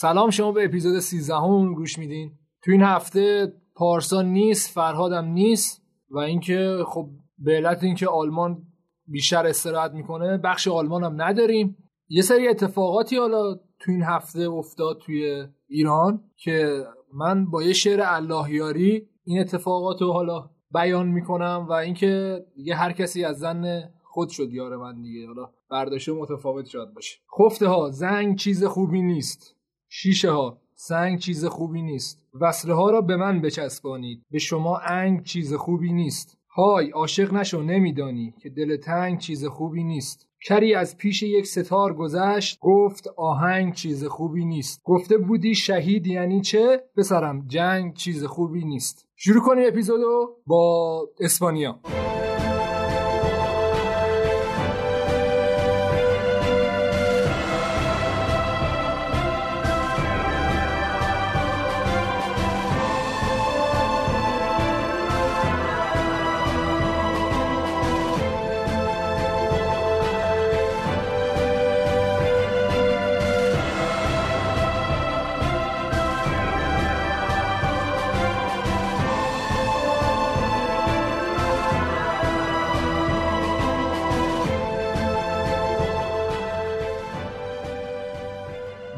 سلام 0.00 0.30
شما 0.30 0.52
به 0.52 0.64
اپیزود 0.64 0.98
13 0.98 1.34
هم 1.34 1.74
گوش 1.74 1.98
میدین. 1.98 2.32
تو 2.62 2.70
این 2.70 2.82
هفته 2.82 3.52
پارسا 3.74 4.22
نیست 4.22 4.70
فرهادم 4.70 5.24
نیست 5.24 5.82
و 6.10 6.18
اینکه 6.18 6.78
خب 6.86 7.08
به 7.38 7.52
علت 7.52 7.84
اینکه 7.84 8.08
آلمان 8.08 8.62
بیشتر 9.06 9.46
استراحت 9.46 9.92
می‌کنه 9.92 10.38
بخش 10.38 10.68
آلمان 10.68 11.04
هم 11.04 11.22
نداریم. 11.22 11.76
یه 12.08 12.22
سری 12.22 12.48
اتفاقاتی 12.48 13.16
حالا 13.16 13.54
تو 13.54 13.92
این 13.92 14.02
هفته 14.02 14.40
افتاد 14.40 14.98
توی 14.98 15.46
ایران 15.68 16.24
که 16.36 16.84
من 17.14 17.50
با 17.50 17.62
یه 17.62 17.72
شعر 17.72 18.00
اللهیاری 18.02 19.08
این 19.24 19.40
اتفاقات 19.40 20.02
رو 20.02 20.12
حالا 20.12 20.50
بیان 20.74 21.08
می‌کنم 21.08 21.66
و 21.68 21.72
اینکه 21.72 22.44
دیگه 22.56 22.74
هر 22.74 22.92
کسی 22.92 23.24
از 23.24 23.38
زن 23.38 23.90
خود 24.02 24.28
شد 24.28 24.52
یار 24.52 24.76
من 24.76 25.02
دیگه. 25.02 25.26
حالا 25.26 25.50
برداشته 25.70 26.12
متفاوت 26.12 26.66
شاید 26.66 26.94
باشه. 26.94 27.18
خفته 27.38 27.66
ها 27.68 27.90
زنگ 27.90 28.38
چیز 28.38 28.64
خوبی 28.64 29.02
نیست. 29.02 29.59
شیشه 29.92 30.30
ها 30.30 30.58
سنگ 30.74 31.18
چیز 31.18 31.44
خوبی 31.44 31.82
نیست. 31.82 32.22
وصله 32.40 32.74
ها 32.74 32.90
را 32.90 33.00
به 33.00 33.16
من 33.16 33.40
بچسبانید. 33.40 34.22
به 34.30 34.38
شما 34.38 34.78
انگ 34.78 35.22
چیز 35.22 35.54
خوبی 35.54 35.92
نیست. 35.92 36.38
های 36.56 36.90
عاشق 36.90 37.34
نشو 37.34 37.62
نمیدانی 37.62 38.34
که 38.42 38.50
دل 38.50 38.76
تنگ 38.76 39.18
چیز 39.18 39.46
خوبی 39.46 39.84
نیست. 39.84 40.28
کری 40.46 40.74
از 40.74 40.96
پیش 40.96 41.22
یک 41.22 41.46
ستار 41.46 41.94
گذشت 41.94 42.58
گفت 42.60 43.08
آهنگ 43.16 43.74
چیز 43.74 44.04
خوبی 44.04 44.44
نیست. 44.44 44.80
گفته 44.84 45.18
بودی 45.18 45.54
شهید 45.54 46.06
یعنی 46.06 46.40
چه؟ 46.40 46.82
پسرم 46.96 47.46
جنگ 47.46 47.94
چیز 47.94 48.24
خوبی 48.24 48.64
نیست. 48.64 49.06
شروع 49.16 49.42
کنیم 49.42 49.64
اپیزودو 49.68 50.36
با 50.46 51.08
اسپانیا. 51.20 51.80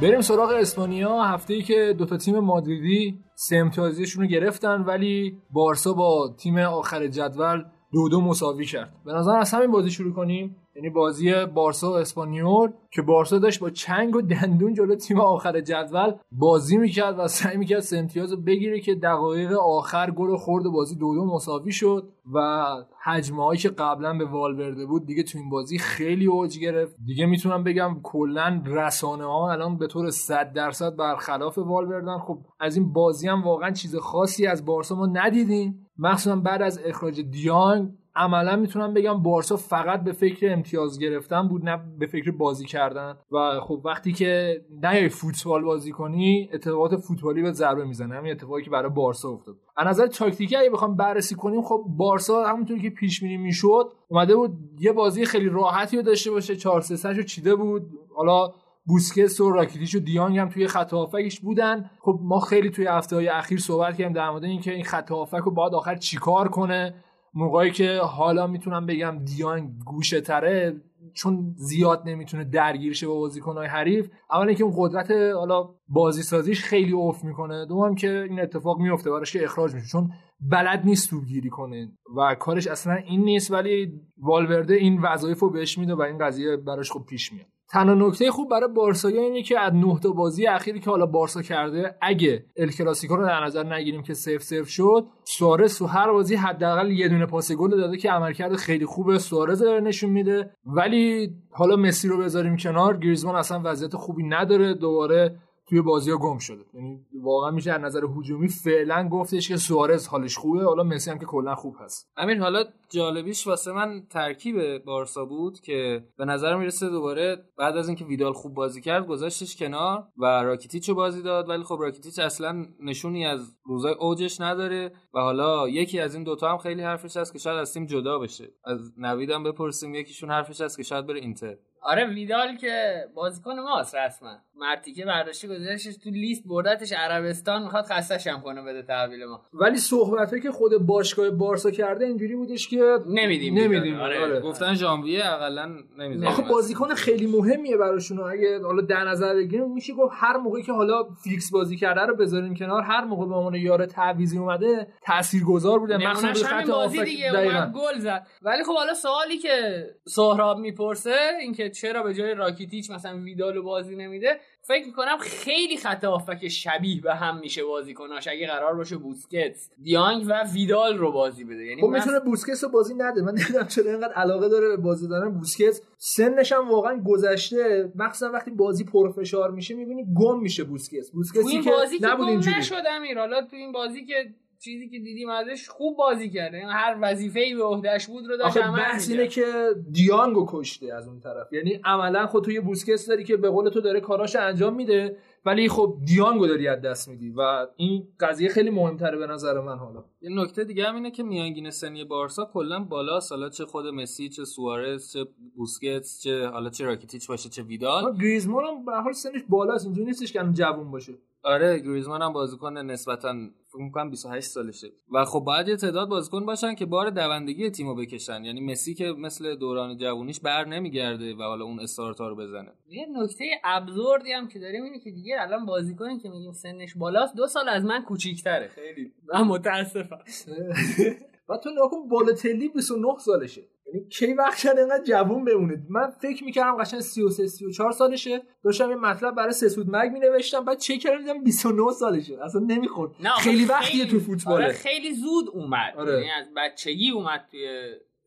بریم 0.03 0.21
سراغ 0.21 0.51
اسپانیا. 0.51 1.23
هفته 1.23 1.55
ای 1.55 1.63
که 1.63 1.95
دوتا 1.99 2.17
تیم 2.17 2.39
مادریدی 2.39 3.19
سه 3.35 3.57
امتیازیشون 3.57 4.23
رو 4.23 4.29
گرفتن 4.29 4.81
ولی 4.81 5.39
بارسا 5.51 5.93
با 5.93 6.37
تیم 6.39 6.59
آخر 6.59 7.07
جدول 7.07 7.65
دو 7.93 8.09
دو 8.09 8.21
مساوی 8.21 8.65
کرد. 8.65 8.93
به 9.05 9.13
نظر 9.13 9.37
از 9.37 9.55
همین 9.55 9.71
بازی 9.71 9.91
شروع 9.91 10.15
کنیم. 10.15 10.57
یعنی 10.77 10.91
بازی 10.91 11.47
بارسا 11.47 11.91
و 11.91 11.95
اسپانیول 11.95 12.71
که 12.91 13.03
بارسا 13.03 13.39
داشت 13.39 13.61
با 13.61 13.71
چنگ 13.71 14.17
و 14.17 14.23
دندون 14.23 14.75
جلو 14.75 14.95
تیم 14.95 15.21
آخر 15.21 15.61
جدول 15.61 16.15
بازی 16.33 16.77
می‌کرد 16.77 17.19
و 17.19 17.29
سعی 17.29 17.57
می‌کرد 17.57 17.81
سه 17.81 17.99
امتیاز 17.99 18.33
رو 18.33 18.41
بگیره 18.41 18.81
که 18.81 18.95
دقایق 18.95 19.53
آخر 19.53 20.11
گل 20.11 20.37
خورد 20.37 20.65
بازی 20.65 20.95
دو 20.97 21.15
دو 21.15 21.25
مساوی 21.25 21.73
شد 21.73 22.09
و 22.35 22.67
حجمه 23.05 23.45
هایی 23.45 23.59
که 23.59 23.69
قبلا 23.69 24.19
به 24.19 24.25
والورده 24.25 24.87
بود 24.87 25.07
دیگه 25.07 25.23
تو 25.23 25.39
این 25.39 25.51
بازی 25.51 25.79
خیلی 25.79 26.27
اوج 26.27 26.59
گرفت. 26.59 26.97
دیگه 27.05 27.27
می‌تونم 27.27 27.65
بگم 27.65 27.97
کلا 28.03 28.63
رسانه 28.67 29.25
ها 29.25 29.53
الان 29.53 29.79
به 29.79 29.87
طور 29.87 30.11
100 30.11 30.53
درصد 30.53 30.97
برخلاف 30.97 31.59
والوردن 31.59 32.19
خب 32.19 32.39
از 32.61 32.77
این 32.77 32.93
بازی 32.93 33.29
هم 33.29 33.43
واقعا 33.43 33.71
چیز 33.71 33.97
خاصی 33.97 34.47
از 34.47 34.65
بارسا 34.65 34.95
ما 34.95 35.07
ندیدیم. 35.07 35.87
مخصوصا 35.99 36.37
بعد 36.37 36.63
از 36.63 36.81
اخراج 36.85 37.21
دیانگ 37.21 37.89
عملا 38.15 38.57
می‌تونم 38.57 38.95
بگم 38.95 39.23
بارسا 39.23 39.57
فقط 39.57 40.05
به 40.05 40.13
فکر 40.13 40.53
امتیاز 40.53 40.99
گرفتن 40.99 41.49
بود 41.49 41.69
نه 41.69 41.81
به 41.99 42.07
فکر 42.07 42.31
بازی 42.31 42.67
کردن. 42.67 43.17
و 43.33 43.61
خب 43.61 43.83
وقتی 43.85 44.13
که 44.13 44.61
نیای 44.83 45.09
فوتبال 45.09 45.65
بازی 45.65 45.93
کنی 45.93 46.49
اتفاقات 46.53 46.97
فوتبالی 46.97 47.43
به 47.43 47.53
ضربه 47.53 47.85
می‌زنه. 47.85 48.15
همین 48.15 48.33
اتفاقی 48.33 48.63
که 48.63 48.71
برای 48.71 48.91
بارسا 48.91 49.29
افتاد. 49.29 49.57
از 49.77 49.87
نظر 49.87 50.07
تاکتیکی 50.07 50.57
اگه 50.57 50.71
بخوام 50.71 50.97
بررسی 50.97 51.35
کنیم 51.35 51.63
خب 51.63 51.85
بارسا 51.89 52.45
همونطوری 52.45 52.81
که 52.81 52.91
پیش 52.91 53.21
بینی 53.21 53.37
می‌شد 53.37 53.93
اومده 54.09 54.37
بود 54.37 54.51
یه 54.81 54.93
بازی 54.93 55.25
خیلی 55.25 55.49
راحتی 55.49 55.97
رو 55.97 56.03
داشته 56.03 56.31
باشه. 56.31 56.57
4 56.57 56.81
3 56.81 57.09
رو 57.09 57.23
چیده 57.23 57.55
بود. 57.55 57.83
حالا 58.17 58.53
بوسکس 58.87 59.41
و 59.41 59.51
راکیتیش 59.51 59.95
و 59.95 59.99
دیانگ 59.99 60.39
هم 60.39 60.49
توی 60.49 60.67
خط 60.67 60.93
هافکش 60.93 61.41
بودن. 61.41 61.91
خب 62.01 62.19
ما 62.23 62.41
خیلی 62.41 62.71
توی 62.71 62.87
هفته 62.87 63.17
های 63.17 63.29
اخیر 63.29 63.59
صحبت 63.59 63.97
کردیم 63.97 64.13
در 64.13 64.31
مورد 64.31 64.45
اینکه 64.45 64.73
این 64.73 64.85
خط 64.85 65.11
هافک 65.11 65.35
رو 65.45 65.51
باید 65.51 65.75
آخر 65.75 65.97
چیکار 65.97 66.49
کنه. 66.49 66.95
موقعی 67.35 67.71
که 67.71 67.99
حالا 67.99 68.47
می‌تونم 68.47 68.87
بگم 68.87 69.19
دیانگ 69.25 69.71
گوشه 69.87 70.21
تره 70.21 70.81
چون 71.15 71.55
زیاد 71.57 72.03
نمی‌تونه 72.07 72.45
درگیر 72.45 72.93
شه 72.93 73.07
با 73.07 73.15
بازیکنهای 73.15 73.67
حریف 73.67 74.11
اولا 74.31 74.53
که 74.53 74.65
اون 74.65 74.75
قدرت 74.77 75.11
حالا 75.11 75.69
بازی 75.89 76.23
سازیش 76.23 76.63
خیلی 76.63 76.93
اوف 76.93 77.25
می‌کنه 77.25 77.67
دوم 77.67 77.95
که 77.95 78.27
این 78.31 78.41
اتفاق 78.41 78.79
میفته 78.81 79.11
براش 79.11 79.33
که 79.33 79.45
اخراج 79.45 79.75
میشه 79.75 79.87
چون 79.87 80.11
بلد 80.41 80.83
نیست 80.85 81.11
توپگیری 81.11 81.51
کنه 81.51 81.93
و 82.17 82.35
کارش 82.35 82.67
اصلا 82.67 82.95
این 82.95 83.25
نیست 83.25 83.51
ولی 83.51 84.01
والورده 84.19 84.75
این 84.75 85.01
وظایف 85.03 85.41
رو 85.41 85.51
بهش 85.51 85.79
میده 85.79 85.95
و 85.95 86.03
این 86.03 86.19
قضیه 86.19 86.57
براش 86.57 86.91
خوب 86.91 87.07
پیش 87.07 87.33
میاد. 87.33 87.47
تنها 87.73 87.95
نکته 87.95 88.31
خوب 88.31 88.51
برای 88.51 88.69
بارسا 88.69 89.09
اینه 89.09 89.43
که 89.43 89.61
از 89.61 89.75
نه 89.75 89.99
تا 89.99 90.11
بازی 90.11 90.47
اخیری 90.47 90.81
که 90.81 90.91
حالا 90.91 91.07
بارسا 91.07 91.43
کرده 91.43 91.95
اگه 92.01 92.45
ال 92.57 92.71
کلاسیکو 92.71 93.17
رو 93.17 93.27
در 93.27 93.45
نظر 93.45 93.75
نگیریم 93.75 94.03
که 94.03 94.15
سف 94.15 94.43
سف 94.43 94.69
شد 94.69 95.07
سوارز 95.25 95.79
تو 95.79 95.87
هر 95.87 96.13
بازی 96.13 96.35
حداقل 96.35 96.91
یه 96.91 97.09
دونه 97.09 97.27
پاس 97.27 97.53
گل 97.53 97.71
داده 97.71 97.97
که 97.97 98.11
عملکرد 98.11 98.57
خیلی 98.57 98.87
خوبه 98.87 99.19
سوارز 99.19 99.63
داره 99.63 99.81
نشون 99.81 100.11
میده. 100.11 100.51
ولی 100.67 101.35
حالا 101.51 101.77
مسی 101.77 102.09
رو 102.09 102.19
بذاریم 102.19 102.57
کنار 102.57 102.97
گریزمان 102.97 103.37
اصلا 103.37 103.61
وضعیت 103.65 103.97
خوبی 103.97 104.23
نداره 104.23 104.75
دوباره 104.75 105.39
توی 105.69 105.83
بازی 105.83 106.11
ها 106.11 106.17
گم 106.17 106.39
شده. 106.39 106.65
یعنی 106.75 107.07
واقعا 107.23 107.51
میشه 107.51 107.73
از 107.73 107.81
نظر 107.81 108.05
هجومی 108.19 108.49
فعلا 108.49 109.09
گفتش 109.09 109.49
که 109.49 109.57
سوارز 109.57 110.07
حالش 110.07 110.37
خوبه. 110.37 110.65
حالا 110.65 110.83
مسی 110.83 111.11
هم 111.11 111.19
که 111.19 111.27
کلا 111.27 111.55
خوب 111.55 111.77
هست. 111.81 112.11
امیر 112.17 112.41
حالا 112.41 112.65
جالبیش 112.91 113.47
واسه 113.47 113.73
من 113.73 114.07
ترکیب 114.11 114.85
بارسا 114.85 115.25
بود 115.25 115.61
که 115.61 116.05
به 116.19 116.25
نظر 116.25 116.57
می‌رسه 116.57 116.89
دوباره 116.89 117.45
بعد 117.59 117.77
از 117.77 117.89
اینکه 117.89 118.05
ویدال 118.05 118.33
خوب 118.33 118.55
بازی 118.55 118.81
کرد 118.81 119.07
گذاشتش 119.07 119.57
کنار 119.57 120.05
و 120.19 120.25
راکیتیچ 120.25 120.89
رو 120.89 120.95
بازی 120.95 121.23
داد. 121.23 121.49
ولی 121.49 121.63
خب 121.63 121.79
راکیتیچ 121.81 122.19
اصلا 122.19 122.67
نشونی 122.81 123.27
از 123.27 123.57
روزای 123.65 123.95
اوجش 123.95 124.41
نداره 124.41 124.93
و 125.15 125.21
حالا 125.21 125.69
یکی 125.69 126.01
از 126.01 126.15
این 126.15 126.25
دوتا 126.25 126.51
هم 126.51 126.59
خیلی 126.59 126.83
حرفش 126.83 127.17
هست 127.17 127.33
که 127.33 127.39
شاید 127.39 127.59
از 127.59 127.75
تیم 127.75 127.87
جدا 127.87 128.19
بشه. 128.19 128.49
از 128.65 128.93
نویدم 128.99 129.43
بپرسیم 129.43 129.95
یکیشون 129.95 130.31
حرفش 130.31 130.61
هست 130.61 130.77
که 130.77 130.83
شاید 130.83 131.07
بره 131.07 131.21
اینتر. 131.21 131.57
آره 131.85 132.07
ویدال 132.07 132.57
که 132.57 133.05
بازیکن 133.15 133.61
ماست 133.61 133.95
رسما. 133.95 134.37
مرتیکه 134.57 135.05
برداشته 135.05 135.49
گذاشتش 135.49 135.97
تو 135.97 136.11
لیست 136.11 136.43
بردتش 136.47 136.93
عربستان 136.93 137.63
می‌خواد 137.63 137.85
خستش 137.85 138.27
هم 138.27 138.41
کنه 138.41 138.63
بده 138.63 138.83
تحویل 138.83 139.25
ما. 139.25 139.41
ولی 139.55 139.77
صحبته 139.77 140.41
که 140.41 140.51
خود 140.51 140.87
باشگاه 140.87 141.31
بارسا 141.31 141.71
کرده 141.71 142.05
اینجوری 142.05 142.37
بودش 142.37 142.69
که 142.69 142.99
نمیدیم 143.07 143.59
نمیدیم. 143.59 144.01
آره. 144.01 144.21
آره. 144.21 144.41
گفتن 144.41 144.75
ژانویه 144.75 145.27
اقلا 145.27 145.67
نمی‌دونم 145.99 146.29
آخه 146.29 146.43
بازیکن 146.43 146.95
خیلی 146.95 147.27
مهمیه 147.27 147.77
براشون 147.77 148.21
اگه 148.21 148.63
حالا 148.63 148.83
در 148.83 149.05
نظر 149.05 149.35
بگیریم 149.35 149.73
میشه 149.73 149.93
گفت 149.93 150.15
هر 150.17 150.37
موقعی 150.37 150.63
که 150.63 150.73
حالا 150.73 151.05
فیکس 151.25 151.51
بازی 151.51 151.77
کرده 151.77 152.01
رو 152.01 152.17
بذارین 152.17 152.57
کنار 152.57 152.83
هر 152.83 153.05
موقع 153.05 153.27
به 153.27 153.35
عنوان 153.35 153.55
یار 153.55 153.87
تعویضی 153.87 154.39
اومده 154.39 154.87
تاثیرگذار 155.03 155.79
بوده. 155.79 155.97
مخصوصا 155.97 156.47
خط 156.47 156.69
بازی 156.71 157.05
دیگه 157.05 157.33
گل 157.75 157.99
زد. 157.99 158.27
ولی 158.43 158.65
خب 158.65 158.75
حالا 158.77 158.95
سوالی 158.95 159.39
که 159.39 159.87
سهراب 160.09 160.59
می‌پرسه 160.59 161.17
اینکه 161.41 161.72
چرا 161.73 162.03
به 162.03 162.15
جای 162.15 162.35
راکیتیچ 162.35 162.91
مثلا 162.91 163.19
ویدالو 163.19 163.63
بازی 163.63 163.97
نمیده؟ 163.97 164.41
فکر 164.63 164.87
می‌کنم 164.87 165.19
خیلی 165.21 165.77
خط 165.77 166.05
هافک 166.05 166.49
شبیه 166.49 167.01
به 167.01 167.15
هم 167.15 167.39
میشه 167.41 167.65
بازیکناش 167.65 168.29
اگه 168.29 168.47
قرار 168.47 168.75
باشه 168.75 168.97
بوسکتس. 168.97 169.71
دیانگ 169.83 170.25
و 170.29 170.45
ویدال 170.53 170.99
رو 170.99 171.13
بازی 171.13 171.45
بده. 171.45 171.65
یعنی 171.65 171.81
خب 171.81 171.89
می‌تونه 171.89 172.21
بوسکتس 172.21 172.65
رو 172.65 172.71
بازی 172.71 172.95
نده. 172.95 173.23
من 173.23 173.33
نمی‌دونم 173.35 173.67
چرا 173.67 173.91
اینقدر 173.91 174.13
علاقه 174.13 174.49
داره 174.49 174.69
به 174.69 174.77
بازی 174.77 175.09
دادن 175.09 175.29
بوسکتس 175.29 175.83
سنش 175.99 176.53
هم 176.53 176.71
واقعا 176.71 177.03
گذشته. 177.07 177.93
مخصوصا 177.95 178.33
وقتی 178.33 178.51
بازی 178.51 178.85
پرفشار 178.85 179.51
میشه 179.51 179.75
می‌بینی 179.75 180.07
گم 180.15 180.41
میشه 180.41 180.65
بوسکتس. 180.65 181.11
بوسکتسی 181.11 181.61
که 181.61 181.71
بازی 181.71 181.99
که 181.99 182.07
نبود 182.07 182.29
اینجوری. 182.29 182.57
نشد 182.57 182.83
امیر. 182.91 183.19
حالا 183.19 183.43
تو 183.47 183.57
این 183.57 183.73
بازی 183.73 184.05
که 184.05 184.35
چیزی 184.65 184.89
که 184.89 184.99
دیدیم 184.99 185.29
ازش 185.29 185.69
خوب 185.69 185.97
بازی 185.97 186.31
کرده. 186.31 186.59
یعنی 186.59 186.73
هر 186.73 186.99
وظیفه‌ای 187.01 187.55
به 187.55 187.65
عهدهش 187.65 188.07
بود 188.07 188.27
رو 188.27 188.37
داشت 188.37 188.57
عمل 188.57 188.79
بحث. 188.79 189.11
اینه 189.11 189.27
که 189.27 189.45
دیانگو 189.93 190.47
کشته 190.49 190.95
از 190.95 191.09
اون 191.09 191.21
طرف. 191.21 191.53
یعنی 191.53 191.81
عملا 191.85 192.27
خود 192.27 192.45
تو 192.45 192.51
یه 192.51 192.61
بوسکتس 192.61 193.07
داری 193.07 193.25
که 193.25 193.37
به 193.37 193.51
قول 193.51 193.69
تو 193.69 193.81
داره 193.81 194.01
کاراش 194.01 194.37
انجام 194.37 194.75
میده 194.75 195.17
ولی 195.45 195.69
خب 195.69 195.97
دیانگو 196.05 196.47
داری 196.47 196.69
از 196.69 196.81
دست 196.81 197.09
میدی 197.09 197.31
و 197.31 197.67
این 197.77 198.09
قضیه 198.21 198.49
خیلی 198.49 198.71
مهمتره 198.71 199.19
به 199.19 199.27
نظر 199.27 199.61
من 199.61 199.79
حالا. 199.79 200.05
یه 200.21 200.31
نکته 200.43 200.65
دیگه 200.65 200.85
هم 200.85 200.95
اینه 200.95 201.11
که 201.11 201.23
میانگین 201.23 201.71
سنی 201.71 202.05
بارسا 202.05 202.51
کلا 202.53 202.81
بالا 202.81 203.21
حالا 203.31 203.49
چه 203.49 203.65
خود 203.65 203.87
مسی 203.87 204.29
چه 204.29 204.45
سوارز 204.45 205.13
چه 205.13 205.27
بوسکتس 205.57 206.23
چه 206.23 206.47
حالا 206.47 206.71
چه 206.71 206.85
راکیتیچ 206.85 207.29
باشه 207.29 207.49
چه 207.49 207.63
ویدال. 207.63 208.17
گریزمان 208.19 208.65
هم 208.65 208.85
به 208.85 208.93
هر 208.93 209.01
حال 209.01 209.13
سنش 209.13 209.41
بالاست. 209.49 209.85
اینجوری 209.85 210.07
نیستش 210.07 210.33
که 210.33 210.39
جوون 210.53 210.91
باشه. 210.91 211.13
آره 211.43 211.79
گریزمان 211.79 212.23
هم 212.23 212.33
بازیکن 212.33 212.79
نسبتا 212.79 213.35
فکر 213.73 213.83
می‌کنم 213.83 214.11
28 214.11 214.49
سالشه. 214.49 214.89
و 215.13 215.25
خب 215.25 215.41
باید 215.41 215.69
یه 215.69 215.77
تعداد 215.77 216.09
بازیکن 216.09 216.47
باشن 216.47 216.75
که 216.75 216.87
بار 216.87 217.11
دوندگی 217.11 217.71
تیمو 217.71 217.95
بکشن. 217.95 218.45
یعنی 218.45 218.61
مسی 218.61 218.95
که 218.95 219.05
مثل 219.05 219.57
دوران 219.57 219.97
جوونیش 219.97 220.41
بر 220.41 220.65
نمیگرده 220.65 221.35
و 221.35 221.43
حالا 221.43 221.65
اون 221.65 221.81
استارتا 221.81 222.29
رو 222.29 222.37
بزنه. 222.37 222.73
یه 222.89 223.07
نکته 223.23 223.45
ابزوردی 223.65 224.33
هم 224.33 224.49
که 224.49 224.59
داریم 224.59 224.85
اینه 224.85 224.99
که 224.99 225.11
دیگه 225.11 225.37
الان 225.39 225.67
بازیکنی 225.67 226.19
که 226.19 226.29
میگیم 226.29 226.53
سنش 226.53 226.97
بالاست 226.97 227.37
دو 227.37 227.47
سال 227.47 227.69
از 227.69 227.85
من 227.85 228.03
کوچیک‌تره. 228.03 228.69
خیلی. 228.69 229.13
من 229.35 229.43
متاسفم. 229.43 230.19
و 231.49 231.57
تو 231.57 231.71
نکن 231.71 232.09
بالاتلی 232.09 232.69
29 232.69 233.19
سالشه. 233.19 233.63
یعنی 233.93 234.09
کی 234.09 234.33
وقت 234.33 234.59
شد 234.59 234.79
اینقدر 234.79 235.05
جوون 235.05 235.45
بمونه؟ 235.45 235.83
من 235.91 236.11
فکر 236.11 236.45
می‌کردم 236.45 236.77
قشنگ 236.77 237.01
33 237.01 237.47
34 237.47 237.93
سالشه. 237.93 238.43
داشتم 238.65 238.91
یه 238.91 238.97
مطلب 238.97 239.35
برای 239.35 239.53
سسود 239.53 239.87
مگ 239.91 240.13
مینوشتم. 240.13 240.65
بعد 240.65 240.79
چک 240.79 240.99
کردم 240.99 241.19
دیدم 241.19 241.45
29 241.45 241.93
سالشه. 241.93 242.45
اصلا 242.45 242.61
نمی‌خورد. 242.61 243.13
نه 243.21 243.31
خیلی 243.31 243.65
وقتیه 243.65 244.07
تو 244.07 244.21
فوتباله. 244.21 244.65
آره 244.65 244.73
خیلی 244.73 245.15
زود 245.15 245.49
اومد. 245.53 245.95
آره. 245.97 246.13
یعنی 246.13 246.31
از 246.31 246.47
بچگی 246.57 247.11
اومد 247.11 247.47
توی 247.51 247.69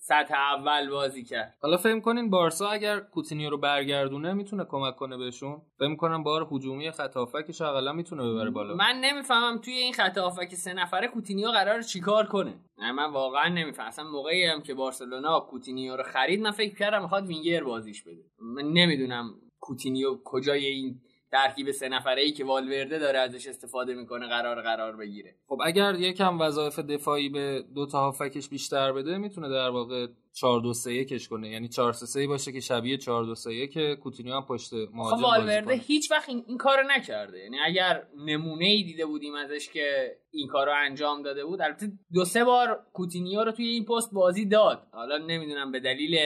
سطح 0.07 0.35
اول 0.35 0.89
بازی 0.89 1.23
کرد. 1.23 1.57
حالا 1.61 1.77
فکر 1.77 1.99
کنین 1.99 2.29
بارسا 2.29 2.69
اگر 2.69 2.99
کوتینیو 2.99 3.49
رو 3.49 3.57
برگردونه 3.57 4.33
می‌تونه 4.33 4.65
کمک 4.65 4.95
کنه 4.95 5.17
بهشون؟ 5.17 5.61
فکر 5.79 5.95
کنم 5.95 6.23
بار 6.23 6.47
هجومی 6.51 6.91
خط 6.91 7.17
هافبکش 7.17 7.61
حداقل 7.61 7.95
می‌تونه 7.95 8.23
ببره 8.23 8.49
بالا. 8.49 8.75
من 8.75 8.99
نمی‌فهمم 9.03 9.57
توی 9.57 9.73
این 9.73 9.93
خط 9.93 10.17
هافبک 10.17 10.55
سه 10.55 10.73
نفره 10.73 11.07
کوتینیو 11.07 11.51
قرار 11.51 11.81
چیکار 11.81 12.25
کنه. 12.25 12.53
نه 12.77 12.91
من 12.91 13.11
واقعا 13.11 13.49
نمی‌فهمم. 13.49 13.87
اصلا 13.87 14.05
موقعی 14.05 14.45
هم 14.45 14.61
که 14.61 14.73
بارسلونا 14.73 15.39
کوتینیو 15.39 15.95
رو 15.95 16.03
خرید 16.03 16.41
من 16.41 16.51
فکر 16.51 16.75
کردم 16.75 17.01
می‌خواد 17.01 17.27
وینگر 17.27 17.63
بازیش 17.63 18.03
بده. 18.03 18.23
من 18.39 18.63
نمی‌دونم 18.63 19.33
کوتینیو 19.59 20.17
کجای 20.23 20.65
این 20.65 21.01
ترکیب 21.31 21.71
سه 21.71 21.89
نفره 21.89 22.21
ای 22.21 22.31
که 22.31 22.45
والورده 22.45 22.99
داره 22.99 23.19
ازش 23.19 23.47
استفاده 23.47 23.93
می‌کنه 23.93 24.27
قرار 24.27 24.61
قرار 24.61 24.95
بگیره. 24.95 25.35
خب 25.47 25.57
اگر 25.65 25.95
یکم 25.95 26.41
وظایف 26.41 26.79
دفاعی 26.79 27.29
به 27.29 27.63
دو 27.75 27.85
تا 27.85 27.99
هافبکش 27.99 28.49
بیشتر 28.49 28.91
بده 28.93 29.17
می‌تونه 29.17 29.49
در 29.49 29.69
واقع 29.69 30.07
4 30.33 30.61
2 30.61 30.73
3 30.73 30.93
1 30.93 31.27
کنه. 31.27 31.49
یعنی 31.49 31.67
4 31.67 31.93
3 31.93 32.05
3 32.05 32.27
باشه 32.27 32.51
که 32.51 32.59
شبیه 32.59 32.97
4 32.97 33.25
2 33.25 33.35
3 33.35 33.53
1 33.53 33.71
که 33.71 33.97
کوتینیو 34.03 34.35
هم 34.35 34.45
پشت 34.45 34.73
مهاجم 34.73 35.17
خب 35.17 35.23
والورده. 35.23 35.73
هیچ 35.73 36.11
وقت 36.11 36.29
این, 36.29 36.43
این 36.47 36.57
کارو 36.57 36.83
نکرده. 36.87 37.39
یعنی 37.39 37.57
اگر 37.65 38.07
نمونه 38.17 38.65
ای 38.65 38.83
دیده 38.83 39.05
بودیم 39.05 39.35
ازش 39.35 39.69
که 39.69 40.17
این 40.31 40.47
کارو 40.47 40.71
انجام 40.85 41.23
داده 41.23 41.45
بود 41.45 41.61
البته 41.61 41.91
دو 42.13 42.25
سه 42.25 42.43
بار 42.43 42.85
کوتینیو 42.93 43.43
رو 43.43 43.51
توی 43.51 43.67
این 43.67 43.85
پست 43.85 44.13
بازی 44.13 44.45
داد. 44.45 44.87
حالا 44.91 45.17
نمی‌دونم 45.17 45.71
به 45.71 45.79
دلیل 45.79 46.17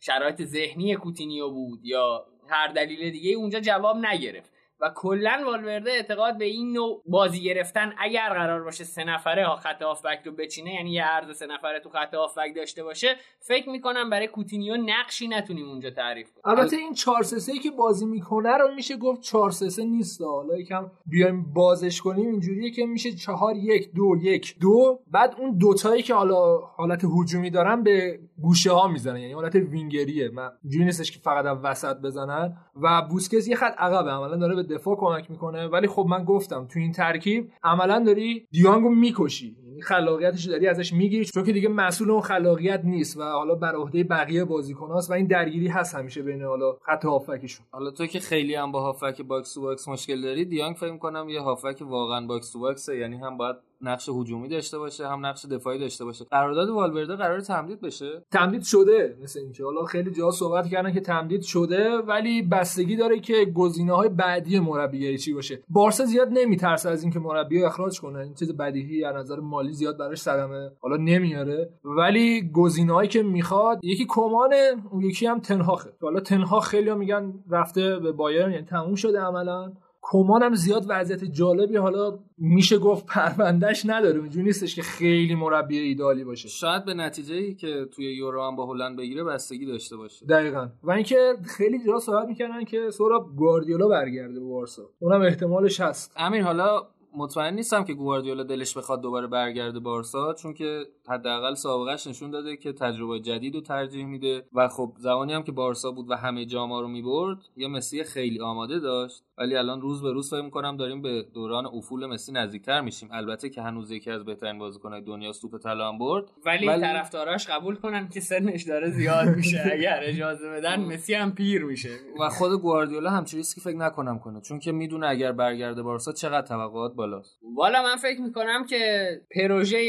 شرایط 0.00 0.42
ذهنی 0.42 0.94
کوتینیو 0.94 1.50
بود 1.50 1.80
یا 1.84 2.26
هر 2.48 2.68
دلیل 2.68 3.10
دیگه 3.10 3.32
اونجا 3.32 3.60
جواب 3.60 3.96
نگرفت. 3.96 4.53
و 4.80 4.90
کلا 4.94 5.42
والورده 5.46 5.90
اعتقاد 5.90 6.38
به 6.38 6.44
این 6.44 6.72
نوع 6.72 7.02
بازی 7.06 7.42
گرفتن 7.42 7.92
اگر 7.98 8.28
قرار 8.28 8.64
باشه 8.64 8.84
سه 8.84 9.04
نفره 9.04 9.46
ها 9.46 9.56
خط 9.56 9.82
هافبک 9.82 10.20
رو 10.24 10.32
بچینه 10.32 10.74
یعنی 10.74 10.92
یه 10.92 11.04
عرض 11.04 11.36
سه 11.36 11.46
نفره 11.46 11.80
تو 11.80 11.88
خط 11.88 12.14
هافبک 12.14 12.56
داشته 12.56 12.84
باشه 12.84 13.16
فکر 13.40 13.68
می‌کنم 13.68 14.10
برای 14.10 14.26
کوتینیو 14.26 14.76
نقشی 14.76 15.28
نتونیم 15.28 15.68
اونجا 15.68 15.90
تعریف 15.90 16.32
کنیم. 16.32 16.58
البته 16.58 16.76
این 16.76 16.94
4 16.94 17.22
3 17.22 17.58
که 17.58 17.70
بازی 17.70 18.06
می‌کنه 18.06 18.56
رو 18.56 18.74
میشه 18.74 18.96
گفت 18.96 19.20
4 19.20 19.50
3 19.50 19.84
نیست. 19.84 20.22
حالا 20.22 20.56
یکم 20.56 20.90
بیایم 21.06 21.52
بازش 21.52 22.00
کنیم 22.00 22.30
اینجوریه 22.30 22.70
که 22.70 22.86
میشه 22.86 23.12
4 23.12 23.56
1 23.56 23.92
2 23.94 24.16
1 24.22 24.56
2 24.60 25.00
بعد 25.10 25.34
اون 25.38 25.58
دوتایی 25.58 26.02
که 26.02 26.14
حالا 26.14 26.58
حالت 26.58 27.04
هجومی 27.04 27.50
دارن 27.50 27.82
به 27.82 28.20
گوشه 28.42 28.72
ها 28.72 28.88
می‌زنن. 28.88 29.20
یعنی 29.20 29.32
حالت 29.32 29.54
وینگریه. 29.54 30.28
من 30.28 30.50
اینجوری 30.62 30.84
نیستش 30.84 31.10
که 31.10 31.18
فقط 31.18 31.44
از 31.44 31.58
وسط 31.62 31.96
بزنن. 31.96 32.56
و 32.82 33.02
بوسکس 33.10 33.48
یه 33.48 33.56
خط 33.56 33.74
عقبه. 33.78 34.10
عملا 34.10 34.36
داره 34.36 34.54
به 34.54 34.62
دفاع 34.62 34.96
کمک 34.96 35.30
می‌کنه. 35.30 35.66
ولی 35.66 35.86
خب 35.86 36.06
من 36.08 36.24
گفتم 36.24 36.66
تو 36.66 36.78
این 36.78 36.92
ترکیب 36.92 37.52
عملا 37.62 38.04
داری 38.06 38.46
دیانگو 38.50 38.88
می‌کشی. 38.88 39.56
یعنی 39.66 39.82
خلاقیتش 39.82 40.44
داری 40.44 40.66
ازش 40.66 40.92
می‌گیری. 40.92 41.24
چون 41.24 41.44
که 41.44 41.52
دیگه 41.52 41.68
مسئول 41.68 42.10
اون 42.10 42.20
خلاقیت 42.20 42.80
نیست 42.84 43.16
و 43.16 43.22
حالا 43.22 43.54
بر 43.54 43.74
عهده 43.74 44.04
بقیه 44.04 44.44
بازیکناست 44.44 45.10
و 45.10 45.12
این 45.12 45.26
درگیری 45.26 45.68
هست 45.68 45.94
همیشه 45.94 46.22
بین 46.22 46.42
حالا 46.42 46.76
خط 46.82 47.04
هافبکشون. 47.04 47.66
حالا 47.70 47.90
تو 47.90 48.06
که 48.06 48.20
خیلی 48.20 48.54
هم 48.54 48.72
با 48.72 48.80
هافبک 48.80 49.22
box 49.22 49.54
to 49.54 49.60
box 49.60 49.88
مشکل 49.88 50.22
داری 50.22 50.44
دیانگ 50.44 50.76
فکر 50.76 50.96
کنم 50.96 51.28
یه 51.28 51.40
هافبک 51.40 51.82
واقعا 51.82 52.26
box 52.26 52.52
to 52.52 52.60
box 52.60 52.82
ه. 52.82 52.96
یعنی 52.98 53.16
هم 53.16 53.36
باید 53.36 53.56
نقش 53.80 54.08
هجومی 54.08 54.48
داشته 54.48 54.78
باشه 54.78 55.08
هم 55.08 55.26
نقش 55.26 55.46
دفاعی 55.46 55.78
داشته 55.78 56.04
باشه. 56.04 56.24
قرارداد 56.24 56.68
والورده 56.68 57.16
قرار 57.16 57.40
تمدید 57.40 57.80
بشه. 57.80 58.22
تمدید 58.32 58.62
شده 58.62 59.16
مثل 59.22 59.40
اینکه. 59.40 59.64
حالا 59.64 59.84
خیلی 59.84 60.10
جا 60.10 60.30
صحبت 60.30 60.68
کردن 60.68 60.92
که 60.92 61.00
تمدید 61.00 61.42
شده 61.42 61.96
ولی 61.96 62.42
بستگی 62.42 62.96
داره 62.96 63.20
که 63.20 63.44
گزینه 63.44 63.92
های 63.92 64.08
بعدی 64.08 64.58
مربیگری 64.58 65.18
چی 65.18 65.34
باشه. 65.34 65.62
بارسا 65.68 66.04
زیاد 66.04 66.28
نمیترسه 66.32 66.90
از 66.90 67.02
اینکه 67.02 67.18
مربی 67.18 67.64
اخراج 67.64 68.00
کنه. 68.00 68.18
این 68.18 68.34
چیز 68.34 68.56
بدیهی 68.56 69.04
از 69.04 69.16
نظر 69.16 69.40
مالی 69.40 69.72
زیاد 69.72 69.98
براش 69.98 70.18
صدمه. 70.18 70.70
حالا 70.80 70.96
نمیاره. 70.96 71.70
ولی 71.84 72.50
گزینه‌هایی 72.52 73.08
که 73.08 73.22
می‌خواد 73.22 73.84
یکی 73.84 74.06
کمانه 74.08 74.72
اون 74.90 75.02
یکی 75.02 75.26
هم 75.26 75.40
تنهاخه. 75.40 75.92
حالا 76.02 76.20
تنهاخ 76.20 76.68
خیلی 76.68 76.94
میگن 76.94 77.34
رفته 77.50 77.98
به 77.98 78.12
بایرن 78.12 78.52
یعنی 78.52 78.64
تموم 78.64 78.94
شده 78.94 79.20
عملا. 79.20 79.72
کمان 80.10 80.42
هم 80.42 80.54
زیاد 80.54 80.84
وضعیت 80.88 81.24
جالبی 81.24 81.76
حالا 81.76 82.18
میشه 82.38 82.78
گفت 82.78 83.06
پروندهش 83.06 83.82
نداره. 83.86 84.20
اونجوری 84.20 84.44
نیستش 84.44 84.76
که 84.76 84.82
خیلی 84.82 85.34
مربی 85.34 85.78
ایدالی 85.78 86.24
باشه. 86.24 86.48
شاید 86.48 86.84
به 86.84 86.94
نتیجه 86.94 87.34
ای 87.34 87.54
که 87.54 87.86
توی 87.92 88.14
یورو 88.14 88.42
هم 88.42 88.56
با 88.56 88.66
هلند 88.66 88.96
بگیره 88.96 89.24
بستگی 89.24 89.66
داشته 89.66 89.96
باشه. 89.96 90.26
دقیقا. 90.26 90.68
و 90.82 90.90
اینکه 90.90 91.34
خیلی 91.56 91.78
جا 91.86 91.98
صحبت 91.98 92.28
می‌کنن 92.28 92.64
که 92.64 92.90
سورا 92.90 93.20
گواردیولا 93.36 93.88
برگرده 93.88 94.40
به 94.40 94.46
بارسا. 94.46 94.82
اونم 94.98 95.22
احتمالش 95.22 95.80
هست. 95.80 96.12
امیر 96.16 96.42
حالا 96.42 96.82
مطمئن 97.16 97.54
نیستم 97.54 97.84
که 97.84 97.94
گواردیولا 97.94 98.42
دلش 98.42 98.76
بخواد 98.76 99.00
دوباره 99.00 99.26
برگرده 99.26 99.80
بارسا 99.80 100.34
چون 100.34 100.54
که 100.54 100.84
حداقل 101.08 101.54
سابقش 101.54 102.06
نشون 102.06 102.30
داده 102.30 102.56
که 102.56 102.72
تجربه 102.72 103.20
جدید 103.20 103.54
رو 103.54 103.60
ترجیح 103.60 104.06
میده. 104.06 104.42
و 104.54 104.68
خب 104.68 104.92
زمانی 104.98 105.32
هم 105.32 105.42
که 105.42 105.52
بارسا 105.52 105.90
بود 105.90 106.10
و 106.10 106.14
همه 106.14 106.44
جاما 106.44 106.80
رو 106.80 106.88
می‌برد 106.88 107.38
یا 107.56 107.68
مسی 107.68 108.04
خیلی 108.04 108.40
آماده 108.40 108.78
داشت. 108.78 109.22
ولی 109.38 109.56
الان 109.56 109.80
روز 109.80 110.02
به 110.02 110.12
روز 110.12 110.30
فکر 110.30 110.42
می‌کنم 110.42 110.76
داریم 110.76 111.02
به 111.02 111.26
دوران 111.34 111.66
افول 111.66 112.06
مسی 112.06 112.32
نزدیکتر 112.32 112.80
میشیم. 112.80 113.08
البته 113.12 113.50
که 113.50 113.62
هنوز 113.62 113.90
یکی 113.90 114.10
از 114.10 114.24
بهترین 114.24 114.58
بازیکنهای 114.58 115.00
دنیا 115.02 115.32
سوپ 115.32 115.58
طلا 115.58 115.88
هم 115.88 115.98
برد. 115.98 116.24
ولی, 116.46 116.66
ولی... 116.66 116.80
طرفداراش 116.80 117.46
قبول 117.46 117.74
کنن 117.74 118.08
که 118.08 118.20
سنش 118.20 118.62
داره 118.62 118.90
زیاد 118.90 119.28
میشه. 119.28 119.62
اگر 119.72 120.00
اجازه 120.02 120.50
بدن 120.50 120.80
مسی 120.80 121.14
هم 121.14 121.34
پیر 121.34 121.64
میشه. 121.64 121.96
و 122.20 122.28
خود 122.28 122.60
گواردیولا 122.60 123.10
همچین 123.10 123.36
ریسکی 123.36 123.60
فکر 123.60 123.76
نکنم 123.76 124.18
کنه. 124.18 124.40
چون 124.40 124.58
که 124.58 124.72
می‌دونه 124.72 125.06
اگر 125.06 125.32
برگرده 125.32 125.82
بارسا 125.82 126.12
چقدر 126.12 126.46
توقعات 126.46 126.94
بالاست. 126.94 127.38
والا 127.56 127.82
من 127.82 127.96
فکر 127.96 128.20
می‌کنم 128.20 128.66
که 128.66 129.08
پروژه 129.34 129.84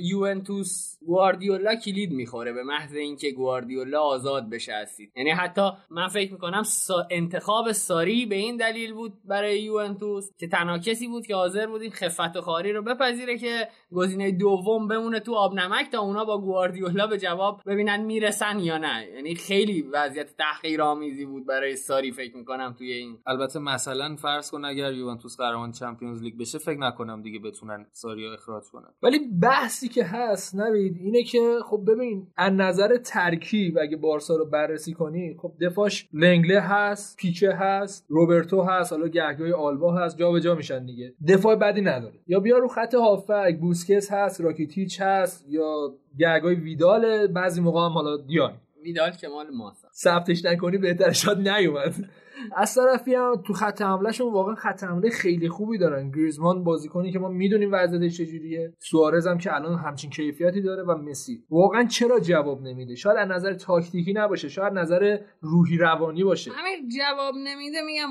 یوونتوس 0.00 0.96
گواردیولا 1.06 1.74
کلید 1.74 2.12
می‌خوره 2.12 2.52
به 2.52 2.62
محض 2.62 2.94
اینکه 2.94 3.30
گواردیولا 3.30 4.00
آزاد 4.00 4.50
بشه 4.50 4.72
هستید 4.74 5.12
یعنی 5.16 5.30
حتی 5.30 5.70
من 5.90 6.08
فکر 6.08 6.32
می‌کنم 6.32 6.62
سا 6.62 7.06
انتخاب 7.10 7.72
ساری 7.72 8.26
به 8.26 8.34
این 8.34 8.56
دلیل 8.56 8.85
بود 8.92 9.12
برای 9.24 9.62
یوونتوس 9.62 10.30
که 10.38 10.48
تنها 10.48 10.78
کسی 10.78 11.08
بود 11.08 11.26
که 11.26 11.34
حاضر 11.34 11.66
بود 11.66 11.82
این 11.82 11.90
خفت 11.90 12.36
و 12.36 12.40
خاری 12.40 12.72
رو 12.72 12.82
بپذیره 12.82 13.38
که 13.38 13.68
گزینه 13.92 14.30
دوم 14.30 14.88
بمونه 14.88 15.20
تو 15.20 15.34
آب 15.34 15.54
نمک 15.54 15.90
تا 15.92 16.00
اونا 16.00 16.24
با 16.24 16.40
گواردیولا 16.40 17.06
به 17.06 17.18
جواب 17.18 17.60
ببینن 17.66 18.04
می‌رسن 18.04 18.58
یا 18.58 18.78
نه. 18.78 19.06
یعنی 19.14 19.34
خیلی 19.34 19.82
وضعیت 19.92 20.36
تحقیرآمیزی 20.36 21.24
بود 21.24 21.46
برای 21.46 21.76
ساری 21.76 22.12
فکر 22.12 22.36
می‌کنم 22.36 22.74
توی 22.78 22.92
این. 22.92 23.18
البته 23.26 23.58
مثلا 23.58 24.16
فرض 24.16 24.50
کن 24.50 24.64
اگر 24.64 24.92
یوونتوس 24.92 25.36
قهرمان 25.36 25.72
چمپیونز 25.72 26.22
لیگ 26.22 26.38
بشه 26.38 26.58
فکر 26.58 26.78
نکنم 26.78 27.22
دیگه 27.22 27.38
بتونن 27.38 27.86
ساری 27.92 28.26
اخراج 28.26 28.64
کنن. 28.72 28.88
ولی 29.02 29.18
بحثی 29.42 29.88
که 29.88 30.04
هست 30.04 30.54
نوید 30.54 30.96
اینه 30.96 31.22
که 31.22 31.58
خب 31.64 31.80
ببین 31.88 32.26
از 32.36 32.52
نظر 32.52 32.96
ترکیب 32.96 33.78
اگه 33.78 33.96
بارسا 33.96 34.36
رو 34.36 34.44
بررسی 34.44 34.92
کنی 34.92 35.36
خب 35.42 35.52
دفاعش 35.60 36.08
لنگله 36.12 36.60
هست 36.60 37.16
پیچه 37.16 37.52
هست 37.52 38.06
روبرتو 38.08 38.62
هست 38.62 38.75
حالا 38.84 39.08
گهگاهی 39.08 39.52
آلبا 39.52 39.94
هست 39.94 40.18
جابجا 40.18 40.38
جا 40.40 40.54
میشن 40.54 40.86
دیگه. 40.86 41.14
دفاع 41.28 41.56
بدی 41.56 41.80
نداره. 41.80 42.14
یا 42.26 42.40
بیا 42.40 42.58
رو 42.58 42.68
خط 42.68 42.94
هافک 42.94 43.58
بوسکس 43.60 44.12
هست 44.12 44.40
راکیتیچ 44.40 45.00
هست 45.00 45.46
یا 45.48 45.94
گهگاهی 46.18 46.54
ویدال 46.54 47.26
بعضی 47.26 47.60
موقع 47.60 47.80
هم 47.80 47.92
حالا 47.92 48.16
دیان. 48.16 48.52
ویدال 48.82 49.10
که 49.10 49.28
مال 49.28 49.46
ماست. 49.50 49.86
ثبتش 49.94 50.44
نکنی 50.44 50.78
بهتر 50.78 51.12
شاد 51.12 51.48
نیومد. 51.48 51.94
از 52.56 52.74
طرفی 52.74 53.14
هم 53.14 53.42
تو 53.46 53.52
خط 53.52 53.82
حملهشون 53.82 54.32
واقعا 54.32 54.54
خط 54.54 54.84
حمله 54.84 55.10
خیلی 55.10 55.48
خوبی 55.48 55.78
دارن. 55.78 56.10
گریزمان 56.10 56.64
بازیکنی 56.64 57.12
که 57.12 57.18
ما 57.18 57.28
می‌دونیم 57.28 57.70
وضعیتش 57.72 58.16
چجوریه. 58.16 58.74
سوارز 58.78 59.26
هم 59.26 59.38
که 59.38 59.54
الان 59.54 59.78
همچین 59.78 60.10
کیفیتی 60.10 60.62
داره 60.62 60.82
و 60.82 60.94
مسی. 60.94 61.44
واقعا 61.50 61.84
چرا 61.84 62.20
جواب 62.20 62.62
نمیده؟ 62.62 62.94
شاید 62.94 63.16
از 63.16 63.28
نظر 63.28 63.54
تاکتیکی 63.54 64.12
نباشه 64.12 64.48
شاید 64.48 64.72
نظر 64.72 65.18
روحی 65.40 65.78
روانی 65.78 66.24
باشه. 66.24 66.50
همین 66.50 66.88
جواب 66.88 67.34
نمیده 67.34 67.82
میگم 67.82 68.08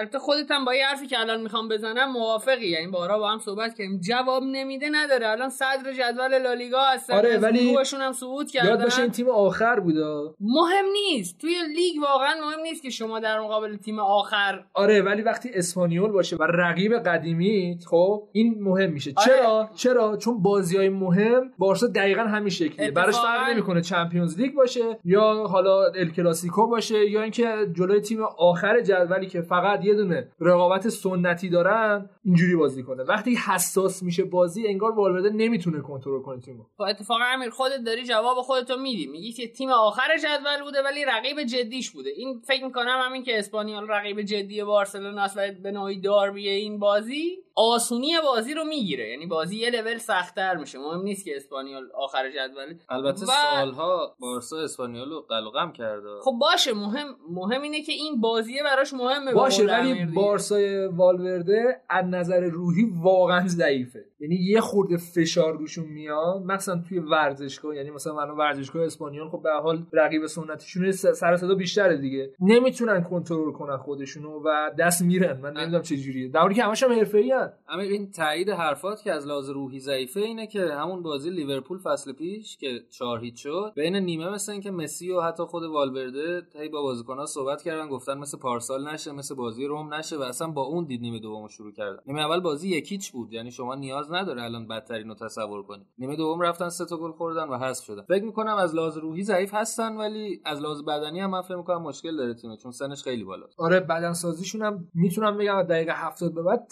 البته 0.00 0.18
خودت 0.18 0.50
هم 0.50 0.64
با 0.64 0.74
یه 0.74 0.86
حرفی 0.86 1.06
که 1.06 1.20
الان 1.20 1.42
می‌خوام 1.42 1.68
بزنم 1.68 2.12
موافقی 2.12 2.66
یعنی 2.66 2.86
بارا 2.86 3.18
با 3.18 3.30
هم 3.30 3.38
صحبت 3.38 3.74
کردیم. 3.74 4.00
جواب 4.00 4.42
نمیده 4.42 4.88
نداره. 4.92 5.28
الان 5.28 5.48
صدر 5.48 5.92
جدول 5.92 6.38
لالیگا 6.38 6.80
هستن 6.80 7.14
آره 7.14 7.38
ولی 7.38 7.76
هم 8.00 8.12
صعود 8.12 8.50
کردن 8.50 8.68
یاد 8.68 8.82
باشه 8.82 9.02
این 9.02 9.10
تیم 9.10 9.28
آخر 9.28 9.80
بوده. 9.80 10.04
مهم 10.40 10.84
نیست. 10.92 11.38
توی 11.38 11.54
لیگ 11.76 12.02
واقعا 12.02 12.34
مهم 12.40 12.60
نیست 12.60 12.82
که 12.82 12.90
شما 12.90 13.20
در 13.20 13.38
مقابل 13.54 13.76
تیم 13.76 13.98
آخر. 13.98 14.64
آره 14.74 15.02
ولی 15.02 15.22
وقتی 15.22 15.50
اسپانیول 15.54 16.10
باشه 16.10 16.36
و 16.36 16.42
رقیب 16.42 16.94
قدیمی 16.94 17.78
خب 17.86 18.28
این 18.32 18.62
مهم 18.62 18.90
میشه. 18.90 19.12
آره. 19.16 19.26
چرا؟ 19.26 19.70
چرا؟ 19.74 20.16
چون 20.16 20.42
بازی 20.42 20.76
های 20.76 20.88
مهم 20.88 21.50
بارسا 21.58 21.86
دقیقا 21.86 22.22
همین 22.22 22.48
شکلیه. 22.48 22.90
براش 22.90 23.14
فرق 23.14 23.50
نمی‌کنه 23.50 23.80
چمپیونز 23.80 24.40
لیگ 24.40 24.54
باشه 24.54 24.98
یا 25.04 25.46
حالا 25.46 25.84
ال 25.86 26.10
کلاسیکو 26.10 26.66
باشه 26.66 27.10
یا 27.10 27.22
اینکه 27.22 27.56
جلوی 27.72 28.00
تیم 28.00 28.22
آخر 28.38 28.80
جدولی 28.80 29.26
که 29.26 29.40
فقط 29.40 29.84
یه 29.84 29.94
دونه 29.94 30.28
رقابت 30.40 30.88
سنتی 30.88 31.48
دارن 31.48 32.10
اینجوری 32.24 32.56
بازی 32.56 32.82
کنه. 32.82 33.02
وقتی 33.02 33.34
حساس 33.34 34.02
میشه 34.02 34.24
بازی 34.24 34.66
انگار 34.68 34.92
والورده 34.92 35.30
نمی‌تونه 35.30 35.80
کنترل 35.80 36.22
کنه 36.22 36.40
تیمو. 36.40 36.62
خب 36.76 36.82
اتفاقا 36.82 37.24
امیر 37.24 37.50
خودت 37.50 37.84
داری 37.86 38.04
جواب 38.04 38.36
خودتو 38.36 38.76
میدی. 38.76 39.06
میگی 39.06 39.32
که 39.32 39.48
تیم 39.48 39.70
آخر 39.70 40.16
جدول 40.22 40.64
بوده 40.64 40.82
ولی 40.82 41.04
رقیب 41.04 41.42
جدیش 41.42 41.90
بوده. 41.90 42.10
این 42.10 42.40
فکر 42.44 42.64
می‌کنم 42.64 43.00
همین 43.04 43.22
که 43.22 43.38
اسپانیول 43.44 43.88
رقیب 43.88 44.22
جدی 44.22 44.64
بارسلونا 44.64 45.22
است 45.22 45.36
و 45.36 45.52
به 45.62 45.72
نوعی 45.72 46.00
داربی 46.00 46.48
این 46.48 46.78
بازی. 46.78 47.43
آسونی 47.56 48.12
بازی 48.24 48.54
رو 48.54 48.64
می‌گیره. 48.64 49.10
یعنی 49.10 49.26
بازی 49.26 49.56
یه 49.56 49.70
لول 49.70 49.98
سختتر 49.98 50.56
میشه. 50.56 50.78
مهم 50.78 51.02
نیست 51.02 51.24
که 51.24 51.36
اسپانیول 51.36 51.84
آخر 51.94 52.30
جدول. 52.30 52.78
البته 52.88 53.22
و... 53.22 53.26
سالها 53.26 54.16
بارسا 54.20 54.58
اسپانیول 54.58 55.10
رو 55.10 55.20
قلقم 55.20 55.72
کرده. 55.72 56.08
خب 56.22 56.32
باشه 56.40 56.72
مهم 56.72 57.16
مهم 57.30 57.62
اینه 57.62 57.82
که 57.82 57.92
این 57.92 58.20
بازیه 58.20 58.62
براش 58.62 58.92
مهمه 58.92 59.32
باشه 59.32 59.64
ولی 59.64 60.04
بارسای 60.04 60.86
والورده 60.86 61.80
از 61.90 62.04
نظر 62.04 62.40
روحی 62.40 62.92
واقعا 63.02 63.48
ضعیفه. 63.48 64.04
یعنی 64.20 64.34
یه 64.34 64.60
خورده 64.60 64.96
فشار 64.96 65.56
روشون 65.56 65.84
میاد. 65.84 66.42
مثلا 66.42 66.82
توی 66.88 66.98
ورزشگاه. 66.98 67.76
یعنی 67.76 67.90
مثلا 67.90 68.20
الان 68.20 68.36
ورزشگاه 68.36 68.84
اسپانیول 68.84 69.28
خب 69.28 69.42
به 69.42 69.50
حال 69.50 69.86
رقیب 69.92 70.26
سنتیشون 70.26 70.90
سر 70.90 71.36
صدا 71.36 71.54
بیشتره 71.54 71.96
دیگه. 71.96 72.32
نمی‌تونن 72.40 73.02
کنترل 73.02 73.52
کنن 73.52 73.76
خودشونو 73.76 74.42
و 74.44 74.70
دست 74.78 75.02
میرن. 75.02 75.40
من 75.40 75.52
نمی‌دونم 75.52 75.82
چه 75.82 75.96
جوریه. 75.96 76.28
در 76.28 76.40
حالی 76.40 76.54
که 76.54 76.62
همش 76.62 76.82
هم 76.82 76.92
حرفه‌ای 76.92 77.32
اما 77.68 77.82
این 77.82 78.10
تایید 78.10 78.50
حرفات 78.50 79.02
که 79.02 79.12
از 79.12 79.26
لحاظ 79.26 79.50
روحی 79.50 79.80
ضعیفه 79.80 80.20
اینه 80.20 80.46
که 80.46 80.60
همون 80.60 81.02
بازی 81.02 81.30
لیورپول 81.30 81.78
فصل 81.78 82.12
پیش 82.12 82.56
که 82.56 82.80
چهار 82.90 83.20
هیچ 83.20 83.42
شد 83.42 83.72
بین 83.76 83.96
نیمه 83.96 84.30
مثل 84.30 84.52
اینکه 84.52 84.70
مسی 84.70 85.10
و 85.10 85.20
حتی 85.20 85.42
خود 85.44 85.62
والورده 85.62 86.42
هی 86.54 86.68
با 86.68 86.82
بازیکن‌ها 86.82 87.26
صحبت 87.26 87.62
کردن 87.62 87.88
گفتن 87.88 88.18
مثل 88.18 88.38
پارسال 88.38 88.88
نشه 88.88 89.12
مثل 89.12 89.34
بازی 89.34 89.66
روم 89.66 89.94
نشه 89.94 90.16
و 90.16 90.22
اصلا 90.22 90.48
با 90.48 90.62
اون 90.62 90.84
دید 90.84 91.00
نیمه 91.00 91.18
دومو 91.18 91.48
شروع 91.48 91.72
کردن. 91.72 91.98
نیمه 92.06 92.20
اول 92.20 92.40
بازی 92.40 92.68
یکیچ 92.68 93.12
بود 93.12 93.32
یعنی 93.32 93.50
شما 93.50 93.74
نیاز 93.74 94.12
نداره 94.12 94.42
الان 94.42 94.68
بدترین 94.68 95.08
رو 95.08 95.14
تصور 95.14 95.62
کنید 95.62 95.86
نیمه 95.98 96.16
دوم 96.16 96.40
رفتن 96.40 96.68
سه 96.68 96.84
تا 96.84 96.96
گل 96.96 97.12
خوردن 97.12 97.48
و 97.48 97.58
حذف 97.58 97.84
شدن. 97.84 98.02
فکر 98.02 98.24
می‌کنم 98.24 98.56
از 98.56 98.74
لحاظ 98.74 98.96
روحی 98.96 99.22
ضعیف 99.22 99.54
هستن 99.54 99.96
ولی 99.96 100.40
از 100.44 100.60
لحاظ 100.60 100.82
بدنی 100.82 101.20
هم 101.20 101.30
من 101.30 101.42
فکر 101.42 101.56
می‌کنم 101.56 101.82
مشکل 101.82 102.16
داره 102.16 102.34
تیم 102.34 102.56
چون 102.56 102.72
سنش 102.72 103.02
خیلی 103.02 103.24
بالاست. 103.24 103.60
آره 103.60 103.80
بدن 103.80 104.12
سازیشون 104.12 104.62
هم 104.62 104.88
می‌تونم 104.94 105.36
بگم 105.36 105.62
دقیقه 105.62 105.92
70 105.92 106.34
به 106.34 106.42
بعد 106.42 106.66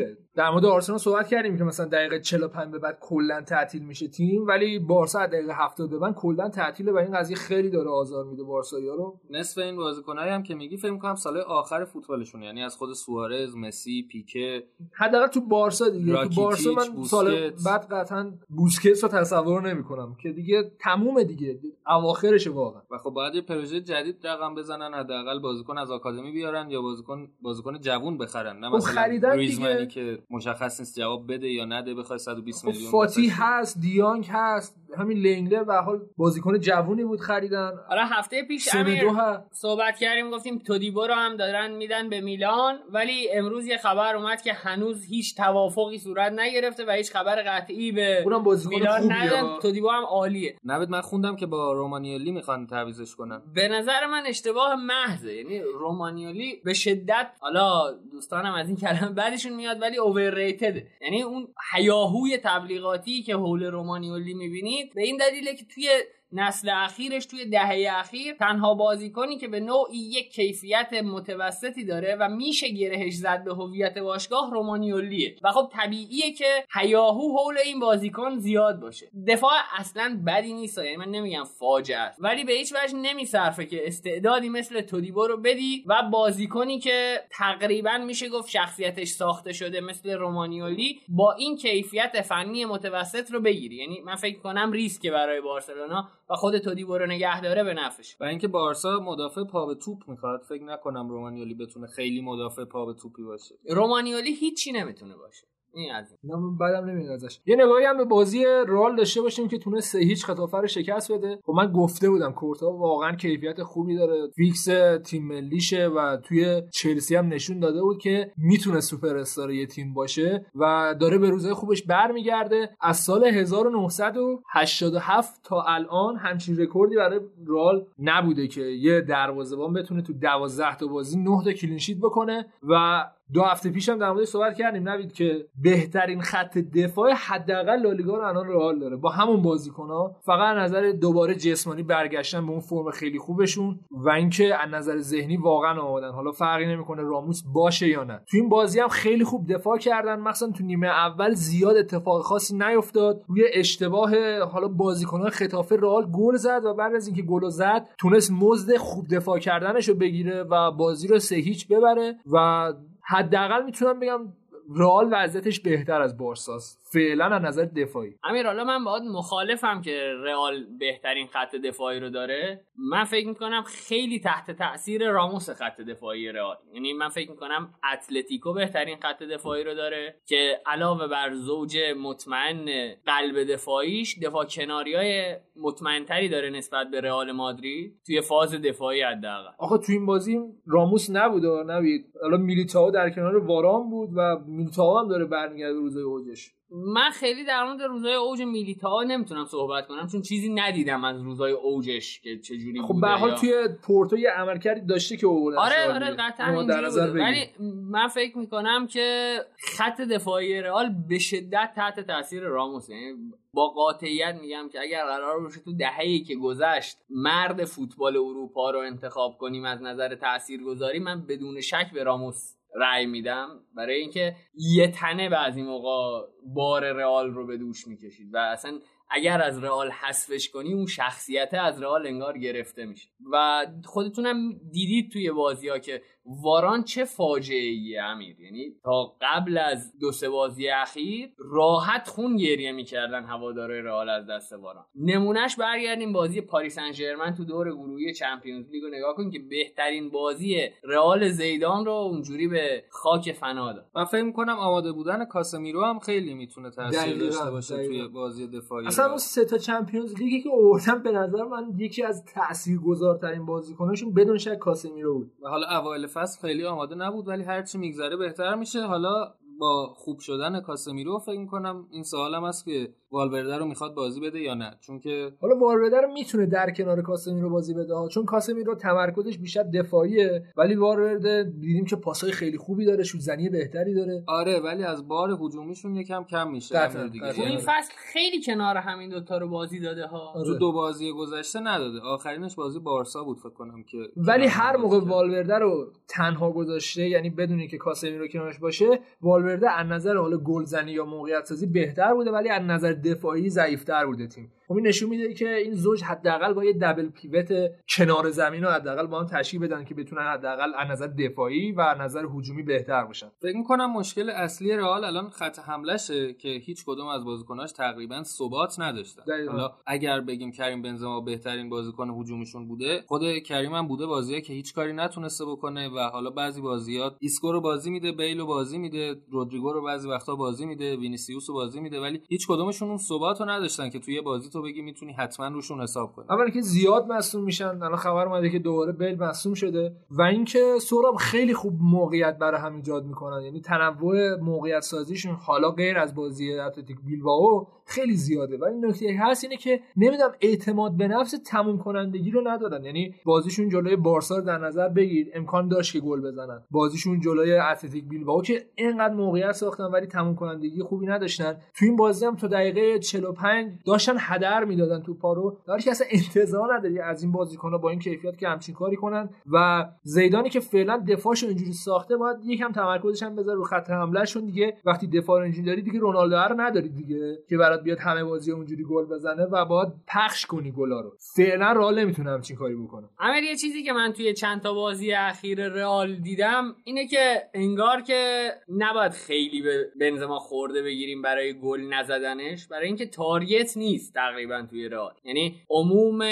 تعطیله 0.00 0.29
در 0.34 0.50
مورد 0.50 0.64
آرسنال 0.64 0.98
صحبت 0.98 1.28
کردیم 1.28 1.58
که 1.58 1.64
مثلا 1.64 1.86
دقیقه 1.86 2.20
45 2.20 2.72
به 2.72 2.78
بعد 2.78 2.98
کلا 3.00 3.40
تعطیل 3.40 3.82
میشه 3.82 4.08
تیم 4.08 4.46
ولی 4.46 4.78
بارسا 4.78 5.26
دقیقه 5.26 5.52
70 5.52 5.90
به 5.90 5.98
بعد 5.98 6.14
کلا 6.14 6.48
تعطیله 6.48 6.92
و 6.92 6.96
این 6.96 7.18
قضیه 7.18 7.36
خیلی 7.36 7.70
داره 7.70 7.90
آزار 7.90 8.24
میده 8.24 8.42
بارسایا 8.42 8.94
رو. 8.94 9.20
نصف 9.30 9.58
این 9.58 9.76
بازیکنایی 9.76 10.30
هم 10.30 10.42
که 10.42 10.54
میگی 10.54 10.76
فکر 10.76 10.90
می‌کنم 10.90 11.14
سال 11.14 11.38
آخر 11.38 11.84
فوتبالشون 11.84 12.42
یعنی 12.42 12.62
از 12.62 12.76
خود 12.76 12.92
سوارز 12.92 13.56
مسی 13.56 14.06
پیکه. 14.10 14.64
حداقل 14.92 15.26
تو 15.26 15.40
بارسا 15.40 15.88
دیگه 15.88 16.24
تو 16.24 16.28
بارسا 16.28 16.72
من 16.72 17.04
سال 17.04 17.50
بعد 17.64 17.86
قطعا 17.90 18.32
بوسکتس 18.48 19.04
رو 19.04 19.10
تصور 19.10 19.62
نمی‌کنم 19.62 20.16
که 20.22 20.32
دیگه 20.32 20.72
تمومه 20.80 21.24
دیگه 21.24 21.60
اواخرشه 21.86 22.50
واقعا. 22.50 22.82
و 22.90 22.98
خب 22.98 23.10
باید 23.10 23.34
یه 23.34 23.40
پروژه 23.40 23.80
جدید 23.80 24.26
رقم 24.26 24.54
بزنن 24.54 24.94
حداقل 24.94 25.38
بازیکن 25.38 25.78
از 25.78 25.90
آکادمی 25.90 26.32
بیارن 26.32 26.70
یا 26.70 26.82
بازیکن 26.82 27.28
بازیکن 27.42 27.80
جوون 27.80 28.18
بخرن 28.18 28.56
نه 28.56 28.70
خب 28.70 28.76
مثلا 28.76 29.36
دیگه... 29.36 29.86
که 29.86 30.19
مشخص 30.30 30.80
نیست 30.80 30.98
جواب 30.98 31.32
بده 31.32 31.48
یا 31.48 31.64
نده 31.64 31.94
بخواد 31.94 32.18
120 32.18 32.62
خب 32.62 32.68
میلیون 32.68 32.90
فاتی 32.90 33.28
هست 33.28 33.80
دیانگ 33.80 34.26
هست 34.30 34.76
همین 34.98 35.18
لنگله 35.18 35.60
و 35.60 35.72
حال 35.72 36.00
بازیکن 36.16 36.58
جوونی 36.58 37.04
بود 37.04 37.20
خریدن. 37.20 37.72
آره 37.90 38.06
هفته 38.06 38.42
پیش 38.42 38.74
امیر 38.74 39.04
صحبت 39.52 39.98
کردیم 39.98 40.30
گفتیم 40.30 40.58
تودیبو 40.58 41.06
رو 41.06 41.14
هم 41.14 41.36
دارن 41.36 41.70
میدن 41.70 42.08
به 42.08 42.20
میلان 42.20 42.78
ولی 42.92 43.30
امروز 43.32 43.66
یه 43.66 43.76
خبر 43.76 44.16
اومد 44.16 44.42
که 44.42 44.52
هنوز 44.52 45.04
هیچ 45.04 45.36
توافقی 45.36 45.98
صورت 45.98 46.32
نگرفته 46.32 46.84
و 46.88 46.90
هیچ 46.90 47.12
خبر 47.12 47.42
قطعی 47.42 47.92
به 47.92 48.22
اونم 48.24 48.42
بازیکن 48.42 48.74
میلان 48.74 49.12
ندن. 49.12 49.58
تودیبو 49.62 49.88
هم 49.88 50.04
عالیه. 50.04 50.56
نبید 50.64 50.90
من 50.90 51.00
خوندم 51.00 51.36
که 51.36 51.46
با 51.46 51.72
رومانیولی 51.72 52.32
می‌خوان 52.32 52.66
تعویضش 52.66 53.14
کنن. 53.16 53.42
به 53.54 53.68
نظر 53.68 54.06
من 54.06 54.22
اشتباه 54.26 54.74
محضه. 54.74 55.34
یعنی 55.34 55.58
رومانیولی 55.58 56.60
به 56.64 56.72
شدت 56.72 57.26
حالا 57.40 57.92
دوستانم 58.12 58.54
از 58.54 58.68
این 58.68 58.76
کلمه 58.76 59.12
بعدشون 59.12 59.52
میاد 59.52 59.82
ولی 59.82 59.98
اوورریتد 60.10 60.82
یعنی 61.00 61.22
اون 61.22 61.48
حیاهوی 61.72 62.38
تبلیغاتی 62.38 63.22
که 63.22 63.34
حول 63.34 63.64
رومانیولی 63.64 64.34
می‌بینید 64.34 64.94
به 64.94 65.02
این 65.02 65.16
دلیله 65.16 65.54
که 65.54 65.64
توی 65.64 65.88
نسل 66.32 66.70
اخیرش 66.74 67.26
توی 67.26 67.46
دهه 67.46 67.88
اخیر 67.92 68.34
تنها 68.34 68.74
بازیکنی 68.74 69.38
که 69.38 69.48
به 69.48 69.60
نوعی 69.60 69.98
یک 69.98 70.32
کیفیت 70.32 70.92
متوسطی 70.92 71.84
داره 71.84 72.16
و 72.20 72.28
میشه 72.28 72.68
گرهش 72.68 73.14
زد 73.14 73.44
به 73.44 73.54
هویت 73.54 73.98
باشگاه 73.98 74.50
رومانیولیه 74.50 75.36
و 75.44 75.52
خب 75.52 75.72
طبیعیه 75.72 76.32
که 76.32 76.64
هیاهو 76.74 77.38
حول 77.38 77.58
این 77.64 77.80
بازیکن 77.80 78.38
زیاد 78.38 78.80
باشه. 78.80 79.10
دفاع 79.28 79.52
اصلا 79.78 80.22
بدی 80.26 80.52
نیست 80.52 80.78
یعنی 80.78 80.96
من 80.96 81.08
نمیگم 81.08 81.44
فاجعه 81.44 81.98
است. 81.98 82.18
ولی 82.22 82.44
به 82.44 82.52
هیچ 82.52 82.72
وجه 82.72 82.96
نمیصرفه 82.96 83.66
که 83.66 83.86
استعدادی 83.86 84.48
مثل 84.48 84.80
تودیبو 84.80 85.26
رو 85.26 85.36
بدی 85.36 85.84
و 85.86 86.02
بازیکنی 86.12 86.78
که 86.78 87.20
تقریبا 87.30 87.98
میشه 87.98 88.28
گفت 88.28 88.50
شخصیتش 88.50 89.08
ساخته 89.08 89.52
شده 89.52 89.80
مثل 89.80 90.10
رومانیولی 90.10 91.00
با 91.08 91.32
این 91.32 91.56
کیفیت 91.56 92.22
فنی 92.22 92.64
متوسط 92.64 93.30
رو 93.30 93.40
بگیری. 93.40 93.76
یعنی 93.76 94.00
من 94.00 94.14
فکر 94.14 94.38
کنم 94.38 94.72
ریسک 94.72 95.06
برای 95.06 95.40
بارسلونا 95.40 96.08
و 96.30 96.36
خود 96.36 96.58
تودیبو 96.58 96.98
رو 96.98 97.06
نگه 97.06 97.40
داره 97.40 97.64
به 97.64 97.74
نفعش 97.74 98.16
و 98.20 98.24
اینکه 98.24 98.48
بارسا 98.48 99.00
مدافع 99.00 99.44
پا 99.44 99.66
به 99.66 99.74
توپ 99.74 100.08
می‌خواد 100.08 100.42
فکر 100.48 100.62
نکنم 100.62 101.08
رومانیالی 101.08 101.54
بتونه 101.54 101.86
خیلی 101.86 102.20
مدافع 102.20 102.64
پا 102.64 102.86
به 102.86 102.94
توپی 102.94 103.22
باشه. 103.22 103.54
رومانیالی 103.68 104.34
هیچی 104.34 104.72
نمی‌تونه 104.72 105.16
باشه. 105.16 105.46
این 105.74 105.92
از 105.92 106.16
این. 106.22 106.58
بدم 106.58 106.84
نمیاد 106.84 107.12
ازش. 107.12 107.40
یه 107.46 107.56
نگاهی 107.56 107.84
هم 107.84 107.96
به 107.96 108.04
بازی 108.04 108.44
رئال 108.68 108.96
داشته 108.96 109.22
باشیم 109.22 109.48
که 109.48 109.58
تونست 109.58 109.80
سه 109.80 109.98
هیچ 109.98 110.24
ختافه 110.24 110.58
رو 110.58 110.66
شکست 110.66 111.12
بده. 111.12 111.38
خب 111.46 111.52
من 111.52 111.72
گفته 111.72 112.10
بودم 112.10 112.32
کورتوا 112.32 112.72
واقعا 112.72 113.12
کیفیت 113.12 113.62
خوبی 113.62 113.96
داره. 113.96 114.28
فیکس 114.36 114.68
تیم 115.04 115.26
ملیشه 115.26 115.86
و 115.86 116.16
توی 116.16 116.62
چلسی 116.72 117.16
هم 117.16 117.28
نشون 117.28 117.60
داده 117.60 117.82
بود 117.82 117.98
که 117.98 118.32
می‌تونه 118.36 118.80
سوپر 118.80 119.16
استار 119.16 119.52
یه 119.52 119.66
تیم 119.66 119.94
باشه 119.94 120.46
و 120.54 120.94
داره 121.00 121.18
به 121.18 121.30
روزهای 121.30 121.54
خوبش 121.54 121.82
برمیگرده. 121.82 122.70
از 122.80 122.96
سال 122.96 123.24
1987 123.24 125.40
تا 125.44 125.62
الان 125.62 126.16
همچین 126.16 126.58
رکوردی 126.58 126.96
برای 126.96 127.20
رئال 127.46 127.86
نبوده 127.98 128.48
که 128.48 128.62
یه 128.62 129.00
دروازه‌بان 129.00 129.72
بتونه 129.72 130.02
تو 130.02 130.12
12 130.12 130.76
تا 130.76 130.86
بازی 130.86 131.18
9 131.18 131.44
تا 131.44 131.52
clean 131.52 131.78
sheet 131.78 131.98
بکنه 131.98 132.46
و 132.62 133.04
دو 133.34 133.42
هفته 133.42 133.70
پیش 133.70 133.88
هم 133.88 133.98
در 133.98 134.12
موردش 134.12 134.28
صحبت 134.28 134.54
کردیم. 134.56 134.88
نوید 134.88 135.12
که 135.12 135.46
بهترین 135.62 136.20
خط 136.20 136.58
دفاع 136.58 137.12
حداقل 137.12 137.82
لالیگا 137.82 138.16
رو 138.16 138.24
الان 138.24 138.48
رئال 138.48 138.78
داره. 138.78 138.96
با 138.96 139.10
همون 139.10 139.42
بازیکن‌ها 139.42 140.16
فقط 140.20 140.56
نظر 140.56 140.92
دوباره 140.92 141.34
جسمانی 141.34 141.82
برگشتن 141.82 142.46
به 142.46 142.52
اون 142.52 142.60
فرم 142.60 142.90
خیلی 142.90 143.18
خوبشون 143.18 143.80
و 143.90 144.10
اینکه 144.10 144.54
از 144.54 144.70
نظر 144.70 144.98
ذهنی 144.98 145.36
واقعا 145.36 145.80
آمادن 145.80 146.10
حالا 146.10 146.32
فرقی 146.32 146.66
نمی‌کنه 146.66 147.02
راموس 147.02 147.42
باشه 147.54 147.88
یا 147.88 148.04
نه. 148.04 148.20
تو 148.30 148.36
این 148.36 148.48
بازی 148.48 148.80
هم 148.80 148.88
خیلی 148.88 149.24
خوب 149.24 149.52
دفاع 149.52 149.78
کردن. 149.78 150.20
مثلا 150.20 150.50
تو 150.50 150.64
نیمه 150.64 150.86
اول 150.86 151.34
زیاد 151.34 151.76
اتفاق 151.76 152.22
خاصی 152.22 152.56
نیفتاد. 152.56 153.22
روی 153.28 153.44
اشتباه 153.54 154.40
حالا 154.44 154.68
بازیکن‌ها 154.68 155.30
خطافه 155.30 155.76
رئال 155.76 156.10
گل 156.12 156.36
زد 156.36 156.64
و 156.64 156.74
بعد 156.74 156.94
از 156.94 157.06
اینکه 157.06 157.22
گل 157.22 157.48
زد 157.48 157.88
تونست 157.98 158.32
مزد 158.32 158.76
خوب 158.76 159.14
دفاع 159.14 159.38
کردنش 159.38 159.88
رو 159.88 159.94
بگیره 159.94 160.42
و 160.42 160.70
بازی 160.70 161.08
رو 161.08 161.18
سه 161.18 161.36
هیچ 161.36 161.68
ببره 161.68 162.16
و 162.32 162.72
حداقل 163.10 163.64
می‌تونم 163.64 164.00
بگم 164.00 164.32
رئال 164.76 165.08
وضعیتش 165.12 165.60
بهتر 165.60 166.02
از 166.02 166.18
بارساست 166.18 166.80
فعلا 166.92 167.24
از 167.24 167.42
نظر 167.42 167.64
دفاعی. 167.64 168.14
امیر 168.24 168.46
حالا 168.46 168.64
من 168.64 168.84
باید 168.84 169.02
مخالفم 169.02 169.80
که 169.80 170.14
رئال 170.24 170.64
بهترین 170.78 171.26
خط 171.26 171.56
دفاعی 171.56 172.00
رو 172.00 172.10
داره. 172.10 172.64
من 172.76 173.04
فکر 173.04 173.28
می‌کنم 173.28 173.62
خیلی 173.62 174.20
تحت 174.20 174.50
تاثیر 174.50 175.10
راموس 175.10 175.50
خط 175.50 175.80
دفاعی 175.80 176.32
رئال. 176.32 176.56
یعنی 176.74 176.92
من 176.92 177.08
فکر 177.08 177.30
می‌کنم 177.30 177.74
اتلتیکو 177.92 178.52
بهترین 178.52 178.96
خط 178.96 179.22
دفاعی 179.22 179.64
رو 179.64 179.74
داره 179.74 180.20
که 180.26 180.60
علاوه 180.66 181.06
بر 181.06 181.34
زوج 181.34 181.78
مطمئن 182.02 182.66
قلب 183.06 183.52
دفاعیش 183.52 184.18
دفاع 184.18 184.44
کناری 184.44 184.94
های 184.94 185.36
مطمئنتری 185.56 186.28
داره 186.28 186.50
نسبت 186.50 186.86
به 186.90 187.00
رئال 187.00 187.32
مادرید 187.32 188.00
توی 188.06 188.20
فاز 188.20 188.54
دفاعی 188.54 189.02
حداقل. 189.02 189.50
آخه 189.58 189.78
تو 189.78 189.92
این 189.92 190.06
بازی 190.06 190.40
راموس 190.66 191.10
نبود 191.10 191.46
نوید 191.46 192.06
حالا 192.22 192.36
میلیتائو 192.36 192.90
در 192.90 193.10
کنار 193.10 193.36
واران 193.36 193.90
بود 193.90 194.10
و 194.16 194.38
میلیتائو 194.60 194.98
هم 194.98 195.08
داره 195.08 195.24
برمیگرده 195.24 195.74
به 195.74 195.80
روزای 195.80 196.02
اوجش. 196.02 196.52
من 196.70 197.10
خیلی 197.10 197.44
در 197.44 197.64
مورد 197.64 197.82
روزای 197.82 198.14
اوج 198.14 198.42
میلیتا 198.42 199.02
نمی‌تونم 199.02 199.44
صحبت 199.44 199.86
کنم 199.86 200.06
چون 200.06 200.22
چیزی 200.22 200.48
ندیدم 200.48 201.04
از 201.04 201.22
روزای 201.22 201.52
اوجش 201.52 202.20
که 202.20 202.38
چجوری 202.38 202.82
خب 202.82 203.00
به 203.00 203.08
حال 203.08 203.34
توی 203.34 203.68
پورتو 203.82 204.18
یه 204.18 204.30
عملکردی 204.30 204.86
داشته 204.86 205.16
که 205.16 205.26
آوردن 205.26 205.58
آره 205.58 205.94
آره 205.94 206.06
قطعا 206.06 206.64
ولی 207.12 207.46
من 207.90 208.08
فکر 208.08 208.38
می‌کنم 208.38 208.86
که 208.86 209.38
خط 209.58 210.00
دفاعی 210.00 210.60
رئال 210.60 210.94
به 211.08 211.18
شدت 211.18 211.72
تحت 211.76 212.00
تاثیر 212.00 212.42
راموس 212.42 212.88
یعنی 212.88 213.12
با 213.52 213.68
قاطعیت 213.68 214.38
میگم 214.40 214.68
که 214.72 214.80
اگر 214.80 215.04
قرار 215.04 215.40
باشه 215.40 215.60
تو 215.60 215.72
دهه‌ای 215.72 216.20
که 216.20 216.34
گذشت 216.34 216.96
مرد 217.10 217.64
فوتبال 217.64 218.16
اروپا 218.16 218.70
رو 218.70 218.78
انتخاب 218.78 219.38
کنیم 219.38 219.64
از 219.64 219.82
نظر 219.82 220.14
تاثیرگذاری 220.14 220.98
من 220.98 221.26
بدون 221.26 221.60
شک 221.60 221.90
به 221.94 222.02
راموس 222.02 222.54
رأی 222.74 223.06
میدم. 223.06 223.48
برای 223.76 224.00
اینکه 224.00 224.36
یه 224.54 224.88
تنه 224.90 225.28
بعضی 225.28 225.62
موقع 225.62 226.26
بار 226.54 226.92
رئال 226.92 227.30
رو 227.30 227.46
به 227.46 227.56
دوش 227.56 227.86
می‌کشید 227.86 228.34
و 228.34 228.38
اصلا 228.38 228.80
اگر 229.10 229.42
از 229.42 229.64
رئال 229.64 229.90
حذفش 229.90 230.48
کنی 230.48 230.72
اون 230.72 230.86
شخصیت 230.86 231.54
از 231.54 231.82
رئال 231.82 232.06
انگار 232.06 232.38
گرفته 232.38 232.86
میشه. 232.86 233.08
و 233.32 233.66
خودتونم 233.84 234.52
دیدید 234.72 235.12
توی 235.12 235.30
بازی 235.30 235.68
ها 235.68 235.78
که 235.78 236.02
واران 236.24 236.82
چه 236.82 237.04
فاجعه 237.04 237.68
ای 237.68 237.98
امیر؟ 237.98 238.40
یعنی 238.40 238.74
تا 238.84 239.16
قبل 239.20 239.58
از 239.58 239.98
دو 239.98 240.12
سه 240.12 240.28
بازی 240.28 240.68
اخیر 240.68 241.32
راحت 241.38 242.08
خون 242.08 242.36
گریه 242.36 242.72
می‌کردن 242.72 243.24
هواداره 243.24 243.82
رئال 243.82 244.08
از 244.08 244.26
دست 244.26 244.52
واران. 244.52 244.84
نمونهش 244.94 245.56
برگردیم 245.56 246.12
بازی 246.12 246.40
پاریس 246.40 246.74
سن 246.74 247.34
تو 247.36 247.44
دور 247.44 247.70
گروهی 247.70 248.14
چمپیونز 248.14 248.70
لیگ 248.70 248.82
رو 248.82 248.88
نگاه 248.88 249.14
کن 249.14 249.30
که 249.30 249.38
بهترین 249.38 250.10
بازی 250.10 250.56
رئال 250.84 251.28
زیدان 251.28 251.84
رو 251.84 251.92
اونجوری 251.92 252.48
به 252.48 252.84
خاک 252.90 253.32
فنا 253.32 253.72
داد. 253.72 253.90
من 253.94 254.04
فکر 254.04 254.22
می‌کنم 254.22 254.56
آماده 254.58 254.92
بودن 254.92 255.24
کاسمیرو 255.24 255.84
هم 255.84 255.98
خیلی 255.98 256.34
می‌تونه 256.34 256.70
تاثیر 256.70 257.18
داشته 257.18 257.50
باشه 257.50 257.86
توی 257.86 258.08
بازی 258.08 258.48
دفاعی 258.48 258.86
اصلا 258.86 259.06
اون 259.06 259.18
سه 259.18 259.44
تا 259.44 259.58
چمپیونز 259.58 260.14
لیگی 260.14 260.42
که 260.42 260.50
آوردن 260.50 261.02
به 261.02 261.12
نظر 261.12 261.44
من 261.44 261.72
یکی 261.76 262.02
از 262.02 262.24
تاثیرگذارترین 262.24 263.46
بازیکناشون 263.46 264.14
بدون 264.14 264.38
شک 264.38 264.58
کاسمیرو 264.58 265.14
بود. 265.14 265.32
و 265.42 265.48
حالا 265.48 265.66
اوایل 265.78 266.06
فصل 266.14 266.40
خیلی 266.40 266.64
آماده 266.64 266.94
نبود 266.94 267.28
ولی 267.28 267.42
هرچی 267.42 267.78
میگذره 267.78 268.16
بهتر 268.16 268.54
میشه. 268.54 268.86
حالا 268.86 269.34
با 269.58 269.94
خوب 269.96 270.18
شدن 270.18 270.60
کاسمیرو 270.60 271.18
فکر 271.18 271.38
می‌کنم 271.38 271.86
این 271.90 272.02
سوالم 272.02 272.44
هست 272.44 272.64
که 272.64 272.94
والورده 273.12 273.56
رو 273.56 273.66
می‌خواد 273.66 273.94
بازی 273.94 274.20
بده 274.20 274.40
یا 274.40 274.54
نه؟ 274.54 274.70
چون 274.80 275.00
که 275.00 275.32
حالا 275.40 275.56
والورده 275.58 276.00
رو 276.00 276.12
می‌تونه 276.12 276.46
در 276.46 276.70
کنار 276.70 277.02
کاسمیرو 277.02 277.50
بازی 277.50 277.74
بده 277.74 277.94
ها. 277.94 278.08
چون 278.08 278.24
کاسمیرو 278.24 278.74
تمرکزش 278.74 279.38
بیشتر 279.38 279.62
دفاعیه 279.62 280.42
ولی 280.56 280.74
والورده 280.74 281.52
دیدیم 281.60 281.84
که 281.84 281.96
پاسای 281.96 282.32
خیلی 282.32 282.58
خوبی 282.58 282.84
داره 282.84 283.04
زنی 283.18 283.48
بهتری 283.48 283.94
داره. 283.94 284.24
آره 284.26 284.60
ولی 284.60 284.84
از 284.84 285.08
بار 285.08 285.38
هجومیشون 285.40 285.96
یکم 285.96 286.24
کم 286.24 286.50
میشه 286.50 287.08
دیگه. 287.08 287.40
این 287.40 287.58
فصل 287.58 287.92
خیلی 287.96 288.42
کنار 288.42 288.76
همین 288.76 289.10
دوتا 289.10 289.38
رو 289.38 289.48
بازی 289.48 289.80
داده 289.80 290.06
ها. 290.06 290.32
آره. 290.34 290.58
دو 290.58 290.72
بازی 290.72 291.12
گذشته 291.12 291.60
نداده. 291.60 292.00
آخرینش 292.00 292.54
بازی 292.54 292.78
بارسا 292.78 293.24
بود 293.24 293.38
فکر 293.38 293.50
کنم 293.50 293.82
که 293.82 293.98
ولی 294.16 294.46
هر 294.46 294.76
موقع 294.76 294.98
والورده 294.98 295.58
رو 295.58 295.92
تنها 296.08 296.52
گذاشته 296.52 297.08
یعنی 297.08 297.30
بدونی 297.30 297.68
که 297.68 297.78
کاسمیرو 297.78 298.28
کنارش 298.28 298.58
باشه 298.58 299.00
والورده 299.20 299.70
از 299.70 299.86
نظر 299.86 300.16
حالا 300.16 300.36
گلزنی 300.36 300.92
یا 300.92 301.04
موقعیت 301.04 301.44
سازی 301.44 301.66
بهتر 301.66 302.14
بوده 302.14 302.30
ولی 302.30 302.48
از 302.48 302.62
نظر 302.62 302.92
دفاعی 303.02 303.50
ضعیفتر 303.50 304.06
بوده 304.06 304.26
تیم. 304.26 304.52
این 304.76 304.86
نشون 304.86 305.08
میده 305.08 305.34
که 305.34 305.54
این 305.54 305.74
زوج 305.74 306.02
حداقل 306.02 306.52
با 306.52 306.64
یه 306.64 306.72
دبل 306.72 307.08
پیوت 307.08 307.52
کنار 307.96 308.30
زمین 308.30 308.64
رو 308.64 308.70
حداقل 308.70 309.06
با 309.06 309.20
هم 309.20 309.26
تشکیل 309.26 309.60
بدن 309.60 309.84
که 309.84 309.94
بتونن 309.94 310.22
حداقل 310.22 310.72
از 310.78 310.90
نظر 310.90 311.06
دفاعی 311.06 311.72
و 311.72 311.80
از 311.80 312.00
نظر 312.00 312.26
هجومی 312.34 312.62
بهتر 312.62 313.04
باشن. 313.04 313.28
فکر 313.42 313.56
می‌کنم 313.56 313.92
مشکل 313.92 314.30
اصلی 314.30 314.76
رئال 314.76 315.04
الان 315.04 315.30
خط 315.30 315.58
حملشه 315.58 316.34
که 316.34 316.48
هیچ 316.48 316.84
کدوم 316.86 317.06
از 317.06 317.24
بازیکناش 317.24 317.72
تقریبا 317.72 318.22
ثبات 318.22 318.80
نداشتن. 318.80 319.22
حالا 319.48 319.70
اگر 319.86 320.20
بگیم 320.20 320.52
کریم 320.52 320.82
بنزما 320.82 321.20
بهترین 321.20 321.68
بازیکن 321.68 322.10
هجومیشون 322.10 322.68
بوده 322.68 323.04
خود 323.06 323.22
کریم 323.38 323.74
هم 323.74 323.88
بوده 323.88 324.06
بازیه 324.06 324.40
که 324.40 324.52
هیچ 324.52 324.74
کاری 324.74 324.92
نتونسته 324.92 325.44
بکنه 325.44 325.88
و 325.88 325.98
حالا 325.98 326.30
بعضی 326.30 326.60
بازیات 326.60 327.16
ایسکو 327.20 327.52
رو 327.52 327.60
بازی 327.60 327.90
میده 327.90 328.12
بیل 328.12 328.38
رو 328.38 328.46
بازی 328.46 328.78
میده 328.78 329.16
رودریگو 329.30 329.72
رو 329.72 329.82
بعضی 329.82 330.08
وقتا 330.08 330.34
بازی 330.34 330.66
میده 330.66 330.96
وینیسیوس 330.96 331.50
رو 331.50 331.54
بازی 331.54 331.80
میده 331.80 332.00
ولی 332.00 332.20
هیچ 332.28 332.46
کدومشون 332.48 332.88
اون 332.88 332.98
ثبات 332.98 333.40
رو 333.40 333.50
نداشتن 333.50 333.90
که 333.90 333.98
توی 333.98 334.20
بازی 334.20 334.50
تو 334.50 334.59
بگی 334.62 334.82
می‌تونی 334.82 335.12
حتما 335.12 335.48
روشون 335.48 335.80
حساب 335.80 336.12
کنی. 336.12 336.26
اولی 336.30 336.50
که 336.50 336.60
زیاد 336.60 337.06
مصدوم 337.12 337.44
میشن. 337.44 337.82
الان 337.82 337.96
خبر 337.96 338.26
اومده 338.26 338.50
که 338.50 338.58
دوباره 338.58 338.92
بیل 338.92 339.18
مصدوم 339.18 339.54
شده. 339.54 339.96
و 340.10 340.22
اینکه 340.22 340.74
سوراب 340.80 341.16
خیلی 341.16 341.54
خوب 341.54 341.74
موقعیت 341.80 342.38
برای 342.38 342.60
هم 342.60 342.76
ایجاد 342.76 343.04
می‌کنن. 343.04 343.42
یعنی 343.42 343.60
تنوع 343.60 344.36
موقعیت 344.40 344.80
سازیشون 344.80 345.34
حالا 345.34 345.70
غیر 345.70 345.98
از 345.98 346.14
بازی 346.14 346.52
اتلتیک 346.52 346.96
بیلبائو 347.04 347.66
خیلی 347.86 348.16
زیاده. 348.16 348.58
ولی 348.58 348.78
نکته 348.78 349.18
هست 349.20 349.44
اینه 349.44 349.56
که 349.56 349.80
نمی‌دونم 349.96 350.32
اعتماد 350.40 350.96
به 350.96 351.08
نفس 351.08 351.34
تموم 351.46 351.78
کنندگی 351.78 352.30
رو 352.30 352.48
ندارن 352.48 352.84
یعنی 352.84 353.14
بازیشون 353.24 353.68
جلوی 353.68 353.96
بارسا 353.96 354.36
رو 354.36 354.44
در 354.44 354.58
نظر 354.58 354.88
بگیر. 354.88 355.30
امکان 355.34 355.68
داشت 355.68 355.92
که 355.92 356.00
گل 356.00 356.20
بزنن. 356.20 356.62
بازیشون 356.70 357.20
جلوی 357.20 357.58
اتلتیک 357.58 358.04
بیلبائو 358.04 358.42
که 358.42 358.64
اینقدر 358.76 359.14
موقعیت 359.14 359.52
ساختن 359.52 359.84
ولی 359.84 360.06
تموم 360.06 360.34
کنندگی 360.34 360.82
خوبی 360.82 361.06
نداشتن. 361.06 361.56
تو 361.74 361.84
این 361.84 361.96
بازی 361.96 362.26
هم 362.26 362.36
تا 362.36 362.46
دقیقه 362.46 362.98
45 362.98 363.72
داشتن 363.86 364.16
هدر 364.50 364.64
می‌دادن 364.64 365.02
تو 365.02 365.14
پارو. 365.14 365.58
داری 365.66 365.82
که 365.82 365.90
اصلا 365.90 366.06
انتظار 366.10 366.74
نداری 366.74 366.98
از 366.98 367.22
این 367.22 367.32
بازیکن‌ها 367.32 367.78
با 367.78 367.90
این 367.90 367.98
کیفیت 367.98 368.38
که 368.38 368.48
همچین 368.48 368.74
کاری 368.74 368.96
کنن. 368.96 369.30
و 369.52 369.86
زیدانی 370.02 370.50
که 370.50 370.60
فعلا 370.60 371.04
دفاعش 371.08 371.44
اینجوری 371.44 371.72
ساخته 371.72 372.16
باید 372.16 372.36
یکم 372.44 372.72
تمرکزش 372.72 373.22
هم 373.22 373.36
بذاره 373.36 373.58
رو 373.58 373.64
خط 373.64 373.90
حملهشون 373.90 374.44
دیگه. 374.44 374.76
وقتی 374.84 375.06
دفاع 375.06 375.42
اینجوری 375.42 375.66
داری 375.66 375.82
دیگه 375.82 375.98
رونالدو 375.98 376.36
رو 376.36 376.60
نداری 376.60 376.88
دیگه 376.88 377.38
که 377.48 377.56
برات 377.56 377.82
بیاد 377.82 377.98
همه 377.98 378.24
بازی 378.24 378.52
اونجوری 378.52 378.84
گل 378.84 379.04
بزنه 379.04 379.44
و 379.44 379.64
باید 379.64 379.88
پخش 380.08 380.46
کنی 380.46 380.72
گلا 380.72 381.00
رو. 381.00 381.12
فعلا 381.36 381.72
رئال 381.72 381.98
نمی‌تونه 381.98 382.30
همچین 382.30 382.56
کاری 382.56 382.76
بکنه. 382.76 383.08
امیر 383.18 383.44
یه 383.44 383.56
چیزی 383.56 383.82
که 383.82 383.92
من 383.92 384.12
توی 384.12 384.34
چند 384.34 384.60
تا 384.60 384.74
بازی 384.74 385.12
اخیر 385.12 385.68
رئال 385.68 386.14
دیدم 386.14 386.74
اینه 386.84 387.06
که 387.06 387.42
انگار 387.54 388.00
که 388.00 388.50
نباید 388.68 389.12
خیلی 389.12 389.62
به 389.62 389.86
بنزما 390.00 390.38
خورده 390.38 390.82
بگیریم 390.82 391.22
برای 391.22 391.60
گل 391.60 391.80
نزدنش 391.80 392.66
برای 392.66 392.86
اینکه 392.86 393.06
تارگت 393.06 393.76
نیست 393.76 394.14
تقریبا 394.40 394.66
توی 394.70 394.88
رئال. 394.88 395.12
یعنی 395.24 395.54
عموم 395.70 396.22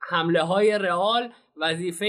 حمله 0.00 0.42
های 0.42 0.78
رئال 0.78 1.32
وظیفه 1.60 2.06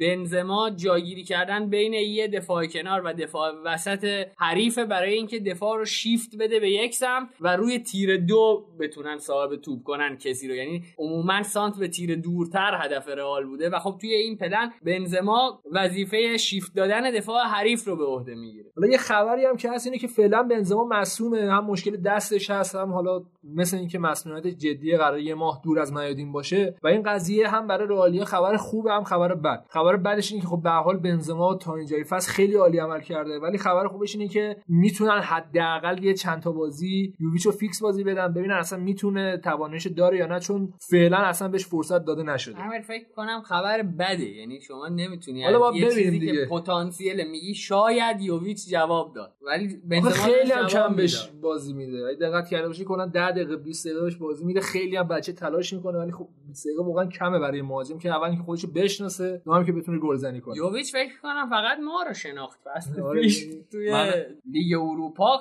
بنزما 0.00 0.70
جاگیری 0.70 1.24
کردن 1.24 1.70
بین 1.70 1.92
یه 1.92 2.28
دفاع 2.28 2.66
کنار 2.66 3.02
و 3.04 3.12
دفاع 3.12 3.52
وسط 3.64 4.26
حریف 4.38 4.78
برای 4.78 5.14
اینکه 5.14 5.40
دفاع 5.40 5.76
رو 5.76 5.84
شیفت 5.84 6.36
بده 6.36 6.60
به 6.60 6.70
یک 6.70 6.94
سمت 6.94 7.28
و 7.40 7.56
روی 7.56 7.78
تیر 7.78 8.16
دو 8.16 8.66
بتونن 8.80 9.18
صاحب 9.18 9.56
توپ 9.56 9.82
کنن 9.82 10.16
کسی 10.16 10.48
رو. 10.48 10.54
یعنی 10.54 10.82
عموما 10.98 11.42
سانت 11.42 11.78
به 11.78 11.88
تیر 11.88 12.14
دورتر 12.14 12.78
هدف 12.82 13.08
رئال 13.08 13.46
بوده 13.46 13.70
و 13.70 13.78
خب 13.78 13.98
توی 14.00 14.14
این 14.14 14.36
پلن 14.36 14.72
بنزما 14.82 15.62
وظیفه 15.72 16.36
شیفت 16.36 16.74
دادن 16.74 17.10
دفاع 17.10 17.44
حریف 17.44 17.84
رو 17.84 17.96
به 17.96 18.04
عهده 18.04 18.34
می‌گیره. 18.34 18.70
حالا 18.76 18.88
یه 18.88 18.98
خبری 18.98 19.44
هم 19.44 19.56
که 19.56 19.70
هست 19.70 19.86
اینه 19.86 19.98
که 19.98 20.06
فعلا 20.06 20.42
بنزما 20.42 20.84
مصومه 20.84 21.52
هم 21.52 21.64
مشکل 21.64 21.96
دستش 21.96 22.50
هست 22.50 22.74
هم 22.74 22.92
حالا 22.92 23.22
مثل 23.44 23.76
اینکه 23.76 23.98
مسئولیت 23.98 24.46
جدی 24.46 24.96
قرار 24.96 25.18
یه 25.18 25.34
ماه 25.34 25.60
دور 25.64 25.78
از 25.78 25.92
میادین 25.92 26.32
باشه 26.32 26.74
و 26.82 26.88
این 26.88 27.02
قضیه 27.02 27.48
هم 27.48 27.66
برای 27.66 27.88
رئالیا 27.88 28.24
خبر 28.24 28.56
خوب 28.56 28.75
هم 28.84 29.04
خبر 29.04 29.34
بد. 29.34 29.66
خبر 29.68 29.96
بدش 29.96 30.32
اینه 30.32 30.42
که 30.42 30.48
خب 30.48 30.60
به 30.62 30.70
حال 30.70 30.96
بنزما 30.96 31.54
تا 31.54 31.74
اینجای 31.74 32.04
فصل 32.04 32.32
خیلی 32.32 32.54
عالی 32.54 32.78
عمل 32.78 33.00
کرده 33.00 33.38
ولی 33.38 33.58
خبر 33.58 33.88
خوبش 33.88 34.16
اینه 34.16 34.28
که 34.28 34.56
می‌تونن 34.68 35.20
حداقل 35.20 36.04
یه 36.04 36.14
چند 36.14 36.42
تا 36.42 36.52
بازی 36.52 37.14
یوویچو 37.20 37.50
فیکس 37.50 37.82
بازی 37.82 38.04
بدن 38.04 38.32
ببینن 38.32 38.54
اصلا 38.54 38.78
می‌تونه 38.78 39.36
توانش 39.36 39.86
داره 39.86 40.18
یا 40.18 40.26
نه 40.26 40.40
چون 40.40 40.72
فعلا 40.90 41.16
اصلا 41.16 41.48
بهش 41.48 41.66
فرصت 41.66 42.04
داده 42.04 42.22
نشده. 42.22 42.56
همین 42.56 42.80
فکر 42.80 43.04
کنم 43.16 43.42
خبر 43.42 43.82
بده 43.82 44.24
یعنی 44.24 44.60
شما 44.60 44.88
نمی‌تونی 44.88 45.44
حالا 45.44 45.58
با 45.58 45.72
یه 45.74 45.86
ببینیم 45.86 46.04
چیزی 46.04 46.18
دیگه. 46.18 46.32
که 46.32 46.46
پتانسیل 46.50 47.30
میگی 47.30 47.54
شاید 47.54 48.20
یوویچ 48.20 48.68
جواب 48.68 49.12
داد. 49.14 49.34
ولی 49.46 49.76
بنزما 49.84 50.10
خیلی 50.10 50.52
هم 50.52 50.66
کم 50.66 50.94
بهش. 50.94 51.30
بازی 51.42 51.72
میده. 51.72 52.14
دقت 52.20 52.48
کرده 52.48 52.66
باشی 52.66 52.84
کنن 52.84 53.08
10 53.08 53.30
دقیقه 53.30 53.56
20 53.56 53.86
دقیقه 53.86 54.18
بازی 54.20 54.44
میده. 54.44 54.60
خیلی 54.60 54.96
هم 54.96 55.08
بچه 55.08 55.32
تلاش 55.32 55.72
می‌کنه 55.72 55.98
ولی 55.98 56.12
خب 56.12 56.28
20 56.46 56.66
دقیقه 56.66 56.82
واقعا 56.84 57.06
کمه 57.06 57.38
برای 57.38 57.62
مهاجم 57.62 57.98
که 57.98 58.10
اول 58.10 58.28
اینکه 58.28 58.42
خودش 58.42 58.65
رو 58.66 58.72
بشناسه 58.72 59.42
دوم 59.44 59.64
که 59.64 59.72
بتونه 59.72 59.98
گلزنی 59.98 60.40
کنه 60.40 60.56
یوویچ 60.56 60.92
فکر 60.92 61.20
کنم 61.22 61.50
فقط 61.50 61.78
ما 61.78 62.02
رو 62.08 62.14
شناخت 62.14 62.60
فصل 62.64 63.00
آره. 63.00 63.28
توی 63.72 63.92
من- 63.92 64.12
لیگ 64.50 64.74
اروپا 64.78 65.40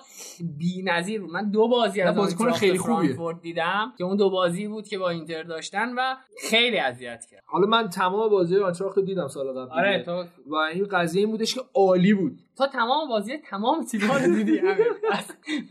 بی‌نظیر 0.58 1.22
بود 1.22 1.30
من 1.32 1.50
دو 1.50 1.68
بازی 1.68 2.02
از 2.02 2.16
بازیکن 2.16 2.52
خیلی 2.52 2.78
خوبیه. 2.78 2.96
فرانکفورت 2.96 3.42
دیدم 3.42 3.94
که 3.98 4.04
اون 4.04 4.18
دو 4.18 4.30
بازی 4.30 4.68
بود 4.68 4.88
که 4.88 4.98
با 4.98 5.10
اینتر 5.10 5.44
داشتن 5.44 5.94
و 5.98 6.16
خیلی 6.50 6.78
اذیت 6.78 7.26
کرد 7.32 7.44
حالا 7.46 7.68
من 7.68 7.90
تمام 7.90 8.30
بازی 8.30 8.58
آینتراخت 8.58 8.98
رو 8.98 9.04
دیدم 9.04 9.28
سال 9.28 9.48
قبل 9.48 9.72
آره. 9.72 10.04
تو 10.04 10.24
و 10.46 10.56
این 10.56 10.84
قضیه 10.92 11.22
این 11.22 11.32
بودش 11.32 11.56
که 11.56 11.62
عالی 11.74 12.14
بود 12.14 12.42
تو 12.58 12.68
تمام 12.68 13.08
بازی 13.08 13.38
تمام 13.38 13.84
تیم‌ها 13.84 14.18
رو 14.18 14.36
دیدی 14.36 14.62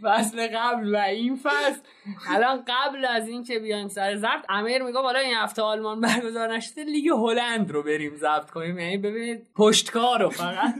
فصل- 0.02 0.48
قبل 0.56 0.94
و 0.94 0.98
این 0.98 1.36
فصل 1.36 1.80
الان 2.28 2.64
قبل 2.68 3.04
از 3.04 3.28
اینکه 3.28 3.58
بیایم 3.58 3.88
سر 3.88 4.16
ضبط 4.16 4.44
امیر 4.48 4.82
میگه 4.82 4.98
حالا 4.98 5.18
این 5.18 5.34
هفته 5.34 5.62
آلمان 5.62 6.00
برگزار 6.00 6.56
نشده 6.56 6.84
لیگ 6.84 7.08
هلند 7.08 7.70
رو 7.70 7.82
بریم 7.82 8.16
ضبط 8.16 8.50
کنیم. 8.50 8.78
یعنی 8.78 8.96
ببینید 8.98 9.46
پشتکار 9.56 10.22
رو 10.22 10.30
فقط. 10.30 10.74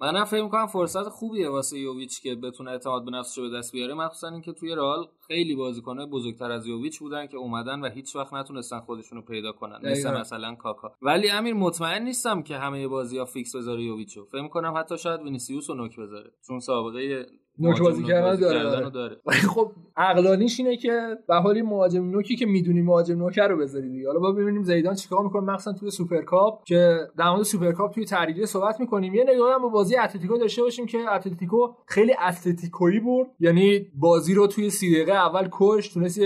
منم 0.00 0.24
فکر 0.24 0.42
می‌کنم 0.42 0.66
فرصت 0.66 1.08
خوبیه 1.08 1.48
واسه 1.48 1.78
یوویچ 1.78 2.22
که 2.22 2.34
بتونه 2.34 2.70
اعتماد 2.70 3.04
به 3.04 3.10
نفسش 3.10 3.38
رو 3.38 3.50
به 3.50 3.58
دست 3.58 3.72
بیاره 3.72 3.94
مخصوصا 3.94 4.28
اینکه 4.28 4.52
توی 4.52 4.74
رئال 4.74 5.08
خیلی 5.26 5.56
بازیکن‌های 5.56 6.06
بزرگتر 6.06 6.50
از 6.50 6.66
یوویچ 6.66 6.98
بودن 6.98 7.26
که 7.26 7.36
اومدن 7.36 7.80
و 7.80 7.88
هیچ 7.88 8.16
وقت 8.16 8.32
نتونستن 8.32 8.80
خودشون 8.80 9.18
رو 9.18 9.24
پیدا 9.24 9.52
کنن 9.52 9.90
مثل. 9.90 10.20
مثلا 10.20 10.54
کاکا 10.54 10.92
ولی 11.02 11.30
امیر 11.30 11.54
مطمئن 11.54 12.02
نیستم 12.02 12.42
که 12.42 12.56
همه 12.56 12.88
بازی‌ها 12.88 13.24
فیکس 13.24 13.56
بذاره 13.56 13.82
یوویچو 13.82 14.24
فکر 14.24 14.42
می‌کنم 14.42 14.74
حتی 14.76 14.98
شاید 14.98 15.22
وینیسیوس 15.22 15.70
رو 15.70 15.76
نوک 15.76 15.96
بذاره 16.00 16.32
چون 16.46 16.60
سابقه 16.60 17.26
نوک 17.58 17.80
بازی 17.80 18.02
کردن 18.02 18.40
داره، 18.40 18.66
آره. 18.66 18.90
داره. 18.90 19.16
خب 19.54 19.72
عقلانیش 19.96 20.60
اینه 20.60 20.76
که 20.76 21.16
به 21.28 21.34
حال 21.34 21.62
مهاجم 21.62 22.10
نوکی 22.10 22.36
که 22.36 22.46
می‌دونی 22.46 22.82
مهاجم 22.82 23.18
نوک 23.18 23.48
رو 23.48 23.56
بذاری 23.56 23.90
دیگه. 23.90 24.06
حالا 24.06 24.20
با 24.20 24.32
ببینیم 24.32 24.62
زیدان 24.62 24.94
چیکار 24.94 25.24
می‌کنه. 25.24 25.42
مخصوصا 25.42 25.72
توی 25.72 25.90
سوپرکاپ 25.90 26.64
که 26.64 26.98
در 27.18 27.30
مورد 27.30 27.42
سوپرکاپ 27.42 27.94
توی 27.94 28.04
تحلیلی 28.04 28.46
صحبت 28.46 28.80
می‌کنیم. 28.80 29.14
یه 29.14 29.24
نگاه 29.34 29.54
هم 29.54 29.62
به 29.62 29.68
بازی 29.68 29.96
اتلتیکو 29.96 30.38
داشته 30.38 30.62
باشیم 30.62 30.86
که 30.86 30.98
اتلتیکو 30.98 31.68
خیلی 31.86 32.14
اتلتیکویی 32.28 33.00
برد. 33.00 33.28
یعنی 33.40 33.86
بازی 33.94 34.34
رو 34.34 34.46
توی 34.46 34.70
سی 34.70 34.94
دقیقه 34.94 35.12
اول 35.12 35.48
کش 35.52 35.88
تونست 35.88 36.20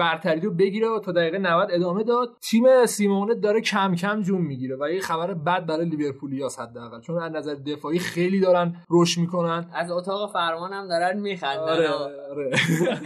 برتری 0.00 0.40
رو 0.40 0.54
بگیره 0.54 0.88
و 0.88 0.98
تا 0.98 1.12
دقیقه 1.12 1.38
90 1.38 1.68
ادامه 1.72 2.04
داد. 2.04 2.36
تیم 2.40 2.86
سیمونه 2.86 3.34
داره 3.34 3.60
کم 3.60 3.94
کم 3.94 4.22
جون 4.22 4.40
می‌گیره 4.40 4.76
و 4.80 4.90
یه 4.90 5.00
خبر 5.00 5.34
بد 5.34 5.66
برای 5.66 5.88
لیورپولیاس 5.88 6.60
حداقل. 6.60 7.00
چون 7.00 7.22
از 7.22 7.32
نظر 7.32 7.54
دفاعی 7.54 7.98
خیلی 7.98 8.40
دارن 8.40 8.76
رشد 8.90 9.20
می‌کنن. 9.20 9.70
از 9.74 9.90
اتاق 9.90 10.32
فرمان 10.32 10.72
هم 10.72 10.88
دارن 10.88 11.20
میخندن. 11.20 11.60
آره 11.60 11.88
آره. 12.30 12.50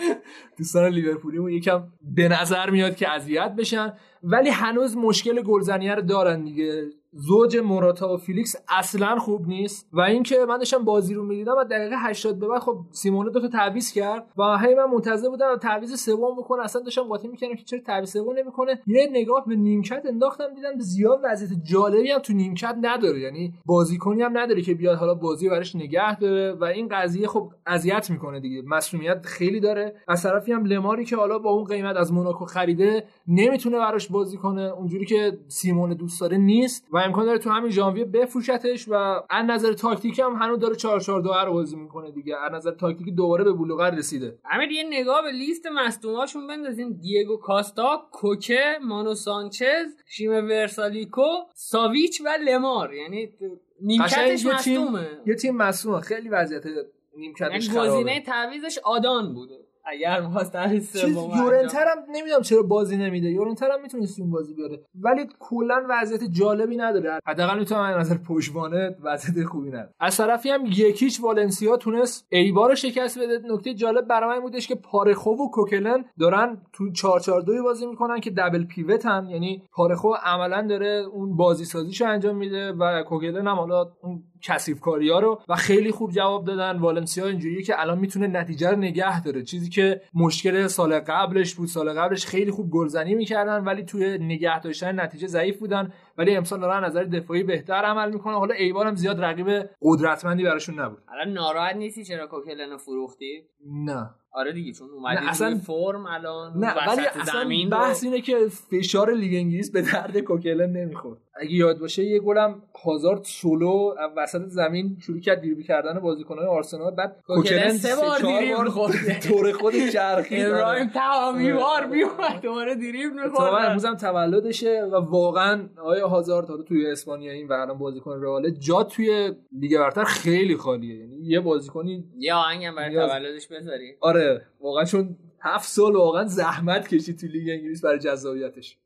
دوستان 0.59 0.85
لیورپولیمون 0.85 1.51
یکم 1.51 1.83
به 2.03 2.29
نظر 2.29 2.71
میاد 2.71 2.97
که 2.97 3.11
اذیت 3.11 3.55
بشن. 3.59 3.93
ولی 4.23 4.51
هنوز 4.51 4.97
مشکل 4.97 5.43
گلزنیه 5.43 5.95
رو 5.95 6.03
دارن 6.03 6.45
دیگه. 6.45 6.83
زوج 7.17 7.57
موراتا 7.57 8.15
و 8.15 8.17
فیلیکس 8.17 8.57
اصلا 8.69 9.19
خوب 9.19 9.47
نیست 9.47 9.89
و 9.93 10.01
اینکه 10.01 10.37
من 10.49 10.59
داشتم 10.59 10.85
بازی 10.85 11.15
رو 11.15 11.25
می‌دیدم 11.25 11.55
و 11.59 11.65
دقیقه 11.65 11.97
80 11.99 12.39
به 12.39 12.49
بعد 12.49 12.61
خب 12.61 12.79
سیمونه 12.91 13.31
دو 13.31 13.41
تا 13.41 13.49
تعویض 13.49 13.93
کرد 13.93 14.27
و 14.39 14.59
هی 14.59 14.75
من 14.75 14.85
منتظر 14.85 15.29
بودم 15.29 15.57
تعویض 15.57 16.01
سوم 16.01 16.37
بکنه. 16.37 16.63
اصلا 16.63 16.83
داشتم 16.83 17.03
قاطی 17.03 17.29
می‌کردم 17.29 17.55
که 17.55 17.65
چرا 17.65 17.81
تعویض 17.87 18.11
سوم 18.11 18.39
نمی‌کنه. 18.39 18.81
یه 18.87 19.09
نگاه 19.11 19.45
به 19.47 19.57
نیمکت 19.57 20.03
انداختم 20.07 20.55
دیدم 20.55 20.79
زیاد 20.79 21.21
وضعیت 21.25 21.51
جالبی 21.65 22.11
هم 22.11 22.19
تو 22.19 22.33
نیمکت 22.33 22.77
نداره. 22.83 23.21
یعنی 23.21 23.55
بازیکنی 23.67 24.23
هم 24.23 24.39
نداره 24.39 24.63
که 24.63 24.75
بیاد 24.75 24.99
حالا 24.99 25.15
بازی 25.15 25.49
رو 25.49 25.55
براش 25.55 25.77
نگه 25.77 26.19
داره 26.19 26.53
و 26.53 26.65
این 26.65 26.89
قضیه 26.89 27.27
خب 27.29 27.53
اذیت 27.67 28.11
می‌کنه 28.11 28.41
دیگه. 28.41 28.63
مسئولیت 28.67 29.27
خیلی 29.27 29.61
داره. 29.61 29.95
از 30.09 30.23
طرفی 30.23 30.53
هم 30.53 30.65
لماری 30.65 31.05
که 31.05 31.17
حالا 31.17 31.39
با 31.39 31.51
اون 31.51 31.65
قیمت 31.65 31.97
از 31.97 32.13
موناکو 32.13 32.45
خریده 32.45 33.05
نمی‌تونه 33.29 33.79
براش 33.79 34.09
بازی 34.09 34.37
کنه. 34.37 34.63
اونجوری 34.63 35.07
که 35.07 35.39
سیمون 35.49 35.95
دوست 35.95 36.21
داره 36.21 36.37
نیست 36.37 36.87
و 36.93 37.04
امکان 37.05 37.27
داره 37.27 37.39
تو 37.39 37.51
همین 37.51 37.71
ژانویه 37.71 38.05
بفروشتش 38.05 38.89
و 38.89 38.95
از 39.31 39.47
نظر 39.47 39.73
تاکتیکی 39.73 40.23
هم 40.23 40.33
هنوز 40.33 40.59
داره 40.59 40.75
4 40.75 41.01
4 41.01 41.23
2 41.23 41.33
رو 41.47 41.53
بازی 41.53 41.77
می‌کنه 41.77 42.11
دیگه. 42.11 42.37
از 42.37 42.53
نظر 42.53 42.71
تاکتیکی 42.71 43.13
دوباره 43.13 43.45
به 43.45 43.53
بلوغ 43.53 43.81
رسیده. 43.81 44.39
امیر 44.51 44.73
یه 44.73 44.85
نگاه 44.91 45.23
به 45.23 45.31
لیست 45.31 45.67
مصدوماشون 45.67 46.47
بندازیم. 46.47 46.93
دیگو 46.93 47.37
کاستا 47.37 48.09
کوکه 48.13 48.79
مانو 48.83 49.15
سانچز 49.15 49.97
شیم 50.07 50.33
ورسالیکو 50.33 51.29
ساویچ 51.55 52.21
و 52.21 52.29
لمار. 52.45 52.95
یعنی 52.95 53.33
نیمکتش 53.81 54.47
مصدومه. 54.47 55.07
یه 55.27 55.35
تیم 55.35 55.57
مصدومه. 55.57 56.01
خیلی 56.01 56.29
وضعیت 56.29 56.67
یعنی 56.67 56.79
نیمکتش 57.17 57.69
گزینه 57.69 57.85
خرابه. 57.85 58.21
تعویضش 58.21 58.79
آدان 58.79 59.35
بوده. 59.35 59.64
اگر 59.85 60.23
تعویض 60.53 60.93
چیز 60.93 61.17
یورنتر 61.17 61.87
هم 61.87 61.99
نمی‌دونم 62.13 62.43
چرا 62.43 62.63
بازی 62.63 62.97
نمیده. 62.97 63.31
یورنتر 63.31 63.71
هم 63.71 63.83
می‌تونست 63.83 64.21
بازی 64.21 64.55
بیاره 64.55 64.81
ولی 65.01 65.29
کلا 65.39 65.83
وضعیت 65.89 66.25
جالبی 66.25 66.77
نداره. 66.77 67.21
حداقل 67.27 67.59
می‌تونم 67.59 67.81
از 67.81 67.97
نظر 67.97 68.17
پشتوانه 68.29 68.97
وضعیت 69.03 69.47
خوبی 69.47 69.69
نداره. 69.69 69.95
از 70.01 70.17
طرفی 70.17 70.51
هم 70.51 70.67
یکیچ 70.67 71.21
والنسیا 71.21 71.77
تونست 71.77 72.27
ایبار 72.31 72.69
رو 72.69 72.75
شکست 72.75 73.19
بده. 73.19 73.41
نکته 73.49 73.75
جالب 73.75 74.09
برای 74.09 74.37
من 74.37 74.41
بودش 74.41 74.69
که 74.69 74.75
پارخو 74.75 75.31
و 75.31 75.51
کوکلن 75.51 76.05
دارن 76.21 76.63
تو 76.73 76.93
442 76.93 77.63
بازی 77.63 77.87
می‌کنن 77.87 78.21
که 78.21 78.31
دبل 78.31 78.65
پیوتن 78.65 79.27
یعنی 79.31 79.63
پارخو 79.73 80.15
عملا 80.25 80.67
داره 80.69 81.07
اون 81.13 81.37
بازی 81.37 81.65
سازیشو 81.65 82.05
انجام 82.05 82.37
میده 82.37 82.73
و 82.73 83.03
کوکلن 83.03 83.47
هم 83.47 83.57
حالا 83.57 83.93
اون 84.03 84.23
کثیف 84.47 84.81
کاری 84.81 85.11
ها 85.11 85.19
رو 85.19 85.43
و 85.49 85.57
خیلی 85.57 85.91
خوب 85.91 86.11
جواب 86.11 86.45
دادن. 86.45 86.79
والنسیا 86.79 87.27
اینجوریه 87.27 87.63
که 87.63 87.81
الان 87.81 87.99
می‌تونه 87.99 88.27
نتیجه 88.27 88.71
رو 88.71 88.77
نگه 88.77 89.23
داره. 89.23 89.43
چیزی 89.43 89.71
که 89.71 90.01
مشکل 90.15 90.67
سال 90.67 91.01
قبلش 91.01 91.55
بود 91.55 91.69
سال 91.69 91.93
قبلش 91.93 92.27
خیلی 92.27 92.51
خوب 92.51 92.71
گلزنی 92.71 93.15
می‌کردن 93.15 93.65
ولی 93.65 93.85
توی 93.85 94.19
نگه 94.19 94.61
داشتن 94.61 95.01
نتیجه 95.01 95.27
ضعیف 95.27 95.59
بودن. 95.59 95.93
ولی 96.19 96.37
امسال 96.37 96.61
دارن 96.61 96.85
نظر 96.85 97.05
دفاعی 97.05 97.43
بهتر 97.43 97.75
عمل 97.75 98.13
می‌کنه 98.13 98.35
حالا 98.35 98.55
ایبار 98.55 98.87
هم 98.87 98.95
زیاد 98.95 99.25
رقیب 99.25 99.69
قدرتمندی 99.83 100.45
براشون 100.45 100.81
نبود. 100.81 100.99
الان 101.09 101.33
ناراحت 101.33 101.77
نیستی 101.77 102.05
چرا 102.05 102.27
کوکلن 102.27 102.71
رو 102.71 102.79
فروختی؟ 102.79 103.43
نه. 103.67 104.11
آره 104.35 104.53
دیگه 104.53 104.73
چون 104.73 104.89
اومدی 104.91 105.27
اصلا- 105.29 105.55
فرم 105.67 106.07
الان 106.07 106.53
نه 106.59 106.75
ولی 106.89 107.07
اصلا 107.07 107.49
بحث 107.71 108.05
اینه 108.05 108.21
که 108.21 108.37
فشار 108.71 109.13
لیگ 109.13 109.35
انگلیس 109.35 109.71
به 109.71 109.83
درد 109.83 110.19
کوکلن 110.19 110.71
نمی‌خورد. 110.71 111.19
اگه 111.41 111.53
یاد 111.53 111.79
باشه 111.79 112.05
یه 112.05 112.21
گلم 112.21 112.63
هازارد 112.85 113.23
سولو 113.25 113.95
وسط 114.17 114.43
زمین 114.47 114.97
شروع 115.01 115.21
کرد 115.21 115.39
دریبل 115.41 115.63
کردن 115.63 116.01
بازیکن‌های 116.01 116.47
آرسنال 116.47 116.95
بعد 116.95 117.17
کوکلن 117.27 117.69
سه 117.73 117.97
بار 117.97 118.19
چهار 118.19 118.41
دریبل 118.41 118.69
خورده. 118.69 119.21
دور 119.29 119.53
خودش 119.53 119.93
چرخید 119.93 120.47
ابراهیم 120.47 120.89
تمامی 120.89 121.51
آره. 121.53 121.61
بار 121.61 121.87
میومد 121.87 122.41
دوباره 122.43 122.75
دریبل 122.75 123.17
تا 123.23 123.29
می‌خورد 123.29 123.65
امروز 123.65 123.85
هم 123.85 123.97
تولدشه 123.97 124.83
و 124.93 124.97
واقعا 124.97 125.69
آیا 125.85 126.09
هازارد 126.09 126.49
حالا 126.49 126.63
توی 126.63 126.87
اسپانیا 126.87 127.33
این 127.33 127.49
و 127.49 127.53
الان 127.53 127.79
بازیکن 127.79 128.23
رئال 128.23 128.51
جا 128.51 128.83
توی 128.83 129.33
لیگ 129.53 129.79
برتر 129.79 130.05
خیلی 130.05 130.57
خالیه. 130.57 130.97
یعنی 130.99 131.17
یه 131.23 131.41
بازیکنی 131.41 132.05
یه 132.19 132.35
آهنگم 132.35 132.75
برای 132.75 132.95
تولدش 132.95 133.49
بذاری. 133.49 133.95
آره 134.01 134.24
آره 134.25 134.47
واقعا 134.61 134.85
چون 134.85 135.17
هفت 135.43 135.69
سال 135.69 135.97
واقعا 135.97 136.25
زحمت 136.25 136.89
کشید 136.89 137.19
تو 137.19 137.27
لیگ 137.27 137.49
انگلیس 137.49 137.81
برای 137.81 137.99
جذابیتش. 137.99 138.77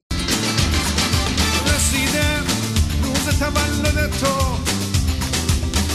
رسیده 1.66 2.38
روز 3.02 3.38
تولد 3.38 4.10
تو 4.10 4.56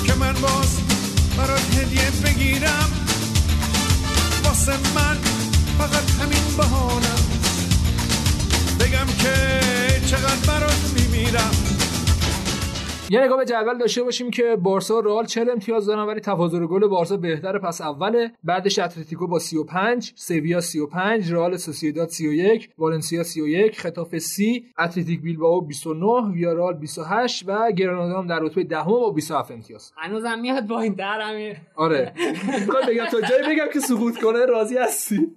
که 0.07 0.13
من 0.19 0.33
باز 0.33 0.79
برات 1.37 1.77
هدیه 1.77 2.11
بگیرم. 2.25 2.89
واسه 4.43 4.71
من 4.71 5.17
فقط 5.77 6.11
همین 6.11 6.57
بهانم. 6.57 7.23
بگم 8.79 9.07
که 9.19 9.35
چقدر 10.07 10.47
برات 10.47 10.93
میمیرم. 10.95 11.72
یه 13.13 13.23
نگاه 13.23 13.37
به 13.37 13.45
جدول 13.45 13.77
داشته 13.77 14.03
باشیم 14.03 14.31
که 14.31 14.55
بارسا 14.55 14.97
و 14.97 15.01
رئال 15.01 15.25
40 15.25 15.49
امتیاز 15.49 15.85
دارن 15.85 16.03
ولی 16.03 16.19
تفاضل 16.19 16.65
گل 16.65 16.87
بارسا 16.87 17.17
بهتر 17.17 17.59
پس 17.59 17.81
اوله. 17.81 18.31
بعدش 18.43 18.79
اتلتیکو 18.79 19.27
با 19.27 19.39
35 19.39 20.13
سویا 20.15 20.61
35 20.61 21.33
رئال 21.33 21.57
سوسییداد 21.57 22.09
31 22.09 22.69
والنسیا 22.77 23.23
31 23.23 23.79
خطاف 23.79 24.17
30 24.17 24.65
اتلتیک 24.79 25.21
بیلبائو 25.21 25.61
29 25.61 26.33
ویارال 26.33 26.73
28 26.73 27.43
و 27.47 27.71
گرانادا 27.71 28.19
هم 28.19 28.27
در 28.27 28.39
رتبه 28.39 28.63
دهم 28.63 28.91
با 28.91 29.11
27 29.11 29.51
امتیاز. 29.51 29.91
هنوزم 29.97 30.39
میاد 30.39 30.67
با 30.67 30.81
این 30.81 30.93
در 30.93 31.19
امیر 31.23 31.57
آره. 31.75 32.13
بگم 32.89 33.05
تا 33.05 33.21
جایی 33.21 33.55
بگم 33.55 33.67
که 33.73 33.79
سقوط 33.79 34.17
کنه 34.17 34.45
راضی 34.45 34.77
هستی. 34.77 35.27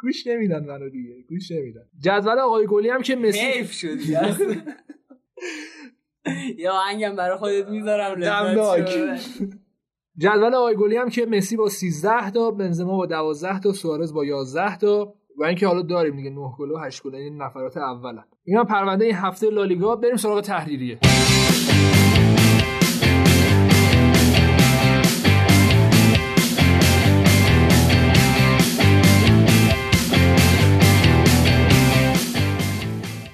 گوش 0.00 0.26
نمیدن 0.26 0.64
منو 0.64 0.88
دیگه 0.88 1.14
گوش 1.28 1.50
نمیدن. 1.50 1.82
جدول 2.00 2.38
آقای 2.38 2.66
گلی 2.66 2.88
هم 2.88 3.02
که 3.02 3.16
مسی 3.16 3.64
شدی. 3.64 4.16
یا 6.58 6.72
آهنگم 6.72 7.16
برای 7.16 7.36
خودت 7.38 7.68
می‌ذارم 7.68 8.20
دمناک. 8.20 8.90
جدول 10.16 10.54
آقای 10.54 10.76
گلی 10.76 10.96
هم 10.96 11.08
که 11.08 11.26
مسی 11.26 11.56
با 11.56 11.68
13 11.68 12.30
تا 12.30 12.50
بنزما 12.50 12.96
با 12.96 13.06
12 13.06 13.60
تا 13.60 13.72
سوارز 13.72 14.14
با 14.14 14.24
11 14.24 14.76
تا. 14.78 15.14
و 15.38 15.44
اینکه 15.44 15.66
حالا 15.66 15.82
داریم 15.82 16.16
دیگه 16.16 16.30
9 16.30 16.36
گل 16.58 16.70
و 16.70 16.78
8 16.78 17.02
گل 17.02 17.14
این 17.14 17.42
نفرات 17.42 17.76
اولن. 17.76 18.24
اینا 18.44 18.64
پرونده 18.64 19.04
این 19.04 19.14
هفته 19.14 19.50
لالیگا. 19.50 19.96
بریم 19.96 20.16
سراغ 20.16 20.40
تحریریه. 20.40 20.98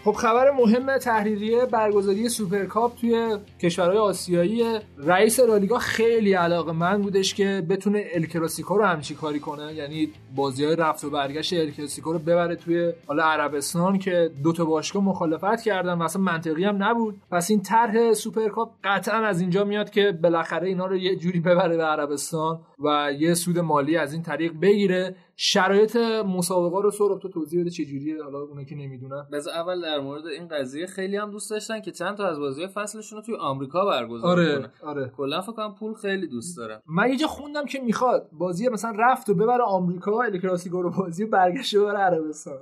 خب 0.05 0.13
خبر 0.13 0.51
مهم 0.51 0.99
تحریریه 0.99 1.67
برگزاری 1.67 2.29
سوپرکاپ 2.29 2.97
توی 2.97 3.39
کشورهای 3.61 3.99
آسیایی 3.99 4.63
رئیس 4.99 5.41
لالیگا 5.41 5.79
خیلی 5.79 6.33
علاقه‌مند 6.33 7.03
بودش 7.03 7.35
که 7.35 7.67
بتونه 7.69 8.05
الکلاسیکو 8.15 8.79
رو 8.79 8.85
همچی 8.85 9.15
کاری 9.15 9.41
کنه. 9.41 9.75
یعنی 9.75 10.13
بازی 10.37 10.65
های 10.65 10.77
رفت 10.77 11.05
و 11.05 11.11
برگشت 11.11 11.53
الکلاسیکو 11.53 12.13
رو 12.13 12.19
ببره 12.19 12.57
توی 12.57 12.93
حالا 13.07 13.25
عربستان 13.25 13.99
که 13.99 14.31
دو 14.43 14.53
تا 14.53 14.65
باشگاه 14.65 15.05
مخالفت 15.05 15.63
کردن 15.63 15.93
و 15.93 16.03
اصلا 16.03 16.23
منطقی 16.23 16.65
هم 16.65 16.85
نبود. 16.85 17.21
پس 17.31 17.51
این 17.51 17.63
طرح 17.63 18.13
سوپرکاپ 18.13 18.71
قطعا 18.85 19.27
از 19.27 19.41
اینجا 19.41 19.65
میاد 19.65 19.91
که 19.91 20.13
بالاخره 20.23 20.69
اینا 20.69 20.87
رو 20.87 20.97
یه 20.97 21.17
جوری 21.17 21.41
ببره 21.41 21.77
به 21.77 21.85
عربستان 21.85 22.61
و 22.85 23.13
یه 23.19 23.35
سود 23.35 23.59
مالی 23.59 23.97
از 23.97 24.13
این 24.13 24.23
طریق 24.23 24.53
بگیره. 24.63 25.17
شرایط 25.37 25.97
مسابقه 26.27 26.83
رو 26.83 26.91
سهراب 26.91 27.19
تو 27.21 27.29
توضیح 27.29 27.61
بده 27.61 27.71
چه 27.71 27.85
جوریه 27.85 28.23
حالا 28.23 28.39
اونایی 28.39 28.67
که 28.67 28.75
نمی‌دونن. 28.75 29.27
بذار 29.33 29.55
اول 29.55 29.83
در 29.83 30.01
مورد 30.01 30.27
این 30.27 30.49
قضیه 30.49 30.87
خیلی 30.87 31.17
هم 31.17 31.31
دوست 31.31 31.51
داشتن 31.51 31.81
که 31.81 31.91
چند 31.91 32.17
تا 32.17 32.27
از 32.27 32.39
بازی 32.39 32.67
فصلشون 32.67 33.19
رو 33.19 33.25
توی 33.25 33.35
آمریکا 33.35 33.85
برگزار 33.85 34.31
آره 34.31 34.59
کنن. 34.59 34.71
آره. 34.83 35.13
کلا 35.17 35.41
فکر 35.41 35.53
کنم 35.53 35.75
پول 35.75 35.95
خیلی 35.95 36.27
دوست 36.27 36.57
دارن. 36.57 36.81
من 36.87 37.09
یه 37.11 37.17
جا 37.17 37.27
خوندم 37.27 37.65
که 37.67 37.81
می‌خواد 37.81 38.29
بازی 38.33 38.69
مثلا 38.69 38.93
رفت 38.99 39.29
و 39.29 39.35
ببره 39.35 39.63
آمریکا 39.63 40.23
الکلاسیکو 40.23 40.83
رو 40.83 40.91
بازی 40.91 41.25
و 41.25 41.27
برگشت 41.31 41.77
ببره 41.77 41.99
عربستان. 41.99 42.59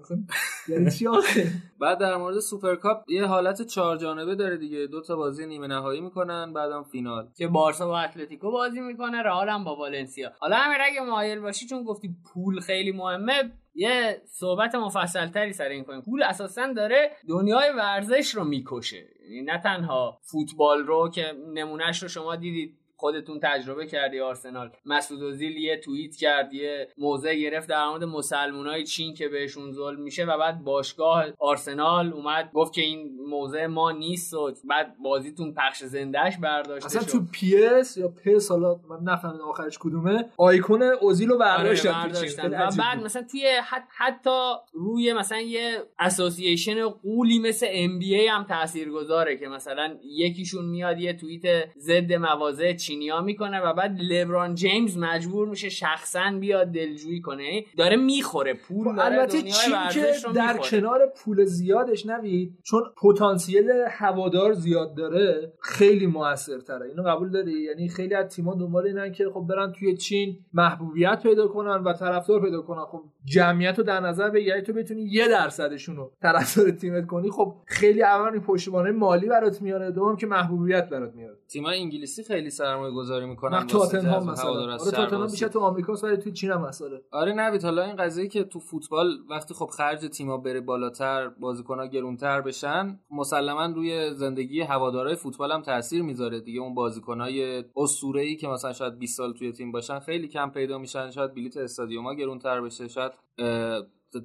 یعنی 0.68 0.90
چی 0.90 1.06
آخه؟ 1.06 1.46
بعد 1.80 1.98
در 1.98 2.16
مورد 2.16 2.38
سوپرکاپ 2.38 3.11
یه 3.11 3.26
حالت 3.26 3.62
چهار 3.62 3.96
جانبه 3.96 4.35
داره 4.35 4.56
دیگه. 4.56 4.87
دو 4.87 5.00
تا 5.00 5.16
بازی 5.16 5.46
نیمه 5.46 5.66
نهایی 5.66 6.00
می‌کنن 6.00 6.52
بعدم 6.52 6.82
فینال. 6.82 7.28
که 7.37 7.48
بارسا 7.48 7.87
با 7.87 7.98
اتلتیکو 8.00 8.50
بازی 8.50 8.80
می‌کنه 8.80 9.22
رئال 9.22 9.48
هم 9.48 9.64
با 9.64 9.76
والنسیا. 9.76 10.30
حالا 10.40 10.56
امیر 10.56 10.78
اگه 10.85 11.00
مایل 11.11 11.40
باشی 11.40 11.66
چون 11.66 11.85
گفتی 11.85 12.16
پول 12.24 12.61
خیلی 12.62 12.92
مهمه 12.92 13.53
یه 13.75 14.22
صحبت 14.27 14.75
مفصل 14.75 15.29
تری 15.29 15.53
سر 15.53 15.68
این 15.68 15.85
کنیم. 15.85 16.03
پول 16.03 16.22
اساسا 16.22 16.72
داره 16.72 17.11
دنیای 17.29 17.70
ورزش 17.77 18.35
رو 18.35 18.44
می‌کشه. 18.44 19.07
یعنی 19.31 19.42
نه 19.42 19.59
تنها 19.59 20.20
فوتبال 20.22 20.87
رو 20.87 21.11
که 21.11 21.33
نمونهش 21.55 22.03
رو 22.03 22.09
شما 22.09 22.37
دیدید 22.37 22.79
خودتون 23.02 23.40
تجربه 23.42 23.86
کردی 23.86 24.20
آرسنال 24.20 24.70
مسعود 24.86 25.22
اوزیل 25.22 25.56
یه 25.56 25.76
توییت 25.76 26.16
کرد 26.16 26.52
یه 26.52 26.88
موضع 26.98 27.34
گرفت 27.34 27.68
در 27.68 27.88
مورد 27.88 28.04
مسلمانای 28.04 28.84
چین 28.84 29.14
که 29.14 29.28
بهشون 29.28 29.72
ظلم 29.72 30.00
میشه 30.00 30.24
و 30.24 30.38
بعد 30.38 30.64
باشگاه 30.64 31.24
آرسنال 31.38 32.12
اومد 32.12 32.50
گفت 32.54 32.72
که 32.72 32.82
این 32.82 33.10
موضع 33.28 33.66
ما 33.66 33.90
نیست 33.90 34.34
و 34.34 34.52
بعد 34.64 34.96
بازیتون 35.04 35.54
پخش 35.54 35.84
زندهش 35.84 36.36
برداشته 36.36 36.86
اصلا 36.86 37.02
شد 37.02 37.08
تو 37.08 37.20
PES 37.33 37.96
یا 37.96 38.08
پس 38.08 38.50
حالا 38.50 38.80
من 38.90 39.12
نفهمیدم 39.12 39.44
آخرش 39.44 39.78
کدومه 39.80 40.24
آیکون 40.36 40.82
اوزیل 40.82 41.28
رو 41.28 41.42
آره، 41.42 41.44
برداشتن 41.44 42.02
چین. 42.02 42.12
برداشتن. 42.12 42.46
و 42.46 42.70
بعد. 42.78 43.04
مثلا 43.04 43.22
توی 43.22 43.46
حت 43.64 43.84
حتی 43.96 44.52
روی 44.72 45.12
مثلا 45.12 45.40
یه 45.40 45.82
association 45.98 46.88
غولی 46.88 47.38
مثل 47.38 47.66
NBA 47.70 48.26
هم 48.26 48.44
تاثیرگذاره 48.44 49.36
که 49.36 49.48
مثلا 49.48 49.96
یکیشون 50.04 50.64
میاد 50.64 50.98
یه 50.98 51.12
توییت 51.12 51.42
ضد 51.78 52.12
مواضع 52.12 52.72
چینیا 52.92 53.20
می‌کنه 53.20 53.61
و 53.61 53.72
بعد 53.72 54.00
لبران 54.00 54.55
جیمز 54.55 54.98
مجبور 54.98 55.48
میشه 55.48 55.68
شخصا 55.68 56.37
بیاد 56.40 56.66
دلجویی 56.66 57.20
کنه. 57.20 57.44
یعنی 57.44 57.66
داره 57.76 57.96
می‌خوره 57.96 58.55
پول 58.55 58.96
داره 58.96 59.14
البته 59.14 59.42
چین 59.42 59.74
که 59.92 60.12
در 60.35 60.52
می‌خوره. 60.52 60.70
کنار 60.70 61.12
پول 61.16 61.44
زیادش 61.44 62.07
نوید 62.07 62.59
چون 62.62 62.83
پتانسیل 63.02 63.70
هوادار 63.90 64.52
زیاد 64.52 64.94
داره 64.94 65.52
خیلی 65.61 66.07
موثرتره. 66.07 66.87
اینو 66.87 67.02
قبول 67.02 67.31
داری؟ 67.31 67.52
یعنی 67.52 67.88
خیلی 67.88 68.14
از 68.14 68.28
تیم‌ها 68.35 68.55
دنبال 68.55 68.87
اینن 68.87 69.12
که 69.12 69.31
خب 69.35 69.46
برن 69.48 69.72
توی 69.72 69.96
چین 69.96 70.38
محبوبیت 70.52 71.22
پیدا 71.22 71.48
کنن 71.48 71.85
و 71.85 71.92
طرفدار 71.92 72.40
پیدا 72.40 72.62
کنن. 72.62 72.85
خب 72.85 73.02
جمعیت 73.24 73.78
رو 73.78 73.85
در 73.85 74.00
نظر 74.00 74.31
بگیری 74.31 74.62
تو 74.62 74.72
بتونی 74.72 75.02
یه 75.02 75.28
درصدشون 75.28 75.96
رو 75.96 76.12
طرفدار 76.22 76.70
تیمت 76.70 77.07
کنی 77.07 77.31
خب 77.31 77.55
خیلی 77.66 78.02
اول 78.02 78.38
پشتوانه 78.38 78.90
مالی 78.90 79.26
برات 79.26 79.62
میاره 79.62 79.90
دوم 79.90 80.16
که 80.16 80.26
محبوبیت 80.26 80.88
برات 80.88 81.14
میاره. 81.14 81.37
تیمای 81.48 81.78
انگلیسی 81.78 82.22
خیلی 82.24 82.50
سرمایه 82.50 82.82
گذاری 82.90 83.27
می‌کنن 83.27 83.59
نه 83.59 83.66
تاتنهام 83.66 84.31
مثلا. 84.31 84.51
آره 84.51 84.90
تاتنهام 84.90 85.27
بیشتر 85.27 85.49
تو 85.49 85.61
آمریکاست 85.61 86.05
ولی 86.05 86.16
تو 86.16 86.31
چین 86.31 86.51
هم 86.51 86.61
مسئله 86.61 87.03
آره. 87.11 87.33
نوید 87.33 87.64
حالا 87.64 87.83
این 87.83 87.97
قضیه 87.97 88.29
که 88.29 88.45
تو 88.45 88.59
فوتبال 88.61 89.18
وقتی 89.31 89.55
خب 89.55 89.66
خرج 89.66 90.09
تیما 90.09 90.37
بره 90.37 90.61
بالاتر 90.61 91.29
بازیکن‌ها 91.29 91.87
گرونتر 91.87 92.40
بشن 92.40 93.01
مسلما 93.11 93.66
روی 93.66 94.14
زندگی 94.14 94.61
هوادارهای 94.61 95.16
فوتبال 95.16 95.53
هم 95.53 95.62
تاثیر 95.62 96.03
می‌ذاره 96.03 96.40
دیگه. 96.40 96.61
اون 96.61 96.75
بازیکن‌های 96.75 97.64
اسطوره‌ای 97.77 98.37
که 98.37 98.49
مثلا 98.49 98.73
شاید 98.73 98.99
20 98.99 99.16
سال 99.16 99.33
توی 99.33 99.53
تیم 99.53 99.73
باشن 99.73 99.99
خیلی 99.99 100.29
کم 100.29 100.51
پیدا 100.51 100.79
میشن. 100.79 101.11
شاید 101.11 101.35
بلیت 101.35 101.57
استادیوم‌ها 101.57 102.14
گرونتر 102.14 102.61
بشه. 102.61 102.88
شاید 102.88 103.12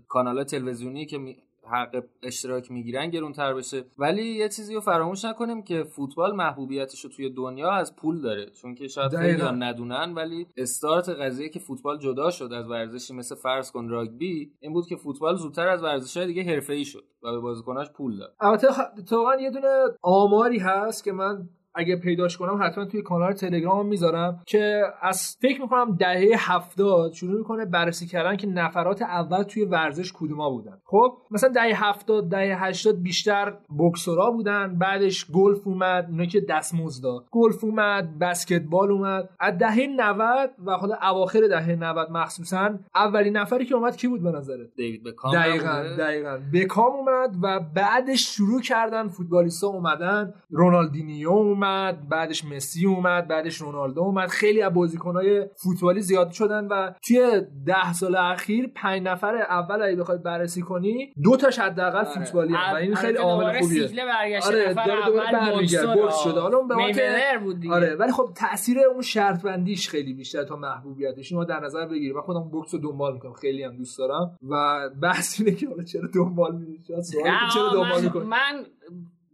کانال 0.07 0.43
تلویزیونی 0.43 1.05
که 1.05 1.17
می- 1.17 1.37
حق 1.71 2.03
اشتراک 2.23 2.71
می‌گیرن 2.71 3.09
گرونتر 3.09 3.53
بشه. 3.53 3.83
ولی 3.97 4.23
یه 4.23 4.49
چیزی 4.49 4.75
رو 4.75 4.81
فراموش 4.81 5.25
نکنیم 5.25 5.63
که 5.63 5.83
فوتبال 5.83 6.35
محبوبیتش 6.35 7.01
رو 7.03 7.09
توی 7.09 7.29
دنیا 7.29 7.71
از 7.71 7.95
پول 7.95 8.21
داره. 8.21 8.49
چون 8.49 8.75
که 8.75 8.87
شاید 8.87 9.15
خیلی. 9.15 9.41
هم 9.41 9.63
ندونن 9.63 10.13
ولی 10.13 10.47
استارت 10.57 11.09
قضیه 11.09 11.49
که 11.49 11.59
فوتبال 11.59 11.97
جدا 11.99 12.31
شد 12.31 12.53
از 12.53 12.69
ورزشی 12.69 13.13
مثل 13.13 13.35
فرض 13.35 13.71
کن 13.71 13.87
راگبی 13.89 14.51
این 14.59 14.73
بود 14.73 14.87
که 14.87 14.95
فوتبال 14.95 15.35
زودتر 15.35 15.67
از 15.67 15.83
ورزش‌های 15.83 16.27
دیگه 16.27 16.43
حرفه‌ای 16.43 16.85
شد 16.85 17.03
و 17.23 17.31
به 17.31 17.39
بازیکناش 17.39 17.91
پول 17.91 18.17
داد. 18.17 18.35
البته 18.39 18.67
خ- 18.67 19.41
یه 19.41 19.51
دونه 19.51 19.67
آماری 20.01 20.57
هست 20.59 21.03
که 21.03 21.11
من 21.11 21.49
اگه 21.77 21.95
پیداش 21.95 22.37
کنم 22.37 22.59
حتما 22.63 22.85
توی 22.85 23.01
کانال 23.01 23.33
تلگرام 23.33 23.87
می‌ذارم 23.87 24.41
که 24.47 24.81
از 25.01 25.37
فکر 25.41 25.61
می‌کنم 25.61 25.95
دهه 25.95 26.29
هفتاد 26.37 27.13
شروع 27.13 27.37
می‌کنه 27.37 27.65
بررسی 27.65 28.07
کردن 28.07 28.35
که 28.35 28.47
نفرات 28.47 29.01
اول 29.01 29.43
توی 29.43 29.65
ورزش 29.65 30.13
کدوما 30.13 30.49
بودن. 30.49 30.77
خب 30.85 31.17
مثلا 31.31 31.49
دهه 31.49 31.89
هفتاد 31.89 32.29
دهه 32.29 32.63
هشتاد 32.63 33.01
بیشتر 33.01 33.53
بکسورا 33.79 34.31
بودن 34.31 34.77
بعدش 34.79 35.31
گلف 35.31 35.67
اومد 35.67 36.07
اونا 36.09 36.25
که 36.25 36.41
دستمزد 36.49 37.03
داد. 37.03 37.25
گلف 37.31 37.63
اومد 37.63 38.19
بسکتبال 38.19 38.91
اومد. 38.91 39.29
از 39.39 39.57
دهه 39.57 39.87
90 39.97 40.49
و 40.65 40.71
حالا 40.71 40.95
اواخر 41.01 41.47
دهه 41.47 41.71
90 41.71 42.11
مخصوصا 42.11 42.79
اولین 42.95 43.37
نفری 43.37 43.65
که 43.65 43.75
اومد 43.75 43.95
کی 43.95 44.07
بود 44.07 44.23
به 44.23 44.31
نظرت؟ 44.31 44.67
دیوید 44.75 45.03
بکام 45.03 45.33
دقیقا؟ 45.33 45.83
دقیقا. 45.97 46.39
بکام 46.53 46.93
اومد 46.93 47.35
و 47.43 47.59
بعدش 47.75 48.35
شروع 48.35 48.61
کردن 48.61 49.07
فوتبالیستا 49.07 49.67
اومدن. 49.67 50.33
رونالدینیو 50.49 51.29
اومد. 51.29 51.66
بعدش 52.09 52.45
مسی 52.45 52.85
اومد 52.85 53.27
بعدش 53.27 53.61
رونالدو 53.61 54.01
اومد. 54.01 54.29
خیلی 54.29 54.61
از 54.61 54.73
بازیکنهای 54.73 55.45
فوتبالی 55.55 56.01
زیاد 56.01 56.31
شدن 56.31 56.67
و 56.67 56.91
توی 57.07 57.41
ده 57.65 57.93
سال 57.93 58.15
اخیر 58.15 58.71
پنج 58.75 59.01
نفر 59.01 59.35
اول 59.35 59.81
اگه 59.81 59.95
بخوای 59.95 60.17
بررسی 60.17 60.61
کنی 60.61 61.13
دو 61.23 61.37
تاش 61.37 61.59
حداقل 61.59 62.03
فوتبالی 62.03 62.53
و 62.53 62.75
این 62.75 62.95
خیلی 62.95 63.17
عامل 63.17 63.59
خوبیه. 63.59 63.89
آره، 64.45 64.73
داره 64.73 65.05
دوباره 65.05 65.51
بوکسور. 65.55 65.95
بوکس 65.95 66.23
شده. 66.23 66.39
حالا 66.39 66.57
اون 66.57 66.67
به 66.67 66.75
ما 66.75 67.75
آره 67.75 67.95
ولی 67.95 68.11
خب 68.11 68.29
تاثیر 68.35 68.79
اون 68.79 69.01
شرط 69.01 69.41
بندیش 69.41 69.89
خیلی 69.89 70.13
بیشتر 70.13 70.43
تا 70.43 70.55
محبوبیتش. 70.55 71.31
اینو 71.31 71.45
در 71.45 71.59
نظر 71.59 71.85
بگیریم. 71.85 72.15
من 72.15 72.21
خودم 72.21 72.49
بوکس 72.49 72.73
رو 72.73 72.79
دنبال 72.79 73.13
می‌کنم. 73.13 73.33
خیلی 73.33 73.63
هم 73.63 73.77
دوست 73.77 73.97
دارم. 73.97 74.37
و 74.49 74.89
بحث 75.01 75.41
اینه 75.41 75.55
که 75.55 75.67
حالا 75.69 75.83
چرا 75.83 76.07
دنبال 76.15 76.51
نه 76.53 76.77
چرا 77.53 77.69
دنبال 77.73 78.23
من, 78.23 78.27
من 78.27 78.65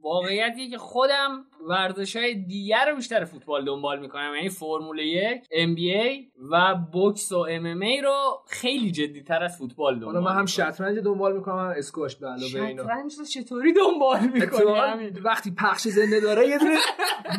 واقعیتی 0.04 0.70
که 0.70 0.78
خودم 0.78 1.46
ورزش 1.70 2.16
های 2.16 2.36
دیگر 2.36 2.86
رو 2.90 2.96
بیشتر 2.96 3.26
فوتبال 3.26 3.66
دنبال 3.66 4.00
می‌کنم. 4.00 4.36
یعنی 4.36 4.50
فرمول 4.50 5.00
یک 5.00 5.44
ام 5.52 5.76
بی 5.76 5.92
ای 5.94 6.28
و 6.52 6.76
بوکس 6.92 7.32
و 7.32 7.38
ام 7.50 7.66
ام 7.66 7.82
ای 7.82 8.02
رو 8.02 8.44
خیلی 8.48 8.92
جدی 8.92 9.24
تر 9.24 9.44
از 9.44 9.58
فوتبال 9.58 9.94
دنبال 10.00 10.14
حالا 10.16 10.26
من 10.26 10.32
هم 10.32 10.42
می‌کنم. 10.42 10.72
شطرنج 10.72 11.00
دنبال 11.00 11.36
می‌کنم 11.38 11.58
هم 11.58 11.74
اسکواش 11.78 12.16
به 12.16 12.28
علاوه 12.28 12.62
اینا. 12.68 12.84
شطرنج 12.84 13.14
رو 13.20 13.26
چطوری 13.26 13.74
دنبال 13.74 14.20
می‌کنی؟ 14.20 14.42
اتفاقاً 14.44 14.98
وقتی 15.24 15.52
پخش 15.58 15.88
زنده 15.88 16.20
داره 16.20 16.48
یه 16.48 16.58
دونه 16.58 16.78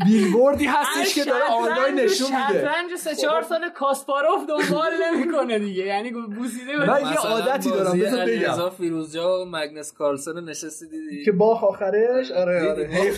بیلبوردی 0.06 0.64
هستش 0.66 1.14
که 1.14 1.24
داره 1.24 1.44
آنلاین 1.44 1.94
نشون 1.94 2.26
میده. 2.26 2.60
شطرنج 2.60 2.94
سه 2.94 3.14
چهار 3.14 3.42
سال 3.42 3.68
کاسپاروف 3.68 4.40
دنبال 4.48 4.92
نمی‌کنه 5.02 5.58
دیگه. 5.58 5.84
یعنی 5.84 6.10
بوسیده 6.10 6.76
من 6.76 7.00
یه 7.00 7.16
عادتی 7.18 7.70
دارم 7.70 7.98
بذار 7.98 8.10
بگم. 8.10 8.20
علیرضا 8.20 8.70
فیروزجا 8.70 9.40
و 9.40 9.44
مگنس 9.44 9.92
کارلسن 9.92 10.32
رو 10.34 10.40
نشستی 10.40 10.86
دیدی؟ 10.88 11.24
که 11.24 11.32
باخ 11.32 11.64
آخرش. 11.64 12.30
آره 12.30 12.70
آره 12.70 12.88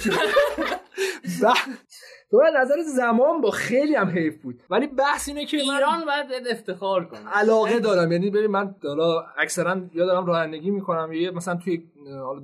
تو 2.30 2.42
از 2.46 2.54
نظر 2.56 2.74
زمان 2.96 3.40
با 3.40 3.50
خیلی 3.50 3.94
هم 3.94 4.08
حیف 4.08 4.36
بود. 4.42 4.62
ولی 4.70 4.86
بحث 4.86 5.28
اینه 5.28 5.44
که 5.46 5.56
من 5.68 5.74
ایران 5.74 6.04
باید 6.04 6.48
افتخار 6.50 7.04
کنه. 7.04 7.20
علاقه 7.32 7.80
دارم. 7.80 8.12
یعنی 8.12 8.30
ببین 8.30 8.50
من 8.50 8.74
حالا 8.84 9.24
اکثرا 9.38 9.76
یا 9.94 10.06
دارم 10.06 10.26
رانندگی 10.26 10.70
می‌کنم. 10.70 11.12
یا 11.12 11.32
مثلا 11.32 11.56
توی 11.64 11.82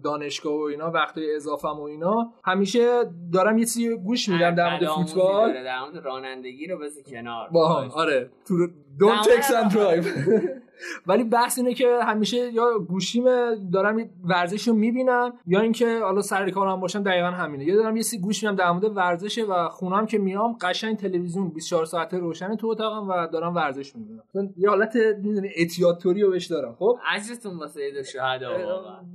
دانشگاه 0.04 0.52
و 0.54 0.60
اینا 0.62 0.90
وقتی 0.90 1.34
اضافم 1.36 1.80
و 1.80 1.82
اینا 1.82 2.32
همیشه 2.44 3.04
دارم 3.32 3.58
یه 3.58 3.64
چیزی 3.64 3.96
گوش 3.96 4.28
میدم 4.28 4.54
در 4.54 4.70
مورد 4.70 4.86
فوتبال. 4.86 5.64
در 5.64 5.80
مورد 5.80 6.04
رانندگی 6.04 6.66
رو 6.66 6.78
بذار 6.78 7.02
کنار. 7.02 7.48
با. 7.48 7.88
آره. 7.94 8.30
تو 8.48 8.66
don't 8.66 9.26
در 9.26 9.42
text 9.42 9.50
مورد- 9.50 9.70
and 9.70 9.72
drive. 9.74 10.06
ولی 11.06 11.24
بحث 11.24 11.58
اینه 11.58 11.74
که 11.74 11.98
همیشه 12.02 12.52
یا 12.52 12.78
گوشیم 12.78 13.24
دارم 13.72 14.10
ورزش 14.24 14.68
رو 14.68 14.74
می‌بینم 14.74 15.32
یا 15.46 15.60
اینکه 15.60 16.00
حالا 16.02 16.22
سر 16.22 16.50
کارم 16.50 16.80
باشم 16.80 17.02
دقیقا 17.02 17.26
همینه. 17.26 17.64
یا 17.64 17.76
دارم 17.76 17.96
یه 17.96 18.02
سی 18.02 18.18
گوش 18.18 18.42
میدم 18.42 18.56
در 18.56 18.70
مورد 18.70 18.96
ورزشه 18.96 19.44
و 19.44 19.68
خونم 19.68 20.06
که 20.06 20.18
میام 20.18 20.56
قشنگ 20.60 20.96
تلویزیون 20.96 21.48
24 21.48 21.84
ساعته 21.84 22.18
روشن 22.18 22.56
تو 22.56 22.66
اتاقم 22.66 23.08
و 23.08 23.26
دارم 23.26 23.54
ورزش 23.54 23.96
می‌بینم. 23.96 24.22
یه 24.56 24.68
حالت 24.68 24.96
می‌دونی 24.96 25.48
اعتیادتوری 25.54 26.22
رو 26.22 26.30
بهش 26.30 26.46
دارم 26.46 26.76
خب؟ 26.78 26.98
اجرتون 27.14 27.58
واسه 27.58 27.80
عید 27.80 28.02
شهدا 28.02 28.50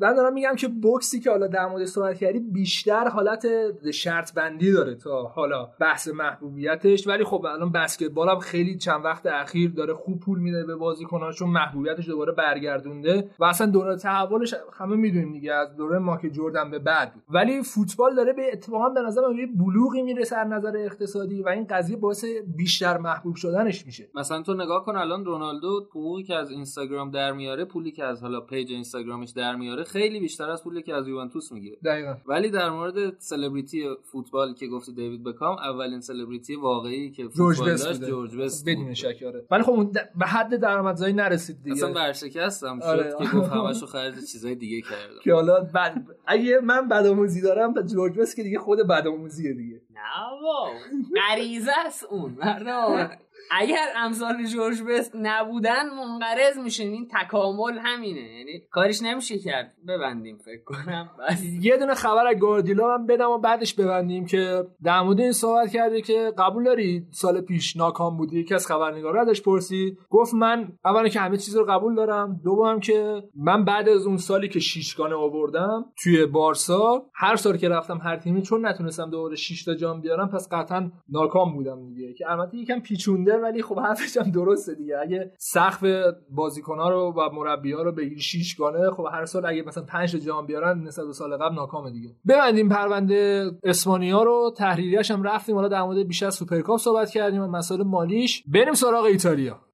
من 0.02 0.14
دارم 0.14 0.34
میگم 0.34 0.56
که 0.56 0.68
بوکسی 0.68 1.20
که 1.20 1.30
حالا 1.30 1.48
در 1.48 1.66
مورد 1.66 1.86
صحبت 1.86 2.18
کردی 2.18 2.40
بیشتر 2.40 3.08
حالت 3.08 3.46
شرط 3.92 4.34
بندی 4.34 4.72
داره 4.72 4.96
تا 4.96 5.24
حالا 5.24 5.70
بحث 5.80 6.08
محبوبیتش. 6.08 7.08
ولی 7.08 7.24
خب 7.24 7.46
الان 7.46 7.72
بسکتبال 7.72 8.30
هم 8.30 8.40
خیلی 8.40 8.78
چند 8.78 9.06
وقت 9.06 9.26
اخیر 9.26 9.72
داره 9.72 9.94
خوب 9.94 10.20
پول 10.20 10.40
میده 10.40 10.66
به 10.66 10.76
بازیکن‌ها 10.76 11.32
چون 11.32 11.50
محبوبیتش 11.58 12.08
دوباره 12.08 12.32
برگردونده 12.32 13.30
و 13.40 13.46
اصلا 13.46 13.68
دوره 13.68 13.96
تحولش 13.96 14.54
همه 14.74 14.96
می‌دونیم 14.96 15.34
دیگه 15.34 15.54
از 15.54 15.76
دوره 15.76 16.00
مایکل 16.00 16.22
جردن 16.32 16.72
به 16.72 16.80
بعد. 16.80 17.14
ولی 17.30 17.64
فوتبال 17.64 18.16
داره 18.16 18.34
به 18.34 18.42
اتفاقا 18.54 18.90
به 18.90 19.02
نظر 19.02 19.22
من 19.28 19.36
یه 19.36 19.48
بلوغی 19.48 20.02
می‌رسه 20.02 20.36
از 20.36 20.48
نظر 20.48 20.78
اقتصادی 20.78 21.44
و 21.44 21.50
این 21.50 21.68
قضیه 21.70 21.98
باعث 21.98 22.26
بیشتر 22.58 22.98
محبوب 22.98 23.36
شدنش 23.36 23.86
میشه. 23.86 24.10
مثلا 24.16 24.42
تو 24.42 24.54
نگاه 24.54 24.86
کن 24.86 24.96
الان 24.96 25.26
رونالدو 25.26 25.88
حقوقی 25.90 26.24
که 26.24 26.36
از 26.36 26.52
اینستاگرام 26.52 27.12
در 27.12 27.32
میاره 27.32 27.66
پولی 27.66 27.92
که 27.92 28.04
از 28.04 28.22
حالا 28.22 28.42
پیج 28.42 28.72
اینستاگرامش 28.72 29.30
در 29.30 29.56
میاره 29.56 29.84
خیلی 29.84 30.20
بیشتر 30.20 30.50
از 30.50 30.64
پولی 30.64 30.82
که 30.82 30.96
از 30.96 31.08
یوونتوس 31.08 31.52
می‌گیره. 31.52 31.78
دقیقا. 31.86 32.16
ولی 32.28 32.50
در 32.50 32.70
مورد 32.70 33.20
سلبریتی 33.20 33.90
فوتبال 34.04 34.54
که 34.54 34.68
گفتی 34.68 34.94
دیوید 34.94 35.24
بکام 35.24 35.58
اولین 35.58 36.00
سلبریتی 36.02 36.56
واقعی 36.56 37.12
که 37.12 37.28
جورج 37.28 37.58
فوتبال 37.58 37.74
بست. 37.74 38.04
جورج 38.04 38.38
بست 38.38 38.70
بدون 38.70 38.86
بود. 38.86 38.94
شک 38.94 39.24
آره. 39.28 39.46
ولی 39.52 39.64
خب 39.64 39.72
اون 39.72 39.92
به 40.16 40.26
حد 40.26 40.56
درآمدزایی 40.56 41.14
نرسید. 41.14 41.47
دیگه. 41.54 41.72
اصلا 41.72 41.94
ورشکستم 41.94 42.80
شد 42.80 42.86
آره. 42.86 43.16
که 43.20 43.38
گفت 43.38 43.52
همشو 43.52 43.86
خرج 43.86 44.14
چیزای 44.32 44.56
دیگه 44.56 44.82
کردم. 44.82 45.20
که 45.24 45.34
حالا 45.34 45.60
بعد 45.62 46.06
اگه 46.26 46.60
من 46.60 46.88
بدآموزی 46.88 47.42
دارم 47.42 47.82
جورج 47.82 48.20
بست 48.20 48.36
که 48.36 48.44
دیگه 48.44 48.60
خود 48.60 48.88
بدآموزیه 48.88 49.54
دیگه. 49.54 49.82
نه 49.94 50.42
با 50.42 50.70
غریزه 51.16 51.72
است 51.86 52.04
اون. 52.04 52.38
مردم. 52.40 53.10
اگر 53.52 53.86
امثال 53.96 54.44
جورج 54.44 54.82
بست 54.90 55.12
نبودن 55.16 55.90
منقرض 55.90 56.58
میشین 56.64 56.92
این 56.92 57.08
تکامل 57.08 57.78
همینه. 57.82 58.38
یعنی 58.38 58.62
کارش 58.72 59.02
نمیشه 59.02 59.40
کرد. 59.40 59.74
ببندیم 59.88 60.38
فکر 60.38 60.64
کنم. 60.66 61.10
بس 61.30 61.44
یه 61.62 61.78
دونه 61.78 61.94
خبر 61.94 62.28
از 62.28 62.36
گواردیولا 62.36 62.98
من 62.98 63.06
بدم 63.06 63.30
و 63.30 63.38
بعدش 63.38 63.74
ببندیم 63.74 64.26
که 64.26 64.64
در 64.84 65.02
مورد 65.02 65.20
این 65.20 65.32
صحبت 65.32 65.72
کرده 65.72 66.02
که 66.02 66.34
قبول 66.38 66.64
داری 66.64 67.06
سال 67.12 67.42
پیش 67.42 67.78
ناکام 67.78 68.18
بودی. 68.18 68.40
یکی 68.40 68.54
از 68.54 68.68
خبرنگارا 68.68 69.22
ازش 69.22 69.42
پرسید 69.42 69.98
گفت 70.10 70.34
من 70.34 70.72
اولا 70.86 71.08
که 71.08 71.20
همه 71.20 71.38
چیز 71.38 71.56
رو 71.56 71.66
قبول 71.66 71.96
دارم. 71.96 72.42
دوم 72.44 72.80
که 72.80 73.24
من 73.36 73.66
بعد 73.66 73.90
از 73.90 74.08
اون 74.08 74.18
سالی 74.18 74.48
که 74.48 74.60
شیشگانه 74.60 75.16
آوردم 75.16 75.86
توی 76.04 76.26
بارسا 76.26 77.06
هر 77.16 77.36
سال 77.36 77.58
که 77.58 77.70
رفتم 77.70 77.98
هر 77.98 78.18
تیمی 78.18 78.42
چون 78.42 78.66
نتونستم 78.66 79.10
دوباره 79.10 79.36
6 79.36 79.64
تا 79.64 79.76
جام 79.76 80.02
بیارم 80.02 80.30
پس 80.30 80.48
قطعا 80.52 80.92
ناکام 81.10 81.54
بودم 81.54 81.88
دیگه. 81.88 82.14
که 82.14 82.32
البته 82.32 82.58
یکم 82.58 82.80
پیچونده 82.80 83.37
ولی 83.44 83.62
خب 83.62 83.80
حرفش 83.80 84.18
هم 84.18 84.32
درسته 84.32 84.76
دیگه. 84.76 84.98
اگه 85.02 85.32
سقف 85.38 85.84
بازیکن‌ها 86.30 86.90
رو 86.90 87.14
و 87.18 87.30
مربی‌ها 87.34 87.82
رو 87.82 87.92
بگیری 87.92 88.22
شیشگانه 88.22 88.92
خب 88.92 89.06
هر 89.12 89.26
سال 89.26 89.46
اگه 89.46 89.64
مثلا 89.68 89.84
5 89.84 90.12
تا 90.12 90.18
جام 90.18 90.46
بیارن 90.46 90.80
نسبت 90.80 91.06
به 91.06 91.14
سال 91.14 91.38
قبل 91.38 91.56
ناکامه 91.56 91.92
دیگه. 91.92 92.10
ببندیم 92.28 92.70
پرونده 92.70 93.52
اسپانیا 93.64 94.24
رو. 94.24 94.54
تحریریش 94.58 95.12
هم 95.12 95.24
رفتیم. 95.24 95.56
حالا 95.56 95.68
در 95.68 95.84
مورد 95.84 96.08
بیشتر 96.08 96.30
سوپرکاپ 96.30 96.80
صحبت 96.80 97.10
کردیم 97.10 97.42
و 97.42 97.48
مسائل 97.48 97.84
مالیش. 97.84 98.44
بریم 98.48 98.74
سراغ 98.74 99.04
ایتالیا. 99.04 99.67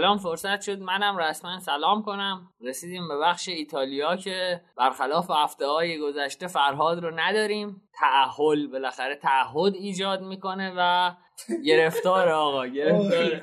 الان 0.00 0.18
فرصت 0.18 0.60
شد 0.60 0.80
منم 0.80 1.16
رسما 1.16 1.60
سلام 1.60 2.02
کنم. 2.02 2.48
رسیدیم 2.60 3.08
به 3.08 3.18
بخش 3.18 3.48
ایتالیا 3.48 4.16
که 4.16 4.60
برخلاف 4.76 5.30
هفته 5.30 5.66
های 5.66 5.98
گذشته 5.98 6.46
فرهاد 6.46 7.04
رو 7.04 7.10
نداریم. 7.20 7.82
تعهل 7.94 8.66
بالاخره 8.66 9.16
تعهد 9.16 9.74
ایجاد 9.74 10.22
می‌کنه 10.22 10.74
و 10.76 11.10
گرفتار 11.66 12.28
آقا 12.28 12.66
گرفتار 12.66 13.40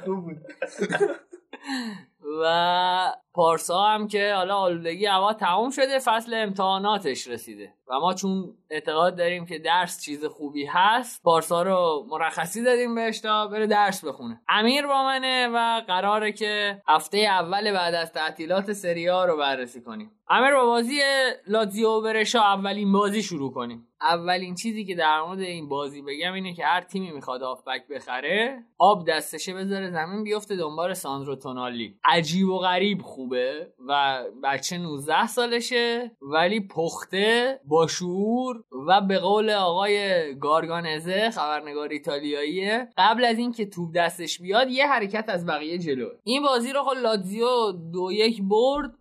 و 2.42 3.14
پارسا 3.38 3.82
هم 3.82 4.08
که 4.08 4.34
حالا 4.34 4.56
آلودگی 4.56 5.06
هوا 5.06 5.34
تموم 5.34 5.70
شده 5.70 6.00
فصل 6.00 6.34
امتحاناتش 6.34 7.28
رسیده. 7.28 7.74
و 7.90 8.00
ما 8.00 8.14
چون 8.14 8.54
اعتقاد 8.70 9.18
داریم 9.18 9.46
که 9.46 9.60
درس 9.60 10.02
چیز 10.02 10.26
خوبی 10.26 10.66
هست 10.66 11.24
پارسا 11.24 11.62
رو 11.62 12.06
مرخصی 12.10 12.64
دادیم 12.64 12.96
بهش 12.96 13.20
تا 13.20 13.48
بره 13.48 13.68
درس 13.68 14.06
بخونه. 14.06 14.42
امیر 14.50 14.88
با 14.88 15.04
منه 15.04 15.48
و 15.48 15.82
قراره 15.88 16.32
که 16.32 16.82
هفته 16.88 17.18
اول 17.18 17.72
بعد 17.72 17.94
از 17.94 18.12
تعطیلات 18.12 18.74
سریا 18.74 19.26
رو 19.26 19.38
بررسی 19.38 19.82
کنیم. 19.82 20.12
امیر 20.30 20.56
با 20.56 20.66
بازی 20.66 21.00
لاتزیو 21.48 22.02
برشا 22.02 22.40
اولین 22.40 22.92
بازی 22.92 23.24
شروع 23.24 23.54
کنیم. 23.54 23.88
اولین 24.02 24.56
چیزی 24.56 24.86
که 24.86 24.96
در 24.96 25.22
مورد 25.22 25.40
این 25.40 25.70
بازی 25.70 26.02
بگم 26.02 26.34
اینه 26.34 26.54
که 26.54 26.66
هر 26.66 26.82
تیمی 26.82 27.12
می‌خواد 27.12 27.44
آفبک 27.44 27.88
بخره 27.88 28.64
آب 28.78 29.08
دستشه 29.08 29.54
بذاره 29.54 29.92
زمین 29.92 30.24
بیفته 30.24 30.56
دنبال 30.56 30.94
ساندرو 30.94 31.36
تونالی. 31.36 32.00
عجیب 32.06 32.50
و 32.50 32.58
غریب 32.58 33.02
خوبه 33.28 33.68
و 33.88 34.24
بچه 34.44 34.78
19 34.78 35.28
سالشه 35.28 36.12
ولی 36.22 36.68
پخته 36.68 37.60
با 37.66 37.88
شعور 37.88 38.64
و 38.88 39.02
به 39.02 39.20
قول 39.20 39.50
آقای 39.50 40.36
گارگانزه 40.40 41.30
خبرنگار 41.30 41.90
ایتالیاییه. 41.90 42.88
قبل 42.98 43.26
از 43.26 43.38
اینکه 43.38 43.66
توپ 43.66 43.96
دستش 43.96 44.42
بیاد 44.42 44.70
یه 44.70 44.88
حرکت 44.88 45.26
از 45.28 45.46
بقیه 45.46 45.78
جلو. 45.78 46.10
این 46.24 46.42
بازی 46.42 46.74
رو 46.74 46.84
خب 46.84 46.98
لاتزیو 47.04 47.72
دو 47.94 48.12
یک 48.12 48.42
برد. 48.42 48.96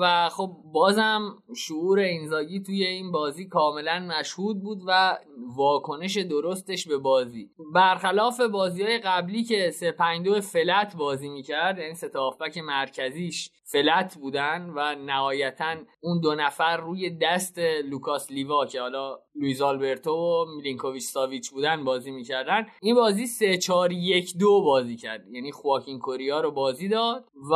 و 0.00 0.28
خب 0.28 0.56
بازم 0.72 1.42
شعور 1.56 1.98
اینزاگی 1.98 2.60
توی 2.60 2.84
این 2.86 3.12
بازی 3.12 3.46
کاملا 3.46 4.08
مشهود 4.18 4.62
بود 4.62 4.82
و 4.86 5.18
واکنش 5.56 6.16
درستش 6.16 6.88
به 6.88 6.98
بازی. 6.98 7.50
برخلاف 7.74 8.40
بازی 8.40 8.82
های 8.82 8.98
قبلی 8.98 9.44
که 9.44 9.70
352 9.70 10.40
flat 10.40 10.96
بازی 10.96 11.28
می‌کرد 11.28 11.78
یعنی 11.78 11.94
هافبک 11.94 12.58
مرکزیش 12.58 13.50
flat 13.64 14.18
بودن 14.20 14.72
و 14.76 14.94
نهایتا 14.94 15.74
اون 16.00 16.20
دو 16.20 16.34
نفر 16.34 16.76
روی 16.76 17.10
دست 17.10 17.58
لوکاس 17.84 18.30
لیوا 18.30 18.66
که 18.66 18.80
حالا 18.80 19.18
لویز 19.34 19.62
آلبرتو 19.62 20.12
و 20.12 20.44
میلینکوویچ 20.56 21.02
ساویچ 21.02 21.50
بودن 21.50 21.84
بازی 21.84 22.10
می‌کردن. 22.10 22.66
این 22.82 22.94
بازی 22.94 23.26
3 23.26 23.58
4 23.58 23.92
1 23.92 24.38
2 24.38 24.62
بازی 24.62 24.96
کرد. 24.96 25.28
یعنی 25.30 25.52
خواکین 25.52 25.98
کوریا 25.98 26.40
رو 26.40 26.50
بازی 26.50 26.88
داد 26.88 27.24
و 27.50 27.54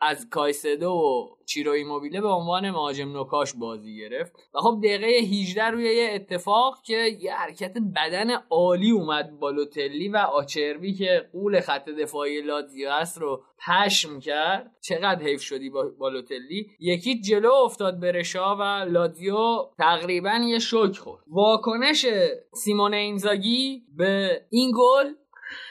از 0.00 0.28
کایسدو 0.30 0.90
و 0.90 1.41
چیرو 1.52 1.72
ایموبیله 1.72 2.20
به 2.20 2.28
عنوان 2.28 2.70
مهاجم 2.70 3.12
نوکاش 3.12 3.54
بازی 3.54 3.96
گرفت 3.96 4.32
و 4.54 4.58
خب 4.58 4.78
دقیقه 4.84 5.06
18 5.06 5.64
روی 5.64 5.84
یه 5.84 6.10
اتفاق 6.14 6.82
که 6.82 7.18
یه 7.20 7.34
حرکت 7.34 7.74
بدن 7.96 8.30
عالی 8.50 8.90
اومد 8.90 9.38
بالوتلی 9.38 10.08
و 10.08 10.16
آچربی 10.16 10.94
که 10.94 11.28
قول 11.32 11.60
خط 11.60 11.84
دفاعی 11.84 12.42
لاتزیو 12.42 12.88
است 12.88 13.18
رو 13.18 13.42
پشم 13.66 14.20
کرد. 14.20 14.70
چقدر 14.80 15.22
حیف 15.22 15.42
شدی 15.42 15.70
با 15.70 15.92
بالوتلی؟ 15.98 16.70
یکی 16.80 17.20
جلو 17.20 17.52
افتاد 17.52 18.00
برشا 18.00 18.56
و 18.56 18.62
لاتزیو 18.62 19.36
تقریبا 19.78 20.40
یه 20.48 20.58
شوک 20.58 20.96
خورد. 20.96 21.22
واکنش 21.26 22.06
سیمون 22.54 22.94
اینزاگی 22.94 23.82
به 23.96 24.40
این 24.50 24.72
گل 24.76 25.12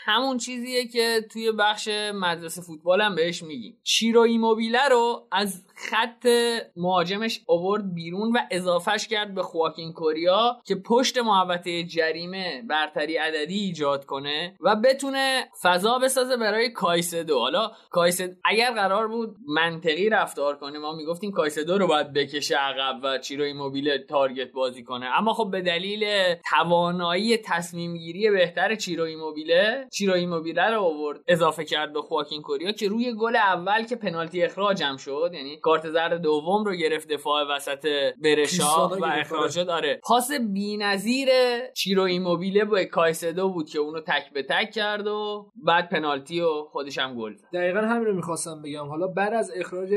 همون 0.05 0.37
چیزیه 0.37 0.87
که 0.87 1.25
توی 1.31 1.51
بخش 1.51 1.87
مدرسه 2.13 2.61
فوتبال 2.61 3.01
هم 3.01 3.15
بهش 3.15 3.43
میگیم. 3.43 3.77
چیرو 3.83 4.21
ایموبیله 4.21 4.87
رو 4.89 5.27
از 5.31 5.63
خط 5.75 6.27
مهاجمش 6.75 7.41
آورد 7.47 7.93
بیرون 7.93 8.31
و 8.31 8.37
اضافهش 8.51 9.07
کرد 9.07 9.35
به 9.35 9.43
خواکین 9.43 9.93
کوریا 9.93 10.57
که 10.65 10.75
پشت 10.75 11.17
محوطه 11.17 11.83
جریمه 11.83 12.63
برتری 12.69 13.17
عددی 13.17 13.59
ایجاد 13.59 14.05
کنه 14.05 14.55
و 14.61 14.75
بتونه 14.75 15.49
فضا 15.61 15.99
بسازه 15.99 16.37
برای 16.37 16.69
کایسدو. 16.69 17.39
حالا 17.39 17.71
کایسدو 17.89 18.33
اگر 18.45 18.73
قرار 18.73 19.07
بود 19.07 19.35
منطقی 19.47 20.09
رفتار 20.09 20.57
کنه 20.57 20.79
ما 20.79 20.95
می‌گفتیم 20.95 21.31
کایسدو 21.31 21.77
رو 21.77 21.87
باید 21.87 22.13
بکشه 22.13 22.55
عقب 22.55 22.99
و 23.03 23.17
چیرو 23.17 23.43
ایموبیله 23.43 24.05
target 24.09 24.51
بازی 24.51 24.83
کنه. 24.83 25.05
اما 25.17 25.33
خب 25.33 25.51
به 25.51 25.61
دلیل 25.61 26.05
توانایی 26.49 27.37
تصمیم 27.37 27.97
گیری 27.97 28.29
بهتر 28.29 28.75
چیرو 28.75 29.03
ایموبیله 29.03 29.87
چیرو 29.93 30.13
ایموبیله 30.13 30.69
رو 30.69 30.81
آورد 30.81 31.19
اضافه 31.27 31.65
کرد 31.65 31.93
به 31.93 32.01
خواکین 32.01 32.41
کوریا 32.41 32.71
که 32.71 32.87
روی 32.87 33.13
گل 33.19 33.35
اول 33.35 33.83
که 33.83 33.95
پنالتی 33.95 34.43
اخراجم 34.43 34.97
شد 34.97 35.31
یعنی 35.33 35.57
کارت 35.57 35.89
زرد 35.89 36.21
دوم 36.21 36.63
رو 36.63 36.75
گرفت 36.75 37.07
دفاع 37.07 37.55
وسط 37.55 37.87
برشا 38.23 38.87
و 38.87 39.05
اخراج 39.05 39.51
شد 39.51 39.69
آره. 39.69 39.99
پاس 40.03 40.31
بی‌نظیر 40.31 41.29
چیرو 41.73 42.03
ایموبیله 42.03 42.65
با 42.65 42.83
کایسدو 42.83 43.49
بود 43.49 43.69
که 43.69 43.79
اونو 43.79 44.01
تک 44.01 44.33
به 44.33 44.43
تک 44.43 44.71
کرد 44.71 45.07
و 45.07 45.51
بعد 45.55 45.89
پنالتی 45.89 46.41
و 46.41 46.63
خودش 46.63 46.97
هم 46.97 47.15
گل 47.15 47.33
زد. 47.35 47.47
دقیقا 47.53 47.79
همین 47.79 48.05
رو 48.05 48.15
می‌خواستم 48.15 48.61
بگم. 48.61 48.87
حالا 48.87 49.07
بعد 49.07 49.33
از 49.33 49.51
اخراج 49.55 49.89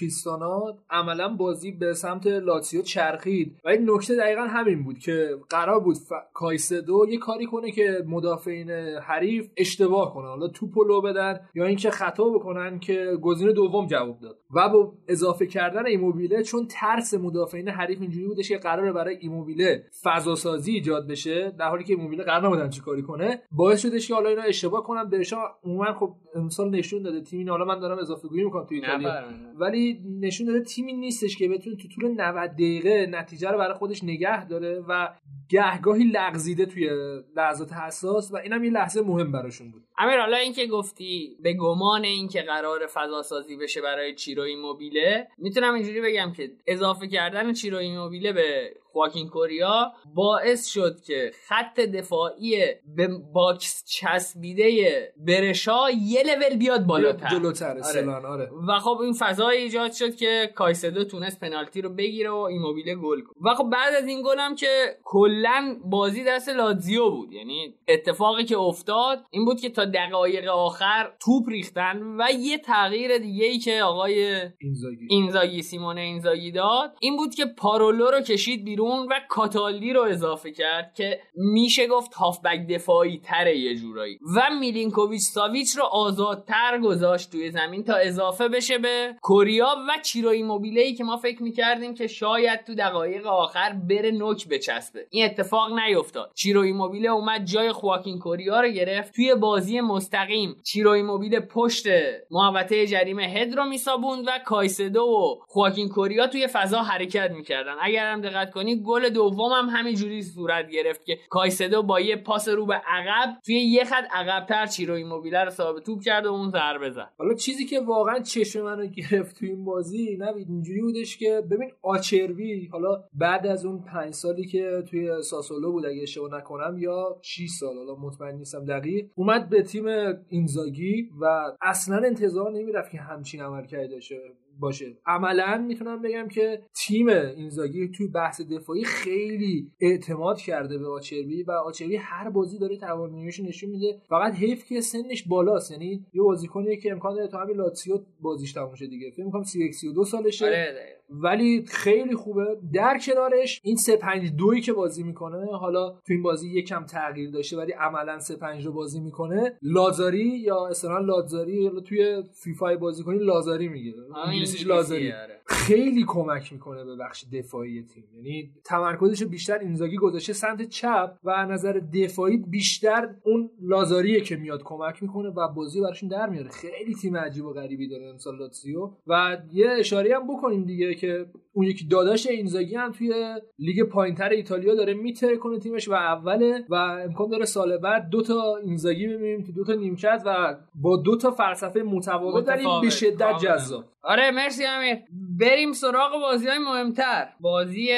کریستانا 0.00 0.78
عملا 0.90 1.28
بازی 1.28 1.72
به 1.72 1.94
سمت 1.94 2.26
لاتسیو 2.26 2.82
چرخید 2.82 3.56
و 3.64 3.68
این 3.68 3.90
نکته 3.90 4.16
دقیقا 4.16 4.42
همین 4.42 4.84
بود 4.84 4.98
که 4.98 5.36
قرار 5.50 5.80
بود 5.80 5.96
ف... 5.96 6.12
کایسدو 6.32 7.06
یه 7.08 7.18
کاری 7.18 7.46
کنه 7.46 7.72
که 7.72 8.04
مدافعین 8.06 8.70
حریف 9.06 9.33
اشتباه 9.56 10.14
کنن. 10.14 10.28
حالا 10.28 10.48
توپو 10.48 10.84
لو 10.84 11.00
بدن 11.00 11.40
یا 11.54 11.64
اینکه 11.64 11.90
خطا 11.90 12.24
بکنن 12.24 12.78
که 12.78 13.18
گزینه 13.22 13.52
دوم 13.52 13.86
جواب 13.86 14.20
داد. 14.20 14.38
و 14.54 14.68
با 14.68 14.92
اضافه 15.08 15.46
کردن 15.46 15.86
ایموبیله 15.86 16.42
چون 16.42 16.66
ترس 16.66 17.14
مدافعین 17.14 17.68
حریف 17.68 18.00
اینجوری 18.00 18.26
بودش 18.26 18.48
که 18.48 18.58
قراره 18.58 18.92
برای 18.92 19.16
ایموبیله 19.20 19.84
فضا 20.02 20.34
سازی 20.34 20.72
ایجاد 20.72 21.08
بشه 21.08 21.50
در 21.58 21.68
حالی 21.68 21.84
که 21.84 21.94
ایموبیله 21.94 22.24
قرار 22.24 22.46
نبودن 22.46 22.70
چیکاری 22.70 23.02
کنه 23.02 23.42
باعث 23.52 23.82
شدش 23.82 24.08
که 24.08 24.14
حالا 24.14 24.28
اینا 24.28 24.42
اشتباه 24.42 24.82
کنن. 24.82 25.04
برشا 25.10 25.36
عموما 25.64 25.92
خب 25.92 26.14
امسال 26.34 26.70
نشون 26.70 27.02
داده 27.02 27.20
تیمی 27.20 27.50
حالا 27.50 27.64
من 27.64 27.80
دارم 27.80 27.98
اضافه 27.98 28.28
گویی 28.28 28.44
می‌کنم 28.44 28.64
تو 28.64 28.74
ایتالیا. 28.74 29.10
ولی 29.54 30.00
نشون 30.20 30.46
داده 30.46 30.60
تیمی 30.60 30.92
نیستش 30.92 31.36
که 31.36 31.48
بتونه 31.48 31.76
تو 31.76 31.88
طول 31.88 32.10
90 32.20 32.50
دقیقه 32.50 33.06
نتیجه 33.10 33.50
رو 33.50 33.58
برای 33.58 33.74
خودش 33.74 34.04
نگه 34.04 34.48
داره 34.48 34.84
و 34.88 35.08
گهگاهی 35.48 36.04
لغزیده 36.04 36.66
توی 36.66 36.90
لحظات 37.36 37.72
حساس 37.72 38.32
و 38.32 38.36
اینم 38.36 38.64
یه 38.64 38.70
لحظه 38.70 39.02
مهم 39.02 39.23
براشون 39.32 39.70
بود. 39.70 39.82
امیر 39.98 40.20
حالا 40.20 40.36
اینکه 40.36 40.66
گفتی 40.66 41.36
به 41.42 41.52
گمان 41.52 42.04
اینکه 42.04 42.42
قرار 42.42 42.86
فضا 42.86 43.22
سازی 43.22 43.56
بشه 43.56 43.80
برای 43.80 44.14
چیرو 44.14 44.42
ایموبیله 44.42 45.28
می‌تونم 45.38 45.74
اینجوری 45.74 46.00
بگم 46.00 46.32
که 46.36 46.50
اضافه 46.66 47.08
کردن 47.08 47.52
چیرو 47.52 47.78
ایموبیله 47.78 48.32
به 48.32 48.74
خواکین 48.94 49.28
کوریا 49.28 49.92
باعث 50.14 50.66
شد 50.66 51.00
که 51.00 51.30
خط 51.48 51.80
دفاعی 51.80 52.56
به 52.96 53.08
box 53.32 53.84
چسبیده 53.86 55.12
برشا 55.16 55.90
یه 55.90 56.22
لول 56.22 56.56
بیاد 56.58 56.86
بالاتر. 56.86 57.28
جلوتر 57.28 57.78
آره. 57.78 58.26
آره. 58.26 58.50
و 58.68 58.78
خب 58.78 58.98
این 59.02 59.12
فضا 59.12 59.48
ایجاد 59.48 59.92
شد 59.92 60.16
که 60.16 60.52
کایسدو 60.54 61.04
تونست 61.04 61.40
پنالتی 61.40 61.82
رو 61.82 61.88
بگیره 61.88 62.30
و 62.30 62.36
ایموبیله 62.36 62.94
گل 62.94 63.20
کنه. 63.20 63.52
و 63.52 63.54
خب 63.54 63.70
بعد 63.70 63.94
از 63.94 64.06
این 64.06 64.22
گل 64.22 64.38
هم 64.38 64.54
که 64.54 64.96
کلا 65.04 65.76
بازی 65.84 66.24
دست 66.24 66.48
لاتزیو 66.48 67.10
بود. 67.10 67.32
یعنی 67.32 67.74
اتفاقی 67.88 68.44
که 68.44 68.58
افتاد 68.58 69.24
این 69.30 69.44
بود 69.44 69.60
که 69.60 69.70
تا 69.70 69.84
دقایق 69.84 70.48
آخر 70.48 71.12
توپ 71.20 71.48
ریختن 71.48 72.16
و 72.18 72.24
یه 72.40 72.58
تغییر 72.58 73.18
دیگه 73.18 73.44
ای 73.46 73.58
که 73.58 73.82
آقای 73.82 74.40
اینزاگی. 74.58 75.06
اینزاگی 75.10 75.62
سیمون 75.62 75.98
اینزاگی 75.98 76.52
داد. 76.52 76.96
این 77.00 77.16
بود 77.16 77.34
که 77.34 77.44
پارولو 77.58 78.10
رو 78.10 78.20
کشید 78.20 78.64
بیرون. 78.64 78.83
و 78.92 79.20
کاتالدی 79.28 79.92
رو 79.92 80.02
اضافه 80.02 80.52
کرد 80.52 80.94
که 80.94 81.20
میشه 81.34 81.86
گفت 81.86 82.14
هافبک 82.14 82.66
دفاعی 82.70 83.18
تره 83.18 83.58
یه 83.58 83.74
جورایی. 83.74 84.18
و 84.36 84.40
میلینکوویچ 84.60 85.22
ساویچ 85.22 85.76
رو 85.76 85.84
آزادتر 85.84 86.78
گذاشت 86.82 87.30
توی 87.30 87.50
زمین 87.50 87.84
تا 87.84 87.94
اضافه 87.94 88.48
بشه 88.48 88.78
به 88.78 89.14
کوریا 89.22 89.76
و 89.88 89.92
چیروی 90.02 90.42
موبیله 90.42 90.80
ای 90.80 90.94
که 90.94 91.04
ما 91.04 91.16
فکر 91.16 91.42
می‌کردیم 91.42 91.94
که 91.94 92.06
شاید 92.06 92.64
تو 92.64 92.74
دقایق 92.74 93.26
آخر 93.26 93.72
بره 93.88 94.10
نوک 94.10 94.48
بچسبه. 94.48 95.06
این 95.10 95.24
اتفاق 95.24 95.78
نیفتاد. 95.78 96.32
چیروی 96.34 96.72
موبیله 96.72 97.08
اومد 97.08 97.44
جای 97.44 97.72
خواکین 97.72 98.18
کوریا 98.18 98.60
رو 98.60 98.68
گرفت. 98.68 99.14
توی 99.14 99.34
بازی 99.34 99.80
مستقیم 99.80 100.56
چیروی 100.64 101.02
موبیله 101.02 101.40
پشت 101.40 101.86
محوطه 102.30 102.86
جریمه 102.86 103.24
هد 103.24 103.54
رو 103.54 103.64
میسابوند 103.64 104.24
و 104.26 104.30
کایسدو 104.44 105.02
و 105.02 105.44
خواکین 105.46 105.88
کوریا 105.88 106.26
توی 106.26 106.46
فضا 106.46 106.82
حرکت 106.82 107.30
می‌کردن. 107.30 107.74
اگر 107.82 108.12
هم 108.12 108.20
دقت 108.20 108.50
کنی 108.50 108.73
گل 108.82 109.08
دوم 109.08 109.52
هم 109.52 109.66
همینجوری 109.68 110.22
صورت 110.22 110.70
گرفت 110.70 111.04
که 111.04 111.18
کایسدو 111.30 111.82
با 111.82 112.00
یه 112.00 112.16
پاس 112.16 112.48
رو 112.48 112.66
به 112.66 112.74
عقب 112.74 113.40
توی 113.44 113.54
یه 113.54 113.84
خط 113.84 114.04
عقبتر 114.12 114.66
چیرو 114.66 114.94
ایموبیله 114.94 115.44
رو 115.44 115.50
صاحب 115.50 115.78
توپ 115.80 116.02
کرد 116.02 116.26
و 116.26 116.28
اون 116.28 116.50
ضربه 116.50 116.90
زد. 116.90 117.10
حالا 117.18 117.34
چیزی 117.34 117.64
که 117.64 117.80
واقعا 117.80 118.18
چشم 118.18 118.62
منو 118.62 118.86
گرفت 118.86 119.38
توی 119.38 119.48
این 119.48 119.64
بازی 119.64 120.16
نبید 120.20 120.48
اینجوری 120.48 120.80
بودش 120.80 121.16
که 121.16 121.42
ببین 121.50 121.70
آچربی 121.82 122.68
حالا 122.72 123.04
بعد 123.14 123.46
از 123.46 123.64
اون 123.64 123.84
پنج 123.84 124.14
سالی 124.14 124.46
که 124.46 124.82
توی 124.90 125.22
ساسولو 125.22 125.72
بود 125.72 125.86
اگه 125.86 126.02
اشتباه 126.02 126.38
نکنم 126.38 126.78
یا 126.78 127.16
6 127.22 127.48
سال 127.60 127.76
حالا 127.76 127.94
مطمئن 127.94 128.34
نیستم 128.34 128.64
دقیق 128.64 129.10
اومد 129.14 129.48
به 129.48 129.62
تیم 129.62 129.84
اینزاگی 130.28 131.10
و 131.20 131.52
اصلا 131.62 131.96
انتظار 131.96 132.52
نمی‌رفت 132.52 132.90
که 132.90 132.98
همچین 132.98 133.42
عملکردی 133.42 133.88
داشته 133.88 134.16
باشه. 134.60 134.96
عملا 135.06 135.64
می‌تونم 135.68 136.02
بگم 136.02 136.28
که 136.28 136.62
تیم 136.74 137.08
اینزاگی 137.08 137.88
توی 137.88 138.06
بحث 138.08 138.40
دفاعی 138.40 138.84
خیلی 138.84 139.70
اعتماد 139.80 140.38
کرده 140.38 140.78
به 140.78 140.88
آچربی 140.88 141.42
و 141.42 141.50
آچربی 141.50 141.96
هر 141.96 142.30
بازی 142.30 142.58
داره 142.58 142.76
تواناییش 142.76 143.40
نشون 143.40 143.70
میده. 143.70 144.00
فقط 144.08 144.34
حیف 144.34 144.64
که 144.64 144.80
سنش 144.80 145.28
بالاست. 145.28 145.70
یعنی 145.70 146.06
یه 146.12 146.22
بازیکنیه 146.22 146.76
که 146.76 146.92
امکان 146.92 147.14
داره 147.14 147.28
تو 147.28 147.36
همین 147.36 147.56
لاتسیو 147.56 147.98
بازیش 148.20 148.52
تموم 148.52 148.74
شه 148.74 148.86
دیگه. 148.86 149.10
فکر 149.10 149.24
می‌کنم 149.24 149.42
32 149.42 150.04
سالشه. 150.04 150.46
آره 150.46 150.74
ولی 151.10 151.64
خیلی 151.68 152.14
خوبه. 152.14 152.44
در 152.72 152.98
کنارش 152.98 153.60
این 153.64 153.76
3 153.76 153.96
5 153.96 154.32
2 154.36 154.54
که 154.54 154.72
بازی 154.72 155.02
می‌کنه 155.02 155.56
حالا 155.56 155.90
تو 155.90 156.12
این 156.12 156.22
بازی 156.22 156.50
یکم 156.50 156.84
تغییر 156.84 157.30
داشته 157.30 157.56
ولی 157.56 157.72
عملا 157.72 158.18
3 158.18 158.36
5 158.36 158.66
رو 158.66 158.72
بازی 158.72 159.00
می‌کنه. 159.00 159.58
لازاری 159.62 160.24
یا 160.24 160.66
اصلا 160.66 160.98
لازاری 160.98 161.62
یا 161.62 161.80
توی 161.80 162.22
فیفا 162.44 162.76
بازی 162.76 163.02
کنی 163.02 163.18
لازاری 163.18 163.68
میگه 163.68 163.92
انگلیسیش 164.26 164.66
لازاری. 164.66 165.12
خیلی 165.46 166.04
کمک 166.08 166.52
می‌کنه 166.52 166.84
به 166.84 166.96
بخش 166.96 167.24
دفاعی 167.32 167.82
تیم. 167.82 168.04
یعنی 168.16 168.50
تمرکزش 168.64 169.22
بیشتر 169.24 169.58
اینزاگی 169.58 169.96
گذاشته 169.96 170.32
سمت 170.32 170.62
چپ 170.62 171.18
و 171.24 171.46
نظر 171.46 171.80
دفاعی 171.94 172.36
بیشتر 172.36 173.14
اون 173.24 173.50
لازاریه 173.62 174.20
که 174.20 174.36
میاد 174.36 174.62
کمک 174.64 175.02
می‌کنه 175.02 175.28
و 175.28 175.48
بازی 175.48 175.80
براشون 175.80 176.08
در 176.08 176.28
میاره. 176.28 176.48
خیلی 176.48 176.94
تیم 176.94 177.16
عجیب 177.16 177.44
و 177.44 177.52
غریبی 177.52 177.88
داره 177.88 178.06
امسال 178.06 178.38
لاتزیو. 178.38 178.90
و 179.06 179.38
یه 179.52 179.70
اشاره 179.78 180.16
هم 180.16 180.34
بکنیم 180.34 180.64
دیگه 180.64 180.93
که 180.94 181.26
اون 181.52 181.66
یکی 181.66 181.86
داداش 181.86 182.26
اینزاگی 182.26 182.74
هم 182.74 182.92
توی 182.92 183.34
لیگ 183.58 183.82
پایینتر 183.82 184.28
ایتالیا 184.28 184.74
داره 184.74 184.94
میتره 184.94 185.36
کنه 185.36 185.58
تیمش 185.58 185.88
و 185.88 185.92
اوله 185.92 186.64
و 186.68 186.74
امکان 186.74 187.28
داره 187.28 187.44
سال 187.44 187.78
بعد 187.78 188.08
دو 188.10 188.22
تا 188.22 188.56
اینزاگی 188.56 189.06
ببینیم 189.06 189.42
تو 189.42 189.52
دو 189.52 189.64
تا 189.64 189.74
نیمکت 189.74 190.22
و 190.26 190.56
با 190.74 190.96
دو 190.96 191.16
تا 191.16 191.30
فلسفه 191.30 191.82
متفاوت 191.82 192.48
ولی 192.48 192.62
متفاوت. 192.62 192.84
به 192.84 192.90
شدت. 192.90 193.38
جذاب 193.42 193.84
آره 194.02 194.30
مرسی 194.30 194.64
امیر 194.64 194.96
بریم 195.38 195.72
سراغ 195.72 196.12
بازی 196.20 196.48
های 196.48 196.58
مهمتر 196.58 197.28
بازی 197.40 197.88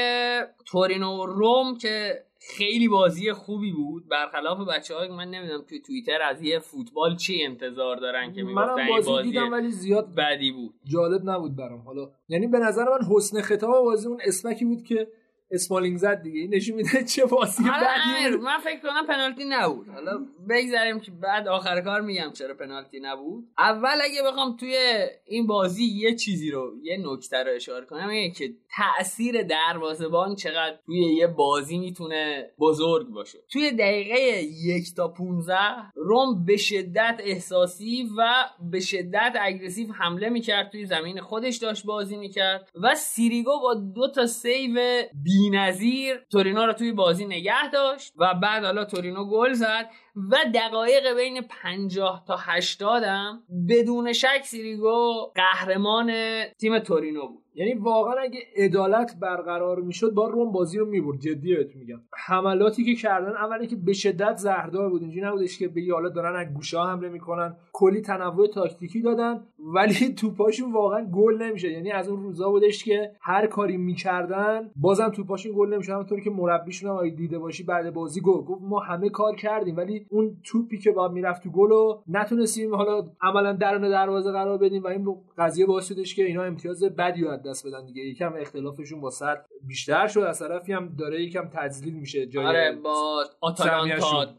تورینو 0.66 1.22
و 1.22 1.26
روم 1.26 1.78
که 1.78 2.22
خیلی 2.48 2.88
بازی 2.88 3.32
خوبی 3.32 3.72
بود. 3.72 4.08
برخلاف 4.08 4.68
بچه 4.68 4.94
های 4.94 5.08
من 5.08 5.30
نمی‌دونم 5.30 5.62
توی 5.68 5.80
توییتر 5.80 6.22
از 6.22 6.42
یه 6.42 6.58
فوتبال 6.58 7.16
چی 7.16 7.42
انتظار 7.42 7.96
دارن 7.96 8.32
که 8.32 8.42
می‌گفتن 8.42 8.78
این 8.78 8.88
بازی, 8.88 9.10
بازی 9.10 9.28
دیدم 9.28 9.52
ولی 9.52 9.70
زیاد 9.70 10.14
بدی 10.14 10.52
بود. 10.52 10.74
جالب 10.84 11.20
نبود 11.24 11.56
برام. 11.56 11.80
حالا 11.80 12.10
یعنی 12.28 12.46
به 12.46 12.58
نظر 12.58 12.84
من 12.84 13.16
حسن 13.16 13.40
خطاب 13.40 13.84
بازی 13.84 14.08
اون 14.08 14.20
اسمکی 14.24 14.64
بود 14.64 14.82
که 14.82 15.08
اسمالینگ 15.50 15.96
زد 15.96 16.22
دیگه. 16.22 16.40
این 16.40 16.54
نشون 16.54 16.76
میده 16.76 17.04
چه 17.04 17.24
بازی 17.24 17.62
بدی. 17.62 18.36
من 18.36 18.58
فکر 18.58 18.80
کنم 18.80 19.06
پنالتی 19.06 19.44
نبود. 19.48 19.88
حالا 19.88 20.26
بگذاریم 20.48 21.00
که 21.00 21.10
بعد 21.10 21.48
آخر 21.48 21.80
کار 21.80 22.00
میگم 22.00 22.30
چرا 22.32 22.54
پنالتی 22.54 23.00
نبود. 23.00 23.44
اول 23.58 23.98
اگه 24.02 24.22
بخوام 24.26 24.56
توی 24.56 24.76
این 25.24 25.46
بازی 25.46 25.84
یه 25.84 26.14
چیزی 26.14 26.50
رو 26.50 26.72
یه 26.82 26.96
نکته 27.12 27.36
رو 27.36 27.50
اشاره 27.54 27.86
کنم 27.86 28.08
اینه 28.08 28.34
که 28.34 28.54
تاثیر 28.76 29.42
دروازه‌بان 29.42 30.34
چقدر 30.34 30.78
توی 30.86 31.14
یه 31.14 31.26
بازی 31.26 31.78
می‌تونه 31.78 32.50
بزرگ 32.58 33.08
باشه. 33.08 33.38
توی 33.52 33.70
دقیقه 33.70 34.42
یک 34.42 34.94
تا 34.96 35.08
15 35.08 35.56
رم 35.94 36.44
به 36.44 36.56
شدت 36.56 37.20
احساسی 37.24 38.08
و 38.18 38.44
به 38.70 38.80
شدت 38.80 39.32
aggressive 39.40 39.92
حمله 39.92 40.28
می‌کرد 40.28 40.70
توی 40.70 40.86
زمین 40.86 41.20
خودش 41.20 41.56
داشت 41.56 41.86
بازی 41.86 42.16
می‌کرد 42.16 42.68
و 42.82 42.94
سیریگو 42.94 43.60
با 43.62 43.74
دو 43.74 44.10
تا 44.14 44.26
save 44.26 45.02
بی‌نظیر 45.36 46.16
تورینو 46.32 46.66
رو 46.66 46.72
توی 46.72 46.92
بازی 46.92 47.24
نگه 47.24 47.70
داشت 47.70 48.12
و 48.16 48.34
بعد 48.34 48.64
حالا 48.64 48.84
تورینو 48.84 49.24
گل 49.30 49.52
زد 49.52 49.90
و 50.30 50.36
دقایق 50.54 51.14
بین 51.16 51.40
50 51.40 52.24
تا 52.26 52.36
80 52.40 53.02
هم 53.02 53.42
بدون 53.68 54.12
شک 54.12 54.42
سیریگو 54.44 55.32
قهرمان 55.34 56.12
تیم 56.44 56.78
تورینو 56.78 57.28
بود. 57.28 57.45
یعنی 57.56 57.74
واقعا 57.74 58.14
اگه 58.14 58.40
عدالت 58.56 59.16
برقرار 59.20 59.80
می‌شد 59.80 60.14
با 60.14 60.28
روم 60.28 60.52
بازی 60.52 60.78
رو 60.78 60.86
می‌برد. 60.86 61.18
جدی 61.18 61.56
بهت 61.56 61.76
میگم. 61.76 62.00
حملاتی 62.26 62.84
که 62.84 62.94
کردن 62.94 63.36
اولی 63.36 63.66
که 63.66 63.76
به 63.76 63.92
شدت 63.92 64.36
زهردار 64.36 64.90
بود. 64.90 65.02
اینجوری 65.02 65.26
نبودش 65.26 65.58
که 65.58 65.68
بگی 65.68 65.90
حالا 65.90 66.08
دارن 66.08 66.36
از 66.36 66.54
گوشه 66.54 66.78
ها 66.78 66.86
حمله 66.86 67.08
می‌کنن. 67.08 67.56
کلی 67.72 68.00
تنوع 68.00 68.46
تاکتیکی 68.46 69.02
دادن. 69.02 69.40
ولی 69.58 69.94
توپاشون 70.20 70.72
واقعا 70.72 71.04
گل 71.04 71.42
نمیشه 71.42 71.70
یعنی 71.70 71.90
از 71.90 72.08
اون 72.08 72.22
روزا 72.22 72.50
بودش 72.50 72.84
که 72.84 73.12
هر 73.20 73.46
کاری 73.46 73.76
می‌کردن 73.76 74.70
بازم 74.76 75.08
توپاشون 75.08 75.52
گل 75.56 75.74
نمیشه 75.74 75.92
همونطوری 75.92 76.22
که 76.22 76.30
مربیشون 76.30 76.90
هم 76.90 77.08
دیده 77.08 77.38
باشی 77.38 77.62
بعد 77.62 77.94
بازی 77.94 78.20
گفت. 78.20 78.46
گفت 78.46 78.62
ما 78.62 78.78
همه 78.78 79.08
کار 79.08 79.36
کردیم. 79.36 79.76
ولی 79.76 80.06
اون 80.10 80.36
توپی 80.44 80.78
که 80.78 80.92
با 80.92 81.08
می‌رفت 81.08 81.42
تو 81.42 81.50
گل 81.50 81.68
رو 81.68 82.02
نتونستیم 82.08 82.74
حالا 82.74 83.04
عملا 83.22 83.52
درون 83.52 83.90
دروازه 83.90 84.32
قرار 84.32 84.58
بدیم. 84.58 84.82
و 84.82 84.86
این 84.86 85.16
قضیه 85.38 85.66
باعث 85.66 85.88
شدش 85.88 86.14
که 86.14 86.24
اینا 86.24 86.42
امتیاز 86.42 86.84
بدی 86.84 87.24
دست 87.46 87.66
بدن 87.66 87.86
دیگه. 87.86 88.02
یکم 88.02 88.34
اختلافشون 88.40 89.00
با 89.00 89.10
صد 89.10 89.46
بیشتر 89.66 90.06
شد. 90.06 90.20
از 90.20 90.38
طرفی 90.38 90.72
هم 90.72 90.96
داره 90.98 91.22
یکم 91.22 91.50
تجلیل 91.54 91.94
میشه 91.94 92.26
جای 92.26 92.46
آره 92.46 92.78
با 92.84 93.24
آتالانتا 93.40 94.34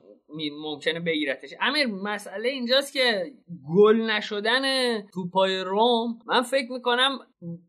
ممکنه 0.62 1.00
بگیرتش. 1.00 1.54
امیر 1.62 1.88
مسئله 1.88 2.50
اینجاست 2.50 2.94
که 2.94 3.34
گل 3.76 3.96
نشدن 4.02 4.62
توپای 5.02 5.60
روم 5.60 6.20
من 6.26 6.42
فکر 6.42 6.72
می‌کنم 6.72 7.20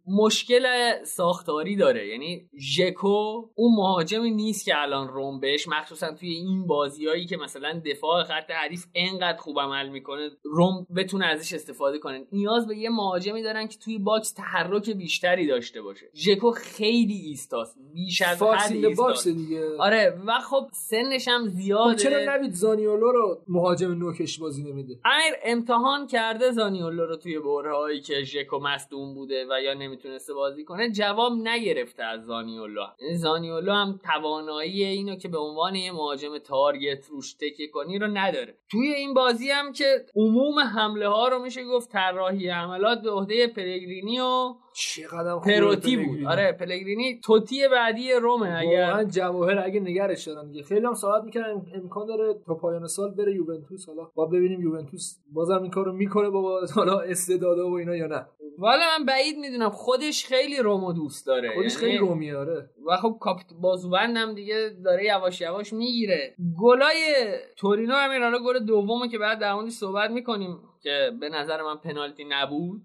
مشکل 0.06 0.64
ساختاری 1.04 1.76
داره. 1.76 2.08
یعنی 2.08 2.48
ژکو 2.76 3.48
اون 3.54 3.74
مهاجمی 3.76 4.30
نیست 4.30 4.64
که 4.64 4.82
الان 4.82 5.08
روم 5.08 5.40
بهش 5.40 5.68
مخصوصا 5.68 6.12
توی 6.14 6.28
این 6.28 6.66
بازیایی 6.66 7.26
که 7.26 7.36
مثلا 7.36 7.82
دفاع 7.86 8.24
خط 8.24 8.50
حریف 8.50 8.84
انقدر 8.94 9.38
خوب 9.38 9.60
عمل 9.60 9.88
می‌کنه 9.88 10.30
روم 10.44 10.86
بتونه 10.96 11.26
ازش 11.26 11.52
استفاده 11.52 11.98
کنه. 11.98 12.26
نیاز 12.32 12.66
به 12.66 12.76
یه 12.76 12.90
مهاجمی 12.90 13.42
دارن 13.42 13.68
که 13.68 13.78
توی 13.78 13.98
box 13.98 14.32
تحرک 14.32 14.90
بیشتری 14.90 15.46
داشته 15.46 15.82
باشه. 15.82 16.06
ژکو 16.14 16.50
خیلی 16.50 17.14
ایستاست 17.14 17.78
بیش 17.92 18.22
از 18.22 18.42
حد 18.42 18.94
box 18.96 19.28
دیگه. 19.28 19.76
آره 19.78 20.18
و 20.26 20.38
خب 20.40 20.66
سنش 20.72 21.28
هم 21.28 21.44
خب 21.44 21.48
زیاده 21.48 21.96
چرا 21.96 22.36
نوید 22.36 22.52
زانیولو 22.52 23.12
رو 23.12 23.44
مهاجم 23.48 23.92
نوکش 23.92 24.38
بازی 24.38 24.62
نمیده؟ 24.62 25.00
امیر 25.04 25.34
امتحان 25.44 26.06
کرده 26.06 26.50
زانیولو 26.50 27.06
رو 27.06 27.16
توی 27.16 27.38
بره 27.38 27.76
هایی 27.76 28.00
که 28.00 28.22
ژکو 28.22 28.58
مصدوم 28.58 29.14
بوده 29.14 29.46
و 29.50 29.57
یا 29.60 29.74
نمی‌تونسته 29.74 30.34
بازی 30.34 30.64
کنه 30.64 30.90
جواب 30.90 31.32
نگرفته 31.32 32.02
از 32.02 32.24
زانیولو. 32.24 32.82
یعنی 33.00 33.14
زانیولو 33.14 33.72
هم 33.72 34.00
توانایی 34.04 34.84
اینو 34.84 35.16
که 35.16 35.28
به 35.28 35.38
عنوان 35.38 35.74
یه 35.74 35.92
مهاجم 35.92 36.38
تارگت 36.38 37.06
روش 37.06 37.32
تکیه 37.32 37.68
کنی 37.68 37.98
رو 37.98 38.06
نداره. 38.06 38.54
توی 38.70 38.88
این 38.88 39.14
بازی 39.14 39.50
هم 39.50 39.72
که 39.72 40.06
عموم 40.16 40.58
حمله 40.58 41.08
ها 41.08 41.28
رو 41.28 41.38
میشه 41.38 41.64
گفت 41.64 41.90
طراحی 41.90 42.48
حملات 42.48 43.02
به 43.02 43.10
عهده 43.10 43.46
پلگرینی 43.46 44.20
و 44.20 44.54
چقدر 44.78 45.38
پروتی 45.38 45.96
بود. 45.96 46.24
آره 46.26 46.52
پلگرینی 46.52 47.20
توتی 47.24 47.68
بعدی 47.68 48.12
رومه 48.12 48.54
اگر 48.58 48.80
واقعا 48.80 49.04
جواهر 49.04 49.58
اگه 49.58 49.80
نگرش 49.80 50.28
دارن 50.28 50.48
دیگه. 50.48 50.62
خیلی 50.62 50.86
هم 50.86 50.94
صحبت 50.94 51.24
می‌کنن 51.24 51.62
امکان 51.74 52.06
داره 52.06 52.34
تا 52.46 52.54
پایان 52.54 52.86
سال 52.86 53.10
بره 53.10 53.34
یوونتوس. 53.34 53.88
حالا 53.88 54.10
با 54.14 54.26
ببینیم 54.26 54.60
یوونتوس 54.60 55.16
بازم 55.32 55.62
این 55.62 55.70
کارو 55.70 55.92
می‌کنه 55.92 56.30
با 56.30 56.60
حالا 56.74 57.00
استعدادا 57.00 57.70
و 57.70 57.74
اینا 57.74 57.96
یا 57.96 58.06
نه. 58.06 58.26
والا 58.58 58.82
من 58.98 59.04
بعید 59.04 59.38
می‌دونم. 59.38 59.70
خودش 59.70 60.26
خیلی 60.26 60.56
رومو 60.56 60.92
دوست 60.92 61.26
داره. 61.26 61.54
خودش 61.54 61.72
یعنی- 61.72 61.86
خیلی 61.86 61.98
رومیه 61.98 62.36
آره. 62.36 62.70
و 62.86 62.96
خب 62.96 63.16
کاپت 63.20 63.46
بازوبندم 63.60 64.34
دیگه 64.34 64.70
داره 64.84 65.04
یواش 65.04 65.40
یواش 65.40 65.72
می‌گیره. 65.72 66.34
گلای 66.60 67.34
تورینو 67.56 67.94
همین 67.94 68.22
حالا 68.22 68.38
گل 68.38 68.58
دومه 68.58 69.08
که 69.08 69.18
بعد 69.18 69.38
در 69.38 69.54
موردش 69.54 69.72
صحبت 69.72 70.10
می‌کنیم 70.10 70.58
که 70.82 71.10
به 71.20 71.28
نظر 71.28 71.62
من 71.62 71.76
پنالتی 71.76 72.24
نبود. 72.28 72.82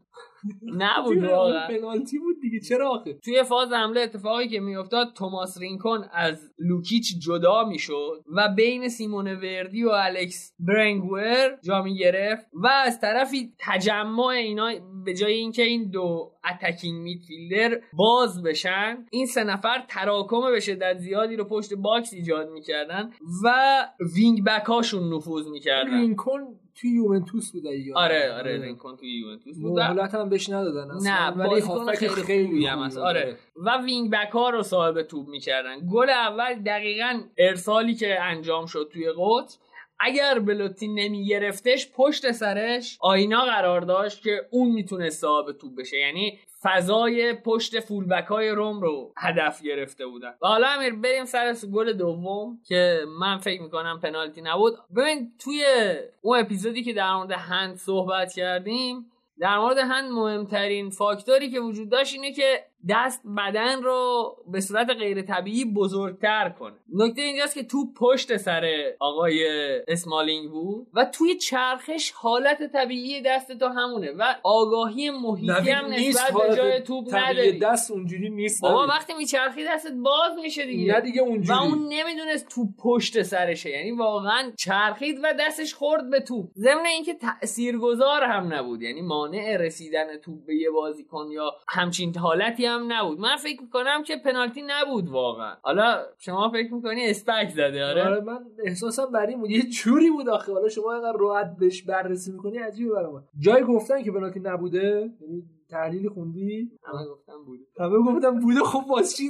نبود 0.78 1.24
واقعا. 1.24 1.68
پنالتی 1.68 2.20
بود 2.20 2.36
دیگه. 2.42 2.60
چرا 2.60 2.90
آخه؟ 2.90 3.14
توی 3.14 3.44
فاز 3.44 3.74
حمله 3.74 4.02
اتفاقی 4.02 4.48
که 4.48 4.60
میافتاد 4.60 5.14
توماس 5.16 5.58
رینکون 5.58 6.06
از 6.14 6.52
لوکیچ 6.60 7.20
جدا 7.20 7.64
می‌شد 7.64 8.24
و 8.36 8.50
بین 8.56 8.90
سیمون 8.90 9.28
وردی 9.28 9.84
و 9.84 9.90
الکس 9.90 10.54
برنگور 10.60 11.58
جا 11.64 11.82
می‌گرفت 11.82 12.46
و 12.54 12.68
از 12.68 13.02
طرفی 13.02 13.54
تجمع 13.60 14.26
اینا 14.26 14.72
به 15.06 15.14
جای 15.14 15.34
اینکه 15.34 15.64
این 15.64 15.90
دو 15.90 16.32
attacking 16.52 17.02
midfielder 17.02 17.82
باز 17.94 18.44
بشن 18.44 19.06
این 19.12 19.26
سه 19.26 19.44
نفر 19.44 19.86
تراکم 19.88 20.52
به 20.52 20.60
شدت 20.60 20.98
زیادی 20.98 21.36
رو 21.36 21.44
پشت 21.44 21.74
box 21.74 22.14
ایجاد 22.14 22.50
می‌کردن 22.50 23.10
و 23.44 23.54
wing 24.16 24.44
back 24.44 24.66
هاشون 24.66 25.14
نفوذ 25.14 25.48
می‌کردن. 25.48 26.00
رینکون 26.00 26.60
توی 26.76 26.90
یوونتوس 26.90 27.52
بود 27.52 27.68
اگه 27.68 27.94
آره 27.96 28.34
آره 28.34 28.58
رینکون 28.62 28.98
توی 28.98 29.10
یوونتوس 29.20 29.58
بود 29.58 29.72
و- 29.72 29.76
مهلت 29.76 30.16
هم 30.16 30.30
بهش 30.30 30.50
ندادن 30.50 30.92
اصلا. 30.92 31.30
نه 31.30 31.38
ولی 31.38 31.60
هافبک 31.62 31.96
خیلی 31.96 32.12
خیلی 32.12 32.46
خوبی 32.48 32.66
هم 32.66 32.80
هست. 32.84 32.98
آره. 32.98 33.38
و 33.56 33.78
wing 33.86 34.12
back 34.12 34.30
ها 34.32 34.50
رو 34.50 34.64
صاحب 34.64 35.02
توپ 35.02 35.28
می‌کردن. 35.28 35.88
گل 35.88 36.10
اول 36.10 36.54
دقیقا 36.54 37.22
ارسالی 37.38 37.96
که 37.96 38.22
انجام 38.22 38.66
شد 38.66 38.90
توی 38.94 39.10
قطر 39.10 39.58
اگر 40.00 40.40
بلوتی 40.40 40.88
نمی 40.88 41.26
گرفتش 41.26 41.92
پشت 41.96 42.32
سرش 42.32 42.98
آینا 43.02 43.46
قرار 43.46 43.82
داشت 43.82 44.24
که 44.24 44.48
اون 44.52 44.72
می‌تونه 44.72 45.10
صاحب 45.10 45.52
توپ 45.52 45.76
بشه. 45.78 45.98
یعنی 46.00 46.40
فضای 46.64 47.34
پشت 47.34 47.80
full 47.80 48.03
back 48.03 48.26
های 48.26 48.50
روم 48.50 48.82
رو 48.82 49.14
هدف 49.18 49.62
گرفته 49.62 50.06
بودن. 50.06 50.34
و 50.42 50.48
حالا 50.48 50.68
امیر 50.68 50.96
بریم 50.96 51.26
سر 51.26 51.56
گل 51.74 51.94
دوم 51.94 52.60
که 52.68 53.06
من 53.20 53.38
فکر 53.38 53.62
می‌کنم 53.62 54.00
پنالتی 54.04 54.42
نبود. 54.42 54.74
ببین 54.96 55.32
توی 55.40 55.66
اون 56.22 56.40
اپیزودی 56.40 56.84
که 56.84 56.94
در 56.94 57.16
مورد 57.16 57.32
هند 57.32 57.76
صحبت 57.76 58.34
کردیم 58.34 59.12
در 59.40 59.58
مورد 59.58 59.78
هند 59.78 60.12
مهمترین 60.12 60.90
فاکتوری 60.90 61.50
که 61.52 61.60
وجود 61.60 61.90
داشت 61.90 62.14
اینه 62.14 62.34
که 62.34 62.66
دست 62.90 63.22
بدن 63.38 63.84
رو 63.84 64.36
به 64.52 64.62
صورت 64.62 64.90
غیر 64.90 65.22
طبیعی 65.22 65.66
بزرگتر 65.66 66.50
کنه. 66.60 66.76
نکته 66.94 67.22
اینجاست 67.22 67.56
که 67.56 67.64
تو 67.64 67.94
پشت 67.94 68.38
سر 68.38 68.94
آقای 69.00 69.48
اسمالینگ 69.88 70.50
بود 70.50 70.88
و 70.94 71.06
توی 71.06 71.36
چرخش 71.36 72.12
حالت 72.12 72.72
طبیعی 72.74 73.22
دست 73.22 73.52
تو 73.52 73.68
همونه 73.68 74.12
و 74.12 74.36
آگاهی 74.44 75.10
محیطی 75.10 75.72
هم 75.72 75.86
نسبت 75.86 76.34
به 76.34 76.56
جای 76.56 76.82
توپ 76.82 77.16
نداری. 77.16 77.60
دست 77.60 77.92
اونجوری 77.92 78.30
نیست 78.30 78.62
بابا. 78.62 78.88
وقتی 78.88 79.14
میچرخی 79.14 79.66
دستت 79.66 79.92
باز 79.92 80.38
میشه 80.44 80.66
دیگه. 80.66 80.94
نه 80.94 81.02
دیگه 81.02 81.22
و 81.22 81.26
اونجوری 81.26 81.60
اون 81.60 81.94
نمی‌دونست 81.94 82.48
توپ 82.50 82.70
پشت 82.84 83.22
سرشه. 83.22 83.70
یعنی 83.70 83.92
واقعا 83.92 84.52
چرخید 84.58 85.20
و 85.24 85.34
دستش 85.40 85.74
خورد 85.74 86.10
به 86.10 86.20
توپ. 86.20 86.50
ضمن 86.56 86.86
اینکه 86.86 87.14
تاثیرگذار 87.14 88.24
هم 88.24 88.54
نبود. 88.54 88.82
یعنی 88.82 89.02
مانع 89.02 89.58
رسیدن 89.58 90.18
توپ 90.18 90.46
به 90.46 90.56
یه 90.56 90.70
بازیکن 90.70 91.28
یا 91.32 91.52
همچین 91.70 92.18
حالتی 92.18 92.66
هم 92.66 92.73
نبود. 92.80 93.20
من 93.20 93.36
فکر 93.36 93.62
می‌کنم 93.62 94.04
که 94.04 94.16
پنالتی 94.18 94.64
نبود 94.68 95.10
واقعا. 95.10 95.56
حالا 95.62 96.06
شما 96.18 96.50
فکر 96.50 96.74
می‌کنی 96.74 97.10
اسپک 97.10 97.50
زده 97.50 97.86
آره؟ 97.86 98.04
آره 98.04 98.22
من 98.22 98.40
احساسم 98.66 99.06
بر 99.06 99.26
این 99.26 99.40
بود. 99.40 99.52
یه 99.52 99.62
جوری 99.62 100.10
بود 100.10 100.30
آخه. 100.30 100.54
حالا 100.54 100.70
شما 100.70 100.94
اینقدر 100.94 101.18
راحت 101.18 101.56
بهش 101.60 101.84
بررسی 101.84 102.32
می‌کنی 102.32 102.58
عجیبه 102.58 102.92
برام 102.96 103.28
جای 103.40 103.64
گفتن 103.64 104.04
که 104.04 104.12
پنالتی 104.12 104.40
نبوده؟ 104.40 105.12
یعنی 105.22 105.44
تحلیلی 105.70 106.10
خوندی؟ 106.10 106.72
همه 106.84 107.06
گفتم 107.06 107.44
بود. 107.46 107.60
همه 107.80 107.98
گفتم 107.98 108.40
بوده 108.40 108.60
خب 108.60 108.90
واسه 108.90 109.24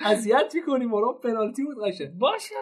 اذیت 0.00 0.52
می‌کنی 0.54 0.84
ما 0.84 1.00
رو 1.00 1.12
پنالتی 1.12 1.64
بود 1.64 1.76
قشنگ. 1.84 2.18
باشه. 2.18 2.54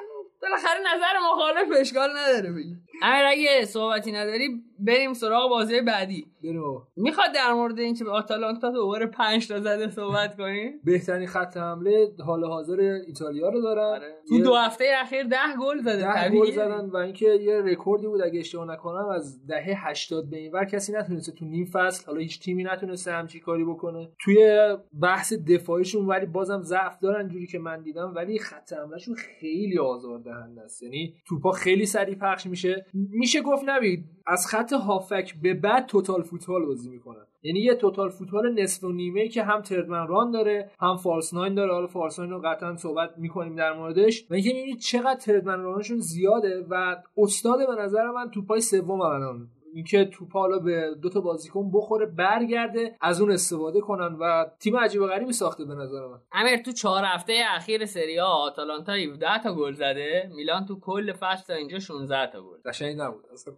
بالاخره 0.43 0.81
نظر 0.81 1.31
مخالف 1.33 1.81
اشکال 1.81 2.09
نداره 2.17 2.53
بگی. 2.53 2.77
امیر 3.03 3.27
اگه 3.27 3.65
صحبتی 3.65 4.13
نداری 4.13 4.49
بریم 4.79 5.13
سراغ 5.13 5.51
بازی 5.51 5.81
بعدی. 5.81 6.27
برو. 6.45 6.87
می‌خواد 6.97 7.35
در 7.35 7.53
مورد 7.53 7.79
اینکه 7.79 8.05
به 8.05 8.11
آتالانتا 8.11 8.71
دوباره 8.71 9.07
پنج 9.07 9.49
تا 9.49 9.61
زده 9.61 9.91
صحبت 9.91 10.37
کنیم 10.37 10.81
بهترین 10.85 11.27
خط 11.27 11.57
حمله 11.57 12.09
حال 12.27 12.45
حاضر 12.45 12.81
ایتالیا 13.07 13.49
رو 13.49 13.61
دارن. 13.61 13.83
آره. 13.83 14.15
تو 14.29 14.39
دو 14.39 14.55
هفته 14.55 14.85
اخیر 15.01 15.23
ده 15.23 15.37
گل 15.61 15.79
زده 15.79 15.97
ده 15.97 16.15
طبیعیه. 16.15 16.45
گل 16.45 16.51
زدن 16.51 16.91
و 16.91 16.97
اینکه 16.97 17.27
یه 17.27 17.63
رکوردی 17.65 18.07
بود 18.07 18.23
اگه 18.23 18.41
اشتباه 18.41 18.67
نکنم 18.67 19.09
از 19.09 19.47
دهه 19.47 19.89
80 19.89 20.31
به 20.31 20.37
اینور 20.37 20.65
کسی 20.65 20.93
نتونسته 20.93 21.33
تو 21.33 21.45
نیم 21.45 21.65
فصل 21.65 22.07
حالا 22.07 22.19
هیچ 22.19 22.41
تیمی 22.41 22.65
نتونسته 22.65 23.13
همچی 23.13 23.41
کاری 23.41 23.65
بکنه. 23.65 24.11
توی 24.21 24.59
بحث 25.03 25.33
دفاعیشون 25.33 26.07
ولی 26.07 26.27
بازم 26.27 26.63
ضعف 26.63 26.99
دارن 26.99 27.29
جوری 27.29 27.47
که 27.47 27.59
من 27.59 27.83
دیدم 27.83 28.13
ولی 28.17 28.39
خط 28.39 28.73
حملهشون 28.73 29.15
خیلی 29.15 29.79
آزاردهنده 29.79 30.61
است. 30.61 30.83
یعنی 30.83 31.15
توپا 31.27 31.53
خیلی 31.53 31.87
سریع 31.87 32.15
پخش 32.15 32.47
میشه. 32.47 32.87
میشه 32.95 33.43
گفت 33.43 33.63
نوید 33.67 34.05
از 34.27 34.47
خط 34.47 34.73
هافبک 34.73 35.35
به 35.43 35.55
بعد 35.55 35.87
total 35.87 36.23
football 36.23 36.67
بازی 36.67 36.91
می‌کنن 36.91 37.27
یعنی 37.43 37.61
یه 37.61 37.75
total 37.75 38.09
football 38.09 38.61
نصف 38.63 38.85
و 38.85 38.93
نیمه 38.93 39.29
که 39.29 39.43
هم 39.43 39.63
third 39.63 39.90
man 39.90 40.07
run 40.07 40.31
داره 40.31 40.71
هم 40.81 40.97
false 40.97 41.35
nine 41.35 41.55
داره. 41.55 41.73
حالا 41.73 41.87
false 41.87 42.19
nine 42.19 42.31
رو 42.31 42.41
قطعا 42.45 42.77
صحبت 42.77 43.11
می‌کنیم 43.17 43.55
در 43.55 43.73
موردش. 43.73 44.27
و 44.31 44.35
اینکه 44.35 44.53
می‌بینید 44.53 44.79
چقدر 44.79 45.21
third 45.21 45.47
man 45.47 45.63
run 45.63 45.78
شون 45.78 45.99
زیاده 45.99 46.67
و 46.71 46.97
استاد 47.17 47.59
به 47.67 47.83
نظر 47.83 48.11
من 48.11 48.31
توپای 48.31 48.61
سوم 48.61 49.01
الان 49.01 49.49
اینکه 49.75 50.05
توپ 50.05 50.33
حالا 50.33 50.59
به 50.59 50.95
دو 51.03 51.09
تا 51.09 51.21
بازیکن 51.21 51.71
بخوره 51.75 52.07
برگرده 52.07 52.97
از 53.01 53.21
اون 53.21 53.31
استفاده 53.31 53.81
کنن 53.81 54.17
و 54.21 54.47
تیم 54.61 54.77
عجیب 54.77 55.03
و 55.03 55.07
غریبی 55.07 55.33
ساخته 55.33 55.65
به 55.65 55.75
نظر 55.75 56.07
من. 56.07 56.19
امیر 56.33 56.57
تو 56.57 56.73
چهار 56.73 57.05
هفته 57.05 57.43
اخیر 57.57 57.87
سری 57.87 58.21
آ 58.21 58.27
آتالانتا 58.27 58.93
17 58.93 59.43
تا 59.43 59.55
گل 59.55 59.73
زده 59.73 60.31
میلان 60.35 60.67
تو 60.67 60.81
کل 60.81 61.13
فصل 61.13 61.47
تا 61.47 61.55
اینجا 61.55 61.79
16 61.79 62.33
تا 62.33 62.43
گل. 62.43 62.57
قشنگ 62.65 63.01
نبود. 63.01 63.25
اصلا 63.33 63.55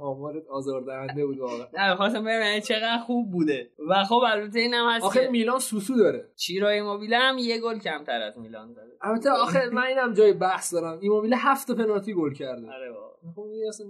آمارت 0.00 0.46
آزاردهنده 0.48 1.26
بود 1.26 1.38
واقعا. 1.38 1.66
نه 1.72 1.96
خواستم 1.96 2.24
ببینم 2.24 2.40
یعنی 2.40 2.60
چقدر 2.60 2.98
خوب 2.98 3.30
بوده. 3.30 3.70
و 3.88 4.04
خب 4.04 4.20
البته 4.26 4.58
اینم 4.58 4.88
هست 4.90 5.04
آخه 5.04 5.28
میلان 5.28 5.58
سوسو 5.58 5.96
داره. 5.96 6.28
چیرای 6.36 6.82
موبیله 6.82 7.18
هم 7.18 7.38
یه 7.38 7.60
گل 7.60 7.78
کمتر 7.78 8.22
از 8.22 8.38
میلان 8.38 8.72
زده. 8.72 8.96
البته 9.00 9.30
آخه 9.30 9.70
من 9.72 9.82
اینم 9.82 10.12
جای 10.12 10.32
بحث 10.32 10.74
دارم. 10.74 10.98
ایموبیله 11.00 11.36
هفت 11.36 11.68
تا 11.68 11.74
پنالتی 11.74 12.14
گل 12.14 12.32
کرده. 12.32 12.66
آره. 12.66 13.09
خب 13.34 13.40
این 13.40 13.68
اصلا 13.68 13.86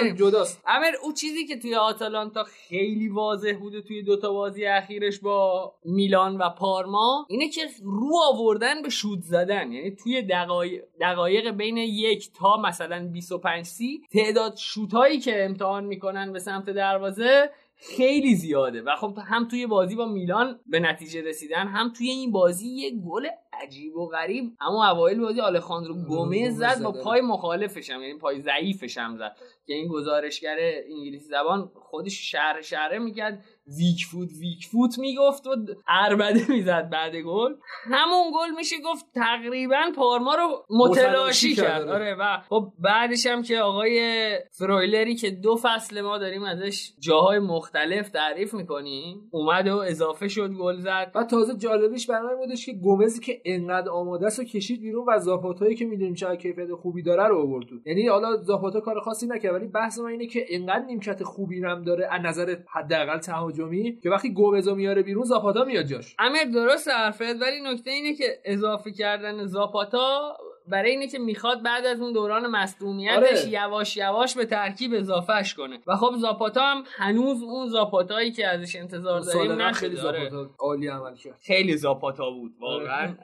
بریم. 0.00 0.14
جداست 0.14 0.62
امیر 0.66 0.94
او 1.02 1.12
چیزی 1.12 1.46
که 1.46 1.58
توی 1.58 1.74
آتالانتا 1.74 2.44
خیلی 2.44 3.08
واضح 3.08 3.56
بوده 3.60 3.82
توی 3.82 4.02
دوتا 4.02 4.32
بازی 4.32 4.66
اخیرش 4.66 5.20
با 5.20 5.74
میلان 5.84 6.36
و 6.36 6.48
پارما 6.50 7.26
اینه 7.28 7.48
که 7.48 7.62
رو 7.82 8.10
آوردن 8.32 8.82
به 8.82 8.88
شوت 8.88 9.22
زدن 9.22 9.72
یعنی 9.72 9.90
توی 9.90 10.22
دقایق, 10.22 10.84
دقایق 11.00 11.50
بین 11.50 11.76
یک 11.76 12.32
تا 12.32 12.56
مثلا 12.56 13.08
25 13.12 13.64
سی 13.64 14.00
تعداد 14.12 14.56
شوت 14.56 14.94
هایی 14.94 15.18
که 15.18 15.44
امتحان 15.44 15.84
می‌کنن 15.84 16.32
به 16.32 16.38
سمت 16.38 16.70
دروازه 16.70 17.50
خیلی 17.80 18.34
زیاده. 18.34 18.82
و 18.82 18.96
خب 18.96 19.18
هم 19.26 19.48
توی 19.48 19.66
بازی 19.66 19.96
با 19.96 20.06
میلان 20.06 20.60
به 20.66 20.80
نتیجه 20.80 21.22
رسیدن 21.22 21.66
هم 21.66 21.92
توی 21.92 22.10
این 22.10 22.32
بازی 22.32 22.68
یه 22.68 22.90
گل 22.90 23.26
عجیب 23.62 23.96
و 23.96 24.06
غریب. 24.06 24.52
اما 24.60 24.90
اوایل 24.90 25.20
بازی 25.20 25.40
آلخاندرو 25.40 25.94
گومز 25.94 26.08
گومز 26.08 26.56
زد 26.56 26.82
با 26.82 26.92
پای 26.92 27.20
مخالفش 27.20 27.90
هم 27.90 28.02
یعنی 28.02 28.18
پای 28.18 28.40
ضعیفش 28.40 28.98
هم 28.98 29.16
زد. 29.16 29.36
که 29.66 29.74
این 29.74 29.88
گزارشگر 29.88 30.56
انگلیسی 30.90 31.28
زبان 31.28 31.70
خودش 31.74 32.30
شهر 32.30 32.60
شهره 32.60 32.98
می‌کرد. 32.98 33.44
ویک 33.76 34.06
فوت 34.10 34.28
ویک 34.40 34.66
فوت 34.66 34.98
می‌گفت 34.98 35.46
و 35.46 35.56
عربده 35.88 36.48
می‌زد 36.48 36.90
بعد 36.90 37.16
گل. 37.16 37.54
همون 37.90 38.32
گل 38.34 38.56
میشه 38.56 38.76
گفت 38.84 39.06
تقریبا 39.14 39.92
پارما 39.96 40.34
رو 40.34 40.64
متلاشی 40.70 41.54
کرد، 41.54 41.66
کرد 41.66 41.88
آره. 41.88 42.16
و 42.20 42.38
خب 42.48 42.72
بعدش 42.78 43.26
هم 43.26 43.42
که 43.42 43.58
آقای 43.58 44.30
فرویلری 44.58 45.14
که 45.14 45.30
دو 45.30 45.56
فصل 45.62 46.00
ما 46.00 46.18
داریم 46.18 46.42
ازش 46.42 46.92
جاهای 47.00 47.38
مختلف 47.38 48.08
تعریف 48.08 48.54
می‌کنیم 48.54 49.28
اومد 49.30 49.68
و 49.68 49.76
اضافه 49.76 50.28
شد 50.28 50.50
گل 50.50 50.76
زد. 50.76 51.12
و 51.14 51.24
تازه 51.24 51.56
جالبیش 51.56 52.06
برای 52.06 52.36
بودش 52.36 52.66
که 52.66 52.72
گومزی 52.72 53.20
که 53.20 53.42
انقدر 53.44 53.90
آماده 53.90 54.26
است 54.26 54.38
و 54.38 54.44
کشید 54.44 54.80
بیرون 54.80 55.06
و 55.08 55.18
زاپاتایی 55.18 55.74
که 55.74 55.84
می‌دونیم 55.84 56.14
چه 56.14 56.36
کیفیت 56.36 56.74
خوبی 56.74 57.02
داره 57.02 57.28
رو 57.28 57.38
آورد 57.38 57.66
یعنی 57.86 58.06
حالا 58.06 58.36
زاپاتا 58.36 58.80
کار 58.80 59.00
خاصی 59.00 59.26
نکرد 59.26 59.54
ولی 59.54 59.66
بحث 59.66 59.98
من 59.98 60.06
اینه 60.06 60.26
که 60.26 60.46
انقدر 60.48 60.84
نیمکت 60.84 61.22
خوبی 61.22 61.62
هم 61.62 61.82
داره 61.82 62.08
از 62.10 62.20
نظر 62.24 62.56
حداقل 62.72 63.18
تهاجمی 63.58 64.00
که 64.02 64.10
وقتی 64.10 64.32
گومزو 64.32 64.74
میاره 64.74 65.02
بیرون 65.02 65.24
زاپاتا 65.24 65.64
میاد 65.64 65.84
جاش. 65.84 66.16
امیر 66.18 66.44
درست 66.44 66.88
حرفت 66.88 67.20
ولی 67.20 67.60
نکته 67.64 67.90
اینه 67.90 68.14
که 68.14 68.24
اضافه 68.44 68.92
کردن 68.92 69.46
زاپاتا 69.46 70.36
برای 70.66 70.90
اینه 70.90 71.08
که 71.08 71.18
می‌خواد 71.18 71.62
بعد 71.62 71.86
از 71.86 72.00
اون 72.00 72.12
دوران 72.12 72.46
مصدومیتش 72.46 73.16
آره. 73.16 73.48
یواش 73.48 73.96
یواش 73.96 74.34
به 74.34 74.44
ترکیب 74.44 74.94
اضافهش 74.94 75.54
کنه. 75.54 75.78
و 75.86 75.96
خب 75.96 76.16
زاپاتا 76.20 76.62
هم 76.62 76.84
هنوز 76.96 77.42
اون 77.42 77.68
زاپاتایی 77.68 78.32
که 78.32 78.46
ازش 78.46 78.76
انتظار 78.76 79.20
داریم 79.20 79.48
سالنا 79.48 79.72
خیلی 79.72 79.94
نشده. 79.94 80.08
آره. 80.08 80.28
زاپاتا 80.30 80.54
عالی 80.58 80.88
عمل 80.88 81.14
کرد. 81.14 81.38
خیلی 81.40 81.76
زاپاتا 81.76 82.30
بود 82.30 82.52
واقعا. 82.60 83.14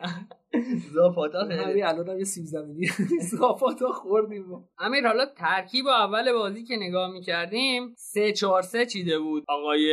زاپاتا 0.92 1.44
خیلی. 1.48 1.60
همین 1.60 1.84
الان 1.84 2.08
هم 2.08 2.18
یه 2.18 2.24
سیب 2.24 2.44
زمینی 2.44 2.86
زاپاتا 3.32 3.88
خوردیم. 3.92 4.44
امیر 4.78 5.06
حالا 5.06 5.26
ترکیب 5.26 5.86
اول 5.88 6.32
بازی 6.32 6.64
که 6.64 6.76
نگاه 6.76 7.12
می‌کردیم 7.12 7.94
سه 7.96 8.32
چهار 8.32 8.62
سه 8.62 8.86
چیده 8.86 9.18
بود 9.18 9.44
آقای 9.48 9.92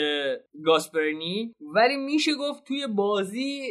گاسپرنی 0.65 1.55
ولی 1.75 1.97
میشه 1.97 2.31
گفت 2.35 2.63
توی 2.63 2.87
بازی 2.87 3.61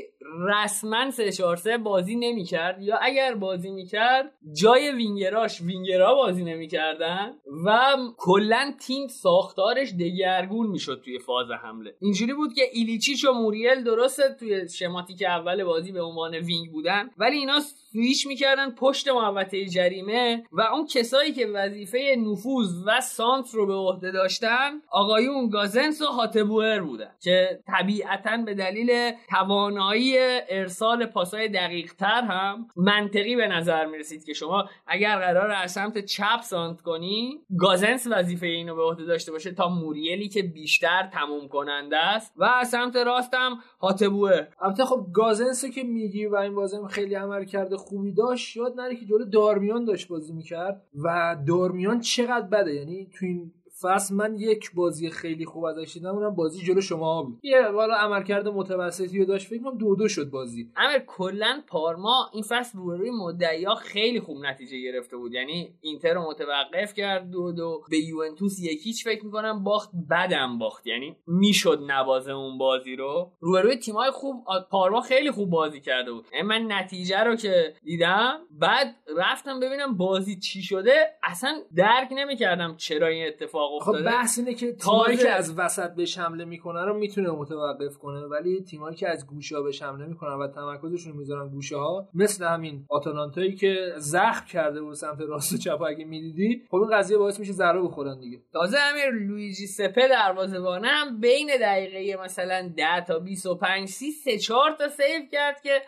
رسما 0.48 1.10
سه 1.10 1.32
چهار 1.32 1.56
سه 1.56 1.78
بازی 1.78 2.16
نمی‌کرد. 2.16 2.82
یا 2.82 2.96
اگر 3.02 3.34
بازی 3.34 3.70
می‌کرد 3.70 4.32
جای 4.60 4.92
وینگراش 4.92 5.60
وینگرا 5.60 6.14
بازی 6.14 6.44
نمی‌کردن 6.44 7.32
و 7.66 7.96
کلا 8.16 8.74
تیم 8.80 9.08
ساختارش 9.08 9.92
دگرگون 9.92 10.66
می‌شد 10.66 11.02
توی 11.04 11.18
فاز 11.18 11.46
حمله. 11.62 11.94
اینجوری 12.00 12.34
بود 12.34 12.52
که 12.54 12.62
ایلیچیچ 12.72 13.24
و 13.24 13.32
موریل 13.32 13.84
درسته 13.84 14.22
توی 14.38 14.68
شماتیک 14.68 15.22
اول 15.22 15.64
بازی 15.64 15.92
به 15.92 16.02
عنوان 16.02 16.34
wing 16.34 16.72
بودن. 16.80 17.10
ولی 17.18 17.36
اینا 17.36 17.60
سویش 17.92 18.26
می‌کردن 18.26 18.70
پشت 18.70 19.08
محوطه 19.08 19.66
جریمه 19.66 20.44
و 20.52 20.60
اون 20.60 20.86
کسایی 20.86 21.32
که 21.32 21.46
وظیفه 21.46 22.16
نفوذ 22.18 22.68
و 22.86 23.00
سانتر 23.00 23.54
رو 23.54 23.66
به 23.66 23.74
عهده 23.74 24.10
داشتن 24.10 24.70
آقایون 24.90 25.48
گازنس 25.48 26.02
و 26.02 26.04
هاتبوئر 26.04 26.80
بودن 26.80 27.10
که 27.22 27.60
طبیعتا 27.66 28.36
به 28.36 28.54
دلیل 28.54 29.12
توانایی 29.30 30.16
ارسال 30.48 31.06
پاسای 31.06 31.48
دقیق 31.48 31.92
تر 31.92 32.22
هم 32.22 32.68
منطقی 32.76 33.36
به 33.36 33.46
نظر 33.46 33.86
می‌رسید 33.86 34.24
که 34.24 34.32
شما 34.32 34.68
اگر 34.86 35.18
قرار 35.18 35.50
از 35.50 35.72
سمت 35.72 35.98
چپ 35.98 36.40
سانت 36.42 36.80
کنی 36.80 37.40
گازنس 37.58 38.06
وظیفه 38.10 38.46
اینو 38.46 38.76
به 38.76 38.82
عهده 38.82 39.04
داشته 39.04 39.32
باشه 39.32 39.52
تا 39.52 39.68
موریلی 39.68 40.28
که 40.28 40.42
بیشتر 40.42 41.10
تموم 41.12 41.48
کننده 41.48 41.96
است 41.96 42.34
و 42.36 42.44
از 42.44 42.68
سمت 42.68 42.96
هم 43.32 43.58
هاتبوئر. 43.80 44.46
البته 44.60 44.84
خب 44.84 45.06
گازنسو 45.12 45.68
که 45.68 45.82
میگی 45.82 46.26
و 46.26 46.36
این 46.36 46.54
بازی 46.54 46.76
هم 46.76 46.86
خیلی 46.86 47.14
عمل 47.14 47.44
کرده 47.44 47.76
خوبی 47.80 48.12
داشت 48.12 48.56
یاد 48.56 48.80
نره 48.80 48.96
که 48.96 49.06
جلو 49.06 49.24
دارمیان 49.24 49.84
داشت 49.84 50.08
بازی 50.08 50.32
می‌کرد. 50.32 50.82
و 50.94 51.36
دارمیان 51.46 52.00
چقدر 52.00 52.46
بده؟ 52.46 52.74
یعنی 52.74 53.08
تو 53.12 53.26
این 53.26 53.52
فصل 53.82 54.14
من 54.14 54.38
یک 54.38 54.74
بازی 54.74 55.10
خیلی 55.10 55.44
خوب 55.44 55.64
ازش 55.64 55.92
دیدم 55.92 56.14
اونم 56.14 56.34
بازی 56.34 56.64
جلو 56.64 56.80
شما 56.80 57.22
بود. 57.22 57.40
یه 57.42 57.68
والا 57.68 57.94
عملکرد 57.94 58.48
متوسطی 58.48 59.18
رو 59.18 59.24
داشت 59.24 59.46
فکر 59.46 59.62
کنم 59.62 59.78
دو 59.78 59.96
دو 59.96 60.08
شد 60.08 60.30
بازی. 60.30 60.70
امیر 60.76 60.98
کلا 60.98 61.62
پارما 61.66 62.30
این 62.32 62.42
فصل 62.42 62.78
روبروی 62.78 63.10
مدعیا 63.10 63.74
خیلی 63.74 64.20
خوب 64.20 64.38
نتیجه 64.46 64.80
گرفته 64.80 65.16
بود. 65.16 65.32
یعنی 65.32 65.74
اینتر 65.80 66.14
رو 66.14 66.30
متوقف 66.30 66.94
کرد 66.94 67.30
دو 67.30 67.52
دو. 67.52 67.82
به 67.90 67.96
یوونتوس 67.98 68.60
یکیچ 68.60 69.04
فکر 69.04 69.24
می‌کنم 69.24 69.64
باخت 69.64 69.90
بدم 70.10 70.58
باخت. 70.58 70.86
یعنی 70.86 71.16
می‌شد 71.26 71.82
نوازه 71.86 72.32
اون 72.32 72.58
بازی 72.58 72.96
رو. 72.96 73.32
روبروی 73.40 73.76
تیمای 73.76 74.10
خوب 74.10 74.44
پارما 74.70 75.00
خیلی 75.00 75.30
خوب 75.30 75.50
بازی 75.50 75.80
کرده 75.80 76.12
بود. 76.12 76.26
یعنی 76.32 76.46
من 76.46 76.72
نتیجه 76.72 77.18
رو 77.18 77.36
که 77.36 77.74
دیدم 77.84 78.40
بعد 78.50 78.96
رفتم 79.16 79.60
ببینم 79.60 79.96
بازی 79.96 80.38
چی 80.38 80.62
شده 80.62 80.92
اصلا 81.22 81.62
درک 81.76 82.08
نمی‌کردم 82.12 82.76
چرا 82.76 83.06
این 83.06 83.26
اتفاق 83.26 83.69
خب 83.80 83.88
افتاده. 83.88 84.04
بحث 84.04 84.38
اینه 84.38 84.54
که 84.54 84.72
تیمایی 84.72 85.16
که 85.16 85.30
از 85.30 85.58
وسط 85.58 85.90
بهش 85.90 86.18
حمله 86.18 86.44
می‌کنن 86.44 86.84
رو 86.84 86.98
می‌تونه 86.98 87.30
متوقف 87.30 87.98
کنه 87.98 88.20
ولی 88.20 88.60
تیمایی 88.60 88.96
که 88.96 89.08
از 89.08 89.26
گوشه 89.26 89.56
ها 89.56 89.62
بهش 89.62 89.82
حمله 89.82 90.06
می‌کنن 90.06 90.34
و 90.34 90.48
تمرکزشون 90.48 91.16
می‌ذارن 91.16 91.48
گوشه 91.48 91.76
ها 91.76 92.08
مثل 92.14 92.44
همین 92.44 92.86
آتالانتایی 92.88 93.54
که 93.54 93.92
زخم 93.96 94.46
کرده 94.46 94.82
بود 94.82 94.94
سمت 94.94 95.20
راست 95.20 95.52
و 95.52 95.56
چپ 95.56 95.82
اگه 95.82 96.04
می‌دیدی 96.04 96.62
خب 96.70 96.76
این 96.76 96.98
قضیه 96.98 97.18
باعث 97.18 97.40
میشه 97.40 97.52
ضربه 97.52 97.82
بخورن 97.82 98.20
دیگه. 98.20 98.42
تازه 98.52 98.78
امیر 98.90 99.10
لویجی 99.10 99.66
سپه 99.66 100.08
دروازه‌بانه 100.08 100.88
هم 100.88 101.20
بین 101.20 101.50
دقیقه 101.60 102.22
مثلا 102.24 102.72
10 102.76 103.04
تا 103.06 103.18
25 103.18 103.88
سی 103.88 104.10
سه 104.10 104.38
چهار 104.38 104.70
تا 104.78 104.88
سیو 104.88 105.26
کرد 105.32 105.60
که 105.62 105.82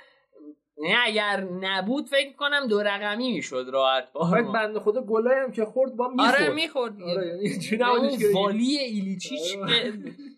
یعنی 0.83 0.95
اگر 1.05 1.41
نبود 1.41 2.07
فکر 2.07 2.33
کنم 2.37 2.67
دو 2.67 2.83
رقمی 2.83 3.33
می‌شد 3.33 3.67
راحت 3.73 4.05
بعد 4.33 4.53
بنده 4.53 4.81
خدا 4.81 5.03
گلای 5.03 5.35
هم 5.35 5.53
که 5.53 5.65
خورد 5.65 5.97
با 5.97 6.09
می‌خورد 6.09 6.35
آره 6.35 6.55
می‌خورد 6.55 7.03
آره 7.03 7.27
یعنی 7.27 7.77
نه، 8.17 8.35
والی 8.35 8.79
ایلیچیش 8.79 9.57
آره. 9.57 9.93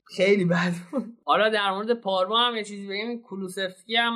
خیلی 0.05 0.45
بد. 0.45 0.73
حالا 1.25 1.49
در 1.49 1.71
مورد 1.71 1.93
پارما 2.01 2.39
هم 2.39 2.57
یه 2.57 2.65
چیزی 2.65 2.89
بگیم 2.89 3.23
کولوسفسکی 3.23 3.97
هم 3.97 4.13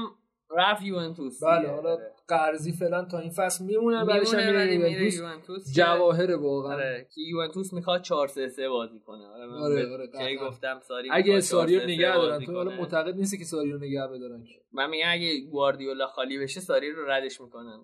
رفت 0.57 0.83
یوونتوس 0.83 1.45
بله. 1.45 1.71
حالا 1.71 1.99
قرضی 2.29 2.73
فعلا 2.73 3.05
تا 3.05 3.19
این 3.19 3.31
فصل 3.31 3.65
میمونه 3.65 4.05
بعدش 4.05 4.35
هم 4.35 5.43
جواهر 5.75 6.35
واقعا. 6.35 6.75
آره 6.75 7.07
که 7.15 7.21
یوونتوس 7.21 7.73
می‌خواد 7.73 8.03
4 8.03 8.29
3 8.29 8.49
3 8.49 8.69
بازی 8.69 9.01
کنه. 9.01 9.27
آره 9.27 9.47
آره، 9.47 10.09
آره،. 10.15 10.37
گفتم 10.37 10.81
ساری 10.89 11.09
اگه 11.13 11.41
ساریو 11.41 11.81
4-3-3 11.81 11.85
نگه 11.85 12.15
دارن 12.15 12.45
تو 12.45 12.53
حالا. 12.53 12.71
معتقد 12.77 13.15
نیستی 13.15 13.39
که 13.39 13.45
ساریو 13.45 13.79
نگه 13.79 14.07
بدارن 14.07 14.45
که. 14.45 14.55
من 14.73 14.91
میگم 14.91 15.07
اگه 15.09 15.41
گواردیولا 15.41 16.07
خالی 16.07 16.39
بشه 16.39 16.61
ساری 16.61 16.91
رو 16.93 17.11
ردش 17.11 17.41
می‌کنن. 17.41 17.81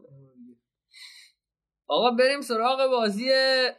آقا 1.86 2.10
بریم 2.10 2.40
سراغ 2.40 2.90
بازی 2.90 3.24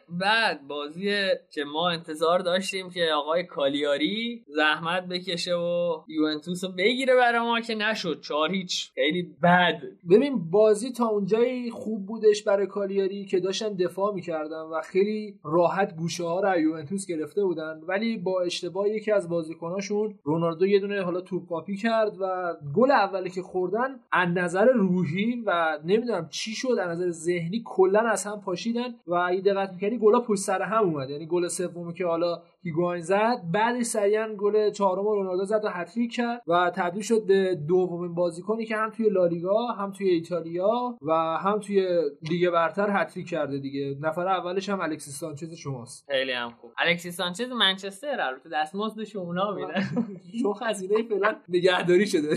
بعد 0.10 0.68
بازی 0.68 1.12
که 1.54 1.64
ما 1.64 1.90
انتظار 1.90 2.40
داشتیم 2.40 2.90
که 2.90 3.08
آقای 3.16 3.44
کالیاری 3.44 4.44
زحمت 4.48 5.08
بکشه 5.08 5.54
و 5.54 6.04
یوونتوس 6.08 6.64
رو 6.64 6.72
بگیره 6.72 7.16
برای 7.16 7.40
ما 7.40 7.62
که 7.62 7.76
نشد. 7.76 8.22
چهار 8.22 8.52
هیچ. 8.52 8.92
خیلی 8.96 9.24
بد. 9.44 9.82
ببین 10.10 10.52
بازی 10.52 10.92
تا 10.92 11.06
اونجایی 11.06 11.72
خوب 11.72 12.06
بودش 12.06 12.44
برای 12.44 12.68
کالیاری 12.68 13.26
که 13.26 13.40
داشتن 13.40 13.74
دفاع 13.74 14.14
می‌کردن 14.14 14.62
و 14.62 14.82
خیلی 14.82 15.40
راحت 15.44 15.96
گوشه 15.96 16.24
ها 16.24 16.40
رو 16.40 16.60
یوونتوس 16.60 17.06
گرفته 17.08 17.44
بودن. 17.44 17.82
ولی 17.88 18.18
با 18.18 18.42
اشتباه 18.42 18.90
یکی 18.90 19.12
از 19.12 19.30
بازیکناشون 19.30 20.20
رونالدو 20.24 20.68
یه 20.68 20.80
دونه 20.80 21.02
حالا 21.02 21.22
توپ 21.22 21.50
کاپی 21.50 21.78
کرد 21.78 22.18
و 22.20 22.54
گل 22.76 22.92
اولی 22.92 23.30
که 23.30 23.42
خوردن 23.42 24.00
از 24.12 24.30
نظر 24.30 24.66
روحی 24.66 25.44
و 25.46 25.80
نمی‌دونم 25.86 26.30
چی 26.30 26.52
شد 26.52 26.76
از 26.82 26.90
نظر 26.90 27.10
ذهنی 27.10 27.64
کلا 27.96 28.10
از 28.10 28.26
هم 28.26 28.42
پاشیدن 28.42 28.96
و 29.08 29.14
اگه 29.14 29.42
دقت 29.42 29.74
می‌کردی 29.74 29.98
گلا 29.98 30.20
پشت 30.20 30.42
سر 30.42 30.62
هم 30.62 30.84
اومد. 30.84 31.10
یعنی 31.10 31.26
گل 31.26 31.48
سومی 31.48 31.94
که 31.94 32.06
حالا 32.06 32.42
هیگواین 32.66 33.02
زد. 33.02 33.42
بعدش 33.52 33.86
سریعا 33.86 34.36
گل 34.38 34.70
چهارم 34.72 35.08
رونالدو 35.08 35.46
زد 35.46 35.66
و 35.66 35.70
هتریک 35.70 36.14
کرد 36.14 36.42
و 36.48 36.72
تبدیل 36.76 37.04
شد 37.04 37.26
به 37.26 37.56
دومین 37.56 38.16
بازیکنی 38.16 38.66
که 38.66 38.76
هم 38.76 38.90
توی 38.90 39.10
لالیگا 39.10 39.68
هم 39.68 39.92
توی 39.92 40.10
ایتالیا 40.10 40.98
و 41.02 41.14
هم 41.14 41.60
توی 41.60 42.02
لیگ 42.30 42.50
برتر 42.50 42.88
هتریک 43.02 43.30
کرده 43.30 43.58
دیگه. 43.58 43.98
نفر 44.02 44.28
اولش 44.28 44.70
هم 44.70 44.82
الکسیس 44.82 45.20
سانچز 45.20 45.54
شماست. 45.54 46.06
خیلی 46.12 46.32
هم 46.32 46.50
خوب. 46.62 46.72
الکسیس 46.78 47.18
سانچز 47.18 47.52
منچستر 47.52 48.22
البته 48.22 48.50
دستمزدش 48.54 49.16
اونا 49.16 49.52
میدن 49.52 49.82
شما 50.42 50.54
خزینه 50.54 51.04
فعلا 51.04 51.36
نگهداری 51.50 52.08
شده. 52.08 52.36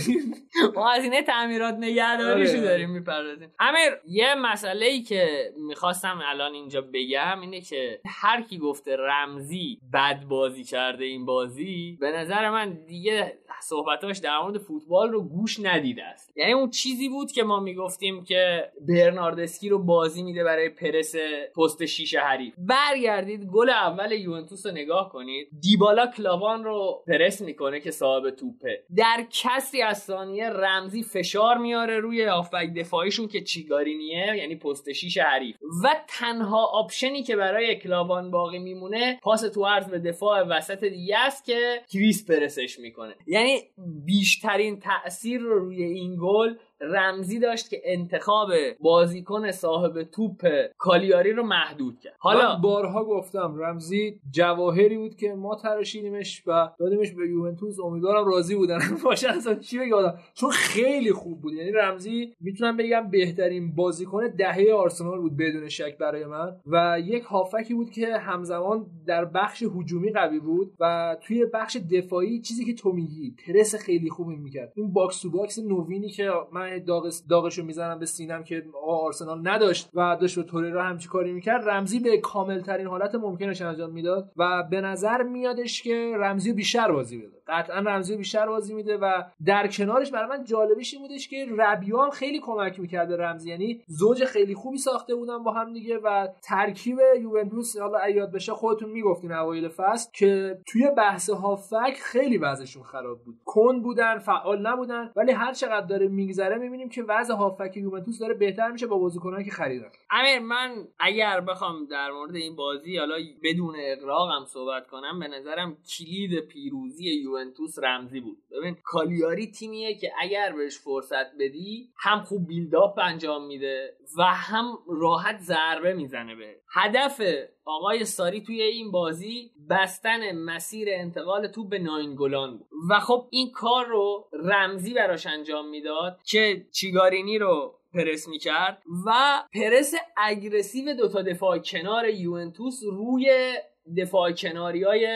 ما 0.74 0.91
هزینه 0.91 1.22
تعمیرات 1.22 1.74
نگهداریشو 1.74 2.53
آره. 2.53 2.61
داریم 2.61 2.91
می‌پردازیم. 2.91 3.49
امیر 3.61 3.93
یه 4.07 4.35
مسئله 4.35 4.87
ای 4.87 5.03
که 5.03 5.53
می‌خواستم 5.68 6.20
الان 6.24 6.53
اینجا 6.53 6.81
بگم 6.81 7.41
اینه 7.41 7.61
که 7.61 8.01
هر 8.07 8.43
کی 8.43 8.59
گفته 8.59 8.97
رمزی 8.97 9.81
بد 9.93 10.18
بازی 10.25 10.64
کرده 10.64 11.05
این 11.05 11.27
بازی 11.27 11.99
به 12.01 12.11
نظر 12.12 12.51
من 12.51 12.79
دیگه 12.87 13.39
صحبتاش 13.62 14.19
در 14.19 14.39
مورد 14.43 14.59
فوتبال 14.59 15.12
رو 15.12 15.23
گوش 15.23 15.61
ندیده 15.62 16.05
است. 16.05 16.33
یعنی 16.37 16.53
اون 16.53 16.71
چیزی 16.71 17.09
بود 17.09 17.33
که 17.33 17.43
ما 17.43 17.61
می‌گفتیم 17.61 18.25
که 18.25 18.73
برناردسکی 18.89 19.69
رو 19.69 19.79
بازی 19.79 20.23
میده 20.23 20.45
برای 20.45 20.69
پرس 20.69 21.14
پست 21.57 21.85
شیش 21.85 22.14
حریف. 22.14 22.55
برگردید 22.59 23.45
گل 23.45 23.71
اول 23.71 24.12
یوونتوس 24.12 24.66
رو 24.66 24.73
نگاه 24.73 25.09
کنید 25.12 25.49
دیبالا 25.61 26.07
کلاوان 26.07 26.64
رو 26.64 27.03
پرس 27.07 27.41
می‌کنه 27.41 27.81
که 27.81 27.91
صاحب 27.91 28.31
توپه. 28.31 28.85
در 28.97 29.27
کسری 29.31 29.83
از 29.83 30.03
ثانیه 30.03 30.49
رمزی 30.49 31.03
فشار 31.03 31.59
میاره 31.59 31.99
روی 31.99 32.27
هافبک 32.26 32.74
دفاعیشون 32.77 33.29
که 33.29 33.41
چیگارینیه 33.41 34.37
یعنی 34.37 34.57
پست 34.57 34.93
شیش 34.93 35.19
حریف. 35.19 35.57
و 35.85 35.89
تنها 36.09 36.64
option 36.64 37.14
ی 37.14 37.22
که 37.23 37.37
برای 37.37 37.77
کلاوان 37.77 38.31
باقی 38.31 38.59
میمونه 38.59 39.19
پاس 39.23 39.41
تو 39.41 39.66
عرض 39.66 39.89
به 39.89 39.99
دفاع 40.09 40.42
وسط 40.42 40.84
دیگه 40.84 41.18
است 41.18 41.44
که 41.44 41.80
کریس 41.92 42.30
پرسش 42.30 42.78
می‌کنه. 42.78 43.14
یعنی 43.26 43.61
بیشترین 44.04 44.80
تاثیر 44.80 45.40
رو 45.40 45.59
روی 45.59 45.82
این 45.82 46.16
گل 46.20 46.54
رمزی 46.81 47.39
داشت 47.39 47.70
که 47.70 47.81
انتخاب 47.85 48.49
بازیکن 48.81 49.51
صاحب 49.51 50.03
توپ 50.03 50.49
کالیاری 50.79 51.33
رو 51.33 51.43
محدود 51.43 52.01
کرد. 52.01 52.14
حالا 52.18 52.55
من 52.55 52.61
بارها 52.61 53.05
گفتم 53.05 53.55
رمزی 53.59 54.20
جواهری 54.31 54.97
بود 54.99 55.16
که 55.16 55.35
ما 55.35 55.55
تراشیدیمش 55.55 56.43
و 56.47 56.70
دادیمش 56.79 57.12
به 57.12 57.29
یوونتوس. 57.29 57.81
امیدوارم 57.81 58.26
راضی 58.26 58.55
بودن. 58.55 58.79
باشه 59.05 59.29
اصلا 59.29 59.55
چی 59.55 59.79
بگم؟ 59.79 60.14
چون 60.35 60.51
خیلی 60.51 61.12
خوب 61.12 61.41
بود. 61.41 61.53
یعنی 61.53 61.72
رمزی 61.72 62.33
می‌تونم 62.41 62.76
بگم 62.76 63.11
بهترین 63.11 63.74
بازیکن 63.74 64.29
دهه 64.29 64.72
آرسنال 64.72 65.20
بود 65.20 65.37
بدون 65.37 65.68
شک 65.68 65.99
برای 65.99 66.24
من. 66.24 66.57
و 66.66 67.01
یک 67.05 67.22
هافبکی 67.22 67.74
بود 67.74 67.91
که 67.91 68.18
همزمان 68.18 68.87
در 69.07 69.24
بخش 69.24 69.62
هجومی 69.62 70.12
قوی 70.12 70.41
بود 70.41 70.72
و 70.81 71.16
توی 71.22 71.47
بخش 71.55 71.76
دفاعی 71.91 72.41
چیزی 72.41 72.64
که 72.64 72.74
تو 72.74 72.93
میگی 72.93 73.37
پرس 73.47 73.74
خیلی 73.74 74.11
خوبی 74.11 74.37
می‌کرد. 74.37 74.72
اون 74.76 74.93
box 74.93 75.20
to 75.20 75.30
box 75.30 75.59
نوینی 75.59 76.09
که 76.09 76.31
من 76.53 76.68
داغ 76.87 77.12
داغشو 77.31 77.64
می‌زنم 77.64 77.99
به 77.99 78.07
سینم 78.07 78.45
که 78.45 78.64
آقا 78.83 78.97
آرسنال 78.97 79.49
نداشت 79.49 79.91
و 79.95 80.16
داشت 80.21 80.37
به 80.37 80.43
توریرا 80.43 80.83
همچی 80.83 81.09
کاری 81.09 81.33
می‌کرد. 81.33 81.69
رمزی 81.69 82.01
به 82.01 82.19
کامل 82.19 82.61
ترین 82.61 82.87
حالت 82.87 83.14
ممکنش 83.14 83.62
انجام 83.62 83.91
می‌داد 83.91 84.33
و 84.37 84.62
به 84.71 84.81
نظر 84.81 85.23
میادش 85.23 85.83
که 85.83 86.14
رمزی 86.16 86.51
رو 86.51 86.57
بیشتر 86.57 86.93
بازی 86.93 87.19
بده 87.19 87.39
قطعا 87.49 87.79
رمزی 87.79 88.12
رو 88.12 88.19
بیشتر 88.19 88.47
بازی 88.47 88.75
میده 88.75 88.97
و 88.97 89.23
در 89.47 89.66
کنارش 89.66 90.11
برای 90.11 90.29
من 90.29 90.45
جالبش 90.45 90.95
این 90.95 91.03
بودش 91.03 91.29
که 91.29 91.47
ربیو 91.59 92.01
هم 92.01 92.11
خیلی 92.11 92.41
کمک 92.41 92.81
می‌کرد 92.81 93.09
به 93.09 93.16
رمزی. 93.16 93.51
یعنی 93.51 93.83
زوج 93.87 94.25
خیلی 94.25 94.55
خوبی 94.55 94.79
ساخته 94.79 95.14
بودن 95.14 95.43
با 95.43 95.53
هم 95.53 95.73
دیگه 95.73 95.99
و 95.99 96.29
ترکیب 96.43 96.99
یوونتوس 97.21 97.79
حالا 97.79 97.99
ایاد 97.99 98.33
بشه 98.33 98.53
خودتون 98.53 98.91
می‌گفتین 98.91 99.33
اوایل 99.33 99.69
فصل 99.69 100.11
که 100.14 100.59
توی 100.66 100.91
بحث 100.97 101.31
هافک 101.31 101.95
خیلی 102.03 102.39
وضعشون 102.39 102.83
خراب 102.83 103.19
بود. 103.25 103.37
کن 103.45 103.83
بودن 103.83 104.19
فعال 104.19 104.66
نبودن 104.66 105.11
ولی 105.16 105.33
هر 105.33 105.53
چقدر 105.53 105.87
داره 105.87 106.09
میگذره 106.09 106.57
می‌بینیم 106.59 106.88
که 106.88 107.02
وضع 107.02 107.34
هافک 107.34 107.76
یوونتوس 107.76 108.18
داره 108.18 108.34
بهتر 108.34 108.70
میشه 108.70 108.86
با 108.86 108.98
بازیکنانی 108.98 109.44
که 109.44 109.50
خریدن. 109.50 109.88
امیر 110.11 110.38
من 110.38 110.88
اگر 110.98 111.40
بخوام 111.40 111.86
در 111.86 112.11
مورد 112.11 112.36
این 112.36 112.56
بازی 112.56 112.96
حالا 112.96 113.16
بدون 113.42 113.76
اقراقم 113.78 114.44
صحبت 114.44 114.86
کنم 114.86 115.18
به 115.20 115.28
نظرم 115.28 115.76
کلید 115.98 116.40
پیروزی 116.40 117.04
یوونتوس 117.04 117.78
رمزی 117.82 118.20
بود. 118.20 118.38
ببین 118.50 118.76
کالیاری 118.84 119.50
تیمیه 119.50 119.94
که 119.94 120.12
اگر 120.20 120.52
بهش 120.56 120.78
فرصت 120.78 121.34
بدی 121.38 121.90
هم 121.96 122.20
خوب 122.20 122.46
بیلداپ 122.46 122.98
انجام 122.98 123.46
میده 123.46 123.96
و 124.18 124.22
هم 124.22 124.78
راحت 125.00 125.38
ضربه 125.38 125.94
می‌زنه 125.94 126.34
به 126.34 126.56
هدف 126.74 127.20
آقای 127.64 128.04
ساری 128.04 128.40
توی 128.40 128.62
این 128.62 128.90
بازی. 128.90 129.50
بستن 129.70 130.32
مسیر 130.32 130.88
انتقال 130.90 131.46
توپ 131.46 131.68
به 131.70 131.78
ناینگولان 131.78 132.59
بود. 132.59 132.68
و 132.90 133.00
خب 133.00 133.26
این 133.30 133.50
کار 133.50 133.86
رو 133.86 134.28
رمزی 134.32 134.94
براش 134.94 135.26
انجام 135.26 135.68
می‌داد 135.68 136.18
که 136.26 136.47
چیگارینی 136.72 137.38
رو 137.38 137.74
پرس 137.94 138.28
می‌کرد 138.28 138.82
و 139.07 139.12
پرس 139.55 139.94
اگرسیو 140.16 140.94
دوتا 140.94 141.22
دفاع 141.22 141.59
کنار 141.59 142.09
یوونتوس 142.09 142.82
روی 142.82 143.55
دفاع 143.96 144.32
کناری 144.32 144.82
های 144.82 145.07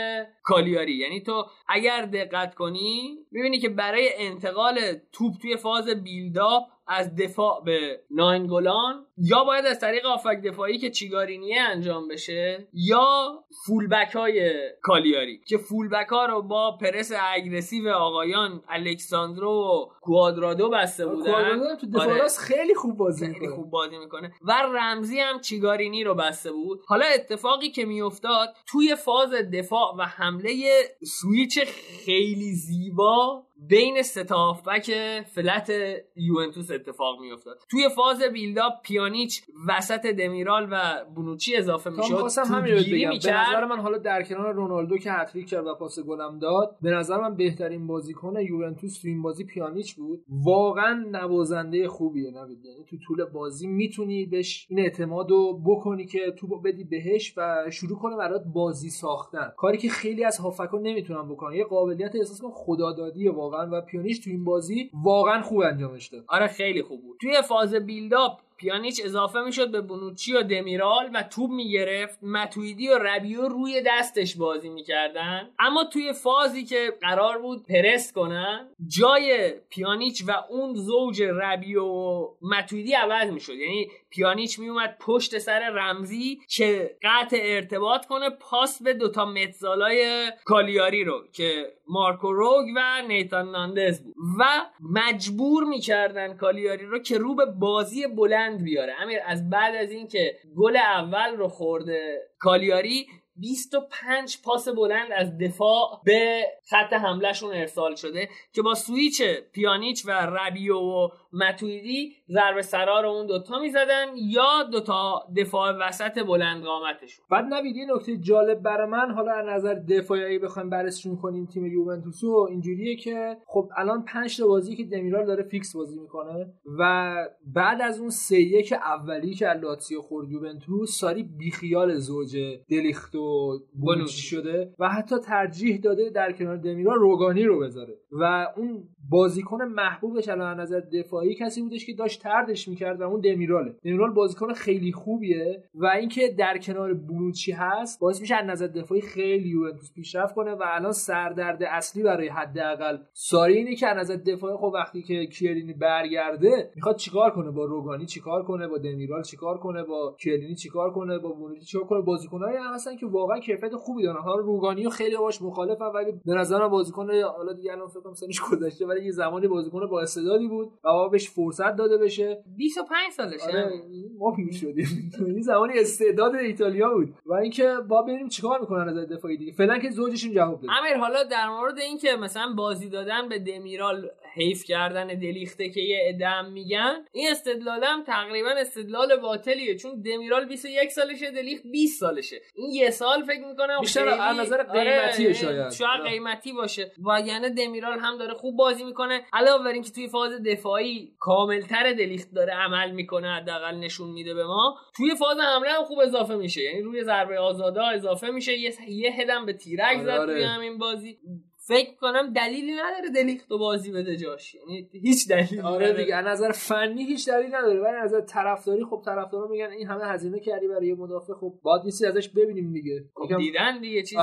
کالیاری. 0.42 0.92
یعنی 0.92 1.20
تو 1.20 1.44
اگر 1.68 2.02
دقت 2.02 2.54
کنی 2.54 3.18
می‌بینی 3.30 3.58
که 3.58 3.68
برای 3.68 4.10
انتقال 4.16 4.78
توپ 5.12 5.32
توی 5.42 5.56
فاز 5.56 5.88
بیلداپ 5.88 6.62
از 6.86 7.16
دفاع 7.16 7.62
به 7.64 8.00
ناینگولان 8.10 9.06
یا 9.16 9.44
باید 9.44 9.66
از 9.66 9.80
طریق 9.80 10.06
آفک 10.06 10.42
دفاعی 10.44 10.78
که 10.78 10.90
چیگارینیه 10.90 11.60
انجام 11.60 12.08
بشه 12.08 12.68
یا 12.72 13.44
فولبک 13.66 14.12
های 14.14 14.52
کالیاری. 14.82 15.40
که 15.48 15.58
فولبک 15.58 16.08
ها 16.08 16.26
رو 16.26 16.42
با 16.42 16.78
پرس 16.80 17.12
اگرسیو 17.34 17.88
آقایان 17.88 18.62
الکساندرو 18.68 19.50
و 19.50 19.86
کوادرادو 20.00 20.70
بسته 20.70 21.06
بودن. 21.06 21.32
کوادرادو 21.32 21.76
تو 21.76 21.86
دفاع 21.86 22.04
آره. 22.04 22.18
راست 22.22 22.40
خیلی 22.40 22.74
خوب 22.74 22.96
بازی 22.96 23.26
خیلی 23.26 23.38
می‌کنه. 23.38 23.54
خوب 23.56 23.70
بازی 23.70 23.98
می‌کنه. 23.98 24.32
و 24.42 24.52
رمزی 24.52 25.20
هم 25.20 25.40
چیگارینی 25.40 26.04
رو 26.04 26.14
بسته 26.14 26.52
بود. 26.52 26.80
حالا 26.86 27.06
اتفاقی 27.06 27.70
که 27.70 27.84
میافتاد 27.84 28.48
توی 28.66 28.96
فاز 28.96 29.30
دفاع 29.30 29.96
و 29.98 30.02
حمله 30.02 30.64
سویچ 31.04 31.58
خیلی 32.04 32.52
زیبا 32.52 33.46
بین 33.68 34.02
سه 34.02 34.24
تا 34.24 34.36
هافبک 34.36 34.90
flat 35.34 35.72
یوونتوس 36.16 36.70
اتفاق 36.70 37.20
میافتاد. 37.20 37.58
توی 37.70 37.88
فاز 37.88 38.22
build 38.22 38.58
up 38.58 38.72
پیانیچ 39.02 39.42
وسط 39.68 40.06
دمیرال 40.06 40.68
و 40.70 41.04
بونوچی 41.14 41.56
اضافه 41.56 41.90
تا 41.90 41.96
می‌شد. 41.96 42.12
می‌خواستم 42.12 42.44
همین 42.44 42.72
رو 42.72 42.78
بگم. 42.78 43.10
به 43.10 43.16
نظر 43.16 43.64
من 43.64 43.78
حالا 43.78 43.98
در 43.98 44.22
کنار 44.22 44.54
رونالدو 44.54 44.98
که 44.98 45.12
هتریک 45.12 45.48
کرد 45.48 45.66
و 45.66 45.74
پاس 45.74 46.00
گلم 46.00 46.38
داد 46.38 46.76
به 46.82 46.90
نظر 46.90 47.16
من 47.16 47.36
بهترین 47.36 47.86
بازیکن 47.86 48.40
یوونتوس 48.40 49.00
تو 49.02 49.08
این 49.08 49.22
بازی 49.22 49.44
پیانیچ 49.44 49.94
بود. 49.94 50.24
واقعا 50.28 51.04
نوازنده 51.10 51.88
خوبیه 51.88 52.30
نوید. 52.30 52.64
یعنی 52.64 52.84
تو 52.84 52.96
طول 53.06 53.24
بازی 53.24 53.66
می‌تونی 53.66 54.26
بهش 54.26 54.66
این 54.70 54.80
اعتماد 54.80 55.30
رو 55.30 55.60
بکنی 55.66 56.04
که 56.04 56.34
تو 56.38 56.46
بدی 56.46 56.84
بهش 56.84 57.34
و 57.36 57.70
شروع 57.70 57.98
کنه 57.98 58.16
برات 58.16 58.42
بازی 58.54 58.90
ساختن. 58.90 59.52
کاری 59.56 59.78
که 59.78 59.88
خیلی 59.88 60.24
از 60.24 60.38
هافبکا 60.38 60.78
نمی‌تونن 60.78 61.28
بکنن. 61.28 61.56
یه 61.56 61.64
قابلیت 61.64 62.16
احساس 62.16 62.40
کنم 62.40 62.50
خدادادیه 62.54 63.30
واقعا 63.30 63.42
واقعا 63.52 63.78
و 63.78 63.80
پیانیچ 63.80 64.18
تو 64.18 64.30
این 64.30 64.44
بازی 64.44 64.90
واقعا 64.94 65.42
خوب 65.42 65.60
انجامش 65.60 66.08
داد. 66.08 66.24
آره 66.28 66.46
خیلی 66.46 66.82
خوب 66.82 67.02
بود. 67.02 67.16
توی 67.20 67.42
فاز 67.48 67.74
بیلداپ 67.74 68.40
پیانیچ 68.62 69.00
اضافه 69.04 69.40
می‌شد 69.40 69.70
به 69.70 69.80
بونوچی 69.80 70.32
و 70.32 70.42
دمیرال 70.42 71.10
و 71.14 71.22
توپ 71.22 71.50
می‌گرفت. 71.50 72.24
متویدی 72.24 72.88
و 72.88 72.98
ربیو 72.98 73.42
روی 73.42 73.82
دستش 73.86 74.36
بازی 74.36 74.68
می‌کردن. 74.68 75.50
اما 75.58 75.84
توی 75.84 76.12
فازی 76.12 76.64
که 76.64 76.92
قرار 77.00 77.38
بود 77.38 77.66
پرست 77.66 78.14
کنن 78.14 78.68
جای 78.86 79.50
پیانیچ 79.68 80.24
و 80.28 80.32
اون 80.50 80.74
زوج 80.74 81.22
ربیو 81.22 81.84
و 81.84 82.28
متویدی 82.42 82.92
عوض 82.92 83.30
می‌شد. 83.30 83.54
یعنی 83.54 83.88
پیانیچ 84.12 84.58
میومد 84.58 84.96
پشت 85.00 85.38
سر 85.38 85.70
رمزی 85.70 86.40
که 86.48 86.96
قطع 87.02 87.40
ارتباط 87.42 88.06
کنه 88.06 88.30
پاس 88.30 88.82
به 88.82 88.94
دوتا 88.94 89.24
متزالای 89.24 90.32
کالیاری 90.44 91.04
رو 91.04 91.24
که 91.32 91.72
مارکو 91.88 92.32
روگ 92.32 92.66
و 92.76 93.02
نیتان 93.08 93.50
ناندز 93.50 94.02
بود. 94.02 94.14
و 94.38 94.44
مجبور 94.80 95.64
می‌کردن 95.64 96.36
کالیاری 96.36 96.86
رو 96.86 96.98
که 96.98 97.18
رو 97.18 97.34
به 97.34 97.46
بازی 97.46 98.06
بلند 98.06 98.62
بیاره. 98.62 98.94
امیر 99.00 99.18
از 99.26 99.50
بعد 99.50 99.74
از 99.74 99.90
اینکه 99.90 100.36
گل 100.56 100.76
اول 100.76 101.36
رو 101.36 101.48
خورده 101.48 102.22
کالیاری 102.38 103.06
25 103.36 104.38
پاس 104.44 104.68
بلند 104.68 105.12
از 105.12 105.38
دفاع 105.38 106.00
به 106.04 106.44
خط 106.70 106.92
حملهشون 106.92 107.54
ارسال 107.54 107.94
شده 107.94 108.28
که 108.52 108.62
با 108.62 108.74
سویچ 108.74 109.22
پیانیچ 109.52 110.06
و 110.06 110.10
ربیو 110.10 110.76
و 110.76 111.08
ماتویدی 111.32 112.12
ضربه 112.30 112.62
سرا 112.62 112.84
رو 112.84 113.06
اون 113.06 113.26
دوتا 113.26 113.58
می‌زدن 113.58 114.06
یا 114.16 114.62
دوتا 114.72 115.22
دفاع 115.36 115.72
وسط 115.88 116.18
بلند 116.18 116.64
قامتشون. 116.64 117.24
بعد 117.30 117.44
نوید 117.44 117.76
یه 117.76 117.86
نکته 117.94 118.16
جالب 118.16 118.62
برای 118.62 118.86
من 118.86 119.10
حالا 119.10 119.32
از 119.32 119.46
نظر 119.46 119.74
دفاعی 119.74 120.38
بخوایم 120.38 120.70
بررسیشون 120.70 121.16
کنیم 121.16 121.46
تیم 121.46 121.66
یوونتوسو 121.66 122.46
اینجوریه 122.50 122.96
که 122.96 123.36
خب 123.46 123.68
الان 123.76 124.04
5 124.04 124.38
تا 124.38 124.46
بازی 124.46 124.76
که 124.76 124.84
دمیرال 124.84 125.26
داره 125.26 125.42
فیکس 125.42 125.76
بازی 125.76 125.98
می‌کنه 125.98 126.52
و 126.78 127.14
بعد 127.54 127.82
از 127.82 128.00
اون 128.00 128.10
سه 128.10 128.40
یک 128.40 128.72
اولی 128.72 129.34
که 129.34 129.52
لاتسیو 129.52 130.02
خورد 130.02 130.30
یوونتوس 130.30 130.98
ساری 130.98 131.22
بیخیال 131.22 131.94
زوج 131.94 132.36
دلیخت 132.70 133.14
و 133.14 133.58
بونوچی 133.80 134.22
شده 134.22 134.74
و 134.78 134.88
حتی 134.88 135.18
ترجیح 135.18 135.80
داده 135.80 136.10
در 136.10 136.32
کنار 136.32 136.56
دمیرال 136.56 136.98
روگانی 136.98 137.44
رو 137.44 137.60
بذاره. 137.60 137.98
و 138.12 138.46
اون 138.56 138.88
بازیکن 139.10 139.62
محبوبش 139.62 140.28
الان 140.28 140.60
از 140.60 140.72
نظر 140.72 140.80
دفاعی 141.22 141.34
کسی 141.34 141.62
بودش 141.62 141.86
که 141.86 141.92
داشت 141.92 142.22
تردش 142.22 142.68
می‌کرد 142.68 143.00
و 143.00 143.04
اون 143.04 143.20
دمیراله. 143.20 143.74
دمیرال 143.84 144.10
بازیکن 144.10 144.52
خیلی 144.52 144.92
خوبیه 144.92 145.64
و 145.74 145.86
اینکه 145.86 146.28
در 146.38 146.58
کنار 146.58 146.94
بلوچی 146.94 147.52
هست 147.52 148.00
باعث 148.00 148.20
میشه 148.20 148.34
از 148.34 148.46
نظر 148.46 148.66
دفاعی 148.66 149.00
خیلی 149.00 149.48
یوونتوس 149.48 149.92
پیشرفت 149.94 150.34
کنه 150.34 150.50
و 150.52 150.62
الان 150.66 150.92
سردرد 150.92 151.62
اصلی 151.62 152.02
برای 152.02 152.28
حداقل 152.28 152.98
ساری 153.12 153.54
اینه 153.54 153.74
که 153.74 153.86
از 153.86 153.96
نظر 153.96 154.16
دفاعی 154.16 154.56
خب 154.56 154.72
وقتی 154.74 155.02
که 155.02 155.26
کیلینی 155.26 155.72
برگرده 155.72 156.70
می‌خواد 156.76 156.96
چیکار 156.96 157.30
کنه 157.30 157.50
با 157.50 157.64
روگانی؟ 157.64 158.06
چیکار 158.06 158.42
کنه 158.42 158.68
با 158.68 158.78
دمیرال؟ 158.78 159.22
چیکار 159.22 159.58
کنه 159.58 159.82
با 159.82 160.16
کیلینی 160.20 160.54
چیکار 160.54 160.92
کنه 160.92 161.18
با 161.18 161.32
بونوچی؟ 161.32 161.64
چیکار 161.64 161.86
کنه 161.86 162.00
بازیکنایی 162.00 162.56
هستن 162.74 162.96
که 162.96 163.06
واقعا 163.06 163.40
کیفیت 163.40 163.74
خوبی 163.74 164.02
دارن. 164.02 164.20
حالا 164.20 164.36
روگانی 164.36 164.90
خیلی 164.90 165.16
باش 165.16 165.42
مخالفم 165.42 165.92
ولی 165.94 166.12
به 166.26 166.34
نظرم 166.34 166.68
بازیکن 166.68 167.10
حالا 167.36 167.52
دیگه 167.52 167.72
الان 167.72 167.88
فکر 167.88 168.00
کنم 168.00 168.14
سنش 168.14 168.40
گذشته 168.40 168.86
ولی 168.86 169.04
یه 169.04 169.10
زمانی 169.10 169.48
بازیکن 169.48 169.86
با 169.86 170.00
استعدادی 170.00 170.48
بود 170.48 170.72
و 170.84 170.88
بهش 171.12 171.30
فرصت 171.30 171.76
داده 171.76 171.98
بشه. 171.98 172.42
25 172.56 173.12
سالشه. 173.12 173.44
آره 173.44 173.70
ما 174.18 174.32
پیر 174.36 174.52
شدیم. 174.52 175.12
این 175.26 175.42
زمانی 175.42 175.78
استعداد 175.78 176.34
ایتالیا 176.34 176.88
بود. 176.88 177.14
و 177.26 177.32
اینکه 177.34 177.74
با 177.88 178.02
ببینیم 178.02 178.28
چیکار 178.28 178.60
می‌کنن 178.60 178.88
از 178.88 179.08
دفاعی 179.08 179.36
دیگه؟ 179.36 179.52
فعلا 179.52 179.78
که 179.78 179.90
زوجشون 179.90 180.32
جواب 180.32 180.58
بده 180.58 180.72
امیر 180.78 180.96
حالا 180.96 181.24
در 181.24 181.48
مورد 181.48 181.78
اینکه 181.78 182.16
مثلا 182.16 182.52
بازی 182.56 182.88
دادن 182.88 183.28
به 183.28 183.38
دمیرال 183.38 184.10
حیف 184.34 184.64
کردن 184.64 185.06
دلیخته 185.06 185.68
که 185.68 185.80
یه 185.80 185.98
ادم 186.08 186.52
میگن 186.52 187.04
این 187.12 187.30
استدلالم 187.30 188.02
تقریبا 188.06 188.50
استدلال 188.50 189.16
باطلیه. 189.16 189.76
چون 189.76 190.00
دمیرال 190.00 190.44
21 190.44 190.90
سالشه 190.90 191.30
دلیخت 191.30 191.62
20 191.72 192.00
سالشه. 192.00 192.40
این 192.54 192.70
یه 192.70 192.90
سال 192.90 193.22
فکر 193.22 193.46
می‌کنم 193.46 193.80
بیشتر 193.80 194.08
از 194.08 194.38
نظر 194.38 194.66
آره، 194.66 195.32
شاید. 195.32 195.70
شاید 195.70 196.02
قیمتی 196.04 196.52
باشه. 196.52 196.92
و 197.06 197.20
یعنی 197.26 197.50
دمیرال 197.50 197.98
هم 197.98 198.18
داره 198.18 198.34
خوب 198.34 198.56
بازی 198.56 198.84
می‌کنه. 198.84 199.22
علاوه 199.32 199.64
بر 199.64 199.72
اینکه 199.72 199.90
توی 199.90 200.08
فاز 200.08 200.42
دفاعی 200.42 201.01
کاملتر 201.18 201.92
دلیخت 201.92 202.28
داره 202.34 202.52
عمل 202.52 202.90
می‌کنه 202.90 203.28
حداقل 203.28 203.74
نشون 203.74 204.10
میده 204.10 204.34
به 204.34 204.44
ما. 204.44 204.76
توی 204.96 205.14
فاز 205.14 205.38
حمله 205.38 205.70
هم 205.70 205.84
خوب 205.84 205.98
اضافه 205.98 206.34
میشه. 206.34 206.62
یعنی 206.62 206.82
روی 206.82 207.04
ضربه 207.04 207.38
آزادا 207.38 207.84
اضافه 207.86 208.30
میشه. 208.30 208.58
یه 208.58 208.72
یه 208.88 209.12
هدم 209.12 209.46
به 209.46 209.52
تیرک 209.52 209.96
آره، 209.96 210.04
زد 210.04 210.10
آره. 210.10 210.34
توی 210.34 210.42
همین 210.42 210.78
بازی. 210.78 211.18
فکر 211.66 211.94
کنم 212.00 212.32
دلیلی 212.32 212.72
نداره 212.72 213.10
دلیخت 213.14 213.50
رو 213.50 213.58
بازی 213.58 213.92
بده 213.92 214.16
جاش. 214.16 214.54
یعنی 214.54 214.88
هیچ 214.92 215.28
دلیلی 215.28 215.60
آره 215.60 215.86
نداره. 215.86 216.02
دیگه 216.04 216.16
از 216.16 216.26
نظر 216.26 216.52
فنی 216.52 217.04
هیچ 217.06 217.28
دلیلی 217.28 217.48
نداره 217.48 217.80
ولی 217.80 217.96
از 217.96 218.14
نظر 218.14 218.20
طرفداری 218.20 218.84
خب 218.84 219.02
طرفدارا 219.04 219.48
میگن 219.48 219.70
این 219.70 219.86
همه 219.86 220.04
هزینه 220.04 220.40
کردی 220.40 220.68
برای 220.68 220.86
یه 220.86 220.94
مدافع 220.94 221.32
خب 221.32 221.54
باید 221.62 221.82
چیزی 221.84 222.06
ازش 222.06 222.28
ببینیم 222.28 222.72
دیگه. 222.72 223.04
خب 223.14 223.36
دیدن 223.36 223.80
دیگه 223.80 224.02
چیز 224.02 224.18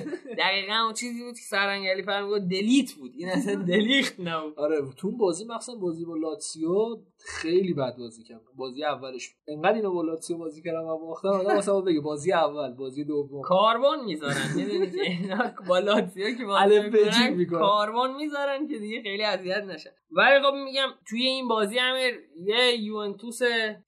دقیقا 0.38 0.74
اون 0.84 0.92
چیزی 0.92 1.24
بود 1.24 1.34
که 1.34 1.42
سرنگلی 1.48 2.02
فرمی 2.02 2.28
بود 2.28 2.48
دلیت 2.48 2.92
بود. 2.92 3.12
این 3.18 3.28
اصلا 3.28 3.54
دلیخت 3.54 4.20
نبود. 4.20 4.58
آره 4.58 4.76
تو 4.96 5.16
بازی 5.16 5.44
مخصوصا 5.44 5.78
بازی 5.78 6.04
با 6.04 6.16
لاتسیو 6.16 6.68
خیلی 7.26 7.74
بد 7.74 7.96
بازی 7.96 8.24
کرد 8.24 8.40
بازی 8.56 8.84
اولش 8.84 9.34
انقدر 9.48 9.74
اینو 9.74 9.92
با 9.92 10.02
لاتسیو 10.02 10.38
بازی 10.38 10.62
کردم 10.62 10.84
و 10.84 10.98
باختم 10.98 11.28
آدم 11.28 11.54
واسه 11.54 11.80
بگه 11.80 12.00
بازی 12.00 12.32
اول 12.32 12.72
بازی 12.72 13.04
دوم. 13.04 13.42
کاربن 13.42 14.04
می‌ذارن 14.04 14.54
می‌دونی؟ 14.56 14.90
که 14.90 15.00
اینا 15.00 15.54
با 15.68 15.78
لاتزیو 15.78 16.36
که 16.36 16.44
بازی. 16.44 17.46
کاربن 17.46 18.16
می‌ذارن 18.16 18.68
که 18.68 18.78
دیگه 18.78 19.02
خیلی 19.02 19.22
اذیت 19.22 19.64
نشن. 19.64 19.90
ولی 20.16 20.42
خب 20.42 20.54
میگم 20.54 20.88
توی 21.08 21.22
این 21.22 21.48
بازی 21.48 21.78
امیر 21.78 22.14
یه 22.46 22.80
یوونتوس 22.80 23.38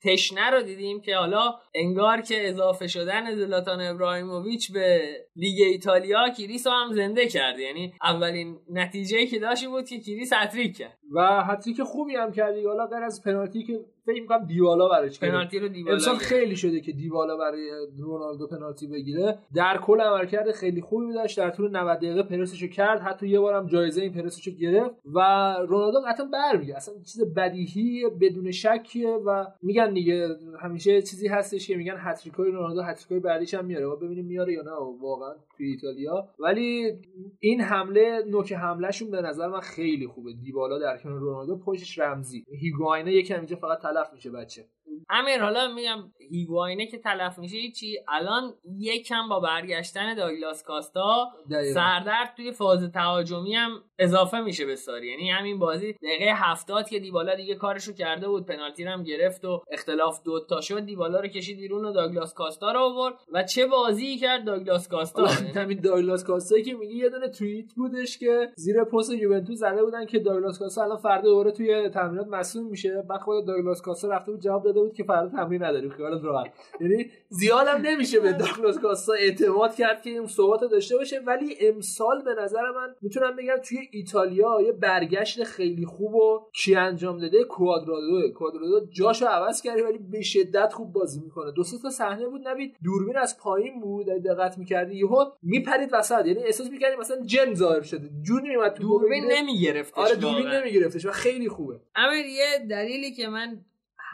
تشنه 0.04 0.50
رو 0.50 0.62
دیدیم 0.62 1.00
که 1.00 1.16
حالا 1.16 1.54
انگار 1.74 2.20
که 2.20 2.48
اضافه 2.48 2.86
شدن 2.86 3.34
زلاتان 3.34 3.80
ابراهیموویچ 3.80 4.72
به 4.72 5.16
لیگ 5.36 5.60
ایتالیا 5.60 6.28
کریس 6.28 6.66
هم 6.66 6.92
زنده 6.92 7.26
کرد. 7.26 7.58
یعنی 7.58 7.94
اولین 8.02 8.58
نتیجه 8.70 9.26
که 9.26 9.38
داشت 9.38 9.66
بود 9.66 9.88
که 9.88 10.00
کریس 10.00 10.32
هتریک 10.32 10.76
کرد. 10.76 10.98
و 11.14 11.56
که 11.76 11.84
خوبی 11.84 12.16
هم 12.16 12.32
کردی 12.32 12.64
حالا 12.64 12.86
غیر 12.86 13.02
از 13.02 13.22
پنالتی 13.22 13.64
که 13.64 13.80
فکر 14.06 14.20
می‌کنم 14.20 14.46
دیوالا 14.46 14.88
براش. 14.88 15.20
پنالتی 15.20 15.58
رو 15.58 15.68
دیبالا 15.68 15.94
امسال. 15.94 16.16
خیلی 16.16 16.56
شده 16.56 16.80
که 16.80 16.92
دیبالا 16.92 17.36
برای 17.36 17.70
رونالدو 17.98 18.46
پنالتی 18.46 18.86
بگیره. 18.86 19.38
در 19.54 19.78
کل 19.78 20.00
عملکرد 20.00 20.52
خیلی 20.52 20.80
خوبی 20.80 21.12
داشت. 21.14 21.38
در 21.38 21.50
طول 21.50 21.76
90 21.76 21.98
دقیقه 21.98 22.22
پرسشو 22.22 22.66
کرد. 22.66 23.00
حتی 23.00 23.28
یه 23.28 23.40
بارم 23.40 23.66
جایزه 23.66 24.02
این 24.02 24.12
پرسشو 24.12 24.50
گرفت 24.50 24.90
و 25.14 25.20
رونالدو 25.68 26.00
قطعا 26.06 26.26
برمیگه 26.26 26.76
اصلا 26.76 26.94
چیز 26.94 27.34
بدیهی 27.36 28.04
بدون 28.20 28.50
شکیه 28.50 29.10
و 29.10 29.44
میگن 29.62 29.92
دیگه 29.92 30.28
همیشه 30.60 31.02
چیزی 31.02 31.28
هستش 31.28 31.68
که 31.68 31.76
میگن 31.76 31.96
هتریکای 31.98 32.50
رونالدو 32.50 32.82
هتریکای 32.82 33.20
بعدیش 33.20 33.54
هم 33.54 33.64
میاره. 33.64 33.86
و 33.86 33.96
ببینیم 33.96 34.24
میاره 34.24 34.52
یا 34.52 34.62
نه. 34.62 34.70
واقعا 35.00 35.34
توی 35.56 35.66
ایتالیا. 35.66 36.28
ولی 36.38 36.98
این 37.40 37.60
حمله 37.60 38.22
نوک 38.26 38.52
حملهشون 38.52 39.10
به 39.10 39.20
نظر 39.20 39.48
من 39.48 39.60
خیلی 39.60 40.06
خوبه. 40.06 40.32
دیبالا 40.32 40.78
در 40.78 40.98
کنار 40.98 41.18
رونالدو 41.18 41.58
پشتش 41.58 41.98
رمزی. 41.98 42.44
هیگواینه 42.60 43.12
یکم 43.12 43.36
اینجا 43.36 43.56
فقط 43.56 43.78
تلف 43.78 44.12
میشه 44.12 44.30
بچه. 44.30 44.64
امیر 45.10 45.42
حالا 45.42 45.74
میگم 45.74 45.98
هیگواینه 46.30 46.86
که 46.86 46.98
تلف 46.98 47.38
میشه 47.38 47.70
چی 47.70 47.98
الان 48.08 48.54
یکم 48.78 49.28
با 49.28 49.40
برگشتن 49.40 50.14
داگلاس 50.14 50.62
کاستا 50.62 51.32
دقیقاً. 51.50 51.74
سردرد 51.74 52.34
توی 52.36 52.52
فاز 52.52 52.90
تهاجمی 52.92 53.54
هم 53.54 53.70
اضافه 53.98 54.40
میشه 54.40 54.66
به 54.66 54.76
ساری. 54.76 55.06
یعنی 55.06 55.30
همین 55.30 55.58
بازی 55.58 55.92
دقیقه 55.92 56.32
هفتاد 56.34 56.88
که 56.88 56.98
دیبالا 56.98 57.34
دیگه 57.34 57.54
کارشو 57.54 57.92
کرده 57.92 58.28
بود 58.28 58.46
پنالتی 58.46 58.84
هم 58.84 59.02
گرفت 59.02 59.44
و 59.44 59.62
اختلاف 59.70 60.22
دوتا 60.22 60.60
شد. 60.60 60.80
دیبالا 60.80 61.20
رو 61.20 61.28
کشید 61.28 61.58
بیرون 61.58 61.84
و 61.84 61.92
داگلاس 61.92 62.34
کاستا 62.34 62.72
رو 62.72 62.80
آورد. 62.80 63.14
و 63.32 63.42
چه 63.42 63.66
بازی 63.66 64.16
کرد 64.16 64.44
داگلاس 64.44 64.88
کاستا؟ 64.88 65.26
همین 65.26 65.80
دایلاس 65.80 66.24
کاستا 66.24 66.60
که 66.60 66.74
میگه 66.74 66.94
یه 66.94 67.08
دونه 67.08 67.28
توییت 67.28 67.74
بودش 67.74 68.18
که 68.18 68.52
زیر 68.56 68.84
پست 68.84 69.12
یوونتوس 69.12 69.58
زده 69.58 69.84
بودن 69.84 70.06
که 70.06 70.18
دایلاس 70.18 70.58
کاستا 70.58 70.82
الان 70.82 70.96
فردا 70.96 71.28
دوباره 71.28 71.50
توی 71.50 71.88
تمرینات 71.88 72.26
مصدوم 72.26 72.66
میشه. 72.66 73.02
بعد 73.08 73.20
خود 73.20 73.46
دایلاس 73.46 73.82
کاستا 73.82 74.08
رفته 74.08 74.32
بود 74.32 74.40
جواب 74.40 74.64
داده 74.64 74.80
بود 74.86 74.96
که 74.96 75.04
فردا 75.04 75.28
تمرین 75.28 75.64
نداریم 75.64 75.90
خیالت 75.90 76.24
راحت. 76.24 76.52
یعنی 76.80 77.10
زیادم 77.28 77.80
نمیشه 77.82 78.20
به 78.20 78.32
دایلاس 78.32 78.78
کاستا 78.78 79.12
اعتماد 79.12 79.74
کرد 79.74 80.02
که 80.02 80.10
این 80.10 80.26
ثبات 80.26 80.60
داشته 80.70 80.96
باشه 80.96 81.20
ولی 81.26 81.56
امسال 81.60 82.22
به 82.22 82.34
نظر 82.42 82.70
من 82.70 82.94
می‌تونم 83.02 83.36
بگم 83.36 83.56
توی 83.68 83.78
ایتالیا 83.90 84.60
یه 84.66 84.72
برگشت 84.72 85.44
خیلی 85.44 85.86
خوب 85.86 86.14
و 86.14 86.40
کی 86.54 86.74
انجام 86.74 87.18
داده؟ 87.18 87.44
کوادرادو. 87.44 88.32
کوادرادو 88.34 88.86
جاشو 88.90 89.26
عوض 89.26 89.62
کرده 89.62 89.84
ولی 89.84 89.98
به 89.98 90.22
شدت 90.22 90.72
خوب 90.72 90.92
بازی 90.92 91.20
می‌کنه. 91.20 91.52
دو 91.52 91.64
سه 91.64 91.78
تا 91.82 91.90
صحنه 91.90 92.28
بود 92.28 92.48
نبید 92.48 92.76
دوربین 92.84 93.16
از 93.16 93.38
پایین 93.38 93.80
بود 93.80 94.06
دقت 94.06 94.58
می‌کردی؟ 94.58 94.96
یهو 94.96 95.24
میپرید 95.42 95.90
وسط. 95.92 96.26
یعنی 96.26 96.42
احساس 96.42 96.70
می‌کردی 96.70 96.96
مثلا 96.96 97.20
جن 97.24 97.54
ظاهر 97.54 97.82
شده. 97.82 98.10
جون 98.22 98.42
میومد 98.42 98.74
تو 98.74 98.82
دوربین. 98.82 99.24
نمیگرفتش 99.32 99.98
آره 99.98 100.14
دوربین. 100.14 100.46
نمیگرفتش 100.46 101.06
و 101.06 101.10
خیلی 101.10 101.48
خوبه. 101.48 101.80
امیر 101.96 102.26
یه 102.26 102.66
دلیلی 102.70 103.12
که 103.12 103.28
من 103.28 103.60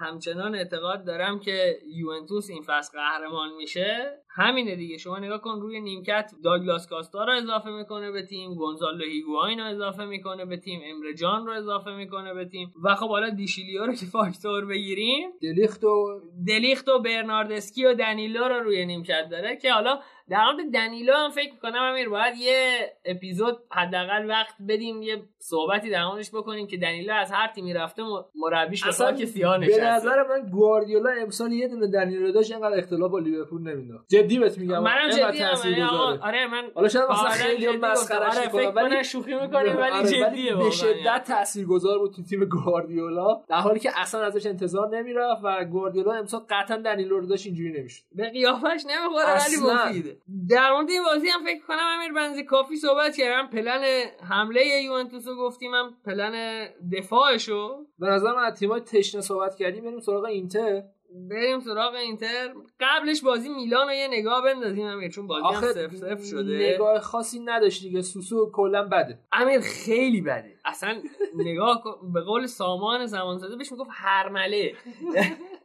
همچنان 0.02 0.54
اعتقاد 0.54 1.04
دارم 1.04 1.40
که 1.40 1.78
یوونتوس 1.86 2.50
این 2.50 2.62
فصل 2.62 2.98
قهرمان 2.98 3.52
میشه. 3.56 4.18
همینه 4.34 4.76
دیگه. 4.76 4.98
شما 4.98 5.18
نگاه 5.18 5.40
کن 5.40 5.60
روی 5.60 5.80
نیمکت 5.80 6.30
داگلاس 6.44 6.86
کاستا 6.86 7.24
رو 7.24 7.32
اضافه 7.32 7.70
می‌کنه 7.70 8.10
به 8.10 8.22
تیم 8.22 8.54
گونزالو 8.54 9.04
هیگواین 9.04 9.58
رو 9.58 9.66
اضافه 9.66 10.04
می‌کنه 10.04 10.44
به 10.44 10.56
تیم 10.56 10.80
امره 10.84 11.14
جان 11.14 11.46
رو 11.46 11.52
اضافه 11.52 11.90
می‌کنه 11.90 12.34
به 12.34 12.44
تیم. 12.44 12.72
و 12.84 12.94
خب 12.94 13.08
حالا 13.08 13.30
دیشیلیو 13.30 13.86
رو 13.86 13.94
که 13.94 14.06
فاکتور 14.06 14.66
بگیریم 14.66 15.30
دلیخت 15.42 15.84
و 15.84 16.20
دلیخت 16.46 16.88
و 16.88 16.98
برناردسکی 16.98 17.84
و 17.84 17.94
دنیلو 17.94 18.44
رو 18.44 18.60
روی 18.60 18.86
نیمکت 18.86 19.28
داره 19.30 19.56
که 19.56 19.72
حالا 19.72 20.00
در 20.32 20.44
مورد 20.44 20.72
دنیلو 20.74 21.12
هم 21.14 21.30
فکر 21.30 21.52
می‌کنم 21.52 21.82
امیر 21.82 22.08
باید 22.08 22.36
یه 22.36 22.78
اپیزود 23.04 23.58
حداقل 23.70 24.28
وقت 24.28 24.54
بدیم 24.68 25.02
یه 25.02 25.22
صحبتی 25.38 25.90
در 25.90 26.04
موردش 26.04 26.30
بکنیم 26.34 26.66
که 26.66 26.76
دنیلو 26.76 27.12
از 27.14 27.32
هر 27.32 27.48
تیمی 27.48 27.72
رفته 27.72 28.02
مربیش 28.34 28.84
به 28.84 28.92
خاک 28.92 29.24
سیاه 29.24 29.58
به 29.58 29.66
نشسته. 29.66 29.84
نظر 29.84 30.22
من 30.28 30.50
گواردیولا 30.50 31.10
امسال 31.10 31.52
یه 31.52 31.68
دونه 31.68 31.86
دنیلو 31.86 32.32
داشت 32.32 32.52
اینقدر 32.52 32.78
اختلاف 32.78 33.10
با 33.10 33.18
لیورپول 33.18 33.62
نمینداخت 33.62 34.08
جدی 34.08 34.38
بهت 34.38 34.58
میگم. 34.58 34.82
منم 34.82 35.10
جدی 35.10 35.38
تاثیرگذاره. 35.38 36.20
آره 36.22 36.46
من 36.46 36.62
حالا 36.74 36.88
شاید 36.88 37.04
مثلا 37.10 37.28
خیلی 37.28 37.66
گفتم. 37.66 38.16
آره 38.16 38.48
فکر 38.48 38.72
ولی- 38.74 39.04
شوخی 39.04 39.34
می‌کنیم 39.34 39.76
ولی 39.76 39.92
آره، 39.92 40.08
جدیه 40.08 40.56
به 40.56 40.70
شدت 40.70 41.24
تاثیرگذار 41.26 41.98
بود 41.98 42.12
تو 42.14 42.22
تیم 42.22 42.44
گواردیولا. 42.44 43.42
در 43.48 43.56
حالی 43.56 43.80
که 43.80 43.90
اصلا 44.00 44.24
ازش 44.24 44.46
انتظار 44.46 44.96
نمی‌رفت 44.96 45.40
و 45.44 45.64
گواردیولا 45.64 46.12
امسال 46.12 46.40
قطعا 46.50 46.76
دنیلو 46.76 47.20
رو 47.20 47.26
داشت 47.26 47.46
اینجوری 47.46 47.72
نمی‌شد. 47.80 48.02
به 48.14 48.30
قیافش 48.30 48.82
نمی‌خوره 48.86 49.24
ولی 49.24 49.34
اصلاً. 49.34 49.84
مفیده. 49.88 50.16
در 50.48 50.72
مورد 50.72 50.90
این 50.90 51.02
بازی 51.04 51.28
هم 51.28 51.44
فکر 51.44 51.66
کنم 51.66 51.98
امیر 51.98 52.12
بنزی 52.12 52.44
کافی 52.44 52.76
صحبت 52.76 53.16
کردم 53.16 53.50
پلن 53.50 54.04
حمله 54.30 54.82
یوونتوس 54.82 55.28
رو 55.28 55.36
گفتیم 55.36 55.74
هم 55.74 55.96
پلن 56.06 56.66
دفاعشو. 56.92 57.86
به 57.98 58.06
نظر 58.06 58.32
من 58.32 58.44
از 58.44 58.58
تیمای 58.58 58.80
تشنه 58.80 59.20
صحبت 59.20 59.56
کردیم 59.56 59.84
بریم 59.84 60.00
سراغ 60.00 60.24
اینتر. 60.24 60.82
بریم 61.30 61.60
سراغ 61.60 61.94
اینتر. 61.94 62.54
قبلش 62.80 63.22
بازی 63.22 63.48
میلان 63.48 63.86
رو 63.86 63.94
یه 63.94 64.08
نگاه 64.08 64.44
بندازیم 64.44 64.86
امیر 64.86 65.10
چون 65.10 65.26
بازی 65.26 65.46
هم 65.54 65.72
سف 65.72 65.94
سف 65.96 66.24
شده. 66.24 66.72
نگاه 66.74 66.98
خاصی 67.00 67.40
نداشت 67.40 67.82
دیگه. 67.82 68.02
سوسو 68.02 68.50
کلا 68.54 68.82
بده. 68.82 69.18
امیر 69.32 69.60
خیلی 69.60 70.20
بده. 70.20 70.56
اصلا 70.64 71.02
نگاه 71.36 71.82
به 72.14 72.20
قول 72.20 72.46
سامان 72.46 73.06
زمانزاده 73.06 73.56
بهش 73.56 73.72
می‌گفت 73.72 73.90
هرمله. 73.92 74.72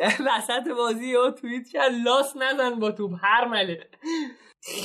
وسط 0.00 0.68
بازی 0.76 1.06
یا 1.06 1.30
توییت 1.30 1.68
کرد 1.68 1.92
لاس 2.04 2.36
نزن 2.36 2.80
با 2.80 2.90
توپ 2.90 3.10
هرمله 3.22 3.88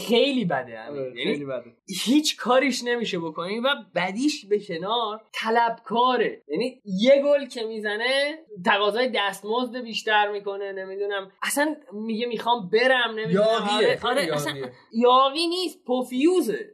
خیلی 0.08 0.46
بده 0.46 0.80
آره، 0.80 1.14
یعنی 1.18 1.34
خیلی 1.34 1.46
بده. 1.46 1.78
هیچ 2.04 2.38
کاریش 2.38 2.84
نمیشه 2.84 3.20
بکنی 3.20 3.60
و 3.60 3.68
بدیش 3.96 4.46
به 4.46 4.60
کنار 4.60 5.22
طلبکاره. 5.34 6.44
یعنی 6.48 6.82
یه 6.86 7.24
گل 7.24 7.46
که 7.46 7.64
می‌زنه 7.64 8.40
تقاضای 8.66 9.12
دستمزد 9.16 9.78
بیشتر 9.78 10.32
می‌کنه 10.32 10.72
نمی‌دونم. 10.72 11.32
اصلا 11.44 11.76
میگه 11.94 12.26
می‌خوام 12.26 12.70
برم 12.70 13.12
نمی‌دونم. 13.12 13.48
یاغیه، 13.48 14.00
آره, 14.04 14.22
آره 14.22 14.34
اصلا. 14.34 14.54
یاغی 14.94 15.48
نیست 15.48 15.84
پوفیوزه. 15.86 16.72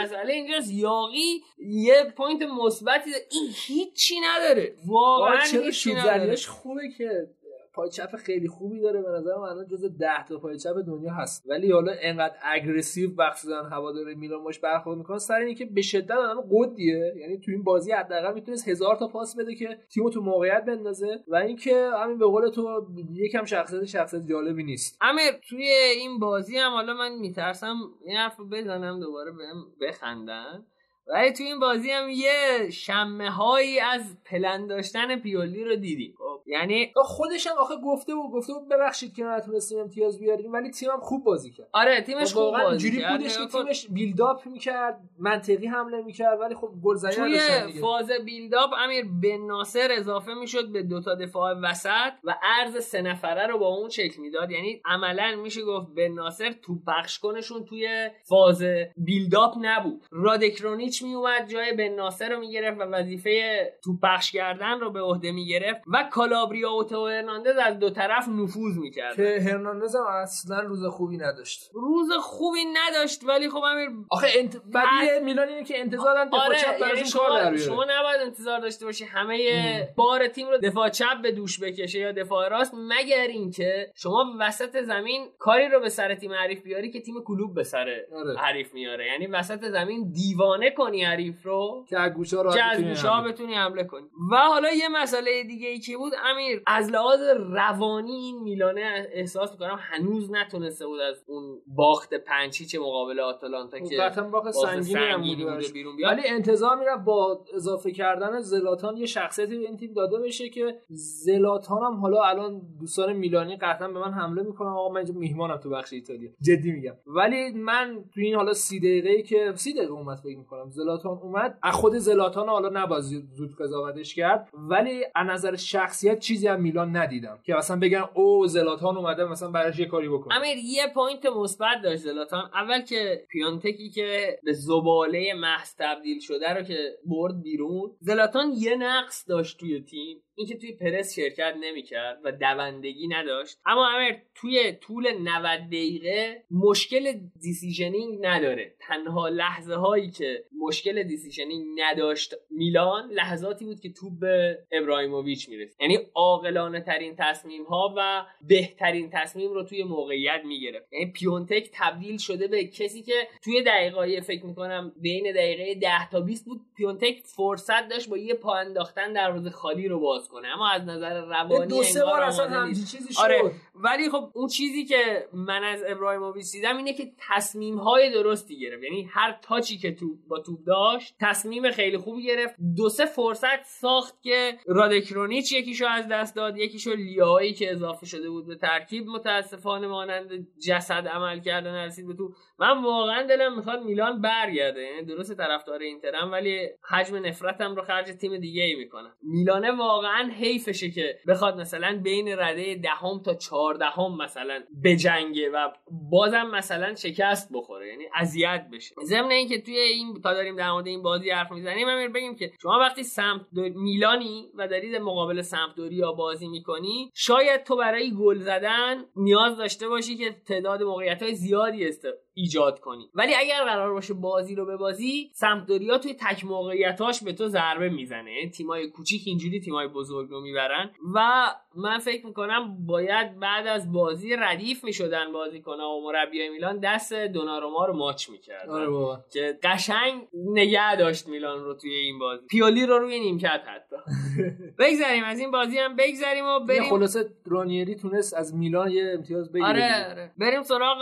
مسئله 0.00 0.32
اینجاست 0.32 0.72
یاغی 0.72 1.42
یه 1.58 2.12
point 2.16 2.42
مثبتی. 2.42 3.10
این 3.30 3.50
هیچی 3.66 4.14
نداره. 4.20 4.76
واقعا 4.86 5.44
چرا 5.44 5.62
هیچی 5.62 5.94
نداره. 5.94 6.36
خوبه 6.36 6.82
که 6.98 7.28
پای 7.76 7.90
چپ 7.90 8.16
خیلی 8.16 8.48
خوبی 8.48 8.80
داره 8.80 9.02
به 9.02 9.08
نظر 9.08 9.36
من 9.36 9.48
الان 9.48 9.66
جز 9.66 9.84
10 9.98 10.24
تا 10.28 10.38
پای 10.38 10.58
چپ 10.58 10.74
دنیا 10.86 11.14
هست. 11.14 11.44
ولی 11.48 11.72
حالا 11.72 11.92
انقدر 12.00 12.34
اگریسیو 12.42 13.10
مخصوصا 13.18 13.62
هوادار 13.62 14.14
میلان 14.14 14.44
باش 14.44 14.58
برخورد 14.58 14.98
می‌کنه. 14.98 15.18
سر 15.18 15.34
اینه 15.34 15.54
که 15.54 15.64
به 15.64 15.82
شدت 15.82 16.10
آدم 16.10 16.40
قدیه. 16.50 17.14
یعنی 17.16 17.38
تو 17.38 17.50
این 17.50 17.62
بازی 17.62 17.92
حداقل 17.92 18.34
می‌تونست 18.34 18.68
هزار 18.68 18.96
تا 18.96 19.08
پاس 19.08 19.36
بده 19.36 19.54
که 19.54 19.78
تیمو 19.94 20.10
تو 20.10 20.20
موقعیت 20.20 20.64
بندازه. 20.64 21.24
و 21.28 21.36
اینکه 21.36 21.90
همین 22.02 22.18
به 22.18 22.26
قول 22.26 22.50
تو 22.50 22.86
یکم 23.12 23.44
شخصیت 23.44 23.84
شخصیت 23.84 24.26
جالبی 24.26 24.64
نیست. 24.64 24.98
امیر 25.00 25.32
توی 25.48 25.66
این 25.96 26.18
بازی 26.18 26.58
هم 26.58 26.72
حالا 26.72 26.94
من 26.94 27.18
میترسم 27.18 27.76
این 28.04 28.16
حرف 28.16 28.36
رو 28.36 28.48
بزنم 28.48 29.00
دوباره 29.00 29.32
بهم 29.32 29.66
بخندن. 29.80 30.66
ولی 31.08 31.32
توی 31.32 31.46
این 31.46 31.58
بازی 31.58 31.90
هم 31.90 32.08
یه 32.08 32.70
شمه 32.70 33.30
هایی 33.30 33.80
از 33.80 34.16
پلن 34.24 34.66
داشتن 34.66 35.16
پیولی 35.16 35.64
رو 35.64 35.76
دیدیم 35.76 36.14
خب 36.18 36.40
یعنی 36.46 36.92
خودش 36.96 37.46
هم 37.46 37.56
آخه 37.58 37.74
گفته 37.84 38.14
و 38.14 38.30
گفته 38.30 38.52
بود 38.52 38.68
ببخشید 38.68 39.14
که 39.14 39.24
نتونستیم 39.24 39.78
امتیاز 39.78 40.18
بیاریم 40.18 40.52
ولی 40.52 40.70
تیمم 40.70 41.00
خوب 41.00 41.24
بازی 41.24 41.50
کرد 41.50 41.68
آره 41.72 42.00
تیمش 42.00 42.34
خب 42.34 42.40
خوب 42.40 42.62
بازی 42.62 43.00
کرد. 43.00 43.18
بودش 43.18 43.34
که 43.34 43.40
نگاه 43.40 43.52
کن. 43.52 43.62
تیمش 43.62 43.86
بیلداپ 43.90 44.46
می‌کرد 44.46 45.00
منطقی 45.18 45.66
حمله 45.66 46.02
می‌کرد 46.02 46.40
ولی 46.40 46.54
خب 46.54 46.70
گلزنی 46.84 47.14
توی. 47.14 47.80
فاز 47.80 48.10
بیلداپ 48.24 48.70
امیر 48.78 49.04
بن 49.22 49.46
ناصر 49.46 49.88
اضافه 49.90 50.34
می‌شد 50.34 50.72
به 50.72 50.82
دوتا 50.82 51.14
دفاع 51.14 51.54
وسط 51.62 52.12
و 52.24 52.34
ارز 52.60 52.84
سه 52.84 53.02
نفره 53.02 53.46
رو 53.46 53.58
با 53.58 53.66
اون 53.66 53.88
شکل 53.88 54.20
می‌داد 54.20 54.50
یعنی 54.50 54.80
عملا 54.84 55.36
میشه 55.42 55.62
گفت 55.62 55.86
بن 55.96 56.12
ناصر 56.12 56.52
تو 56.52 56.78
پخش 56.86 57.18
کنشون 57.18 57.64
توی 57.64 58.10
فاز 58.22 58.62
بیلداپ 58.96 59.54
نبود 59.60 60.06
رادکرونیچ 60.10 60.95
میومد 61.02 61.48
جای 61.48 61.72
بن 61.72 61.88
ناصر 61.88 62.28
رو 62.28 62.40
می‌گرفت 62.40 62.80
و 62.80 62.82
وظیفه 62.82 63.72
تو 63.84 63.96
پخش 64.02 64.30
کردن 64.32 64.80
رو 64.80 64.90
به 64.90 65.00
عهده 65.00 65.32
می‌گرفت 65.32 65.82
و 65.86 66.08
کالابریا 66.10 66.72
و 66.72 66.84
تو 66.84 67.06
هرناندز 67.06 67.56
از 67.56 67.78
دو 67.78 67.90
طرف 67.90 68.28
نفوذ 68.28 68.78
می‌کرد 68.78 69.16
که 69.16 69.40
هرناندز 69.40 69.96
هم 69.96 70.06
اصلا 70.06 70.60
روز 70.60 70.84
خوبی 70.84 71.16
نداشت 71.16 71.70
روز 71.72 72.12
خوبی 72.12 72.64
نداشت 72.64 73.24
ولی 73.24 73.50
خب 73.50 73.62
امیر 73.64 73.88
آخه 74.10 74.28
انت... 74.36 74.56
بدی 74.56 75.24
میلان 75.24 75.48
اینه 75.48 75.64
که 75.64 75.80
انتظار 75.80 76.24
دفاع 76.24 76.40
آره 76.40 76.58
چپ 76.58 76.80
یعنی 76.80 77.04
شما. 77.04 77.56
شما 77.56 77.84
نباید 77.84 78.20
انتظار 78.20 78.60
داشته 78.60 78.84
باشی 78.84 79.04
همه 79.04 79.88
بار 79.96 80.28
تیم 80.28 80.48
رو 80.48 80.58
دفاع 80.58 80.88
چپ 80.88 81.22
به 81.22 81.32
دوش 81.32 81.60
بکشه 81.60 81.98
یا 81.98 82.12
دفاع 82.12 82.48
راست 82.48 82.74
مگر 82.74 83.26
اینکه 83.28 83.92
شما 83.94 84.24
وسط 84.40 84.82
زمین 84.82 85.26
کاری 85.38 85.68
رو 85.68 85.80
به 85.80 85.88
سر 85.88 86.14
تیم 86.14 86.32
حریف 86.32 86.62
بیاری 86.62 86.90
که 86.90 87.00
تیم 87.00 87.14
کلوب 87.24 87.54
به 87.54 87.62
سر 87.62 88.00
آره. 88.14 88.38
حریف 88.38 88.74
میاره 88.74 89.06
یعنی 89.06 89.26
وسط 89.26 89.64
زمین 89.64 90.12
دیوانه 90.12 90.70
کنی 90.86 91.04
حریف 91.04 91.42
رو؟ 91.42 91.84
که 91.88 91.98
از 91.98 92.12
گوشه 92.12 92.36
رو 92.36 92.50
گوشه‌ها 92.88 93.22
بتونی 93.22 93.54
حمله 93.54 93.84
کنی. 93.84 94.06
و 94.32 94.36
حالا 94.36 94.72
یه 94.72 94.88
مسئله 94.88 95.42
دیگه 95.42 95.68
ای 95.68 95.78
که 95.78 95.96
بود 95.96 96.12
امیر 96.24 96.62
از 96.66 96.90
لحاظ 96.90 97.20
روانی 97.50 98.12
این 98.12 98.42
میلانه 98.42 99.08
احساس 99.12 99.52
می‌کنم 99.52 99.78
هنوز 99.80 100.30
نتونسته 100.30 100.86
بود 100.86 101.00
از 101.00 101.24
اون 101.26 101.58
باخت 101.66 102.14
پنچیچ 102.14 102.76
مقابل 102.76 103.20
آتالانتا 103.20 103.78
که 103.78 103.96
قطعا 103.96 104.28
باخت 104.28 104.50
سنگینی 104.50 105.44
براش. 105.44 105.72
بیرون 105.72 105.96
بیاد. 105.96 106.12
ولی 106.12 106.22
انتظار 106.28 106.76
می‌رفت 106.78 107.04
با 107.04 107.44
اضافه 107.54 107.90
کردن 107.92 108.40
زلاتان 108.40 108.96
یه 108.96 109.06
شخصیتی 109.06 109.58
به 109.58 109.64
این 109.64 109.76
تیم 109.76 109.92
داده 109.92 110.18
بشه 110.18 110.48
که 110.48 110.80
زلاتان 111.24 111.82
هم 111.82 111.94
حالا 111.94 112.22
الان 112.22 112.62
دوستان 112.80 113.12
میلانی 113.12 113.56
قطعا 113.56 113.88
به 113.88 113.98
من 113.98 114.12
حمله 114.12 114.42
می‌کنن. 114.42 114.68
آقا 114.68 114.88
من 114.88 114.96
اینجا 114.96 115.14
میهمانم 115.14 115.56
تو 115.56 115.70
بخش 115.70 115.92
ایتالیا. 115.92 116.30
جدی 116.42 116.72
میگم. 116.72 116.94
ولی 117.06 117.52
من 117.52 118.04
تو 118.14 118.20
این 118.20 118.34
حالا 118.34 118.52
سی 118.52 118.80
دقیقه 118.80 119.22
که 119.22 119.52
سی 119.54 119.74
دقیقه 119.74 119.92
اومد 119.92 120.16
فکر 120.16 120.38
می‌کنم. 120.38 120.70
زلاتان 120.76 121.18
اومد. 121.18 121.58
از 121.62 121.74
خود 121.74 121.94
زلاتان 121.94 122.48
حالا 122.48 122.68
نباید 122.68 123.02
زود 123.34 123.56
قضاوتش 123.60 124.14
کرد. 124.14 124.48
ولی 124.54 125.04
از 125.14 125.26
نظر 125.26 125.56
شخصیت 125.56 126.18
چیزی 126.18 126.48
از 126.48 126.60
میلان 126.60 126.96
ندیدم 126.96 127.38
که 127.44 127.54
مثلا 127.54 127.78
بگن 127.78 128.04
او 128.14 128.46
زلاتان 128.46 128.96
اومده 128.96 129.24
مثلا 129.24 129.50
براش 129.50 129.78
یه 129.78 129.86
کاری 129.86 130.08
بکنه. 130.08 130.36
امیر 130.36 130.56
یه 130.64 130.86
point 130.94 131.26
مثبت 131.26 131.82
داشت 131.82 132.02
زلاتان. 132.02 132.50
اول 132.54 132.80
که 132.80 133.24
پیانتکی 133.28 133.90
که 133.90 134.38
به 134.44 134.52
زباله 134.52 135.34
محض 135.34 135.74
تبدیل 135.78 136.20
شده 136.20 136.54
رو 136.54 136.62
که 136.62 136.78
برد 137.06 137.42
بیرون. 137.42 137.90
زلاتان 138.00 138.52
یه 138.56 138.76
نقص 138.76 139.28
داشت 139.28 139.60
توی 139.60 139.80
تیم. 139.80 140.22
اینکه 140.38 140.56
توی 140.56 140.72
پرس 140.72 141.14
شرکت 141.14 141.54
نمی‌کرد 141.60 142.20
و 142.24 142.32
دوندگی 142.32 143.08
نداشت. 143.08 143.58
اما 143.66 143.88
امیر 143.88 144.16
توی 144.34 144.72
طول 144.72 145.08
90 145.22 145.60
دقیقه 145.66 146.44
مشکل 146.50 147.12
decisioning 147.40 148.18
نداره. 148.26 148.74
تنها 148.80 149.28
لحظه 149.28 149.74
هایی 149.74 150.10
که 150.10 150.44
مشکل 150.60 151.02
decisioning 151.02 151.66
نداشت 151.76 152.34
میلان 152.50 153.10
لحظاتی 153.10 153.64
بود 153.64 153.80
که 153.80 153.92
توپ 153.92 154.12
به 154.20 154.58
ابراهیموویچ 154.72 155.48
می‌رسید. 155.48 155.76
یعنی 155.80 155.98
عاقلانه 156.14 156.80
ترین 156.80 157.16
تصمیم 157.18 157.64
ها 157.64 157.94
و 157.96 158.26
بهترین 158.48 159.10
تصمیم 159.12 159.52
رو 159.52 159.62
توی 159.62 159.84
موقعیت 159.84 160.40
می‌گرفت. 160.44 160.92
یعنی 160.92 161.12
پیونتک 161.12 161.70
تبدیل 161.72 162.18
شده 162.18 162.48
به 162.48 162.64
کسی 162.64 163.02
که 163.02 163.28
توی 163.44 163.62
دقیقه 163.62 164.20
فکر 164.20 164.46
می‌کنم 164.46 164.92
بین 165.00 165.32
دقیقه 165.32 165.80
10 165.80 166.10
تا 166.10 166.20
20 166.20 166.44
بود. 166.44 166.60
پیونتک 166.76 167.22
فرصت 167.36 167.88
داشت 167.88 168.08
با 168.08 168.18
یه 168.18 168.34
پا 168.34 168.54
انداختن 168.54 169.12
دروازه 169.12 169.50
خالی 169.50 169.88
رو 169.88 170.00
باز 170.00 170.25
کنه. 170.28 170.48
اما 170.48 170.70
از 170.70 170.82
نظر 170.82 171.20
روانی 171.20 171.66
دو 171.66 171.82
سه 171.82 172.04
بار 172.04 172.22
اصلا 172.22 172.48
همچین. 172.48 172.84
چیزی 172.84 173.14
شد. 173.14 173.20
آره 173.22 173.52
ولی 173.74 174.10
خب 174.10 174.30
اون 174.34 174.48
چیزی 174.48 174.84
که 174.84 175.28
من 175.32 175.64
از 175.64 175.84
ابراهیموویچ 175.86 176.52
دیدم 176.52 176.76
اینه 176.76 176.94
که 176.94 177.12
تصمیم 177.28 177.78
های 177.78 178.10
درستی 178.10 178.60
گرفت. 178.60 178.82
یعنی 178.82 179.08
هر 179.12 179.38
تاچی 179.42 179.78
که 179.78 179.94
تو 179.94 180.06
با 180.28 180.38
توپ 180.38 180.58
داشت 180.66 181.14
تصمیم 181.20 181.70
خیلی 181.70 181.98
خوبی 181.98 182.22
گرفت. 182.22 182.54
دو 182.76 182.88
سه 182.88 183.06
فرصت 183.06 183.64
ساخت 183.64 184.22
که 184.22 184.58
رادکرونیچ 184.66 185.52
یکیشو 185.52 185.86
از 185.86 186.08
دست 186.08 186.36
داد. 186.36 186.56
یکیشو 186.58 186.94
لیایی 186.94 187.54
که 187.54 187.72
اضافه 187.72 188.06
شده 188.06 188.30
بود 188.30 188.46
به 188.46 188.56
ترکیب 188.56 189.06
متاسفانه 189.06 189.86
مانند 189.86 190.46
جسد 190.68 191.08
عمل 191.08 191.40
کرده 191.40 191.70
نرسید 191.70 192.06
به 192.06 192.14
تو. 192.14 192.32
من 192.58 192.82
واقعا 192.82 193.22
دلم 193.22 193.56
می‌خواد 193.56 193.82
میلان 193.82 194.20
برگرده. 194.20 194.82
یعنی 194.82 195.02
درست 195.02 195.36
طرفدار 195.36 195.78
اینترم 195.78 196.32
ولی 196.32 196.68
حجم 196.90 197.26
نفرتم 197.26 197.74
رو 197.74 197.82
خرج 197.82 198.06
تیم 198.20 198.36
دیگه 198.36 198.62
ای 198.62 198.74
می‌کنم 198.74 199.12
میلانه 199.22 199.72
واقعا 199.72 200.15
حیفشه 200.30 200.90
که 200.90 201.18
بخواد 201.28 201.60
مثلا 201.60 202.00
بین 202.02 202.28
رده 202.38 202.74
دهم 202.74 203.22
تا 203.24 203.34
چهاردهم 203.34 204.16
مثلا 204.22 204.62
بجنگه 204.84 205.50
و 205.50 205.68
بازم 206.10 206.46
مثلا 206.46 206.94
شکست 206.94 207.48
بخوره 207.52 207.88
یعنی 207.88 208.04
اذیت 208.14 208.66
بشه. 208.72 208.94
ضمن 209.04 209.30
اینکه 209.30 209.60
توی 209.60 209.78
این 209.78 210.20
تا 210.22 210.34
داریم 210.34 210.56
در 210.56 210.72
مورد 210.72 210.86
این 210.86 211.02
بازی 211.02 211.30
حرف 211.30 211.52
می‌زنیم 211.52 211.86
من 211.86 212.12
بگیم 212.12 212.34
که 212.34 212.52
شما 212.62 212.78
وقتی 212.80 213.02
سمت 213.02 213.40
میلانی 213.74 214.50
و 214.54 214.68
دارید 214.68 214.96
مقابل 214.96 215.42
سمپدوریا 215.42 216.12
بازی 216.12 216.48
می‌کنی 216.48 217.10
شاید 217.14 217.64
تو 217.64 217.76
برای 217.76 218.12
گل 218.14 218.38
زدن 218.38 219.04
نیاز 219.16 219.56
داشته 219.56 219.88
باشی 219.88 220.16
که 220.16 220.36
تعداد 220.46 220.82
موقعیت 220.82 221.22
های 221.22 221.34
زیادی 221.34 221.88
است. 221.88 222.06
ایجاد 222.38 222.80
کنی. 222.80 223.10
ولی 223.14 223.34
اگر 223.34 223.64
قرار 223.64 223.92
باشه 223.92 224.14
بازی 224.14 224.54
رو 224.54 224.66
به 224.66 224.76
بازی 224.76 225.30
سمپدوریا 225.34 225.98
توی 225.98 226.14
تک 226.14 226.44
موقعیتاش 226.44 227.22
به 227.22 227.32
تو 227.32 227.48
ضربه 227.48 227.88
می‌زنه. 227.88 228.50
تیمای 228.50 228.88
کوچیک 228.88 229.22
اینجوری 229.26 229.60
تیمای 229.60 229.88
بزرگ 229.88 230.30
رو 230.30 230.40
می‌برن. 230.40 230.90
و 231.14 231.46
من 231.76 231.98
فکر 231.98 232.26
می‌کنم 232.26 232.86
باید 232.86 233.38
بعد 233.38 233.66
از 233.66 233.92
بازی 233.92 234.36
ردیف 234.36 234.84
می‌شدن 234.84 235.32
بازی 235.32 235.60
کنه 235.60 235.82
و 235.82 236.00
مربی 236.04 236.48
میلان 236.48 236.80
دست 236.80 237.12
دوناروما 237.12 237.86
رو 237.86 237.92
ماچ 237.96 238.28
می‌کرد 238.30 238.68
آره 238.70 238.88
بابا. 238.88 239.18
که 239.32 239.58
قشنگ 239.62 240.28
نگه 240.34 240.96
داشت 240.96 241.28
میلان 241.28 241.64
رو 241.64 241.74
توی 241.74 241.94
این 241.94 242.18
بازی. 242.18 242.46
پیولی 242.46 242.86
رو 242.86 242.98
روی 242.98 243.20
نیمکت 243.20 243.62
حتی. 243.66 243.96
بگذریم 244.78 245.24
از 245.24 245.38
این 245.38 245.50
بازی 245.50 245.78
هم 245.78 245.96
بگذریم 245.96 246.44
و 246.44 246.60
بریم. 246.60 246.90
خلاصه 246.90 247.30
رانیری 247.46 247.94
تونست 247.94 248.34
از 248.34 248.54
میلان 248.54 248.90
یه 248.90 249.14
امتیاز 249.18 249.52
بگیره 249.52 249.68
آره. 249.68 250.10
آره. 250.10 250.32
بریم 250.38 250.62
سراغ 250.62 250.98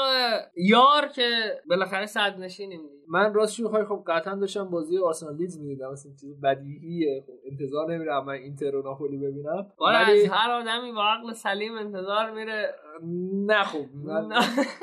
یار 0.57 1.09
که 1.09 1.24
بالاخره 1.68 2.07
صد 2.07 2.39
نشینیم. 2.39 2.81
من 3.09 3.35
راستش 3.35 3.61
بخوای 3.61 3.85
خب 3.85 4.05
قطعا 4.07 4.35
داشتم 4.35 4.70
بازی 4.70 4.99
آرسنال 4.99 5.37
لیدز 5.37 5.59
می‌دیدم 5.59 5.93
مثلا 5.93 6.12
چیز 6.20 6.41
بدیهیه. 6.41 7.25
خب 7.27 7.33
انتظار 7.51 7.95
نمیرم 7.95 8.25
من 8.25 8.33
اینتر 8.33 8.77
و 8.77 8.83
ناپولی 8.83 9.16
ببینم. 9.16 9.66
ولی 9.81 10.22
از 10.22 10.31
هر 10.31 10.51
آدمی 10.51 10.93
با 10.93 11.05
عقل 11.05 11.33
سلیم 11.33 11.75
انتظار 11.75 12.31
میره. 12.31 12.75
نه 13.47 13.64
خب 13.64 13.85
من 13.95 14.29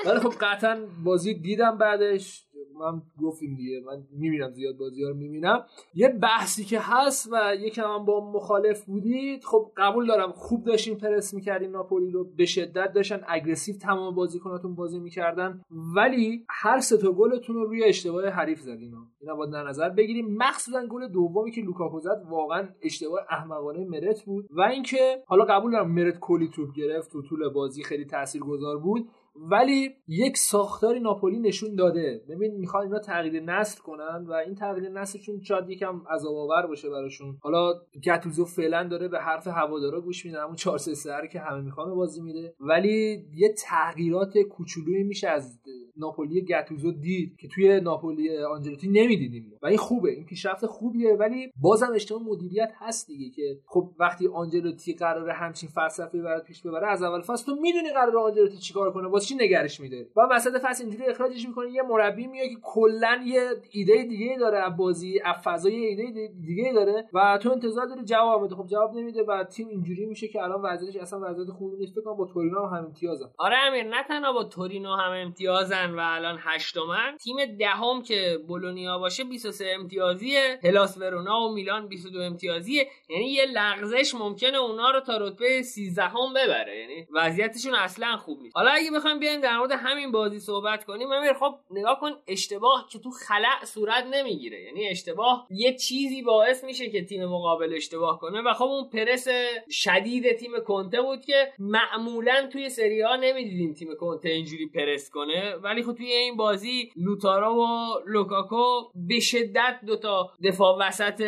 ولی 0.06 0.20
خب 0.20 0.34
قطعا 0.42 0.88
بازی 1.06 1.34
دیدم 1.34 1.78
بعدش. 1.78 2.46
من 2.82 3.02
گفتیم 3.22 3.56
دیگه 3.56 3.82
من 3.86 4.04
می‌بینم 4.12 4.52
زیاد 4.52 4.78
بازی 4.78 5.04
ها 5.04 5.10
رو 5.10 5.16
می‌بینم. 5.16 5.66
یه 5.94 6.10
بحثی 6.10 6.64
که 6.64 6.80
هست 6.82 7.30
و 7.32 7.56
یکم 7.56 7.84
هم 7.84 8.06
با 8.06 8.32
مخالف 8.32 8.86
بودید 8.86 9.44
خب 9.44 9.72
قبول 9.78 10.08
دارم 10.08 10.32
خوب 10.32 10.64
داشتین 10.64 10.98
پرس 10.98 11.34
می‌کردین 11.34 11.72
ناپولی 11.72 12.12
رو 12.12 12.24
به 12.38 12.46
شدت 12.46 12.94
داشتن 12.94 13.22
اگریسیو 13.28 13.76
تمام 13.76 14.16
بازیکناتون 14.16 14.76
بازی 14.76 15.00
می‌کردن 15.00 15.62
ولی 15.96 16.46
هر 16.50 16.80
سه 16.80 16.98
تا 16.98 17.12
گلتون 17.12 17.56
رو 17.56 17.66
روی 17.66 17.84
اشتباه 17.84 18.30
حریف 18.30 18.60
زدین. 18.60 18.94
اینا 19.20 19.36
باید 19.36 19.52
در 19.52 19.64
نظر 19.64 19.90
بگیریم. 19.90 20.38
مخصوصا 20.38 20.86
گل 20.86 21.08
دومی 21.08 21.52
که 21.52 21.62
لوکاکو 21.62 22.00
زد 22.00 22.26
واقعا 22.30 22.68
اشتباه 22.82 23.20
احمقانه 23.30 23.86
مرت 23.86 24.24
بود. 24.26 24.48
و 24.52 24.62
اینکه 24.62 25.24
حالا 25.26 25.46
قبول 25.46 25.72
دارم 25.72 25.92
مرت 25.92 26.20
کلی 26.20 26.48
توپ 26.48 26.74
گرفت 26.74 27.12
تو 27.12 27.22
طول 27.22 27.50
بازی 27.50 27.84
خیلی 27.84 28.06
تاثیرگذار 28.06 28.78
بود. 28.78 29.10
ولی 29.50 29.90
یک 30.08 30.38
ساختاری 30.38 31.00
ناپولی 31.00 31.40
نشون 31.40 31.76
داده. 31.76 32.22
ببین 32.30 32.56
می‌خوان 32.56 32.84
اینا 32.84 33.00
تغییر 33.00 33.44
نسل 33.44 33.82
کنن 33.82 34.26
و 34.28 34.32
این 34.32 34.56
تغییر 34.56 34.90
نسلشون 34.90 35.42
شاید 35.42 35.70
یکم 35.70 36.02
عذاب 36.10 36.36
آور 36.36 36.68
باشه 36.68 36.90
براشون. 36.90 37.38
حالا 37.42 37.74
گتوزو 38.04 38.46
فعلا 38.46 38.88
داره 38.88 39.08
به 39.08 39.20
حرف 39.20 39.48
هوادارا 39.48 40.02
گوش 40.02 40.26
میده 40.26 40.42
همون 40.42 40.56
4 40.56 40.78
3 40.78 41.10
که 41.32 41.40
همه 41.40 41.62
می‌خوان 41.62 41.96
بازی 41.96 42.22
میده. 42.22 42.54
ولی 42.60 43.26
یه 43.36 43.54
تغییرات 43.54 44.38
کوچولویی 44.38 45.04
میشه 45.04 45.30
از 45.30 45.60
ناپولی 45.98 46.42
گتوزو 46.42 46.92
دید 46.92 47.38
که 47.40 47.48
توی 47.48 47.82
ناپولی 47.82 48.38
آنجلوتی 48.38 48.88
نمی‌دیدیم. 48.88 49.52
و 49.62 49.68
این 49.68 49.78
خوبه 49.78 50.12
این 50.12 50.26
پیشرفت 50.26 50.66
خوبیه 50.66 51.16
ولی 51.16 51.52
بازم 51.62 51.92
اشتباه 51.96 52.22
مدیریت 52.24 52.72
هست 52.78 53.08
دیگه 53.08 53.30
که 53.30 53.60
خب 53.66 53.92
وقتی 54.00 54.28
آنجلوتی 54.28 54.94
قراره 54.94 55.34
همچین 55.34 55.70
فلسفه 55.70 56.22
برات 56.22 56.44
پیش 56.44 56.62
ببره 56.62 56.88
از 56.88 57.04
اول 57.04 57.22
فصل 57.22 57.46
تو 57.46 57.56
می‌دونی 57.62 57.94
قراره 57.94 58.20
آنجلوتی 58.20 58.58
چیکار 58.58 58.94
کنه 58.94 59.08
چی 59.32 59.38
نگرش 59.38 59.80
میده؟ 59.80 60.08
و 60.16 60.22
وسط 60.32 60.62
فصل 60.64 60.84
اینجوری 60.84 61.06
اخراجش 61.06 61.48
می‌کنه 61.48 61.72
یه 61.72 61.82
مربی 61.82 62.28
میاد 62.28 62.48
که 62.48 62.56
کلا 62.64 63.22
یه 63.26 63.42
ایده 63.72 64.04
دیگه 64.04 64.38
داره 64.40 64.60
از 64.60 64.78
بازی 64.78 65.20
از 65.26 65.36
فضای 65.44 65.76
ایده 65.76 66.34
دیگه 66.42 66.74
داره 66.74 67.06
و 67.14 67.40
تو 67.44 67.52
انتظار 67.52 67.86
داری 67.86 68.04
جواب 68.04 68.46
بده. 68.46 68.56
خب 68.56 68.68
جواب 68.68 68.96
نمیده 68.96 69.24
و 69.24 69.44
تیم 69.44 69.68
اینجوری 69.68 70.06
میشه 70.06 70.28
که 70.28 70.44
الان 70.44 70.62
وضعیتش 70.62 70.96
اصلا 70.96 71.20
وضعیت 71.24 71.50
خوبی 71.50 71.78
نیست. 71.78 71.94
فکر 71.94 72.14
با 72.14 72.26
تورینو 72.34 72.66
هم 72.68 72.86
امتیازن. 72.86 73.26
آره 73.38 73.58
امیر 73.58 73.84
نه 73.84 74.04
تنها 74.04 74.34
با 74.34 74.44
تورینو 74.44 74.96
هم 74.96 75.12
امتیازن 75.12 75.92
و 75.96 76.00
الان 76.04 76.38
هشتمن. 76.40 77.18
تیم 77.24 77.36
دهم 77.60 78.02
که 78.02 78.38
بولونیا 78.48 78.98
باشه 78.98 79.24
23 79.24 79.66
امتیازیه. 79.80 80.60
هلاس 80.64 80.98
ورونا 80.98 81.40
و 81.40 81.54
میلان 81.54 81.88
22 81.88 82.20
امتیازیه. 82.20 82.88
یعنی 83.10 83.26
یه 83.26 83.46
لغزش 83.46 84.16
ممکنه 84.16 84.58
اونا 84.58 84.92
رو 84.92 85.00
تا 85.00 85.18
رتبه 85.18 85.62
13 85.62 86.04
هم 86.04 86.34
ببره. 86.36 86.80
یعنی 86.80 87.08
وضعیتشون 87.14 87.76
اصلا 87.76 88.18
خوب 88.18 88.42
نیست. 88.42 88.58
حالا 88.58 88.72
اگه 88.72 88.92
بخوایم 89.12 89.20
بیایم 89.20 89.42
در 89.42 89.58
مورد 89.58 89.72
همین 89.72 90.12
بازی 90.12 90.40
صحبت 90.40 90.84
کنیم. 90.84 91.12
امیر 91.12 91.34
خب 91.34 91.56
نگاه 91.72 92.00
کن 92.00 92.12
اشتباه 92.28 92.88
که 92.92 93.00
تو 93.00 93.10
خلع 93.10 93.66
صورت 93.66 94.06
نمی‌گیره. 94.12 94.62
یعنی 94.62 94.88
اشتباه 94.88 95.48
یه 95.50 95.78
چیزی 95.78 96.22
باعث 96.22 96.64
میشه 96.64 96.90
که 96.90 97.06
تیم 97.06 97.26
مقابل 97.26 97.74
اشتباه 97.76 98.20
کنه 98.20 98.42
و 98.42 98.54
خب 98.54 98.64
اون 98.64 98.90
پرس 98.90 99.28
شدید 99.70 100.38
تیم 100.38 100.52
کنته 100.68 101.02
بود 101.02 101.26
که 101.26 101.54
معمولا 101.60 102.50
توی 102.54 102.70
سری 102.70 103.02
آ 103.02 103.16
نمی‌دیدیم 103.16 103.74
تیم 103.74 103.96
کنته 104.00 104.30
اینجوری 104.30 104.68
پرس 104.68 105.10
کنه. 105.10 105.56
ولی 105.56 105.84
خب 105.84 105.94
توی 105.94 106.12
این 106.12 106.38
بازی 106.38 106.92
لوتارو 106.96 107.56
و 107.56 108.00
لوکاکو 108.08 108.90
به 108.96 109.20
شدت 109.20 109.80
دوتا 109.88 110.32
دفاع 110.44 110.78
وسط 110.80 111.22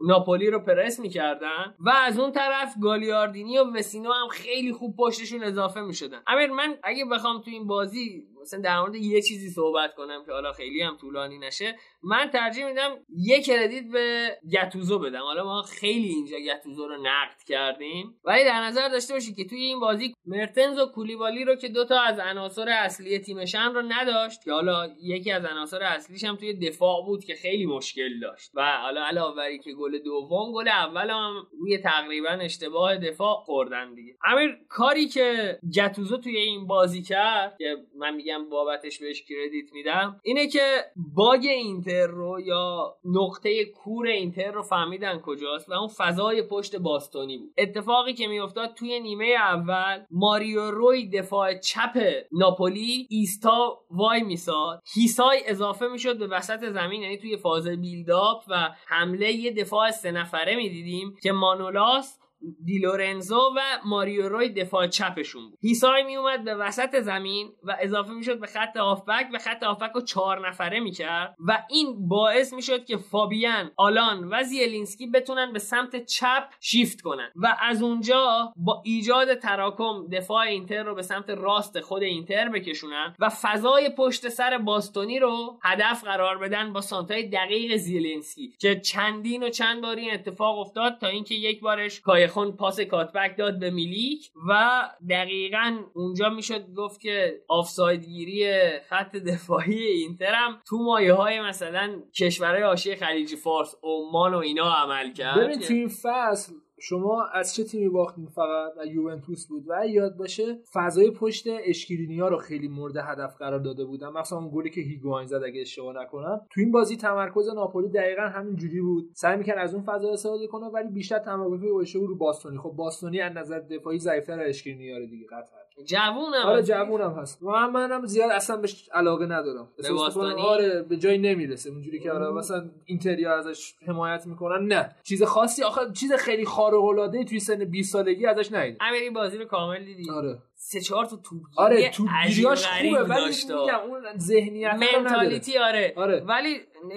ناپولی 0.00 0.50
رو 0.50 0.58
پرس 0.58 1.00
می‌کردن 1.00 1.74
و 1.80 1.90
از 1.90 2.18
اون 2.18 2.32
طرف 2.32 2.74
گالیاردینی 2.82 3.58
و 3.58 3.64
وسینو 3.64 4.12
هم 4.12 4.28
خیلی 4.28 4.72
خوب 4.72 4.96
پشتشون 4.96 5.42
اضافه 5.42 5.80
می‌شدن. 5.80 6.22
امیر 6.26 6.50
من 6.50 6.78
اگه 6.82 7.04
بخوام 7.04 7.25
تو 7.34 7.50
این 7.50 7.66
بازی 7.66 8.24
مثلا 8.46 8.60
در 8.60 8.80
مورد 8.80 8.94
یه 8.94 9.22
چیزی 9.22 9.50
صحبت 9.50 9.94
کنم 9.94 10.24
که 10.26 10.32
حالا 10.32 10.52
خیلی 10.52 10.82
هم 10.82 10.96
طولانی 10.96 11.38
نشه 11.38 11.76
من 12.02 12.30
ترجیح 12.30 12.66
میدم 12.66 12.96
یه 13.16 13.42
credit 13.42 13.84
به 13.92 14.36
گتوزو 14.52 14.98
بدم. 14.98 15.22
حالا 15.22 15.44
ما 15.44 15.62
خیلی 15.62 16.08
اینجا 16.08 16.36
گتوزو 16.38 16.88
رو 16.88 16.96
نقد 17.02 17.42
کردیم. 17.48 18.20
ولی 18.24 18.44
در 18.44 18.60
نظر 18.60 18.88
داشته 18.88 19.14
باشید 19.14 19.36
که 19.36 19.44
توی 19.44 19.58
این 19.58 19.80
بازی 19.80 20.14
مرتنز 20.26 20.78
و 20.78 20.86
کولیبالی 20.86 21.44
رو 21.44 21.54
که 21.54 21.68
دوتا 21.68 22.00
از 22.00 22.18
عناصر 22.18 22.68
اصلی 22.68 23.18
تیمشن 23.18 23.72
رو 23.74 23.82
نداشت 23.88 24.44
که 24.44 24.52
حالا 24.52 24.88
یکی 25.02 25.30
از 25.30 25.44
عناصر 25.44 25.82
اصلیش 25.82 26.24
هم 26.24 26.36
توی 26.36 26.54
دفاع 26.54 27.04
بود 27.06 27.24
که 27.24 27.34
خیلی 27.34 27.66
مشکل 27.66 28.20
داشت. 28.20 28.50
و 28.54 28.78
حالا 28.82 29.06
علاوه 29.06 29.36
بر 29.36 29.56
که 29.56 29.72
گل 29.72 29.98
دوم 29.98 30.52
گل 30.52 30.68
اول 30.68 31.10
هم 31.10 31.46
روی 31.60 31.78
تقریبا 31.78 32.28
اشتباه 32.28 32.96
دفاع 32.96 33.36
خوردن 33.36 33.94
دیگه. 33.94 34.16
امیر 34.24 34.58
کاری 34.68 35.06
که 35.06 35.58
گتوزو 35.76 36.16
توی 36.16 36.36
این 36.36 36.66
بازی 36.66 37.02
کرد 37.02 37.56
که 37.58 37.76
من 37.98 38.16
بابتش 38.44 38.98
بهش 38.98 39.22
کردیت 39.22 39.72
میدم 39.72 40.20
اینه 40.24 40.48
که 40.48 40.84
باگ 41.14 41.46
اینتر 41.46 42.06
رو 42.06 42.40
یا 42.40 42.94
نقطه 43.04 43.64
کور 43.64 44.06
اینتر 44.06 44.50
رو 44.50 44.62
فهمیدن 44.62 45.18
کجاست 45.18 45.68
و 45.68 45.72
اون 45.72 45.88
فضای 45.88 46.42
پشت 46.42 46.76
باستونی 46.76 47.38
بود. 47.38 47.52
اتفاقی 47.58 48.14
که 48.14 48.26
میافتاد 48.26 48.74
توی 48.74 49.00
نیمه 49.00 49.34
اول 49.38 50.04
ماریو 50.10 50.70
روی 50.70 51.08
دفاع 51.08 51.58
چپ 51.58 51.98
ناپولی 52.32 53.06
ایستا 53.10 53.78
وای 53.90 54.22
میساد. 54.22 54.82
هیسای 54.94 55.42
اضافه 55.46 55.86
می‌شد 55.88 56.18
به 56.18 56.26
وسط 56.26 56.64
زمین 56.64 57.02
یعنی 57.02 57.18
توی 57.18 57.36
فاز 57.36 57.68
بیلداپ 57.68 58.42
و 58.48 58.68
حمله 58.86 59.32
یه 59.32 59.52
دفاع 59.52 59.90
سه 59.90 60.10
نفره 60.10 60.56
می‌دیدیم 60.56 61.14
که 61.22 61.32
مانولاس 61.32 62.18
دیلورنزو 62.64 63.40
و 63.56 63.60
ماریو 63.84 64.28
روی 64.28 64.48
دفاع 64.48 64.86
چپشون 64.86 65.50
بود. 65.50 65.58
هیسای 65.62 66.02
میومد 66.02 66.44
به 66.44 66.54
وسط 66.54 67.00
زمین 67.00 67.52
و 67.62 67.76
اضافه 67.80 68.12
می‌شد 68.12 68.40
به 68.40 68.46
خط 68.46 68.76
هافبک 68.76 69.26
و 69.34 69.38
خط 69.38 69.62
هافبک 69.62 69.90
رو 69.94 70.00
چهار 70.00 70.48
نفره 70.48 70.80
می‌کرد 70.80 71.36
و 71.48 71.64
این 71.70 72.08
باعث 72.08 72.52
می‌شد 72.52 72.84
که 72.84 72.96
فابیان 72.96 73.70
آلان 73.76 74.28
و 74.30 74.42
زیلینسکی 74.42 75.06
بتونن 75.06 75.52
به 75.52 75.58
سمت 75.58 76.04
چپ 76.04 76.48
شیفت 76.60 77.00
کنن 77.00 77.30
و 77.36 77.56
از 77.60 77.82
اونجا 77.82 78.52
با 78.56 78.82
ایجاد 78.84 79.34
تراکم 79.34 80.08
دفاع 80.12 80.40
اینتر 80.40 80.82
رو 80.82 80.94
به 80.94 81.02
سمت 81.02 81.30
راست 81.30 81.80
خود 81.80 82.02
اینتر 82.02 82.48
بکشونن 82.48 83.14
و 83.18 83.28
فضای 83.28 83.90
پشت 83.98 84.28
سر 84.28 84.58
باستونی 84.58 85.18
رو 85.18 85.58
هدف 85.62 86.04
قرار 86.04 86.38
بدن 86.38 86.72
با 86.72 86.80
سانترای 86.80 87.28
دقیق 87.28 87.76
زیلینسکی 87.76 88.52
که 88.60 88.80
چندین 88.80 89.42
و 89.42 89.48
چند 89.48 89.82
بار 89.82 89.96
این 89.96 90.14
اتفاق 90.14 90.58
افتاد 90.58 90.98
تا 91.00 91.06
اینکه 91.06 91.34
یک 91.34 91.60
بارش 91.60 92.00
کایخون 92.36 92.56
پاس 92.56 92.80
کاتبک 92.80 93.36
داد 93.38 93.58
به 93.58 93.70
میلیک 93.70 94.30
و 94.48 94.82
دقیقا 95.10 95.78
اونجا 95.94 96.28
می‌شد 96.28 96.74
گفت 96.76 97.00
که 97.00 97.42
آفساید 97.48 98.04
گیری 98.04 98.50
خط 98.88 99.16
دفاعی 99.16 99.86
اینتر 99.86 100.34
هم 100.34 100.60
تو 100.68 100.76
مایه 100.78 101.12
های 101.12 101.40
مثلا 101.40 102.02
کشورهای 102.14 102.62
حاشیه 102.62 102.96
خلیج 102.96 103.34
فارس 103.34 103.74
عمان 103.82 104.34
و 104.34 104.38
اینا 104.38 104.72
عمل 104.72 105.12
کرد. 105.12 105.40
ببین 105.40 105.58
تو 105.58 105.74
این 105.74 105.88
فصل 105.88 106.52
شما 106.78 107.24
از 107.34 107.54
چه 107.54 107.64
تیمی 107.64 107.88
باختین 107.88 108.26
فقط؟ 108.26 108.72
و 108.78 108.86
یوونتوس 108.86 109.46
بود. 109.46 109.64
و 109.68 109.86
یاد 109.86 110.16
باشه 110.16 110.58
فضای 110.72 111.10
پشت 111.10 111.44
اشکرینیا 111.64 112.28
رو 112.28 112.36
خیلی 112.36 112.68
مورد 112.68 112.96
هدف 112.96 113.36
قرار 113.38 113.58
داده 113.60 113.84
بودن. 113.84 114.08
مثلا 114.08 114.38
اون 114.38 114.50
گلی 114.54 114.70
که 114.70 114.80
هیگواین 114.80 115.26
زد 115.26 115.42
اگه 115.44 115.60
اشتباه 115.60 116.02
نکنم. 116.02 116.40
تو 116.50 116.60
این 116.60 116.72
بازی 116.72 116.96
تمرکز 116.96 117.48
ناپولی 117.48 117.88
دقیقا 117.88 118.22
همین 118.22 118.56
جوری 118.56 118.80
بود. 118.80 119.10
سعی 119.14 119.36
می‌کرد 119.36 119.58
از 119.58 119.74
اون 119.74 119.82
فضا 119.82 120.12
استفاده 120.12 120.46
کنه 120.46 120.66
ولی 120.66 120.88
بیشتر 120.88 121.18
تمرکز 121.18 121.60
بود 121.60 122.08
رو 122.08 122.16
باستونی. 122.16 122.58
خب 122.58 122.70
باستونی 122.70 123.20
از 123.20 123.32
نظر 123.36 123.58
دفاعی 123.58 123.98
ضعیف‌تر 123.98 124.40
از 124.40 124.48
اشکرینیا 124.48 124.98
رو 124.98 125.06
دیگه 125.06 125.26
قطعا. 125.26 125.65
جوونم 125.84 126.46
آره. 126.46 126.62
جوونم 126.62 127.12
هست. 127.12 127.42
من 127.42 127.70
منم 127.70 128.06
زیاد 128.06 128.30
اصلا 128.30 128.56
بهش 128.56 128.88
علاقه 128.92 129.26
ندارم. 129.26 129.68
به 129.76 130.42
آره 130.42 130.82
به 130.82 130.96
جایی 130.96 131.18
نمی‌رسه. 131.18 131.70
اونجوری 131.70 132.00
که 132.00 132.12
آره 132.12 132.30
مثلا 132.30 132.70
اینتریا 132.84 133.38
ازش 133.38 133.74
حمایت 133.86 134.26
می‌کنن. 134.26 134.66
نه. 134.66 134.90
چیز 135.02 135.22
خاصی 135.22 135.62
آخه 135.62 135.80
چیز 135.92 136.12
خیلی 136.12 136.44
خارق 136.44 136.84
العاده 136.84 137.24
توی 137.24 137.40
سن 137.40 137.64
20 137.64 137.92
سالگی 137.92 138.26
ازش 138.26 138.52
ندیدم. 138.52 138.76
امیری 138.80 139.10
بازی 139.10 139.38
رو 139.38 139.44
کامل 139.44 139.84
دیدی؟ 139.84 140.10
آره. 140.10 140.38
سه 140.58 140.80
چهار 140.80 141.04
تا 141.06 141.16
توپ 141.16 141.42
آره 141.56 141.90
تو 141.90 142.06
عجیب 142.10 142.34
گیریاش 142.36 142.66
غریب 142.68 142.92
خوبه 143.02 143.14
ولی. 143.14 143.24
میگم 143.48 143.80
اون 143.90 144.18
ذهنیت. 144.18 144.74
منتالیتی 144.74 145.58
آره 145.58 145.92
آره. 145.96 146.20
ولی 146.20 146.56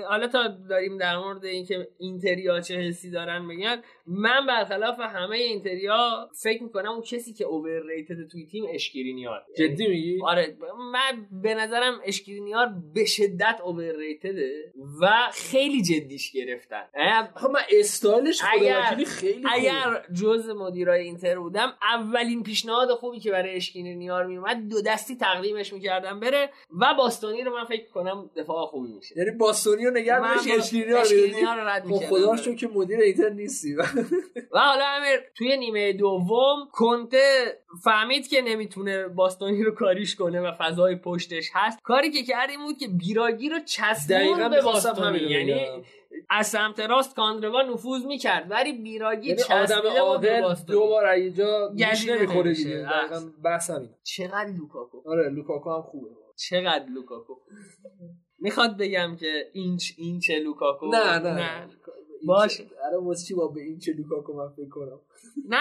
حالا 0.09 0.27
تا 0.27 0.47
داریم 0.69 0.97
در 0.97 1.17
مورد 1.17 1.45
اینکه 1.45 1.87
اینتریا 1.99 2.59
چه 2.61 2.75
حسی 2.75 3.11
دارن 3.11 3.45
میگن 3.45 3.81
من 4.07 4.45
برخلاف 4.47 4.99
همه 4.99 5.37
اینتریا 5.37 6.29
فکر 6.43 6.63
می‌کنم 6.63 6.91
اون 6.91 7.01
کسی 7.01 7.33
که 7.33 7.45
اوورریتد 7.45 8.27
توی 8.31 8.45
تیم 8.45 8.63
اشکرینیار 8.73 9.41
جدی 9.57 9.87
میگی 9.87 10.19
آره 10.23 10.57
من 10.93 11.27
به 11.41 11.53
نظرم 11.53 11.99
اشکرینیار 12.05 12.69
به 12.93 13.05
شدت 13.05 13.59
اوورریتده 13.63 14.73
و 15.01 15.07
خیلی 15.33 15.81
جدیش 15.81 16.31
گرفتن 16.31 16.83
یعنی 16.97 17.27
آخه 17.35 17.47
من 17.47 17.59
استایلش 17.79 18.41
اگر- 18.53 19.03
خیلی. 19.05 19.43
اگر 19.51 20.05
جز 20.21 20.49
مدیرای 20.49 21.03
اینتر 21.03 21.39
بودم 21.39 21.73
اولین 21.93 22.43
پیشنهاد 22.43 22.89
خوبی 22.89 23.19
که 23.19 23.31
برای 23.31 23.48
اشکرینیار 23.55 24.25
میومد 24.25 24.67
دو 24.69 24.81
دستی 24.81 25.15
تقدیمش 25.15 25.73
می‌کردم 25.73 26.19
بره 26.19 26.49
و 26.79 26.93
باستانی 26.97 27.43
رو 27.43 27.53
من 27.55 27.65
فکر 27.65 27.89
کنم 27.89 28.29
دفاع 28.35 28.65
خوبی 28.65 28.91
میشه 28.93 29.17
یعنی 29.17 29.31
باستونی 29.31 29.85
رو 29.85 29.91
نگه 29.91 30.19
من 30.19 30.35
داشت 30.35 30.75
با- 30.75 30.99
اشکرینیا 30.99 31.53
رو 31.53 31.61
رد 31.67 31.83
خب 31.83 31.89
می‌کردم. 31.89 32.09
خدا 32.09 32.35
شکر 32.37 32.55
که 32.55 32.67
مدیر 32.67 32.99
اینتر 32.99 33.29
نیستی 33.29 33.75
و 34.53 34.59
حالا 34.59 34.85
امیر 34.85 35.19
توی 35.35 35.57
نیمه 35.57 35.93
دوم 35.93 36.69
کنته 36.71 37.57
فهمید 37.83 38.27
که 38.27 38.41
نمی‌تونه 38.41 39.07
باستانی 39.07 39.63
رو 39.63 39.71
کاریش 39.71 40.15
کنه 40.15 40.41
و 40.41 40.51
فضای 40.59 40.95
پشتش 40.95 41.49
هست. 41.53 41.79
کاری 41.83 42.11
که 42.11 42.23
کرد 42.23 42.49
این 42.49 42.59
بود 42.59 42.77
که 42.77 42.87
بیراگی 42.87 43.49
رو 43.49 43.59
چسبون 43.65 44.49
به 44.49 44.61
باستانی. 44.61 45.19
یعنی. 45.19 45.83
از 46.29 46.47
سمت 46.47 46.79
راست 46.79 47.15
کاندروا 47.15 47.61
نفوذ 47.61 48.05
می‌کرد 48.05 48.51
ولی 48.51 48.73
بیراگی 48.73 49.27
یعنی 49.27 49.41
آدم 49.43 49.81
عاقل 49.99 50.41
باستانی 50.41 50.79
دو 50.79 50.87
بار 50.87 51.05
از 51.05 51.35
جا 51.35 51.73
گیش 51.75 51.87
گزیده 51.87 52.15
نمی‌خوره. 52.15 52.53
دیگه. 52.53 52.87
بحث 53.43 53.69
همین 53.69 53.89
چقدر 54.03 54.49
لوکاکو. 54.59 55.01
آره 55.05 55.29
لوکاکو 55.29 55.69
هم 55.69 55.81
خوبه. 55.81 56.07
چقدر 56.37 56.85
لوکاکو. 56.85 57.33
می‌خواد 58.39 58.77
بگم 58.77 59.15
که 59.19 59.49
اینچ 59.53 59.91
اینچ 59.97 60.31
لوکاکو؟ 60.31 60.87
نه 60.87 61.19
نه. 61.19 61.33
نه. 61.33 61.69
باشه. 62.27 62.63
چه- 62.63 62.69
آره 62.85 62.97
واسه 62.97 63.25
چی 63.27 63.33
با 63.33 63.47
به 63.47 63.61
این 63.61 63.79
چه 63.79 63.93
لوکاکو 63.93 64.33
من 64.33 64.49
فکر 64.49 64.69
کنم؟ 64.69 64.99
نه 65.49 65.57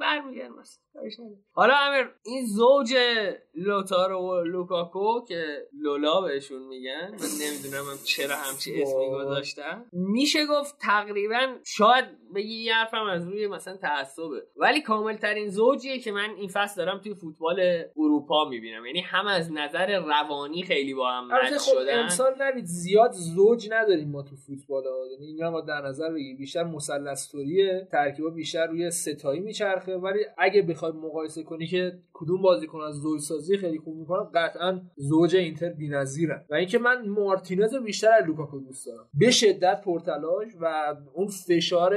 برمیگردم. 0.00 0.54
حالا 1.52 1.74
امیر 1.76 2.10
این 2.24 2.46
زوج 2.46 2.94
لوتارو 3.54 4.18
و 4.18 4.40
لوکاکو 4.44 5.24
که 5.28 5.68
لولا 5.82 6.20
بهشون 6.20 6.62
میگن 6.62 7.10
من 7.10 7.28
نمی‌دونم 7.46 7.84
هم 7.90 7.98
چرا 8.04 8.36
همچی 8.36 8.82
اسمی. 8.82 9.10
گذاشتن. 9.10 9.84
میشه 9.92 10.46
گفت 10.46 10.76
تقریبا 10.80 11.56
شاید 11.64 12.04
بگی 12.34 12.54
یه 12.54 12.74
حرفم 12.74 13.04
از 13.06 13.28
روی 13.28 13.46
مثلا 13.46 13.76
تعصبه. 13.76 14.46
ولی 14.56 14.80
کامل 14.82 15.16
ترین 15.16 15.48
زوجیه 15.48 15.98
که 15.98 16.12
من 16.12 16.30
این 16.36 16.48
فصل 16.48 16.84
دارم 16.84 17.00
توی 17.00 17.14
فوتبال 17.14 17.84
اروپا 17.96 18.48
می‌بینم. 18.48 18.86
یعنی 18.86 19.00
هم 19.00 19.26
از 19.26 19.52
نظر 19.52 19.98
روانی 19.98 20.62
خیلی 20.62 20.94
با 20.94 21.10
هم 21.10 21.26
match 21.26 21.52
خب 21.52 21.72
شدن. 21.80 21.98
امسال 22.02 22.34
ببین 22.40 22.64
زیاد 22.64 23.12
زوج 23.12 23.68
نداریم 23.70 24.10
ما 24.10 24.22
تو 24.22 24.36
فوتبال 24.36 24.84
ها. 24.84 25.06
یعنی 25.12 25.52
باید 25.52 25.66
در 25.66 25.80
نظر 25.80 26.01
بگیر 26.10 26.36
بیشتر 26.36 26.64
مثلث‌طوریه 26.64 27.88
ترکیبا 27.92 28.30
بیشتر 28.30 28.66
روی 28.66 28.90
سه‌تایی 28.90 29.40
میچرخه. 29.40 29.96
ولی 29.96 30.18
اگه 30.38 30.62
بخوای 30.62 30.92
مقایسه 30.92 31.42
کنی 31.42 31.66
که 31.66 31.98
کدوم 32.12 32.42
بازیکن 32.42 32.80
از 32.80 32.94
زوج 32.94 33.20
سازی 33.20 33.56
خیلی 33.56 33.78
خوب 33.78 33.96
می‌کنن 33.96 34.30
قطعا 34.34 34.80
زوج 34.96 35.36
اینتر 35.36 35.68
بی‌نظیرن. 35.68 36.44
و 36.50 36.54
اینکه 36.54 36.78
من 36.78 37.08
مارتینز 37.08 37.74
بیشتر 37.74 38.12
از 38.12 38.26
لوکاکو 38.26 38.60
دوست 38.60 38.86
دارم. 38.86 39.08
به 39.14 39.30
شدت 39.30 39.80
پرتلاش 39.84 40.48
و 40.60 40.96
اون 41.14 41.26
فشار 41.26 41.96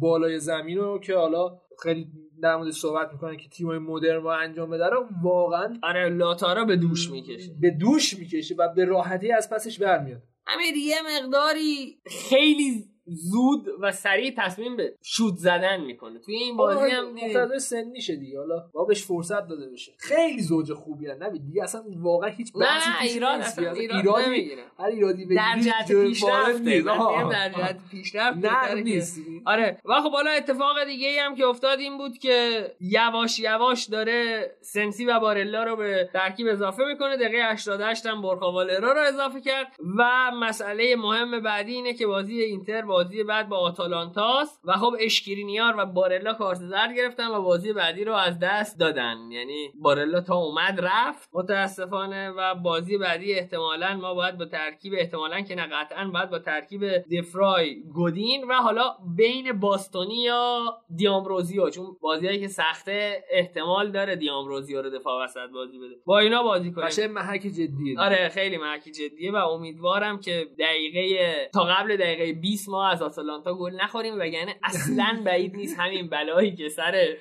بالای 0.00 0.38
زمین 0.38 0.78
رو 0.78 0.98
که 0.98 1.14
حالا 1.14 1.58
خیلی 1.82 2.06
در 2.42 2.56
مورد 2.56 2.70
صحبت 2.70 3.12
می‌کنن 3.12 3.36
که 3.36 3.48
تیمای 3.48 3.78
مدرن 3.78 4.22
با 4.22 4.34
انجام 4.34 4.70
بده 4.70 4.86
رو 4.86 5.06
واقعا 5.22 5.78
آره 5.82 6.08
لاتارا 6.08 6.64
به 6.64 6.76
دوش 6.76 7.10
می‌کشه. 7.10 7.52
به 7.60 7.70
دوش 7.70 8.18
می‌کشه 8.18 8.54
و 8.58 8.74
به 8.74 8.84
راحتی 8.84 9.32
از 9.32 9.50
پسش 9.50 9.78
برمیاد. 9.78 10.22
امیر 10.46 10.76
یه 10.76 10.96
مقداری 11.02 12.00
خیلی 12.06 12.84
زود 13.08 13.66
و 13.80 13.92
سریع 13.92 14.34
تصمیم 14.36 14.76
به 14.76 14.94
شوت 15.02 15.34
زدن 15.34 15.80
می‌کنه. 15.80 16.18
توی 16.18 16.34
این 16.34 16.56
بازی 16.56 16.90
هم. 16.90 17.12
مقتضای 17.12 17.58
سنیشه 17.58 18.16
دیگه. 18.16 18.38
حالا 18.38 18.64
با 18.72 18.84
بهش 18.84 19.04
فرصت 19.04 19.48
داده 19.48 19.68
بشه. 19.72 19.92
خیلی 19.98 20.42
زوج 20.42 20.72
خوبی 20.72 21.06
هن 21.06 21.22
نبید 21.22 21.46
دیگه 21.46 21.62
اصلا 21.62 21.82
واقعا 21.96 22.30
هیچ 22.30 22.52
نه 22.56 23.02
ایران. 23.02 23.40
اصلا 23.40 23.70
اصلا 23.70 23.80
ایران 23.80 23.98
ایرادی 23.98 24.26
نمی‌گیره. 24.26 24.62
هر 24.78 24.86
ایرادی 24.86 25.24
بگیری 25.24 25.36
در 25.36 25.60
جهت. 25.60 25.90
میگم 25.90 27.28
در 27.28 27.48
جهت 27.48 27.78
پیشرفت 27.90 28.36
نه 28.36 28.74
نیست. 28.74 29.20
آره. 29.46 29.78
و 29.84 30.00
خب 30.00 30.12
حالا 30.12 30.30
اتفاق 30.30 30.84
دیگه 30.84 31.08
ای 31.08 31.18
هم 31.18 31.34
که 31.34 31.46
افتاد 31.46 31.78
این 31.78 31.98
بود 31.98 32.18
که 32.18 32.66
یواش 32.80 33.38
یواش 33.38 33.84
داره 33.84 34.50
سنسی 34.60 35.04
و 35.04 35.20
بارلا 35.20 35.64
رو 35.64 35.76
به 35.76 36.08
ترکیب 36.12 36.46
اضافه 36.46 36.84
می‌کنه. 36.84 37.16
دقیقه 37.16 37.52
88 37.52 38.06
هم 38.06 38.22
برخاوالرا 38.22 38.92
رو 38.92 39.00
اضافه 39.00 39.40
کرد. 39.40 39.66
و 39.98 40.30
مسئله 40.34 40.96
مهم 40.96 41.40
بعدی 41.40 41.72
اینه 41.72 41.94
که 41.94 42.06
بازی 42.06 42.40
اینتر 42.42 42.82
بازی 42.98 43.24
بعد 43.24 43.48
با 43.48 43.56
آتالانتاست 43.56 44.60
و 44.64 44.72
خب 44.72 44.92
اشکرینیار 45.00 45.74
و 45.78 45.86
بارلا 45.86 46.34
کارت 46.34 46.58
زرد 46.58 46.96
گرفتن 46.96 47.28
و 47.28 47.42
بازی 47.42 47.72
بعدی 47.72 48.04
رو 48.04 48.14
از 48.14 48.38
دست 48.38 48.78
دادن. 48.78 49.16
یعنی 49.30 49.72
بارلا 49.82 50.20
تا 50.20 50.36
اومد 50.36 50.80
رفت 50.80 51.28
متاسفانه 51.32 52.30
و 52.30 52.54
بازی 52.54 52.98
بعدی 52.98 53.34
احتمالا 53.34 53.96
ما 53.96 54.14
باید 54.14 54.38
با 54.38 54.44
ترکیب 54.44 54.92
احتمالا 54.98 55.40
که 55.40 55.54
نه 55.54 55.66
قطعا 55.66 56.10
باید 56.10 56.30
با 56.30 56.38
ترکیب 56.38 56.80
دفرای 56.88 57.82
گودین 57.94 58.44
و 58.44 58.54
حالا 58.54 58.96
بین 59.16 59.60
باستونی 59.60 60.22
یا 60.22 60.60
دیامروزیو 60.96 61.70
چون 61.70 61.86
بازیایی 62.00 62.40
که 62.40 62.48
سخته 62.48 63.24
احتمال 63.30 63.90
داره 63.90 64.16
دیامروزیو 64.16 64.82
رو 64.82 64.90
دفاع 64.90 65.24
وسط 65.24 65.50
بازی 65.54 65.78
بده. 65.78 65.94
با 66.04 66.18
اینا 66.18 66.42
بازی 66.42 66.72
کنیم. 66.72 66.86
قشنگ 66.86 67.10
محک 67.10 67.40
جدیه. 67.40 68.00
آره 68.00 68.28
خیلی 68.28 68.56
محکی 68.56 68.90
جدیه 68.90 69.32
و 69.32 69.36
امیدوارم 69.36 70.20
که 70.20 70.46
دقیقه 70.58 71.48
تا 71.54 71.64
قبل 71.64 71.96
دقیقه 71.96 72.32
20 72.32 72.68
ما 72.68 72.87
از 72.88 73.02
آتالانتا 73.02 73.54
گل 73.54 73.74
نخوریم 73.74 74.14
وگرنه 74.18 74.56
اصلا 74.62 75.18
بعید 75.26 75.56
نیست 75.56 75.78
همین 75.78 76.08
بلایی 76.08 76.54
که 76.54 76.68
سر 76.68 77.16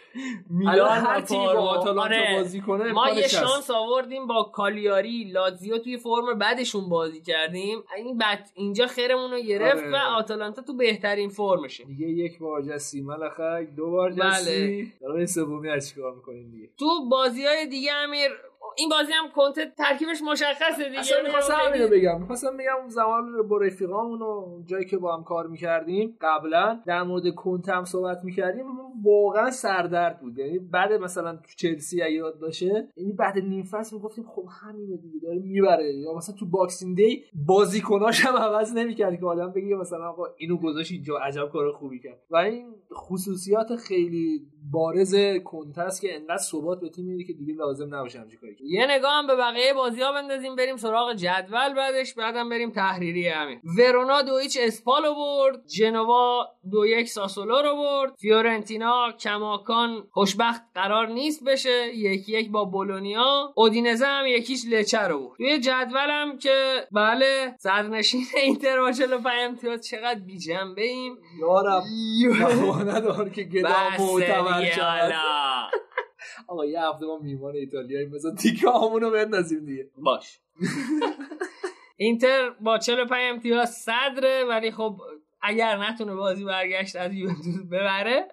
میلان 0.49 0.97
هر 0.97 1.23
و 1.31 1.35
با 1.35 1.69
آتالانتا. 1.69 2.35
بازی 2.37 2.61
کنه 2.61 2.91
ما 2.91 3.09
یه. 3.09 3.27
شانس 3.27 3.71
آوردیم 3.71 4.27
با 4.27 4.43
کالیاری 4.43 5.23
لاتزیو 5.23 5.77
توی 5.77 5.97
فرم 5.97 6.39
بعدشون 6.39 6.89
بازی 6.89 7.21
کردیم 7.21 7.83
این 7.97 8.17
بعد 8.17 8.49
اینجا 8.55 8.87
خیرمون 8.87 9.31
رو 9.31 9.39
گرفت 9.39 9.83
آره. 9.83 9.91
و 9.91 9.95
آتالانتا 9.95 10.61
تو 10.61 10.73
بهترین 10.73 11.29
فرمشه 11.29 11.83
دیگه 11.83 12.07
یک 12.07 12.39
بار 12.39 12.61
جستی 12.61 13.01
ملخک 13.01 13.67
دو 13.75 13.91
بار 13.91 14.09
بله. 14.11 14.31
جستی 14.31 14.93
این 15.17 15.25
سومی 15.25 15.81
چیکار 15.81 16.15
می‌کنیم 16.15 16.51
دیگه 16.51 16.69
تو 16.77 17.09
بازی 17.09 17.45
های 17.45 17.67
دیگه 17.67 17.93
امیر 17.93 18.31
این 18.77 18.89
بازی 18.89 19.11
هم 19.13 19.31
کنته 19.35 19.71
ترکیبش 19.77 20.21
مشخصه 20.31 20.83
دیگه. 20.89 20.99
اصلا 20.99 21.17
می‌خواستم 21.23 21.53
خیلی- 21.53 21.83
همینو 21.83 21.87
بگم. 21.87 22.19
می‌خواستم 22.19 22.57
بگم 22.57 22.75
اون 22.79 22.89
زمان 22.89 23.47
با 23.47 23.57
رفیقامون 23.57 24.21
و 24.21 24.61
جایی 24.65 24.85
که 24.85 24.97
با 24.97 25.15
هم 25.17 25.23
کار 25.23 25.47
می‌کردیم 25.47 26.17
قبلا 26.21 26.79
در 26.85 27.03
مورد 27.03 27.35
کنته 27.35 27.69
هم 27.69 27.85
صحبت 27.85 28.17
می‌کردیم 28.23 28.65
واقعا 29.03 29.51
سردرد 29.51 30.19
بود. 30.21 30.37
یعنی 30.37 30.59
بعد 30.59 30.93
مثلا 30.93 31.35
تو 31.35 31.51
چلسی 31.57 32.01
اگه 32.01 32.13
یاد 32.13 32.39
باشه 32.39 32.89
یعنی 32.97 33.13
بعد 33.13 33.37
نیم 33.37 33.63
فصل 33.63 33.95
می‌گفتیم 33.95 34.23
خب 34.27 34.45
همینه 34.61 34.97
دیگه 34.97 35.19
داره 35.19 35.39
می‌بره. 35.39 35.93
یا 35.93 36.13
مثلا 36.13 36.35
تو 36.35 36.45
Boxing 36.45 36.95
Day 36.97 37.23
بازیکناش 37.47 38.25
هم 38.25 38.35
عوض 38.35 38.73
نمی‌کرد 38.73 39.19
که 39.19 39.25
آدم 39.25 39.51
بگه 39.51 39.75
مثلا 39.75 40.09
آقا 40.09 40.23
اینو 40.37 40.57
گذاشت 40.57 40.91
اینجا 40.91 41.17
عجب 41.17 41.49
کار 41.53 41.71
خوبی 41.71 41.99
کرد. 41.99 42.21
و 42.29 42.35
این 42.37 42.75
خصوصیات 42.93 43.75
خیلی 43.75 44.47
بارز 44.71 45.15
کنته 45.43 45.81
است 45.81 46.01
که 46.01 46.15
انقدر 46.15 46.37
ثبات 46.37 46.79
به 46.81 46.89
تیم 46.89 47.05
میده 47.05 47.23
که 47.23 47.33
دیگه 47.33 47.53
لازم 47.53 47.95
نباشه 47.95 48.19
همچین 48.19 48.39
کاری 48.39 48.55
یه 48.61 48.85
نگاه 48.89 49.13
هم 49.13 49.27
به 49.27 49.35
بقیه 49.35 49.73
بازی 49.73 50.01
ها 50.01 50.11
بندازیم 50.11 50.55
بریم 50.55 50.77
سراغ 50.77 51.13
جدول 51.13 51.73
بعدش 51.73 52.13
بعدم 52.13 52.49
بریم 52.49 52.71
تحریری 52.71 53.27
همین. 53.27 53.61
ورونا 53.77 54.21
دو 54.21 54.37
هیچ 54.37 54.57
اسپالو 54.61 55.15
برد 55.15 55.67
جنوا 55.67 56.45
دو 56.71 56.85
یک 56.85 57.09
ساسولو 57.09 57.61
رو 57.61 57.75
برد 57.75 58.13
فیورنتینا 58.19 59.11
کماکان 59.19 60.03
خوشبخت 60.11 60.61
قرار 60.75 61.07
نیست 61.07 61.43
بشه 61.43 61.95
یک 61.95 62.29
یک 62.29 62.51
با 62.51 62.65
بولونیا 62.65 63.53
اودینزه 63.55 64.05
هم 64.05 64.25
یکیش 64.25 64.65
لچه 64.69 64.99
رو 64.99 65.19
برد. 65.19 65.37
توی 65.37 65.59
جدولم 65.59 66.37
که 66.37 66.87
بله 66.91 67.55
صدرنشین 67.59 68.23
اینتر 68.43 68.79
با 68.79 68.91
45 68.91 69.33
امتیاز 69.41 69.87
چقدر 69.87 70.19
بی 70.19 70.37
جنبه 70.37 70.81
ایم 70.81 71.17
یارم 71.39 71.83
بهانه 72.39 72.99
دار 72.99 73.29
که 73.29 73.43
گدا 73.43 73.69
معتبر. 73.99 74.71
آقا 76.47 76.65
یه 76.65 76.81
هفته 76.81 77.05
ما 77.05 77.17
میهمان 77.17 77.55
ایتالیاییم 77.55 78.11
بذار 78.11 78.35
تیکه 78.35 78.69
همونو 78.69 79.11
بندازیم 79.11 79.65
دیگه. 79.65 79.89
باش. 79.97 80.39
اینتر 81.97 82.49
با 82.49 82.77
45 82.77 83.21
امتیاز 83.33 83.69
صدره 83.69 84.45
ولی 84.49 84.71
خب 84.71 85.01
اگر 85.41 85.77
نتونه 85.77 86.15
بازی 86.15 86.45
برگشت 86.45 86.95
از 86.95 87.13
یوونتوس 87.13 87.63
ببره. 87.71 88.27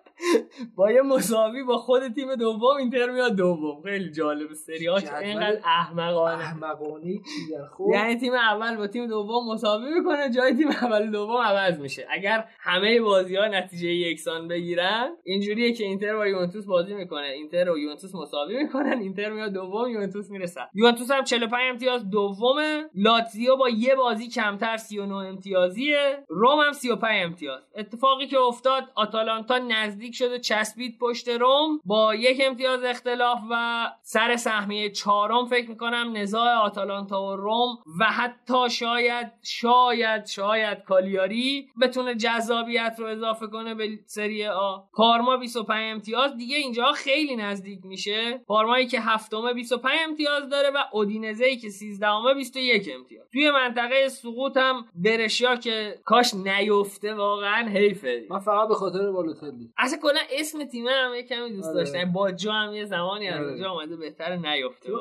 با 0.76 0.92
یه 0.92 1.02
مساوی 1.02 1.62
با 1.62 1.78
خود 1.78 2.08
تیم 2.08 2.34
دوم 2.34 2.76
اینتر 2.78 3.10
میاد 3.10 3.36
دوم. 3.36 3.82
خیلی 3.82 4.10
جالب. 4.10 4.52
سریاش 4.52 5.04
اینقدر 5.22 5.58
احمقانه. 5.64 6.44
احمقانه 6.44 7.20
خب 7.78 7.86
یعنی 7.92 8.16
تیم 8.16 8.32
اول 8.32 8.76
با 8.76 8.86
تیم 8.86 9.06
دوم 9.06 9.52
مساوی 9.52 9.90
می‌کنه 9.90 10.30
جای 10.30 10.54
تیم 10.54 10.68
اول 10.68 11.10
دوم 11.10 11.36
عوض 11.36 11.78
میشه. 11.78 12.06
اگر 12.10 12.44
همه 12.58 13.00
بازی 13.00 13.36
ها 13.36 13.46
نتیجه 13.46 13.88
یکسان 13.88 14.48
بگیرن 14.48 15.16
اینجوریه 15.24 15.72
که 15.72 15.84
اینتر 15.84 16.16
با 16.16 16.26
یوونتوس 16.26 16.66
بازی 16.66 16.94
می‌کنه. 16.94 17.26
اینتر 17.26 17.70
و 17.70 17.78
یوونتوس 17.78 18.14
مساوی 18.14 18.62
می‌کنن 18.62 18.98
اینتر 18.98 19.30
میاد 19.30 19.52
دوم 19.52 19.90
یوونتوس 19.90 20.30
می‌رسه. 20.30 20.60
یوونتوس 20.74 21.10
هم 21.10 21.24
45 21.24 21.62
امتیاز 21.70 22.10
دومه 22.10 22.84
لاتزیو 22.94 23.56
با 23.56 23.68
یه 23.68 23.94
بازی 23.94 24.28
کمتر 24.28 24.76
39 24.76 25.14
امتیازیه. 25.14 26.24
روم 26.28 26.60
هم 26.60 26.72
35 26.72 27.24
امتیاز. 27.24 27.60
اتفاقی 27.76 28.26
که 28.26 28.38
افتاد 28.38 28.84
آتالانتا 28.94 29.58
نزدیک 29.58 30.03
شده 30.12 30.38
چسبید 30.38 30.98
پشت 30.98 31.28
روم. 31.28 31.80
با 31.84 32.14
یک 32.14 32.42
امتیاز 32.44 32.84
اختلاف 32.84 33.38
و 33.50 33.86
سر 34.02 34.36
سهمیه 34.36 34.90
چهارم 34.90 35.46
فکر 35.46 35.68
می‌کنم 35.70 36.12
نزاع 36.16 36.54
آتالانتا 36.54 37.22
و 37.22 37.36
روم 37.36 37.78
و 38.00 38.04
حتی 38.04 38.70
شاید 38.70 39.32
شاید 39.42 40.26
شاید 40.26 40.84
کالیاری 40.84 41.68
بتونه 41.82 42.14
جذابیت 42.14 42.96
رو 42.98 43.06
اضافه 43.06 43.46
کنه 43.46 43.74
به 43.74 43.88
سری 44.06 44.46
آ. 44.46 44.78
پارما 44.92 45.36
25 45.36 45.94
امتیاز. 45.94 46.36
دیگه 46.36 46.56
اینجا 46.56 46.92
خیلی 46.92 47.36
نزدیک 47.36 47.78
میشه. 47.84 48.38
پارمایی 48.46 48.86
که 48.86 49.00
هفتمه 49.00 49.54
25 49.54 49.94
امتیاز 50.08 50.48
داره 50.48 50.70
و 50.70 50.78
اودینزه 50.92 51.44
ای 51.44 51.56
که 51.56 51.68
13 51.68 52.06
همه 52.06 52.34
21 52.34 52.90
امتیاز. 52.94 53.26
توی 53.32 53.50
منطقه 53.50 54.08
سقوط 54.08 54.56
هم 54.56 54.84
برشیا 54.94 55.56
که 55.56 55.94
کاش 56.04 56.34
نیفته 56.34 57.14
واقعا 57.14 57.68
حیفه. 57.68 58.26
من 58.30 58.38
فقط 58.38 58.68
به 58.68 58.74
خاطر 58.74 59.10
بالوتلی 59.12 59.72
اصلا 59.94 60.10
کلا 60.10 60.20
اسم 60.40 60.64
تیم 60.64 60.86
هم 60.88 61.14
یه 61.14 61.22
کمی 61.22 61.52
دوست 61.52 61.68
آره. 61.68 61.76
داشتن 61.76 62.12
با 62.12 62.30
جا 62.32 62.52
هم 62.52 62.72
یه 62.74 62.84
زمانی 62.84 63.28
از 63.28 63.40
آره. 63.40 63.48
اونجا 63.48 63.70
اومده 63.70 63.96
بهتر 63.96 64.36
نیفته. 64.36 64.92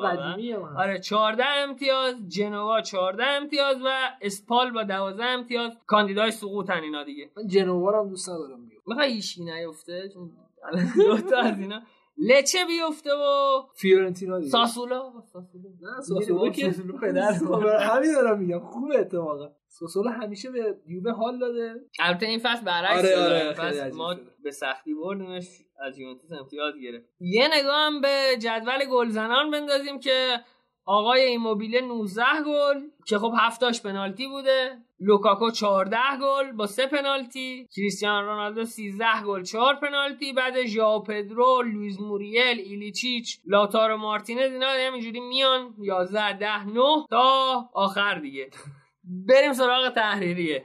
آره 0.76 0.98
14 1.00 1.44
امتیاز 1.46 2.14
جنوا 2.28 2.80
14 2.80 3.24
امتیاز 3.24 3.76
و 3.84 3.88
اسپال 4.22 4.70
با 4.70 4.82
12 4.82 5.24
امتیاز. 5.24 5.72
کاندیدای 5.86 6.30
سقوطن 6.30 6.82
اینا 6.82 7.04
دیگه. 7.04 7.30
من 7.36 7.46
جنوا 7.46 7.90
رو 7.90 8.00
هم 8.02 8.08
دوست 8.08 8.28
ندارم 8.28 8.66
بیام. 8.66 8.82
می‌خوای 8.86 9.12
هیچی 9.12 9.44
نیفته؟ 9.44 10.08
چون 10.14 10.30
الان 10.64 10.92
دو 10.96 11.16
تا 11.30 11.36
از 11.38 11.58
اینا. 11.58 11.82
لچه 12.18 12.58
بیفته 12.64 13.10
و 13.14 13.60
فیورنتینا 13.74 14.38
دیگه. 14.38 14.50
ساسولا 14.50 15.12
ساسولا 15.32 15.68
نه 15.82 16.00
ساسولو 16.00 16.50
که؟ 16.50 16.72
ساسولو 16.72 16.98
پدر 16.98 17.32
همین 17.90 18.12
دارم 18.12 18.38
میگم. 18.38 18.58
خوبه 18.58 19.00
اتفاقا. 19.00 19.48
ساسولو 19.78 20.10
همیشه 20.10 20.50
به 20.50 20.76
یووه 20.86 21.12
حال 21.12 21.38
داده. 21.38 21.74
البته 22.00 22.26
این 22.26 22.38
فصل 22.38 22.64
برعکس 22.64 23.04
آره،. 23.04 23.24
آره، 23.24 23.60
عجیب 23.60 23.94
ما 23.94 24.14
شده. 24.14 24.22
به 24.44 24.50
سختی 24.50 24.94
بردیمش. 24.94 25.46
از 25.86 25.98
یوونتوس 25.98 26.32
امتیاز 26.32 26.74
گرفت. 26.82 27.06
یه 27.20 27.48
نگاه 27.52 27.76
هم 27.76 28.00
به 28.00 28.36
جدول 28.38 28.84
گلزنان 28.90 29.50
بندازیم 29.50 30.00
که 30.00 30.40
آقای 30.84 31.20
ایموبیله 31.20 31.80
19 31.80 32.22
گل 32.46 32.80
که 33.06 33.18
خب 33.18 33.32
هفتاش 33.38 33.82
پنالتی 33.82 34.28
بوده. 34.28 34.78
لوکاکو 35.00 35.50
14 35.50 35.96
گل 36.22 36.52
با 36.52 36.66
سه 36.66 36.86
پنالتی. 36.86 37.68
کریستیانو 37.76 38.26
رونالدو 38.26 38.64
13 38.64 39.06
گل 39.26 39.42
4 39.42 39.74
پنالتی. 39.74 40.32
بعد 40.32 40.64
ژائو 40.64 41.02
پدرو 41.02 41.62
لویز 41.62 42.00
موریل 42.00 42.58
ایلیچیچ 42.58 43.40
لوتارو 43.46 43.96
مارتینز 43.96 44.52
اینا 44.52 44.68
همینجوری 44.68 45.20
میان. 45.20 45.74
11 45.78 46.38
10 46.38 46.66
9 46.66 46.80
تا 47.10 47.70
آخر 47.74 48.14
دیگه. 48.14 48.50
بریم 49.06 49.52
سراغ 49.52 49.94
تحریریه. 49.94 50.62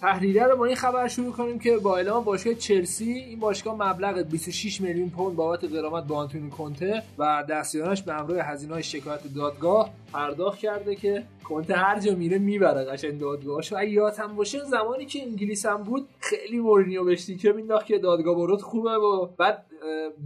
تحریریه 0.00 0.44
رو 0.44 0.56
با 0.56 0.64
این 0.64 0.76
خبر 0.76 1.08
شروع 1.08 1.32
کنیم 1.32 1.58
که 1.58 1.76
با 1.76 1.96
اعلام 1.96 2.24
باشگاه 2.24 2.54
چلسی 2.54 3.12
این 3.12 3.40
باشگاه 3.40 3.74
مبلغ 3.74 4.18
26 4.18 4.80
میلیون 4.80 5.10
پوند 5.10 5.36
بابت 5.36 5.64
قرامت 5.64 6.04
با 6.04 6.16
آنتونی 6.16 6.50
کنته 6.50 7.02
و 7.18 7.44
دستیارانش 7.48 8.02
به 8.02 8.14
همراه 8.14 8.40
هزینه‌های 8.40 8.82
شکایت 8.82 9.20
دادگاه 9.34 9.90
پرداخت 10.12 10.58
کرده 10.58 10.94
که 10.94 11.24
کنته. 11.48 11.74
هر 11.74 12.00
جا 12.00 12.14
میره 12.14 12.38
می‌بره 12.38 12.84
قشنگ 12.84 13.20
دادگاهشو 13.20 13.76
اگه 13.78 13.90
یادم 13.90 14.36
باشه 14.36 14.58
زمانی 14.58 15.06
که 15.06 15.22
انگلیس 15.22 15.66
هم 15.66 15.82
بود 15.82 16.08
خیلی 16.20 16.58
مورینیو 16.58 17.04
بهش 17.04 17.24
تیکه 17.24 17.52
مینداخت 17.52 17.86
که 17.86 17.98
دادگاه 17.98 18.46
برات 18.46 18.60
خوبه 18.60 18.90
و 18.90 19.26
بعد 19.38 19.64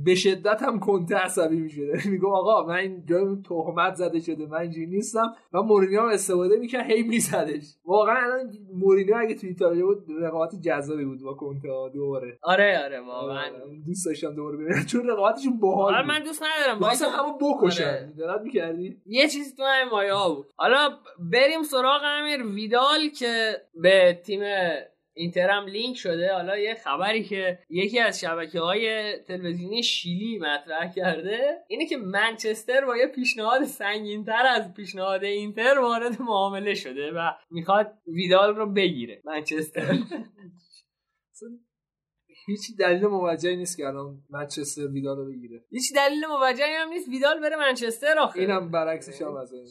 به 0.05 0.15
شدت 0.15 0.63
هم 0.63 0.81
کنته 0.81 1.17
عصبی 1.17 1.57
می‌شده. 1.57 2.03
میگه 2.11 2.27
آقا 2.27 2.67
من 2.67 2.75
این 2.75 3.05
جای 3.07 3.37
تهمت 3.49 3.95
زده 3.95 4.21
شده 4.21 4.47
من 4.47 4.59
اینجوری 4.59 4.87
نیستم. 4.87 5.35
و 5.53 5.63
مورینیو 5.63 6.01
هم 6.01 6.09
استفاده 6.09 6.57
می‌کرد 6.57 6.91
هی 6.91 7.03
میزدش. 7.03 7.75
واقعا 7.85 8.17
الان 8.17 8.53
مورینیو 8.75 9.17
اگه 9.17 9.35
تو 9.35 9.47
ایتالیا 9.47 9.87
بود 9.87 10.05
رقابت 10.21 10.61
جذابی 10.61 11.05
بود 11.05 11.23
با 11.23 11.35
کنته 11.35 11.69
دوباره. 11.95 12.39
آره 12.43 12.81
آره 12.85 13.01
واقعا. 13.01 13.45
دوست 13.87 14.07
داشتم 14.07 14.35
دوباره 14.35 14.57
ببینم. 14.57 14.85
چون 14.93 15.09
رقابتشون 15.09 15.59
باحال 15.59 15.95
آره 15.95 16.07
من 16.07 16.23
دوست 16.23 16.43
ندارم. 16.43 16.81
واسه 16.81 17.05
همون 17.09 17.39
بکشن. 17.41 18.13
آره. 18.29 18.43
می‌کردی؟ 18.43 18.97
یه 19.07 19.29
چیزی 19.29 19.57
تو 19.57 19.63
مایه 19.91 20.15
ها 20.15 20.35
بود. 20.35 20.47
حالا 20.57 20.89
بریم 21.19 21.63
سراغ 21.63 22.03
امیر 22.05 22.47
ویدال 22.47 23.09
که 23.09 23.63
به 23.75 24.21
تیم 24.25 24.41
اینتر 25.15 25.51
هم 25.51 25.67
لینک 25.67 25.97
شده. 25.97 26.33
حالا 26.33 26.59
یه 26.59 26.75
خبری 26.75 27.25
که 27.25 27.59
یکی 27.71 28.01
از 28.01 28.21
شبکه 28.21 28.61
های 28.61 29.19
تلویزیونی 29.19 29.83
شیلی 29.83 30.39
مطرح 30.39 30.93
کرده 30.93 31.65
اینه 31.69 31.87
که 31.87 31.97
منچستر 31.97 32.85
با 32.85 32.97
یه 32.97 33.07
پیشنهاد 33.07 33.65
سنگینتر 33.65 34.47
از 34.47 34.75
پیشنهاد 34.75 35.25
اینتر 35.25 35.79
وارد 35.79 36.23
معامله 36.23 36.75
شده 36.75 37.11
و 37.11 37.31
می‌خواد 37.51 37.93
ویدال 38.07 38.57
رو 38.57 38.73
بگیره. 38.73 39.23
منچستر. 39.25 39.99
هیچ 42.47 42.77
دلیل 42.79 43.07
موجهی 43.07 43.57
نیست 43.57 43.77
که 43.77 43.87
الان 43.87 44.23
منچستر 44.31 44.87
ویدال 44.87 45.17
رو 45.17 45.27
بگیره. 45.27 45.65
هیچ 45.71 45.95
دلیل 45.97 46.27
موجهی 46.27 46.75
هم 46.75 46.89
نیست. 46.89 47.09
ویدال 47.09 47.41
بره 47.41 47.57
منچستر 47.57 48.19
آخه. 48.19 48.41
اینم 48.41 48.71
برعکسش 48.71 49.23
هم 49.23 49.37
از 49.37 49.53
این. 49.53 49.67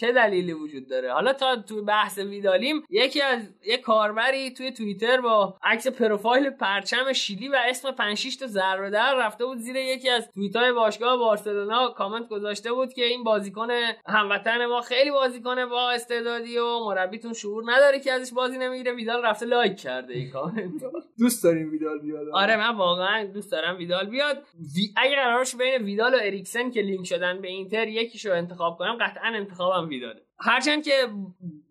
چه 0.00 0.12
دلیلی 0.12 0.52
وجود 0.52 0.88
داره؟ 0.88 1.12
حالا 1.12 1.32
تا 1.32 1.56
توی 1.56 1.80
بحث 1.80 2.18
ویدالیم 2.18 2.82
یکی 2.90 3.22
از 3.22 3.40
یه 3.66 3.76
کاربری 3.76 4.50
توی 4.50 4.70
توییتر 4.70 5.20
با 5.20 5.56
عکس 5.62 5.86
پروفایل 5.88 6.50
پرچم 6.50 7.12
شیلی 7.12 7.48
و 7.48 7.56
اسم 7.68 7.90
5 7.90 8.16
6 8.16 8.36
تا 8.36 8.46
ضربه 8.46 8.90
در 8.90 9.14
رفته 9.14 9.44
بود 9.44 9.58
زیر 9.58 9.76
یکی 9.76 10.10
از 10.10 10.30
توییت‌های 10.30 10.72
باشگاه 10.72 11.16
بارسلونا. 11.16 11.88
کامنت 11.88 12.28
گذاشته 12.28 12.72
بود 12.72 12.92
که 12.92 13.04
این 13.04 13.24
بازیکن 13.24 13.68
هموطن 14.06 14.66
ما 14.66 14.80
خیلی 14.80 15.10
بازیکن 15.10 15.66
با 15.66 15.90
استعدادی 15.90 16.58
و 16.58 16.84
مربیتون 16.84 17.32
شعور 17.32 17.64
نداره 17.66 18.00
که 18.00 18.12
ازش 18.12 18.32
بازی 18.32 18.58
نمی‌گیره. 18.58 18.92
ویدال 18.92 19.22
رفته 19.24 19.46
لایک 19.46 19.76
کرده 19.76 20.14
این 20.14 20.30
کامنت 20.30 20.70
دوست 21.18 21.44
داریم 21.44 21.70
ویدال 21.70 21.98
بیاد. 21.98 22.28
آره 22.32 22.56
من 22.56 22.76
واقعا 22.76 23.24
دوست 23.24 23.52
دارم 23.52 23.76
ویدال 23.76 24.06
بیاد. 24.06 24.36
وی... 24.76 24.92
اگه 24.96 25.16
قرارش 25.16 25.56
بین 25.56 25.82
ویدال 25.82 26.14
و 26.14 26.18
اریکسن 26.22 26.70
که 26.70 26.80
لینک 26.80 27.06
شدن 27.06 27.40
به 27.40 27.48
اینتر 27.48 27.88
یکیشو 27.88 28.32
انتخاب 28.32 28.78
کنم 28.78 28.96
قطعا 29.00 29.28
انتخابم 29.34 29.83
ویداله 29.84 30.20
هرچند 30.38 30.84
که 30.84 31.08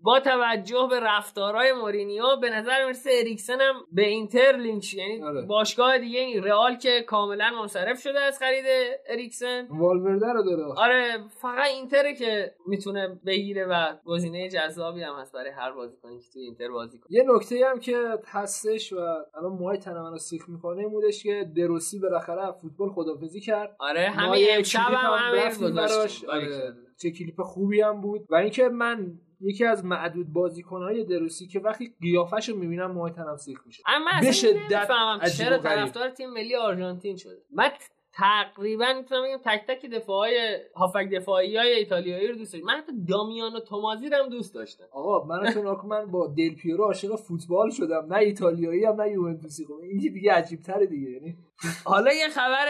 با 0.01 0.19
توجه 0.19 0.87
به 0.89 0.99
رفتارهای 0.99 1.73
مورینیو 1.73 2.23
به 2.41 2.49
نظر 2.49 2.85
می‌رسه 2.85 3.09
اریکسن 3.13 3.61
هم 3.61 3.75
به 3.91 4.07
اینتر 4.07 4.57
لینک 4.57 4.83
شه. 4.83 4.97
یعنی 4.97 5.23
آره. 5.23 5.41
باشگاه 5.41 5.97
دیگه 5.97 6.19
این 6.19 6.43
رئال 6.43 6.75
که 6.75 7.01
کاملا 7.01 7.51
منصرف 7.61 8.01
شده 8.01 8.19
از 8.19 8.39
خرید 8.39 8.65
اریکسن 9.07 9.67
والورده 9.69 10.33
رو 10.33 10.43
داره 10.43 10.63
آره 10.63 11.23
فقط 11.41 11.67
اینتره 11.67 12.15
که 12.15 12.55
می‌تونه 12.67 13.19
بگیره 13.25 13.65
و 13.65 13.95
گزینه 14.05 14.49
جذابی 14.49 15.03
هم 15.03 15.15
هست 15.15 15.33
برای 15.33 15.51
هر 15.51 15.71
بازیکنی 15.71 16.19
که 16.19 16.25
توی 16.33 16.41
اینتر 16.41 16.69
بازی 16.69 16.99
کنه 16.99 17.07
یه 17.09 17.23
نکته 17.27 17.65
هم 17.71 17.79
که 17.79 18.19
هستش 18.25 18.93
و 18.93 18.99
الان 19.37 19.51
موهای 19.51 19.77
تن 19.77 19.93
منو 19.93 20.17
سیخ 20.17 20.49
می‌کنه 20.49 20.87
بودش 20.87 21.23
که 21.23 21.51
دروسی 21.55 21.99
بالاخره 21.99 22.51
فوتبال 22.61 22.89
خدافزی 22.89 23.41
کرد 23.41 23.75
آره 23.79 24.09
همین 24.09 24.41
یه 24.41 24.47
امشب 24.51 24.79
هم 24.79 25.13
همین 25.19 25.41
رفتیم 25.41 25.75
براش. 25.75 25.91
گذاشتیم 25.91 26.29
آره. 26.29 26.73
چه 26.97 27.11
کلیپ 27.11 27.41
خوبی 27.41 27.81
هم 27.81 28.01
بود. 28.01 28.25
و 28.29 28.35
اینکه 28.35 28.69
من 28.69 29.19
یکی 29.41 29.65
از 29.65 29.85
معدود 29.85 30.33
بازیکنهای 30.33 31.03
دروسی 31.03 31.47
که 31.47 31.59
وقتی 31.59 31.93
قیافش 32.01 32.49
رو 32.49 32.57
می‌بینم 32.57 32.91
موهای 32.91 33.11
تنم 33.11 33.37
سیخ 33.37 33.59
میشه. 33.65 33.83
اما 33.85 34.09
به 34.21 34.27
اصلا 34.27 34.31
شدت 34.31 35.37
چرا. 35.37 35.57
طرفدار 35.57 36.09
تیم 36.09 36.29
ملی 36.29 36.55
آرژانتین 36.55 37.15
شده. 37.15 37.41
من 37.51 37.69
تقریبا 38.13 38.93
می‌تونم 38.97 39.23
بگم 39.23 39.37
تک 39.45 39.65
تک 39.67 39.85
دفاعی 39.85 40.35
هافک 40.75 41.09
دفاعی 41.11 41.57
های 41.57 41.73
ایتالیایی 41.73 42.27
رو 42.27 42.35
دوست 42.35 42.53
داشتم. 42.53 42.67
من 42.67 42.73
حتی 42.73 42.91
دامیانو 43.09 43.59
تومازی 43.59 44.09
رو 44.09 44.17
هم 44.17 44.29
دوست 44.29 44.55
داشتم. 44.55 44.83
آقا 44.91 45.25
من 45.25 45.51
تو 45.51 45.87
من 45.87 46.05
با 46.05 46.27
دل 46.27 46.55
پیرو 46.55 46.83
عاشق 46.83 47.15
فوتبال 47.15 47.69
شدم. 47.69 48.07
نه 48.09 48.17
ایتالیایی 48.17 48.85
هم 48.85 49.01
نه 49.01 49.11
یوونتوسی. 49.11 49.65
خب 49.65 49.73
این 49.73 49.97
دیگه 49.97 50.31
عجیب 50.31 50.61
تره 50.61 50.85
دیگه. 50.85 51.11
یعنی 51.11 51.37
حالا 51.85 52.13
یه 52.13 52.29
خبر 52.29 52.67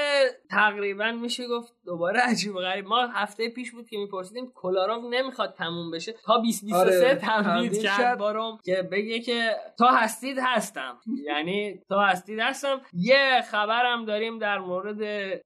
تقریبا 0.50 1.12
میشه 1.12 1.48
گفت 1.48 1.74
دوباره 1.86 2.20
عجیب 2.20 2.54
غریب. 2.54 2.86
ما 2.86 3.08
هفته 3.08 3.50
پیش 3.50 3.72
بود 3.72 3.90
که 3.90 3.98
میپرسیدیم 3.98 4.52
کلاروف 4.56 5.04
نمی‌خواد 5.10 5.54
تموم 5.58 5.92
بشه. 5.92 6.14
تا 6.26 6.38
2023 6.38 6.78
آره، 6.78 7.16
تمدید 7.16 7.82
کرد. 7.82 8.18
بارم 8.18 8.58
که 8.66 8.90
بگه 8.92 9.20
که 9.20 9.56
تا 9.78 9.88
هستید 9.88 10.38
هستم. 10.42 10.98
یعنی 11.26 11.80
تا 11.90 12.02
هستید 12.02 12.40
هستم. 12.40 12.82
یه 12.94 13.42
خبرم 13.52 14.06
داریم 14.06 14.40
در 14.40 14.60
مورد 14.60 15.02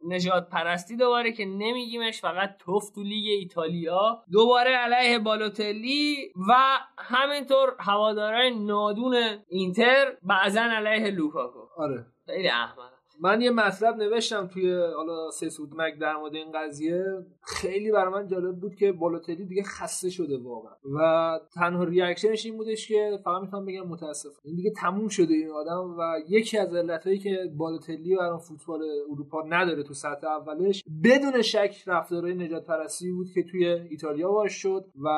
نژاد 0.07 0.49
پرستی 0.49 0.95
دوباره 0.95 1.32
که 1.32 1.45
نمیگیمش. 1.45 2.22
فقط 2.22 2.57
تف 2.59 2.89
تو 2.90 3.03
لیگ 3.03 3.40
ایتالیا. 3.40 4.24
دوباره 4.32 4.72
علیه 4.72 5.19
بالوتلی 5.19 6.32
و 6.49 6.53
همینطور 6.98 7.76
هوادارای 7.80 8.56
نادون 8.56 9.15
اینتر 9.49 10.18
بعضا 10.24 10.61
علیه 10.61 11.11
لوکاکو. 11.11 11.60
آره. 11.78 12.06
خیلی 12.26 12.48
احمق 12.48 12.97
من 13.22 13.41
یه 13.41 13.52
مطلب 13.52 13.95
نوشتم 13.95 14.48
توی 14.48 14.73
حالا 14.73 15.31
سه 15.31 15.49
سوت 15.49 15.73
مگ 15.76 15.99
در 15.99 16.15
مورد 16.15 16.35
این 16.35 16.52
قضیه. 16.52 17.03
خیلی 17.41 17.91
برای 17.91 18.14
من 18.14 18.27
جالب 18.27 18.60
بود 18.60 18.76
که 18.76 18.91
بالوتلی 18.91 19.45
دیگه 19.45 19.64
خسته 19.64 20.10
شده 20.10 20.38
واقعا. 20.38 20.73
و 20.98 21.39
تنها 21.56 21.84
reactionش 21.84 22.45
این 22.45 22.57
بودش 22.57 22.88
که 22.88 23.19
فقط 23.23 23.41
می‌تونم 23.41 23.65
بگم 23.65 23.88
متاسف 23.88 24.30
این 24.44 24.56
دیگه 24.56 24.72
تموم 24.72 25.07
شده 25.07 25.34
این 25.34 25.52
آدم 25.52 25.95
و 25.98 26.19
یکی 26.30 26.57
از 26.57 26.76
علتهایی 26.76 27.19
که 27.19 27.38
بالوتلی 27.57 28.15
برای 28.15 28.39
فوتبال 28.39 28.81
اروپا 29.11 29.44
نداره 29.49 29.84
تو 29.84 29.94
سطح 29.94 30.27
اولش 30.27 30.84
بدون 31.03 31.41
شک 31.41 31.84
رفتارهای 31.88 32.34
نجات 32.34 32.65
پرستی 32.65 33.11
بود 33.11 33.27
که 33.34 33.44
توی 33.44 33.65
ایتالیا 33.65 34.31
باش 34.31 34.53
شد 34.53 34.85
و 35.03 35.10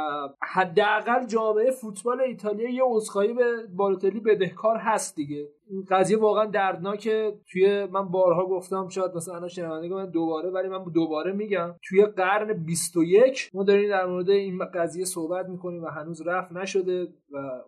حداقل 0.42 1.26
جامعه 1.26 1.72
فوتبال 1.72 2.22
ایتالیا 2.22 2.70
یه 2.70 2.84
عذرخواهی 2.86 3.34
به 3.34 3.68
بالوتلی 3.76 4.20
بدهکار 4.20 4.78
هست 4.78 5.16
دیگه. 5.16 5.50
قضیه 5.90 6.18
واقعا 6.18 6.46
دردناکه. 6.46 7.34
توی 7.52 7.86
من 7.86 8.10
بارها 8.10 8.46
گفتم 8.46 8.88
شاید 8.90 9.16
مثلا 9.16 9.36
الان 9.36 9.48
شنونده 9.50 9.96
من 9.96 10.10
دوباره 10.10 10.50
ولی 10.50 10.68
من 10.68 10.84
دوباره 10.94 11.32
میگم 11.32 11.76
توی 11.84 12.06
قرن 12.06 12.66
21 12.66 13.50
ما 13.54 13.64
داریم 13.64 13.90
در 13.90 14.06
مورد 14.06 14.30
این 14.30 14.66
قضیه 14.66 15.06
صحبت 15.06 15.46
می‌کنیم 15.46 15.84
و 15.84 15.88
هنوز 15.88 16.28
رفت 16.28 16.52
نشده 16.52 17.08
و 17.32 17.62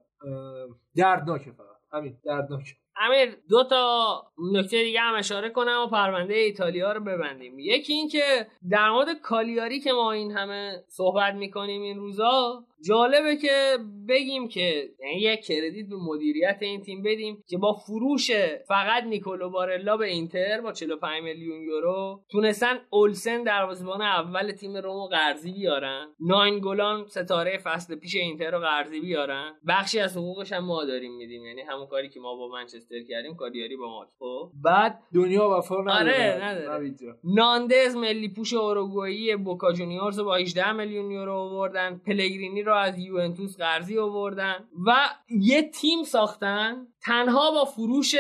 دردناکه 0.96 1.52
فقط. 1.52 1.68
همین 1.94 2.18
دردناکه. 2.26 2.72
امیر 2.96 3.38
دو 3.50 3.64
تا 3.64 4.08
نکته 4.54 4.84
دیگه 4.84 5.00
هم 5.00 5.16
اشاره 5.16 5.50
کنم 5.50 5.84
و 5.86 5.90
پرونده 5.90 6.34
ایتالیا 6.34 6.92
رو 6.92 7.00
ببندیم. 7.04 7.60
یکی 7.60 7.94
این 7.94 8.08
که 8.08 8.48
در 8.70 8.90
مورد 8.92 9.08
کالیاری 9.24 9.80
که 9.80 9.92
ما 9.92 10.12
این 10.12 10.32
همه 10.32 10.84
صحبت 10.88 11.34
می‌کنیم 11.34 11.82
این 11.82 11.98
روزا 11.98 12.64
جالبه 12.88 13.36
که 13.36 13.78
بگیم 14.10 14.48
که 14.48 14.90
یعنی 15.00 15.22
یک 15.22 15.42
کردیت 15.46 15.90
به 15.90 15.96
مدیریت 15.96 16.58
این 16.62 16.82
تیم 16.82 17.04
بدیم 17.04 17.44
که 17.48 17.58
با 17.58 17.74
فروش 17.74 18.32
فقط 18.68 19.04
نیکولو 19.04 19.50
بارلا 19.50 19.98
به 19.98 20.08
اینتر 20.08 20.62
با 20.62 20.72
45 20.72 21.24
میلیون 21.24 21.62
یورو 21.62 22.22
تونستن 22.32 22.80
اولسن 22.90 23.44
دروازه‌بان 23.44 24.02
اول 24.02 24.52
تیم 24.52 24.78
رومو 24.78 25.08
قرضی 25.08 25.52
بیارن. 25.52 26.08
ناین 26.20 26.60
گلان 26.60 27.06
ستاره 27.08 27.58
فصل 27.58 27.96
پیش 27.96 28.16
اینتر 28.16 28.52
رو 28.52 28.60
قرضی 28.60 29.00
بیارن. 29.00 29.54
بخشی 29.68 30.00
از 30.00 30.18
حقوقش 30.18 30.54
هم 30.54 30.66
ما 30.66 30.86
داریم 30.86 31.16
میدیم. 31.16 31.46
یعنی 31.46 31.62
همون 31.62 31.88
کاری 31.88 32.10
که 32.10 32.20
ما 32.20 32.36
با 32.36 32.48
منچستر 32.48 33.04
کردیم 33.10 33.36
کالیاری 33.36 33.76
با 33.76 33.88
ما. 33.88 34.08
خب؟ 34.20 34.52
بعد 34.64 35.00
دنیا 35.14 35.50
وفا 35.50 35.82
نداره. 35.82 36.70
آره،. 36.70 36.96
نانداز 37.24 37.96
ملی 37.96 38.30
پوش 38.30 38.54
اوروگوئی 38.54 39.36
بوکا 39.36 39.74
جونیورز 39.74 40.20
با 40.20 40.36
18 40.36 40.72
میلیون 40.72 41.12
یورو 41.12 41.34
آوردن. 41.34 42.02
پلگرینی 42.06 42.64
رو 42.64 42.71
از 42.76 42.98
یوونتوس 42.98 43.58
قرضی 43.58 44.00
آوردن 44.00 44.56
و 44.86 45.10
یه 45.30 45.70
تیم 45.70 46.04
ساختن 46.04 46.88
تنها 47.06 47.52
با 47.52 47.66
فروش 47.66 48.16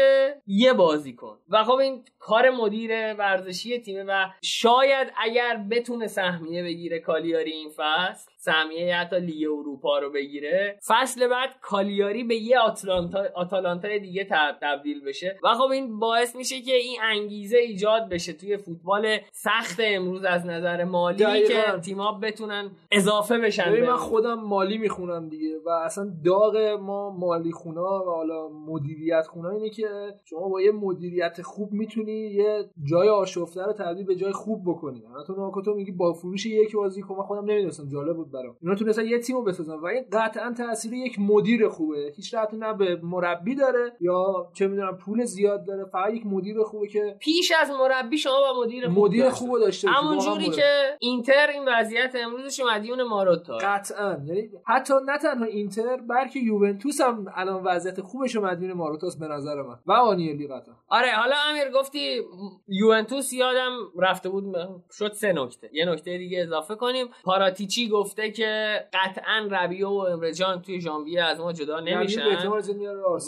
یه 0.47 0.73
بازیکن 0.73 1.37
و 1.49 1.63
خب 1.63 1.71
این 1.75 2.03
کار 2.19 2.49
مدیر 2.49 3.13
ورزشی 3.13 3.79
تیمه 3.79 4.03
و 4.03 4.25
شاید 4.41 5.07
اگر 5.17 5.65
بتونه 5.71 6.07
سهمیه 6.07 6.63
بگیره 6.63 6.99
کالیاری 6.99 7.51
این 7.51 7.69
فصل 7.69 8.31
سهمیه 8.37 8.95
حتی 8.95 9.19
لیگ 9.19 9.47
اروپا 9.49 9.99
رو 9.99 10.09
بگیره 10.11 10.79
فصل 10.87 11.27
بعد 11.27 11.49
کالیاری 11.61 12.23
به 12.23 12.35
یه 12.35 12.59
آتلانتا 12.59 13.23
آتالانتا 13.35 13.97
دیگه 13.97 14.23
تب- 14.23 14.57
تبدیل 14.61 15.03
بشه 15.03 15.39
و 15.43 15.53
خب 15.53 15.71
این 15.71 15.99
باعث 15.99 16.35
میشه 16.35 16.61
که 16.61 16.73
این 16.73 16.97
انگیزه 17.01 17.57
ایجاد 17.57 18.09
بشه 18.09 18.33
توی 18.33 18.57
فوتبال 18.57 19.17
سخت 19.31 19.79
امروز 19.83 20.23
از 20.23 20.45
نظر 20.45 20.83
مالی. 20.83 21.47
که 21.47 21.63
تیم‌ها 21.85 22.11
بتونن 22.11 22.71
اضافه 22.91 23.37
بشن 23.37 23.81
من. 23.81 23.95
خودم 23.95 24.33
مالی 24.39 24.77
می‌خونم 24.77 25.29
دیگه 25.29 25.59
و 25.65 25.69
اصلا 25.69 26.11
داغ 26.25 26.57
ما 26.81 27.09
مالی 27.09 27.51
خونا 27.51 28.03
و 28.03 28.15
حالا 28.15 28.47
مدیریت 28.71 29.27
خونا 29.27 29.49
اینه 29.49 29.69
که 29.69 29.87
شما 30.25 30.49
با 30.49 30.61
یه 30.61 30.71
مدیریت 30.71 31.41
خوب 31.41 31.71
می‌تونی 31.71 32.11
یه 32.11 32.69
جای 32.83 33.09
آشفته 33.09 33.63
رو 33.63 33.73
تبدیل 33.73 34.05
به 34.05 34.15
جای 34.15 34.31
خوب 34.31 34.61
بکنی. 34.65 35.03
الان 35.05 35.25
تو 35.27 35.35
ناکو 35.35 35.61
تو 35.61 35.73
میگی 35.73 35.91
با 35.91 36.13
فروش 36.13 36.45
یک 36.45 36.75
بازیکن 36.75 37.15
من 37.15 37.23
خودم 37.23 37.45
نمی‌دونستم 37.45 37.89
جالب 37.89 38.15
بود 38.15 38.31
برام. 38.31 38.55
اینا 38.61 38.75
تونستن 38.75 39.05
یه 39.05 39.19
تیمو 39.19 39.41
بسازن 39.41 39.75
و 39.75 39.85
این 39.85 40.05
قطعا 40.11 40.53
تاثیر 40.57 40.93
یک 40.93 41.19
مدیر 41.19 41.67
خوبه. 41.67 42.13
هیچ 42.15 42.33
ربطی 42.33 42.57
نه 42.57 42.73
به 42.73 42.99
مربی 43.03 43.55
داره 43.55 43.91
یا 44.01 44.49
چه 44.53 44.67
می‌دونم 44.67 44.97
پول 44.97 45.25
زیاد 45.25 45.65
داره 45.65 45.85
فقط 45.85 46.13
یک 46.13 46.25
مدیر 46.25 46.63
خوبه 46.63 46.87
که 46.87 47.15
پیش 47.19 47.51
از 47.61 47.69
مربی 47.69 48.17
شما 48.17 48.33
با 48.53 48.61
مدیر 48.61 48.87
خوب 48.87 48.97
مدیر 48.97 49.29
خوبو 49.29 49.59
داشته 49.59 49.87
باشی. 49.87 49.99
همون 49.99 50.19
جوری. 50.19 50.49
که 50.49 50.97
اینتر 50.99 51.47
این 51.53 51.63
وضعیت 51.67 52.15
امروزش 52.15 52.61
مدیون 52.73 53.03
ماروتا. 53.03 53.57
قطعا. 53.57 54.17
یعنی 54.25 54.49
حتی 54.67 54.93
نه 55.07 55.17
تنها 55.17 55.45
اینتر 55.45 55.97
بلکه 55.97 56.39
یوونتوس 56.39 57.01
هم 57.01 57.25
الان 57.35 57.63
وضعیت 57.63 58.01
خوبش 58.01 58.35
رو 58.35 58.41
مدیون 58.61 58.77
ماروتاس 58.77 59.17
به 59.17 59.27
نظر 59.27 59.61
من. 59.61 59.79
و 59.85 59.91
آنیلی 59.91 60.47
قطعا 60.47 60.73
آره 60.87 61.11
حالا 61.11 61.35
امیر 61.49 61.69
گفتی 61.69 62.21
یوونتوس 62.67 63.33
یادم 63.33 63.71
رفته 63.99 64.29
بود 64.29 64.55
شد 64.91 65.13
سه 65.13 65.33
نکته. 65.33 65.69
یه 65.73 65.85
نکته 65.85 66.17
دیگه 66.17 66.41
اضافه 66.41 66.75
کنیم. 66.75 67.07
پاراتیچی 67.23 67.89
گفته 67.89 68.31
که 68.31 68.79
قطعا 68.93 69.47
ربیو 69.51 69.89
و 69.89 69.99
امرجان 69.99 70.61
توی 70.61 70.81
ژانویه 70.81 71.23
از 71.23 71.39
ما 71.39 71.53
جدا 71.53 71.79
یعنی 71.79 71.95
نمیشن. 71.95 72.21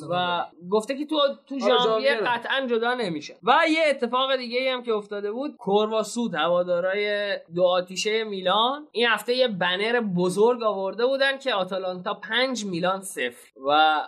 و 0.09 0.45
گفته 0.71 0.97
که 0.97 1.05
تو 1.05 1.19
تو 1.45 1.55
آره، 1.55 1.77
ژانویه. 1.83 2.15
قطعا 2.15 2.67
جدا 2.67 2.93
نمیشه 2.93 3.35
و 3.43 3.53
یه 3.69 3.79
اتفاق 3.89 4.35
دیگه 4.35 4.73
هم 4.73 4.83
که 4.83 4.93
افتاده 4.93 5.31
بود 5.31 5.55
کورواسود 5.57 6.35
هوادارای 6.35 7.37
دو 7.55 7.63
آتیشه 7.63 8.23
میلان. 8.23 8.87
این 8.91 9.07
هفته 9.07 9.33
یه 9.33 9.47
بنر 9.47 9.99
بزرگ 9.99 10.63
آورده 10.63 11.05
بودن 11.05 11.37
که 11.37 11.53
آتالانتا 11.53 12.13
5 12.13 12.65
میلان 12.65 13.01
صفر. 13.01 13.53
و 13.67 14.01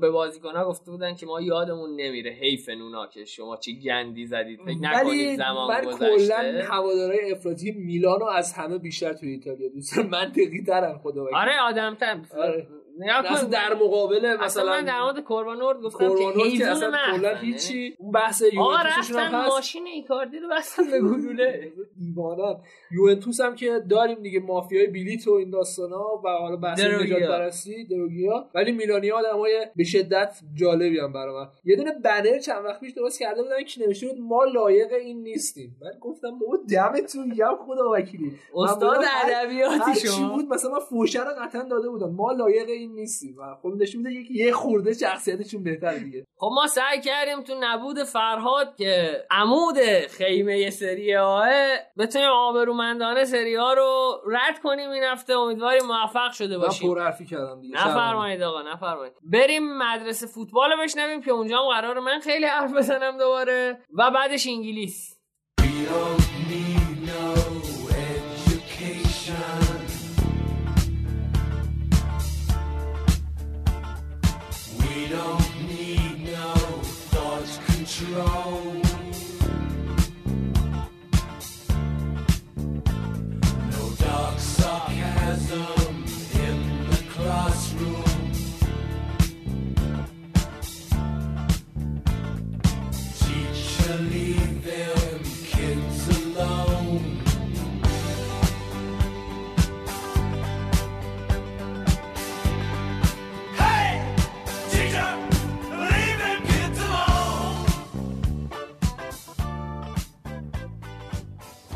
به 0.00 0.10
بازیکنها 0.10 0.68
گفته 0.68 0.90
بودن 0.90 1.14
که 1.14 1.26
ما 1.26 1.40
یادمون 1.40 1.90
نمیره 1.90 2.30
حیف 2.30 2.68
نونا 2.68 3.06
که 3.06 3.24
شما 3.24 3.56
چی 3.56 3.80
گندی 3.80 4.26
زدید 4.26 4.60
فکر 4.60 4.78
نکنید 4.80 5.38
زمان 5.38 5.68
من 5.68 5.80
کلا 5.80 6.14
گذشته 6.14 6.62
هوادارهای 6.70 7.32
افراطی 7.32 7.72
میلانو 7.72 8.24
از 8.24 8.52
همه 8.52 8.78
بیشتر 8.78 9.12
توی 9.12 9.30
ایتالیا 9.30 9.68
دوست 9.68 9.98
منطقی 9.98 10.62
ترن 10.66 10.98
خدا. 10.98 11.26
آره 11.34 11.60
آدم 11.60 11.94
تن 11.94 12.26
آره. 12.38 12.66
نگاه 12.98 13.44
در 13.44 13.74
مقابل 13.74 14.36
مثلا 14.40 14.70
من 14.70 14.84
در 14.84 15.02
مورد 15.02 15.20
کوروانورد 15.20 15.80
گفتم 15.80 16.08
که 16.58 16.66
اصلا 16.70 16.92
کلا 17.12 17.34
هیچی 17.34 17.96
اون 17.98 18.12
بحث 18.12 18.42
هم 18.42 18.70
رفتن 18.98 19.46
ماشین 19.46 19.86
ایکاردی 19.86 20.38
رو 20.38 20.48
بستن 20.48 20.90
به 20.90 21.00
گلوله. 21.08 21.72
دیوانن 21.98 22.56
یوونتوس 22.90 23.40
هم 23.40 23.54
که 23.54 23.82
داریم 23.90 24.22
دیگه 24.22 24.40
مافیای 24.40 24.86
بلیت 24.86 25.28
و 25.28 25.32
این 25.32 25.50
داستانا 25.50 26.04
و 26.24 26.28
حالا 26.28 26.56
بحث. 26.56 26.80
نجات 26.80 27.22
پرستی 27.22 27.84
دروگیا. 27.84 28.48
ولی 28.54 28.72
میلانی 28.72 29.10
آدمای 29.10 29.66
به 29.76 29.84
شدت 29.84 30.38
جالبی 30.54 30.98
هم 31.00 31.12
برای 31.12 31.34
من. 31.34 31.48
یه 31.64 31.76
دونه 31.76 31.92
بنر 32.04 32.38
چند 32.38 32.64
وقت 32.64 32.80
پیش 32.80 32.92
درست 32.92 33.20
کرده 33.20 33.42
بودن 33.42 33.64
که 33.64 33.80
نوشته 33.80 34.06
بود 34.08 34.18
ما 34.20 34.44
لایق 34.44 34.92
این 34.92 35.22
نیستیم. 35.22 35.76
من 35.82 35.90
گفتم 36.00 36.38
بابا 36.38 36.58
دمتون 36.70 37.28
گرم 37.28 37.56
خدا 37.66 37.90
وکیلی. 37.92 38.32
استاد 38.54 39.04
ادبیاتی 39.24 39.78
هر 39.78 39.94
چی 39.94 40.06
شما. 40.08 40.28
بود 40.36 40.48
مثلا 40.48 40.80
فوشه 40.80 41.24
رو 41.24 41.30
قطعا 41.42 41.62
داده 41.62 41.88
بودم. 41.88 42.10
ما 42.10 42.32
لایق 42.32 42.68
این 42.68 42.87
نیستیم 42.94 43.36
و 43.38 43.54
خب 43.62 43.72
نشون 43.82 44.02
میده 44.02 44.20
یک 44.20 44.30
یه 44.30 44.52
خورده 44.52 44.94
شخصیتشون 44.94 45.62
بهتره 45.62 45.98
دیگه. 45.98 46.24
خب 46.36 46.50
ما 46.54 46.66
سعی 46.66 47.00
کردیم 47.00 47.42
تو 47.42 47.54
نبود 47.60 48.02
فرهاد 48.02 48.76
که 48.76 49.22
عمود 49.30 49.76
خیمه 50.10 50.70
سری 50.70 51.16
آه 51.16 51.48
بتونیم 51.98 52.28
آبرومندانه 52.28 53.24
سری 53.24 53.54
ها 53.54 53.72
رو 53.72 54.20
رد 54.26 54.58
کنیم 54.62 54.90
این 54.90 55.02
هفته. 55.02 55.32
امیدواریم 55.32 55.82
موفق 55.86 56.32
شده 56.32 56.56
من 56.56 56.62
باشیم. 56.62 56.88
پر 56.94 57.00
حرفی 57.00 57.26
کردم 57.26 57.60
دیگه. 57.60 57.74
نفرمایید 57.74 58.42
آقا 58.42 58.62
نفرمایید. 58.62 59.12
بریم 59.32 59.78
مدرسه 59.78 60.26
فوتبال 60.26 60.70
رو 60.70 60.82
بشنویم 60.82 61.22
که 61.22 61.30
اونجا 61.30 61.58
هم 61.58 61.68
قرار 61.68 62.00
من 62.00 62.20
خیلی 62.20 62.46
حرف 62.46 62.72
بزنم 62.74 63.18
دوباره. 63.18 63.78
و 63.98 64.10
بعدش 64.10 64.46
انگلیس. 64.46 65.18
don't 65.60 66.48
need 66.50 67.08
no 67.08 67.47
don't 75.08 75.66
need 75.66 76.24
no 76.24 76.52
thought 77.10 77.60
control. 77.66 78.87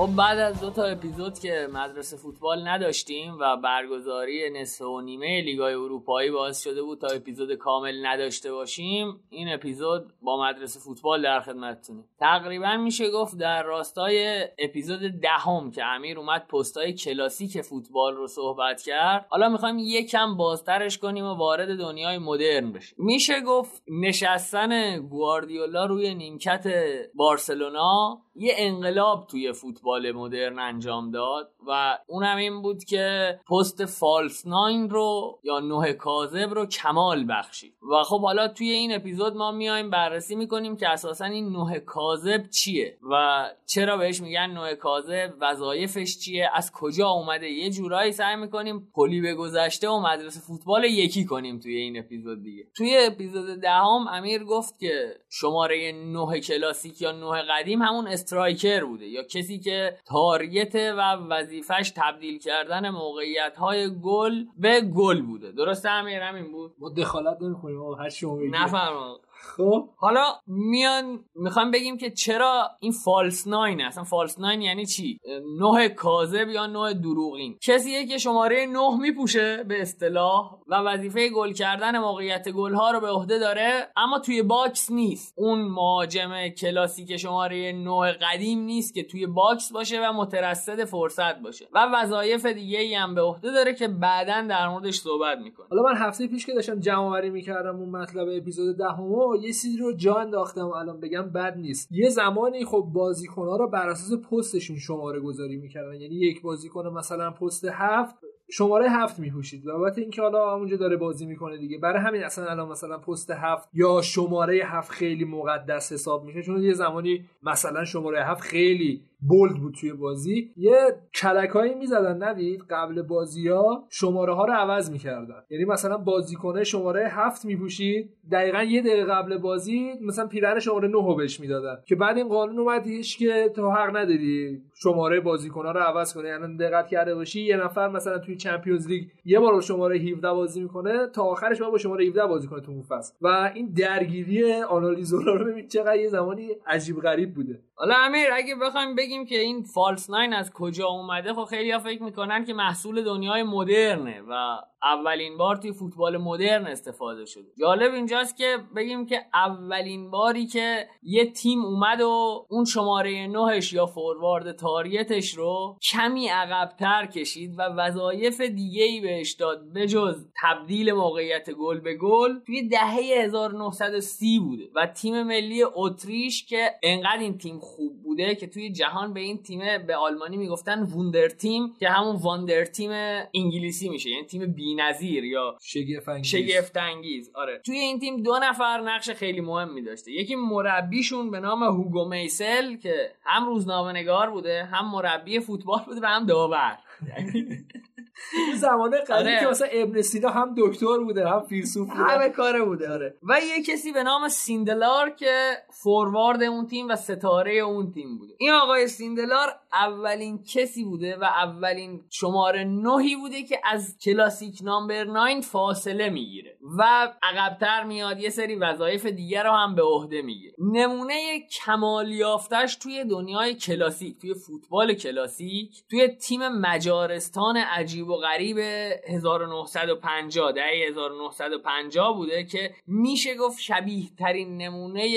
خب 0.03 0.16
بعد 0.16 0.39
از 0.39 0.61
دو 0.61 0.70
تا 0.70 0.85
اپیزود 0.85 1.39
که 1.39 1.69
مدرسه 1.73 2.16
فوتبال 2.16 2.69
نداشتیم 2.69 3.39
و 3.41 3.57
برگزاری 3.57 4.51
نصف 4.51 4.81
و 4.81 5.01
نیمه 5.01 5.41
لیگای 5.41 5.74
اروپایی 5.74 6.31
باعث 6.31 6.62
شده 6.62 6.83
بود 6.83 7.01
تا 7.01 7.07
اپیزود 7.07 7.55
کامل 7.55 8.07
نداشته 8.07 8.53
باشیم 8.53 9.20
این 9.31 9.53
اپیزود 9.53 10.12
با 10.23 10.43
مدرسه 10.43 10.81
فوتبال 10.81 11.23
در 11.23 11.41
خدمتتونه 11.41 12.05
تقریبا 12.20 12.77
میشه 12.77 13.11
گفت 13.11 13.39
در 13.39 13.62
راستای 13.62 14.45
اپیزود 14.59 15.01
دهم 15.01 15.70
که 15.70 15.85
امیر 15.85 16.19
اومد 16.19 16.47
پستای 16.47 16.93
کلاسیک 16.93 17.61
فوتبال 17.61 18.15
رو 18.15 18.27
صحبت 18.27 18.83
کرد 18.83 19.27
حالا 19.29 19.49
می‌خوایم 19.49 19.79
یکم 19.79 20.37
بازترش 20.37 20.99
کنیم 20.99 21.24
و 21.24 21.35
وارد 21.35 21.79
دنیای 21.79 22.19
مدرن 22.19 22.73
بشیم. 22.73 22.97
میشه 22.99 23.41
گفت 23.41 23.83
نشستن 23.89 25.01
گواردیولا 25.01 25.87
روی 25.87 26.15
نیمکت 26.15 26.66
بارسلونا 27.15 28.23
یه 28.35 28.55
انقلاب 28.57 29.27
توی 29.27 29.53
فوتبال 29.53 29.91
مدرن 30.12 30.59
انجام 30.59 31.10
داد. 31.10 31.52
و 31.66 31.98
اونم 32.06 32.36
این 32.36 32.62
بود 32.62 32.84
که 32.84 33.39
پست 33.51 33.84
false 33.85 34.47
nine 34.47 34.90
رو 34.90 35.39
یا 35.43 35.60
نه 35.60 35.93
کاذب 35.93 36.55
رو 36.55 36.66
کمال 36.66 37.26
بخشید. 37.28 37.74
و 37.93 38.02
خب 38.02 38.20
حالا 38.20 38.48
توی 38.48 38.70
این 38.70 38.94
اپیزود 38.94 39.36
ما 39.36 39.52
میایم 39.52 39.90
بررسی 39.90 40.34
می‌کنیم 40.34 40.76
که 40.76 40.89
اساسا 40.89 41.24
این 41.24 41.56
نه 41.56 41.78
کاذب 41.78 42.51
چیه 42.51 42.98
و 43.10 43.44
چرا 43.66 43.97
بهش 43.97 44.20
میگن 44.20 44.51
نه 44.51 44.74
کاذب 44.74 45.34
وظایفش 45.40 46.18
چیه 46.18 46.51
از 46.55 46.72
کجا 46.72 47.09
اومده 47.09 47.48
یه 47.48 47.70
جورایی 47.70 48.12
سعی 48.12 48.36
می‌کنیم 48.36 48.90
پلی 48.94 49.20
به 49.20 49.34
گذشته 49.34 49.89
و 49.89 50.01
مدرسه 50.01 50.40
فوتبال 50.40 50.84
یکی 50.84 51.24
کنیم 51.24 51.59
توی 51.59 51.76
این 51.76 51.98
اپیزود 51.98 52.43
دیگه. 52.43 52.64
توی 52.76 52.97
اپیزود 53.06 53.60
دهم 53.60 54.09
امیر 54.09 54.44
گفت 54.44 54.78
که 54.78 55.16
شماره 55.30 55.93
نه 55.93 56.40
کلاسیک 56.40 57.02
یا 57.02 57.12
نه 57.12 57.43
قدیم 57.43 57.82
همون 57.82 58.06
striker 58.07 58.85
بوده 58.84 59.06
یا 59.06 59.22
کسی 59.22 59.59
که 59.59 59.97
target 60.07 60.74
و 60.74 61.16
وظیفش 61.53 61.93
تبدیل 61.97 62.39
کردن 62.39 62.91
موقعیت 62.91 63.57
های 63.57 63.91
گل 64.01 64.45
به 64.59 64.81
گل 64.81 65.23
بوده. 65.23 65.53
درسته 65.53 65.91
امیر؟ 65.91 66.23
همین 66.23 66.53
بود؟ 66.53 66.74
ما 66.79 66.89
دخالت 66.89 67.43
نمی‌کنیم 67.43 67.93
هر 67.93 68.09
شما 68.09 68.39
بفرما. 68.51 69.20
خب. 69.43 69.89
حالا 69.97 70.24
میان 70.47 71.24
می‌خوام 71.35 71.70
بگیم 71.70 71.98
که 71.98 72.10
چرا 72.10 72.70
این 72.81 72.93
false 72.93 73.47
nine 73.47 73.82
اصلا 73.82 74.05
false 74.05 74.39
nine 74.39 74.62
یعنی 74.62 74.86
چی؟ 74.86 75.19
نه 75.60 75.89
کاذب 75.89 76.48
یا 76.48 76.66
نه 76.66 76.94
دروغین؟ 76.94 77.59
کسیه 77.62 78.06
که 78.06 78.19
شماره 78.19 78.66
نه 78.66 78.98
میپوشه 79.01 79.64
به 79.64 79.82
اصطلاح 79.82 80.59
و 80.66 80.74
وظیفه 80.74 81.28
گل 81.28 81.52
کردن 81.52 81.98
موقعیت 81.98 82.48
گل 82.48 82.74
ها 82.74 82.90
رو 82.90 83.01
به 83.01 83.09
عهده 83.09 83.39
داره 83.39 83.89
اما 83.97 84.19
توی 84.19 84.43
box 84.43 84.90
نیست. 84.90 85.35
اون 85.36 85.62
مهاجم 85.62 86.48
کلاسیک 86.48 87.16
شماره 87.16 87.73
نه 87.73 88.12
قدیم 88.12 88.59
نیست 88.59 88.94
که 88.94 89.02
توی 89.02 89.27
box 89.27 89.73
باشه 89.73 90.09
و 90.09 90.12
مترصد 90.12 90.85
فرصت 90.85 91.39
باشه. 91.39 91.69
و 91.73 91.89
وظایف 91.94 92.47
دیگه 92.47 92.78
ای 92.78 92.94
هم 92.94 93.14
به 93.14 93.23
عهده 93.23 93.51
داره 93.52 93.74
که 93.74 93.89
بعدا 93.89 94.47
در 94.48 94.69
موردش 94.69 94.94
صحبت 94.94 95.39
می‌کنه. 95.39 95.66
حالا 95.70 95.82
من 95.82 95.97
هفته 95.97 96.27
پیش 96.27 96.47
که 96.47 96.55
داشتم 96.55 96.81
جمع 96.81 96.98
آوری 96.98 97.31
می‌کردم 97.31 97.77
اون 97.77 97.89
مطلب 97.89 98.28
اپیزود 98.36 98.77
دهمو 98.77 99.32
یه 99.37 99.53
چیزی 99.53 99.77
رو 99.77 99.93
جا 99.93 100.15
انداختم 100.15 100.67
الان 100.67 101.01
بگم 101.01 101.23
بد 101.23 101.57
نیست. 101.57 101.89
یه 101.93 102.09
زمانی 102.09 102.65
خب 102.65 102.89
بازیکن‌ها 102.93 103.57
رو 103.57 103.69
بر 103.69 103.89
اساس 103.89 104.19
پستشون 104.31 104.77
شماره 104.77 105.21
گذاری 105.21 105.57
می‌کردن. 105.57 106.01
یعنی 106.01 106.15
یک 106.15 106.43
بازیکن 106.43 106.87
مثلا 106.87 107.31
پست 107.31 107.65
هفت 107.65 108.15
شماره 108.51 108.91
هفت 108.91 109.19
میپوشید. 109.19 109.67
و 109.67 109.71
البته 109.71 110.03
اینکه 110.03 110.23
حالا 110.23 110.55
همونجا 110.55 110.77
داره 110.77 110.97
بازی 110.97 111.27
می‌کنه 111.27 111.59
دیگه. 111.59 111.79
برای 111.79 112.03
همین 112.03 112.25
اصلا 112.25 112.47
الان 112.47 112.69
مثلا 112.69 112.99
پست 112.99 113.31
هفت 113.31 113.69
یا 113.75 114.03
شماره 114.03 114.61
هفت 114.65 114.91
خیلی 114.91 115.25
مقدس 115.25 115.93
حساب 115.93 116.25
میشه. 116.25 116.43
چون 116.43 116.63
یه 116.63 116.73
زمانی 116.73 117.25
مثلا 117.43 117.85
شماره 117.85 118.25
هفت 118.25 118.41
خیلی 118.43 119.03
بولد 119.28 119.57
بود 119.57 119.74
توی 119.81 119.93
بازی. 119.93 120.53
یه 120.57 120.77
کلکایی 121.15 121.74
می‌زدن 121.74 122.23
ندید 122.23 122.62
قبل 122.70 123.03
بازی 123.03 123.49
ها 123.49 123.86
شماره 123.90 124.35
ها 124.35 124.44
رو 124.44 124.53
عوض 124.53 124.90
می‌کردن. 124.90 125.43
یعنی 125.51 125.65
مثلا 125.65 125.99
بازیکنه 125.99 126.65
شماره 126.65 127.09
هفت 127.09 127.44
میپوشید 127.44 128.11
دقیقا 128.32 128.62
یه 128.62 128.81
دقیقه 128.81 129.05
قبل 129.05 129.39
بازی 129.39 129.93
مثلا 130.01 130.27
پیرن 130.27 130.59
شماره 130.61 130.89
9 130.89 130.94
رو 130.94 131.15
بهش 131.15 131.40
می‌دادن. 131.40 131.77
که 131.86 131.97
بعد 131.97 132.16
این 132.16 132.28
قانون 132.28 132.59
اومدیش 132.59 133.16
که 133.16 133.53
تو 133.57 133.70
حق 133.70 133.97
نداری 133.97 134.62
شماره 134.74 135.20
بازیکن 135.20 135.66
ها 135.66 135.73
رو 135.73 135.81
عوض 135.81 136.15
کنی. 136.15 136.28
یعنی 136.28 136.57
دقت 136.57 136.89
کرده 136.89 137.15
باشی 137.15 137.40
یه 137.40 137.57
نفر 137.57 137.89
مثلا 137.89 138.19
توی 138.19 138.36
چمپیونز 138.36 138.89
لیگ 138.89 139.05
یه 139.24 139.40
بار 139.40 139.53
با 139.53 139.61
شماره 139.61 139.99
17 139.99 140.32
بازی 140.32 140.61
می‌کنه 140.61 141.07
تا 141.07 141.23
آخرش 141.23 141.62
با 141.62 141.78
شماره 141.78 142.07
17 142.07 142.27
بازی 142.27 142.49
کنه 142.49 142.61
تو 142.61 142.73
اون 142.73 142.82
فصل. 142.82 143.15
و 143.20 143.53
این 143.55 143.73
درگیری 143.77 144.53
آنالیزورا 144.53 145.35
رو 145.35 145.44
ببین 145.44 145.69
چقدر 145.69 145.97
یه 145.97 146.09
زمانی 146.09 146.49
عجیب 146.66 147.01
غریب 147.01 147.35
بوده. 147.35 147.61
حالا 147.74 147.94
امیر 147.97 148.32
اگه 148.32 148.55
بخوایم 148.55 148.94
بگیم 148.94 149.27
که 149.27 149.39
این 149.39 149.62
فالس 149.62 150.11
ناین 150.11 150.32
از 150.32 150.53
کجا 150.53 150.86
اومده 150.86 151.35
خب 151.35 151.44
خیلی 151.44 151.78
فکر 151.78 152.03
می‌کنن 152.03 152.44
که 152.44 152.55
محصول 152.55 153.05
دنیای 153.05 153.43
مدرنه 153.43 154.23
و 154.28 154.61
اولین 154.85 155.37
بار 155.37 155.57
توی 155.57 155.73
فوتبال 155.73 156.17
مدرن 156.17 156.67
استفاده 156.67 157.25
شده 157.25 157.45
جالب 157.61 157.95
اینجاست 157.95 158.37
که 158.37 158.59
بگیم 158.77 159.07
که 159.07 159.21
اولین 159.35 160.11
باری 160.11 160.47
که 160.47 160.89
یه 161.03 161.31
تیم 161.31 161.65
اومد 161.65 162.01
و 162.01 162.47
اون 162.51 162.65
شماره 162.65 163.27
نهش 163.27 163.73
یا 163.73 163.87
فوروارد 163.87 164.53
تاریتش 164.53 165.35
رو 165.35 165.79
کمی 165.91 166.29
عقبتر 166.29 167.07
کشید 167.07 167.59
و 167.59 167.63
وظایف 167.63 168.41
دیگه 168.41 168.85
ای 168.85 169.01
بهش 169.01 169.33
داد 169.33 169.73
بجز 169.73 170.27
تبدیل 170.43 170.93
موقعیت 170.93 171.51
گل 171.51 171.81
به 171.81 171.95
گل 171.95 172.39
توی 172.47 172.69
دهه 172.69 173.25
1930 173.25 174.39
بوده 174.39 174.65
و 174.75 174.87
تیم 174.87 175.23
ملی 175.23 175.63
اتریش 175.75 176.47
که 176.47 176.71
انقدر 176.83 177.19
این 177.19 177.39
تیم 177.39 177.59
خوب 177.59 178.03
بوده 178.03 178.35
که 178.35 178.47
توی 178.47 178.73
جهان 178.73 179.15
به 179.15 179.21
این 179.21 179.43
تیم 179.43 179.61
به 179.87 179.97
آلمانی 179.97 180.37
می‌گفتن 180.37 180.83
ووندر 180.83 181.29
تیم 181.29 181.75
که 181.81 181.89
همون 181.89 182.17
واندر 182.17 182.65
تیم 182.65 182.91
انگلیسی 183.35 183.89
میشه 183.89 184.11
یعنی 184.11 184.27
تیم 184.27 184.53
بی‌نظیر 184.77 185.24
یا 185.24 185.57
شگفت 185.62 186.09
انگیز. 186.09 186.31
شگفت 186.31 186.77
انگیز. 186.77 187.31
آره. 187.35 187.61
توی 187.66 187.78
این 187.78 187.99
تیم 187.99 188.23
دو 188.23 188.39
نفر 188.43 188.81
نقش 188.81 189.11
خیلی 189.11 189.40
مهمی 189.40 189.82
داشته. 189.82 190.12
یکی 190.12 190.35
مربیشون 190.35 191.31
به 191.31 191.40
نام 191.40 191.62
هوگو 191.62 192.09
میسل 192.09 192.77
که 192.77 193.12
هم 193.24 193.47
روزنامه 193.47 193.93
نگار 193.93 194.31
بوده 194.31 194.65
هم 194.65 194.90
مربی 194.90 195.40
فوتبال 195.40 195.81
بوده 195.86 196.01
و 196.01 196.07
هم 196.07 196.27
داور. 196.27 196.78
اون 198.47 198.57
زمانه 198.57 198.99
قدیم 198.99 199.16
آره. 199.16 199.40
که 199.40 199.47
مثلا 199.47 199.69
ابن 199.73 200.03
سینا 200.03 200.31
هم 200.31 200.55
دکتر 200.59 200.99
بوده 200.99 201.28
هم 201.28 201.40
فیلسوف 201.40 201.90
بوده. 201.90 202.03
همه 202.03 202.28
کاره 202.28 202.65
بوده 202.65 202.93
آره. 202.93 203.15
و 203.23 203.40
یه 203.49 203.62
کسی 203.62 203.93
به 203.93 204.03
نام 204.03 204.28
سیندلار 204.28 205.11
که 205.11 205.53
فوروارد 205.82 206.43
اون 206.43 206.66
تیم 206.66 206.89
و 206.89 206.97
ستاره 206.97 207.55
اون 207.55 207.93
تیم 207.93 208.19
بوده. 208.19 208.35
این 208.39 208.51
آقای 208.51 208.89
سیندلار 208.89 209.49
اولین 209.73 210.43
کسی 210.43 210.85
بوده 210.85 211.16
و 211.16 211.24
اولین 211.24 212.05
شماره 212.11 212.65
نهی 212.65 213.16
بوده 213.16 213.43
که 213.43 213.61
از 213.65 213.99
کلاسیک 213.99 214.59
نامبر 214.62 215.05
9 215.05 215.40
فاصله 215.40 216.11
می‌گیره. 216.11 216.57
و 216.78 217.12
عقبتر 217.23 217.85
میاد 217.85 218.20
یه 218.20 218.31
سری 218.31 218.55
وظایف 218.55 219.07
دیگر 219.07 219.44
رو 219.44 219.51
هم 219.51 219.74
به 219.74 219.82
عهده 219.82 220.23
می‌گیره. 220.23 220.55
نمونه 220.59 221.40
کمال 221.40 222.12
یافتش 222.12 222.77
توی 222.77 223.05
دنیای 223.05 223.55
کلاسیک 223.55 224.19
توی 224.19 224.35
فوتبال 224.35 224.94
کلاسیک 224.94 225.82
توی 225.90 226.09
تیم 226.09 226.49
مجارستان 226.49 227.57
عجیب 227.57 228.09
و 228.09 228.16
غریب 228.16 228.59
1950 228.59 230.53
دهه 230.53 230.89
1950 230.89 232.16
بوده 232.16 232.44
که 232.44 232.74
میشه 232.86 233.35
گفت 233.35 233.61
شبیه 233.61 234.11
ترین 234.19 234.57
نمونه 234.57 235.16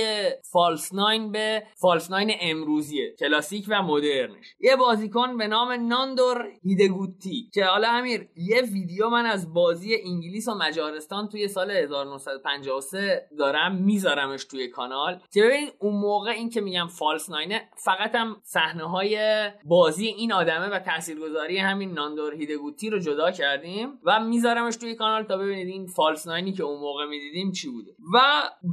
فالس 0.52 0.94
ناین 0.94 1.32
به 1.32 1.64
فالس 1.76 2.12
ناین 2.12 2.32
امروزیه. 2.42 3.16
کلاسیک 3.20 3.66
و 3.70 3.82
مدرنش. 3.82 4.45
یه 4.60 4.76
بازیکن 4.76 5.38
به 5.38 5.48
نام 5.48 5.72
ناندور 5.72 6.48
هیدگوتی. 6.64 7.50
که 7.54 7.66
حالا 7.66 7.88
امیر 7.90 8.28
یه 8.36 8.62
ویدیو 8.62 9.10
من 9.10 9.26
از 9.26 9.54
بازی 9.54 9.96
انگلیس 10.06 10.48
و 10.48 10.54
مجارستان 10.54 11.28
توی 11.28 11.48
سال 11.48 11.72
1953 11.72 13.28
دارم 13.38 13.76
میذارمش 13.76 14.46
توی 14.46 14.68
کانال. 14.68 15.20
که 15.34 15.44
ببینید 15.44 15.74
اون 15.80 15.94
موقع 15.96 16.32
این 16.32 16.50
که 16.50 16.62
میگم 16.62 16.88
فالس 16.88 17.30
ناینه 17.30 17.70
فقط 17.76 18.16
هم 18.16 18.36
صحنه 18.44 18.84
های 18.84 19.18
بازی 19.66 20.06
این 20.06 20.34
آدمه 20.34 20.68
و 20.68 20.80
تاثیرگذاری 20.80 21.58
همین 21.58 21.92
ناندور 21.92 22.34
هیدگوتی 22.34 22.90
رو 22.90 23.00
جدا 23.00 23.32
کردیم 23.32 24.00
و 24.04 24.20
میذارمش 24.20 24.76
توی 24.76 24.96
کانال 24.96 25.24
تا 25.24 25.38
ببینید 25.38 25.68
این 25.68 25.88
فالس 25.88 26.28
ناینی 26.28 26.54
که 26.54 26.64
اون 26.64 26.80
موقع 26.80 27.06
می‌دیدیم 27.06 27.52
چی 27.52 27.70
بوده. 27.70 27.92
و 28.14 28.20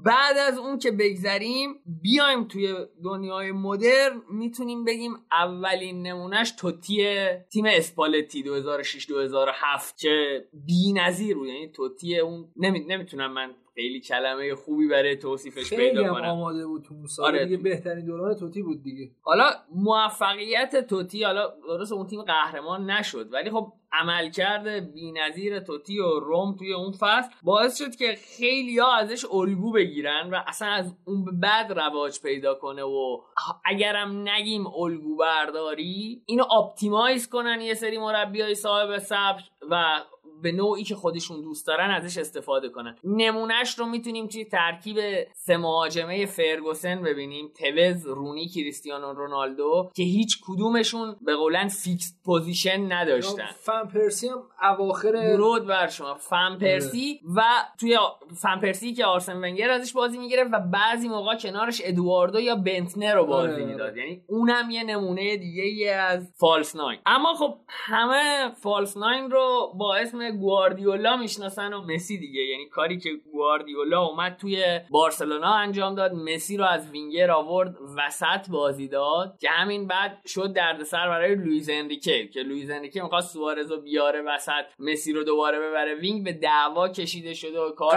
بعد 0.05 0.37
از 0.39 0.59
اون 0.59 0.79
که 0.79 0.91
بگذریم 0.91 1.75
بیایم 2.03 2.45
توی 2.45 2.75
دنیای 3.05 3.53
مدرن 3.53 4.23
می‌تونیم 4.31 4.85
بگیم 4.85 5.13
اولین 5.63 6.07
نمونهش 6.07 6.51
توتی 6.51 7.27
تیم 7.53 7.65
اسپالتی 7.69 8.43
2006 8.43 9.07
2007 9.09 9.99
که 9.99 10.45
بی‌نظیر 10.53 11.37
بود. 11.37 11.49
یعنی 11.49 11.69
توتی 11.69 12.19
اون 12.19 12.49
نمی... 12.57 12.81
نمی‌تونم 12.81 13.33
من 13.33 13.51
خیلی 13.75 14.01
کلمه 14.01 14.55
خوبی 14.55 14.89
برای 14.89 15.17
توصیفش 15.17 15.69
خیلی 15.69 15.91
پیدا 15.91 16.05
هم 16.05 16.15
کنم. 16.15 16.25
آماده 16.25 16.67
بود 16.67 16.83
تو 16.83 17.07
سال. 17.07 17.27
آره. 17.27 17.45
دیگه 17.45 17.57
بهترین 17.57 18.07
دوران 18.07 18.35
توتی 18.35 18.63
بود 18.63 18.83
دیگه. 18.83 19.11
حالا 19.21 19.51
موفقیت 19.75 20.87
توتی 20.89 21.25
حالا 21.25 21.53
درست 21.69 21.93
اون 21.93 22.07
تیم 22.07 22.23
قهرمان 22.23 22.91
نشد 22.91 23.33
ولی 23.33 23.51
خب 23.51 23.73
عملکرد 23.93 24.93
بی‌نظیر 24.93 25.61
توتی 25.61 25.99
و 25.99 26.21
روم 26.21 26.57
توی 26.57 26.73
اون 26.73 26.93
فصل 26.93 27.31
باعث 27.43 27.79
شد 27.79 27.97
که 27.97 28.19
خیلی 28.39 28.79
ها 28.79 28.97
ازش 28.97 29.25
الگو 29.33 29.73
بگیرن 29.73 30.31
و 30.31 30.43
اصلا 30.47 30.69
از 30.69 30.95
اون 31.05 31.41
بعد 31.41 31.73
رواج 31.73 32.21
پیدا 32.23 32.55
کنه 32.55 32.83
و 32.83 33.21
اگرم 33.65 34.29
نگیم 34.29 34.67
الگو 34.67 35.17
برداری 35.17 36.23
اینو 36.27 36.45
optimize 36.51 37.29
کنن 37.29 37.61
یه 37.61 37.75
سری 37.75 37.99
مربیای 37.99 38.55
صاحب 38.55 38.99
سبک 38.99 39.45
و 39.71 40.01
به 40.43 40.53
نوعی 40.53 40.85
که 40.85 40.95
خودشون 40.95 41.43
دوست 41.43 41.67
دارن 41.67 41.91
ازش 41.91 42.19
استفاده 42.19 42.69
کنن. 42.69 42.97
نمونهش 43.05 43.79
رو 43.79 43.87
می‌تونیم 43.87 44.27
توی 44.27 44.45
ترکیب 44.45 44.97
سه 45.35 45.57
مهاجمه 45.57 46.27
فرگوسن 46.27 47.03
ببینیم. 47.03 47.53
توز، 47.59 48.07
رونی 48.07 48.49
کریستیانو 48.49 49.13
رونالدو 49.13 49.91
که 49.95 50.03
هیچ 50.03 50.39
کدومشون 50.47 51.17
به 51.21 51.37
قولا 51.37 51.69
fixed 51.69 52.21
position 52.25 52.93
نداشتن. 52.93 53.47
فن 53.55 53.85
پرسی 53.85 54.29
هم 54.29 54.43
اواخر 54.63 55.13
درود 55.13 55.67
بر 55.67 55.87
شما. 55.87 56.15
فن 56.15 56.59
پرسی 56.61 57.21
و 57.37 57.43
توی 57.81 57.99
فن 58.43 58.61
پرسی 58.61 58.93
که 58.95 59.05
آرسن 59.05 59.37
ونگر 59.37 59.71
ازش 59.71 59.93
بازی 59.93 60.19
می‌گرفت 60.19 60.51
و 60.53 60.59
بعضی 60.73 61.09
موقع 61.09 61.37
کنارش 61.37 61.81
ادواردو 61.85 62.41
یا 62.41 62.57
بنتنر 62.57 63.15
رو 63.15 63.27
بازی. 63.27 63.65
می‌داد. 63.65 63.97
یعنی 63.97 64.23
اونم 64.27 64.71
یه 64.71 64.85
نمونه 64.85 65.37
دیگه 65.37 65.91
از 65.91 66.33
false 66.37 66.77
nine. 66.77 67.01
اما 67.07 67.35
خب 67.35 67.55
همه 67.69 68.53
false 68.63 68.97
nine 68.97 69.31
رو 69.31 69.73
با 69.79 69.97
اسم 69.97 70.32
گواردیولا 70.37 71.17
می‌شناسن 71.17 71.73
و 71.73 71.83
مسی 71.83 72.19
دیگه. 72.19 72.41
یعنی 72.41 72.69
کاری 72.69 72.99
که 72.99 73.11
گواردیولا 73.33 74.03
اومد 74.03 74.37
توی 74.41 74.81
بارسلونا 74.91 75.55
انجام 75.55 75.95
داد 75.95 76.13
مسی 76.13 76.57
رو 76.57 76.65
از 76.65 76.91
وینگر 76.91 77.31
آورد 77.31 77.77
وسط 77.97 78.51
بازی 78.51 78.89
داد. 78.89 79.39
که 79.41 79.49
همین 79.51 79.87
بعد 79.87 80.19
شد 80.27 80.53
دردسر 80.53 81.09
برای 81.09 81.35
لوئیز 81.35 81.71
انریکه 81.73 82.29
که 82.29 82.41
لوئیز 82.41 82.71
انریکه 82.71 83.03
می‌خواست 83.03 83.33
سوارز 83.33 83.71
رو 83.71 83.81
بیاره 83.81 84.23
وسط 84.23 84.65
مسی 84.79 85.13
رو 85.13 85.25
دوباره 85.25 85.59
ببره. 85.59 85.95
wing 85.95 86.25
به 86.25 86.33
دعوا 86.33 86.89
کشیده 86.89 87.35
شده 87.35 87.61
و 87.61 87.71
کار. 87.71 87.97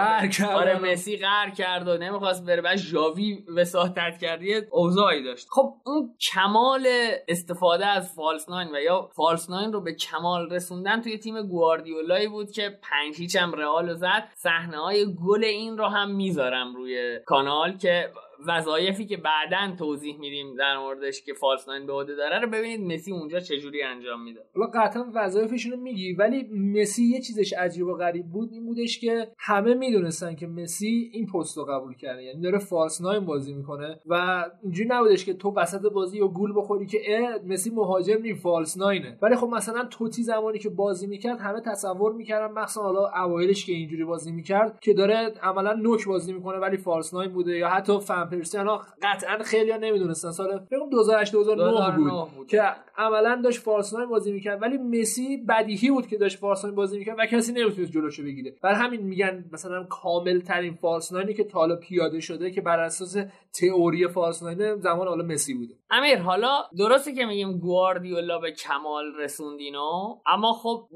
آره 0.53 0.79
مسی 0.79 1.17
قهر 1.17 1.49
کرد 1.49 1.87
و 1.87 1.97
نمی‌خواست 1.97 2.45
بره. 2.45 2.61
بعد 2.61 2.77
ژاوی 2.77 3.43
وساطت 3.55 4.17
کرد 4.21 4.43
یه 4.43 4.67
اوضاعی 4.71 5.23
داشت. 5.23 5.47
خب 5.49 5.73
اون 5.85 6.15
کمال 6.33 6.87
استفاده 7.27 7.85
از 7.85 8.13
false 8.15 8.49
nine 8.49 8.75
و 8.75 8.79
یا 8.81 9.09
false 9.15 9.49
nine 9.49 9.73
رو 9.73 9.81
به 9.81 9.93
کمال 9.93 10.49
رسوندن 10.49 11.01
توی 11.01 11.17
تیم 11.17 11.47
گواردیولایی 12.25 12.27
بود 12.27 12.51
که 12.51 12.79
پنج 12.81 13.15
هیچ 13.15 13.35
هم 13.35 13.53
رئال 13.53 13.93
زد 13.93 14.29
صحنه 14.33 14.77
های 14.77 15.15
گل 15.25 15.43
این 15.43 15.77
رو 15.77 15.85
هم 15.85 16.11
می‌ذارم 16.11 16.75
روی 16.75 17.19
کانال 17.25 17.77
که 17.77 18.09
وظایفی 18.47 19.05
که 19.05 19.17
بعدا 19.17 19.75
توضیح 19.79 20.19
میدیم 20.19 20.55
در 20.55 20.77
موردش 20.77 21.21
که 21.21 21.33
فالس 21.33 21.67
ناین 21.67 21.85
به 21.85 21.93
عهده 21.93 22.15
داره 22.15 22.39
رو 22.39 22.49
ببینید 22.49 22.93
مسی 22.93 23.11
اونجا 23.11 23.39
چجوری 23.39 23.83
انجام 23.83 24.23
میده. 24.23 24.39
حالا 24.55 24.71
قطعا 24.73 25.11
وظایفشون 25.13 25.71
رو 25.71 25.79
میگی 25.79 26.13
ولی 26.13 26.43
مسی 26.53 27.03
یه 27.03 27.21
چیزش 27.21 27.53
عجیب 27.53 27.87
و 27.87 27.93
غریب 27.93 28.25
بود 28.25 28.49
این 28.51 28.65
بودش 28.65 28.99
که 28.99 29.27
همه 29.37 29.73
می‌دونستن 29.73 30.35
که 30.35 30.47
مسی 30.47 31.09
این 31.13 31.25
پست 31.25 31.57
رو 31.57 31.65
قبول 31.65 31.95
کرده 31.95 32.23
یعنی 32.23 32.41
داره 32.41 32.57
فالس 32.57 33.01
ناین 33.01 33.25
بازی 33.25 33.53
می‌کنه 33.53 33.99
و 34.05 34.45
اینجوری 34.63 34.89
نبودش 34.89 35.25
که 35.25 35.33
تو 35.33 35.53
وسط 35.55 35.81
بازی 35.93 36.17
یا 36.17 36.27
گول 36.27 36.53
بخوری 36.55 36.85
که 36.85 36.99
مسی 37.45 37.69
مهاجم 37.69 38.21
نی 38.21 38.33
فالس 38.33 38.77
ناینه 38.77 39.17
ولی 39.21 39.35
خب 39.35 39.47
مثلا 39.47 39.85
توتی 39.85 40.23
زمانی 40.23 40.59
که 40.59 40.69
بازی 40.69 41.07
می‌کرد 41.07 41.39
همه 41.39 41.61
تصور 41.61 42.13
می‌کردن 42.13 42.53
مخصوصا 42.53 42.81
حالا 42.81 43.07
اوایلش 43.25 43.65
که 43.65 43.73
اینجوری 43.73 44.03
بازی 44.03 44.31
می‌کرد 44.31 44.79
که 44.79 44.93
داره 44.93 45.33
عملا 45.41 45.73
نوک 45.73 46.05
بازی 46.07 46.33
می‌کنه 46.33 46.57
ولی 46.57 46.77
فالس 46.77 47.13
ناین 47.13 47.33
بوده 47.33 47.57
یا 47.57 47.69
حتی 47.69 47.99
فن 48.25 48.37
پرسی 48.37 48.57
ها 48.57 48.81
قطعا 49.01 49.43
خیلی 49.43 49.71
ها 49.71 49.77
نمی‌دونستن. 49.77 50.31
سال 50.31 50.65
کنم 50.71 50.89
2008 50.89 51.31
2009 51.31 51.71
بود 51.71 51.77
2009 51.77 52.35
بود. 52.37 52.47
که 52.47 52.61
عملا 52.97 53.41
داشت 53.43 53.59
فالس 53.59 53.93
ناین 53.93 54.09
بازی 54.09 54.31
می‌کرد. 54.31 54.61
ولی 54.61 54.77
مسی 54.77 55.37
بدیهی 55.37 55.91
بود 55.91 56.07
که 56.07 56.17
داشت 56.17 56.37
فالس 56.37 56.63
ناین 56.63 56.75
بازی 56.75 56.97
می‌کرد 56.99 57.15
و 57.19 57.25
کسی 57.25 57.53
نمی‌تونست 57.53 57.91
جلوشو 57.91 58.23
بگیره. 58.23 58.55
بر 58.63 58.73
همین 58.73 59.01
میگن 59.01 59.45
مثلا 59.51 59.83
کامل 59.83 60.39
ترین 60.39 60.73
فالس 60.73 61.13
ناینی 61.13 61.33
که 61.33 61.43
تا 61.43 61.59
حالا 61.59 61.75
پیاده 61.75 62.19
شده 62.19 62.51
که 62.51 62.61
بر 62.61 62.79
اساس 62.79 63.17
تئوری 63.59 64.07
false 64.07 64.43
nine 64.43 64.75
زمان 64.75 65.07
حالا 65.07 65.23
مسی 65.23 65.53
بوده. 65.53 65.73
امیر 65.91 66.17
حالا 66.17 66.63
درسته 66.77 67.13
که 67.13 67.25
میگیم 67.25 67.59
گواردیولا 67.59 68.39
به 68.39 68.51
کمال 68.51 69.03
رسوندینو 69.19 70.15
اما 70.27 70.53
خب 70.53 70.87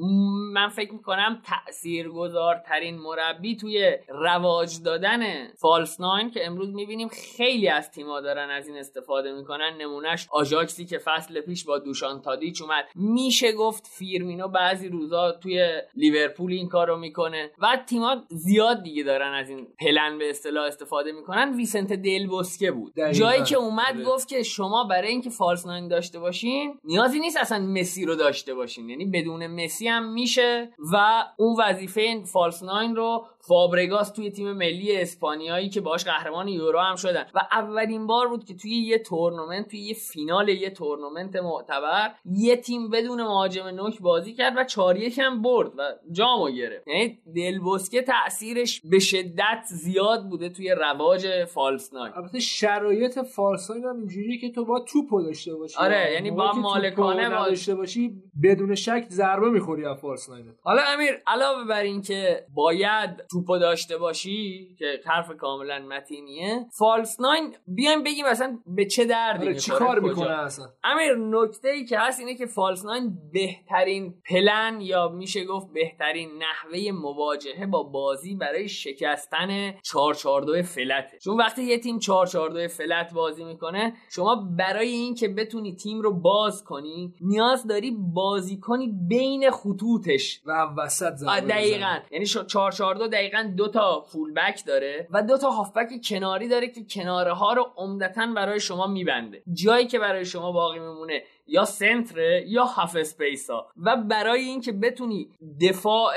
من 0.53 0.69
فکر 0.69 0.93
می‌کنم 0.93 1.41
تاثیرگذارترین 1.45 2.97
مربی 2.97 3.55
توی 3.55 3.97
رواج 4.09 4.83
دادن 4.83 5.47
false 5.61 5.99
nine 6.01 6.31
که 6.31 6.45
امروز 6.45 6.73
می‌بینیم 6.73 7.07
خیلی 7.37 7.67
از 7.69 7.91
تیما 7.91 8.21
دارن 8.21 8.49
از 8.49 8.67
این 8.67 8.77
استفاده 8.77 9.31
می‌کنن. 9.31 9.77
نمونهش 9.81 10.27
آژاکسی 10.31 10.85
که 10.85 10.97
فصل 10.97 11.41
پیش 11.41 11.65
با 11.65 11.79
دوشان 11.79 12.21
تادیچ 12.21 12.61
اومد. 12.61 12.85
میشه 12.95 13.51
گفت 13.51 13.87
فیرمینو 13.87 14.47
بعضی 14.47 14.89
روزا 14.89 15.31
توی 15.31 15.81
لیورپول 15.95 16.51
این 16.53 16.67
کارو 16.69 16.97
می‌کنه 16.97 17.51
و 17.59 17.77
تیما 17.87 18.23
زیاد 18.29 18.83
دیگه 18.83 19.03
دارن 19.03 19.33
از 19.33 19.49
این 19.49 19.67
پلن 19.79 20.17
به 20.17 20.29
اصطلاح 20.29 20.65
استفاده 20.65 21.11
می‌کنن. 21.11 21.55
ویسنت 21.55 21.93
دل 21.93 22.27
بوسکه 22.27 22.71
بود. 22.71 22.93
دقیقاً. 22.93 23.11
جایی 23.11 23.43
که 23.43 23.55
اومد 23.57 23.95
آره. 23.95 24.03
گفت 24.03 24.27
که 24.27 24.43
شما 24.43 24.83
برای 24.83 25.09
اینکه 25.09 25.29
false 25.29 25.65
nine 25.65 25.87
داشته 25.87 26.19
باشین 26.19 26.79
نیازی 26.83 27.19
نیست 27.19 27.37
اصلا 27.37 27.59
مسی 27.59 28.05
رو 28.05 28.15
داشته 28.15 28.53
باشین. 28.53 28.89
یعنی 28.89 29.05
بدون 29.05 29.47
مسی 29.47 29.87
هم 29.87 30.13
میشه 30.13 30.69
و 30.93 31.23
اون 31.37 31.55
وظیفه 31.59 32.23
false 32.25 32.63
nine 32.63 32.95
رو 32.95 33.25
فابرگاس 33.49 34.11
توی 34.11 34.31
تیم 34.31 34.53
ملی 34.53 34.95
اسپانیایی 35.01 35.69
که 35.69 35.81
باش 35.81 36.03
قهرمان 36.03 36.47
یورو 36.47 36.79
هم 36.79 36.95
شدن. 36.95 37.25
و 37.35 37.39
اولین 37.51 38.07
بار 38.07 38.27
بود 38.27 38.43
که 38.45 38.53
توی 38.55 38.71
یه 38.71 38.99
تورنمنت 38.99 39.67
توی 39.67 39.79
یه 39.79 39.93
فینال 39.93 40.49
یه 40.49 40.69
تورنمنت 40.69 41.35
معتبر 41.35 42.11
یه 42.25 42.55
تیم 42.55 42.89
بدون 42.89 43.21
مهاجم 43.23 43.67
نوک 43.67 43.99
بازی 44.01 44.33
کرد 44.33 44.53
و 44.57 44.63
چهار 44.63 44.97
یک 44.97 45.19
هم 45.19 45.41
برد 45.41 45.71
و 45.77 45.81
جامو 46.11 46.49
گرفت. 46.49 46.87
یعنی 46.87 47.19
دل 47.35 47.59
بوسکه 47.59 48.01
تاثیرش 48.01 48.81
به 48.89 48.99
شدت 48.99 49.63
زیاد 49.67 50.29
بوده 50.29 50.49
توی 50.49 50.71
رواج 50.71 51.45
false 51.45 51.93
nine 51.93 52.13
البته 52.15 52.39
شرایط 52.39 53.19
false 53.19 53.71
nine 53.71 53.83
هم 53.83 53.97
اینجوریه 53.97 54.37
که 54.37 54.49
تو 54.51 54.65
با 54.65 54.79
توپو 54.79 55.21
داشته 55.21 55.55
باشی. 55.55 55.77
آره، 55.79 56.13
یعنی 56.13 56.31
با 56.31 56.51
مالکانه 56.51 57.29
با- 57.29 57.35
نداشته 57.35 57.75
باشی 57.75 58.11
بدون 58.43 58.75
شک 58.75 59.05
ضربه 59.09 59.49
می‌خوری 59.49 59.85
از 59.85 59.97
فالس 59.97 60.29
ناین 60.29 60.45
حالا 60.63 60.81
امیر 60.93 61.11
علاوه 61.27 61.63
بر 61.69 61.81
اینکه 61.81 62.45
باید 62.53 63.09
توپو 63.39 63.57
داشته 63.57 63.97
باشی 63.97 64.75
که 64.79 64.85
حرف 65.05 65.37
کاملا 65.37 65.79
متینیه. 65.79 66.65
فالس 66.77 67.19
ناین 67.19 67.55
بیایم 67.67 68.03
بگیم 68.03 68.25
اصلا 68.25 68.59
به 68.65 68.85
چه 68.85 69.05
دردی 69.05 69.45
آره 69.45 69.55
چی 69.55 69.71
کار؟ 69.71 69.99
می‌کنه 69.99 70.39
اصلا؟ 70.39 70.65
امیر 70.83 71.15
نکته 71.15 71.69
ای 71.69 71.85
که 71.85 71.99
هست 71.99 72.19
اینه 72.19 72.35
که 72.35 72.45
فالس 72.45 72.85
ناین 72.85 73.17
بهترین 73.33 74.13
پلن 74.29 74.81
یا 74.81 75.07
میشه 75.07 75.45
گفت 75.45 75.73
بهترین 75.73 76.29
نحوه 76.37 76.91
مواجهه 76.91 77.65
با 77.65 77.83
بازی 77.83 78.35
برای 78.35 78.69
شکستن 78.69 79.71
442 79.71 80.61
فلته. 80.63 81.17
چون 81.23 81.37
وقتی 81.37 81.63
یه 81.63 81.77
تیم 81.77 81.99
442 81.99 82.67
فلت 82.67 83.13
بازی 83.13 83.43
می‌کنه 83.43 83.93
شما 84.11 84.35
برای 84.57 84.89
اینکه 84.89 85.27
بتونی 85.27 85.75
تیم 85.75 86.01
رو 86.01 86.13
باز 86.13 86.63
کنی 86.63 87.13
نیاز 87.21 87.67
داری 87.67 87.97
بازی 88.13 88.59
کنی 88.59 88.93
بین 89.07 89.51
خطوطش 89.51 90.41
و 90.45 90.51
وسط 90.77 91.13
دقیقا. 91.49 91.97
یعنی 92.11 92.25
442 92.25 93.07
دقیقا 93.19 93.53
دو 93.57 93.67
تا 93.67 94.01
full 94.01 94.33
back 94.33 94.65
داره 94.65 95.07
و 95.11 95.23
دو 95.23 95.37
تا 95.37 95.49
هافبک 95.49 95.89
کناری 96.09 96.47
داره 96.47 96.67
که 96.67 96.83
کناره 96.83 97.33
ها 97.33 97.53
رو 97.53 97.73
عمدتا 97.77 98.27
برای 98.35 98.59
شما 98.59 98.87
میبنده. 98.87 99.43
جایی 99.53 99.87
که 99.87 99.99
برای 99.99 100.25
شما 100.25 100.51
باقی 100.51 100.79
میمونه 100.79 101.23
یا 101.49 101.65
سنتره 101.65 102.45
یا 102.47 102.63
half 102.63 102.95
space 102.95 103.49
ها 103.49 103.67
و 103.77 103.97
برای 103.97 104.41
اینکه 104.41 104.71
بتونی 104.71 105.29
دفاع 105.61 106.13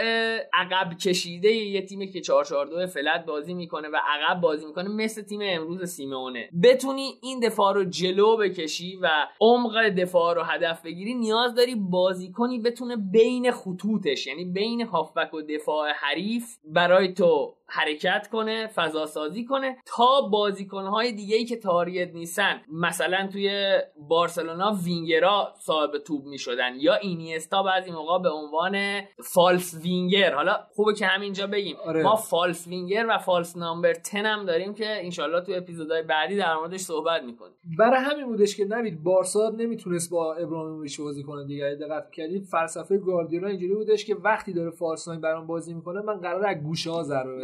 عقب 0.53 0.99
کشیده 0.99 1.53
یه 1.53 1.83
تیمی 1.83 2.09
که 2.09 2.21
442 2.21 2.87
flat 2.87 3.25
بازی 3.27 3.55
می‌کنه 3.55 3.89
و 3.89 3.97
عقب 4.09 4.41
بازی 4.41 4.67
می‌کنه 4.67 4.89
مثل 4.89 5.23
تیم 5.23 5.41
امروز 5.43 5.91
سیمونه 5.91 6.49
بتونی 6.63 7.15
این 7.23 7.41
دفاع 7.41 7.75
رو 7.75 7.85
جلو 7.85 8.37
بکشی 8.37 8.99
و 9.03 9.09
عمق 9.41 9.89
دفاع 9.89 10.35
رو 10.35 10.43
هدف 10.43 10.83
بگیری 10.83 11.15
نیاز 11.15 11.55
داری 11.55 11.75
بازی 11.75 12.33
کنی 12.33 12.59
بتونه 12.59 12.97
بین 12.97 13.51
خطوطش 13.51 14.27
یعنی 14.27 14.45
بین 14.45 14.83
هافبک 14.83 15.35
و 15.35 15.43
دفاع 15.43 15.93
حریف 15.93 16.57
برای 16.65 17.13
تو 17.13 17.55
حرکت 17.75 18.29
کنه 18.33 18.67
فضا 18.67 19.07
سازی 19.07 19.45
کنه 19.45 19.77
تا 19.87 20.21
بازیکنهای 20.33 21.13
دیگه 21.13 21.37
ای 21.37 21.45
که 21.45 21.57
target 21.57 22.15
نیستن. 22.15 22.61
مثلا 22.73 23.29
توی 23.33 23.79
بارسلونا 24.09 24.79
وینگرا 24.85 25.55
صاحب 25.59 25.99
توپ 25.99 26.25
می‌شدن 26.25 26.73
یا 26.77 26.95
اینیستا 26.95 27.63
بعضی 27.63 27.91
موقع 27.91 28.23
به 28.23 28.31
عنوان 28.31 29.01
false 29.25 29.75
winger. 29.83 30.35
حالا 30.35 30.57
خوبه 30.75 30.95
که 30.95 31.07
همینجا 31.07 31.47
بگیم. 31.47 31.77
آره. 31.87 32.03
ما 32.03 32.17
false 32.17 32.67
winger 32.67 33.07
و 33.09 33.19
false 33.19 33.57
number 33.57 33.93
10 33.93 34.19
هم 34.19 34.47
داریم 34.47 34.75
که 34.75 35.05
انشالله 35.05 35.41
تو 35.41 35.53
اپیزودهای 35.53 36.03
بعدی 36.03 36.37
در 36.37 36.57
موردش 36.57 36.81
صحبت 36.81 37.23
می‌کنیم. 37.23 37.55
برای 37.79 38.01
همین 38.01 38.27
بودش 38.27 38.57
که 38.57 38.65
نوید 38.65 39.03
بارسا 39.03 39.51
نمی‌تونست 39.57 40.11
با 40.11 40.35
ابراهیموویچ 40.35 41.01
بازی 41.01 41.23
کنه 41.23 41.45
دیگه. 41.45 41.79
دقت 41.81 42.11
کردید 42.11 42.45
فلسفه 42.45 42.99
گاردیولا 42.99 43.49
اینجوری 43.49 43.75
بودش 43.75 44.05
که 44.05 44.15
وقتی 44.15 44.53
داره 44.53 44.71
false 44.71 45.09
nine 45.09 45.21
برام 45.21 45.47
بازی 45.47 45.75
می‌کنه 45.75 46.01
من 46.01 46.21
قراره 46.21 46.49
از 46.49 46.57
گوشه 46.63 46.91
ها 46.91 47.03
ضربه 47.03 47.41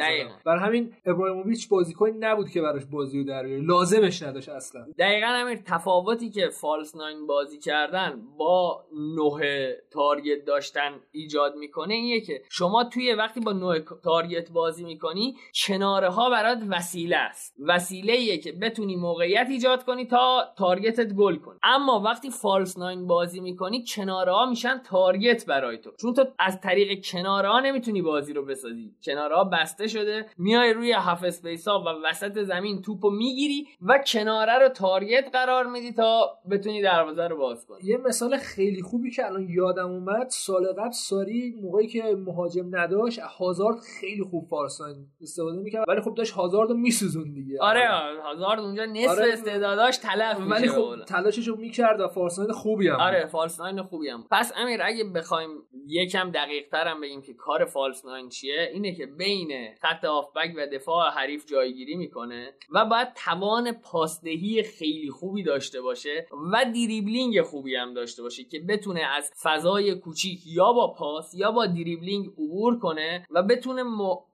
برای 0.46 0.60
همین 0.60 0.92
ابراهیموویچ 1.06 1.68
بازیکنی 1.68 2.18
نبود 2.18 2.50
که 2.50 2.62
براش 2.62 2.84
بازی 2.84 3.18
رو 3.18 3.24
در 3.24 3.42
بیاره. 3.42 3.62
لازمش 3.62 4.22
نداشت 4.22 4.48
اصلا. 4.48 4.86
دقیقا 4.98 5.26
همین 5.26 5.62
تفاوتی 5.66 6.30
که 6.30 6.48
false 6.48 6.96
nine 6.96 7.26
بازی 7.26 7.58
کردن 7.58 8.22
با 8.38 8.84
نوک 9.16 9.40
target 9.90 10.44
داشتن 10.46 11.00
ایجاد 11.12 11.54
می‌کنه 11.56 11.94
اینه 11.94 12.20
که 12.20 12.42
شما 12.50 12.84
توی 12.84 13.14
وقتی 13.14 13.40
با 13.40 13.52
نوک 13.52 13.78
target 14.04 14.50
بازی 14.50 14.84
می‌کنی 14.84 15.36
کناره 15.66 16.08
ها 16.08 16.30
برات 16.30 16.58
وسیله 16.68 17.16
است. 17.16 17.56
وسیله 17.66 18.12
ایه 18.12 18.38
که 18.38 18.52
بتونی 18.52 18.96
موقعیت 18.96 19.46
ایجاد 19.50 19.84
کنی 19.84 20.06
تا 20.06 20.54
target 20.58 21.04
ت 21.04 21.12
گل 21.12 21.36
کنی 21.36 21.58
اما 21.62 22.00
وقتی 22.00 22.30
false 22.30 22.78
nine 22.78 23.06
بازی 23.06 23.40
می‌کنی 23.40 23.84
کناره 23.94 24.32
ها 24.32 24.46
میشن 24.46 24.78
target 24.78 25.46
برای 25.46 25.78
تو. 25.78 25.90
چون 26.00 26.14
تو 26.14 26.24
از 26.38 26.60
طریق 26.60 27.04
کناره 27.04 27.48
ها 27.48 27.60
نمی‌تونی 27.60 28.02
بازی 28.02 28.32
رو 28.32 28.44
بسازی. 28.44 28.94
کناره 29.04 29.36
ها 29.36 29.44
بسته 29.44 29.86
شده 29.86 29.97
میای 30.38 30.72
روی 30.72 30.92
half 30.92 31.24
space 31.24 31.68
ها 31.68 31.80
و 31.80 32.08
وسط 32.08 32.38
زمین 32.38 32.82
توپو 32.82 33.10
می‌گیری 33.10 33.66
و 33.82 33.98
کناره 34.06 34.58
رو 34.58 34.68
target 34.68 35.28
قرار 35.32 35.66
میدی 35.66 35.92
تا 35.92 36.38
بتونی 36.50 36.82
دروازه 36.82 37.26
رو 37.26 37.36
باز 37.36 37.66
کنی 37.66 37.78
یه 37.82 37.96
مثال 37.96 38.36
خیلی 38.36 38.82
خوبی 38.82 39.10
که 39.10 39.26
الان 39.26 39.48
یادم 39.48 39.90
اومد 39.90 40.28
سال 40.28 40.72
قبل 40.72 40.90
ساری 40.90 41.54
موقعی 41.62 41.86
که 41.86 42.02
مهاجم 42.02 42.76
نداشت 42.76 43.18
هازارد 43.18 43.76
خیلی 44.00 44.22
خوب 44.22 44.48
false 44.50 44.81
nine 44.81 45.06
استفاده 45.20 45.58
می‌کرد 45.58 45.88
ولی 45.88 46.00
خب 46.00 46.14
داشت 46.14 46.32
هازارد 46.32 46.70
رو 46.70 46.76
میسوزون 46.76 47.34
دیگه 47.34 47.58
آره 47.60 47.88
هازارد 48.22 48.60
اونجا 48.60 48.84
نصف 48.84 49.10
آره. 49.10 49.32
استعداداش 49.32 49.98
تلف 49.98 50.38
ولی 50.50 50.68
خب 50.68 51.04
تلاشش 51.06 51.48
رو 51.48 51.56
می‌کرد 51.56 52.00
و 52.00 52.08
false 52.08 52.32
nine 52.32 52.52
خوبی 52.52 52.88
هم. 52.88 53.00
آره 53.00 53.26
false 53.26 53.60
nine 53.60 53.82
خوبی 53.82 54.08
هم 54.08 54.24
پس 54.30 54.52
امیر 54.56 54.80
اگه 54.82 55.04
بخوایم 55.04 55.50
یکم 55.86 56.30
دقیق 56.30 56.68
ترم 56.68 57.00
بگیم 57.00 57.22
که 57.22 57.34
کار 57.34 57.64
false 57.64 58.04
nine 58.04 58.28
چیه 58.28 58.70
اینه 58.72 58.94
که 58.94 59.06
بین 59.06 59.50
خط 59.88 60.04
هافبک 60.04 60.54
و 60.56 60.66
دفاع 60.72 61.10
حریف 61.10 61.46
جایگیری 61.46 61.94
می‌کنه 61.94 62.54
و 62.70 62.84
باید 62.84 63.08
توان 63.24 63.72
پاسدهی 63.72 64.62
خیلی 64.62 65.10
خوبی 65.10 65.42
داشته 65.42 65.80
باشه 65.80 66.26
و 66.52 66.64
دریبلینگ 66.64 67.42
خوبی 67.42 67.76
هم 67.76 67.94
داشته 67.94 68.22
باشه 68.22 68.44
که 68.44 68.60
بتونه 68.68 69.00
از 69.00 69.30
فضای 69.42 69.94
کوچیک 69.94 70.40
یا 70.46 70.72
با 70.72 70.92
پاس 70.92 71.34
یا 71.34 71.52
با 71.52 71.66
دریبلینگ 71.66 72.26
عبور 72.26 72.78
کنه 72.78 73.26
و 73.30 73.42
بتونه 73.42 73.82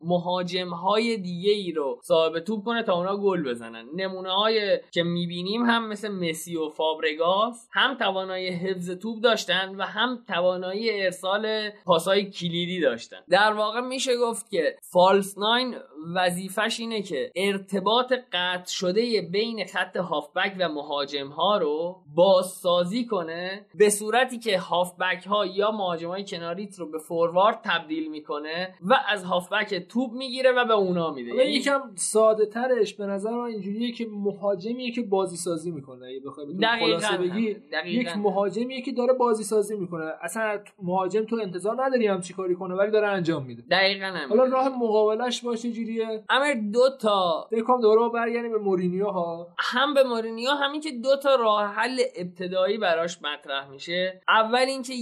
مهاجم 0.00 0.68
های 0.68 1.16
دیگه 1.16 1.52
ای 1.52 1.72
رو 1.72 2.00
صاحب 2.02 2.38
توپ 2.38 2.64
کنه 2.64 2.82
تا 2.82 2.94
اونا 2.94 3.16
گل 3.16 3.42
بزنن. 3.42 3.88
نمونه 3.96 4.32
های 4.32 4.80
که 4.90 5.02
می‌بینیم 5.02 5.62
هم 5.64 5.88
مثل 5.88 6.08
مسی 6.08 6.56
و 6.56 6.68
فابرگاس 6.68 7.68
هم 7.72 7.94
توانایی 7.94 8.48
حفظ 8.48 8.90
توپ 8.90 9.20
داشتن 9.22 9.74
و 9.76 9.82
هم 9.82 10.24
توانایی 10.28 11.02
ارسال 11.02 11.70
پاسای 11.84 12.30
کلیدی 12.30 12.80
داشتن. 12.80 13.18
در 13.30 13.52
واقع 13.52 13.80
میشه 13.80 14.16
گفت 14.16 14.50
که 14.50 14.76
false 14.92 15.38
nine 15.44 15.74
وظیفش 16.14 16.80
اینه 16.80 17.02
که 17.02 17.32
ارتباط 17.36 18.12
قطع 18.32 18.72
شده 18.72 19.28
بین 19.32 19.64
خط 19.66 19.96
هافبک 19.96 20.56
و 20.60 20.68
مهاجم 20.68 21.28
ها 21.28 21.58
رو 21.58 21.96
بازسازی 22.14 23.06
کنه 23.06 23.66
به 23.74 23.90
صورتی 23.90 24.38
که 24.38 24.58
هافبک 24.58 25.26
ها 25.26 25.46
یا 25.46 25.70
مهاجم 25.70 26.08
های 26.08 26.24
کناریت 26.24 26.78
رو 26.78 26.90
به 26.90 26.98
فوروارد 26.98 27.60
تبدیل 27.64 28.10
می‌کنه 28.10 28.74
و 28.82 28.94
از 29.08 29.24
هافبک 29.24 29.74
توپ 29.74 30.12
می‌گیره 30.12 30.52
و 30.52 30.64
به 30.64 30.74
اونا 30.74 31.10
میده. 31.10 31.34
یعنی 31.34 31.50
یکم 31.50 31.80
ساده 31.94 32.46
ترش 32.46 32.94
به 32.94 33.06
نظر 33.06 33.30
من 33.30 33.44
اینجوریه 33.44 33.92
که 33.92 34.06
مهاجمیه 34.10 34.90
که 34.90 35.02
بازی 35.02 35.36
سازی 35.36 35.70
می‌کنه. 35.70 36.06
اگه 36.06 36.20
بخوای 36.26 36.46
خلاصه 36.80 37.16
بگی 37.16 37.54
دقیقاً. 37.54 38.00
یک 38.00 38.16
مهاجمیه 38.16 38.82
که 38.82 38.92
داره 38.92 39.12
بازی 39.12 39.44
سازی 39.44 39.76
می‌کنه. 39.76 40.04
اصلا 40.22 40.58
مهاجم 40.82 41.24
تو 41.24 41.36
انتظار 41.42 41.84
نداری 41.84 42.06
هم 42.06 42.20
چی 42.20 42.34
کاری 42.34 42.54
کنه 42.54 42.74
ولی 42.74 42.90
داره 42.90 43.08
انجام 43.08 43.46
میده. 43.46 43.62
دقیقا 43.70 44.06
هم 44.06 44.28
حالا 44.28 44.44
راه 44.44 44.68
مقابلش 44.68 45.33
باشه 45.42 45.72
جوریه؟ 45.72 46.24
امیر 46.30 46.54
دو 46.72 46.96
تا. 47.00 47.46
فکر 47.50 47.62
کنم 47.62 47.80
دوباره 47.80 48.12
برگردیم 48.12 48.52
به 48.52 48.58
مورینیو 48.58 49.06
ها 49.06 49.54
هم 49.58 49.94
به 49.94 50.02
مورینیو 50.04 50.50
همین 50.50 50.80
که 50.80 50.90
دو 50.90 51.16
تا 51.16 51.34
راه 51.34 51.74
حل 51.74 52.00
ابتدایی 52.16 52.78
براش 52.78 53.18
مطرح 53.22 53.68
میشه. 53.68 54.22
اول 54.28 54.64
اینکه 54.68 54.92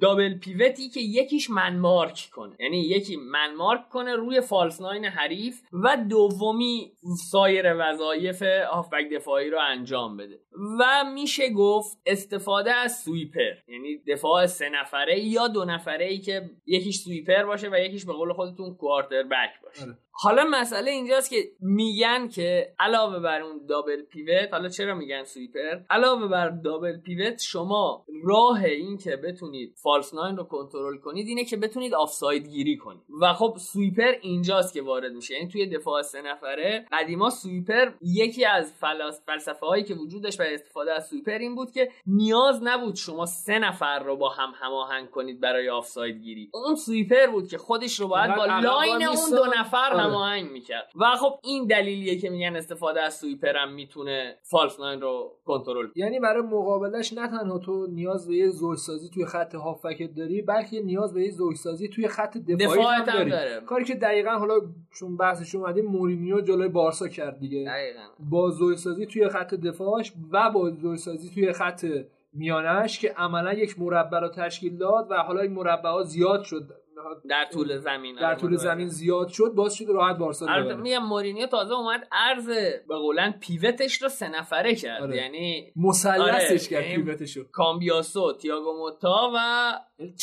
double 0.00 0.38
pivot 0.38 0.80
ی 0.80 0.88
که 0.88 1.00
یکیش 1.00 1.50
man 1.50 1.78
mark 1.78 2.28
کنه. 2.32 2.56
یعنی 2.60 2.78
یکی 2.80 3.16
man 3.16 3.54
mark 3.54 3.88
کنه 3.88 4.14
روی 4.14 4.40
false 4.40 4.80
nine 4.80 5.04
حریف 5.04 5.62
و 5.72 5.96
دومی 6.10 6.92
سایر 7.30 7.64
وظایف 7.78 8.42
هافبک 8.72 9.10
دفاعی 9.12 9.50
رو 9.50 9.58
انجام 9.70 10.16
بده. 10.16 10.40
و 10.80 11.04
میشه 11.14 11.50
گفت 11.50 11.98
استفاده 12.06 12.72
از 12.72 13.02
sweeper. 13.02 13.54
یعنی 13.68 13.98
دفاع 14.08 14.46
سه 14.46 14.68
نفره 14.68 15.20
یا 15.20 15.48
دو 15.48 15.64
نفره 15.64 16.04
ای 16.04 16.18
که 16.18 16.50
یکیش 16.66 16.98
sweeper 16.98 17.42
باشه 17.44 17.68
و 17.68 17.78
یکیش 17.78 18.04
به 18.06 18.12
قول 18.12 18.32
خودتون 18.32 18.74
quarterback 18.74 19.60
باشه. 19.62 19.65
آره. 19.82 19.98
حالا 20.18 20.44
مسئله 20.50 20.90
اینجاست 20.90 21.30
که 21.30 21.36
میگن 21.60 22.28
که 22.28 22.74
علاوه 22.78 23.18
بر 23.18 23.42
اون 23.42 23.66
double 23.68 24.02
pivot 24.02 24.52
حالا 24.52 24.68
چرا 24.68 24.94
میگن 24.94 25.24
sweeper 25.24 25.80
علاوه 25.90 26.28
بر 26.28 26.48
double 26.48 26.98
pivot 26.98 27.40
شما 27.42 28.04
راه 28.24 28.64
این 28.64 28.98
که 28.98 29.16
بتونید 29.16 29.74
false 29.82 30.14
nine 30.14 30.36
رو 30.36 30.44
کنترل 30.44 30.98
کنید 30.98 31.28
اینه 31.28 31.44
که 31.44 31.56
بتونید 31.56 31.94
آفساید 31.94 32.48
گیری 32.48 32.76
کنید 32.76 33.02
و 33.20 33.32
خب 33.32 33.56
sweeper 33.58 34.12
اینجاست 34.22 34.74
که 34.74 34.82
وارد 34.82 35.12
میشه 35.12 35.34
یعنی 35.34 35.48
توی 35.48 35.66
دفاع 35.66 36.02
سه 36.02 36.22
نفره 36.22 36.86
قدیما 36.92 37.30
sweeper 37.30 37.90
یکی 38.02 38.44
از 38.44 38.72
فلاس 38.72 39.22
فلسفه 39.26 39.66
هایی 39.66 39.84
که 39.84 39.94
وجود 39.94 40.22
داشت 40.22 40.38
برای 40.38 40.54
استفاده 40.54 40.92
از 40.92 41.06
sweeper 41.06 41.38
این 41.38 41.54
بود 41.54 41.70
که 41.70 41.88
نیاز 42.06 42.60
نبود 42.62 42.94
شما 42.94 43.26
سه 43.26 43.58
نفر 43.58 43.98
رو 43.98 44.16
با 44.16 44.28
هم 44.28 44.52
هماهنگ 44.54 45.10
کنید 45.10 45.40
برای 45.40 45.68
آفساید 45.68 46.16
گیری 46.16 46.50
اون 46.54 46.74
sweeper 46.74 47.26
بود 47.26 47.48
که 47.48 47.58
خودش 47.58 48.00
رو 48.00 48.08
باید 48.08 48.36
با 48.36 48.44
line 48.44 49.06
اون. 49.06 49.30
دو 49.30 49.46
نفر 49.60 49.92
آره. 49.92 50.05
هماهنگ 50.06 50.50
می‌کرد. 50.50 50.90
و 51.00 51.04
خب 51.20 51.38
این 51.42 51.66
دلیلیه 51.66 52.18
که 52.18 52.30
میگن 52.30 52.56
استفاده 52.56 53.00
از 53.00 53.14
sweeper 53.14 53.56
هم 53.56 53.72
می‌تونه 53.72 54.36
false 54.42 54.80
nine 54.80 55.00
رو 55.00 55.32
کنترل. 55.44 55.86
یعنی 55.96 56.20
برای 56.20 56.42
مقابلش 56.42 57.12
نه 57.12 57.28
تنها 57.28 57.58
تو 57.58 57.86
نیاز 57.86 58.28
به 58.28 58.34
یه 58.34 58.48
زوجسازی 58.48 59.08
توی 59.08 59.26
خط 59.26 59.54
هافبکت 59.54 60.14
داری 60.14 60.42
بلکه 60.42 60.80
نیاز 60.80 61.14
به 61.14 61.22
یه 61.22 61.30
زوجسازی 61.30 61.88
توی 61.88 62.08
خط 62.08 62.38
دفاعی 62.38 62.80
هم 62.80 63.04
داری. 63.04 63.30
داره. 63.30 63.60
کاری 63.60 63.84
که 63.84 63.94
دقیقا 63.94 64.30
حالا 64.30 64.54
چون 64.98 65.16
بحثش 65.16 65.54
اومدیم 65.54 65.84
مورینیو 65.86 66.40
جلوی 66.40 66.68
بارسا 66.68 67.08
کرد 67.08 67.38
دیگه. 67.38 67.64
دقیقاً. 67.64 68.02
با 68.30 68.50
زوجسازی 68.50 69.06
توی 69.06 69.28
خط 69.28 69.54
دفاعش 69.54 70.12
و 70.32 70.50
با 70.50 70.70
زوجسازی 70.70 71.30
توی 71.34 71.52
خط 71.52 71.86
میانش 72.32 72.98
که 72.98 73.14
عملا 73.16 73.52
یک 73.52 73.80
مربع 73.80 74.20
رو 74.20 74.28
تشکیل 74.28 74.76
داد 74.76 75.06
و 75.10 75.14
حالا 75.14 75.40
این 75.40 75.52
مربع 75.52 75.90
ها 75.90 76.02
زیاد 76.02 76.42
شد. 76.42 76.72
در 77.28 77.44
طول 77.52 77.76
زمین 77.76 78.14
در 78.14 78.34
طول 78.34 78.56
زمین 78.56 78.88
زیاد 78.88 79.28
شد 79.28 79.52
باز 79.56 79.74
شد 79.74 79.84
راحت 79.88 80.18
بارسا 80.18 80.46
البته. 80.46 80.76
میگم 80.76 81.02
مورینیو 81.02 81.46
تازه 81.46 81.74
اومد 81.74 82.08
عرض 82.12 82.46
به 82.88 82.94
قولن 82.94 83.34
پیوتش 83.40 84.02
رو 84.02 84.08
سه 84.08 84.28
نفره 84.28 84.74
کرد 84.74 85.02
آره. 85.02 85.16
یعنی 85.16 85.72
مثلثش 85.76 86.72
آره، 86.72 86.84
کرد 86.84 86.94
پیوتشو 86.94 87.44
کامبیاسو 87.52 88.32
تییاگو 88.32 88.72
موتا 88.78 89.32
و 89.34 89.72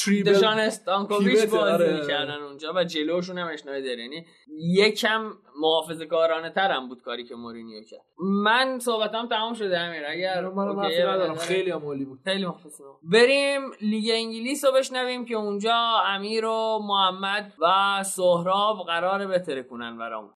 تریبل 0.05 0.33
دشان 0.33 0.59
استانکوویچ 0.59 1.49
بازی 1.49 1.57
آره. 1.57 2.01
می‌کردن 2.01 2.41
اونجا 2.41 2.73
و 2.75 2.83
جلوشون 2.83 3.37
هم 3.37 3.47
اشنایدر 3.53 3.97
یعنی 3.97 4.25
یکم 4.49 5.31
محافظه 5.61 6.05
کارانه 6.05 6.49
ترم 6.49 6.89
بود 6.89 7.01
کاری 7.01 7.23
که 7.23 7.35
مورینیو 7.35 7.83
کرد. 7.83 8.01
من 8.19 8.79
صحبتام 8.79 9.27
تمام 9.27 9.53
شده 9.53 9.79
امیر. 9.79 10.03
اگر 10.07 10.41
من 10.41 10.67
ندارم. 10.67 11.35
خیلی 11.35 11.69
عالی 11.69 12.05
بود. 12.05 12.19
خیلی 12.23 12.45
مخلصم 12.45 12.83
بریم 13.03 13.61
لیگ 13.81 14.09
انگلیس 14.13 14.65
رو 14.65 14.71
بشنویم 14.71 15.25
که 15.25 15.35
اونجا 15.35 15.75
امیر 16.05 16.45
و 16.45 16.79
محمد 16.87 17.53
و 17.61 18.03
سهراب 18.03 18.85
قراره 18.87 19.27
بتره 19.27 19.63
کنن 19.63 19.97
برامون 19.97 20.31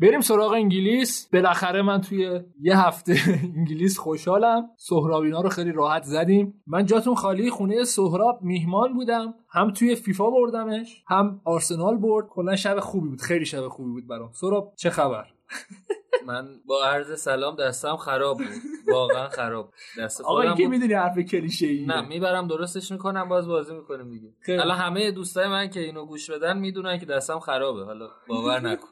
بریم 0.00 0.20
سراغ 0.20 0.52
انگلیس. 0.52 1.28
بالاخره 1.32 1.82
من 1.82 2.00
توی 2.00 2.40
یه 2.60 2.78
هفته 2.78 3.16
انگلیس 3.56 3.98
خوشحالم. 3.98 4.70
سهرابینا 4.76 5.40
رو 5.40 5.48
خیلی 5.48 5.72
راحت 5.72 6.02
زدیم. 6.02 6.62
من 6.66 6.86
جاتون 6.86 7.14
خالی 7.14 7.50
خونه 7.50 7.84
سهراب 7.84 8.42
میهمان 8.42 8.94
بودم. 8.94 9.34
هم 9.48 9.70
توی 9.70 9.94
فیفا 9.94 10.30
بردمش 10.30 11.02
هم 11.06 11.40
آرسنال 11.44 11.96
برد. 11.96 12.26
کلا 12.28 12.56
شب 12.56 12.80
خوبی 12.80 13.08
بود. 13.08 13.20
خیلی 13.20 13.44
شب 13.44 13.68
خوبی 13.68 13.90
بود 13.90 14.06
برام. 14.06 14.30
سهراب 14.32 14.72
چه 14.76 14.90
خبر؟ 14.90 15.26
من 16.26 16.48
با 16.66 16.84
عرض 16.84 17.20
سلام 17.20 17.56
دستم 17.56 17.96
خراب 17.96 18.38
بود. 18.38 18.46
واقعا 18.88 19.28
خراب 19.28 19.72
دست 19.98 20.20
آقا 20.20 20.40
این 20.42 20.54
که 20.54 20.62
بود. 20.62 20.70
می‌دونی 20.70 20.92
حرف 20.92 21.18
کلیشه 21.18 21.66
ای 21.66 21.86
نه 21.86 22.08
می‌برم 22.08 22.46
درستش 22.48 22.92
می‌کنم 22.92 23.28
باز 23.28 23.48
بازی 23.48 23.74
می‌کنیم 23.74 24.10
دیگه. 24.10 24.58
حالا 24.58 24.74
همه 24.74 25.10
دوستای 25.10 25.48
من 25.48 25.70
که 25.70 25.80
اینو 25.80 26.06
گوش 26.06 26.30
بدن 26.30 26.58
می‌دونن 26.58 26.98
که 26.98 27.06
دستم 27.06 27.38
خرابه. 27.38 27.84
حالا 27.84 28.08
باور 28.28 28.60
نکن. 28.68 28.88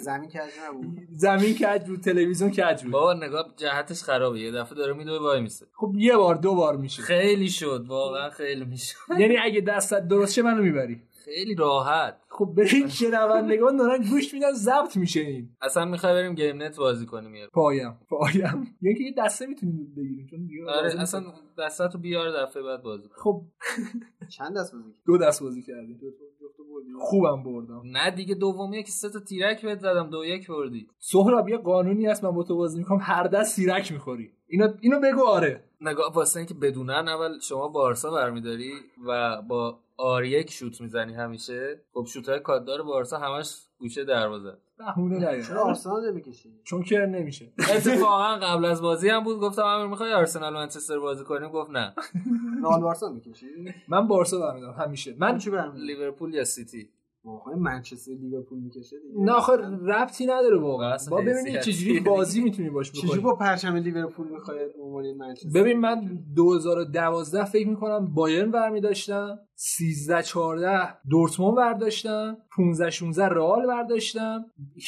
زمین 0.00 0.30
کج 0.30 0.50
نبود. 0.66 0.84
زمین 1.10 1.54
کج 1.54 1.86
بود 1.86 2.00
تلویزیون 2.00 2.50
کج 2.50 2.82
بود. 2.82 2.92
بابا 2.92 3.14
نگاه 3.14 3.54
جهتش 3.56 4.02
خرابه. 4.02 4.40
یه 4.40 4.52
دفعه 4.52 4.74
داره 4.74 4.92
میدوه 4.92 5.18
وای 5.18 5.40
میسه. 5.40 5.66
خب 5.72 5.92
یه 5.96 6.16
بار 6.16 6.34
دو 6.34 6.54
بار 6.54 6.76
میشه. 6.76 7.02
خیلی 7.02 7.48
شد. 7.48 7.84
واقعا 7.88 8.30
خیلی 8.30 8.64
میشه 8.64 8.94
یعنی 9.18 9.36
اگه 9.36 9.60
دستت 9.60 10.08
درست 10.08 10.32
شه 10.32 10.42
منو 10.42 10.62
می‌بری. 10.62 11.02
خیلی 11.24 11.54
راحت. 11.54 12.20
خب 12.28 12.54
بریم 12.56 12.88
شنوندگان 12.88 13.76
دارن 13.76 14.02
گوش 14.10 14.34
میدن 14.34 14.52
ضبط 14.52 14.96
میشه 14.96 15.20
این. 15.20 15.56
اصلا 15.62 15.84
می‌خوای 15.84 16.14
بریم 16.14 16.34
گیم 16.34 16.62
نت 16.62 16.76
بازی 16.76 17.06
کنیم 17.06 17.34
یه. 17.34 17.46
پایم 17.46 17.98
پایم. 18.08 18.76
یعنی 18.82 18.98
که 18.98 19.04
یه 19.04 19.14
دسته 19.18 19.46
می‌تونیم 19.46 19.94
بگیریم 19.96 20.26
چون 20.30 20.46
دیگه 20.46 20.70
آره 20.70 21.00
اصلا 21.00 21.20
نیست. 21.20 21.42
دستاتو 21.58 21.98
بیار 21.98 22.42
دفعه 22.42 22.62
بعد 22.62 22.82
بازی 22.82 23.08
کن. 23.08 23.14
خب. 23.22 23.42
چند 24.28 24.56
دست 24.56 24.72
بازی 24.72 24.92
دو 25.06 25.18
دست 25.18 25.42
بازی 25.42 25.62
کردیم. 25.62 26.00
خوبم 27.00 27.42
بردم. 27.42 27.82
نه 27.84 28.10
دیگه 28.10 28.34
دومیه 28.34 28.82
که 28.82 28.90
سه 28.90 29.10
تا 29.10 29.20
تیرک 29.20 29.62
بهت 29.62 29.80
زدم 29.80 30.10
دو 30.10 30.24
یک 30.24 30.48
بردی. 30.48 30.88
سهراب 30.98 31.48
یه 31.48 31.56
قانونی 31.56 32.06
هست 32.06 32.24
من 32.24 32.30
با 32.30 32.42
تو 32.42 32.56
بازی 32.56 32.78
می‌کنم. 32.78 32.98
هر 33.02 33.26
دست 33.26 33.56
سیرک 33.56 33.92
می‌خوری. 33.92 34.30
اینو 34.48 34.68
اینو 34.80 35.00
بگو 35.00 35.24
آره. 35.24 35.64
نگاه 35.80 36.12
واسه 36.12 36.40
اینکه 36.40 36.54
بدونن 36.54 37.08
اول 37.08 37.38
شما 37.40 37.68
بارسا 37.68 38.10
برمیداری 38.10 38.72
و 39.06 39.42
با 39.42 39.78
آر 39.96 40.24
یک 40.24 40.50
شوت 40.50 40.80
می‌زنی 40.80 41.14
همیشه. 41.14 41.80
خب 41.94 42.04
شوت 42.04 42.28
های 42.28 42.40
کاددار 42.40 42.82
بارسا 42.82 43.18
همش 43.18 43.56
گوشه 43.78 44.04
دروازه. 44.04 44.52
بهونه 44.96 45.20
چرا 45.20 45.32
نیار 45.32 45.58
آرسنال 45.58 46.10
نمی‌کشی؟ 46.10 46.60
چون 46.64 46.82
که 46.82 46.98
نمیشه. 46.98 47.52
اتفاقا 47.58 48.36
قبل 48.36 48.64
از 48.64 48.82
بازی 48.82 49.08
هم 49.08 49.24
بود 49.24 49.40
گفتم 49.40 49.62
امیر 49.62 49.86
می‌خوای 49.86 50.12
آرسنال 50.12 50.54
منچستر 50.54 50.98
بازی 50.98 51.24
کنیم؟ 51.24 51.48
گفت 51.48 51.70
نه. 51.70 51.94
رئال 52.62 52.80
بارسا 52.80 53.08
می‌کشی؟ 53.12 53.46
من 53.88 54.08
بارسا 54.08 54.40
برمیدارم 54.40 54.74
همیشه. 54.74 55.14
من 55.18 55.38
چی 55.38 55.50
لیورپول 55.74 56.34
یا 56.34 56.44
سیتی؟ 56.44 56.88
واقعا 57.24 57.54
منچستر 57.54 58.12
لیورپول 58.12 58.58
می‌کشه 58.58 58.96
دیگه. 58.98 59.20
نه 59.20 59.32
آخه 59.32 59.52
ربطی 59.86 60.26
نداره 60.26 60.58
واقعا. 60.58 60.96
با 61.10 61.16
ببینید 61.16 61.60
چجوری. 61.60 62.00
بازی 62.00 62.40
می‌تونی 62.40 62.70
باش 62.70 62.92
چجوری 62.92 63.08
بکنی. 63.08 63.20
با 63.20 63.34
پرچم 63.34 63.76
لیورپول 63.76 64.28
می‌خواد 64.28 64.56
عنوان 64.80 65.12
منچستر 65.12 65.60
ببین 65.60 65.80
من 65.80 66.18
2012 66.36 67.44
فکر 67.44 67.68
می‌کنم 67.68 68.14
بایرن 68.14 68.50
برمی 68.50 68.80
داشتم 68.80 69.38
13 69.64 70.22
14 70.22 70.96
دورتموند 71.10 71.56
برداشتم 71.56 72.36
15 72.56 72.90
16 72.90 73.28
رئال 73.28 73.66
برداشتم 73.66 74.44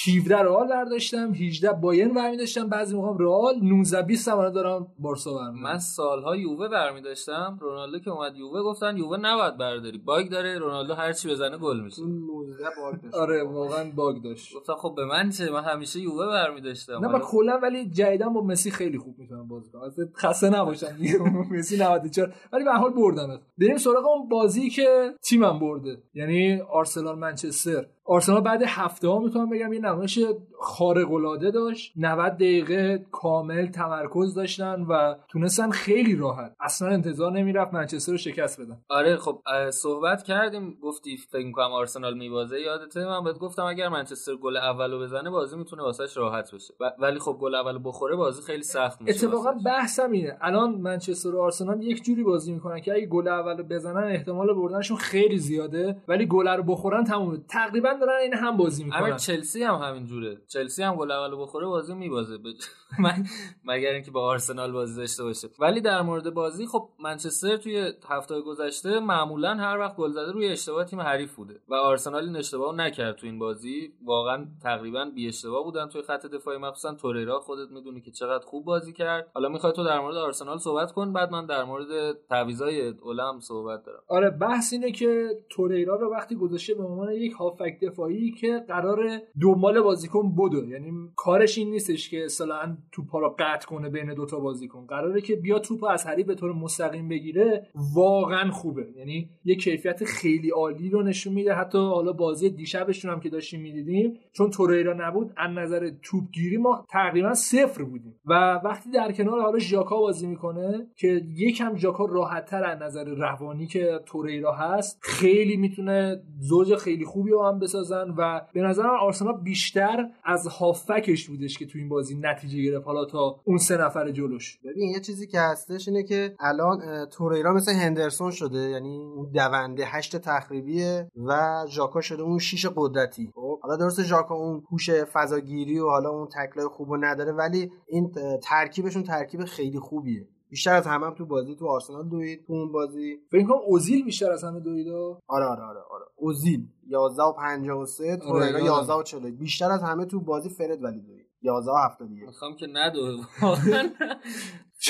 17 0.06 0.36
رئال 0.36 0.68
برداشتم 0.68 1.32
18 1.32 1.72
بایرن 1.72 2.14
برمی 2.14 2.36
داشتم 2.36 2.68
بعضی 2.68 2.96
موقع 2.96 3.24
رئال 3.24 3.54
19 3.62 4.02
20 4.02 4.28
هم 4.28 4.48
دارم 4.50 4.86
بارسا 4.98 5.34
برمی 5.34 5.60
من 5.60 5.78
سالها 5.78 6.36
یووه 6.36 6.68
برمی 6.68 7.00
داشتم 7.00 7.58
رونالدو 7.60 7.98
که 7.98 8.10
اومد 8.10 8.36
یووه 8.36 8.62
گفتن 8.62 8.96
یووه 8.96 9.16
نباید 9.16 9.56
برداری 9.56 9.98
باگ 9.98 10.28
داره 10.28 10.58
رونالدو 10.58 10.94
هر 10.94 11.12
چی 11.12 11.28
بزنه 11.28 11.58
گل 11.58 11.80
میشه. 11.80 12.02
اون 12.02 12.26
19 12.26 12.64
بار 12.80 12.92
داشت. 12.92 13.14
آره 13.14 13.44
واقعا 13.44 13.90
باگ 13.90 14.22
داشت. 14.22 14.56
گفتم 14.56 14.74
خب 14.74 14.94
به 14.96 15.04
من 15.04 15.30
چه؟ 15.30 15.50
من 15.50 15.64
همیشه 15.64 16.00
یووه 16.00 16.26
برمی 16.26 16.60
داشتم 16.60 16.98
نه 16.98 17.08
من 17.08 17.18
کلا 17.18 17.58
ولی 17.62 17.90
جدیدا 17.90 18.28
با 18.28 18.40
مسی 18.40 18.70
خیلی 18.70 18.98
خوب 18.98 19.18
می‌تونم 19.18 19.48
بازی 19.48 19.70
کنم. 19.72 20.12
خسته 20.16 20.50
نباشم. 20.50 20.96
مسی 21.50 21.76
94 21.76 22.34
ولی 22.52 22.64
به 22.64 22.70
هر 22.70 22.78
حال 22.78 22.92
بردم 22.92 23.40
بریم 23.58 23.76
سراغ 23.76 24.06
اون 24.06 24.28
بازی 24.28 24.63
که 24.70 25.14
تیمم 25.22 25.58
برده. 25.58 26.02
یعنی 26.14 26.60
آرسنال 26.60 27.18
منچستر. 27.18 27.86
آرسنال 28.06 28.40
بعد 28.40 28.62
هفته 28.66 29.08
ها 29.08 29.18
می‌تونم 29.18 29.50
بگم 29.50 29.72
یه 29.72 29.80
نمایش 29.80 30.18
خارق 30.60 31.12
العاده 31.12 31.50
داشت. 31.50 31.92
90 31.96 32.32
دقیقه 32.34 33.06
کامل 33.12 33.66
تمرکز 33.66 34.34
داشتن 34.34 34.82
و 34.82 35.14
تونستن 35.28 35.70
خیلی 35.70 36.16
راحت. 36.16 36.56
اصلا 36.60 36.88
انتظار 36.88 37.32
نمی‌رفت 37.32 37.74
منچستر 37.74 38.12
رو 38.12 38.18
شکست 38.18 38.60
بدن. 38.60 38.78
آره 38.88 39.16
خب 39.16 39.38
صحبت 39.70 40.22
کردیم. 40.22 40.78
گفتی 40.82 41.16
فکر 41.16 41.46
می‌کنم 41.46 41.72
آرسنال 41.72 42.18
میبازه. 42.18 42.60
یادته 42.60 43.04
من 43.06 43.24
بهت 43.24 43.38
گفتم 43.38 43.62
اگر 43.64 43.88
منچستر 43.88 44.36
گل 44.36 44.56
اولو 44.56 45.00
بزنه 45.00 45.30
بازی 45.30 45.56
می‌تونه 45.56 45.82
واسش 45.82 46.16
راحت 46.16 46.54
بشه. 46.54 46.74
و- 46.80 46.92
ولی 46.98 47.18
خب 47.18 47.36
گل 47.40 47.54
اولو 47.54 47.78
بخوره 47.78 48.16
بازی 48.16 48.42
خیلی 48.42 48.62
سخت 48.62 49.00
میشه 49.02 49.26
اتفاقا. 49.26 49.52
بحثم 49.64 50.10
اینه. 50.10 50.36
الان 50.40 50.74
منچستر 50.74 51.34
و 51.34 51.40
آرسنال 51.42 51.82
یک 51.82 52.02
جوری 52.02 52.24
بازی 52.24 52.52
می‌کنن 52.52 52.80
که 52.80 52.92
اگه 52.92 53.06
گل 53.06 53.28
اول 53.28 53.56
رو 53.58 53.64
بزنن 53.64 54.04
احتمال 54.04 54.54
بردنشون 54.54 54.96
خیلی 54.96 55.38
زیاده. 55.38 55.96
ولی 56.08 56.26
گل 56.26 56.48
رو 56.48 56.62
بخورن 56.62 57.04
تمومه. 57.04 57.38
تقریبا 57.48 57.93
دارن 58.00 58.20
این 58.22 58.34
هم 58.34 58.56
بازی 58.56 58.84
می‌کنن. 58.84 59.16
چلسی 59.16 59.62
هم 59.62 59.74
همین 59.74 60.06
جوره. 60.06 60.40
چلسی 60.48 60.82
هم 60.82 60.96
گل 60.96 61.10
اولو 61.10 61.42
بخوره 61.42 61.66
بازی 61.66 61.94
میبازه. 61.94 62.38
من 63.04 63.24
مگر 63.64 63.90
اینکه 63.90 64.10
با 64.10 64.26
آرسنال 64.26 64.72
بازی 64.72 64.96
داشته 64.96 65.24
باشه. 65.24 65.48
ولی 65.58 65.80
در 65.80 66.02
مورد 66.02 66.34
بازی 66.34 66.66
خب 66.66 66.88
منچستر 67.00 67.56
توی 67.56 67.92
هفته 68.08 68.40
گذشته 68.40 69.00
معمولا 69.00 69.54
هر 69.54 69.78
وقت 69.78 69.96
گل 69.96 70.10
زده 70.10 70.32
روی 70.32 70.48
اشتباه 70.48 70.84
تیم 70.84 71.00
حریف 71.00 71.34
بوده. 71.34 71.60
و 71.68 71.74
آرسنال 71.74 72.24
این 72.24 72.36
اشتباه 72.36 72.74
نکرد 72.74 73.16
تو 73.16 73.26
این 73.26 73.38
بازی. 73.38 73.92
واقعا 74.04 74.46
تقریبا 74.62 75.04
بی 75.14 75.28
اشتباه 75.28 75.64
بودن 75.64 75.88
توی 75.88 76.02
خط 76.02 76.26
دفاعی 76.26 76.58
مخصوصا 76.58 76.94
توریرا 76.94 77.40
خودت 77.40 77.70
می‌دونی 77.70 78.00
که 78.00 78.10
چقدر 78.10 78.44
خوب 78.44 78.64
بازی 78.64 78.92
کرد. 78.92 79.30
حالا 79.34 79.48
می‌خوای 79.48 79.72
تو 79.72 79.84
در 79.84 80.00
مورد 80.00 80.16
آرسنال 80.16 80.58
صحبت 80.58 80.92
کن 80.92 81.12
بعد 81.12 81.30
من 81.30 81.46
در 81.46 81.64
مورد 81.64 82.12
تعویضای 82.28 82.88
اولم 82.88 83.40
صحبت 83.40 83.84
دارم. 83.84 84.02
آره 84.08 84.30
بحث 84.30 84.72
اینه 84.72 84.92
که 84.92 85.28
توریرا 85.50 85.96
رو 85.96 86.12
وقتی 86.12 86.36
گذاشته 86.36 86.74
به 86.74 86.84
عنوان 86.84 87.12
یک 87.12 87.32
هافک 87.32 87.78
دفاعی 87.86 88.30
که 88.30 88.64
قرار 88.68 88.98
دنبال 89.42 89.80
بازیکن 89.80 90.34
بدو 90.34 90.68
یعنی 90.68 90.90
کارش 91.16 91.58
این 91.58 91.70
نیستش 91.70 92.10
که 92.10 92.24
اصطلاحا 92.24 92.76
توپا 92.92 93.18
رو 93.18 93.36
قطع 93.38 93.66
کنه 93.66 93.88
بین 93.88 94.14
دوتا 94.14 94.40
بازیکن. 94.40 94.86
قراره 94.86 95.20
که 95.20 95.36
بیا 95.36 95.58
توپو 95.58 95.86
از 95.86 96.06
حریف 96.06 96.26
به 96.26 96.34
طور 96.34 96.52
مستقیم 96.52 97.08
بگیره 97.08 97.66
واقعا 97.94 98.50
خوبه. 98.50 98.86
یعنی 98.96 99.30
یه 99.44 99.54
کیفیت 99.54 100.04
خیلی 100.04 100.50
عالی 100.50 100.90
رو 100.90 101.02
نشون 101.02 101.32
میده. 101.32 101.54
حتی 101.54 101.78
حالا 101.78 102.12
بازی 102.12 102.50
دیشبشون 102.50 103.10
هم 103.10 103.20
که 103.20 103.28
داشتیم 103.28 103.60
می‌دیدیم 103.60 104.18
چون 104.32 104.50
توریرا 104.50 104.94
نبود 105.08 105.32
از 105.36 105.50
نظر 105.50 105.90
توپگیری 106.02 106.56
ما 106.56 106.86
تقریبا 106.90 107.34
صفر 107.34 107.82
بودیم. 107.82 108.14
و 108.26 108.60
وقتی 108.64 108.90
در 108.90 109.12
کنار 109.12 109.40
حالا 109.40 109.58
ژاکا 109.58 110.00
بازی 110.00 110.26
می‌کنه 110.26 110.86
که 110.96 111.22
یکم 111.36 111.76
ژاکا 111.76 112.04
راحتتر 112.04 112.64
از 112.64 112.82
نظر 112.82 113.04
روانی 113.04 113.66
که 113.66 114.00
توریرا 114.06 114.52
هست 114.52 114.98
خیلی 115.02 115.56
می‌تونه 115.56 116.22
زوج 116.40 116.74
خیلی 116.74 117.04
خوبی 117.04 117.30
رو 117.30 117.42
هم 117.42 117.58
بسازن 117.74 118.14
و 118.16 118.40
به 118.52 118.60
نظر 118.60 118.86
آرسنال 118.86 119.40
بیشتر 119.42 120.06
از 120.24 120.46
هافکش 120.46 121.28
بودش 121.28 121.58
که 121.58 121.66
تو 121.66 121.78
این 121.78 121.88
بازی 121.88 122.18
نتیجه 122.20 122.62
گرفت. 122.62 122.86
حالا 122.86 123.04
تا 123.04 123.40
اون 123.44 123.58
سه 123.58 123.76
نفر 123.76 124.10
جلوش. 124.10 124.58
ببین 124.64 124.90
یه 124.90 125.00
چیزی 125.00 125.26
که 125.26 125.40
هستش 125.40 125.88
اینه 125.88 126.02
که 126.02 126.34
الان 126.40 127.06
توریرا 127.06 127.52
مثل 127.52 127.72
هندرسون 127.72 128.30
شده 128.30 128.58
یعنی 128.58 128.98
اون 128.98 129.30
دونده 129.30 129.84
هشت 129.86 130.16
تخریبیه 130.16 131.10
و 131.26 131.64
ژاکا 131.68 132.00
شده 132.00 132.22
اون 132.22 132.38
شیش 132.38 132.66
قدرتی. 132.76 133.30
خب 133.34 133.60
حالا 133.60 133.76
درسته 133.76 134.02
ژاکا 134.02 134.34
اون 134.34 134.62
هوش 134.70 134.90
فضاگیری 134.90 135.78
و 135.78 135.88
حالا 135.88 136.10
اون 136.10 136.28
تکلای 136.28 136.66
خوبو 136.66 136.96
نداره 136.96 137.32
ولی 137.32 137.70
این 137.88 138.12
ترکیبشون 138.42 139.02
ترکیب 139.02 139.44
خیلی 139.44 139.78
خوبیه. 139.78 140.28
بیشتر 140.54 140.74
از 140.74 140.86
همه 140.86 141.06
هم 141.06 141.14
تو 141.14 141.26
بازی 141.26 141.56
تو 141.56 141.66
آرسنال 141.66 142.08
دوید 142.08 142.44
تو 142.46 142.52
اون 142.52 142.72
بازی. 142.72 143.18
فکر 143.30 143.46
کنم 143.46 143.58
اوزیل 143.66 144.04
بیشتر 144.04 144.32
از 144.32 144.44
همه 144.44 144.60
دویدا 144.60 145.18
آره 145.28 145.44
آره 145.46 145.62
آره 145.62 145.80
آره. 145.90 146.04
اوزیل 146.16 146.68
11 146.86 147.22
و 147.22 147.32
53 147.32 148.16
توریرا 148.16 148.58
یادم. 148.58 148.64
11 148.64 148.92
و 148.92 149.02
40 149.02 149.30
بیشتر 149.30 149.70
از 149.70 149.82
همه 149.82 150.04
تو 150.04 150.20
بازی 150.20 150.48
فرد 150.48 150.84
ولی 150.84 151.00
دوید. 151.00 151.26
11 151.42 151.70
و 151.70 151.74
71 151.74 152.26
می‌خوام 152.26 152.56
که 152.56 152.66
ندوه. 152.72 153.24
واقعا. 153.42 153.88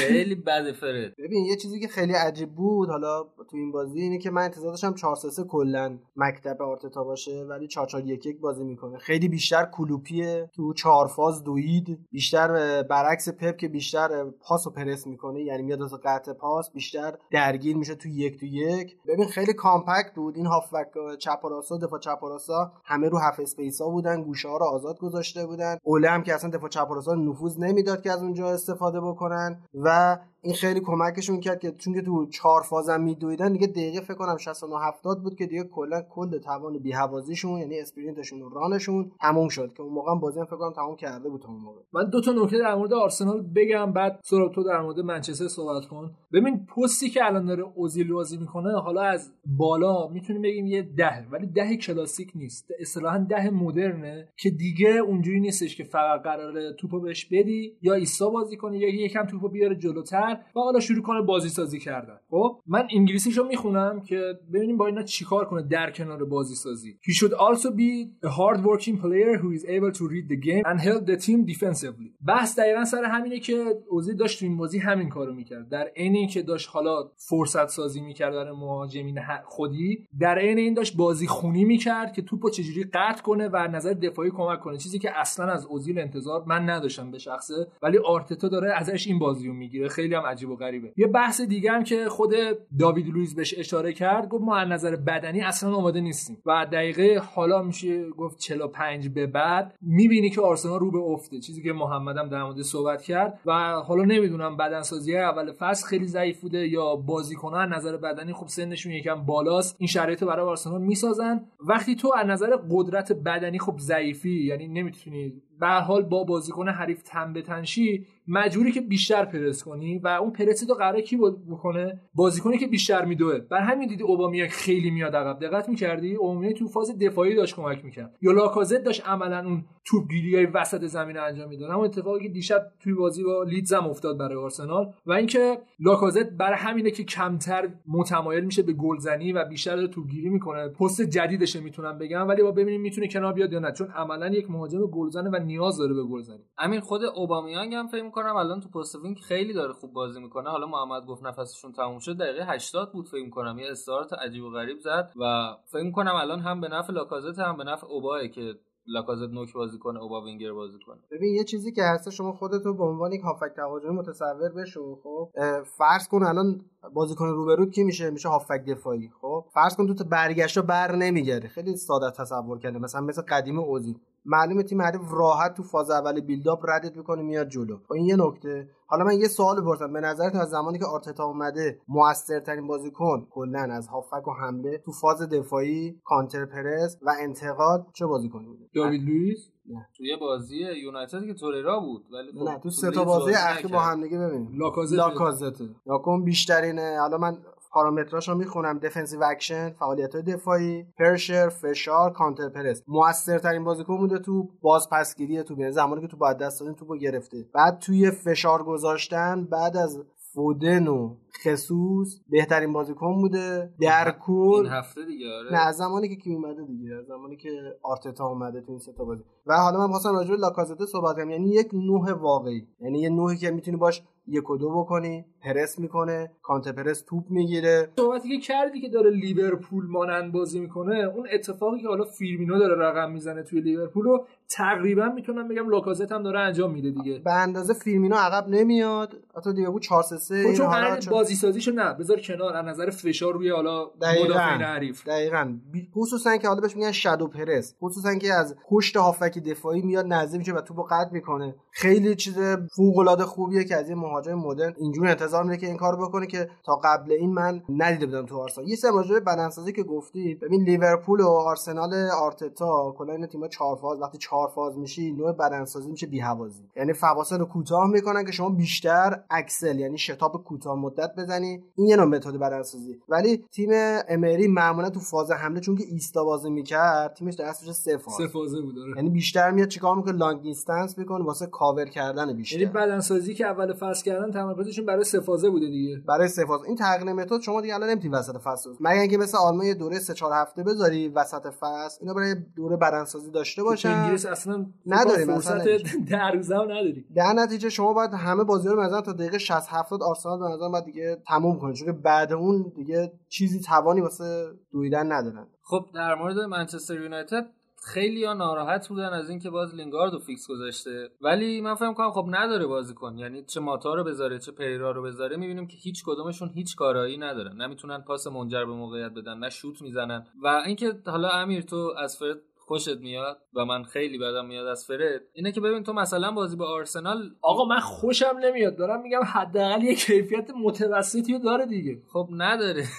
خیلی 0.02 0.34
بده 0.46 0.72
فرد. 0.72 1.14
ببین 1.18 1.44
یه 1.44 1.56
چیزی 1.56 1.80
که 1.80 1.88
خیلی 1.88 2.12
عجیب 2.12 2.54
بود 2.54 2.88
حالا 2.88 3.22
تو 3.22 3.56
این 3.56 3.72
بازی 3.72 4.00
اینه 4.00 4.18
که 4.18 4.30
من 4.30 4.42
انتظار 4.42 4.70
داشتم 4.70 4.94
4 4.94 5.16
3 5.16 5.30
3 5.30 5.44
کلا 5.44 5.98
مکتب 6.16 6.62
آرتتا 6.62 7.04
باشه 7.04 7.44
ولی 7.50 7.66
4 7.68 7.86
4 7.86 8.04
1 8.06 8.26
1 8.26 8.40
بازی 8.40 8.64
می‌کنه. 8.64 8.98
خیلی 8.98 9.28
بیشتر 9.28 9.64
کلوپیه 9.72 10.50
تو 10.54 10.72
چهار 10.74 11.06
فاز 11.06 11.44
دوید 11.44 11.98
بیشتر 12.10 12.82
برعکس 12.82 13.28
پپ 13.28 13.56
که 13.56 13.68
بیشتر 13.68 14.24
پاس 14.24 14.66
و 14.66 14.70
پرس 14.70 15.06
می‌کنه 15.06 15.40
یعنی 15.42 15.62
میاد 15.62 15.82
از 15.82 15.94
قطع 16.04 16.32
پاس 16.32 16.70
بیشتر 16.72 17.14
درگیر 17.30 17.76
میشه 17.76 17.94
تو 17.94 18.08
یک 18.08 18.40
تو 18.40 18.46
یک. 18.46 18.96
ببین 19.06 19.26
خیلی 19.26 19.52
compact 19.52 20.14
بود. 20.14 20.36
این 20.36 20.46
هافبک 20.46 20.88
چپ 21.18 21.44
و 21.44 21.48
راستا 21.48 21.76
دفاع 21.78 21.98
چپ 21.98 22.22
و 22.22 22.28
راستا 22.28 22.72
همه 22.84 23.08
رو 23.08 23.18
half 23.18 23.40
space 23.40 23.80
ها 23.80 23.88
بودن 23.90 24.22
گوشه 24.22 24.48
ها 24.48 24.56
رو 24.56 24.64
آزاد 24.64 24.98
گذاشته 24.98 25.46
بودن. 25.46 25.76
اوله 25.82 26.10
هم 26.10 26.22
که 26.22 26.34
اصلا 26.34 26.50
دفاع 26.50 26.68
چپ 26.68 26.90
و 26.90 26.94
راستا 26.94 27.14
نفوذ 27.14 27.58
نمی‌داد 27.58 28.02
که 28.02 28.10
از 28.12 28.22
اونجا 28.22 28.50
استفاده 28.50 29.00
بکنن. 29.00 29.62
و 29.84 30.16
این 30.44 30.54
خیلی 30.54 30.80
کمکشون 30.80 31.40
کرد 31.40 31.60
که 31.60 31.72
چون 31.72 31.94
که 31.94 32.02
تو 32.02 32.26
چهار 32.26 32.62
فازم 32.62 33.00
میدویدن 33.00 33.52
دیگه 33.52 33.66
دقیقه 33.66 34.00
فکر 34.00 34.14
کنم 34.14 34.36
69 34.36 34.76
70 34.84 35.22
بود 35.22 35.36
که 35.36 35.46
دیگه 35.46 35.64
کلا 35.64 36.02
کل 36.10 36.38
توان 36.38 36.78
بی‌حوازیشون 36.78 37.58
یعنی 37.58 37.80
اسپرینتشون 37.80 38.42
و 38.42 38.48
رانشون 38.48 39.12
تموم 39.20 39.48
شد 39.48 39.72
که 39.76 39.82
اون 39.82 39.92
موقع 39.92 40.14
بازی 40.14 40.40
هم 40.40 40.46
فکر 40.46 40.56
کنم 40.56 40.72
تموم 40.72 40.96
کرده 40.96 41.28
بود 41.28 41.44
اون 41.46 41.56
موقع. 41.56 41.80
من 41.92 42.10
دو 42.10 42.20
تا 42.20 42.32
نکته 42.32 42.58
در 42.58 42.74
مورد 42.74 42.92
آرسنال 42.92 43.42
بگم 43.56 43.92
بعد 43.92 44.20
سراب 44.24 44.52
تو 44.52 44.62
در 44.62 44.80
مورد 44.80 45.00
منچستر 45.00 45.48
صحبت 45.48 45.86
کن. 45.86 46.14
ببین 46.32 46.66
پستی 46.66 47.10
که 47.10 47.24
الان 47.24 47.46
داره 47.46 47.64
اوزیل 47.74 48.12
بازی 48.12 48.36
می‌کنه 48.36 48.80
حالا 48.80 49.02
از 49.02 49.32
بالا 49.46 50.08
می‌تونیم 50.08 50.42
بگیم 50.42 50.66
یه 50.66 50.82
ده 50.82 51.26
ولی 51.30 51.46
ده 51.46 51.76
کلاسیک 51.76 52.32
نیست. 52.34 52.70
اصطلاحا 52.80 53.18
ده 53.18 53.50
مدرنه 53.50 54.28
که 54.36 54.50
دیگه 54.50 54.88
اونجوری 54.88 55.40
نیستش 55.40 55.76
که 55.76 55.84
فقط 55.84 56.22
قراره 56.22 56.72
توپو 56.72 57.00
بهش 57.00 57.24
بدی 57.24 57.76
یا 57.82 57.94
ایسا 57.94 58.30
بازی 58.30 58.56
کنه 58.56 58.78
یا 58.78 59.04
یکم 59.04 59.26
توپو 59.26 59.48
بیاره 59.48 59.76
جلوتر. 59.76 60.33
و 60.56 60.60
حالا 60.60 60.80
شروع 60.80 61.02
کنه 61.02 61.22
بازی 61.22 61.48
سازی 61.48 61.78
کردن. 61.78 62.16
خب؟ 62.30 62.60
من 62.66 62.88
انگلیسیشو 62.92 63.44
می‌خونم 63.44 64.00
که 64.00 64.38
ببینیم 64.52 64.76
با 64.76 64.86
اینا 64.86 65.02
چیکار 65.02 65.44
کنه 65.44 65.62
در 65.62 65.90
کنار 65.90 66.24
بازی 66.24 66.54
سازی 66.54 66.98
He 67.02 67.12
should 67.12 67.32
also 67.32 67.70
be 67.70 68.26
a 68.26 68.30
hard 68.30 68.58
working 68.64 68.96
player 69.02 69.38
who 69.42 69.52
is 69.58 69.64
able 69.64 69.92
to 69.98 70.04
read 70.08 70.28
the 70.28 70.36
game 70.48 70.64
and 70.64 70.80
help 70.80 71.06
the 71.06 71.16
team 71.26 71.54
defensively. 71.54 72.24
بحث 72.26 72.58
دقیقا 72.58 72.84
سر 72.84 73.04
همینه 73.04 73.38
که 73.40 73.64
اوزی 73.90 74.14
داشت 74.14 74.38
تو 74.38 74.46
این 74.46 74.56
بازی 74.56 74.78
همین 74.78 75.08
کارو 75.08 75.34
می‌کرد. 75.34 75.68
در 75.68 75.90
عین 75.96 76.16
اینکه 76.16 76.42
داشت 76.42 76.68
حالا 76.72 77.10
فرصت 77.16 77.68
سازی 77.68 78.00
می‌کرد 78.00 78.34
برای 78.34 78.56
مهاجمین 78.56 79.18
خودی 79.44 80.06
در 80.20 80.38
عین 80.38 80.58
این 80.58 80.74
داشت 80.74 80.96
بازی 80.96 81.26
خونی 81.26 81.64
می‌کرد 81.64 82.12
که 82.12 82.22
توپو 82.22 82.50
چجوری 82.50 82.84
قطع 82.84 83.22
کنه 83.22 83.48
و 83.48 83.56
نظر 83.56 83.92
دفاعی 83.92 84.30
کمک 84.30 84.60
کنه. 84.60 84.78
چیزی 84.78 84.98
که 84.98 85.20
اصلا 85.20 85.46
از 85.46 85.66
اوزیل 85.66 85.98
انتظار 85.98 86.44
من 86.46 86.70
نداشتم 86.70 87.10
به 87.10 87.18
شخصه 87.18 87.66
ولی 87.82 87.98
آرتتا 87.98 88.48
داره 88.48 88.72
ازش 88.72 89.06
این 89.06 89.18
بازی 89.18 89.48
رو 89.48 89.54
می‌گیره. 89.54 89.88
خیلی 89.88 90.14
عجیب 90.24 90.50
و 90.50 90.56
غریبه. 90.56 90.92
یه 90.96 91.06
بحث 91.06 91.40
دیگه 91.40 91.70
هم 91.72 91.84
که 91.84 92.08
خود 92.08 92.34
داوید 92.78 93.08
لوئیس 93.08 93.34
بهش 93.34 93.54
اشاره 93.58 93.92
کرد 93.92 94.28
گفت 94.28 94.44
ما 94.44 94.56
از 94.56 94.68
نظر 94.68 94.96
بدنی 94.96 95.40
اصلا 95.40 95.74
آماده 95.74 96.00
نیستیم. 96.00 96.38
و 96.46 96.66
دقیقه 96.72 97.22
حالا 97.34 97.62
میشه 97.62 98.10
گفت 98.10 98.38
45 98.38 99.08
به 99.08 99.26
بعد 99.26 99.74
می‌بینی 99.82 100.30
که 100.30 100.40
آرسنال 100.40 100.80
رو 100.80 100.90
به 100.90 100.98
افته. 100.98 101.40
چیزی 101.40 101.62
که 101.62 101.72
محمد 101.72 102.16
هم 102.16 102.28
در 102.28 102.42
مورد 102.42 102.62
صحبت 102.62 103.02
کرد. 103.02 103.40
و 103.46 103.52
حالا 103.86 104.04
نمی‌دونم 104.04 104.56
بدنسازی 104.56 105.16
اول 105.16 105.52
فصل 105.52 105.86
خیلی 105.86 106.06
ضعیف 106.06 106.40
بوده 106.40 106.68
یا 106.68 106.96
بازیکن‌ها 106.96 107.60
از 107.60 107.70
نظر 107.70 107.96
بدنی 107.96 108.32
خب 108.32 108.46
سنشون 108.46 108.92
یکم 108.92 109.26
بالاست. 109.26 109.76
این 109.78 109.86
شرایط 109.86 110.24
برای 110.24 110.46
آرسنال 110.46 110.82
می‌سازن. 110.82 111.40
وقتی 111.60 111.96
تو 111.96 112.12
از 112.16 112.26
نظر 112.26 112.56
قدرت 112.70 113.12
بدنی 113.12 113.58
خب 113.58 113.78
ضعیفی 113.78 114.44
یعنی 114.44 114.68
نمی‌تونی 114.68 115.32
به 115.60 115.66
حال 115.66 116.02
با 116.02 116.24
بازیکن 116.24 116.68
حریف 116.68 117.02
تن 117.02 117.32
به 117.32 117.42
تنشی 117.42 118.06
مجبوری 118.28 118.72
که 118.72 118.80
بیشتر 118.80 119.24
پرس 119.24 119.64
کنی 119.64 119.98
و 119.98 120.08
اون 120.08 120.30
پرسی 120.30 120.66
تو 120.66 120.74
قراره 120.74 121.02
کی 121.02 121.16
بکنه؟ 121.50 122.00
بازیکنی 122.14 122.58
که 122.58 122.66
بیشتر 122.66 123.04
میدوه. 123.04 123.38
بر 123.38 123.60
همین 123.60 123.88
دیدی 123.88 124.02
اوبامیان 124.02 124.48
خیلی 124.48 124.90
میاد 124.90 125.16
عقب. 125.16 125.40
دقت 125.40 125.68
می‌کردی؟ 125.68 126.14
اوبامیان 126.14 126.52
تو 126.52 126.68
فاز 126.68 126.98
دفاعی 126.98 127.34
داشت 127.34 127.56
کمک 127.56 127.84
می‌کرد. 127.84 128.16
یا 128.22 128.32
لاکازت 128.32 128.84
داشت 128.84 129.08
عملا 129.08 129.44
اون 129.48 129.64
توپگیری 129.86 130.36
های 130.36 130.46
وسط 130.46 130.84
زمین 130.84 131.18
انجام 131.18 131.48
می‌داد. 131.48 131.70
همون 131.70 131.84
اتفاقی 131.84 132.22
که 132.22 132.28
دیشب 132.28 132.62
توی 132.80 132.92
بازی 132.94 133.24
با 133.24 133.42
لیدز 133.42 133.72
هم 133.72 133.86
افتاد 133.86 134.18
برای 134.18 134.36
آرسنال 134.36 134.92
و 135.06 135.12
اینکه 135.12 135.58
لاکازت 135.80 136.30
برای 136.30 136.58
همینه 136.58 136.90
که 136.90 137.04
کمتر 137.04 137.68
متمایل 137.88 138.44
میشه 138.44 138.62
به 138.62 138.72
گلزنی 138.72 139.32
و 139.32 139.44
بیشتر 139.44 139.86
توپگیری 139.86 140.28
می‌کنه. 140.28 140.68
پست 140.68 141.02
جدیدشه 141.02 141.60
می‌تونم 141.60 141.98
بگم 141.98 142.28
ولی 142.28 142.42
با 142.42 142.50
ببینیم 142.50 142.80
می‌تونه 142.80 143.08
کنار 143.08 143.32
بیاد 143.32 143.52
یا 143.52 143.58
نه. 143.58 143.72
چون 143.72 143.88
عملا 143.88 144.28
یک 144.28 144.50
مهاجم 144.50 144.86
گلزنه 144.86 145.30
و 145.30 145.36
نیاز 145.36 145.78
داره 145.78 145.94
به 145.94 146.02
گلزنی. 146.02 146.44
امین 146.58 146.80
خود 146.80 147.00
اوبامیانگ 147.04 147.74
هم 147.74 147.86
فکر 147.86 148.02
می‌کنم. 148.14 148.36
الان 148.36 148.60
تو 148.60 148.68
پست 148.68 148.94
wing 148.94 149.18
خیلی 149.18 149.52
داره 149.52 149.72
خوب 149.72 149.92
بازی 149.92 150.20
می‌کنه. 150.20 150.50
حالا 150.50 150.66
محمد 150.66 151.06
گفت 151.06 151.22
نفسشون 151.22 151.72
تموم 151.72 151.98
شد. 151.98 152.16
دقیقه 152.16 152.44
80 152.44 152.92
بود 152.92 153.08
فکر 153.08 153.24
می‌کنم. 153.24 153.58
یه 153.58 153.70
استارت 153.70 154.12
عجیب 154.12 154.44
و 154.44 154.50
غریب 154.50 154.78
زد 154.78 155.12
و 155.16 155.54
فکر 155.72 155.82
می‌کنم 155.82 156.14
الان 156.14 156.40
هم 156.40 156.60
به 156.60 156.68
نفع 156.68 156.92
لاکازت 156.92 157.38
هم 157.38 157.56
به 157.56 157.64
نفع 157.64 157.86
اوباه 157.86 158.28
که 158.28 158.54
لاکازت 158.86 159.30
نوک 159.30 159.52
بازی 159.52 159.78
کنه 159.78 160.00
اوبا 160.00 160.22
وینگر 160.22 160.52
بازی 160.52 160.78
کنه. 160.86 161.00
ببین 161.10 161.34
یه 161.34 161.44
چیزی 161.44 161.72
که 161.72 161.82
هست 161.82 162.10
شما 162.10 162.32
خودتو 162.32 162.74
به 162.74 162.84
عنوان 162.84 163.12
یک 163.12 163.20
هافک 163.20 163.52
تهاجمی 163.56 163.90
متصور 163.90 164.48
بشو 164.56 165.00
خب؟ 165.02 165.30
فرض 165.78 166.08
کن 166.08 166.22
الان 166.22 166.60
بازیکن 166.92 167.26
روبروت 167.26 167.70
کی 167.70 167.84
میشه؟ 167.84 168.10
میشه 168.10 168.28
هافک 168.28 168.64
دفاعی 168.68 169.10
خب؟ 169.20 169.44
فرض 169.54 169.76
کن 169.76 169.86
تو 169.86 169.94
تا 169.94 170.04
برگشتا 170.04 170.62
بر 170.62 170.94
نمیگره 170.94 171.48
خیلی 171.48 171.76
ساده 171.76 172.10
تصور 172.10 172.58
کرده 172.58 172.78
مثلا 172.78 173.00
مثل 173.00 173.22
قدیم 173.22 173.58
اوزیل. 173.58 173.96
معلومه 174.24 174.62
تیم 174.62 174.82
حریف 174.82 175.00
راحت 175.10 175.54
تو 175.54 175.62
فاز 175.62 175.90
اول 175.90 176.20
بیلداپ 176.20 176.60
ردت 176.68 176.96
می‌کنه 176.96 177.22
میاد 177.22 177.48
جلو. 177.48 177.76
خب 177.76 177.92
این 177.92 178.06
یه 178.06 178.16
نکته. 178.16 178.68
حالا 178.86 179.04
من 179.04 179.18
یه 179.18 179.28
سوال 179.28 179.60
بپرسم. 179.60 179.92
به 179.92 180.00
نظرت 180.00 180.34
از 180.36 180.48
زمانی 180.48 180.78
که 180.78 180.84
آرتتا 180.84 181.24
اومده 181.24 181.80
موثرترین 181.88 182.66
بازیکن 182.66 183.26
کلا 183.30 183.68
از 183.70 183.88
هافک 183.88 184.28
و 184.28 184.32
حمله 184.32 184.78
تو 184.78 184.92
فاز 184.92 185.22
دفاعی 185.22 186.00
کانتر 186.04 186.46
پرس 186.46 186.98
و 187.02 187.14
انتقاد 187.20 187.86
چه 187.92 188.06
بازیکنی 188.06 188.46
بوده؟ 188.46 188.64
داوید 188.74 189.02
لوئیس؟ 189.02 189.50
توی 189.96 190.16
بازی 190.20 190.56
یونایتد 190.56 191.26
که 191.26 191.34
توریرا 191.34 191.80
بود 191.80 192.04
ولی 192.12 192.32
خب 192.32 192.48
نه 192.48 192.58
تو 192.58 192.70
سه 192.70 192.86
لیدز 192.86 192.98
تا 192.98 193.04
بازی 193.04 193.32
اخیر 193.34 193.70
با. 193.70 193.80
هم 193.80 194.02
دیگه 194.02 194.18
ببینیم. 194.18 194.50
لاکازت 194.58 194.98
لاکازته. 194.98 195.68
لاکون 195.86 196.24
بیشترینه. 196.24 196.96
حالا 197.00 197.18
من 197.18 197.38
پارامتراش 197.74 198.28
رو 198.28 198.34
می‌خونم. 198.34 198.78
دفنسیو 198.78 199.24
اکشن 199.24 199.70
فعالیت 199.70 200.14
های 200.14 200.22
دفاعی 200.22 200.86
پرشر 200.98 201.48
فشار 201.48 202.12
کانتر 202.12 202.48
پرس 202.48 202.82
موثرترین 202.88 203.64
بازیکن 203.64 203.96
بوده 203.96 204.18
تو 204.18 204.48
بازپسگیری 204.60 205.42
تو 205.42 205.58
یعنی 205.58 205.72
زمانی 205.72 206.00
که 206.00 206.08
تو 206.08 206.16
بعد 206.16 206.38
دست 206.38 206.60
دادن 206.60 206.74
توپو 206.74 206.96
گرفته. 206.96 207.36
بعد 207.54 207.78
توی 207.78 208.10
فشار 208.10 208.62
گذاشتن 208.62 209.44
بعد 209.44 209.76
از 209.76 210.04
فودن 210.34 210.88
و 210.88 211.16
خصوص 211.44 212.08
بهترین 212.28 212.72
بازیکن 212.72 213.20
بوده. 213.20 213.74
در 213.80 214.04
این 214.04 214.14
کل 214.20 214.66
هفته 214.70 215.04
دیگه 215.04 215.26
آره. 215.38 215.52
نه 215.52 215.58
از 215.58 215.76
زمانی 215.76 216.08
که 216.08 216.16
کی 216.16 216.34
اومده 216.34 216.64
دیگه 216.64 216.94
از 216.94 217.06
زمانی 217.06 217.36
که 217.36 217.48
آرتتا 217.82 218.26
اومده 218.26 218.60
تو 218.60 218.70
این 218.70 218.78
سه 218.78 218.92
تا 218.92 219.04
بازی. 219.04 219.22
و 219.46 219.54
حالا 219.54 219.78
من 219.78 219.88
خواستم 219.88 220.12
راجع 220.12 220.30
به 220.30 220.36
لاکازته 220.36 220.86
صحبت 220.86 221.16
کنم. 221.16 221.30
یعنی 221.30 221.48
یک 221.48 221.70
نوع 221.72 222.12
واقعی. 222.12 222.68
یعنی 222.80 223.00
یه 223.00 223.10
نوعی 223.10 223.36
که 223.36 223.50
می‌تونی 223.50 223.76
باش 223.76 224.02
یک 224.28 224.50
و 224.50 224.56
دو 224.56 224.70
بکنی 224.70 225.24
پرس 225.40 225.78
می‌کنه 225.78 226.30
کانتر 226.42 226.72
پرس 226.72 227.04
توپ 227.08 227.24
می‌گیره. 227.30 227.88
صحبتی 227.96 228.28
که 228.28 228.38
کردی 228.38 228.80
که 228.80 228.88
داره 228.88 229.10
لیورپول 229.10 229.86
مانند 229.86 230.32
بازی 230.32 230.60
می‌کنه 230.60 230.98
اون 230.98 231.28
اتفاقی 231.32 231.80
که 231.80 231.88
حالا 231.88 232.04
فیرمینو 232.04 232.58
داره 232.58 232.74
رقم 232.74 233.12
می‌زنه 233.12 233.42
توی 233.42 233.60
لیورپول 233.60 234.04
رو 234.04 234.26
تقریبا 234.50 235.08
می‌تونم 235.08 235.48
بگم 235.48 235.68
لاکازت 235.68 236.12
هم 236.12 236.22
داره 236.22 236.40
انجام 236.40 236.72
میده 236.72 236.90
دیگه. 236.90 237.18
به 237.18 237.32
اندازه 237.32 237.74
فیرمینو 237.74 238.16
عقب 238.16 238.48
نمیاد. 238.48 239.16
حتی 239.36 239.52
دیگه 239.52 239.68
بود 239.68 239.82
4 239.82 240.02
3 240.02 240.16
3 240.16 240.44
خب 240.44 240.54
چون 240.54 241.12
بازی 241.12 241.34
سازیشو 241.34 241.70
نه 241.70 241.94
بذار 241.94 242.20
کنار 242.20 242.56
از 242.56 242.64
نظر 242.64 242.90
فشار 242.90 243.32
روی 243.32 243.50
حالا 243.50 243.84
دقیقاً. 244.02 244.24
مدافعین 244.24 244.62
حریف. 244.62 245.08
دقیقا. 245.08 245.54
خصوصا 245.94 246.36
که 246.36 246.48
حالا 246.48 246.60
بهش 246.60 246.76
میگن 246.76 246.92
شادو 246.92 247.28
پرس. 247.28 247.74
خصوصا 247.82 248.14
که 248.14 248.34
از 248.34 248.56
پشت 248.68 248.96
هافکی 248.96 249.40
دفاعی 249.40 249.82
میاد 249.82 250.06
نزدیک 250.06 250.38
میشه 250.38 250.52
و 250.52 250.60
توپو 250.60 250.82
قطع 250.82 251.12
می‌کنه. 251.12 251.54
خیلی 251.70 252.14
چیز 252.14 252.38
فوق 252.76 252.98
العاده 252.98 253.24
خوبیه 253.24 253.64
که 253.64 253.76
از 253.76 253.88
یه 253.88 253.94
مهاجم 253.94 254.34
مدرن 254.34 254.74
اینجوری 254.76 255.08
انتظار 255.10 255.44
میره 255.44 255.56
که 255.56 255.66
این 255.66 255.76
کارو 255.76 256.08
بکنه 256.08 256.26
که 256.26 256.48
تا 256.64 256.80
قبل 256.84 257.12
این 257.12 257.32
من 257.32 257.62
ندیده 257.68 258.06
بودم 258.06 258.26
تو 258.26 258.38
آرسنال. 258.38 258.68
یه 258.68 258.76
سر 258.76 258.90
راجع 258.90 259.14
به 259.14 259.20
بدنسازی 259.20 259.72
که 259.72 259.82
گفتی 259.82 260.34
ببین 260.34 260.62
لیورپول 260.62 261.20
و 261.20 261.28
آرسنال 261.28 261.94
آرتتا 262.20 262.94
کلا 262.98 263.12
این 263.12 263.26
تیم‌ها 263.26 263.48
چهار 263.48 263.76
فاز 263.76 264.00
وقتی 264.00 264.18
چهار 264.34 264.48
فاز 264.48 264.78
میشی 264.78 265.12
نوع 265.12 265.32
بدنسازی 265.32 265.90
میشه 265.90 266.06
بی‌هوازی. 266.06 266.62
یعنی 266.76 266.92
فواصل 266.92 267.38
رو 267.38 267.44
کوتاه 267.44 267.90
می‌کنن 267.90 268.24
که 268.24 268.32
شما 268.32 268.48
بیشتر 268.48 269.20
accel 269.30 269.78
یعنی 269.78 269.98
شتاب 269.98 270.44
کوتاه 270.44 270.78
مدت 270.78 271.14
بزنی. 271.18 271.62
این 271.76 271.86
یه 271.86 271.96
نوع 271.96 272.04
متد 272.04 272.36
بدنسازی. 272.36 272.98
ولی 273.08 273.44
تیم 273.52 273.70
امری 274.08 274.48
معمولا 274.48 274.90
تو 274.90 275.00
فاز 275.00 275.30
حمله 275.30 275.60
چون 275.60 275.76
که 275.76 275.84
ایستا 275.88 276.24
بازی 276.24 276.50
می‌کرد 276.50 277.14
تیمش 277.14 277.34
در 277.34 277.44
اصلش 277.44 277.70
سه 277.70 277.96
فاز. 277.96 278.14
سه 278.14 278.26
فازه 278.26 278.60
بود 278.60 278.76
داره 278.76 278.92
یعنی 278.96 279.10
بیشتر 279.10 279.50
میاد 279.50 279.68
چیکار 279.68 279.96
می‌کنه؟ 279.96 280.12
long 280.12 280.42
distance 280.42 280.98
می‌کنه 280.98 281.24
واسه 281.24 281.46
کاور 281.46 281.84
کردن 281.84 282.36
بیشتر. 282.36 282.60
یعنی 282.60 282.72
بدنسازی 282.72 283.34
که 283.34 283.46
اول 283.46 283.72
فصل 283.72 284.04
کردن 284.04 284.30
تمرکزشون 284.30 284.86
برای 284.86 285.04
سه 285.04 285.20
فازه 285.20 285.50
بوده 285.50 285.66
دیگه. 285.66 286.02
برای 286.08 286.28
سه 286.28 286.44
فاز. 286.44 286.64
این 286.64 286.76
تغییر 286.76 287.12
متد 287.12 287.40
شما 287.40 287.60
دیگه 287.60 287.74
الان 287.74 287.90
نمی‌تونی 287.90 288.14
وسط 288.14 288.36
فصل. 288.36 288.70
مگر 288.80 289.00
اینکه 289.00 289.18
مثل 289.18 289.38
آلمان 289.38 289.66
یه 289.66 289.74
دوره 289.74 289.98
3 289.98 290.14
4 290.14 290.32
هفته 290.32 290.62
بذاری 290.62 291.08
وسط 291.08 291.46
فصل 291.46 291.98
اینا 292.00 292.14
برای 292.14 292.34
دوره 292.56 292.76
بدنسازی 292.76 293.30
داشته 293.30 293.62
باشن. 293.62 294.23
انگلیس 294.26 294.46
اصلا 294.46 294.66
نداریم، 294.86 295.26
فرصت 295.26 295.54
نداریم. 295.54 296.04
در 296.10 296.32
روزه 296.32 296.56
هم 296.56 296.64
نداری 296.64 297.04
در 297.16 297.32
نتیجه 297.32 297.68
شما 297.68 297.92
باید 297.92 298.10
همه 298.14 298.44
بازی 298.44 298.68
رو 298.68 298.82
مثلا 298.82 299.00
تا 299.00 299.12
دقیقه 299.12 299.38
60 299.38 299.68
70 299.68 300.02
آرسنال 300.02 300.38
به 300.38 300.48
نظر 300.48 300.68
باید 300.68 300.84
دیگه 300.84 301.22
تموم 301.26 301.58
کنه 301.58 301.74
چون 301.74 301.92
بعد 301.92 302.32
اون 302.32 302.72
دیگه 302.76 303.12
چیزی 303.28 303.60
توانی 303.60 304.00
واسه 304.00 304.46
دویدن 304.72 305.12
ندارن. 305.12 305.46
خب 305.62 305.86
در 305.94 306.14
مورد 306.14 306.38
منچستر 306.38 307.00
یونایتد 307.00 307.46
خیلی 307.86 308.24
ها 308.24 308.32
ناراحت 308.32 308.88
بودن 308.88 309.08
از 309.08 309.30
اینکه 309.30 309.50
باز 309.50 309.74
لینگارد 309.74 310.12
رو 310.12 310.18
فیکس 310.18 310.46
گذاشته. 310.48 311.08
ولی 311.20 311.60
من 311.60 311.74
فهم 311.74 311.94
کنم 311.94 312.10
خب 312.10 312.26
نداره 312.30 312.66
بازیکن 312.66 313.18
یعنی 313.18 313.44
چه 313.44 313.60
ماتا 313.60 313.94
رو 313.94 314.04
بذاره 314.04 314.38
چه 314.38 314.52
پیرا 314.52 314.90
رو 314.90 315.02
بذاره 315.02 315.36
می‌بینیم 315.36 315.66
که 315.66 315.76
هیچ 315.76 316.04
کدومشون 316.06 316.48
هیچ 316.54 316.76
کارایی 316.76 317.18
ندارن. 317.18 317.62
نمی‌تونن 317.62 317.98
پاس 317.98 318.26
منجر 318.26 318.64
به 318.64 318.72
موقعیت 318.72 319.12
بدن 319.12 319.38
نه 319.38 319.50
شوت 319.50 319.82
می‌زنن. 319.82 320.26
و 320.42 320.62
اینکه 320.66 320.92
حالا 321.06 321.28
امیر 321.28 321.62
تو 321.62 321.92
از 321.98 322.16
فرد 322.16 322.36
خوشت 322.66 322.96
میاد 322.96 323.38
و 323.54 323.64
من 323.64 323.82
خیلی 323.82 324.18
بدم 324.18 324.46
میاد 324.46 324.66
از 324.66 324.84
فرد 324.84 325.22
اینه 325.32 325.52
که 325.52 325.60
ببین 325.60 325.82
تو 325.82 325.92
مثلا 325.92 326.30
بازی 326.30 326.56
با 326.56 326.66
آرسنال 326.66 327.30
آقا 327.42 327.64
من 327.64 327.80
خوشم 327.80 328.36
نمیاد 328.42 328.76
دارم 328.76 329.02
میگم 329.02 329.22
حداقل 329.24 329.82
یه 329.82 329.94
کیفیت 329.94 330.50
متوسطی 330.64 331.32
رو 331.32 331.38
داره 331.38 331.66
دیگه. 331.66 332.02
خب 332.12 332.28
نداره. 332.32 332.84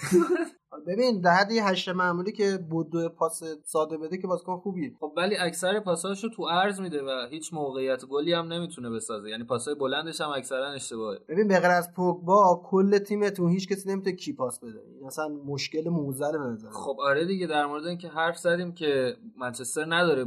ببین 0.86 1.20
در 1.20 1.30
حد 1.30 1.52
هشت 1.52 1.88
معمولی 1.88 2.32
که 2.32 2.58
بود 2.70 2.90
دو 2.90 3.08
پاس 3.08 3.42
ساده 3.64 3.98
بده 3.98 4.18
که 4.18 4.26
بازیکن 4.26 4.56
خوبیه. 4.56 4.92
خب 5.00 5.12
ولی 5.16 5.36
اکثر 5.36 5.80
پاساشو 5.80 6.28
تو 6.28 6.48
عرض 6.48 6.80
میده 6.80 7.02
و 7.02 7.26
هیچ 7.30 7.54
موقعیت 7.54 8.04
گلی 8.04 8.32
هم 8.32 8.52
نمی‌تونه 8.52 8.90
بسازه. 8.90 9.30
یعنی 9.30 9.44
پاسای 9.44 9.74
بلندش 9.74 10.20
هم 10.20 10.30
اکثرا 10.30 10.68
اشتباهه. 10.68 11.18
ببین 11.28 11.48
به 11.48 11.60
غیر 11.60 11.70
از 11.70 11.92
پوگبا 11.92 12.62
کل 12.64 12.98
تیمتون 12.98 13.50
هیچ 13.50 13.68
کسی 13.68 13.88
نمی‌تونه 13.88 14.16
کی 14.16 14.32
پاس 14.32 14.60
بده. 14.60 14.80
اصلا 15.06 15.28
مشکل 15.28 15.88
موزل 15.88 16.32
به. 16.32 16.70
خب 16.70 16.96
آره 17.00 17.24
دیگه 17.24 17.46
در 17.46 17.66
مورد 17.66 17.86
اینکه 17.86 18.08
حرف 18.08 18.38
زدیم 18.38 18.72
که 18.72 19.16
منچستر 19.38 19.84
نداره 19.94 20.24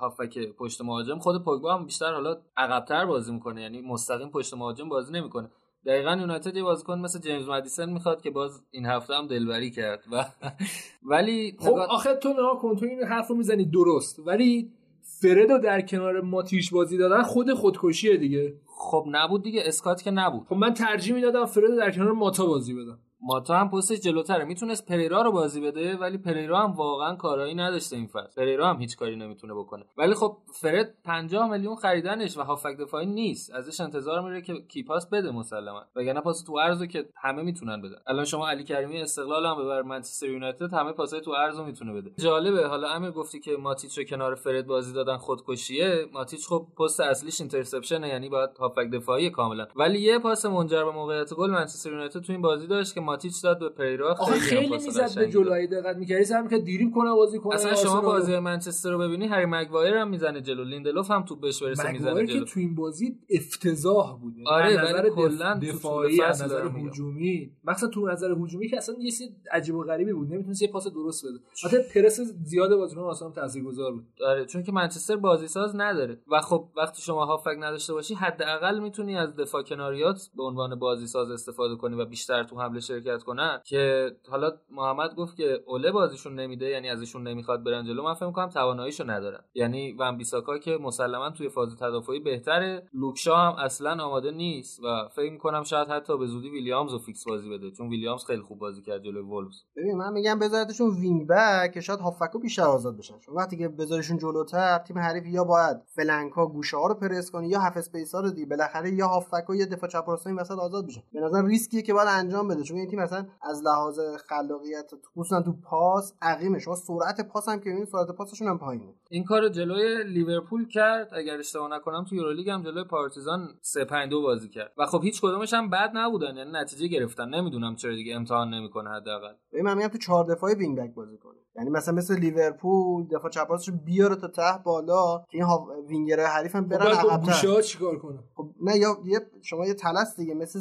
هافک 0.00 0.38
پشت 0.38 0.80
مهاجم 0.80 1.18
خود 1.18 1.44
پوگبا 1.44 1.74
هم 1.74 1.84
بیشتر 1.84 2.12
حالا 2.12 2.36
عقبتر 2.56 3.06
بازی 3.06 3.32
می‌کنه 3.32 3.62
یعنی 3.62 3.80
مستقیم 3.80 4.30
پشت 4.30 4.54
مهاجم 4.54 4.88
بازی 4.88 5.12
نمی‌کنه. 5.12 5.50
دقیقا 5.86 6.16
یونایتد 6.20 6.56
یه 6.56 6.62
بازیکن 6.62 6.98
مثل 6.98 7.18
جیمز 7.20 7.48
مدیسن 7.48 7.90
می‌خواد 7.90 8.22
که 8.22 8.30
باز 8.30 8.64
این 8.70 8.86
هفته 8.86 9.14
هم 9.14 9.26
دلبری 9.26 9.70
کرد. 9.70 10.04
و 10.12 10.24
ولی 11.12 11.56
خب 11.60 11.72
آخه 11.72 12.14
تو 12.14 12.28
نها 12.28 12.54
کن 12.54 12.76
تو 12.76 12.86
این 12.86 13.02
حرف 13.02 13.28
رو 13.28 13.36
می‌زنی 13.36 13.64
درست 13.64 14.18
ولی 14.18 14.72
فرد 15.02 15.50
رو 15.50 15.58
در 15.58 15.80
کنار 15.80 16.20
ماتیش 16.20 16.70
بازی 16.70 16.98
دادن 16.98 17.22
خود 17.22 17.54
خودکشیه 17.54 18.16
دیگه. 18.16 18.60
خب 18.66 19.06
نبود 19.10 19.42
دیگه 19.42 19.62
اسکات 19.66 20.02
که 20.02 20.10
نبود. 20.10 20.46
خب 20.48 20.54
من 20.54 20.74
ترجیح 20.74 21.14
می‌دادم 21.14 21.46
فرد 21.46 21.64
رو 21.64 21.76
در 21.76 21.90
کنار 21.90 22.12
ماتا 22.12 22.46
بازی 22.46 22.74
بدم. 22.74 22.98
ماتا 23.22 23.56
هم 23.56 23.70
پستش 23.70 24.00
جلوتره. 24.00 24.44
می‌تونست 24.44 24.86
پریرا 24.86 25.22
رو 25.22 25.32
بازی 25.32 25.60
بده 25.60 25.96
ولی 25.96 26.18
پریرا 26.18 26.60
هم 26.60 26.72
واقعا 26.72 27.16
کارایی 27.16 27.54
نداشته 27.54 27.96
این 27.96 28.06
فصل. 28.06 28.42
پریرا 28.42 28.68
هم 28.68 28.80
هیچ 28.80 28.96
کاری 28.96 29.16
نمی‌تونه 29.16 29.54
بکنه. 29.54 29.84
ولی 29.98 30.14
خب 30.14 30.36
فرد 30.52 30.94
50 31.04 31.50
میلیون 31.50 31.76
خریدنش 31.76 32.36
و 32.36 32.42
هافک 32.42 32.76
دفاعی 32.80 33.06
نیست. 33.06 33.54
ازش 33.54 33.80
انتظار 33.80 34.22
میره 34.22 34.42
که 34.42 34.54
کیپاس 34.68 35.06
بده 35.06 35.30
مسلما. 35.30 35.82
وگرنه 35.96 36.20
پاس 36.20 36.42
تو 36.42 36.56
ارزو 36.56 36.86
که 36.86 37.08
همه 37.16 37.42
می‌تونن 37.42 37.82
بدن. 37.82 37.96
الان 38.06 38.24
شما 38.24 38.48
علی 38.48 38.64
کریمی 38.64 39.00
استقلال 39.00 39.46
هم 39.46 39.64
ببر 39.64 39.82
منچستر 39.82 40.28
یونایتد 40.28 40.72
همه 40.72 40.92
پاسای 40.92 41.20
تو 41.20 41.30
عرضو 41.30 41.64
می‌تونه 41.64 41.92
بده. 41.92 42.10
جالبه. 42.18 42.66
حالا 42.68 42.88
امیر 42.88 43.10
گفتی 43.10 43.40
که 43.40 43.56
ماتیچ 43.56 43.98
رو 43.98 44.04
کنار 44.04 44.34
فرد 44.34 44.66
بازی 44.66 44.92
دادن 44.92 45.16
خودکشیه. 45.16 46.06
ماتیچ 46.12 46.46
خب 46.46 46.66
پست 46.78 47.00
اصلیش 47.00 47.40
interception 47.40 48.03
ه 48.03 48.08
یعنی 48.08 48.28
باید 48.28 48.50
هافبک 48.58 48.90
دفاعی 48.92 49.30
کاملا. 49.30 49.66
ولی 49.76 49.98
یه 49.98 50.18
پاس 50.18 50.46
منجر 50.46 50.84
به 50.84 50.90
موقعیت 50.90 51.34
گل 51.34 51.50
منچستر 51.50 51.90
یونایتد 51.90 52.20
تو 52.20 52.32
این 52.32 52.42
بازی 52.42 52.66
داشت 52.66 52.94
که 52.94 53.00
ماتیچ 53.12 53.42
داد 53.42 53.74
به 53.76 53.98
آخه 54.18 54.32
خیلی 54.32 54.60
خیلی 54.60 54.84
می‌زد 54.84 55.18
به 55.18 55.28
جلو. 55.28 55.52
اگه 55.52 55.66
دقت 55.66 55.96
می‌کردی 55.96 56.24
سعی 56.24 56.42
می‌کرد 56.42 56.64
دریبل 56.64 56.92
کنه 56.94 57.12
بازی 57.14 57.38
کنه 57.38 57.54
اصلا 57.54 57.74
شما. 57.74 58.00
بازی 58.00 58.38
منچستر 58.38 58.90
رو 58.90 58.98
ببینی 58.98 59.26
هری 59.26 59.46
مگوایر 59.46 59.94
هم 59.94 60.08
می‌زنه 60.08 60.40
جلو 60.40 60.64
لیندلوف 60.64 61.10
هم 61.10 61.24
توپ 61.24 61.40
بهش 61.40 61.62
برسه 61.62 61.92
می‌زنه 61.92 62.10
مگوایر 62.10 62.26
که 62.26 62.32
جلو 62.32 62.44
تو 62.44 62.60
این 62.60 62.74
بازی 62.74 63.18
افتضاح 63.30 64.18
بود 64.20 64.32
یعنی 64.36 64.48
آره، 64.48 64.82
نظر 64.82 65.08
کلاً 65.08 65.58
تو 65.60 65.66
دفاعی 65.66 66.22
از 66.22 66.42
نظر. 66.42 66.66
هجومی 66.66 67.52
مثلا 67.64 67.88
تو 67.88 68.06
نظر 68.06 68.30
هجومی 68.32 68.68
که 68.68 68.76
اصلا 68.76 68.94
یه 68.98 69.10
چیز 69.10 69.28
عجیب 69.52 69.74
و 69.74 69.84
غریبی 69.84 70.12
بود 70.12 70.32
نمی‌تونست 70.32 70.62
یه 70.62 70.68
پاس 70.68 70.86
درست 70.86 71.26
بده 71.26 71.38
البته 71.64 72.02
پرس 72.02 72.20
زیاد 72.20 72.76
بازیکن 72.76 73.02
آسان 73.02 73.32
تاثیرگذار 73.32 73.92
بود 73.92 74.04
آره 74.26 74.44
چون 74.44 74.62
که 74.62 74.72
منچستر 74.72 75.16
بازی 75.16 75.46
ساز 75.46 75.76
نداره 75.76 76.18
و 76.32 76.40
خب 76.40 76.68
وقتی 76.76 77.02
شما 77.02 77.24
هافک 77.24 77.56
نداشته 77.60 77.92
باشی 77.92 78.14
حداقل 78.14 78.78
می‌تونی 78.78 79.16
از 79.16 79.36
دفاع 79.36 79.62
کناریات 79.62 80.30
به 80.36 80.42
عنوان 80.42 80.78
بازی 80.78 81.06
ساز 81.06 81.30
استفاده 81.30 81.76
کنی 81.76 81.96
و 81.96 82.04
بیشتر 82.04 82.44
تو 82.44 82.60
حمله 82.60 82.80
شرکت 82.80 83.01
کنن 83.26 83.60
که 83.64 84.10
حالا 84.30 84.52
محمد 84.70 85.14
گفت 85.14 85.36
که 85.36 85.60
اوله 85.66 85.92
بازیشون 85.92 86.34
نمیده 86.34 86.66
یعنی 86.66 86.90
ازشون 86.90 87.28
نمی‌خواد 87.28 87.64
برن 87.64 87.84
جلو 87.84 88.02
من 88.02 88.14
فکر 88.14 88.26
می‌کنم 88.26 88.48
تواناییشو 88.48 89.10
ندارن. 89.10 89.40
یعنی 89.54 89.92
ون 89.98 90.16
بیساکا 90.16 90.58
که 90.58 90.78
مسلما 90.80 91.30
توی 91.30 91.48
فاز 91.48 91.76
تدافعی 91.76 92.20
بهتره 92.20 92.88
لوکشا 92.94 93.36
هم 93.36 93.64
اصلا 93.64 94.04
آماده 94.04 94.30
نیست 94.30 94.80
و 94.84 95.08
فکر 95.08 95.32
می‌کنم 95.32 95.62
شاید 95.62 95.88
حتی 95.88 96.18
به 96.18 96.26
زودی 96.26 96.50
ویلیامز 96.50 96.92
رو 96.92 96.98
فیکس 96.98 97.24
بازی 97.24 97.50
بده 97.50 97.70
چون 97.70 97.88
ویلیامز 97.88 98.24
خیلی 98.24 98.42
خوب 98.42 98.58
بازی 98.58 98.82
کرد 98.82 99.02
جلوی 99.02 99.22
وولفز. 99.22 99.62
ببین 99.76 99.96
من 99.96 100.12
میگم 100.12 100.38
بذارتشون 100.38 100.90
wing 100.90 101.26
back 101.26 101.72
که 101.72 101.80
شاید 101.80 102.00
هافبکو 102.00 102.38
بیشتر 102.38 102.62
آزاد 102.62 102.96
بشن. 102.96 103.18
چون 103.18 103.34
وقتی 103.34 103.56
که 103.56 103.68
بذارشون 103.68 104.18
جلوتر 104.18 104.78
تیم 104.78 104.98
حریف 104.98 105.26
یا 105.26 105.44
باید 105.44 105.76
flank 105.86 106.36
ها 106.36 106.46
گوشه 106.46 106.76
ها 106.76 106.86
رو 106.86 106.94
پرس 106.94 107.30
کنه 107.30 107.48
یا 107.48 107.60
half 107.60 107.76
space 107.76 108.14
ها 108.14 108.20
رو 108.20 108.30
دی 108.30 108.46
بالاخره 108.46 108.90
یا 108.90 109.08
هافبکو 109.08 109.54
یا 109.54 109.64
دفاع 109.64 109.90
چپ 109.90 110.04
راست 110.10 110.26
این 110.26 110.36
وسط 110.36 110.58
آزاد 110.58 110.86
بشن. 110.86 111.02
به 111.12 111.20
نظر 111.20 111.44
ریسکیه 111.44 111.82
که 111.82 111.94
باید 111.94 112.08
انجام 112.08 112.48
بده 112.48 112.62
چون 112.62 112.76
این 112.76 112.86
تیم 112.92 113.02
مثلا 113.02 113.26
از 113.42 113.62
لحاظ 113.64 114.00
خلاقیت 114.28 114.90
خصوصا 115.16 115.42
تو 115.42 115.52
پاس 115.52 116.14
عقیمه 116.22 116.58
شما 116.58 116.74
سرعت 116.74 117.28
پاس 117.28 117.48
هم 117.48 117.60
که 117.60 117.70
ببینید 117.70 117.88
سرعت 117.88 118.10
پاسشون 118.10 118.48
هم 118.48 118.58
پایینه. 118.58 118.94
این 119.10 119.24
کار 119.24 119.48
جلوی 119.48 120.04
لیورپول 120.04 120.68
کرد. 120.68 121.08
اگر 121.14 121.38
اشتباه 121.38 121.70
نکنم 121.70 122.04
تو 122.04 122.14
یورولیگ 122.14 122.50
هم 122.50 122.62
جلوی 122.62 122.84
پارتیزان 122.84 123.48
3 123.60 123.84
5 123.84 124.10
2 124.10 124.22
بازی 124.22 124.48
کرد. 124.48 124.72
و 124.78 124.86
خب 124.86 125.02
هیچ 125.02 125.20
کدومش 125.20 125.54
هم 125.54 125.70
بد 125.70 125.90
نبودن 125.94 126.36
یعنی 126.36 126.50
نتیجه 126.52 126.86
گرفتن. 126.86 127.28
نمی‌دونم 127.28 127.74
چرا 127.74 127.94
دیگه 127.94 128.14
امتحان 128.16 128.54
نمی‌کنه 128.54 128.90
حداقل. 128.90 129.34
ببین 129.52 129.64
من 129.64 129.76
میگم 129.76 129.88
تو 129.88 129.98
چهار 129.98 130.24
دفاعی 130.24 130.54
wing 130.54 130.78
back 130.78 130.94
بازی 130.94 131.18
کنه. 131.18 131.38
یعنی 131.56 131.70
مثلا 131.70 131.94
مثل 131.94 132.18
لیورپول 132.18 133.06
دفاع 133.06 133.30
چپ 133.30 133.46
راستش 133.50 133.70
بیاره 133.84 134.16
تا 134.16 134.28
ته 134.28 134.62
بالا 134.64 135.18
که 135.18 135.38
این 135.38 135.42
ها- 135.42 135.66
وینگرهای 135.88 136.26
حریف 136.28 136.56
هم 136.56 136.68
برن 136.68 136.84
باید 136.84 137.02
با 137.02 137.10
عقب‌تر. 137.10 137.46
ها 137.48 137.60
چیکار 137.60 137.98
کنه؟ 137.98 138.18
خب 138.34 138.50
نه 138.62 138.76
یا 138.78 138.96
یه 139.04 139.20
شما 139.42 139.66
یه 139.66 139.74
تلس 139.74 140.16
دیگه 140.16 140.34
مثل 140.34 140.60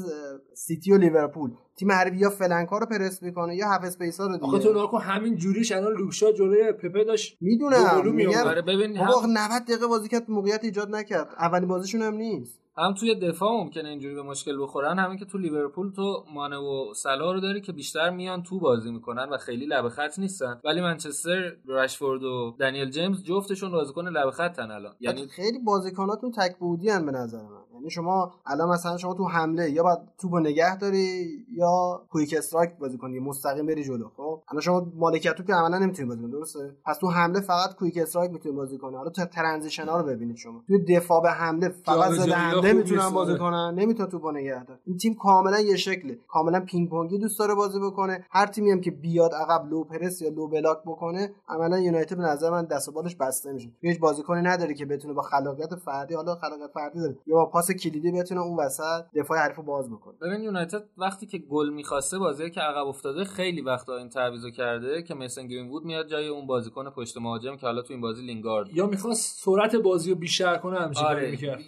سیتی 0.53 0.91
و 0.93 0.97
لیورپول. 0.97 1.51
تیم 1.75 1.91
حریف 1.91 2.13
یا 2.21 2.29
flank 2.29 2.69
ها 2.69 2.77
رو 2.77 2.85
پرس 2.85 3.23
می‌کنه 3.23 3.55
یا 3.55 3.67
half 3.67 3.83
space 3.83 4.19
ها 4.19 4.27
رو 4.27 4.33
آخه 4.33 4.41
تو 4.51 4.57
دیگه. 4.57 4.69
نگاه 4.69 4.91
کن 4.91 5.01
همین 5.01 5.35
جوریش 5.35 5.71
الان 5.71 5.93
لوک 5.93 6.15
شاو 6.15 6.31
جلوی 6.31 6.71
پپه 6.71 7.03
داشت. 7.03 7.37
می‌دونم. 7.41 8.11
میگم 8.15 8.47
آره 8.47 8.61
ببین 8.61 8.99
بابا 8.99 9.19
هم, 9.21 9.29
90 9.37 9.63
دقیقه 9.63 9.87
بازی 9.87 10.09
کرد 10.09 10.29
موقعیت 10.31 10.63
ایجاد 10.63 10.95
نکرد. 10.95 11.27
اولین 11.39 11.67
بازیشون 11.67 12.01
هم 12.01 12.13
نیست. 12.13 12.60
هم 12.81 12.93
توی 12.93 13.15
دفاع 13.15 13.51
ممکنه 13.51 13.89
اینجوری 13.89 14.15
به 14.15 14.21
مشکل 14.21 14.61
بخورن 14.61 14.99
همین 14.99 15.17
که 15.17 15.25
تو 15.25 15.37
لیورپول 15.37 15.91
تو 15.91 16.25
مانه 16.33 16.57
و 16.57 16.93
صلاح 16.93 17.31
رو 17.31 17.39
داری 17.39 17.61
که 17.61 17.71
بیشتر 17.71 18.09
میان 18.09 18.43
تو 18.43 18.59
بازی 18.59 18.91
می‌کنن 18.91 19.29
و 19.29 19.37
خیلی 19.37 19.65
لب 19.65 19.89
خط 19.89 20.19
نیستن. 20.19 20.61
ولی 20.63 20.81
منچستر 20.81 21.55
رشفورد 21.67 22.23
و 22.23 22.55
دنیل 22.59 22.89
جیمز 22.89 23.23
جفتشون 23.23 23.71
بازیکن 23.71 24.07
لب 24.07 24.31
خطن 24.31 24.71
الان. 24.71 24.95
یعنی 24.99 25.27
خیلی 25.27 25.59
بازیکناتون 25.59 26.31
تک 26.31 26.57
بعدی‌ان 26.57 27.05
به 27.05 27.11
نظر 27.11 27.41
من. 27.41 27.60
یعنی 27.81 27.89
شما 27.89 28.33
الان 28.45 28.69
مثلا 28.69 28.97
شما 28.97 29.13
تو 29.13 29.27
حمله 29.27 29.71
یا 29.71 29.83
باید 29.83 29.99
توپو 30.17 30.39
نگه 30.39 30.77
داری 30.77 31.27
یا 31.51 32.01
quick 32.11 32.35
strike 32.37 32.77
بازی 32.79 32.97
کنی 32.97 33.19
مستقیم 33.19 33.65
بری 33.65 33.83
جلو 33.83 34.09
خب؟ 34.17 34.41
الان 34.49 34.61
شما 34.61 34.87
مالکیت 34.95 35.33
توپ 35.33 35.47
که 35.47 35.53
عملا 35.53 35.77
نمی‌تونی 35.77 36.07
بازی 36.09 36.21
کنی 36.21 36.31
درسته؟ 36.31 36.75
پس 36.85 36.97
تو 36.97 37.07
حمله 37.07 37.41
فقط 37.41 37.75
quick 37.75 37.97
strike 37.97 38.31
می‌تونی 38.31 38.55
بازی 38.55 38.77
کنی. 38.77 38.95
حالا 38.95 39.09
تو 39.09 39.25
transition 39.25 39.85
ها 39.85 39.99
رو 39.99 40.05
ببینید 40.07 40.35
شما. 40.35 40.61
تو 40.67 40.77
دفاع 40.89 41.21
به 41.21 41.29
حمله 41.31 41.69
فقط 41.69 42.11
ضد 42.11 42.35
حمله 42.35 42.73
می‌تونن 42.73 43.09
بازی 43.09 43.31
آره. 43.31 43.39
کنن 43.39 43.73
نمی‌تونن 43.75 44.09
توپو 44.09 44.31
نگه 44.31 44.63
دارن. 44.63 44.79
این 44.85 44.97
تیم 44.97 45.15
کاملا 45.15 45.59
یه 45.59 45.75
شکله. 45.75 46.19
کاملا 46.27 46.59
پینگ 46.59 46.89
پونگی 46.89 47.17
دوست 47.17 47.39
داره 47.39 47.55
بازی 47.55 47.79
بکنه. 47.79 48.25
هر 48.31 48.45
تیمی 48.45 48.71
هم 48.71 48.81
که 48.81 48.91
بیاد 48.91 49.31
عقب 49.33 49.69
low 49.69 49.83
press 49.83 50.21
یا 50.21 50.29
low 50.29 50.47
block 50.47 50.77
بکنه 50.85 51.33
عملا 51.49 51.79
یونایتد 51.79 52.17
به 52.17 52.23
نظر 52.23 52.49
من 52.49 52.65
دست 52.65 52.89
و 52.89 52.91
بالش 52.91 53.15
بسته 53.15 53.51
میشه. 53.51 53.69
هیچ 53.81 53.99
بازیکنی 53.99 54.41
نداره 54.41 54.73
که 54.73 54.85
بتونه 54.85 55.13
با 55.13 55.21
خلاقیت 55.21 55.75
فردی 55.75 56.13
حالا 56.13 56.35
خلاقیت 56.35 56.69
فردی 56.73 56.99
داره. 56.99 57.17
یا 57.27 57.35
با 57.35 57.45
پاس 57.45 57.70
کلیدی 57.73 58.11
بتونه 58.11 58.41
اون 58.41 58.59
وسط 58.59 59.05
دفاع 59.15 59.37
حریفو 59.37 59.63
باز 59.63 59.91
بکنه. 59.91 60.13
ببین 60.21 60.43
یونایتد 60.43 60.83
وقتی 60.97 61.25
که 61.25 61.37
گل 61.37 61.69
می‌خواسته 61.69 62.19
بازی 62.19 62.49
که 62.49 62.61
عقب 62.61 62.87
افتاده 62.87 63.23
خیلی 63.23 63.61
وقتا 63.61 63.97
این 63.97 64.09
تعویضو 64.09 64.49
کرده 64.49 65.03
که 65.03 65.13
مثلا 65.13 65.43
گرین‌وود 65.43 65.85
میاد 65.85 66.07
جای 66.07 66.27
اون 66.27 66.47
بازیکن 66.47 66.89
پشت 66.89 67.17
مهاجم 67.17 67.55
که 67.55 67.65
حالا 67.65 67.81
تو 67.81 67.93
این 67.93 68.01
بازی 68.01 68.25
لینگارد. 68.25 68.75
یا 68.75 68.87
می‌خواست 68.87 69.43
سرعت 69.43 69.75
بازی 69.75 70.09
رو 70.09 70.15
بیشتر 70.15 70.57
کنه 70.57 70.79
همچین 70.79 71.03
کاری 71.03 71.19
آره. 71.19 71.31
می‌کرد. 71.31 71.61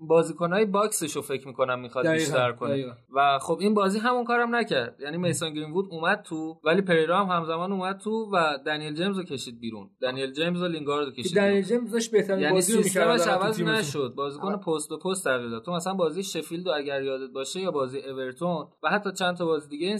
بازیکنهای 0.00 0.64
box 0.64 0.95
ش 0.95 1.16
رو 1.16 1.22
فکر 1.22 1.46
می‌کنم 1.46 1.80
می‌خواد 1.80 2.08
بیشتر 2.08 2.52
کنه. 2.52 2.70
دقیقاً. 2.70 2.92
و 3.14 3.38
خب 3.38 3.58
این 3.60 3.74
بازی 3.74 3.98
همون 3.98 4.24
کارم 4.24 4.54
نکرد. 4.54 4.96
یعنی 5.00 5.16
میسون 5.16 5.54
گرین‌وود 5.54 5.88
اومد 5.90 6.22
تو 6.22 6.60
ولی 6.64 6.82
پریرا 6.82 7.24
هم 7.24 7.36
همزمان 7.36 7.72
اومد 7.72 7.98
تو 7.98 8.30
و 8.32 8.58
دنیل 8.66 8.94
جیمز 8.94 9.18
رو 9.18 9.24
کشید 9.24 9.60
بیرون. 9.60 9.90
دنیل 10.02 10.32
جیمز 10.32 10.62
و 10.62 10.66
لینگارد 10.66 11.06
رو 11.06 11.12
کشید 11.12 11.36
دنیل 11.36 11.64
جیمز 11.64 11.92
داشت 11.92 12.10
بهترین 12.10 12.40
یعنی 12.40 12.54
بازی 12.54 12.72
رو 12.72 12.78
می‌کرد 12.78 13.16
سیستمش 13.16 13.34
عوض 13.34 13.62
نشد. 13.62 14.12
بازیکن 14.16 14.56
پست 14.56 14.88
به 14.88 14.96
پست 14.96 15.24
تغییر 15.24 15.47
داد 15.50 15.64
تو 15.64 15.72
مثلا 15.72 15.94
بازی 15.94 16.22
شفیلد 16.22 16.68
اگر 16.68 17.02
یادت 17.02 17.30
باشه 17.30 17.60
یا 17.60 17.70
بازی 17.70 17.98
اورتون 17.98 18.68
و 18.82 18.88
حتی 18.88 19.12
چند 19.12 19.36
تا 19.36 19.46
بازی 19.46 19.68
دیگه 19.68 19.98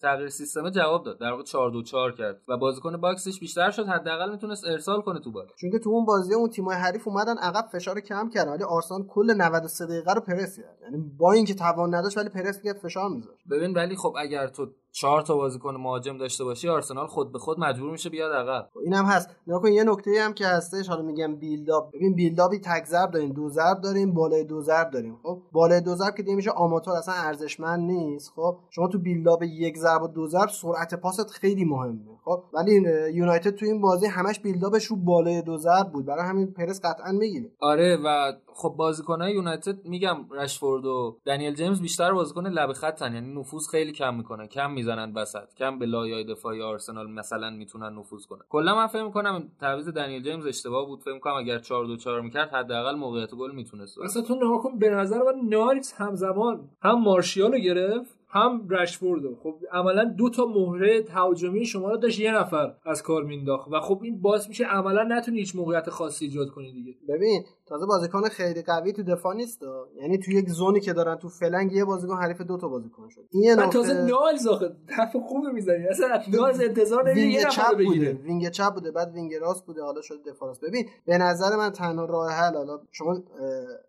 تغییر 0.00 0.28
سیستم 0.28 0.70
جواب 0.70 1.04
داد. 1.04 1.18
در 1.20 1.30
واقع 1.30 1.42
4 1.42 1.70
2 1.70 1.82
4 1.82 2.12
کرد 2.12 2.42
و 2.48 2.56
بازیکن 2.56 2.96
box 2.96 3.22
ش 3.22 3.40
بیشتر 3.40 3.70
شد. 3.70 3.86
حداقل 3.86 4.30
می‌تونست 4.30 4.64
ارسال 4.66 5.00
کنه 5.00 5.20
تو 5.20 5.32
بال 5.32 5.46
چون 5.56 5.70
که 5.70 5.78
تو 5.78 5.90
اون 5.90 6.04
بازی 6.04 6.34
اون 6.34 6.50
تیمای 6.50 6.76
حریف 6.76 7.08
اومدن 7.08 7.38
عقب 7.38 7.66
فشار 7.72 8.00
کم 8.00 8.30
کردن 8.30 8.52
ولی 8.52 8.64
آرسنال 8.64 9.02
کل 9.02 9.34
93 9.36 9.86
دقیقه 9.86 10.12
رو 10.12 10.20
پرس 10.20 10.56
کرد. 10.56 10.78
یعنی 10.82 10.96
با 11.18 11.32
اینکه 11.32 11.54
توان 11.54 11.94
نداشت 11.94 12.18
ولی 12.18 12.28
پرس 12.28 12.62
کرد 12.62 12.76
فشار 12.76 13.08
میذاشت. 13.10 13.48
ببین 13.50 13.74
ولی 13.74 13.96
خب 13.96 14.14
اگر 14.18 14.48
تو 14.48 14.66
چهار 14.92 15.22
تا 15.22 15.34
بازیکن 15.34 15.76
مهاجم 15.76 16.18
داشته 16.18 16.44
باشی 16.44 16.68
آرسنال 16.68 17.06
خود 17.06 17.32
به 17.32 17.38
خود 17.38 17.60
مجبور 17.60 17.90
میشه 17.90 18.10
بیاد 18.10 18.32
عقب. 18.32 18.68
خب 18.74 18.78
اینم 18.78 19.04
هست. 19.04 19.30
نگاه 19.46 19.62
کن 19.62 19.72
یه 19.72 19.84
نکته 19.84 20.10
هم 20.20 20.32
که 20.32 20.46
هستش 20.46 20.88
حالا 20.88 21.02
میگم 21.02 21.36
build-up. 21.36 21.92
ببین 21.94 22.14
build-up 22.14 22.53
ی 22.53 22.58
تک 22.58 22.84
ضرب 22.84 23.10
داریم 23.10 23.32
دو 23.32 23.48
ضرب 23.48 23.80
داریم 23.80 24.14
بالای 24.14 24.44
دو 24.44 24.60
ضرب 24.60 24.90
داریم. 24.90 25.18
خب 25.22 25.42
بالای 25.52 25.80
دو 25.80 25.94
ضرب 25.94 26.14
که 26.14 26.22
دیگه 26.22 26.36
میشه 26.36 26.50
آماتور 26.50 26.94
اصلا 26.94 27.14
ارزشمند 27.14 27.80
نیست. 27.90 28.32
خب 28.36 28.58
شما 28.70 28.88
تو 28.88 28.98
build-up 28.98 29.42
یک 29.66 29.76
ضرب 29.76 30.02
و 30.02 30.08
دو 30.08 30.26
ضرب 30.26 30.48
سرعت 30.48 30.94
پاست 30.94 31.30
خیلی 31.30 31.64
مهمه. 31.64 32.16
خب 32.24 32.44
ولی 32.54 32.72
یونایتد 33.14 33.50
تو 33.50 33.66
این 33.66 33.80
بازی 33.80 34.06
همش 34.06 34.40
build-up 34.40 34.75
ش 34.75 34.84
رو 34.84 34.96
بالای 34.96 35.42
دو 35.42 35.56
ضرب 35.56 35.92
بود. 35.92 36.06
برای 36.06 36.24
همین 36.24 36.52
پرس 36.52 36.80
قطعا 36.84 37.12
می‌گیره. 37.12 37.50
آره 37.60 37.98
و 38.04 38.32
خب 38.54 38.74
بازیکنهای 38.78 39.32
یونایتد 39.32 39.84
میگم 39.84 40.16
رشفورد 40.30 40.84
و 40.84 41.18
دنیل 41.26 41.54
جیمز 41.54 41.82
بیشتر 41.82 42.12
بازیکن 42.12 42.46
لب 42.46 42.72
خطن. 42.72 43.14
یعنی 43.14 43.34
نفوذ 43.34 43.68
خیلی 43.70 43.92
کم 43.92 44.14
می‌کنن 44.14 44.46
کم 44.46 44.70
می‌زنن 44.70 45.12
وسط. 45.14 45.54
کم 45.58 45.78
به 45.78 45.86
لایه 45.86 46.24
دفاعی 46.24 46.62
آرسنال 46.62 47.10
مثلا 47.10 47.50
می‌تونن 47.50 47.98
نفوذ 47.98 48.26
کنن. 48.26 48.42
کلا 48.48 48.74
من 48.74 48.86
فکر 48.86 49.04
می‌کنم 49.04 49.48
تعویض 49.60 49.88
دنیل 49.88 50.22
جیمز 50.22 50.46
اشتباه 50.46 50.86
بود. 50.86 51.00
فکر 51.00 51.14
می‌کنم 51.14 51.34
اگر 51.34 51.58
4 51.58 51.86
2 51.86 51.96
4 51.96 52.20
می‌کرد 52.20 52.50
حداقل 52.50 52.94
موقعیت 52.94 53.34
گل 53.34 53.54
می‌تونست 53.54 53.98
اصلا 53.98 54.22
تو 54.22 54.34
نگاه 54.34 54.62
کن 54.62 54.78
به 54.78 54.90
نظر 54.90 55.18
من 55.18 55.80
همزمان. 55.98 56.68
هم 56.82 57.02
مارشیال 57.02 57.52
رو 57.52 57.58
گرفت. 57.58 58.15
هم 58.28 58.68
رشفورد. 58.70 59.22
خب 59.42 59.54
عملا 59.72 60.04
دو 60.04 60.30
تا 60.30 60.46
مهره 60.46 61.02
تهاجمی 61.02 61.66
شما 61.66 61.90
رو 61.90 61.96
داشت 61.96 62.20
یه 62.20 62.34
نفر 62.34 62.74
از 62.84 63.02
کار 63.02 63.24
مینداخت 63.24 63.68
و 63.72 63.80
خب 63.80 64.00
این 64.02 64.20
باعث 64.20 64.48
میشه 64.48 64.64
عملا 64.64 65.02
نتونی 65.02 65.38
هیچ 65.38 65.56
موقعیت 65.56 65.90
خاصی 65.90 66.24
ایجاد 66.24 66.48
کنی 66.48 66.72
دیگه 66.72 66.94
ببین 67.08 67.44
تازه 67.68 67.86
بازیکن 67.86 68.22
خیلی 68.28 68.62
قوی 68.62 68.92
تو 68.92 69.02
دفاع 69.02 69.34
نیست. 69.34 69.60
یعنی 70.00 70.18
تو 70.18 70.30
یک 70.30 70.48
zone 70.48 70.74
ی 70.74 70.80
که 70.80 70.92
دارن 70.92 71.16
تو 71.16 71.28
flank 71.28 71.72
یه 71.72 71.84
بازیکن 71.84 72.16
حریف 72.16 72.40
دو 72.40 72.56
تا 72.56 72.68
بازیکن 72.68 73.08
شد. 73.08 73.20
این 73.30 73.50
نکته- 73.52 73.70
تازه 73.72 73.94
نایلز 73.94 74.46
آخه 74.46 74.76
حرف 74.86 75.16
خوبی 75.16 75.52
می‌زنی. 75.52 75.86
اصلا 75.88 76.08
از 76.08 76.20
نایلز 76.32 76.60
انتظار 76.60 77.04
wing 77.04 77.32
یه 77.32 77.40
نفر 77.40 77.50
چپ 77.50 77.62
رو 77.70 77.76
بوده 77.76 77.90
بگیره 77.90 78.12
wing 78.12 78.48
چپ 78.50 78.74
بوده 78.74 78.90
بعد 78.90 79.12
wing 79.14 79.34
راست 79.34 79.66
بوده 79.66 79.82
حالا 79.82 80.00
شد 80.02 80.22
دفاع 80.26 80.48
راست. 80.48 80.60
ببین 80.60 80.88
به 81.06 81.18
نظر 81.18 81.56
من 81.56 81.70
تنها 81.70 82.04
راه 82.04 82.30
حل 82.32 82.54
حالا 82.56 82.78
شما 82.90 83.22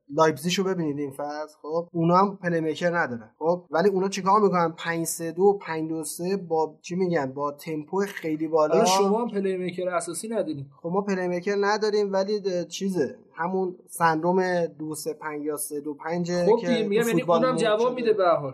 لایپزیگشو 0.09 0.63
ببینید 0.63 0.99
این 0.99 1.11
فصل 1.11 1.55
خب؟ 1.61 1.87
اونا 1.93 2.15
هم 2.17 2.37
playmaker 2.37 2.97
ندارن 2.97 3.31
خب؟ 3.39 3.65
ولی 3.71 3.89
اونا 3.89 4.09
چیکار 4.09 4.41
می‌کنن؟ 4.41 4.73
5 4.77 5.05
3 5.05 5.31
2 5.31 5.57
5 5.61 5.89
2 5.89 6.03
3 6.03 6.37
با 6.37 6.75
چی 6.81 6.95
میگن؟ 6.95 7.33
با 7.33 7.51
تمپو 7.51 7.97
خیلی 7.99 8.47
بالا. 8.47 8.73
حالا 8.73 8.85
شما 8.85 9.21
هم 9.21 9.29
playmaker 9.29 9.89
اساسی 9.89 10.27
ندارین 10.27 10.65
خب 10.81 10.89
ما 10.89 11.01
playmaker 11.01 11.55
نداریم 11.59 12.13
ولی 12.13 12.65
چیزه. 12.65 13.15
همون 13.37 13.75
سندروم 13.87 14.65
2 14.65 14.95
3 14.95 15.13
5 15.13 15.45
یا 15.45 15.57
3 15.57 15.81
2 15.81 15.93
5 15.93 16.31
خب 16.31 16.57
که 16.61 16.67
میگم 16.67 16.91
یعنی 16.91 17.11
فوتبال 17.13 17.45
اونم 17.45 17.57
جواب. 17.57 17.95
میده 17.95 18.13
به 18.13 18.29
حال 18.29 18.53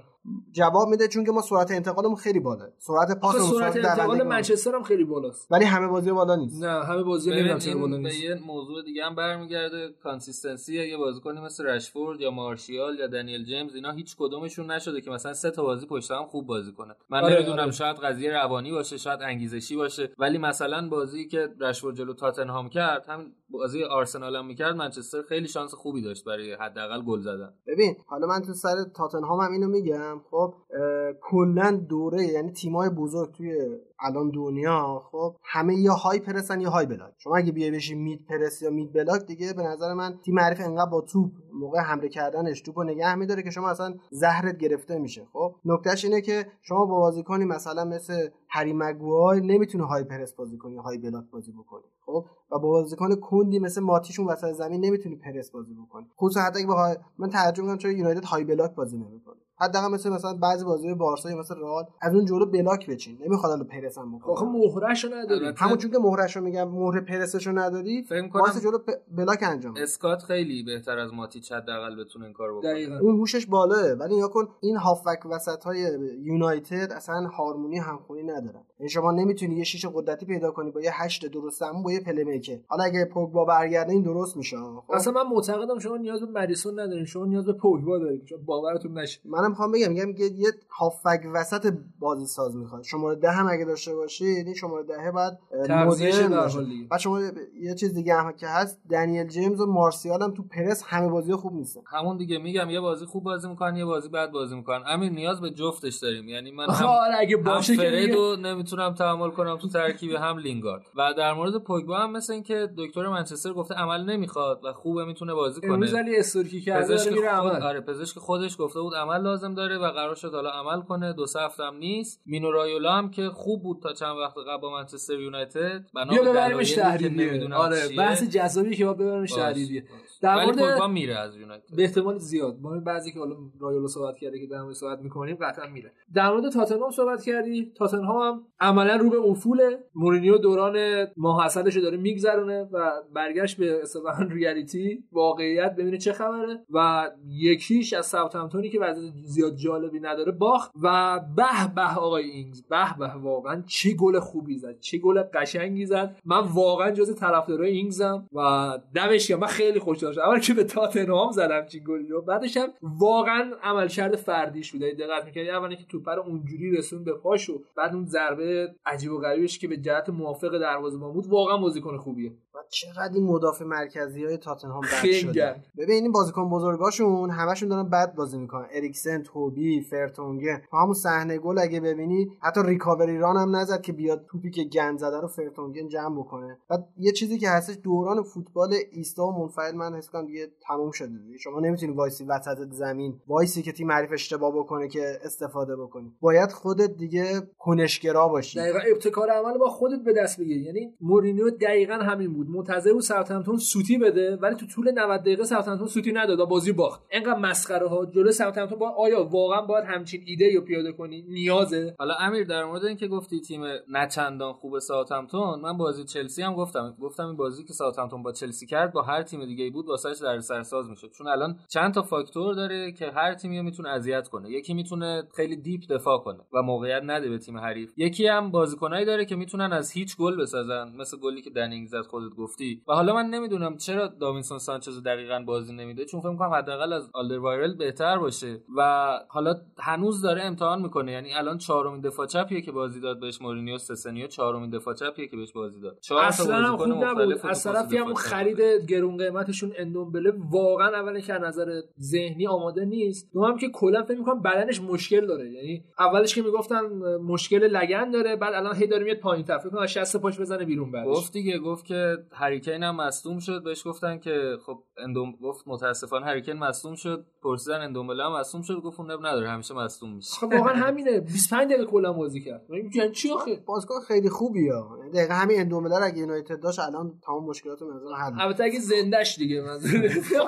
جواب 0.52 0.88
میده 0.88 1.08
چون 1.08 1.24
که 1.24 1.32
ما 1.32 1.42
سرعت 1.42 1.72
انتقالمون 1.72 2.16
خیلی 2.16 2.40
بالا 2.40 2.66
سرعت 2.78 3.20
پاسمون 3.20 3.60
سرعت 3.60 3.76
انتقال 3.76 4.24
منچستر 4.24 4.76
هم 4.76 4.84
خیلی 4.84 5.04
بالاست. 5.04 5.52
ولی 5.52 5.66
همه 5.66 5.88
بازی 5.88 6.12
بالا 6.12 6.36
نیست. 6.36 6.64
نه 6.64 6.84
همه 6.84 7.04
بازی 7.04 7.32
نمی‌دونم 7.32 7.60
چرا 7.60 7.80
بالا 7.80 7.98
نیست. 7.98 8.24
یه 8.24 8.36
موضوع 8.48 8.84
دیگه 8.84 9.06
هم 9.06 9.16
برمیگرده. 9.16 9.90
consistency 10.04 10.90
یه 10.90 10.98
بازیکنی 10.98 11.42
مثل 11.42 11.66
رشفورد 11.66 12.22
یا 12.22 12.32
مارشیال 12.32 13.00
یا 13.00 13.08
دنیل 13.08 13.46
جیمز 13.46 13.76
اینا 13.76 13.92
هیچ 13.92 14.16
کدومشون 14.20 14.72
نشده 14.72 15.02
که 15.02 15.12
مثلا 15.12 15.34
سه 15.34 15.52
تا 15.52 15.64
بازی 15.64 15.86
پشت 15.86 16.12
هم 16.12 16.26
خوب 16.26 16.48
بازی 16.48 16.72
کنه. 16.72 16.96
من 17.10 17.24
آره، 17.24 17.36
نمی‌دونم 17.36 17.60
آره. 17.60 17.72
شاید 17.72 17.98
قضیه 17.98 18.32
روانی 18.32 18.72
باشه 18.72 18.98
شاید 18.98 19.22
انگیزشی 19.22 19.76
باشه. 19.76 20.12
ولی 20.18 20.38
مثلا 20.38 20.90
بازی 20.90 21.28
که 21.28 21.50
رشفورد 21.60 21.96
جلو 21.96 22.14
تاتنهام 22.14 22.70
کرد 22.70 23.06
همین 23.08 23.34
بازی 23.50 23.84
آرسنال 23.84 24.36
هم 24.36 24.46
می‌کرد 24.46 24.76
منچستر 24.76 25.22
خیلی 25.22 25.48
شانس 25.48 25.74
خوبی 25.74 26.02
داشت 26.02 26.26
برای 26.26 26.54
حداقل 26.54 27.02
گل 27.02 27.20
زدن. 27.20 27.54
ببین 27.68 27.96
حالا 28.08 28.28
من 28.28 28.42
تو 28.42 28.54
سر 28.54 28.84
تاتنهام 28.96 29.40
هم 29.40 29.52
اینو 29.52 29.68
میگم. 29.68 30.13
خب 30.32 30.54
اه، 30.74 31.14
کلا 31.22 31.72
دوره 31.72 32.24
یعنی 32.24 32.52
تیمای 32.52 32.90
بزرگ 32.90 33.32
توی 33.32 33.80
الان 34.00 34.32
دنیا 34.32 35.04
خب 35.12 35.36
همه 35.44 35.76
یا 35.76 35.94
high 35.94 36.20
press 36.20 36.55
ن 36.55 36.62
یا 36.62 36.70
high 36.70 36.86
block. 36.86 37.14
شما 37.18 37.38
اگه 37.38 37.52
بیای 37.52 37.72
بشی 37.72 37.96
mid 37.96 38.26
press 38.26 38.62
یا 38.62 38.70
mid 38.70 38.94
block 38.94 39.26
دیگه 39.26 39.54
به 39.54 39.64
نظر 39.64 39.94
من 39.94 40.20
تیم 40.26 40.40
حریف 40.40 40.62
انقدر 40.62 40.90
با 40.92 41.02
توپ 41.02 41.32
موقع 41.54 41.80
حمله 41.80 42.10
کردنش 42.10 42.62
توپو 42.62 42.84
نگه 42.84 43.16
میداره 43.16 43.44
که 43.44 43.50
شما 43.50 43.70
اصلا 43.70 43.94
زهرت 44.12 44.58
گرفته 44.58 45.00
میشه. 45.00 45.28
خب 45.34 45.56
نکتهش 45.66 46.06
اینه 46.06 46.22
که 46.22 46.46
شما 46.62 46.86
با 46.86 47.00
بازیکنی 47.00 47.46
مثلا 47.46 47.86
مثل 47.86 48.30
هری 48.50 48.74
مگوای 48.74 49.42
نمی‌تونه 49.42 49.86
high 49.86 50.04
press 50.04 50.34
بازی 50.34 50.58
کنی 50.58 50.78
high 50.78 50.98
block 50.98 51.26
بازی 51.32 51.52
بکنی. 51.52 51.84
خب 52.06 52.26
و 52.52 52.60
با 52.60 52.70
بازیکن 52.70 53.16
کندی 53.16 53.60
مثل 53.60 53.82
ماتیچ‌شون 53.82 54.26
وسط 54.26 54.52
زمین 54.52 54.86
نمی‌تونی 54.86 55.16
پرس 55.16 55.52
بازی 55.52 55.74
بکنی. 55.74 56.08
خصوصا 56.18 56.42
حتی 56.42 56.60
اگه 56.60 56.68
با 56.68 56.74
high... 56.74 56.96
من 57.18 57.30
تعجب 57.30 57.64
می‌کنم 57.64 57.78
چرا 57.78 57.92
یونایتد 57.92 58.26
high 58.26 58.44
block 58.44 58.76
بازی 58.76 58.98
نمی‌کنه. 58.98 59.43
حداقل 59.60 59.88
مثل 59.94 60.10
مثلا 60.10 60.34
بعضی 60.34 60.66
بازی 60.66 60.94
بارسا 60.94 61.30
یا 61.32 61.38
مثل 61.38 61.56
رئال 61.58 61.84
از 62.02 62.16
اون 62.16 62.26
جلو 62.26 62.46
block 62.46 62.90
بچین. 62.90 63.18
نمی‌خواد 63.26 63.52
الان 63.52 63.68
پرس 63.68 63.98
هم 63.98 64.18
بکنه 64.18 64.34
آخه 64.34 64.46
مهرهشو 64.46 65.08
نداری. 65.14 65.54
همون 65.58 65.78
چون 65.78 65.92
که 65.92 65.98
مهرشو 65.98 66.42
میگم 66.42 66.70
مهر 66.70 67.00
پرسشو 67.00 67.52
نداری 67.52 68.04
فکر 68.04 68.28
کنم. 68.28 68.42
واسه 68.42 68.60
جلو 68.60 68.78
block 69.18 69.40
انجام. 69.42 69.74
اسکات 69.78 70.22
خیلی 70.22 70.64
بهتر 70.64 71.00
از 71.00 71.14
ماتیچ 71.14 71.52
حداقل 71.52 72.04
بتونه 72.04 72.26
این 72.26 72.34
کارو 72.34 72.60
بکنه. 72.60 72.72
دقیقاً. 72.72 73.00
اون 73.00 73.18
هوشش 73.18 73.46
بالاه 73.46 73.92
ولی 73.92 74.16
یا 74.16 74.28
کن 74.28 74.48
این 74.62 74.78
هافبک 74.78 75.26
وسط 75.26 75.64
های 75.64 75.98
یونایتد 76.22 76.92
اصلا 76.92 77.28
هارمونی 77.28 77.78
همخونی 77.78 78.24
ندارن. 78.24 78.64
یعنی 78.80 78.90
شما 78.90 79.12
نمی‌تونی 79.12 79.56
یه 79.56 79.64
شیش 79.64 79.86
قدرتی 79.86 80.26
پیدا 80.26 80.52
کنی 80.52 80.72
با 80.72 80.82
یه 80.82 81.04
هشت 81.04 81.26
درست 81.26 81.62
هم 81.62 81.84
با 81.84 81.92
یه 81.92 82.00
playmaker 82.00 82.60
حالا 82.68 82.84
اگه 82.84 83.06
پوگبا 83.06 83.46
برگرده 83.46 83.92
این 83.92 84.04
درست 84.04 84.38
میشه. 84.38 84.58
اصلا 84.94 85.14
من 85.14 85.30
معتقدم 85.30 85.80
شما 85.80 85.98
نیاز 85.98 86.20
به 86.20 86.26
مریسون 86.26 86.80
ندارین 86.80 87.06
شما 87.06 87.26
نیاز 87.26 87.46
به 87.46 87.54
پوگبا 87.54 88.00
دارین. 88.00 88.22
باورتون 88.46 89.00
نشه. 89.00 89.20
منم 89.44 89.52
می‌خوام 89.52 89.72
بگم 89.72 89.92
میگم 89.92 90.10
یه 90.10 90.32
یه 90.40 90.52
هافبک 90.70 91.22
وسط 91.34 91.74
بازی 92.00 92.26
ساز 92.26 92.56
می‌خواد. 92.56 92.84
شماره 92.84 93.16
ده 93.16 93.32
هم 93.32 93.48
اگه 93.48 93.66
داشته 93.66 93.96
باشید 93.96 94.46
این 94.46 94.56
شماره 94.56 94.84
ده 94.84 95.12
بعد 95.16 95.40
مدرن 95.54 96.30
در 96.30 96.42
باشه. 96.42 96.60
بعد 96.92 97.00
شما 97.00 97.22
یه 97.62 97.76
چیز 97.76 97.94
دیگه 97.94 98.16
هم 98.16 98.32
که 98.32 98.48
هست 98.48 98.80
دنیل 98.90 99.28
جیمز 99.28 99.62
و 99.62 99.66
مارسیال 99.66 100.22
هم 100.24 100.34
تو 100.34 100.44
پرس 100.44 100.84
همه 100.86 101.10
بازی 101.10 101.34
خوب 101.34 101.54
نیستن. 101.54 101.82
همون 101.88 102.18
دیگه 102.18 102.38
میگم 102.38 102.70
یه 102.70 102.80
بازی 102.80 103.06
خوب 103.06 103.24
بازی 103.24 103.50
می‌کنن 103.50 103.76
یه 103.76 103.86
بازی 103.86 104.10
بد 104.10 104.32
بازی 104.32 104.56
می‌کنن. 104.56 104.84
امیر 104.88 105.12
نیاز 105.12 105.42
به 105.42 105.50
جفتش 105.52 105.96
داریم. 105.96 106.28
یعنی 106.30 106.52
من 106.52 106.70
هم 106.70 106.86
آره 106.86 107.16
اگه 107.20 107.38
باشه 107.38 107.78
که 107.78 107.92
دیگه- 107.92 108.36
نمی‌تونم 108.36 108.94
تحمل 108.94 109.30
کنم 109.30 109.58
تو 109.58 109.68
ترکیب 109.68 110.12
هم 110.12 110.38
لینگارد. 110.38 110.84
و 110.96 111.14
در 111.18 111.34
مورد 111.34 111.58
پوگبا 111.64 111.98
هم 111.98 112.12
مثل 112.12 112.34
اینکه 112.34 112.70
دکتر 112.78 113.08
منچستر 113.08 113.54
گفته 113.54 113.76
عمل 113.76 114.06
نمی‌خواد 114.06 114.62
و 114.66 114.74
خوبه 114.74 115.06
می‌تونه 115.06 115.34
بازی 115.34 115.62
امروز 115.64 115.92
کنه. 115.92 116.02
ولی 116.02 116.18
استورکی 116.18 116.62
کرده 116.62 116.94
پزشک 116.96 117.12
میره 117.12 117.36
خود 117.40 117.52
آره 117.52 117.82
پزشک 117.82 118.20
خودش 118.20 118.56
گفته 118.60 118.82
بود 118.82 118.94
عمل 118.96 119.22
لازم 119.34 119.54
داره 119.54 119.78
و 119.78 119.92
قرار 119.92 120.16
شد 120.16 120.34
حالا 120.34 120.50
عمل 120.50 120.82
کنه. 120.82 121.14
دو 121.14 121.26
سه 121.26 121.40
هفته 121.40 121.64
هم 121.64 121.76
نیست. 121.76 122.22
مینو 122.26 122.52
رایولا 122.52 122.92
هم 122.92 123.12
که 123.12 123.30
خوب 123.30 123.64
بود 123.64 123.80
تا 123.82 123.94
چند 123.94 124.18
وقت 124.18 124.38
قبل 124.38 124.62
با 124.62 124.72
منچستر 124.72 125.20
یونایتد. 125.20 125.86
بنا 125.96 126.24
به 126.24 126.30
ببریمش 126.30 126.72
تحریریه 126.72 127.54
آره 127.54 127.88
چیه. 127.88 127.98
بحث 127.98 128.24
جذابی 128.24 128.76
که 128.76 128.86
باید 128.86 128.98
ببریمش 128.98 129.32
تحریریه. 129.32 129.84
در 130.22 130.46
مورد 130.46 130.84
میره 130.84 131.16
از 131.16 131.36
یونایتد. 131.36 131.76
به 131.76 131.84
احتمال 131.84 132.18
زیاد. 132.18 132.58
ما 132.62 132.80
بعضی 132.80 133.12
که 133.12 133.20
حالا 133.20 133.36
رایولو 133.60 133.88
صحبت 133.88 134.18
کرده 134.18 134.40
که 134.40 134.48
در 134.48 134.62
مورد 134.62 134.76
صحبت 134.76 135.00
می‌کنیم 135.00 135.38
قطعا 135.42 135.68
میره. 135.68 135.92
در 136.14 136.30
مورد 136.30 136.50
تاتنهام 136.50 136.92
صحبت 136.92 137.24
کردی. 137.24 137.72
تاتنهام 137.78 138.34
هم 138.34 138.44
عملا 138.60 138.96
رو 138.96 139.10
به 139.10 139.18
افوله 139.18 139.80
مورینیو 139.96 140.38
دوران 140.38 141.08
ماحصلش 141.18 141.78
داره 141.78 141.98
میگذرونه 141.98 142.70
و 142.72 142.92
برگشت 143.14 143.58
به 143.58 143.82
اصطلاحا 143.82 144.24
reality 144.38 145.04
واقعیت 145.12 145.76
ببینه 145.76 145.98
چه 145.98 146.14
خبره. 146.14 146.66
و 146.70 147.10
یکیش 147.28 147.94
از 147.94 148.06
ساوثهمپتونی 148.06 148.70
که 148.70 148.80
وضعیت 148.80 149.14
زیاد 149.26 149.56
جالبی 149.56 150.00
نداره 150.00 150.32
باخت 150.32 150.72
و 150.82 151.20
به 151.36 151.74
به 151.76 151.96
آقای 151.98 152.24
اینگز 152.30 152.64
به 152.64 152.98
به 153.00 153.08
واقعا 153.08 153.64
چه 153.68 153.94
گل 153.94 154.20
خوبی 154.20 154.58
زد 154.58 154.80
چه 154.80 154.98
گل 154.98 155.24
قشنگی 155.34 155.86
زد. 155.86 156.18
من 156.26 156.40
واقعا 156.40 156.92
جز 156.92 157.16
طرفدارای 157.16 157.72
اینگزم 157.72 158.28
و 158.34 158.80
دمش 158.96 159.32
من 159.32 159.48
خیلی 159.48 159.80
خوشحال 159.80 160.14
شدم. 160.14 160.24
اول 160.24 160.40
که 160.40 160.54
به 160.54 160.64
تاتنهام 160.64 161.32
زدم 161.32 161.66
چی 161.66 161.80
گلی 161.80 162.08
رو 162.08 162.22
بعدش 162.22 162.58
هم 162.58 162.70
واقعا 162.82 163.52
عملکرد 163.64 164.16
فردیش 164.16 164.72
بود 164.72 164.84
اگه 164.84 164.94
دقت 164.94 165.26
می‌کردی؟ 165.26 165.50
اولی 165.50 165.76
که 165.76 165.86
توپ 165.86 166.10
رو 166.10 166.22
اونجوری 166.22 166.72
رسون 166.72 167.04
به 167.04 167.14
پاشو 167.14 167.62
بعد 167.78 167.96
اون 167.96 168.06
ضربه 168.06 168.76
عجیب 168.86 169.12
و 169.12 169.18
غریبش 169.18 169.60
که 169.60 169.68
به 169.68 169.78
جهت 169.78 170.10
موافق 170.10 170.58
دروازه‌بان 170.58 171.14
بود 171.14 171.28
واقعا 171.28 171.58
بازیکن 171.58 171.98
خوبیه. 171.98 172.32
و 172.56 172.60
چقدر 172.70 173.14
این 173.14 173.24
مدافع 173.24 173.66
مرکزی 173.66 174.26
های 174.26 174.38
تاتنهام 174.38 174.82
بد. 174.82 175.12
شده. 175.12 175.56
ببین 175.78 176.04
این 176.04 176.12
بازیکن 176.12 176.50
بزرگاشون 176.50 177.30
همشون 177.30 177.70
دارن 177.70 177.90
بد 177.90 178.16
بازی 178.16 178.38
می‌کنن. 178.38 178.66
اریکسن 178.72 179.24
توبی 179.24 179.82
فرتونگن 179.82 180.62
تو 180.72 180.78
همون 180.78 180.94
صحنه 180.94 181.38
گل 181.38 181.60
اگه 181.60 181.80
ببینی 181.80 182.32
حتی 182.42 182.62
recovery 182.66 183.18
run 183.18 183.38
هم 183.38 183.56
نزد 183.56 183.82
که 183.82 183.94
بیاد 183.94 184.26
توپی 184.28 184.52
که 184.52 184.64
گند 184.64 185.00
زده 185.00 185.20
رو 185.20 185.28
فرتونگن 185.28 185.88
جمع 185.88 186.20
بکنه. 186.20 186.58
بعد 186.70 186.88
یه 186.98 187.12
چیزی 187.12 187.38
که 187.38 187.50
هستش 187.50 187.78
دوران 187.84 188.24
فوتبال 188.24 188.76
ایستا 188.92 189.26
و 189.26 189.40
منفعل 189.40 189.76
من 189.76 189.96
حس 189.96 190.10
کنم 190.10 190.26
دیگه 190.26 190.48
تموم 190.68 190.92
شده 190.92 191.18
دیگه. 191.26 191.38
شما 191.38 191.60
نمی‌تونی 191.60 191.94
وایسی 191.94 192.24
وسط 192.24 192.58
زمین 192.72 193.22
وایسی 193.28 193.62
که 193.62 193.72
تیم 193.72 193.92
حریف 193.92 194.12
اشتباه 194.14 194.52
بکنه 194.56 194.88
که 194.88 195.20
استفاده 195.24 195.76
بکنی. 195.76 196.12
باید 196.22 196.52
خودت 196.52 196.98
دیگه 196.98 197.42
کنشگرا 197.60 198.28
باشی. 198.28 198.60
دقیقا 198.60 198.80
ابتکار 198.92 199.30
عمل 199.30 199.58
با 199.58 199.70
خودت 199.70 200.04
به 200.04 200.14
دست 200.14 200.40
بگیری. 200.40 200.62
یعنی 200.62 200.94
مورینیو 201.02 201.50
دقیقا 201.50 201.94
همین 201.94 202.34
بود. 202.34 202.43
منتظر 202.50 202.94
بود 202.94 203.02
ساوثهمپتون 203.02 203.58
سوتی 203.58 203.98
بده 203.98 204.36
ولی 204.36 204.56
تو 204.56 204.66
طول 204.66 204.92
90 204.92 205.22
دقیقه 205.22 205.44
ساوثهمپتون 205.44 205.88
سوتی 205.88 206.12
نداد 206.12 206.40
و 206.40 206.46
بازی 206.46 206.72
باخت. 206.72 207.02
انقدر 207.12 207.40
مسخره 207.40 207.88
ها. 207.88 208.06
جلو 208.06 208.32
ساوثهمپتون 208.32 208.80
با 208.80 208.90
آیا 208.90 209.24
واقعا 209.24 209.62
باید 209.62 209.86
همچین 209.86 210.24
ایده 210.26 210.56
رو 210.56 210.62
پیاده 210.62 210.92
کنی؟ 210.92 211.22
نیازه. 211.22 211.96
حالا 212.00 212.14
امیر 212.20 212.44
در 212.44 212.66
مورد 212.66 212.86
اینکه 212.86 213.08
گفتی 213.08 213.42
تیم 213.42 213.64
نه 213.90 214.08
چندان 214.08 214.54
خوب 214.54 214.80
ساوثهمپتون 214.80 215.60
من 215.62 215.78
بازی 215.78 216.04
چلسی 216.04 216.42
هم 216.42 216.54
گفتم. 216.56 216.96
گفتم 217.02 217.26
این 217.26 217.36
بازی 217.36 217.64
که 217.64 217.74
ساوثهمپتون 217.74 218.24
با 218.24 218.32
چلسی 218.32 218.66
کرد 218.66 218.94
با 218.94 219.02
هر 219.02 219.24
تیم 219.24 219.46
دیگه 219.46 219.64
ای 219.64 219.70
بود 219.70 219.88
واسهش 219.88 220.18
در 220.22 220.40
سرساز 220.40 220.90
می‌شد. 220.90 221.12
چون 221.12 221.28
الان 221.28 221.60
چند 221.68 221.94
تا 221.94 222.02
فاکتور 222.02 222.56
داره 222.56 222.92
که 222.92 223.12
هر 223.12 223.34
تیمی 223.34 223.62
می‌تونه 223.62 223.90
اذیت 223.90 224.28
کنه. 224.28 224.50
یکی 224.50 224.74
می‌تونه 224.74 225.24
خیلی 225.36 225.56
deep 225.56 225.82
دفاع 225.90 226.18
کنه 226.18 226.40
و 226.54 226.62
موقعیت 226.62 227.02
نده 227.06 227.30
به 227.30 227.38
تیم 227.38 227.58
حریف. 227.58 227.94
یکی 227.98 228.28
هم 228.28 228.52
بازیکنایی 228.52 229.06
داره 229.06 229.26
که 229.26 229.36
می‌تونن 229.36 229.74
از 229.74 229.92
هیچ 229.92 230.18
گل 230.18 230.42
بسازن 230.42 230.92
مثل 230.98 231.18
گلی 231.18 231.42
که 231.42 231.50
دنینگ 231.50 231.88
زد 231.88 232.02
خودت 232.02 232.33
گفتی. 232.34 232.82
و 232.88 232.94
حالا 232.94 233.14
من 233.14 233.26
نمی‌دونم 233.26 233.78
چرا 233.78 234.08
داوینسون 234.08 234.58
سانچز 234.58 235.04
دقیقا 235.04 235.44
بازی 235.48 235.74
نمیده 235.74 236.06
چون 236.06 236.20
فکر 236.20 236.30
می‌کنم 236.30 236.54
حداقل 236.54 236.94
از 236.94 237.10
آلدروایرل 237.14 237.74
بهتر 237.74 238.18
باشه. 238.18 238.62
و 238.78 239.12
حالا 239.30 239.56
هنوز 239.80 240.22
داره 240.22 240.44
امتحان 240.44 240.82
می‌کنه. 240.82 241.12
یعنی 241.12 241.34
الان 241.34 241.58
چهارمین 241.58 242.02
دفاع 242.02 242.28
چپیه 242.28 242.62
که 242.62 242.72
بازی 242.72 243.00
داد 243.02 243.20
بهش 243.20 243.42
مورینیو 243.42 243.78
سسنیو 243.78 244.28
چهارمین 244.28 244.70
دفاع 244.70 244.94
چپیه 244.94 245.28
که 245.28 245.38
بهش 245.38 245.52
بازی 245.52 245.82
داد. 245.82 245.98
چهار 246.02 246.24
اصلا 246.24 246.78
خوب 246.78 247.04
نبود. 247.04 247.46
از 247.46 247.64
طرفی 247.64 247.98
هم 247.98 248.14
خرید. 248.14 248.62
گرون 248.88 249.18
قیمتشون 249.18 249.74
اندومبله 249.78 250.34
واقعا 250.52 250.88
اولا 250.88 251.20
که 251.20 251.34
از 251.34 251.42
نظر 251.42 251.82
ذهنی 252.00 252.48
آماده 252.48 252.86
نیست. 252.86 253.30
دوم 253.34 253.58
که 253.58 253.70
کلا 253.70 254.04
فکر 254.04 254.18
می‌کنم 254.18 254.42
بدنش 254.42 254.82
مشکل 254.82 255.28
داره. 255.28 255.52
یعنی 255.52 255.84
اولش 256.00 256.36
که 256.36 256.42
می‌گفتن 256.42 256.82
مشکل 257.18 257.68
لگن 257.68 258.12
داره 258.12 258.36
بعد 258.36 258.54
الان 258.54 258.76
هی 258.76 258.88
داره 258.88 259.04
میاد 259.04 259.18
پایین 259.18 259.46
فکر 259.46 259.70
کنم 259.70 259.82
از 259.82 259.92
60 259.92 260.18
پاش 260.18 260.40
بزنه 260.40 260.66
بیرون 260.66 260.92
بعدش. 260.92 261.08
گفت 261.08 261.34
دیگه 261.34 261.60
گفت 261.60 261.86
که 261.86 262.18
هریکین 262.32 262.84
هم 262.84 262.96
مصدوم 262.96 263.40
شد. 263.40 263.64
بهش 263.64 263.88
گفتن 263.88 264.18
که 264.18 264.58
خب 264.66 264.84
اندوم 264.98 265.32
گفت 265.32 265.64
متاسفانه 265.68 266.26
هریکین 266.26 266.54
مصدوم 266.54 266.96
شد. 266.96 267.26
پرسیدن 267.44 267.82
اندومبله 267.82 268.24
هم 268.24 268.32
مصدوم 268.40 268.62
شد. 268.62 268.76
گفت 268.76 269.00
اون 269.00 269.12
نداره. 269.12 269.50
همیشه 269.50 269.74
مصدوم 269.74 270.14
میشه. 270.16 270.34
خب 270.34 270.54
واقعا 270.54 270.74
همینه. 270.74 271.20
25 271.20 271.68
دقیقه 271.68 271.86
کلا 271.86 272.14
بازی 272.14 272.42
کرد. 272.42 272.66
یعنی 272.96 273.12
چی 273.12 273.32
آخه؟ 273.32 273.64
بازیکن 273.66 274.00
خیلی 274.08 274.30
خوبی 274.30 274.70
ها 274.70 274.98
دقیقا 275.14 275.34
همین 275.34 275.60
اندومله 275.60 275.98
رو 276.00 276.06
اگه 276.06 276.18
یونایتد 276.18 276.60
داشت 276.60 276.80
الان 276.80 277.20
تمام 277.26 277.44
مشکلات 277.46 277.82
رو 277.82 277.94
نظر 277.94 278.14
حل 278.14 278.42
البته 278.42 278.64
اگه 278.64 278.80
زندهش 278.80 279.38
دیگه 279.38 279.62
من 279.62 279.80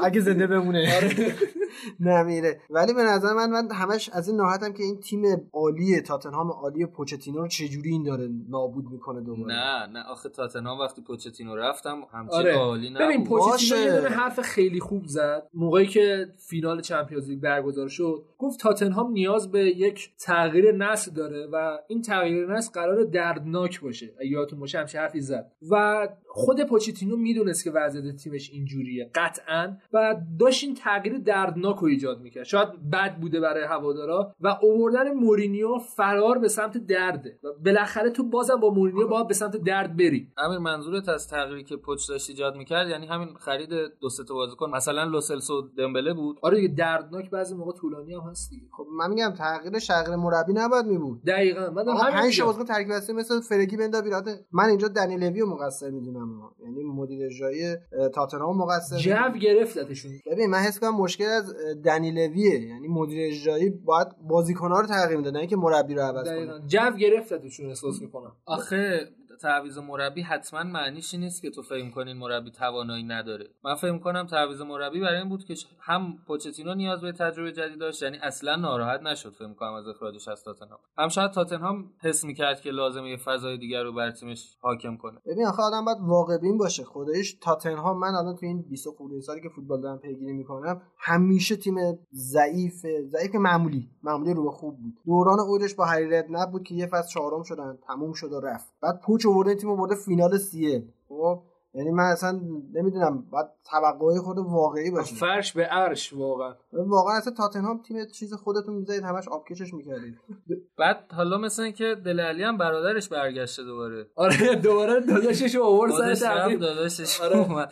اگه 0.03 0.22
زنده 0.22 0.47
بمونه. 0.47 0.85
نمیره. 1.99 2.61
ولی 2.69 2.93
به 2.93 3.03
نظر 3.03 3.34
من 3.34 3.49
من 3.49 3.72
همش 3.72 4.10
از 4.10 4.27
این 4.27 4.38
ناراحتم 4.38 4.73
که 4.73 4.84
این 4.84 4.99
تیم 4.99 5.49
عالی 5.53 6.02
تاتنهام 6.02 6.52
عالی 6.52 6.85
پوچتینو 6.85 7.41
رو 7.41 7.47
چجوری 7.47 7.89
این 7.89 8.03
داره 8.03 8.30
نابود 8.49 8.85
می‌کنه 8.91 9.22
دوباره؟ 9.22 9.56
نه 9.56 9.88
نه. 9.88 10.03
آخه 10.03 10.30
تاتنهام 10.30 10.80
وقتی 10.80 11.02
پوچتینو 11.02 11.56
رفت 11.70 11.90
هم 11.90 12.03
همچین 12.14 12.40
آره. 12.40 12.54
عالی 12.54 12.94
ببین 12.94 13.22
نبود. 13.22 13.28
پوچتینو. 13.28 13.82
یه 13.82 13.96
دونه 13.96 14.10
حرف 14.10 14.40
خیلی 14.40 14.80
خوب 14.80 15.06
زد. 15.06 15.48
موقعی 15.54 15.88
که 15.88 16.28
فینال 16.50 16.82
Champions 16.82 17.30
League 17.30 17.40
برگزار 17.40 17.88
شد 17.88 18.26
گفت 18.38 18.60
تاتنهام 18.60 19.12
نیاز 19.12 19.52
به 19.52 19.60
یک 19.60 20.10
تغییر 20.20 20.72
نسل 20.72 21.12
داره 21.12 21.48
و 21.52 21.78
این 21.88 22.02
تغییر 22.02 22.54
نسل 22.54 22.72
قرار 22.72 23.04
دردناک 23.04 23.82
باشه. 23.82 24.14
یادتون 24.26 24.60
باشه 24.60 24.80
همچین 24.80 25.02
حرفی 25.02 25.22
زد. 25.22 25.52
و 25.72 26.08
خود 26.28 26.62
پوچتینو 26.64 27.18
می‌دونست 27.18 27.64
که 27.64 27.72
وضعیت 27.72 28.16
تیمش 28.16 28.50
اینجوریه 28.50 29.12
قطعا. 29.16 29.78
و 29.94 30.16
داشت 30.40 30.64
این 30.64 30.76
تغییر 30.76 31.18
دردناک 31.18 31.78
رو 31.78 31.88
ایجاد 31.88 32.22
می‌کرد. 32.22 32.44
شاید 32.44 32.90
بد 32.94 33.16
بوده 33.16 33.40
برای 33.40 33.64
هوادارا. 33.64 34.36
و 34.42 34.58
اووردن 34.62 35.14
مورینیو 35.14 35.78
فرار 35.78 36.40
به 36.40 36.48
سمت 36.48 36.78
درده. 36.78 37.40
و 37.44 37.48
بالاخره 37.66 38.10
تو 38.10 38.24
بازم 38.24 38.56
با 38.56 38.70
مورینیو 38.70 39.08
باید 39.08 39.28
به 39.28 39.34
سمت 39.34 39.58
درد 39.58 39.98
بری. 39.98 40.32
امیر 40.38 40.60
منظورت 40.60 41.10
از 41.10 41.28
تغییری 41.56 41.69
که 41.69 41.76
پوچ 41.76 42.10
داشت 42.10 42.30
ایجاد 42.30 42.56
می‌کرد 42.56 42.90
یعنی 42.90 43.07
همین 43.07 43.27
خرید 43.40 43.69
دو 44.02 44.10
سه 44.10 44.23
تا 44.23 44.34
بازیکن. 44.34 44.69
مثلا 44.69 45.03
لوسلسو 45.03 45.61
دمبله 45.77 46.14
بود. 46.14 46.38
آره 46.41 46.61
دیگه 46.61 46.73
دردناک 46.76 47.30
بعضی 47.30 47.56
موقع 47.56 47.72
طولانی 47.72 48.14
هم 48.14 48.22
هست 48.22 48.49
دیگه. 48.49 48.68
خب 48.77 48.86
من 48.98 49.10
میگم 49.10 49.34
تغییر 49.38 49.80
شغل 49.80 50.15
مربی 50.15 50.53
نباید 50.53 50.86
می 50.86 50.98
بود 50.98 51.23
دقیقا. 51.23 51.69
من 51.72 51.88
همین 51.88 52.11
پنج. 52.11 52.41
بازیکن 52.41 52.65
ترکیب 52.65 52.91
اصلی 52.91 53.15
مثل 53.15 53.41
فرگی 53.41 53.77
بندا 53.77 54.02
بیرات 54.02 54.30
من 54.52 54.69
اینجا 54.69 54.88
دنی 54.88 55.18
لوی 55.18 55.40
رو 55.40 55.49
مقصر 55.49 55.90
می‌دونم. 55.90 56.52
یعنی 56.64 56.84
مدیر 56.84 57.26
اجرایی 57.26 57.76
تاتنهام 58.14 58.57
مقصر 58.57 58.98
جو 58.98 59.40
گرفتتشون. 59.41 60.11
ببین 60.32 60.49
من 60.49 60.57
حس 60.57 60.80
کنم 60.80 60.95
مشکل 60.95 61.26
از 61.26 61.56
دنی 61.84 62.11
لویه 62.11 62.61
یعنی 62.61 62.88
مدیر 62.88 63.32
اجرایی 63.32 63.69
باید 63.69 64.07
بازیکن‌ها 64.30 64.80
رو 64.80 64.88
تغییر 64.88 65.18
می‌داد 65.18 65.34
نه 65.34 65.40
اینکه 65.40 65.56
مربی 65.56 65.94
رو 65.94 66.02
عوض 66.02 66.27
کنه. 66.27 66.36
دقیقا. 66.36 66.60
جو 66.68 66.98
گرفتتشون 66.99 67.65
احساس 67.65 68.02
می‌کنم. 68.02 68.32
آخه 68.45 69.07
تعویض 69.41 69.78
مربی 69.78 70.22
حتما 70.22 70.64
معنیش 70.64 71.14
نیست 71.14 71.41
که 71.41 71.49
تو 71.49 71.62
فهم 71.62 71.91
کنین 71.91 72.18
مربی 72.18 72.52
توانایی 72.52 73.03
نداره. 73.03 73.49
من 73.64 73.76
فهم 73.76 73.99
کنم 73.99 74.26
تعویض 74.26 74.62
مربی 74.62 74.99
برای 74.99 75.18
این 75.18 75.30
بود 75.30 75.44
که 75.44 75.56
هم 75.80 76.16
پوچتینو 76.28 76.74
نیاز 76.74 77.02
به 77.02 77.12
تجربه 77.12 77.52
جدید 77.52 77.80
داشت 77.80 78.03
یعنی 78.03 78.18
اصلا 78.18 78.56
ناراحت 78.56 79.02
نشد 79.02 79.34
فهم 79.34 79.53
کنم 79.53 79.74
از 79.74 79.88
اخراجش 79.88 80.28
از 80.28 80.44
تاتنهام 80.44 80.80
هم 80.98 81.07
شاید 81.07 81.32
تاتنهام 81.32 81.91
حس 82.02 82.26
می‌کرد 82.26 82.62
که 82.62 82.72
لازمه 82.72 83.10
یه 83.10 83.18
فضای 83.18 83.57
دیگر 83.57 83.84
رو 83.84 83.94
بر 83.94 84.12
تیمش 84.12 84.57
حاکم 84.62 84.98
کنه. 84.98 85.20
ببین 85.26 85.45
آخه 85.45 85.64
آدم 85.64 85.86
باید 85.86 85.98
واقع 86.02 86.38
بین 86.38 86.57
باشه. 86.57 86.84
خودش 86.84 87.34
تاتنهام 87.34 87.99
من 87.99 88.16
الان 88.16 88.36
تو 88.36 88.45
این 88.45 88.62
20 88.70 88.88
خورده 88.98 89.22
سالی 89.22 89.41
که 89.41 89.49
فوتبال 89.49 89.82
دارم 89.82 89.99
پیگیری 89.99 90.34
می‌کنم 90.34 90.82
همیشه 90.99 91.56
تیم 91.56 91.76
ضعیف 92.14 92.86
ضعیف 93.07 93.36
معمولی 93.36 93.90
معمولی 94.03 94.34
رو 94.34 94.52
خوب 94.52 94.78
بود. 94.78 94.94
دوران 95.06 95.40
اوجش 95.40 95.76
با 95.76 95.86
هری 95.86 96.10
ردنپ 96.10 96.52
بود 96.52 96.64
که 96.64 96.76
یه 96.76 96.88
فصل 96.88 97.10
چهارم 97.10 97.44
شدن 97.44 97.78
تموم 97.88 98.14
شد 98.14 98.32
و 98.32 98.40
رفت. 98.40 98.74
بعد 98.82 98.99
آورده 99.27 99.56
تیم 99.56 99.77
برده 99.77 99.95
فینال 99.95 100.38
سیه. 100.38 100.84
خب؟ 101.10 101.41
یعنی 101.73 101.91
من 101.91 102.03
اصلا 102.03 102.41
نمی‌دونم 102.73 103.26
باید 103.31 103.47
توقعی 103.64 104.19
خود 104.19 104.38
واقعی 104.38 104.91
باشه 104.91 105.15
فرش 105.15 105.53
به 105.53 105.64
عرش 105.65 106.14
واقعا. 106.14 106.56
واقعا 106.73 107.18
اصلا 107.18 107.34
تاتنهام 107.34 107.81
تیم 107.81 108.06
چیز 108.06 108.34
خودتون 108.34 108.73
می‌ذارید 108.73 109.03
همش 109.03 109.27
آبکشش 109.27 109.73
می‌کردید. 109.73 110.15
بعد 110.77 111.11
حالا 111.11 111.38
مثل 111.38 111.64
اینکه 111.64 111.95
دل 112.06 112.19
علی 112.19 112.43
هم 112.43 112.57
برادرش 112.57 113.10
برگشته 113.10 113.64
دوباره. 113.64 114.07
آره 114.15 114.56
دوباره 114.56 114.99
داداشش 114.99 115.56
رو 115.56 115.64
آورد 115.64 116.14
سر 116.14 116.56
داداشش 116.56 117.22
آره. 117.22 117.68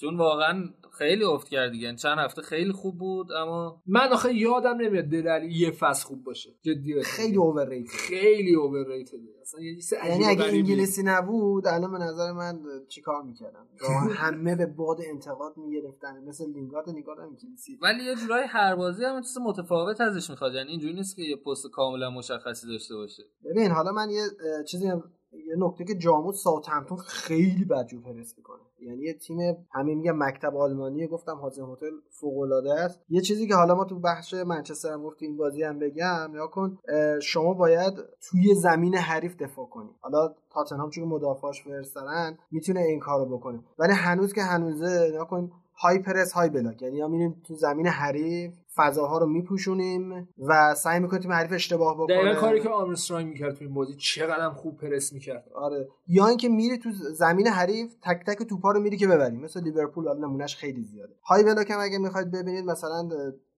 چون 0.00 0.16
واقعا 0.16 0.64
خیلی 0.98 1.24
افت 1.24 1.48
کرد 1.48 1.72
دیگه. 1.72 1.94
چند 1.94 2.18
هفته 2.18 2.42
خیلی 2.42 2.72
خوب 2.72 2.98
بود 2.98 3.32
اما 3.32 3.82
من 3.86 4.08
آخه 4.12 4.34
یادم 4.34 4.76
نمیاد 4.80 5.04
دلالی 5.04 5.54
یه 5.54 5.70
فصل 5.70 6.04
خوب 6.06 6.24
باشه. 6.24 6.50
جدی 6.62 7.02
خیلی 7.02 7.28
میگم. 7.28 7.42
اوورریتد 7.42 7.90
خیلی 7.90 8.54
اوورریتد 8.54 9.14
اصلا 9.40 9.60
یه 9.60 9.74
چیز 9.76 9.92
یعنی 9.92 10.24
اگه. 10.24 10.44
انگلیسی 10.44 11.02
نبود 11.04 11.66
الان 11.66 11.92
به 11.92 11.98
نظر 11.98 12.32
من 12.32 12.60
چیکار 12.88 13.22
می‌کردم؟ 13.22 13.66
همه 14.10 14.56
به 14.56 14.66
باد 14.66 14.98
انتقاد 15.10 15.56
می‌گرفتن 15.56 16.24
مثل 16.24 16.52
لینگارد 16.52 16.88
هم 16.88 16.94
انگلیسی. 17.18 17.78
ولی 17.82 18.04
یه 18.04 18.14
جورایی 18.14 18.46
هر 18.48 18.76
بازی 18.76 19.04
هم 19.04 19.20
چیز 19.20 19.38
متفاوت 19.38 20.00
ازش 20.00 20.30
می‌خواد. 20.30 20.54
یعنی 20.54 20.70
اینجوری 20.70 20.94
نیست 20.94 21.16
که 21.16 21.22
یه 21.22 21.36
پست 21.36 21.66
کاملا 21.72 22.10
مشخصی 22.10 22.66
داشته 22.66 22.94
باشه. 22.94 23.22
ببین 23.44 23.70
حالا 23.70 23.92
من 23.92 24.10
یه 24.10 24.22
چیزی 24.70 24.86
هم- 24.86 25.04
یه 25.32 25.54
نکته 25.58 25.84
که 25.84 25.94
جاموت 25.94 26.34
ساوثهمپتون 26.34 26.98
خیلی 26.98 27.64
بدجور 27.64 28.02
پرس 28.02 28.34
می‌کنه. 28.36 28.60
یعنی 28.80 29.02
یه 29.02 29.14
تیم 29.14 29.66
همین 29.70 29.98
میگم 29.98 30.18
مکتب 30.18 30.56
آلمانی 30.56 31.06
گفتم 31.06 31.36
هازن 31.36 31.62
هتل 31.62 31.90
فوق 32.10 32.38
العاده 32.38 32.74
است. 32.74 33.00
یه 33.08 33.20
چیزی 33.20 33.48
که 33.48 33.54
حالا 33.54 33.74
ما 33.74 33.84
تو 33.84 34.00
بخش 34.00 34.34
منچستر 34.34 34.92
هم 34.92 35.02
گفتیم 35.02 35.28
این 35.28 35.36
بازی 35.36 35.62
هم 35.62 35.78
بگم 35.78 36.30
یا 36.34 36.46
کن 36.46 36.78
شما 37.22 37.54
باید 37.54 37.94
توی 38.20 38.54
زمین 38.54 38.94
حریف 38.94 39.36
دفاع 39.36 39.66
کنی. 39.66 39.90
حالا 40.00 40.34
تاتنهام 40.50 40.90
چون 40.90 41.04
مدافعاش 41.08 41.62
faster 41.62 42.27
ان 42.27 42.38
می‌تونه 42.50 42.80
این 42.80 43.00
کارو 43.00 43.38
بکنه. 43.38 43.64
ولی 43.78 43.92
هنوز 43.92 44.32
که 44.32 44.42
هنوزه 44.42 45.18
کن 45.30 45.50
high 45.80 45.98
press 45.98 46.32
high 46.32 46.48
block. 46.48 46.82
یعنی 46.82 46.96
یا 46.96 47.08
میریم 47.08 47.42
تو 47.46 47.54
زمین 47.54 47.86
حریف 47.86 48.54
فضاها 48.76 49.18
رو 49.18 49.26
میپوشونیم 49.26 50.28
و 50.38 50.74
سعی 50.74 51.00
می‌کنیم 51.00 51.22
تیم 51.22 51.32
حریف 51.32 51.52
اشتباه 51.52 51.94
بکنه 51.94 52.16
دقیقا 52.16 52.40
کاری 52.40 52.60
که 52.60 52.68
آرمسترانگ 52.68 53.28
می‌کرد 53.28 53.54
تو 53.54 53.64
این 53.64 53.74
بازی 53.74 53.94
چقدر 53.96 54.50
خوب 54.50 54.76
پرس 54.76 55.12
می‌کرد. 55.12 55.44
آره. 55.54 55.88
یا 56.06 56.26
اینکه 56.26 56.48
میری 56.48 56.78
تو 56.78 56.90
زمین 56.92 57.46
حریف 57.46 57.94
تک 58.02 58.24
تک 58.26 58.42
توپا 58.42 58.72
رو 58.72 58.80
میری 58.80 58.96
که 58.96 59.06
ببری 59.06 59.36
مثل 59.36 59.62
لیورپول 59.62 60.08
حالا 60.08 60.26
نمونهش 60.26 60.56
خیلی 60.56 60.84
زیاده. 60.84 61.14
high 61.24 61.44
block 61.44 61.70
هم 61.70 61.80
اگه 61.80 61.98
می‌خواید 61.98 62.30
ببینید 62.30 62.64
مثلا 62.64 63.08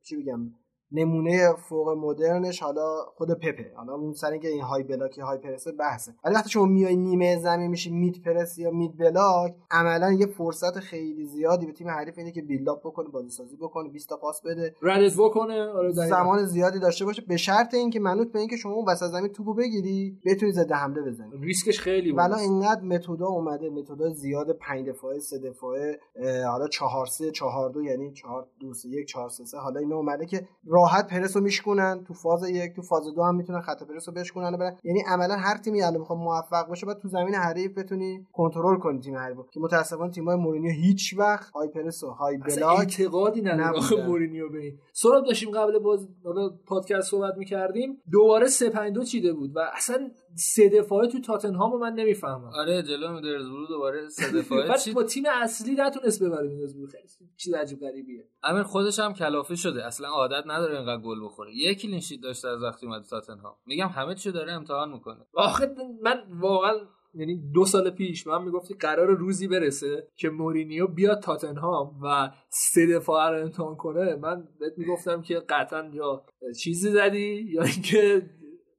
چی 0.03 0.17
بگم؟ 0.17 0.51
نمونه 0.93 1.53
فوق 1.69 1.89
مدرنش 1.89 2.63
حالا 2.63 3.05
خود 3.17 3.31
پپه. 3.31 3.73
حالا 3.77 3.95
اون 3.95 4.13
سر 4.13 4.31
اینکه 4.31 4.49
این 4.49 4.63
high 4.63 4.83
block 4.83 5.19
high 5.19 5.39
press 5.39 5.67
بحثه. 5.79 6.15
ولی 6.25 6.35
وقتی 6.35 6.51
شما 6.51 6.67
میای 6.67 6.97
نیمه 6.97 7.37
زمین 7.37 7.71
میشی 7.71 7.91
mid 7.91 8.23
press 8.23 8.59
یا 8.59 8.71
mid 8.71 8.97
block 8.99 9.55
عملا 9.71 10.13
یه 10.13 10.27
فرصت 10.27 10.79
خیلی 10.79 11.27
زیادی 11.27 11.67
به 11.67 11.73
تیم 11.73 11.89
حریف 11.89 12.19
اینه 12.19 12.33
که 12.33 12.43
build 12.43 12.69
up 12.69 12.81
بکنه 12.81 13.09
بازی 13.09 13.31
سازی 13.31 13.57
بکنه 13.57 13.89
20 13.89 14.09
تا 14.09 14.17
پاس 14.17 14.43
بده. 14.43 14.75
ردت 14.83 15.17
بکنه. 15.19 15.63
آره. 15.63 15.93
زمان 15.93 16.45
زیادی 16.45 16.79
داشته 16.79 17.05
باشه. 17.05 17.23
به 17.29 17.37
شرط 17.37 17.75
اینکه 17.75 18.01
منوط 18.01 18.33
به 18.33 18.39
اینکه 18.39 18.57
شما 18.57 18.73
اون 18.73 18.85
وسط 18.89 19.07
زمین 19.07 19.29
توپو 19.29 19.55
بگیری 19.55 20.19
بتونی 20.27 20.53
ضد 20.53 20.73
حمله 20.73 21.03
بزنی. 21.03 21.31
ریسکش 21.41 21.81
خیلی 21.81 22.13
بود 22.13 22.21
اینقدر 22.21 22.83
متودا 22.83 23.27
اومده 23.27 23.71
متودا 23.71 24.11
زیاد 24.11 24.53
5 24.53 24.89
دفاعه 24.89 25.19
3 25.19 25.39
دفاعه 25.39 26.01
حالا 26.47 26.69
4 26.69 27.07
3 27.07 27.31
4 27.31 27.71
2 27.71 27.83
یعنی 27.83 28.13
4 28.13 28.47
2 28.61 28.75
3 28.75 28.89
1 28.89 29.07
4 29.09 29.29
3 29.29 29.45
3 29.45 29.59
حالا 29.59 29.81
اینا 29.81 29.97
اومده 29.97 30.27
که 30.27 30.49
راحت 30.81 31.07
پرس 31.07 31.37
رو 31.37 31.43
میشکنن 31.43 32.05
تو 32.05 32.15
فاز 32.15 32.51
یک 32.51 32.77
تو 32.77 32.83
فاز 32.83 33.03
دو 33.15 33.23
هم 33.23 33.37
می‌تونن 33.37 33.61
خط 33.61 33.83
پرس 33.83 34.09
رو 34.09 34.15
بشکنن 34.15 34.57
برن. 34.57 34.77
یعنی 34.85 35.03
عملا 35.07 35.37
هر 35.37 35.57
تیمی 35.57 35.83
الان 35.83 36.01
بخواد 36.01 36.19
موفق 36.19 36.69
باشه 36.69 36.87
باید 36.87 36.99
تو 36.99 37.09
زمین 37.09 37.35
حریف 37.35 37.79
بتونی 37.79 38.27
کنترل 38.33 38.79
کنی 38.79 39.01
تیم 39.01 39.17
حریف. 39.17 39.37
که 39.53 39.61
متاسفانه 39.61 40.11
تیم‌های 40.11 40.37
مورینیو 40.37 40.73
هیچ 40.73 41.15
وقت 41.19 41.53
های 41.53 41.69
پرس 41.69 42.05
و 42.05 42.11
های 42.11 42.37
بلاک 42.37 42.79
اعتقادی 42.79 43.43
نداره 43.43 44.07
مورینیو 44.07 44.49
به 44.49 44.59
این. 44.59 44.79
سراب 44.93 45.25
داشتیم 45.27 45.51
قبل 45.51 45.79
باز 45.79 46.09
حالا 46.25 46.51
پادکست 46.67 47.11
صحبت 47.11 47.35
می‌کردیم. 47.37 48.03
دوباره 48.11 48.47
3 48.47 48.71
5 48.71 48.95
2 48.95 49.05
چیده 49.05 49.33
بود 49.33 49.57
و 49.57 49.61
اصلا 49.77 50.11
سه 50.35 50.69
دفاعه 50.69 51.09
تو 51.09 51.21
تاتنهام 51.21 51.81
من 51.81 51.93
نمی‌فهمم. 51.93 52.51
آره 52.55 52.83
جلو 52.83 53.13
میدرزبرو 53.13 53.67
دوباره 53.67 54.09
سه 54.09 54.39
دفاعه. 54.39 54.69
بعد 54.69 54.79
چی؟ 54.79 54.93
با 54.93 55.03
تیم 55.03 55.25
اصلی 55.43 55.75
نتونست 55.75 56.23
ببره 56.23 56.49
میدرزبرو 56.49 56.87
خیلی 56.87 57.05
چیز 57.37 57.55
عجیب 57.55 57.81
غریبیه. 57.81 58.29
امیر 58.43 58.63
خودش 58.63 58.99
هم 58.99 59.15
کلافه 59.15 59.55
شده. 59.55 59.87
اصلا 59.87 60.09
عادت 60.09 60.45
نداره 60.47 60.77
اینقدر 60.77 61.03
گل 61.03 61.25
بخوره. 61.25 61.57
یک 61.57 61.81
کلین 61.81 62.01
شیت 62.01 62.21
داشته 62.21 62.49
از 62.49 62.63
وقتی 62.63 62.87
اومد 62.87 63.03
تاتنهام. 63.03 63.55
میگم 63.67 63.89
همه 63.89 64.15
چی 64.15 64.33
داره 64.33 64.53
امتحان 64.53 64.93
می‌کنه. 64.93 65.27
آخه 65.35 65.75
من 66.03 66.23
واقعا 66.41 66.75
یعنی 67.15 67.51
دو 67.55 67.65
سال 67.65 67.91
پیش 67.91 68.27
من 68.27 68.43
می‌گفتی 68.43 68.75
قرار 68.75 69.07
روزی 69.07 69.49
برسه 69.49 70.09
که 70.17 70.31
مورینیو 70.31 70.87
بیاد 70.87 71.21
تاتنهام 71.21 72.01
و 72.03 72.31
سه 72.49 72.87
دفاع 72.87 73.31
رو 73.31 73.43
امتحان 73.43 73.77
کنه. 73.77 74.17
من 74.17 74.49
بهت 74.61 74.73
می‌گفتم 74.77 75.23
که 75.23 75.35
قطعا 75.49 75.91
یا 75.93 76.23
چیزی 76.61 76.91
زدی 76.91 77.47
یا 77.51 77.63
اینکه 77.63 78.31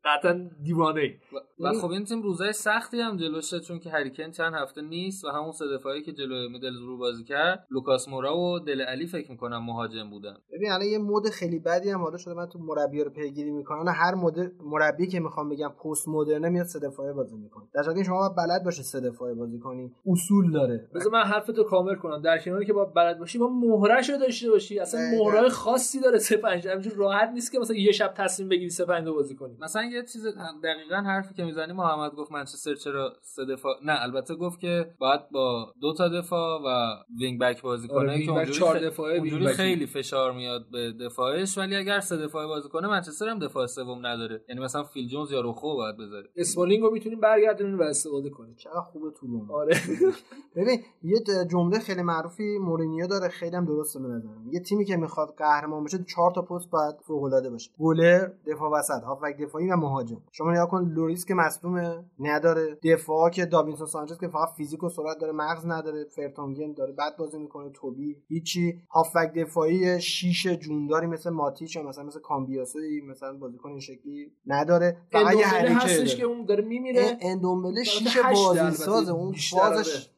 قطعا 0.06 0.49
دیوانه 0.64 1.02
ای 1.02 1.10
و, 1.10 1.68
و 1.68 1.73
خب 1.73 1.90
این 1.91 2.03
تیم 2.03 2.22
روزای 2.22 2.53
سختی 2.53 2.99
هم 2.99 3.18
جلوشه 3.18 3.60
چون 3.60 3.80
که 3.80 3.90
هریکن 3.90 4.32
چند 4.32 4.53
هفته 4.53 4.82
نیست 4.82 5.26
و 5.26 5.28
همون 5.30 5.52
سه 5.52 5.65
دفاعی 5.78 6.02
که 6.02 6.11
جلوی 6.11 6.48
میدلزبرو 6.48 6.98
بازی 6.98 7.23
کرد 7.23 7.68
لوکاس 7.72 8.07
مورا 8.07 8.38
و 8.38 8.60
دل 8.60 8.82
علی 8.82 9.07
فکر 9.07 9.32
می‌کنم 9.32 9.65
مهاجم 9.65 10.10
بودن. 10.10 10.38
ببین 10.53 10.72
الان 10.72 10.88
یه 10.88 10.98
مود 10.98 11.30
خیلی 11.30 11.60
بدی 11.60 11.90
هم 11.90 12.02
حالا 12.02 12.18
شده 12.18 12.34
من 12.34 12.45
تو 12.45 12.60
مربی 12.60 13.03
رو 13.03 13.10
پیگیری 13.10 13.52
می‌کنم. 13.52 13.94
هر 13.95 14.15
مد 14.15 14.52
مربی 14.64 15.07
که 15.07 15.19
می‌خوام 15.19 15.49
بگم 15.49 15.69
پست 15.69 16.07
مدرنه 16.07 16.49
میاد 16.49 16.65
سه 16.65 16.80
دفاعه 16.80 17.14
بازی 17.14 17.38
می‌کنه. 17.38 17.68
در 17.73 17.94
که 17.94 18.03
شما 18.03 18.19
باید 18.19 18.36
بلد 18.36 18.64
باشه 18.64 18.84
سه 18.84 18.99
دفاعه 18.99 19.34
بازی 19.34 19.60
کنی. 19.60 19.91
اصول 20.06 20.52
داره. 20.52 20.90
بذار 20.95 21.11
من 21.11 21.23
حرفتو 21.23 21.64
کامل 21.64 21.95
کنم. 21.95 22.22
در 22.22 22.38
کناری 22.38 22.65
که 22.65 22.73
با 22.73 22.86
بلد 22.86 23.19
باشی 23.19 23.38
با 23.38 23.48
مهرش 23.48 24.10
رو 24.10 24.18
داشته 24.18 24.49
باشی. 24.49 24.80
اصلا. 24.80 25.02
مهرای 25.19 25.49
خاصی 25.49 25.99
داره 25.99 26.19
سه 26.19 26.38
پنج. 26.38 26.68
راحت 26.95 27.30
نیست 27.30 27.52
که 27.52 27.60
مثلا 27.60 27.76
یه 27.76 27.91
شب 27.91 28.14
تصمیم 28.18 28.49
بگیری 28.49 28.69
سه 28.69 28.86
پنج 28.86 29.07
بازی 29.07 29.36
کنی. 29.36 29.57
مثلا 29.61 29.91
یه 29.92 30.04
چیز 30.04 30.26
دقیقا 30.64 30.96
حرفی 30.96 31.34
که 31.34 31.44
می‌زنی 31.44 31.74
محمد 31.74 32.12
گفت 32.12 32.32
منچستر 32.32 32.76
چرا 32.76 33.14
سه 33.22 33.46
دفاع 33.46 33.74
نه 33.86 34.02
البته 34.02 34.36
گفت 34.36 34.60
که 34.60 34.94
باید 35.00 35.22
با 35.32 35.74
دو 35.82 35.94
تا 35.94 36.10
دفاع 36.10 36.62
و 36.66 36.96
wing 37.20 37.40
back 37.40 37.62
بازی 37.62 37.88
آره، 37.92 38.08
کنه 38.08 38.26
که 38.26 38.32
اونجوری, 38.32 38.58
چهار 38.60 38.80
خ- 38.80 38.84
دفاعه، 38.84 39.18
اونجوری. 39.20 39.48
خیلی 39.48 39.86
فشار 39.86 40.32
میاد 40.34 40.62
به 40.72 40.92
دفاعش 41.06 41.58
ولی 41.58 41.76
اگر 41.76 42.00
سه 42.00 42.18
دفاعه 42.18 42.48
بازی 42.48 42.70
کنه 42.70 42.88
منچستر 42.88 43.28
هم 43.30 43.40
دفاع 43.40 43.66
سوم 43.68 44.06
نداره. 44.06 44.44
یعنی 44.50 44.62
مثلا 44.62 44.84
فیل 44.84 45.08
جونز 45.08 45.32
یا 45.32 45.42
روخو 45.42 45.76
باید 45.76 45.98
بذاره. 45.98 46.30
اسمالینگ 46.36 46.84
رو 46.84 46.92
می‌تونیم 46.92 47.20
برگردونیم 47.20 47.80
و 47.80 47.84
استفاده 47.84 48.30
کنیم. 48.30 48.56
چقدر 48.56 48.82
خوبه 48.82 49.12
تو 49.20 49.28
رم. 49.28 49.52
آره. 49.52 49.78
ببین 50.56 50.80
یه 51.04 51.20
جمله 51.52 51.80
خیلی 51.80 52.02
معروفی 52.02 52.58
مورینیو 52.58 53.08
داره 53.08 53.28
خیلی 53.30 53.56
هم 53.56 53.66
درسته 53.66 54.00
به 54.00 54.08
نظرم. 54.08 54.50
یه 54.52 54.60
تیمی 54.60 54.86
که 54.86 54.98
می‌خواد 54.98 55.34
قهرمان 55.38 55.84
بشه 55.84 56.04
چهار 56.16 56.32
تا 56.36 56.42
پست 56.42 56.70
باید 56.70 56.96
فوق 57.08 57.24
العاده 57.24 57.50
باشه. 57.50 57.72
گلر 57.80 58.28
دفاع 58.48 58.72
وسط 58.80 59.04
هافبک 59.04 59.38
دفاعی 59.42 59.72
و 59.72 59.76
مهاجم. 59.82 60.22
شما 60.32 60.52
نگاه 60.52 60.70
کن 60.70 60.91
لوریس 60.95 61.26
که 61.26 61.34
مصدومه 61.34 62.06
نداره. 62.20 62.80
دفاع 62.84 63.30
که 63.30 63.45
داوینسون 63.45 63.88
سانچز 63.88 64.18
که 64.18 64.28
فقط 64.28 64.49
فیزیک 64.58 64.84
و 64.84 64.90
سرعت 64.90 65.18
داره 65.18 65.34
مغز 65.34 65.66
نداره. 65.66 66.06
فرتونگن 66.16 66.74
داره 66.74 66.91
بد 66.91 67.18
بازی 67.18 67.40
می‌کنه 67.40 67.70
توبی. 67.70 68.16
هیچی. 68.28 68.82
هافبک 68.91 69.34
دفاعی 69.34 70.02
شیش 70.02 70.48
جونداری 70.48 71.08
مثل 71.08 71.30
ماتیچ 71.30 71.76
یا 71.76 71.84
مثلا 71.84 72.03
مثل 72.03 72.20
کامبیاسوی 72.20 73.02
مثلا 73.02 73.34
بازیکن 73.34 73.70
این 73.70 73.80
شکلی 73.80 74.32
نداره. 74.45 74.98
فقط 75.12 75.36
یه 75.36 75.48
هستش. 75.48 76.16
که 76.16 76.24
اون 76.24 76.45
داره 76.45 76.64
میمیره. 76.64 77.18
اندومبله 77.22 77.84
شیش 77.84 78.18
بازی 78.18 78.72
سازه 78.72 79.12
اون 79.12 79.34
فازش 79.52 80.10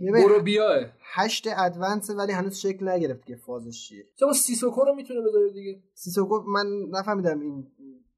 ببین، 0.00 0.26
برو 0.26 0.42
بیاه 0.42 0.86
هشت 1.14 1.48
ادوانس 1.56 2.10
ولی 2.10 2.32
هنوز 2.32 2.56
شکل 2.56 2.88
نگرفت 2.88 3.26
که 3.26 3.36
فازش 3.36 3.88
چیه. 3.88 4.04
چرا 4.16 4.32
سیسوکو 4.32 4.84
رو 4.84 4.94
می‌تونه 4.94 5.20
بذاره 5.20 5.52
دیگه. 5.52 5.82
سیسوکو 5.94 6.42
من 6.42 6.66
نفهمیدم 6.90 7.40
این 7.40 7.66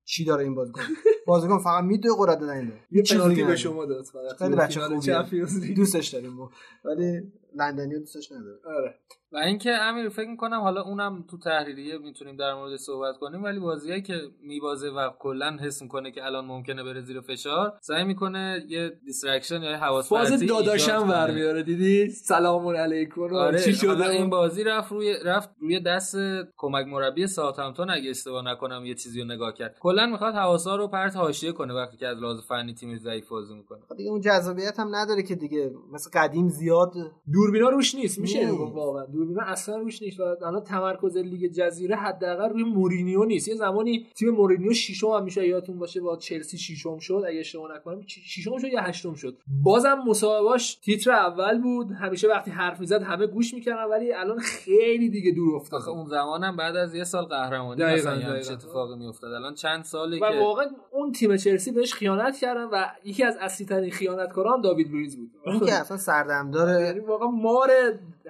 چی 0.06 0.24
داره 0.24 0.44
این 0.44 0.54
بازیکن؟ 0.54 0.80
بازیکن 1.26 1.58
فقط 1.58 1.84
میدوه 1.84 2.16
قرات 2.16 2.38
دادن 2.38 2.72
یه 2.90 3.02
پنالتی 3.02 3.44
به. 3.44 3.56
شما 3.56 3.84
داد 3.84 4.04
خیلی 4.38 4.54
بچه 4.56 4.80
خوبیه. 4.80 5.74
دوستش 5.74 6.08
داریم 6.08 6.30
ما. 6.30 6.50
ولی 6.84 7.32
لندنی 7.54 7.98
دوستش 7.98 8.32
نداره. 8.32 8.58
آره. 8.64 8.94
و 9.32 9.36
اینکه 9.36 9.70
امیر 9.70 10.08
فکر 10.08 10.28
می‌کنم 10.28 10.60
حالا 10.60 10.82
اونم 10.82 11.24
تو 11.30 11.38
تحریریه 11.38 11.98
می‌تونیم 11.98 12.36
در 12.36 12.54
مورد 12.54 12.76
صحبت 12.76 13.16
کنیم 13.16 13.42
ولی 13.42 13.58
بازیایی 13.58 14.02
که 14.02 14.14
میبازه 14.42 14.88
و 14.88 15.10
کلا 15.18 15.56
حس 15.60 15.82
می‌کنه 15.82 16.10
که 16.10 16.24
الان 16.24 16.44
ممکنه 16.44 16.84
بره 16.84 17.00
زیر 17.00 17.20
فشار 17.20 17.72
سعی 17.80 18.04
می‌کنه 18.04 18.64
یه 18.68 18.92
دیسترکشن 19.04 19.62
یا 19.62 19.70
یه 19.70 19.76
حواس 19.76 20.08
فاز 20.08 20.30
پرتی 20.30 20.46
داداشم 20.46 20.92
ایجاد 20.92 21.02
کنه. 21.02 21.12
برمیاره 21.12 21.62
دیدی؟ 21.62 22.08
سلام 22.08 22.68
علیکم. 22.68 23.34
آره 23.34 23.58
چی 23.58 23.72
شده؟ 23.72 24.08
این 24.08 24.20
اون؟ 24.20 24.30
بازی 24.30 24.64
رفت 24.64 24.92
روی 24.92 25.14
رفت 25.24 25.50
روی 25.60 25.80
دست 25.80 26.16
کمک 26.56 26.86
مربی 26.86 27.26
ساوثهمپتون 27.26 27.90
اگه 27.90 28.10
اشتباه 28.10 28.44
نکنم 28.44 28.86
یه 28.86 28.94
چیزی 28.94 29.20
رو 29.20 29.26
نگاه 29.26 29.52
کرد. 29.52 29.76
کلا 29.80 30.06
می‌خواد 30.06 30.34
حواسا 30.34 30.76
رو 30.76 30.88
پرت 30.88 31.16
حاشیه 31.16 31.52
کنه 31.52 31.74
وقتی 31.74 31.96
که 31.96 32.06
از 32.06 32.18
لحاظ 32.18 32.40
فنی 32.48 32.74
تیم 32.74 32.98
ضعیف 32.98 33.28
بازی 33.28 33.54
می‌کنه. 33.54 33.80
خب 33.88 33.96
دیگه 33.96 34.10
اون 34.10 34.20
جذابیت 34.20 34.80
هم 34.80 34.94
نداره 34.94 35.22
که 35.22 35.34
دیگه. 35.34 35.70
مثل 35.92 36.10
قدیم 36.14 36.48
زیاد 36.48 36.92
دوربینا 37.32 37.68
روش 37.68 37.94
نیست 37.94 38.18
میشه؟ 38.18 38.50
واقعا 38.50 39.06
دوربینا 39.26 39.46
اصلا 39.46 39.76
روش 39.76 40.02
نیست 40.02 40.20
و 40.20 40.22
الان 40.22 40.60
تمرکز 40.60 41.16
لیگ 41.16 41.52
جزیره 41.52 41.96
حداقل 41.96 42.48
روی 42.48 42.64
مورینیو 42.64 43.24
نیست. 43.24 43.48
یه 43.48 43.54
زمانی 43.54 44.06
تیم 44.14 44.30
مورینیو 44.30 44.72
ششم 44.72 45.08
هم 45.08 45.24
میشه 45.24 45.48
یادتون 45.48 45.78
باشه 45.78 46.00
با 46.00 46.16
چلسی 46.16 46.58
ششم 46.58 46.98
شد 46.98 47.24
اگه 47.28 47.40
اشتباه 47.40 47.76
نکنم 47.76 48.00
ششم 48.06 48.58
شد 48.58 48.68
یا 48.68 48.80
هشتم 48.80 49.14
شد. 49.14 49.38
بازم 49.64 50.02
مصاحبهاش 50.06 50.74
تیتر 50.74 51.10
اول 51.10 51.62
بود. 51.62 51.90
همیشه 51.92 52.28
وقتی 52.28 52.50
حرف 52.50 52.80
می‌زد 52.80 53.02
همه 53.02 53.26
گوش 53.26 53.54
می‌کردن 53.54 53.84
ولی 53.84 54.12
الان 54.12 54.38
خیلی 54.38 55.08
دیگه 55.08 55.32
دور 55.32 55.56
افتاد 55.56 55.88
اون 55.88 56.06
زمانم 56.06 56.56
بعد 56.56 56.76
از 56.76 56.94
یه 56.94 57.04
سال 57.04 57.24
قهرمانی 57.24 57.80
دقیقاً، 57.80 58.10
مثلا 58.10 58.32
دقیقاً. 58.32 58.52
اتفاقی 58.52 58.96
میافتاد. 58.96 59.32
الان 59.32 59.54
چند 59.54 59.84
ساله 59.84 60.16
و 60.16 60.30
که 60.32 60.38
واقعا 60.38 60.66
اون 60.92 61.12
تیم 61.12 61.36
چلسی 61.36 61.72
بهش 61.72 61.94
خیانت 61.94 62.36
کردن 62.36 62.64
و 62.64 62.86
یکی 63.04 63.24
از 63.24 63.36
اصلی 63.40 63.66
ترین 63.66 63.90
خیانتکارا 63.90 64.52
هم 64.52 64.60
داوید 64.60 64.90
لوئیز 64.90 65.16
بود. 65.16 65.30
اون 65.46 65.60
که 65.60 65.74
اصلا 65.74 65.96
سردمدار 65.96 66.82
یعنی 66.82 67.00
واقعا 67.00 67.28
مار 67.28 67.70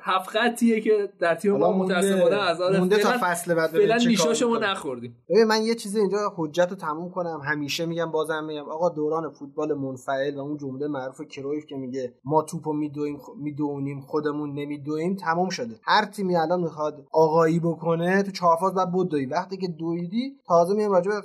هفت 0.02 0.28
خطیه 0.28 0.80
که 0.80 1.08
در 1.18 1.34
تیم 1.34 1.56
ما 1.56 1.72
متاسفانه 1.72 2.36
از 2.36 2.60
آره 2.60 2.78
مونده 2.78 2.98
تا 2.98 3.12
فصل 3.20 3.54
بعد 3.54 3.70
فعلا 3.70 3.98
چه 3.98 4.04
کار 4.04 4.08
نیشاشو 4.08 4.48
ما 4.48 4.54
می‌کنه. 4.54 4.70
نخوردیم 4.70 5.16
ببین 5.28 5.44
من 5.44 5.62
یه 5.62 5.74
چیزی 5.74 6.00
اینجا 6.00 6.18
حجت 6.36 6.70
رو 6.70 6.76
تموم 6.76 7.10
کنم 7.10 7.40
همیشه 7.44 7.86
میگم 7.86 8.10
بازم 8.10 8.44
میگم 8.44 8.68
آقا 8.68 8.88
دوران 8.88 9.30
فوتبال 9.30 9.74
منفعل 9.74 10.36
و 10.36 10.40
اون 10.40 10.56
جمله 10.56 10.88
معروف 10.88 11.20
کرویف 11.20 11.66
که 11.66 11.76
میگه 11.76 12.14
ما 12.24 12.42
توپو 12.42 12.72
میدویم. 12.72 13.18
می‌دونیم 13.36 14.00
خودمون 14.00 14.52
نمیدویم 14.52 15.16
تموم 15.16 15.48
شده 15.48 15.74
هر 15.82 16.04
تیمی 16.04 16.36
الان 16.36 16.60
می‌خواد 16.60 17.06
آقایی 17.12 17.60
بکنه 17.60 18.22
تو 18.22 18.30
چهار 18.30 18.56
فاز 18.56 18.74
بعد 18.74 18.92
بدوی 18.92 19.26
وقتی 19.26 19.56
که 19.56 19.68
دویدی 19.68 20.36
تازه 20.46 20.74
میام 20.74 20.92
راجع 20.92 21.10
به 21.10 21.22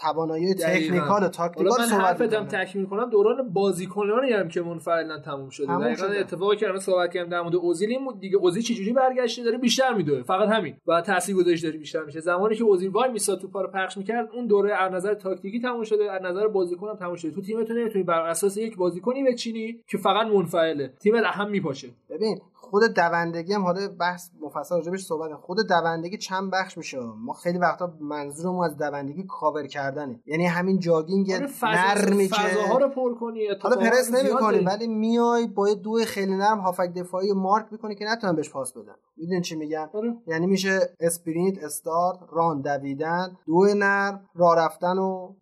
توانایی. 0.00 0.54
technical 0.54 1.24
و 1.24 1.28
tactical 1.28 1.80
من 1.80 1.86
صحبت 1.86 2.20
حرفتم. 2.20 2.44
تکمیل 2.44 2.86
کنم 2.86 3.10
دوران 3.10 3.52
بازیکنانی 3.52 4.32
هم 4.32 4.48
که 4.48 4.62
منفعلا 4.62 5.20
تموم 5.20 5.48
شده 5.48 5.78
دقیقاً. 5.78 6.06
اتفاقی 6.06 6.56
که 6.56 6.66
الان 6.66 6.80
صحبت 6.80 7.12
کردم 7.12 7.30
در 7.30 7.40
مورد 7.40 7.54
اوزیل 7.54 7.90
این 7.90 8.04
دیگه 8.20 8.36
اوزیل 8.36 8.62
چجوری 8.62 8.92
برگشته 8.92 9.42
داره 9.42 9.58
بیشتر 9.58 9.94
میدوه. 9.94 10.22
فقط 10.22 10.48
همین. 10.48 10.76
و 10.86 11.00
تاثیرگذاریش 11.00 11.60
داره 11.60 11.78
بیشتر 11.78 12.02
میشه. 12.02 12.20
زمانی 12.20 12.56
که 12.56 12.64
اوزیل 12.64 12.90
وای 12.90 13.10
میساد 13.10 13.40
تو 13.40 13.48
رو 13.62 13.68
پخش 13.74 13.96
می‌کرد 13.96 14.30
اون 14.32 14.46
دوره 14.46 14.74
از 14.74 14.92
نظر 14.92 15.14
تاکتیکی 15.14 15.60
تموم 15.60 15.82
شده. 15.82 16.12
از 16.12 16.22
نظر 16.22 16.48
بازیکن 16.48 16.88
هم 16.88 16.96
تموم 16.96 17.16
شده. 17.16 17.30
تو 17.30 17.42
تیمتون 17.42 17.78
نمی‌تونی 17.78 18.04
بر 18.04 18.20
اساس 18.20 18.56
یک 18.56 18.76
بازیکنی 18.76 19.22
بچینی 19.22 19.80
که 19.88 19.98
فقط 19.98 20.26
منفعله. 20.26 20.92
تیمت 21.02 21.24
هم 21.24 21.50
میپاشه. 21.50 21.88
ببین 22.10 22.38
خود 22.70 22.82
دوندگی 22.84 23.52
هم 23.52 23.62
حالا 23.62 23.88
بحث 24.00 24.30
مفصل 24.40 24.74
راجبش 24.74 25.04
صحبت. 25.04 25.32
خود 25.34 25.68
دوندگی 25.68 26.18
چند 26.18 26.50
بخش 26.50 26.78
میشه 26.78 26.98
ما 27.00 27.32
خیلی 27.32 27.58
وقتا 27.58 27.94
منظورمون 28.00 28.64
از 28.64 28.76
دوندگی 28.76 29.24
کاور 29.28 29.66
کردنه 29.66 30.20
یعنی 30.26 30.46
همین 30.46 30.78
jogging 30.78 31.32
آره، 31.32 31.48
نرمی 31.62 32.28
که 32.28 32.34
فضاها 32.34 32.78
رو 32.78 32.88
پر 32.88 33.14
کنی 33.14 33.40
حالا 33.62 33.76
پرس 33.76 34.14
نمی‌کنی. 34.14 34.58
ولی 34.58 34.86
میای 34.86 35.46
با 35.46 35.68
یه 35.68 35.74
دو 35.74 36.04
خیلی 36.06 36.36
نرم 36.36 36.58
هافک 36.58 36.92
دفاعی 36.94 37.32
مارک 37.32 37.66
می‌کنی 37.70 37.94
که 37.94 38.04
نتونن 38.04 38.36
بهش 38.36 38.50
پاس 38.50 38.72
بدن 38.72 38.94
می‌دونی 39.16 39.40
چی 39.40 39.56
میگم 39.56 39.88
آره. 39.94 40.16
یعنی 40.26 40.46
میشه 40.46 40.96
sprint، 41.00 41.64
start، 41.64 42.18
run 42.32 42.60
دویدن 42.60 43.36
دو 43.46 43.74
نرم 43.74 44.20
راه 44.34 44.56
رفتن 44.56 44.98
و 44.98 45.34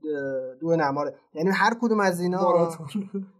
دو 0.61 0.77
نرم 0.77 0.99
آره 0.99 1.15
یعنی 1.35 1.51
هر 1.51 1.75
کدوم 1.81 2.01
از 2.01 2.21
اینا. 2.21 2.69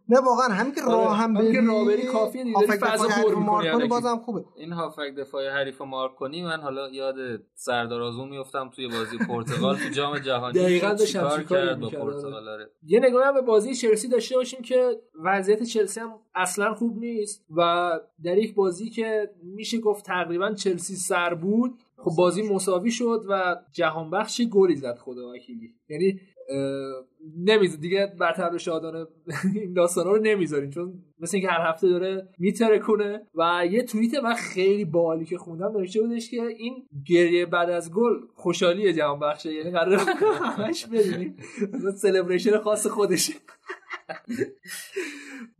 نه 0.09 0.21
واقعا 0.21 0.49
همین 0.49 0.75
که 0.75 0.83
آره، 0.83 0.93
راه 0.93 1.17
هم 1.17 1.37
همین 1.37 1.43
بری 1.43 1.53
که 1.53 1.61
راه 1.61 1.87
بری 1.87 2.07
کافیه 2.07 2.45
دیگه، 2.45 2.67
فضا 2.67 3.07
دفاعی 3.07 3.35
پر 3.35 3.61
می‌کنی. 3.61 3.89
بازم 3.89 4.17
خوبه. 4.17 4.45
این 4.57 4.73
هافک 4.73 5.15
دفاع 5.19 5.49
حریف 5.49 5.81
مارک 5.83 6.15
کنی 6.15 6.43
من 6.43 6.61
حالا 6.61 6.89
یاد 6.89 7.15
سردار 7.55 8.03
آزمون 8.03 8.29
میفتم 8.29 8.71
توی 8.75 8.89
بازی 8.89 9.19
پرتغال 9.19 9.77
تو 9.77 9.89
جام 9.89 10.19
جهانی. 10.19 10.59
دقیقاً 10.59 10.93
داشتم 10.93 11.45
کرد 11.51 11.81
با 11.81 11.89
پرتغال؟ 11.89 12.49
آره. 12.49 12.71
یه 12.83 13.01
نگاه 13.01 13.33
به 13.33 13.41
بازی 13.41 13.75
چلسی 13.75 14.09
داشته 14.09 14.37
باشیم 14.37 14.63
که 14.63 15.01
وضعیت 15.25 15.63
چلسی 15.63 16.01
هم 16.01 16.11
اصلا 16.35 16.75
خوب 16.75 16.99
نیست 16.99 17.45
و 17.57 17.91
در 18.25 18.39
یک 18.39 18.55
بازی 18.55 18.91
که 18.91 19.31
میشه 19.43 19.79
گفت 19.79 20.05
تقریبا 20.05 20.53
چلسی 20.55 20.97
سر 20.97 21.35
بود 21.35 21.79
خب 21.97 22.11
بازی 22.17 22.43
مساوی 22.43 22.91
شد 22.91 23.25
و 23.29 23.57
جهان 23.73 24.11
بخشی 24.11 24.49
گلی 24.49 24.77
زد 24.77 24.99
خدا 24.99 25.33
وکیلی. 25.35 25.75
یعنی 25.89 26.21
نمیز 27.37 27.81
دیگه 27.81 28.13
برتر 28.21 28.59
شادانه 28.59 29.07
این 29.55 29.73
داستانا 29.73 30.11
رو 30.11 30.23
نمی‌ذاریم 30.23 30.71
چون 30.71 31.03
مثل 31.21 31.37
اینکه 31.37 31.53
هر 31.53 31.71
هفته 31.71 31.89
داره 31.89 32.29
میتره 32.39 32.79
کنه 32.79 33.27
و 33.35 33.67
یه 33.71 33.83
توییت 33.83 34.15
من 34.15 34.35
خیلی 34.35 34.85
بالی 34.85 35.25
که 35.25 35.39
خوندم 35.39 35.73
نوشته 35.79 36.01
بودش 36.01 36.31
که 36.31 36.43
این 36.43 36.89
گریه 37.07 37.47
بعد 37.47 37.71
از 37.71 37.93
گل 37.93 38.21
خوشحالی 38.35 38.93
جهان 38.93 39.21
بخشه 39.21 39.53
یعنی 39.53 39.71
قرار 39.71 39.99
همش 40.57 40.87
ببینیم 40.87 41.37
سلبریشن 41.97 42.59
خاص 42.65 42.87
خودشه. 42.87 43.33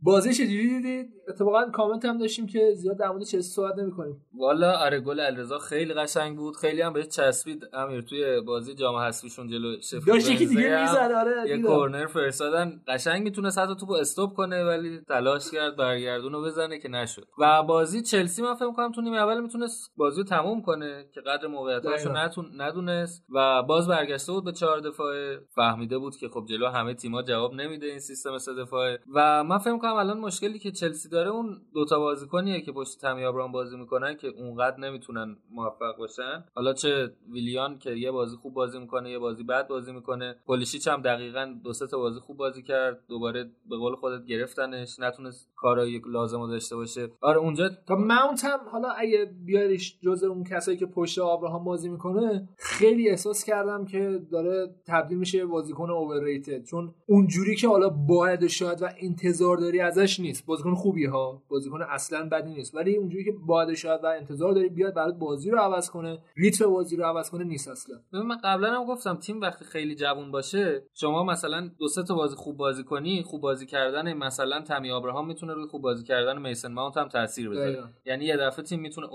بازی 0.01 0.33
چجوری 0.33 0.67
دیدید؟ 0.67 1.13
اتفاقا 1.27 1.69
کامنت 1.69 2.05
هم 2.05 2.17
داشتیم 2.17 2.47
که 2.47 2.73
زیاد 2.75 2.97
در 2.97 3.09
مورد 3.09 3.23
چلسی 3.23 3.49
صحبت 3.49 3.77
نمی‌کنیم. 3.77 4.25
والا 4.33 4.71
آره 4.71 4.99
گل 4.99 5.19
الرضا 5.19 5.59
خیلی 5.59 5.93
قشنگ 5.93 6.37
بود. 6.37 6.55
خیلی 6.55 6.81
هم 6.81 6.93
بهش 6.93 7.07
چسبید 7.07 7.63
امیر 7.73 8.01
توی 8.01 8.41
بازی 8.41 8.75
جام 8.75 8.95
حذفیشون 8.95 9.47
جلو 9.47 9.81
شفیلد 9.81 10.05
داشت 10.05 10.29
یکی 10.29 10.45
دیگه 10.45 10.81
می‌زد 10.81 11.11
آره 11.15 11.49
یه. 11.49 11.61
کورنر 11.61 12.05
فرستادن. 12.05 12.81
قشنگ 12.87 13.23
می‌تونست 13.23 13.59
حتی 13.59 13.75
توپو 13.75 13.93
استوب 13.93 14.33
کنه 14.33 14.63
ولی 14.63 15.01
تلاش 15.07 15.51
کرد 15.51 15.75
برگردون 15.75 16.33
رو 16.33 16.41
بزنه 16.41 16.79
که 16.79 16.89
نشد. 16.89 17.27
و 17.39 17.63
بازی 17.63 18.01
چلسی 18.01 18.41
من 18.41 18.55
فکر 18.55 18.67
می‌کنم 18.67 18.91
تو 18.91 19.01
نیمه 19.01 19.17
اول 19.17 19.41
می‌تونست 19.41 19.91
بازی 19.97 20.21
رو 20.21 20.27
تموم 20.27 20.61
کنه 20.61 21.05
که 21.13 21.21
قدر 21.21 21.47
موقعیتاشو. 21.47 22.11
نتون 22.11 22.61
ندونست. 22.61 23.25
و 23.29 23.63
باز 23.63 23.87
برگشته 23.87 24.31
بود 24.31 24.45
به 24.45 24.51
چهار 24.51 24.79
دفاعه. 24.79 25.39
فهمیده 25.55 25.97
بود 25.97 26.15
که 26.15 26.27
خب 26.27 26.45
جلو 26.49 26.67
همه 26.67 26.93
تیم‌ها 26.93 27.23
جواب 27.23 27.53
نمیده 27.53 27.85
این 27.85 27.99
سیستم 27.99 28.37
سه 28.43 28.53
دفاعه. 28.53 28.99
و 29.15 29.43
من 29.43 29.57
فکر 29.57 29.73
می‌کنم 29.73 29.93
الان 29.93 30.19
مشکلی 30.19 30.59
که 30.59 30.71
چلسی 30.71 31.09
داره 31.09 31.29
اون 31.29 31.61
دوتا 31.73 31.99
بازیکنیه 31.99 32.61
که 32.61 32.71
پشت 32.71 33.01
تامی 33.01 33.25
آبرام 33.25 33.51
بازی 33.51 33.77
می‌کنن 33.77 34.17
که 34.17 34.27
اونقدر 34.27 34.79
نمی‌تونن 34.79 35.37
موفق 35.51 35.97
باشن. 35.97 36.43
حالا 36.55 36.73
چه 36.73 37.11
ویلیان 37.31 37.79
که 37.79 37.91
یه 37.91 38.11
بازی 38.11 38.35
خوب 38.37 38.53
بازی 38.53 38.79
می‌کنه 38.79 39.11
یه 39.11 39.19
بازی 39.19 39.43
بد 39.43 39.67
بازی 39.67 39.91
می‌کنه. 39.91 40.35
پولیشیچ 40.45 40.87
هم 40.87 41.01
دقیقا 41.01 41.53
دو 41.63 41.73
سه 41.73 41.87
تا 41.87 41.97
بازی 41.97 42.19
خوب 42.19 42.37
بازی 42.37 42.63
کرد. 42.63 43.03
دوباره 43.09 43.51
به 43.69 43.77
قول 43.77 43.95
خودت 43.95 44.25
گرفتنش. 44.25 44.99
نتونست 44.99 45.49
کارایی 45.55 46.01
لازم 46.11 46.47
داشته 46.47 46.75
باشه. 46.75 47.09
آره 47.21 47.37
اونجا 47.37 47.69
تا 47.87 47.95
ماونت 47.95 48.45
هم 48.45 48.59
حالا 48.71 48.89
اگه 48.89 49.33
بیاریش 49.45 49.99
جز 50.01 50.23
اون 50.23 50.43
کسایی 50.43 50.77
که 50.77 50.85
پشت 50.85 51.19
آبراهام 51.19 51.63
بازی 51.63 51.89
می‌کنه 51.89 52.49
خیلی 52.57 53.09
احساس 53.09 53.43
کردم 53.43 53.85
که 53.85 54.21
داره 54.31 54.75
تبدیل 54.87 55.17
میشه 55.17 55.45
بازیکن 55.45 55.89
اوورریتد 55.89 56.63
چون 56.63 56.93
اونجوری 57.07 57.55
که 57.55 57.67
حالا 57.67 57.89
باید 58.23 58.43
و 58.43 58.47
شاید 58.47 58.81
و 58.81 58.89
انتظار 58.97 59.57
داری 59.57 59.79
ازش 59.79 60.19
نیست. 60.19 60.45
بازیکن 60.45 60.75
خوبی 60.75 61.05
ها. 61.05 61.43
بازیکن 61.49 61.81
اصلا 61.81 62.29
بدی 62.29 62.53
نیست. 62.53 62.75
ولی 62.75 62.95
اونجوری 62.95 63.23
که 63.23 63.31
باید 63.47 63.69
و 63.69 63.75
شاید 63.75 64.03
و 64.03 64.07
انتظار 64.07 64.53
داری 64.53 64.69
بیاد 64.69 64.93
برات 64.93 65.15
بازی 65.15 65.49
رو 65.49 65.57
عوض 65.57 65.89
کنه 65.89 66.19
ریتم 66.35 66.67
بازی 66.67 66.95
رو 66.95 67.03
عوض 67.03 67.29
کنه 67.29 67.43
نیست 67.43 67.67
اصلا. 67.67 67.95
من 68.11 68.37
قبلا 68.43 68.73
هم 68.73 68.85
گفتم 68.85 69.15
تیم 69.15 69.41
وقتی 69.41 69.65
خیلی 69.65 69.95
جوون 69.95 70.31
باشه 70.31 70.83
شما 70.93 71.23
مثلا 71.23 71.69
دو 71.79 71.87
سه 71.87 72.03
تا 72.03 72.15
بازی 72.15 72.35
خوب 72.35 72.57
بازی 72.57 72.83
کنی 72.83 73.23
خوب 73.23 73.41
بازی 73.41 73.65
کردن 73.65 74.13
مثلا 74.13 74.61
تامی 74.61 74.91
آبراهام 74.91 75.27
می‌تونه 75.27 75.53
روی 75.53 75.67
خوب 75.67 75.81
بازی 75.81 76.03
کردن 76.03 76.41
میسن 76.41 76.71
ماونت 76.71 76.97
هم 76.97 77.07
تاثیر 77.07 77.49
بذاره. 77.49 77.83
یعنی 78.05 78.25
یه 78.25 78.37
دفعه 78.37 78.65
تیم 78.65 78.79
می‌تونه 78.79 79.07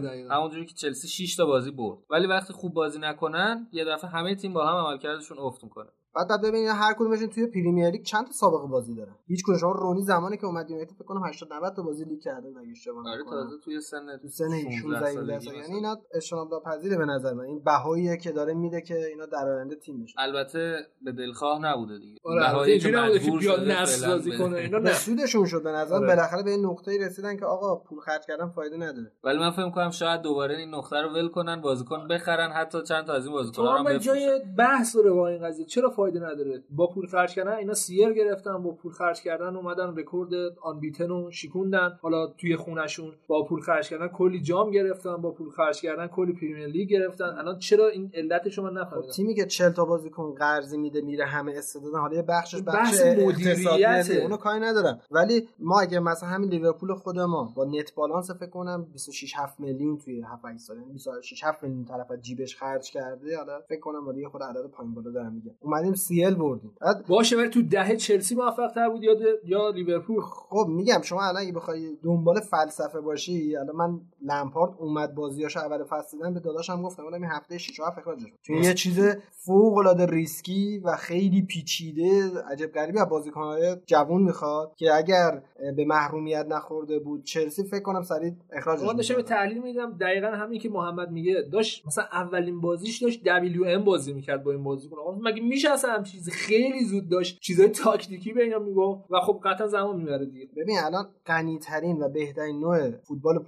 دقیقا. 0.00 0.34
همونجوری 0.34 0.66
که 0.66 0.74
چلسی 0.74 1.08
6 1.08 1.36
تا 1.36 1.46
بازی 1.46 1.70
برد. 1.70 1.98
ولی 2.10 2.26
وقتی 2.26 2.52
خوب 2.52 2.74
بازی 2.74 2.98
نکنن 2.98 3.68
یه 3.72 3.84
دفعه 3.84 4.10
همه 4.10 4.34
تیم 4.34 4.52
با 4.52 4.66
هم 4.66 4.86
عملکردشون 4.86 5.38
افت 5.38 5.64
می‌کنه. 5.64 5.88
بعد 6.14 6.28
بعد 6.28 6.42
ببینید 6.42 6.68
هر 6.68 6.92
کدومشون 6.94 7.28
توی 7.28 7.46
پریمیر 7.46 7.90
لیگ 7.90 8.02
چند 8.02 8.26
تا 8.26 8.32
سابقه 8.32 8.66
بازی 8.68 8.94
دارن. 8.94 9.14
هیچ 9.26 9.42
کدوم. 9.44 9.58
شما 9.58 9.72
رونی 9.72 10.02
زمانی 10.02 10.36
که 10.36 10.46
اومد 10.46 10.70
یونایتد 10.70 10.92
فکر 10.94 11.04
کنم 11.04 11.22
80 11.28 11.52
90 11.52 11.72
تا 11.76 11.82
بازی 11.82 12.04
لیگ 12.04 12.20
کرده 12.20 12.48
اگه 12.48 12.70
اشتباه 12.70 13.08
آره 13.08 13.20
نکنم. 13.20 13.30
تازه 13.30 13.56
توی 13.64 13.80
سن 13.80 14.16
تو 14.22 14.28
سن 14.28 14.48
16 14.70 14.96
17 14.96 15.12
سالگی 15.14 15.44
سال. 15.44 15.54
یعنی 15.54 15.74
اینا 15.74 15.96
اجتناب 16.14 16.48
ناپذیره 16.52 16.96
به 16.96 17.04
نظر 17.04 17.34
من. 17.34 17.44
این 17.44 17.62
بهاییه 17.64 18.16
که 18.16 18.32
داره 18.32 18.54
میده 18.54 18.80
که 18.80 19.06
اینا 19.06 19.26
در 19.26 19.48
آینده 19.48 19.76
تیم 19.76 20.02
بشن. 20.02 20.14
البته 20.20 20.76
به 21.02 21.12
دلخواه 21.12 21.58
نبوده 21.62 21.98
دیگه. 21.98 22.18
آره 22.24 22.40
بهایی 22.40 22.78
که 22.78 22.88
مجبور 22.90 23.40
بیاد 23.40 23.56
شده 23.58 23.82
نسل 23.82 24.18
به- 24.30 24.38
کنه 24.38 24.56
اینا 24.56 24.78
به 24.80 24.88
نه. 24.88 24.94
سودشون 24.94 25.46
شد 25.46 25.62
به 25.62 25.72
نظر 25.72 25.94
آره. 25.94 26.06
بالاخره 26.06 26.42
به 26.42 26.50
این 26.50 26.66
نقطه‌ای 26.66 26.98
رسیدن 26.98 27.36
که 27.36 27.44
آقا 27.44 27.76
پول 27.76 28.00
خرج 28.00 28.20
کردن 28.28 28.48
فایده 28.48 28.76
نداره. 28.76 29.12
ولی 29.24 29.38
من 29.38 29.50
فکر 29.50 29.70
کنم 29.70 29.90
شاید 29.90 30.20
دوباره 30.22 30.56
این 30.56 30.74
نقطه 30.74 30.96
رو 30.96 31.08
ول 31.08 31.28
کنن 31.28 31.60
بازیکن 31.60 32.08
بخرن 32.08 32.50
حتی 32.50 32.82
چند 32.82 33.04
تا 33.06 33.12
از 33.12 33.24
این 33.26 33.34
بازیکن‌ها 33.34 33.78
هم 33.78 33.84
به 33.84 33.90
بفروشن. 33.90 34.14
جای 34.14 34.40
بحث 34.58 34.96
داره 34.96 35.10
با 35.10 35.28
این 35.28 35.46
قضیه. 35.46 35.66
چرا 35.66 35.90
فایده 36.02 36.20
نداره. 36.20 36.62
با 36.70 36.86
پول 36.86 37.06
خرج 37.06 37.34
کردن 37.34 37.52
اینا 37.52 37.74
سیر 37.74 38.12
گرفتن 38.12 38.62
با 38.62 38.70
پول 38.70 38.92
خرج 38.92 39.22
کردن 39.22 39.56
اومدن 39.56 39.96
رکورد 39.96 40.30
آن 40.62 40.80
بیتن 40.80 41.08
رو 41.08 41.30
شیکوندن 41.30 41.98
حالا 42.02 42.26
توی 42.26 42.56
خونشون 42.56 43.12
با 43.26 43.44
پول 43.44 43.60
خرج 43.60 43.88
کردن 43.88 44.08
کلی 44.08 44.40
جام 44.40 44.70
گرفتن 44.70 45.16
با 45.16 45.30
پول 45.30 45.50
خرج 45.50 45.80
کردن 45.80 46.06
کلی 46.06 46.32
پریمیر 46.32 46.66
لیگ 46.66 46.88
گرفتن. 46.88 47.24
الان 47.24 47.58
چرا 47.58 47.88
این 47.88 48.10
علتش 48.14 48.58
رو 48.58 48.64
من 48.64 48.70
خب 48.70 48.78
نفهمیدم؟ 48.78 49.12
تیمی 49.12 49.34
که 49.34 49.46
40 49.46 49.72
تا 49.72 49.84
بازیکن 49.84 50.34
قرضی 50.34 50.78
میده 50.78 51.00
میره 51.00 51.26
همه 51.26 51.52
استعدادن 51.56 51.98
حالا 51.98 52.16
یه 52.16 52.22
بخشش 52.22 52.62
بخش, 52.62 53.00
مدیریته. 53.18 54.22
اونو 54.22 54.36
کاری 54.36 54.60
ندارم. 54.60 55.00
ولی 55.10 55.48
ما 55.58 55.80
اگه 55.80 56.00
مثلا 56.00 56.28
همین 56.28 56.50
لیورپول 56.50 56.94
خود 56.94 57.18
ما 57.18 57.52
با 57.56 57.64
نت 57.64 57.94
بالانس 57.94 58.30
فکر 58.30 58.50
کنم 58.50 58.86
26 58.92 59.34
7 59.36 59.60
میلیون 59.60 59.98
توی 59.98 60.22
7 60.22 60.44
8 60.44 60.58
سال 60.58 60.76
یعنی 60.76 60.92
26 60.92 61.44
7 61.44 61.62
میلیون 61.62 61.84
طرف 61.84 62.10
از 62.10 62.20
جیبش 62.20 62.56
خرج 62.56 62.90
کرده 62.90 63.36
حالا 63.36 63.60
فکر 63.68 63.80
کنم 63.80 64.08
ولی 64.08 64.26
خود 64.26 64.42
عدد 64.42 64.66
پایین 64.66 64.94
بالا 64.94 65.10
دارم 65.10 65.32
میگم 65.32 65.52
اومدیم 65.60 65.91
سی 65.94 66.24
ال 66.24 66.34
بردیم. 66.34 66.74
بعد 66.80 67.06
باشه 67.06 67.36
ولی 67.36 67.48
تو 67.48 67.62
دهه 67.62 67.96
چلسی 67.96 68.34
موفق 68.34 68.72
تر 68.74 68.88
بود 68.88 69.02
یا 69.02 69.14
یا 69.44 69.70
لیورپول؟ 69.70 70.20
خب 70.20 70.66
میگم 70.68 71.00
شما 71.02 71.22
الان 71.22 71.42
اگه 71.42 71.52
بخوای 71.52 71.96
دنبال 72.02 72.40
فلسفه 72.40 73.00
باشی 73.00 73.56
الان 73.56 73.76
من 73.76 74.00
لمپارد 74.24 74.74
اومد 74.78 75.14
بازیاشو 75.14 75.60
اول 75.60 75.84
فصل 75.84 76.16
دیدم 76.16 76.34
به 76.34 76.40
داداشم 76.40 76.82
گفتم 76.82 77.04
گفتم 77.04 77.14
این 77.14 77.24
هفته 77.24 77.58
6 77.58 77.80
7 77.80 77.98
اخراجش 77.98 78.22
کن. 78.22 78.36
چون 78.42 78.56
یه 78.56 78.74
چیز 78.74 79.00
فوق 79.30 79.76
العاده 79.76 80.06
ریسکی 80.06 80.78
و 80.84 80.96
خیلی 80.96 81.42
پیچیده 81.42 82.30
عجب 82.50 82.66
غریبی 82.66 82.98
از 82.98 83.08
بازیکن‌های 83.08 83.76
جوون 83.86 84.22
می‌خواد 84.22 84.74
که 84.76 84.94
اگر 84.94 85.42
به 85.76 85.84
محرومیت 85.84 86.46
نخورده 86.48 86.98
بود 86.98 87.24
چلسی 87.24 87.64
فکر 87.64 87.82
کنم 87.82 88.02
سریع 88.02 88.32
اخراجش 88.52 88.82
من 88.82 88.96
داشتم. 88.96 89.22
تحلیل 89.22 89.62
میدم 89.62 89.98
دقیقا 90.00 90.26
همین 90.26 90.60
که 90.60 90.68
محمد 90.68 91.10
میگه 91.10 91.42
داشت 91.52 91.86
مثلا 91.86 92.04
اولین 92.12 92.60
بازیش 92.60 93.02
داشت 93.02 93.22
دبلیو 93.24 93.64
ام 93.64 93.84
بازی 93.84 94.12
می‌کرد 94.12 94.44
با 94.44 94.50
این 94.52 94.64
بازیکن 94.64 94.96
آقا 94.98 95.18
مگه 95.20 95.42
میشه 95.42 95.70
اصلا 95.70 95.92
هم 95.92 96.02
چیز 96.02 96.28
خیلی 96.28 96.84
زود 96.84 97.08
داشت 97.08 97.40
چیزای 97.40 97.68
تاکتیکی 97.68 98.32
به 98.32 98.42
اینا 98.42 98.58
می‌گفت 98.58 99.04
و 99.10 99.20
خب 99.20 99.40
قطعا 99.44 99.66
زمان 99.66 99.96
می‌بره 99.96 100.26
دیگه 100.26 100.48
ببین 100.56 100.78
الان 100.78 101.08
غنی 101.26 101.58
ترین 101.58 102.02
و 102.02 102.08
بهترین 102.08 102.60
نوع 102.60 102.90
فوتبال 102.90 103.38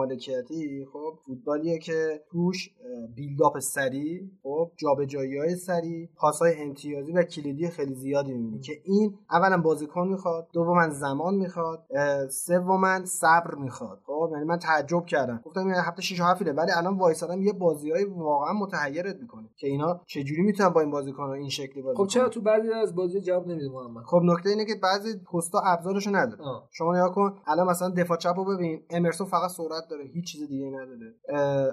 مالکیتی 0.00 0.86
خب 0.92 1.18
فوتبالیه 1.26 1.78
که 1.78 2.20
توش 2.30 2.70
بیلداپ 3.14 3.58
سریع 3.58 4.22
خب 4.42 4.70
جابجایی 4.76 5.38
های 5.38 5.56
سریع 5.56 6.08
پاس 6.16 6.38
های 6.38 6.62
امتیازی 6.62 7.12
و 7.12 7.22
کلیدی 7.22 7.68
خیلی 7.68 7.94
زیادی 7.94 8.32
می‌بینی 8.34 8.60
که 8.60 8.72
این 8.84 9.18
اولا 9.30 9.62
بازیکن 9.62 10.08
می‌خواد 10.08 10.48
دوما 10.52 10.88
زمان 10.88 11.34
می‌خواد 11.34 11.86
سوما 12.28 13.04
صبر 13.04 13.54
می‌خواد. 13.54 14.00
خب 14.06 14.28
یعنی 14.32 14.44
من 14.44 14.58
تعجب 14.58 15.06
کردم. 15.06 15.40
گفتم 15.44 15.60
این 15.60 15.74
هفته 15.74 16.02
6 16.02 16.20
و 16.20 16.24
7 16.24 16.42
ولی 16.42 16.70
الان 16.76 16.98
وایسادم 16.98 17.42
یه 17.42 17.52
بازیای 17.52 18.04
واقعا 18.04 18.52
متحیرت 18.52 19.16
می‌کنه 19.20 19.48
که 19.56 19.66
اینا 19.66 20.00
چجوری 20.06 20.42
می‌تونن 20.42 20.68
با 20.68 20.80
این 20.80 20.90
بازیکن 20.90 21.22
این 21.22 21.48
شکلی 21.48 21.82
بازی 21.82 21.96
خب 21.96 22.06
چرا. 22.06 22.28
تو 22.28 22.40
بعضی 22.40 22.72
از 22.72 22.94
بازی 22.94 23.20
جواب 23.20 23.48
نمیده 23.48 23.68
محمد؟ 23.68 24.04
خب 24.04 24.20
نکته 24.24 24.50
اینه 24.50 24.64
که 24.64 24.74
بعضی 24.82 25.18
پستا 25.32 25.60
ابزارشو 25.60 26.10
نداره. 26.10 26.42
شما 26.70 26.96
نگاه 26.96 27.14
کن 27.14 27.34
الان 27.46 27.66
مثلا 27.66 27.88
دفاع 27.88 28.16
چپ 28.16 28.34
رو 28.36 28.44
ببین 28.44 28.82
امرسون 28.90 29.26
فقط 29.26 29.50
سرعت 29.50 29.84
داره 29.90 30.04
هیچ 30.04 30.32
چیز 30.32 30.48
دیگه 30.48 30.70
نداره. 30.70 31.14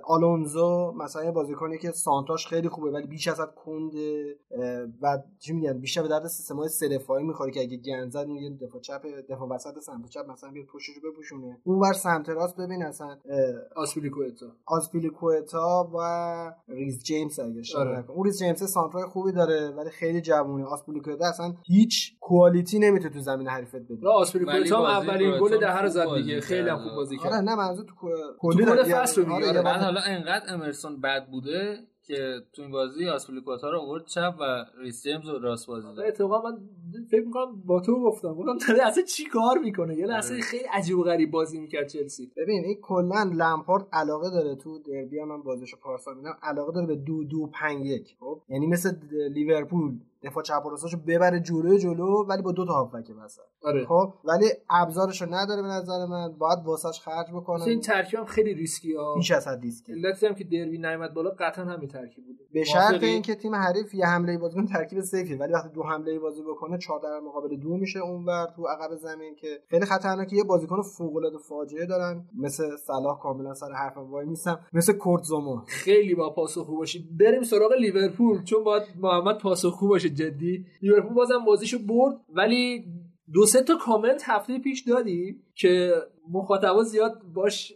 آلونزو 0.04 0.92
مثلا 0.92 1.24
یه 1.24 1.32
بازیکنی 1.32 1.78
که 1.78 1.92
سانتراش 1.92 2.48
خیلی 2.48 2.70
خوبه 2.70 2.92
ولی 2.92 3.08
بیش 3.08 3.28
از 3.28 3.40
حد 3.40 3.56
کنده. 3.56 4.36
و 5.02 5.18
چی 5.40 5.54
میگن؟ 5.54 5.80
بیشتر 5.80 6.02
به 6.02 6.08
درد 6.08 6.28
سیستم 6.28 6.56
های 6.56 6.70
سه 6.70 6.88
دفاعی 6.88 7.24
می‌خوره 7.24 7.52
که 7.52 7.60
اگه 7.60 7.78
گند 7.78 8.12
زد 8.12 8.28
میگه 8.28 8.58
دفاع 8.66 8.82
چپ 8.82 9.02
دفاع 9.30 9.50
وسط 9.50 9.80
سمت 9.80 10.10
چپ 10.10 10.32
مثلا 10.32 10.52
بیاد 10.52 10.66
پشتش 10.66 10.96
بپوشونه. 11.12 11.62
اونور 11.64 11.94
سمت 11.94 12.30
راست 12.30 12.58
ببین 12.58 12.84
اصلا. 12.84 13.18
آسپیلیکوئتا. 13.76 14.46
آسپیلیکوئتا 14.66 15.92
و 15.94 15.98
ریز 16.68 17.04
جیمز 17.04 17.40
اگه 17.40 17.62
آره. 17.78 18.12
اون 18.12 18.26
ریز 18.26 18.40
جیمز 18.40 18.64
سانترای 18.64 19.06
خوبی 19.06 19.32
داره 19.32 19.70
ولی 19.70 19.90
خیلی 19.90 20.22
جوونه. 20.22 20.66
آسپیلیکوئتا 20.66 21.28
اصلا 21.28 21.54
هیچ 21.66 22.18
quality 22.20 22.80
نمی‌تونه 22.80 23.14
تو 23.14 23.20
زمین 23.20 23.48
حریفت 23.48 23.76
بده. 23.76 24.08
آسپیلیکوئتا 24.10 24.88
اولین 24.88 25.32
گل 25.32 25.38
برایتون 25.40 25.60
ده 25.60 25.82
رو 25.82 25.90
خوب 25.90 26.16
زد 26.16 26.16
دیگه. 26.16 26.40
خیلی 26.40 26.72
خوب 26.72 26.96
بازی 26.96 27.18
آره 27.20 27.30
کرد. 27.30 27.44
نه 27.44 27.56
منظور 27.56 27.86
تو 27.86 27.96
کلی 28.40 28.66
کل. 28.66 28.84
فصل 28.84 29.26
رو 29.26 29.34
آره، 29.34 29.48
آره. 29.50 29.62
بازی- 29.62 29.80
حالا 29.80 30.02
انقدر 30.02 30.54
امرسون 30.54 31.02
بد 31.02 31.28
بوده 31.32 31.80
که 32.04 32.42
تو 32.54 32.62
این 32.62 32.72
بازی 32.72 33.08
آسپلیکوتا 33.08 33.70
رو 33.70 33.80
آورد 33.80 34.06
چپ 34.06 34.36
و 34.40 34.66
ریس 34.78 35.04
جیمز 35.04 35.30
رو 35.30 35.40
راست 35.40 35.68
بازی 35.68 35.88
داد 35.96 36.00
اتفاقا 36.08 36.50
من 36.50 36.58
فکر 37.12 37.26
می‌کنم 37.26 37.62
با 37.66 37.80
تو 37.80 38.04
گفتم 38.04 38.34
گفتم 38.34 38.58
داره 38.68 38.88
اصلا 38.88 39.04
چی 39.04 39.26
کار 39.26 39.58
می‌کنه 39.64 39.96
یه 39.96 40.06
لحظه 40.06 40.34
آره. 40.34 40.44
خیلی 40.44 40.64
عجیب 40.74 40.98
و 41.00 41.04
غریب 41.04 41.32
بازی 41.32 41.60
می‌کرد 41.60 41.88
چلسی 41.88 42.32
ببین 42.38 42.64
این 42.66 42.78
کلا 42.82 43.32
لمپارد 43.36 43.88
علاقه 43.94 44.30
داره 44.30 44.56
تو 44.56 44.80
دربی 44.80 45.20
هم 45.20 45.28
من 45.28 45.42
بازیشو 45.42 45.78
پارسال 45.78 46.16
دیدم 46.16 46.38
علاقه 46.44 46.72
داره 46.74 46.88
به 46.88 46.96
دو 46.96 47.24
دو 47.24 47.48
پنج 47.48 47.86
یک 47.86 48.16
خب 48.20 48.42
یعنی 48.50 48.68
مثل 48.68 48.96
لیورپول 49.34 50.00
دفاع 50.24 50.44
چپ 50.44 50.66
و 50.66 50.70
راستاشو 50.70 50.98
ببره 51.08 51.40
جلو 51.40 51.78
جلو 51.78 52.26
ولی 52.28 52.42
با 52.42 52.52
دو 52.52 52.66
تا 52.66 52.74
هافبک 52.74 53.12
وسط 53.24 53.42
آره. 53.64 53.86
خب؟ 53.86 54.14
ولی 54.24 54.46
ابزارشو 54.70 55.26
نداره 55.26 55.62
به 55.62 55.68
نظر 55.68 56.06
من. 56.06 56.34
باید 56.38 56.60
واسش 56.66 57.00
خرج 57.00 57.26
بکنه. 57.34 57.64
این 57.64 57.82
ترکیب 57.82 58.20
هم 58.20 58.26
خیلی 58.26 58.54
ریسکی 58.54 58.94
ها. 58.94 59.16
بیش 59.16 59.32
از 59.32 59.48
حد 59.48 59.62
ریسکه 59.62 59.94
علتی 59.94 60.26
هم 60.26 60.36
که 60.36 60.44
دربی 60.44 60.78
نیامد 60.78 61.14
بالا 61.14 61.30
قطعا 61.40 61.66
همین 61.66 61.88
ترکیب 61.88 62.26
بوده. 62.26 62.44
به 62.54 62.64
شرط؟ 62.64 63.04
اینکه 63.04 63.36
تیم 63.36 63.56
حریف 63.56 63.94
یه 63.94 64.06
حمله 64.06 64.38
بازی 64.38 64.56
کنه 64.56 64.68
ترکیب 64.68 65.02
safe 65.02 65.26
یه 65.26 65.38
ولی 65.38 65.54
وقتی 65.54 65.70
دو 65.70 65.84
حمله 65.84 66.20
بازی 66.20 66.42
بکنه 66.42 66.78
4 66.78 67.00
در 67.00 67.20
مقابل 67.20 67.58
دو 67.58 67.78
میشه 67.78 68.00
اونور 68.00 68.46
تو 68.56 68.68
عقب 68.68 68.96
زمین 68.96 69.36
که 69.36 69.48
خیلی 69.70 69.86
خطرناکه. 69.86 70.36
یه 70.36 70.44
بازیکن 70.44 70.82
فوق 70.82 71.16
العاده 71.16 71.38
فاجعه 71.38 71.86
دارن. 71.86 72.26
مثل 72.38 72.76
صلاح 72.76 73.20
کاملا 73.20 73.54
سر 73.54 73.72
حرفم 73.72 74.12
وایمیسم 74.12 74.60
مثل 74.74 74.94
کورت 74.94 75.24
زوما 75.24 75.64
خیلی 75.68 76.16
با 76.16 76.30
پاسخگو 76.34 76.78
باشی. 76.78 77.10
بریم 77.20 77.44
سراغ 77.44 77.72
لیورپول 77.74 78.44
چون 78.44 78.64
باید 78.64 78.84
محمد 79.00 79.38
پاسخگو 79.38 79.88
باشه. 79.88 80.07
جدی. 80.10 80.66
لیورپول 80.82 81.14
بازم 81.14 81.46
بازیشو 81.46 81.80
برد 81.80 82.16
ولی 82.30 82.86
دو 83.34 83.46
سه 83.46 83.62
تا 83.62 83.76
کامنت 83.76 84.22
هفته 84.26 84.60
پیش 84.60 84.82
دادی 84.82 85.40
که 85.56 85.94
مخاطبا 86.32 86.84
زیاد 86.84 87.22
باش 87.34 87.74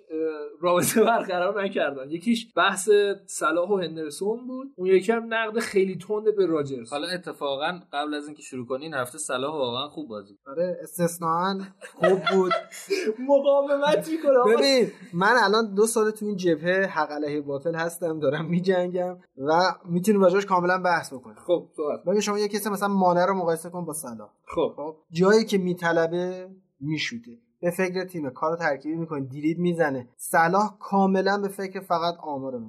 رابطه 0.61 1.03
برقرار 1.03 1.63
نکردن. 1.63 2.11
یکیش 2.11 2.47
بحث 2.55 2.89
صلاح 3.25 3.69
و 3.69 3.77
هندرسون 3.77 4.47
بود. 4.47 4.67
اون 4.75 4.87
یکی 4.87 5.11
هم 5.11 5.33
نقد 5.33 5.59
خیلی 5.59 5.97
تند 5.97 6.35
به 6.37 6.45
راجرز. 6.45 6.89
حالا 6.89 7.07
اتفاقا 7.07 7.79
قبل 7.93 8.13
از 8.13 8.25
اینکه 8.25 8.41
شروع 8.41 8.65
کنین 8.65 8.93
هفته 8.93 9.17
صلاح 9.17 9.53
واقعا 9.53 9.87
خوب 9.87 10.09
بازی 10.09 10.33
کرد. 10.33 10.59
آره 10.59 10.77
استثناا 10.81 11.59
خوب 11.95 12.19
بود. 12.33 12.51
مقاومت 13.29 14.09
می‌کنه. 14.09 14.55
ببین 14.55 14.91
من 15.13 15.35
الان 15.43 15.73
دو 15.73 15.85
سال 15.87 16.11
تو 16.11 16.25
این 16.25 16.35
جبهه 16.35 16.85
حق 16.85 17.11
علیه 17.11 17.41
باطل 17.41 17.75
هستم 17.75 18.19
دارم 18.19 18.45
میجنگم 18.45 19.17
و 19.37 19.51
می‌تونیم 19.85 20.21
راجعش 20.21 20.45
کاملا 20.45 20.77
بحث 20.77 21.13
بکنیم 21.13 21.37
خب 21.47 21.67
صحبت 21.75 22.03
ببین 22.03 22.21
شما 22.21 22.39
یه 22.39 22.47
کسی 22.47 22.69
مثلا 22.69 22.87
مانع 22.87 23.25
رو 23.25 23.33
مقایسه 23.33 23.69
کن 23.69 23.85
با 23.85 23.93
صلاح. 23.93 24.29
خب. 24.55 24.73
خب 24.75 24.95
جایی 25.11 25.45
که 25.45 25.57
میطلبه 25.57 26.49
میشوته. 26.79 27.31
به 27.61 27.71
فکر 27.71 28.05
تیم 28.05 28.29
کار 28.29 28.57
ترکیبی 28.57 28.95
می‌کنه 28.95 29.21
دیرید 29.21 29.59
می‌زنه. 29.59 30.09
صلاح 30.17 30.77
کاملا 30.79 31.37
به 31.37 31.47
فکر 31.47 31.79
فقط 31.79 32.15
آماره 32.19 32.57
به 32.57 32.65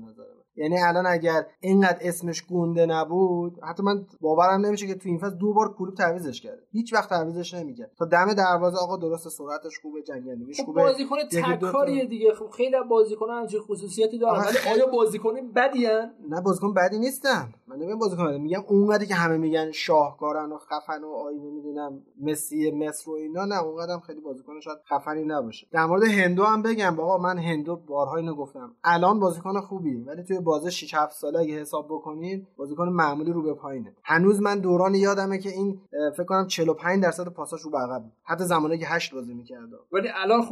یعنی 0.56 0.78
الان 0.78 1.06
اگر 1.06 1.46
اینقدر 1.60 1.98
اسمش 2.00 2.42
گونده 2.42 2.86
نبود 2.86 3.58
حتی 3.62 3.82
من 3.82 4.06
باورم 4.20 4.66
نمیشه 4.66 4.86
که 4.86 4.94
تو 4.94 5.08
این 5.08 5.18
فصل 5.18 5.34
دو 5.34 5.52
بار 5.52 5.74
کلوب 5.74 5.94
تعویزش 5.94 6.40
کرده. 6.40 6.62
هیچ 6.70 6.94
وقت 6.94 7.08
تعویزش 7.08 7.54
نمی‌کرد 7.54 7.90
تا 7.98 8.04
دم 8.04 8.34
دروازه 8.34 8.76
آقا 8.76 8.96
درست 8.96 9.28
سرعتش 9.28 9.78
خوبه 9.82 10.02
جنگندگیش 10.02 10.60
خب 10.60 10.64
خوبه. 10.64 10.82
بازیکن 10.82 11.16
تکاریه 11.32 12.04
دیگه. 12.04 12.34
خب 12.34 12.50
خیلی 12.50 12.76
از 12.76 12.88
بازیکن‌ها 12.90 13.40
همچین 13.40 13.60
خصوصیتی 13.60 14.18
دارن. 14.18 14.40
ولی 14.40 14.74
آیا 14.74 14.86
بازیکن 14.86 15.52
بدی 15.56 15.86
هن؟ 15.86 16.10
نه 16.28 16.40
بازیکن 16.40 16.74
بدی 16.74 16.98
نیستن. 16.98 17.48
من 17.66 17.76
نمیگم 17.76 17.98
بازیکن 17.98 18.26
بدی. 18.26 18.38
میگم 18.38 18.64
اونقدری 18.68 19.06
که 19.06 19.14
همه 19.14 19.36
میگن 19.36 19.70
شاهکارن 19.70 20.52
و 20.52 20.58
خفن 20.58 21.04
و 21.04 21.08
آی 21.08 21.38
نمی‌دونم 21.38 22.02
مسی 22.20 22.70
مصر 22.70 23.10
و 23.10 23.14
اینا 23.14 23.44
نه 23.44 23.62
اونقدر 23.62 23.92
هم 23.92 24.00
خیلی 24.00 24.20
بازیکن 24.20 24.60
شاید 24.60 24.78
خفنی 24.90 25.24
نباشه. 25.24 25.66
در 25.72 25.86
مورد 25.86 26.02
هندو 26.02 26.44
هم 26.44 26.62
بگم. 26.62 27.00
آقا 27.00 27.18
من 27.18 27.38
هندو 27.38 27.76
بارها 27.76 28.16
اینو 28.16 28.34
گفتم. 28.34 28.74
الان 28.84 29.20
بازیکن 29.20 29.60
خوبیه 29.60 30.04
ولی 30.06 30.22
توی 30.22 30.40
بازه 30.42 30.70
6 30.70 30.94
7 30.94 31.12
ساله 31.12 31.38
اگه 31.38 31.60
حساب 31.60 31.86
بکنین 31.90 32.46
بازیکن 32.56 32.88
معمولی 32.88 33.32
رو 33.32 33.42
به 33.42 33.54
پایینه. 33.54 33.94
هنوز 34.04 34.40
من 34.40 34.58
دوران 34.60 34.94
یادمه 34.94 35.38
که 35.38 35.48
این 35.50 35.80
فکر 36.16 36.24
کنم 36.24 36.46
45 36.46 37.02
درصد 37.02 37.28
پاساش 37.28 37.60
رو 37.60 37.70
به 37.70 37.78
عقب. 37.78 38.02
حتی 38.24 38.44
زمانی 38.44 38.78
که 38.78 38.86
8 38.86 39.14
بازی 39.14 39.34
می‌کرد 39.34 39.68
ولی 39.92 40.08
الان 40.14 40.40
ال- 40.42 40.46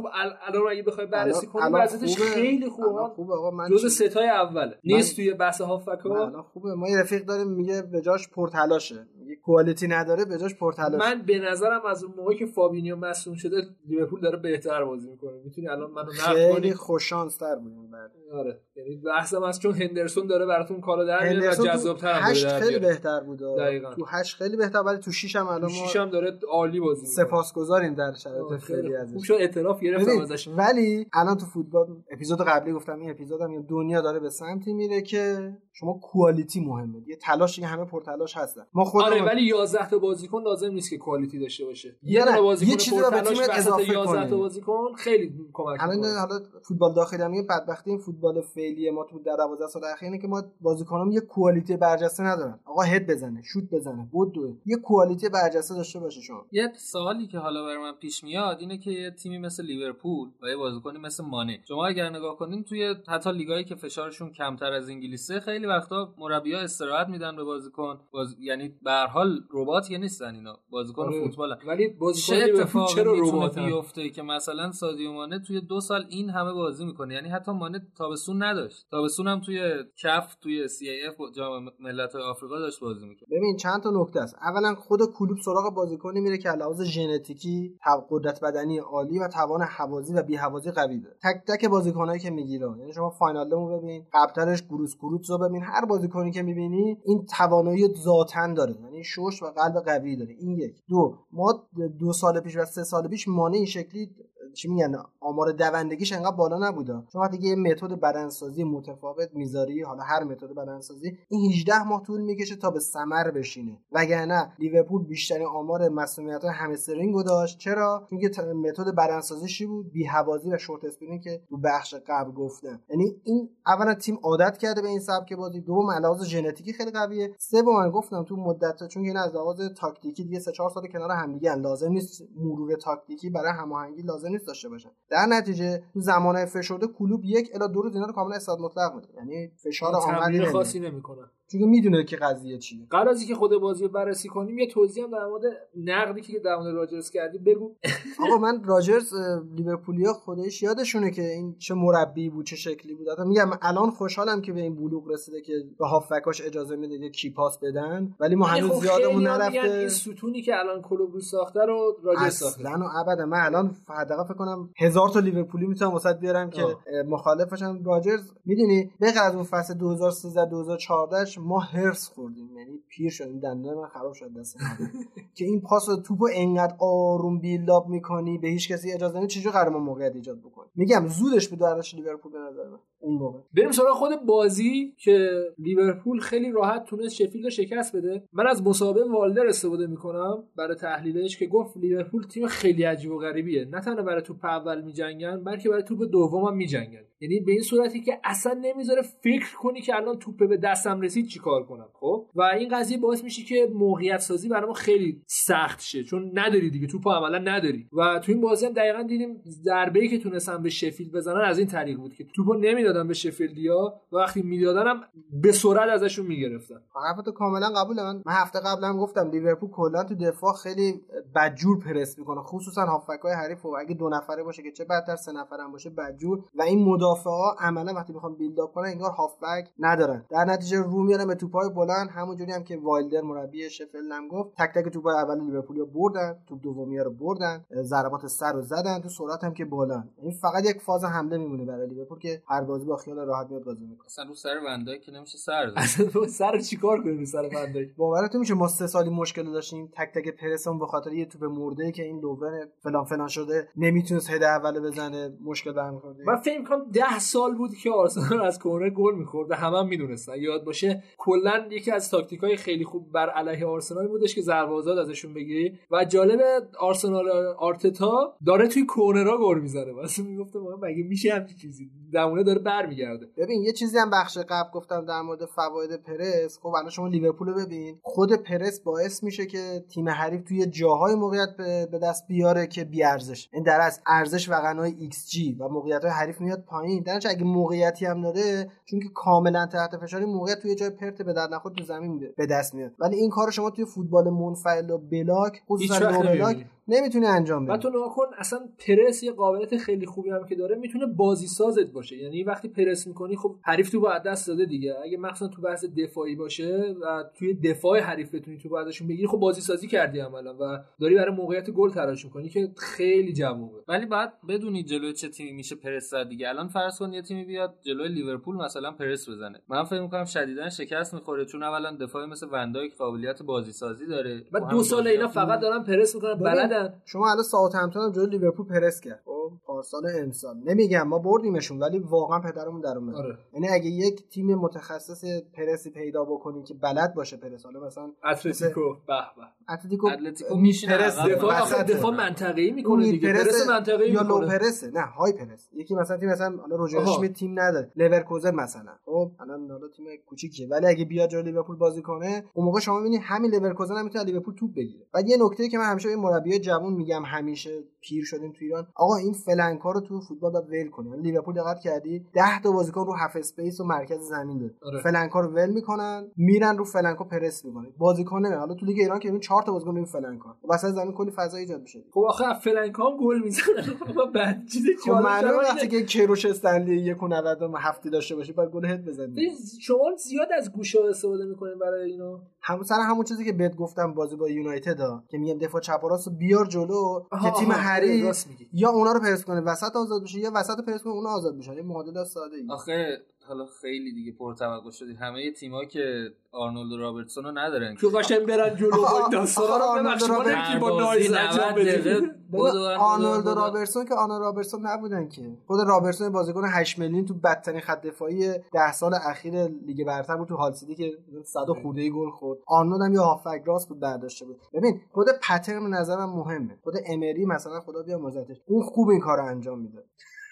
الان 0.47 0.71
اگه 0.71 0.83
بخوای 0.83 1.07
بررسی 1.07 1.47
کنی 1.47 1.73
وضعیتش. 1.73 2.17
خیلی 2.21 2.69
خوبه. 2.69 3.07
خوبه 3.15 3.33
آقا. 3.33 3.51
من 3.51 3.69
جز 3.69 3.81
چی- 3.81 3.89
ستای 4.09 4.29
اوله. 4.29 4.75
نیست 4.83 5.15
توی 5.15 5.33
بحث 5.33 5.61
هافکا 5.61 6.15
الان 6.27 6.41
خوبه. 6.41 6.73
ما 6.73 6.89
یه 6.89 6.99
رفیق 6.99 7.25
داریم 7.25 7.47
میگه 7.47 7.81
به 7.81 8.01
جاش 8.01 8.29
پرتلاشه. 8.29 9.07
کوالیتی 9.35 9.87
نداره 9.87 10.25
به 10.25 10.37
جاش 10.37 10.55
پرتلاشه 10.55 10.97
من 10.97 11.21
به 11.21 11.39
نظرم 11.39 11.85
از 11.85 12.03
اون 12.03 12.13
موقعی 12.17 12.37
که 12.37 12.45
فابینیو 12.45 12.95
مصدوم 12.95 13.35
شده 13.35 13.61
لیورپول 13.87 14.21
داره 14.21 14.37
بهتر 14.37 14.85
بازی 14.85 15.09
می‌کنه. 15.09 15.41
می‌تونی 15.43 15.67
الان 15.67 15.91
منو 15.91 16.11
نقد 16.11 16.51
کنی؟ 16.53 16.73
خوش 16.73 17.09
شانس 17.09 17.37
تر 17.37 17.55
بودیم 17.55 17.91
آره. 18.33 18.59
یعنی 18.75 18.95
بحثم 18.95 19.43
از 19.43 19.59
چون 19.59 19.73
هندرسون 19.73 20.27
داره 20.27 20.45
براتون 20.45 20.81
کارو 20.81 21.05
در 21.05 21.29
میاره 21.29 21.49
و 21.49 21.65
جذاب‌تر 21.65 22.11
هم 22.11 22.31
هشت 22.31 22.47
خیلی. 22.47 22.79
بهتر 22.79 23.19
بود. 23.19 23.39
دقیقاً. 23.39 23.93
تو 23.93 24.05
هشت 24.07 24.35
خیلی 24.35 24.57
بهتر 24.57 24.79
ولی 24.79 24.97
تو 24.97 25.11
شیش 25.11 25.35
هم 25.35 25.45
تو 25.45 25.51
الان 25.51 25.69
شیش 25.69 25.95
ما 25.95 26.01
هم 26.01 26.09
داره 26.09 26.39
عالی 26.51 26.79
بازی 26.79 27.01
می‌کنه. 27.01 27.25
سپاسگزاریم 27.25 27.93
در 27.93 28.13
شرایط 28.13 28.61
خیلی 28.61 28.95
ازش 28.95 29.13
خوب. 29.13 29.23
شد. 29.23 29.33
اعتراف 29.33 29.83
گرفتم 29.83 30.21
ازش. 30.21 30.47
ولی 30.47 31.07
الان 31.13 31.37
تو 31.37 31.45
فوتبال 31.45 31.87
اپیزود 32.11 32.41
قبلی 32.41 32.73
گفتم 32.73 32.99
این 32.99 33.11
اپیزود 33.11 33.41
هم 33.41 33.61
دنیا 33.61 34.01
داره 34.01 34.19
به 34.19 34.29
سمتی 34.29 34.73
میره 34.73 35.01
که 35.01 35.53
شما 35.73 35.93
کوالیتی 35.93 36.59
مهمه. 36.59 37.03
یه 37.07 37.15
تلاشی 37.15 37.61
که 37.61 37.67
همه 37.67 37.85
پرتلاش 37.85 38.37
هستن. 38.37 38.61
ما 38.73 38.85
خودمون 38.85 39.13
آره 39.13 39.25
ولی 39.25 39.43
11 39.43 39.89
تا 39.89 39.97
بازیکن 39.99 40.41
لازم 40.41 40.71
نیست 40.71 40.89
که 40.89 40.97
کوالیتی 40.97 41.39
داشته 41.39 41.65
باشه. 41.65 41.95
یه 42.03 42.25
نه، 42.25 42.41
بازیکن 42.41 42.71
یه 42.71 42.77
چیزی 42.77 42.99
رو 42.99 43.11
به 43.11 43.21
وسط 43.21 43.49
اضافه 43.49 43.93
11 43.93 44.29
تا. 44.29 44.37
بازیکن 44.37 44.93
خیلی 44.97 45.33
کمک 45.53 45.77
الان 45.79 45.95
می‌کنه. 45.95 46.19
حالا 46.19 46.39
فوتبال 46.67 46.93
داخلی 46.93 47.21
هم 47.21 47.33
یه 47.33 47.43
بدبختی 47.43 47.89
این 47.89 47.99
فوتبال 47.99 48.41
فعلی 48.41 48.91
ما 48.91 49.03
تو 49.03 49.19
در 49.19 49.35
12 49.37 49.67
سال 49.67 49.83
اخیر 49.83 50.09
اینه 50.09 50.21
که 50.21 50.27
ما 50.27 50.43
بازیکنام 50.61 51.11
یه 51.11 51.21
کوالیتی 51.21 51.77
برجسته 51.77 52.23
ندارن. 52.23 52.59
آقا 52.65 52.81
هد 52.81 53.07
بزنه 53.07 53.41
شوت 53.41 53.63
بزنه 53.71 54.09
بدوه 54.13 54.55
یه 54.65 54.77
کوالیتی 54.77 55.29
برجسته 55.29 55.75
داشته 55.75 55.99
باشه 55.99 56.21
شما. 56.21 56.45
یه 56.51 56.71
سوالی 56.77 57.27
که 57.27 57.37
حالا 57.37 57.63
برای 57.63 57.77
من 57.77 57.93
پیش 58.01 58.23
میاد 58.23 58.59
اینه 58.59 58.77
که 58.77 58.91
یه 58.91 59.11
تیمی 59.11 59.37
مثل 59.37 59.65
لیورپول 59.65 60.29
و 60.43 60.47
یه 60.47 60.55
بازیکنی 60.55 60.99
مثل 60.99 61.23
مانه. 61.23 61.59
شما 61.67 61.85
اگر 61.85 62.09
نگاه 62.09 62.37
کنین 62.37 62.63
توی 62.63 62.95
حتی 63.07 63.31
لیگایی 63.31 63.63
که 63.63 63.75
فشارشون 63.75 64.31
کمتر 64.31 64.73
از 64.73 64.89
انگلیسه 64.89 65.39
خیلی 65.39 65.60
وقتا 65.67 66.13
مربی‌ها 66.17 66.59
استراحت 66.59 67.07
میدن 67.07 67.35
به 67.35 67.43
بازیکن. 67.43 67.99
باز... 68.11 68.35
یعنی 68.39 68.73
به 68.83 68.91
هر 68.91 69.07
حال 69.07 69.39
ربات 69.53 69.87
که 69.87 69.97
نیستن 69.97 70.35
اینا. 70.35 70.57
بازیکن 70.69 71.03
آره. 71.03 71.23
فوتبالن. 71.23 71.57
ولی 71.67 71.87
چه 71.87 71.95
بازیکن 71.99 72.35
لیورپول 72.35 72.61
اتفاقی 72.61 72.93
چرا 72.93 73.13
ربات 73.13 73.59
بیفته 73.59 74.09
که 74.09 74.21
مثلا 74.21 74.71
سادیو 74.71 75.11
مانه 75.11 75.39
توی 75.39 75.61
دو 75.61 75.81
سال 75.81 76.05
این 76.09 76.29
همه 76.29 76.53
بازی 76.53 76.85
می‌کنه؟ 76.85 77.13
یعنی 77.13 77.29
حتی 77.29 77.51
مانه 77.51 77.87
تابستون 77.97 78.43
نداشت. 78.43 78.85
تابستون 78.91 79.27
هم 79.27 79.41
توی 79.41 79.73
کف 80.03 80.35
توی 80.35 80.67
CAF 80.67 81.15
جام 81.35 81.69
ملت 81.79 82.15
آفریقا 82.15 82.59
داشت 82.59 82.79
بازی 82.79 83.05
می‌کنه 83.05 83.27
ببین 83.31 83.57
چند 83.57 83.83
تا 83.83 83.91
نکته 83.93 84.21
است. 84.21 84.35
اولا 84.41 84.75
خود 84.75 84.99
کلوپ 85.13 85.37
سراغ 85.45 85.73
بازیکنی 85.73 86.21
میره 86.21 86.37
که 86.37 86.49
لحاظ 86.49 86.81
ژنتیکی 86.81 87.77
قدرت 88.09 88.43
بدنی 88.43 88.77
عالی 88.77 89.19
و 89.19 89.27
توان 89.27 89.61
هوازی 89.61 90.13
و 90.13 90.23
بی 90.23 90.35
هوازی 90.35 90.71
قوی 90.71 90.99
داره. 90.99 91.15
تک 91.23 91.43
تک 91.47 91.65
بازیکنایی 91.65 92.19
که 92.19 92.29
می‌گیره. 92.29 92.67
یعنی 92.79 92.93
شما 92.93 93.09
واینالدوم 93.09 93.79
ببین. 93.79 94.05
قبلترش 94.13 94.63
گروس 94.63 94.97
گروتس 94.97 95.31
رو 95.31 95.37
ببین 95.51 95.63
هر 95.63 95.85
بازیکنی 95.85 96.31
که 96.31 96.41
می‌بینی 96.41 96.97
این 97.05 97.25
توانایی 97.25 97.87
ذاتن 97.87 98.53
داره. 98.53 98.75
یعنی 98.83 99.03
شش 99.03 99.43
و 99.43 99.45
قلب 99.45 99.83
قوی 99.85 100.15
داره. 100.15 100.33
این 100.39 100.57
یک. 100.57 100.83
دو. 100.89 101.17
ما 101.31 101.63
دو 101.99 102.13
سال 102.13 102.39
پیش 102.39 102.57
و 102.57 102.65
سه 102.65 102.83
سال 102.83 103.07
پیش 103.07 103.27
مانه 103.27 103.55
این 103.55 103.65
شکلی 103.65 104.09
چی 104.53 104.67
میگن 104.67 104.95
آمار 105.19 105.51
دوندگیش 105.51 106.13
انقدر 106.13 106.35
بالا 106.35 106.69
نبوده. 106.69 107.03
چون 107.13 107.21
وقتی 107.21 107.37
یه 107.37 107.55
متد 107.55 107.99
بدنسازی 107.99 108.63
متفاوت 108.63 109.29
می‌ذاری 109.33 109.81
حالا 109.81 110.03
هر 110.03 110.23
متد 110.23 110.53
بدنسازی 110.53 111.17
این 111.29 111.51
18 111.51 111.83
ماه 111.83 112.03
طول 112.03 112.21
می‌کشه 112.21 112.55
تا 112.55 112.71
به 112.71 112.79
ثمر 112.79 113.31
بشینه. 113.31 113.79
وگرنه 113.91 114.53
لیورپول 114.59 115.03
بیشترین 115.03 115.47
آمار 115.47 115.89
مصدومیت 115.89 116.45
همسترینگ 116.45 117.25
داشت. 117.25 117.57
چرا؟ 117.57 118.07
چون 118.09 118.19
که 118.19 118.41
متد 118.41 118.95
بدنسازیش 118.95 119.57
چی 119.57 119.65
بود؟ 119.65 119.91
بی 119.91 120.03
هوازی 120.05 120.49
و 120.49 120.57
short 120.57 120.85
sprint 120.85 121.21
که 121.21 121.41
تو 121.49 121.57
بخش 121.57 121.95
قبل 122.07 122.31
گفتم. 122.31 122.81
یعنی 122.89 123.15
این 123.23 123.49
اولا 123.65 123.93
تیم 123.93 124.19
عادت 124.23 124.57
کرده 124.57 124.81
به 124.81 124.87
این 124.87 124.99
سبک 124.99 125.33
بازی. 125.33 125.61
دوم 125.61 125.91
علاوه 125.91 126.25
ژنتیکی 126.25 126.73
خیلی 126.73 126.91
قویه. 126.91 127.35
سوم 127.39 127.89
گفتم 127.89 128.23
تو 128.23 128.35
مدت 128.35 128.87
چون 128.87 129.03
این 129.03 129.17
از 129.17 129.35
لحاظ 129.35 129.61
تاکتیکی 129.77 130.23
دیگه 130.23 130.39
سه 130.39 130.51
چهار 130.51 130.69
سال 130.69 130.87
کنار 130.87 131.11
همدیگه 131.11 131.55
لازم 131.55 131.91
نیست. 131.91 132.21
مرور 132.35 132.75
تاکتیکی 132.75 133.29
برای 133.29 133.51
هماهنگی 133.51 134.01
لازم 134.01 134.27
نیست. 134.27 134.40
داشته 134.47 134.69
باشن. 134.69 134.89
در 135.09 135.25
نتیجه 135.25 135.83
تو 135.93 135.99
زمانه 135.99 136.45
فشرده 136.45 136.87
کلوپ 136.87 137.21
یک 137.25 137.51
الی 137.53 137.73
دو 137.73 137.81
روز 137.81 137.93
اینا 137.93 138.05
رو 138.05 138.13
کاملا 138.13 138.35
استراحت 138.35 138.59
مطلق 138.59 138.95
میده 138.95 139.07
یعنی 139.17 139.47
فشار 139.47 140.27
نمیده 140.27 140.51
خاصی 140.51 140.79
نمی‌کنه. 140.79 141.21
چون 141.51 141.61
که 141.61 141.67
می‌دونه 141.67 142.03
که 142.03 142.15
قضیه 142.15 142.57
چیه. 142.57 142.87
قبل 142.91 143.09
از 143.09 143.19
اینکه 143.19 143.35
خود 143.35 143.51
بازی 143.61 143.83
رو 143.83 143.89
بررسی 143.89 144.29
کنیم 144.29 144.59
یه 144.59 144.67
توضیح 144.67 145.03
هم 145.03 145.11
در 145.11 145.25
مورد 145.25 145.43
نقدی 145.77 146.21
که 146.21 146.39
در 146.39 146.55
مورد 146.55 146.75
راجرز 146.75 147.09
کردی 147.09 147.37
بگو. 147.37 147.75
آقا 148.25 148.37
من 148.37 148.63
راجرز 148.63 149.13
لیورپولیا 149.55 150.13
خودش 150.13 150.63
یادشونه 150.63 151.11
که 151.11 151.21
این 151.21 151.55
چه 151.57 151.73
مربی 151.73 152.29
بود 152.29 152.45
چه 152.45 152.55
شکلی 152.55 152.95
بود. 152.95 153.09
حتی 153.09 153.23
میگم 153.23 153.49
الان 153.61 153.91
خوشحالم 153.91 154.41
که 154.41 154.53
به 154.53 154.61
این 154.61 154.75
بلوغ 154.75 155.07
رسیده 155.07 155.41
که 155.41 155.53
به 155.79 155.87
هافبکاش 155.87 156.41
اجازه 156.41 156.75
میده 156.75 156.99
که 156.99 157.09
کی 157.09 157.29
پاس 157.29 157.59
بدن. 157.59 158.15
ولی 158.19 158.35
ما 158.35 158.45
هنوز 158.45 158.71
خب 158.71 158.81
زیادمون 158.81 159.17
میگن 159.17 159.31
نرفته. 159.31 159.77
این 159.77 159.89
ستونی 159.89 160.41
که 160.41 160.59
الان 160.59 160.81
کلوب 160.81 161.13
رو 161.13 161.21
ساخته 161.21 161.65
رو 161.65 161.97
راجرز 162.03 162.33
ساخته. 162.33 162.69
اصلا 162.69 162.85
و 162.85 162.89
ابدا. 162.99 163.25
من 163.25 163.39
الان 163.45 163.75
حداقل 163.87 164.23
فکر 164.23 164.33
کنم 164.33 164.69
هزار 164.77 165.09
تا 165.09 165.19
لیورپولی 165.19 165.67
می‌تونم 165.67 165.91
واسط 165.91 166.19
بیارم 166.19 166.49
که 166.49 166.63
مخالفشم. 167.07 167.83
راجرز 167.85 168.31
می‌دونی 168.45 168.91
به 168.99 169.21
از 169.21 169.35
اون 169.35 169.43
فصل 169.43 169.73
2013 169.73 170.45
2014 170.45 171.25
ما 171.41 171.59
هرس 171.59 172.07
خوردیم. 172.07 172.57
یعنی 172.57 172.79
پیر 172.87 173.09
شدیم 173.09 173.39
دندان 173.39 173.77
من 173.77 173.87
خراب 173.87 174.13
شد 174.13 174.33
دست 174.33 174.57
که 175.35 175.45
این 175.45 175.61
پاس 175.61 175.89
و 175.89 176.01
توپو 176.01 176.29
انقدر 176.33 176.75
آروم 176.79 177.39
build-up 177.39 177.87
می‌کنی 177.87 178.37
به 178.37 178.47
هیچ 178.47 178.71
کسی 178.71 178.91
اجازه 178.91 179.17
نمیدی 179.17 179.33
چجوری 179.33 179.53
قرار 179.53 179.69
ما 179.69 179.79
موقعیت 179.79 180.15
ایجاد 180.15 180.39
بکنی 180.39 180.69
میگم 180.75 181.07
زودش 181.07 181.47
به 181.47 181.55
دردش 181.55 181.95
لیورپول 181.95 182.31
به 182.31 182.39
نظر 182.39 182.69
من. 182.69 182.79
اون 183.01 183.17
موقع. 183.17 183.39
بریم 183.53 183.71
سراغ 183.71 183.95
خود 183.95 184.25
بازی 184.25 184.93
که 184.97 185.29
لیورپول 185.57 186.19
خیلی 186.19 186.51
راحت 186.51 186.83
تونست 186.83 187.15
شفیلد 187.15 187.49
شکست 187.49 187.95
بده. 187.95 188.23
من 188.33 188.47
از 188.47 188.63
مسابقه 188.63 189.09
والدر 189.11 189.47
استفاده 189.47 189.87
می‌کنم 189.87 190.43
برای 190.57 190.75
تحلیلش 190.75 191.37
که 191.37 191.45
گفت 191.47 191.77
لیورپول 191.77 192.23
تیم 192.23 192.47
خیلی 192.47 192.83
عجیب 192.83 193.11
و 193.11 193.17
غریبیه. 193.17 193.65
نه 193.65 193.81
تنها 193.81 194.03
برای 194.03 194.21
توپ 194.21 194.45
اول 194.45 194.81
میجنگن 194.81 195.43
بلکه 195.43 195.69
برای 195.69 195.83
توپ 195.83 196.11
دوم 196.11 196.43
هم 196.43 196.57
میجنگن. 196.57 197.01
یعنی 197.21 197.39
به 197.39 197.51
این 197.51 197.61
صورتی 197.61 198.01
که 198.01 198.19
اصلا 198.23 198.53
نمی‌ذاره 198.61 199.01
فکر 199.01 199.55
کنی 199.55 199.81
که 199.81 199.95
الان 199.95 200.19
توپ 200.19 200.49
به 200.49 200.57
دستم 200.57 201.01
رسید 201.01 201.27
چیکار 201.27 201.63
کنم 201.63 201.87
خب؟ 201.93 202.25
و 202.35 202.41
این 202.41 202.69
قضیه 202.77 202.97
باعث 202.97 203.23
میشه 203.23 203.43
که 203.43 203.67
موقعیت 203.73 204.19
سازی 204.19 204.49
برای 204.49 204.67
ما 204.67 204.73
خیلی 204.73 205.21
سخت 205.25 205.81
شه 205.81 206.03
چون 206.03 206.31
نداری 206.33 206.69
دیگه 206.69 206.87
توپو 206.87 207.11
عملا 207.11 207.37
نداری. 207.37 207.87
و 207.93 208.19
تو 208.19 208.31
این 208.31 208.41
بازی 208.41 208.65
هم 208.65 208.73
دقیقا 208.73 209.03
دیدیم 209.03 209.41
ضربه 209.47 209.99
ای 209.99 210.07
که 210.07 210.17
تونستن 210.17 210.63
به 210.63 210.69
شفیلد 210.69 211.11
بزنن 211.11 211.41
از 211.41 211.59
این 211.59 211.67
طریق 211.67 211.97
بود 211.97 212.13
که 212.13 212.25
توپو 212.35 212.53
نمی‌دادن 212.91 213.07
به 213.07 213.13
شفیلدیا 213.13 213.93
و 214.11 214.15
وقتی 214.15 214.41
می‌دادن 214.41 214.87
هم 214.87 215.01
به 215.41 215.51
سرعت 215.51 215.89
ازشون 215.89 216.25
می‌گرفتن. 216.25 216.75
حرفتو 217.05 217.31
کاملا 217.31 217.69
قبول 217.69 217.95
من 217.95 218.21
من 218.25 218.33
هفته 218.33 218.59
قبلم 218.59 218.97
گفتم 218.97 219.29
لیورپول 219.29 219.69
کلا 219.69 220.03
تو 220.03 220.15
دفاع 220.15 220.53
خیلی 220.53 221.01
بدجور 221.35 221.79
پرس 221.79 222.19
می‌کنه. 222.19 222.41
خصوصا 222.41 222.85
هافبک 222.85 223.19
های 223.19 223.33
حریف. 223.33 223.65
و 223.65 223.75
اگه 223.79 223.95
دو 223.95 224.09
نفره 224.09 224.43
باشه 224.43 224.63
که 224.63 224.71
چه 224.71 224.85
بدتر 224.85 225.15
سه 225.15 225.31
نفره 225.31 225.63
هم 225.63 225.71
باشه 225.71 225.89
بدجور. 225.89 226.43
و 226.55 226.61
این 226.61 226.85
مدافع 226.85 227.29
ها 227.29 227.55
عملا 227.59 227.93
وقتی 227.93 228.13
می‌خوان 228.13 228.35
build 228.35 228.59
up 228.59 228.73
کنن 228.73 228.89
انگار 228.89 229.11
هافبک 229.11 229.69
ندارن. 229.79 230.25
در 230.29 230.45
نتیجه 230.45 230.77
رو 230.77 231.03
میارن 231.03 231.27
به 231.27 231.35
توپای 231.35 231.69
بلند 231.69 232.09
همونجوری 232.09 232.51
هم 232.51 232.63
که 232.63 232.77
وایلدر 232.77 233.21
مربی 233.21 233.69
شفیلد 233.69 234.11
هم 234.11 234.27
گفت 234.27 234.49
تک 234.57 234.73
تک 234.73 234.93
توپای 234.93 235.15
اول 235.15 235.41
لیورپول 235.41 235.85
بردن 235.85 236.35
توپ 236.47 236.61
دومی 236.61 236.99
رو 236.99 237.11
بردن 237.11 237.65
ضربات 237.81 238.27
سر 238.27 238.53
رو 238.53 238.61
زدن 238.61 238.99
تو 238.99 239.09
سرعت 239.09 239.43
هم 239.43 239.53
که 239.53 239.65
بالا. 239.65 240.03
این 240.21 240.31
فقط 240.31 240.65
یک 240.65 240.81
فاز 240.81 241.03
حمله 241.03 241.37
میمونه 241.37 241.65
برای 241.65 241.87
لیورپول 241.87 242.19
که 242.19 242.43
هر 242.47 242.61
بازی 242.81 242.89
با 242.89 242.97
خیال 242.97 243.17
راحت 243.17 243.49
میاد 243.49 243.63
بازی 243.63 243.85
می‌کنه. 243.85 244.05
اصلا 244.05 244.25
رو 244.25 244.33
سر 244.35 244.59
وندای 244.65 244.99
که 244.99 245.11
نمیشه 245.11 245.37
سر 245.37 245.67
زد 245.69 245.73
اصلا 245.75 246.27
سر 246.27 246.59
چیکار 246.59 247.03
کنیم 247.03 247.17
رو 247.19 247.25
سر 247.25 247.49
بندایی 247.49 247.85
باورتون 247.97 248.39
میشه 248.39 248.53
ما 248.53 248.67
سه 248.67 248.87
سالی 248.87 249.09
مشکل 249.09 249.51
داشتیم. 249.51 249.91
تک 249.97 250.11
تک 250.13 250.35
پرسمون 250.35 250.79
به 250.79 250.85
خاطر 250.85 251.13
یه 251.13 251.25
توپ 251.25 251.43
مرده 251.43 251.91
که 251.91 252.03
این 252.03 252.19
لوورن 252.19 252.69
فلان 252.83 253.03
فلان 253.03 253.27
شده 253.27 253.67
نمی‌تونست 253.77 254.29
هد 254.29 254.43
اول 254.43 254.79
بزنه 254.79 255.37
مشکل 255.43 255.71
برمیخورد 255.71 256.15
من 256.25 256.35
فکر 256.35 256.63
کنم 256.63 256.91
ده 256.93 257.19
سال 257.19 257.55
بود 257.55 257.75
که 257.75 257.91
آرسنال 257.91 258.41
از 258.41 258.59
کرنر 258.59 258.89
گل 258.89 259.15
می‌خورد 259.15 259.51
همه 259.51 259.77
هم 259.77 259.87
می‌دونستن. 259.87 260.33
یاد 260.37 260.63
باشه 260.63 261.03
کلا 261.17 261.67
یکی 261.71 261.91
از 261.91 262.09
تاکتیک 262.09 262.39
های 262.39 262.55
خیلی 262.55 262.83
خوب 262.83 263.11
بر 263.11 263.29
علیه 263.29 263.65
آرسنال 263.65 264.07
بودش 264.07 264.35
که 264.35 264.41
ضربه 264.41 264.73
آزاد 264.73 264.97
ازشون 264.97 265.33
بگیری 265.33 265.79
و 265.91 266.05
جالب 266.05 266.39
آرسنال 266.79 267.29
آرتتا 267.57 268.35
داره 268.45 268.67
توی 268.67 268.85
کرنرها 268.97 269.37
گل 269.37 269.59
می‌زنه. 269.59 269.91
واسه 269.93 270.23
می‌گفته 270.23 270.59
مگه 270.81 271.03
میشه 271.03 271.33
همچین 271.33 271.57
چیزی؟ 271.57 271.91
دمونه 272.13 272.43
داره 272.43 272.59
برمیگرده. 272.71 273.25
ببین 273.37 273.61
یه 273.63 273.73
چیزی 273.73 273.97
هم 273.97 274.09
بخش 274.09 274.37
قبل 274.37 274.69
گفتم 274.73 275.05
در 275.05 275.21
مورد 275.21 275.45
فواید 275.45 275.95
پرس. 275.95 276.59
خب 276.61 276.67
الان 276.67 276.89
شما 276.89 277.07
لیورپول 277.07 277.47
رو 277.47 277.65
ببین. 277.65 277.99
خود 278.01 278.33
پرس 278.33 278.79
باعث 278.79 279.23
میشه 279.23 279.45
که 279.45 279.83
تیم 279.89 280.09
حریف 280.09 280.43
توی 280.43 280.65
جاهای 280.65 281.15
موقعیت 281.15 281.57
به 281.91 281.99
دست 282.03 282.27
بیاره 282.27 282.67
که 282.67 282.83
بی 282.83 283.03
ارزش. 283.03 283.49
این 283.53 283.63
در 283.63 283.81
از 283.81 284.01
ارزش 284.07 284.49
و 284.49 284.61
غنای 284.61 284.93
ایکس 284.99 285.29
جی 285.29 285.53
و 285.59 285.67
موقعیت 285.67 286.01
های 286.01 286.11
حریف 286.11 286.41
میاد 286.41 286.63
پایین. 286.65 287.03
در 287.03 287.19
اگه 287.29 287.43
موقعیتی 287.43 288.05
هم 288.05 288.21
داره 288.21 288.71
چون 288.85 288.99
که 288.99 289.09
کاملا 289.15 289.65
تحت 289.65 289.97
فشاری 289.97 290.25
موقعیت 290.25 290.59
توی 290.59 290.75
جای 290.75 290.89
پرت 290.89 291.21
به 291.21 291.33
درد 291.33 291.47
نخور 291.47 291.75
تو 291.75 291.83
زمین 291.83 292.19
به 292.37 292.45
دست 292.45 292.75
میاد. 292.75 292.91
ولی 292.99 293.15
این 293.15 293.29
کار 293.29 293.51
شما 293.51 293.69
توی 293.69 293.85
فوتبال 293.85 294.29
منفعل 294.29 294.89
و 294.89 294.97
block 294.97 295.61
خصوصا 295.69 295.97
low 295.97 296.19
block 296.19 296.65
نمی‌تونی 296.91 297.25
انجام 297.25 297.65
بدی. 297.65 297.73
و 297.73 297.77
تو 297.77 297.89
ناکن 297.89 298.25
اصلا 298.37 298.59
پرس 298.87 299.23
یه 299.23 299.31
قابلیت 299.31 299.77
خیلی 299.77 300.05
خوبی 300.05 300.29
هم 300.29 300.45
که 300.45 300.55
داره 300.55 300.75
می‌تونه 300.75 301.05
بازی 301.05 301.47
سازت 301.47 301.91
باشه. 301.91 302.17
یعنی 302.17 302.43
وقتی 302.43 302.67
پرس 302.67 303.07
می‌کنی 303.07 303.35
خب 303.35 303.55
حریف 303.61 303.89
تو 303.89 304.01
بعد 304.01 304.23
دست 304.23 304.47
داده 304.47 304.65
دیگه. 304.65 304.95
اگه 305.03 305.17
مخصوصا 305.17 305.47
تو 305.47 305.61
بحث 305.61 305.85
دفاعی 305.97 306.35
باشه 306.35 306.95
و 307.01 307.23
توی 307.35 307.53
دفاع 307.53 307.99
حریف 307.99 308.35
بتونی 308.35 308.57
تو 308.57 308.69
بعدشون 308.69 309.07
بگیری 309.07 309.27
خب 309.27 309.37
بازی 309.37 309.61
سازی 309.61 309.87
کردی 309.87 310.19
عملا 310.19 310.55
و 310.59 310.83
داری 310.99 311.15
برای 311.15 311.35
موقعیت 311.35 311.69
گل 311.69 311.89
تلاش 311.89 312.25
می‌کنی 312.25 312.49
که 312.49 312.71
خیلی 312.77 313.33
جوابه. 313.33 313.77
ولی 313.87 314.05
بعد 314.05 314.33
بدونی 314.49 314.83
جلوی 314.83 315.13
چه 315.13 315.29
تیمی 315.29 315.51
میشه 315.51 315.75
پرس 315.75 316.09
زد 316.09 316.29
دیگه. 316.29 316.49
الان 316.49 316.67
فرض 316.67 316.99
کن 316.99 317.13
یه 317.13 317.21
تیمی 317.21 317.45
بیاد 317.45 317.73
جلوی 317.81 318.07
لیورپول 318.07 318.55
مثلا 318.55 318.91
پرس 318.91 319.29
بزنه. 319.29 319.61
من 319.69 319.83
فکر 319.83 320.01
می‌کنم 320.01 320.25
شدیدا 320.25 320.69
شکست 320.69 321.13
می‌خوره 321.13 321.45
چون 321.45 321.63
اولا 321.63 321.95
دفاع 321.95 322.25
مثل 322.25 322.47
وندایک 322.51 322.95
قابلیت 322.97 323.43
بازی 323.43 323.71
سازی 323.71 324.05
داره. 324.05 324.43
بعد 324.51 324.67
دو 324.67 324.83
سال 324.83 325.07
اینا 325.07 325.27
فقط 325.27 325.59
دارن 325.59 325.83
پرس 325.83 326.15
می‌کنن. 326.15 326.33
بلدن 326.33 326.80
شما 327.05 327.31
الان 327.31 327.43
ساوثهمپتون 327.43 328.03
هم 328.03 328.11
جلوی 328.11 328.29
لیورپول 328.37 328.65
پرس 328.65 329.01
کرد. 329.01 329.21
خب 329.25 329.51
پارسال 329.65 330.03
امسال. 330.19 330.55
نمیگم 330.65 331.07
ما 331.07 331.19
بردیمشون 331.19 331.79
ولی 331.79 331.99
واقعا 331.99 332.39
پدرمون 332.39 332.81
در 332.81 332.97
اومد 332.97 333.15
آره. 333.15 333.37
یعنی 333.53 333.67
اگه 333.69 333.85
یک 333.85 334.29
تیم 334.29 334.55
متخصص 334.55 335.23
پرسی 335.53 335.89
پیدا 335.89 336.25
بکنی 336.25 336.63
که 336.63 336.73
بلد 336.73 337.13
باشه 337.13 337.37
پرس 337.37 337.65
حالا 337.65 337.79
مثلا 337.79 338.11
اتلتیکو. 338.31 338.93
به 339.07 339.13
به. 339.37 339.73
اتلتیکو 339.73 340.07
اتلتیکو 340.07 340.55
میشینه 340.55 340.97
پرس. 340.97 341.19
دفاع 341.19 341.83
دفاع 341.83 342.11
منطقه‌ای 342.11 342.71
می‌کنه 342.71 343.11
دیگه. 343.11 343.33
پرس 343.33 343.45
پرس 343.45 343.67
منطقه‌ای 343.67 344.11
یا 344.11 344.21
low 344.21 344.39
press 344.39 344.76
ه. 344.76 344.91
نه 344.91 345.01
high 345.01 345.33
press. 345.33 345.69
یکی 345.73 345.95
مثلا 345.95 346.17
تیم 346.17 346.29
مثلا 346.29 346.57
حالا 346.57 346.75
روجر. 346.75 346.99
اشمیت 346.99 347.33
تیم 347.33 347.59
نداره. 347.59 347.91
لورکوزن 347.95 348.55
مثلا. 348.55 348.91
خب 349.05 349.31
الان 349.39 349.71
حالا 349.71 349.87
تیم 349.87 350.05
کوچیکه 350.25 350.67
ولی 350.71 350.85
اگه 350.85 351.05
بیاد 351.05 351.29
جلوی 351.29 351.43
لیورپول 351.43 351.75
بازی 351.75 352.01
کنه 352.01 352.45
اون 352.53 352.65
موقع 352.65 352.79
شما 352.79 352.97
می‌بینید 352.97 353.21
همین 353.23 353.51
لورکوزن 353.51 353.95
هم 353.95 354.03
می‌تونه 354.03 354.23
لیورپول 354.23 354.55
توپ 354.55 354.75
بگیره. 354.75 355.05
بعد 355.13 355.29
یه 355.29 355.37
نکته 355.39 355.69
که 355.69 355.77
من 355.77 355.91
همیشه 355.91 356.09
به 356.09 356.15
مربیای 356.15 356.59
جوان 356.61 356.93
میگم 356.93 357.23
همیشه 357.25 357.83
پیر 358.01 358.25
شدیم 358.25 358.51
تو 358.51 358.57
ایران. 358.61 358.87
آقا 358.95 359.15
این 359.15 359.33
flank 359.33 359.81
ا 359.81 359.91
رو 359.91 360.01
تو 360.01 360.21
فوتبال 360.21 360.51
باید 360.51 360.65
ول 360.69 360.89
کنی. 360.89 361.09
یعنی 361.09 361.21
لیورپول 361.21 361.55
دقت 361.55 361.79
کردی؟ 361.79 362.25
10 362.33 362.41
تا 362.63 362.71
بازیکن 362.71 363.05
رو 363.05 363.13
half 363.13 363.35
space 363.35 363.79
و 363.79 363.83
مرکز 363.83 364.19
زمین 364.19 364.57
داره. 364.57 364.73
آره. 364.81 364.99
flank 364.99 365.32
ا 365.32 365.39
رو 365.39 365.47
ول 365.47 365.69
می‌کنن 365.69 366.31
میرن 366.37 366.77
رو 366.77 366.83
فلنکا 366.83 367.23
پرس 367.23 367.65
می‌کنه. 367.65 367.87
بازیکن 367.97 368.41
نه 368.41 368.55
حالا 368.55 368.73
تو 368.73 368.85
لیگ 368.85 368.99
ایران 368.99 369.19
که 369.19 369.27
ببین 369.27 369.39
4 369.39 369.63
تا 369.63 369.71
بازیکن 369.71 369.95
رو 369.97 370.05
فلنکا 370.05 370.57
وسط 370.69 370.87
زمین 370.87 371.13
کلی 371.13 371.31
فضا 371.31 371.57
ایجاد 371.57 371.81
میشه. 371.81 372.03
خب 372.11 372.21
آخه 372.27 372.59
فلنک 372.59 372.95
هم 372.99 373.17
گل 373.25 373.41
می‌زنن. 373.43 373.83
بعد 374.35 374.65
چیز 374.73 374.85
خب 375.05 375.11
معلومه 375.11 375.57
وقتی 375.57 375.87
که 375.87 376.03
کیروش 376.03 376.45
استنلی 376.45 376.95
یک 376.95 377.23
و 377.23 377.27
90 377.27 377.61
و 377.61 377.77
هفتی 377.77 378.09
داشته 378.09 378.35
باشی 378.35 378.53
باید 378.53 378.69
گل 378.69 378.85
هد 378.85 379.05
بزنی. 379.05 379.39
این 379.41 379.55
شما 379.81 380.15
زیاد 380.17 380.47
از 380.57 380.71
گوشه 380.71 380.99
استفاده 381.09 381.45
می‌کنین 381.45 381.77
برای 381.79 382.11
اینو. 382.11 382.39
همون 382.61 382.83
سر 382.83 382.95
همون 383.09 383.23
چیزی 383.25 383.45
که 383.45 383.53
بهت 383.53 383.75
گفتم 383.75 384.13
بازی 384.13 384.35
با 384.35 384.49
یونایتد 384.49 384.99
ها 384.99 385.23
که 385.29 385.37
میگم 385.37 385.57
دفاع 385.57 385.81
چپ 385.81 386.03
و 386.03 386.07
راست 386.07 386.29
بیار 386.51 386.65
جلو 386.65 387.25
که 387.43 387.51
تیم 387.59 387.71
حریف. 387.71 388.45
یا 388.73 388.89
اونا 388.89 389.11
رو 389.11 389.19
پرس 389.19 389.43
کنه 389.45 389.61
وسط 389.61 389.95
آزاد 389.95 390.23
بشه 390.23 390.39
یا 390.39 390.51
وسط 390.53 390.77
رو 390.77 390.83
پرس 390.83 391.03
کنه 391.03 391.13
اونا 391.13 391.29
آزاد 391.29 391.57
بشن 391.57 391.73
یه 391.73 391.81
معادله 391.81 392.23
ساده 392.23 392.55
ای 392.55 392.67
آخه 392.69 393.17
حالا 393.47 393.65
خیلی 393.81 394.13
دیگه 394.13 394.31
پرتوقع 394.31 394.91
شدید 394.91 395.17
همه 395.17 395.51
تیم‌ها 395.51 395.85
که 395.85 396.31
آرنولد 396.51 396.91
و 396.91 396.97
رابرتسون 396.97 397.43
رو 397.43 397.51
ندارن 397.51 397.95
که. 397.95 398.07
قشنگ 398.07 398.45
برن 398.45 398.75
جلو. 398.75 398.89
با 398.91 399.29
داستانا 399.31 399.77
رو 399.77 399.83
آرنولد 399.83 400.79
با 400.79 400.99
نایز 400.99 401.33
انجام 401.33 401.69
90 401.69 401.75
دقیقه 401.75 402.17
بدیم 402.17 402.31
بازو 402.51 402.79
دارن 402.79 402.99
آرنولد 402.99 403.47
و. 403.47 403.53
رابرتسون 403.55 404.05
که 404.05 404.15
آنا 404.15 404.37
رابرتسون 404.37 404.87
نبودن 404.87 405.29
که. 405.29 405.57
خود 405.67 405.79
رابرتسون 405.87 406.29
بازیکن 406.29 406.61
8 406.65 406.99
میلیون 406.99 407.25
تو 407.25 407.33
بدترین 407.33 407.81
خط 407.81 408.01
دفاعی 408.01 408.53
10 408.73 408.91
سال 408.91 409.13
اخیر 409.13 409.67
لیگ 409.67 410.07
برتر 410.07 410.37
بود 410.37 410.47
تو 410.47 410.55
هال 410.55 410.71
سیتی 410.71 410.95
که 410.95 411.11
100 411.45 411.69
و 411.69 411.73
خورده 411.73 412.09
گل 412.09 412.29
خورد. 412.29 412.59
آرنولد 412.67 413.01
هم 413.01 413.13
یه 413.13 413.19
هافک 413.19 413.63
راست 413.65 413.89
بود 413.89 413.99
برداشته 413.99 414.45
بود. 414.45 414.59
ببین 414.73 415.01
خود 415.11 415.27
پترن 415.41 415.83
به 415.83 415.89
نظرم 415.89 416.29
مهمه. 416.29 416.79
خود 416.83 416.93
امری 417.05 417.45
مثلا 417.45 417.79
خدا 417.79 418.03
بیامرزتش. 418.03 418.57
اون 418.65 418.83
خوب 418.83 419.09
این 419.09 419.19
کارو 419.19 419.45
انجام 419.45 419.79
میده. 419.79 420.03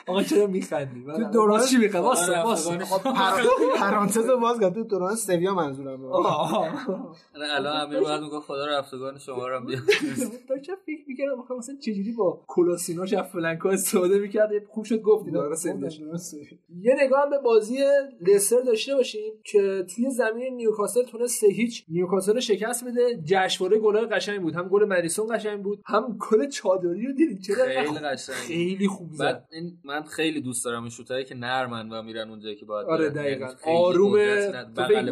آقا 0.08 0.24
چرا 0.24 0.48
میخندی؟ 0.48 1.03
تو 1.18 1.24
دوران 1.32 1.66
چی 1.66 1.77
میخندی 1.77 2.06
واسه 2.06 2.32
آره، 2.32 2.40
افغانستان. 2.40 2.77
پر- 2.77 3.77
پرانتز 3.80 4.30
رو 4.30 4.40
باز 4.40 4.60
کرد 4.60 4.74
تو 4.74 4.84
دوران 4.84 5.16
سویا 5.16 5.56
منظورم 5.56 6.06
الان 6.06 7.56
الان 7.56 7.82
امیر 7.82 8.00
باید 8.00 8.22
می‌گفت 8.22 8.48
خدا 8.48 8.66
رفتگان 8.66 9.18
شما 9.18 9.48
رو 9.48 9.66
بیاد. 9.66 9.82
داشتم 10.50 10.74
فکر 10.86 11.03
می‌کردم 11.08 11.40
آخه 11.40 11.53
مثلا 11.53 11.76
چجوری 11.76 12.11
با 12.11 12.42
کلاسیناش 12.48 13.14
از 13.14 13.26
فلنکا 13.26 13.69
استفاده 13.69 14.19
می‌کرد؟ 14.19 14.50
خوب 14.69 14.86
شد 14.86 15.02
گفتی. 15.02 15.32
سیدش 15.56 16.00
یه 16.82 16.95
نگاه 17.00 17.22
هم 17.22 17.30
به 17.30 17.40
بازی 17.40 17.77
لستر 18.22 18.61
داشته 18.61 18.95
باشیم 18.95 19.34
که 19.44 19.86
توی 19.95 20.10
زمین 20.10 20.53
نیوکاسل 20.56 21.03
تونست 21.03 21.42
سه 21.42 21.48
هیچ 21.48 21.86
نیوکاسل 21.90 22.34
رو 22.34 22.42
شکست 22.42 22.84
بده. 22.86 23.22
جشنواره 23.26 23.80
گلای 23.80 24.06
قشنگ 24.06 24.42
بود. 24.42 24.56
هم 24.56 24.68
گل 24.68 24.86
مریسون 24.86 25.36
قشنگ 25.38 25.64
بود. 25.64 25.80
هم 25.86 26.18
گل 26.32 26.50
چادری 26.50 27.06
رو 27.08 27.14
دیدید 27.14 27.42
چرا 27.42 27.66
خیلی 27.98 28.06
انقدر 28.06 28.14
قشنگ. 28.14 28.35
خیلی 28.35 28.88
خوب 28.88 29.11
زد 29.11 29.24
بعد 29.24 29.48
این 29.51 29.77
من 29.84 30.03
خیلی 30.03 30.42
دوست 30.42 30.66
دارم 30.66 30.82
این 30.82 30.90
شوتایی 30.90 31.26
که 31.26 31.35
نرمن 31.35 31.90
و 31.90 32.01
میرن 32.01 32.30
اونجایی 32.30 32.56
که 32.56 32.66
باید 32.66 32.88
آره. 32.88 33.09
دقیقا. 33.09 33.45
یعنی 33.45 33.56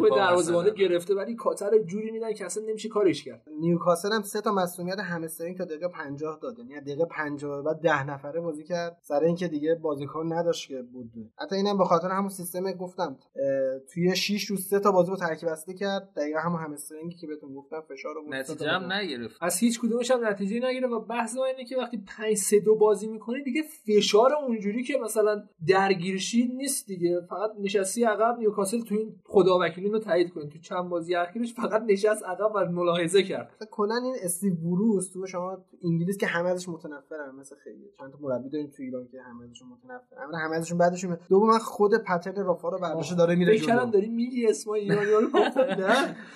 پا 0.00 0.16
دروازه‌بانه 0.16 0.70
مثلا. 0.70 0.88
گرفته 0.88 1.14
ولی 1.14 1.34
کاتر 1.34 1.78
جوری 1.78 2.10
میدن 2.10 2.32
که 2.32 2.44
اصلا 2.44 2.62
نمیشه 2.68 2.88
کارش 2.88 3.24
کرد. 3.24 3.42
نیوکاسل 3.60 4.12
هم 4.12 4.22
سه 4.22 4.40
تا 4.40 4.52
مسئولیت 4.52 4.98
همسترینگ 4.98 5.58
تا 5.58 5.64
دقیقه 5.64 5.88
50 5.88 6.38
داد. 6.42 6.58
یعنی 6.58 6.80
دقیقه 6.80 7.04
50 7.04 7.62
بعد 7.62 7.80
10 7.80 8.04
نفره 8.04 8.40
بازی 8.40 8.64
کرد. 8.64 8.98
سر 9.02 9.20
اینکه 9.24 9.48
دیگه 9.48 9.74
بازیکن 9.74 10.32
نداشت 10.32 10.68
که 10.68 10.82
بود. 10.82 11.10
حتی 11.38 11.56
اینم 11.56 11.78
به 11.78 11.84
خاطر 11.84 12.08
همون 12.08 12.28
سیستم 12.28 12.72
گفتم 12.72 13.16
توی 13.94 14.16
6 14.16 14.44
روز 14.44 14.66
سه 14.66 14.80
تا 14.80 14.92
بازی 14.92 15.10
رو 15.10 15.16
ترکیب 15.16 15.48
بسته 15.48 15.74
کرد. 15.74 16.12
دقیقا 16.16 16.38
همون 16.38 16.60
همسترینگی 16.60 17.16
که 17.16 17.26
بهتون 17.26 17.54
گفتم 17.54 17.80
فشار 17.80 18.14
رو 18.14 18.22
نتیجه 18.28 18.68
هم. 18.68 18.92
نگرفت. 18.92 19.36
از 19.40 19.58
هیچ 19.58 19.80
کدومش 19.80 20.10
هم 20.10 20.26
نتیجه 20.26 20.60
نگیره 20.66 20.88
و 20.88 21.00
بحث 21.00 21.36
اینه 21.36 21.64
که 21.64 21.76
وقتی 21.76 22.04
5 22.18 22.34
3 22.34 22.60
2 22.60 22.75
بازی 22.76 23.06
می‌کنی 23.06 23.42
دیگه 23.42 23.62
فشار 23.86 24.30
اونجوری 24.34 24.82
که 24.82 24.98
مثلا 25.04 25.42
درگیرشی 25.66 26.46
نیست 26.56 26.86
دیگه. 26.86 27.20
فقط 27.30 27.50
نشستی 27.60 28.04
عقب 28.04 28.38
نیوکاسل 28.38 28.80
تو 28.80 28.94
این 28.94 29.14
خدا 29.24 29.58
وکیلی 29.60 29.88
رو 29.88 29.98
تایید 29.98 30.30
کنید 30.32 30.48
تو 30.48 30.58
چند 30.58 30.88
بازی 30.88 31.14
اخیرش 31.14 31.54
فقط 31.54 31.82
نشست 31.86 32.24
عقب 32.24 32.52
و 32.54 32.72
ملاحظه 32.72 33.22
کرد. 33.22 33.50
کلا 33.70 33.94
این 34.04 34.14
استیو 34.22 34.54
بروس 34.54 35.10
تو 35.12 35.26
شما 35.26 35.56
تو 35.56 35.76
انگلیس 35.84 36.16
که 36.18 36.26
همه 36.26 36.48
ازش 36.48 36.68
متنفرن 36.68 37.34
مثل 37.40 37.56
خیلی. 37.64 37.84
چند 37.98 38.12
تا 38.12 38.18
مربی 38.20 38.48
داریم 38.50 38.66
تو 38.76 38.82
ایران 38.82 39.08
که 39.08 39.22
همه 39.22 39.44
ازشون 39.44 39.68
متنفرن. 39.68 40.22
اما 40.28 40.38
همه 40.38 40.56
ازشون 40.56 40.78
بعدشون 40.78 41.10
میاد. 41.10 41.20
دوم 41.28 41.48
من 41.50 41.58
خود 41.58 41.94
پترن 41.98 42.44
رافا 42.44 42.68
رو 42.68 42.78
برداشته 42.78 43.14
داره 43.14 43.34
میره 43.34 43.58
جلو. 43.58 43.86
داری 43.86 44.08
میگی 44.08 44.46
اسم 44.46 44.70
ایرانی 44.70 45.10
رو 45.10 45.20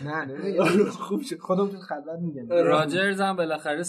نه. 0.04 0.24
نه 0.24 0.90
خوب 0.90 1.20
شد. 1.22 1.38
خودم 1.38 1.68
تو 1.68 1.76
خلوت 1.76 2.18
میگم. 2.20 2.48
راجرز 2.48 3.20
هم 3.20 3.36
بالاخره 3.36 3.82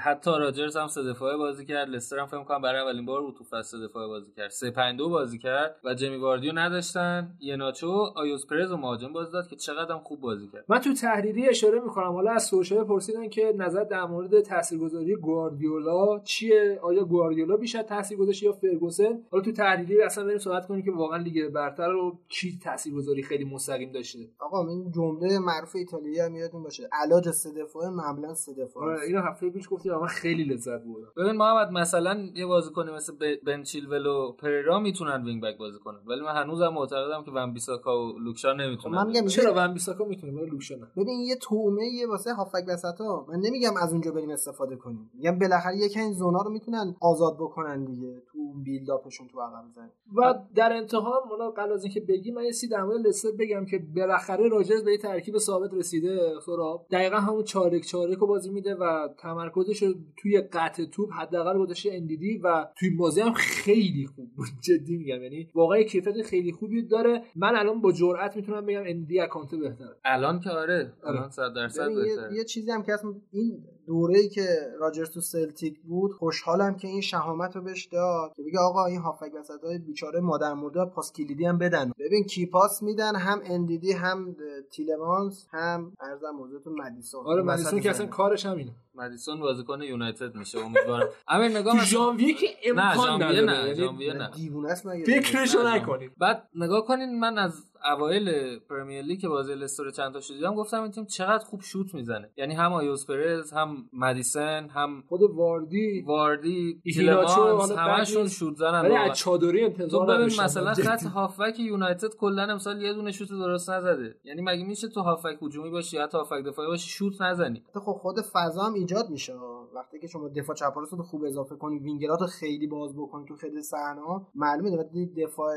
حتی 0.00 0.30
راجرز 0.30 0.76
هم 0.76 0.86
سه 0.86 1.02
دفاعه 1.02 1.36
بازی 1.36 1.66
کرد 1.66 1.88
لستر 1.88 2.18
هم 2.18 2.26
فکر 2.26 2.44
کنم 2.44 2.62
برای 2.62 2.80
اولین 2.80 3.06
بار 3.06 3.32
تو 3.38 3.44
فصل 3.44 3.62
سه 3.62 3.78
دفاعه 3.78 4.06
بازی 4.06 4.32
کرد. 4.32 4.50
3 4.50 4.70
5 4.70 4.98
2 4.98 5.08
بازی 5.08 5.38
کرد 5.38 5.80
و 5.84 5.94
جمی 5.94 6.16
واردیو 6.16 6.52
نداشتن. 6.54 7.36
یناچو 7.40 7.90
آیوس 8.14 8.46
پرز 8.46 8.72
و 8.72 8.76
مهاجم 8.76 9.12
بازی 9.12 9.32
داد 9.32 9.46
که 9.48 9.56
چقدر 9.56 9.92
هم 9.92 9.98
خوب 9.98 10.20
بازی 10.20 10.48
کرد. 10.48 10.64
من 10.68 10.78
تو 10.78 10.94
تحریری 10.94 11.48
اشاره 11.48 11.80
می‌کنم. 11.80 12.12
حالا 12.12 12.30
از 12.30 12.44
سوشال 12.44 12.84
پرسیدن 12.84 13.28
که 13.28 13.54
نظر 13.56 13.84
در 13.84 14.04
مورد 14.04 14.40
تاثیرگذاری 14.40 15.16
گواردیولا 15.16 16.18
چیه؟ 16.18 16.80
آیا 16.82 17.04
گواردیولا 17.04 17.56
بیشتر 17.56 17.82
تاثیر 17.82 18.18
گذاشته 18.18 18.46
یا 18.46 18.52
فرگوسن؟ 18.52 19.22
حالا 19.30 19.44
تو 19.44 19.52
تحریری 19.52 20.02
اصلا 20.02 20.24
بریم 20.24 20.38
صحبت 20.38 20.66
کنیم 20.66 20.82
که 20.84 20.90
واقعا 20.90 21.18
لیگ 21.18 21.48
برتر 21.48 21.88
رو 21.88 22.18
کی 22.28 22.58
تاثیرگذاری 22.62 23.22
خیلی 23.22 23.44
مستقیم 23.44 23.92
داشته؟ 23.92 24.18
آقا 24.38 24.68
این 24.68 24.92
جمله 24.92 25.38
معروف 25.38 25.76
ایتالیایی 25.76 26.20
هم 26.20 26.36
یادتون 26.36 26.62
باشه. 26.62 26.88
علاج 26.92 27.30
سه 27.30 27.52
دفاعه 27.52 27.90
معمولا 27.90 28.34
سه 28.34 28.54
دفاع 28.54 28.82
آره 28.82 29.02
اینو 29.02 29.20
هفته 29.20 29.50
پیش 29.50 29.68
گفتیم 29.86 29.98
و 29.98 30.00
من 30.00 30.06
خیلی 30.06 30.44
لذت 30.44 30.82
بردم. 30.82 31.12
ببین 31.16 31.36
محمد 31.36 31.70
مثلا 31.70 32.28
یه 32.34 32.46
بازیکنی 32.46 32.92
مثل 32.92 33.12
بن 33.46 33.62
چیلول 33.62 34.06
و 34.06 34.32
پررا 34.32 34.78
می‌تونن 34.78 35.24
وینگ 35.24 35.42
بک 35.42 35.58
بازی 35.58 35.78
کنن 35.78 35.98
ولی 36.06 36.20
من 36.20 36.42
هنوزم 36.42 36.68
معتقدم 36.68 37.24
که 37.24 37.30
ون 37.30 37.52
بیساکا 37.52 38.06
و 38.06 38.18
لوکشا 38.18 38.52
نمی‌تونن. 38.52 38.96
من 38.96 39.06
میگم 39.06 39.26
چرا 39.26 39.54
ون 39.56 39.74
بیساکا 39.74 40.04
می‌تونه 40.04 40.32
ولی 40.32 40.46
لوکشا 40.46 40.74
نه؟ 40.74 40.86
ببین 40.96 41.20
یه 41.20 41.36
تومه 41.36 41.86
یه 41.86 42.06
واسه 42.06 42.34
هافک 42.34 42.64
وسطا. 42.68 43.26
من 43.28 43.40
نمیگم 43.40 43.76
از 43.82 43.92
اونجا 43.92 44.12
بریم 44.12 44.30
استفاده 44.30 44.76
کنیم. 44.76 45.10
میگم 45.14 45.38
بالاخره 45.38 45.76
یکی 45.76 46.00
این 46.00 46.12
زونا 46.12 46.42
رو 46.42 46.50
می‌تونن 46.50 46.94
آزاد 47.00 47.36
بکنن 47.40 47.84
دیگه. 47.84 48.22
تو 48.32 48.35
اون 48.46 48.62
بیلداپشون 48.62 49.28
تو 49.28 49.40
عقب 49.40 49.64
زمین 49.74 49.90
و 50.16 50.34
در 50.54 50.72
انتها 50.72 51.24
مونا 51.30 51.50
قبل 51.50 51.72
از 51.72 51.84
اینکه 51.84 52.00
بگی 52.00 52.30
من 52.30 52.44
یه 52.44 52.52
سی 52.52 52.68
در 52.68 52.82
مورد 52.82 53.06
لستر 53.06 53.28
بگم 53.38 53.66
که 53.66 53.78
بالاخره 53.96 54.48
راجرز 54.48 54.84
به 54.84 54.92
یه 54.92 54.98
ترکیب 54.98 55.38
ثابت 55.38 55.74
رسیده 55.74 56.40
سراب 56.46 56.86
دقیقا 56.90 57.16
همون 57.16 57.44
چارک 57.44 57.86
چارک 57.86 58.18
رو 58.18 58.26
بازی 58.26 58.50
میده 58.50 58.74
و 58.74 59.08
تمرکزش 59.18 59.82
رو 59.82 59.94
توی 60.16 60.40
قطع 60.40 60.84
توپ 60.84 61.12
حداقل 61.12 61.58
گذاشته 61.58 61.90
اندیدی 61.92 62.38
و 62.38 62.66
توی 62.78 62.90
بازی 62.90 63.20
هم 63.20 63.32
خیلی 63.32 64.06
خوب 64.06 64.30
بود. 64.36 64.46
جدی 64.66 64.96
میگم 64.96 65.22
یعنی 65.22 65.48
واقعا 65.54 65.82
کیفیت 65.82 66.22
خیلی 66.22 66.52
خوبی 66.52 66.82
داره. 66.82 67.22
من 67.36 67.56
الان 67.56 67.80
با 67.80 67.92
جرئت 67.92 68.36
می‌تونم 68.36 68.66
بگم 68.66 68.82
اندیدی 68.86 69.20
اکانته 69.20 69.56
بهتره. 69.56 69.96
الان 70.04 70.40
که 70.40 70.50
آره 70.50 70.92
الان 71.04 71.30
100 71.30 71.54
درصد 71.54 71.84
ببین 71.84 71.98
یه, 71.98 72.04
بهتره. 72.04 72.34
یه 72.34 72.44
چیزی 72.44 72.70
هم 72.70 72.82
که 72.82 72.92
اصلا 72.92 73.14
این 73.30 73.64
دوره 73.86 74.18
ای 74.18 74.28
که 74.28 74.46
راجرز 74.80 75.10
تو 75.10 75.20
سلتیک 75.20 75.80
بود 75.80 76.12
خوشحالم 76.12 76.76
که 76.76 76.88
این 76.88 77.00
شهامت 77.00 77.56
رو 77.56 77.62
بهش 77.62 77.84
داد 77.84 78.32
که 78.36 78.42
بگه 78.42 78.58
آقا 78.58 78.86
این 78.86 79.00
هافک 79.00 79.30
وسطای 79.40 79.78
بیچاره 79.78 80.20
مادر 80.20 80.54
مرده 80.54 80.84
پاس 80.84 81.12
کلیدی 81.12 81.44
هم 81.44 81.58
بدن. 81.58 81.92
ببین 81.98 82.24
کی 82.24 82.46
پاس 82.46 82.82
میدن؟ 82.82 83.16
هم 83.16 83.40
اندیدی 83.44 83.92
هم 83.92 84.36
تیلمانس 84.70 85.46
هم 85.50 85.92
ارزم 86.00 86.30
موضوعتون 86.30 86.72
مدیسون. 86.72 87.26
آره 87.26 87.42
مدیسون 87.42 87.80
که 87.80 87.90
اصلا. 87.90 88.06
کارش 88.06 88.46
همینه. 88.46 88.70
مدیسون 88.94 89.40
بازیکن 89.40 89.82
یونایتد 89.82 90.34
میشه 90.34 90.58
امیدوارم. 90.58 91.08
امیر 91.28 91.58
نگاه 91.58 91.84
ژانویه 91.84 92.34
که 92.34 92.46
امکان 92.64 92.96
ژانویه 92.96 93.40
نداره 93.40 93.44
نه، 93.46 93.62
یعنی 93.62 93.74
ژانویه 93.74 94.12
نه. 94.12 94.30
دیوونه 94.30 94.68
است 94.68 94.88
فکرشو 95.06 95.62
نه، 95.62 95.74
نکنید 95.74 96.12
بعد 96.18 96.48
نگاه 96.54 96.86
کنین 96.86 97.18
من 97.20 97.38
از 97.38 97.62
اوایل 97.84 98.58
پرمیر 98.58 99.02
لیگ 99.02 99.20
که 99.20 99.28
بازی 99.28 99.54
لستر 99.54 99.84
رو 99.84 99.90
چند 99.90 100.12
تا 100.12 100.20
شد 100.20 100.34
دیدم 100.34 100.54
گفتم 100.54 100.82
این 100.82 100.90
تیم 100.90 101.04
چقدر 101.04 101.44
خوب 101.44 101.60
شوت 101.60 101.94
می‌زنه 101.94 102.30
یعنی 102.36 102.54
هم 102.54 102.72
آیوس 102.72 103.06
پرز 103.06 103.52
هم 103.52 103.88
مدیسن 103.92 104.68
هم 104.68 105.02
خود 105.08 105.22
واردی 105.22 106.00
واردی 106.06 106.80
تیلمانس 106.84 107.72
همشون. 107.72 108.28
شوت 108.28 108.56
زنن 108.56 108.80
ولی. 108.80 108.96
از 108.96 109.18
چادری 109.18 109.60
تو 109.70 109.82
انتظار 109.82 110.06
ببین 110.06 110.16
نداشتم. 110.16 110.44
مثلا. 110.44 110.74
خط 110.90 111.06
هافک 111.06 111.60
یونایتد 111.60 112.14
کلا 112.14 112.42
امسال 112.42 112.82
یه 112.82 112.92
دونه 112.92 113.12
شوت 113.12 113.28
درست 113.28 113.70
نزده 113.70 114.14
یعنی 114.24 114.42
مگه 114.42 114.64
میشه 114.64 114.88
تو 114.88 115.00
هافک 115.00 115.38
هجومی 115.42 115.70
باشی 115.70 115.96
یا 115.96 116.06
تو 116.06 116.18
هافک 116.18 116.44
دفاعی 116.46 116.68
باشی 116.68 116.88
شوت 116.88 117.22
نزنی 117.22 117.62
خب 117.74 117.92
خود 117.92 118.20
فضا 118.20 118.62
هم 118.62 118.74
ایجاد 118.74 119.10
میشه 119.10 119.34
وقتی 119.74 119.98
که 119.98 120.06
شما 120.06 120.28
دفاع 120.28 120.56
چپ 120.56 120.78
رو 120.78 121.02
خوب 121.02 121.24
اضافه 121.24 121.56
کنی 121.56 121.78
وینگرات 121.78 122.20
رو 122.20 122.26
خیلی 122.26 122.66
باز 122.66 122.96
بکنی 122.96 123.24
تو 123.28 123.36
خیلی 123.36 123.62
صحنه 123.62 124.00
معلومه 124.34 124.84
دفاع 125.16 125.54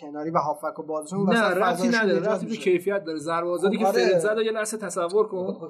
کناری 0.00 0.30
و 0.30 0.38
هافک 0.38 0.74
رو 0.76 0.84
بازشون 0.84 1.26
نه 1.54 1.60
رفتی 1.60 1.88
نداره 1.88 2.20
رفتی 2.20 2.46
به 2.46 2.56
کیفیت 2.56 3.04
داره. 3.04 3.18
ضربه 3.18 3.50
آزادی 3.50 3.76
خب 3.76 3.82
که 3.82 3.88
آره. 3.88 4.08
فرد 4.08 4.18
زد 4.18 4.38
و 4.38 4.42
یه 4.42 4.52
لحظه 4.52 4.76
تصور 4.76 5.28
کن. 5.28 5.68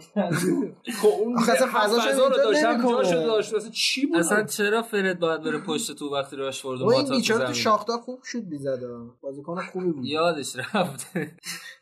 خب 1.03 1.09
اون 1.21 1.39
آخه 1.39 1.53
اصلا 1.53 1.67
هم 1.67 1.81
فضاشو 1.81 2.09
فضا 2.09 2.27
رو 2.27 2.33
ایجاد 2.33 2.45
داشت 2.45 2.65
هم 2.65 2.71
نمی‌کنه. 2.71 2.97
جاشو 2.97 3.27
داشت. 3.27 3.55
اصلا 3.55 3.71
چی 3.71 4.07
بود؟ 4.07 4.17
اصلا 4.17 4.45
چرا 4.45 4.83
فرد 4.83 5.19
باید 5.19 5.43
بره 5.43 5.59
پشت 5.59 5.93
تو 5.93 6.15
وقتی 6.15 6.37
راشفورد 6.37 6.81
و 6.81 6.85
و 6.85 6.89
این 6.89 7.01
ماتا 7.01 7.09
تو 7.09 7.17
بیچاره 7.17 7.41
تو 7.41 7.47
زمینه؟ 7.47 7.63
شاختار 7.63 7.99
خوب 7.99 8.23
شد 8.23 8.49
بیزد 8.49 8.81
بازیکن 9.21 9.61
خوبی 9.61 9.93
بود. 9.93 10.05
یادش 10.05 10.57
رفته 10.57 11.37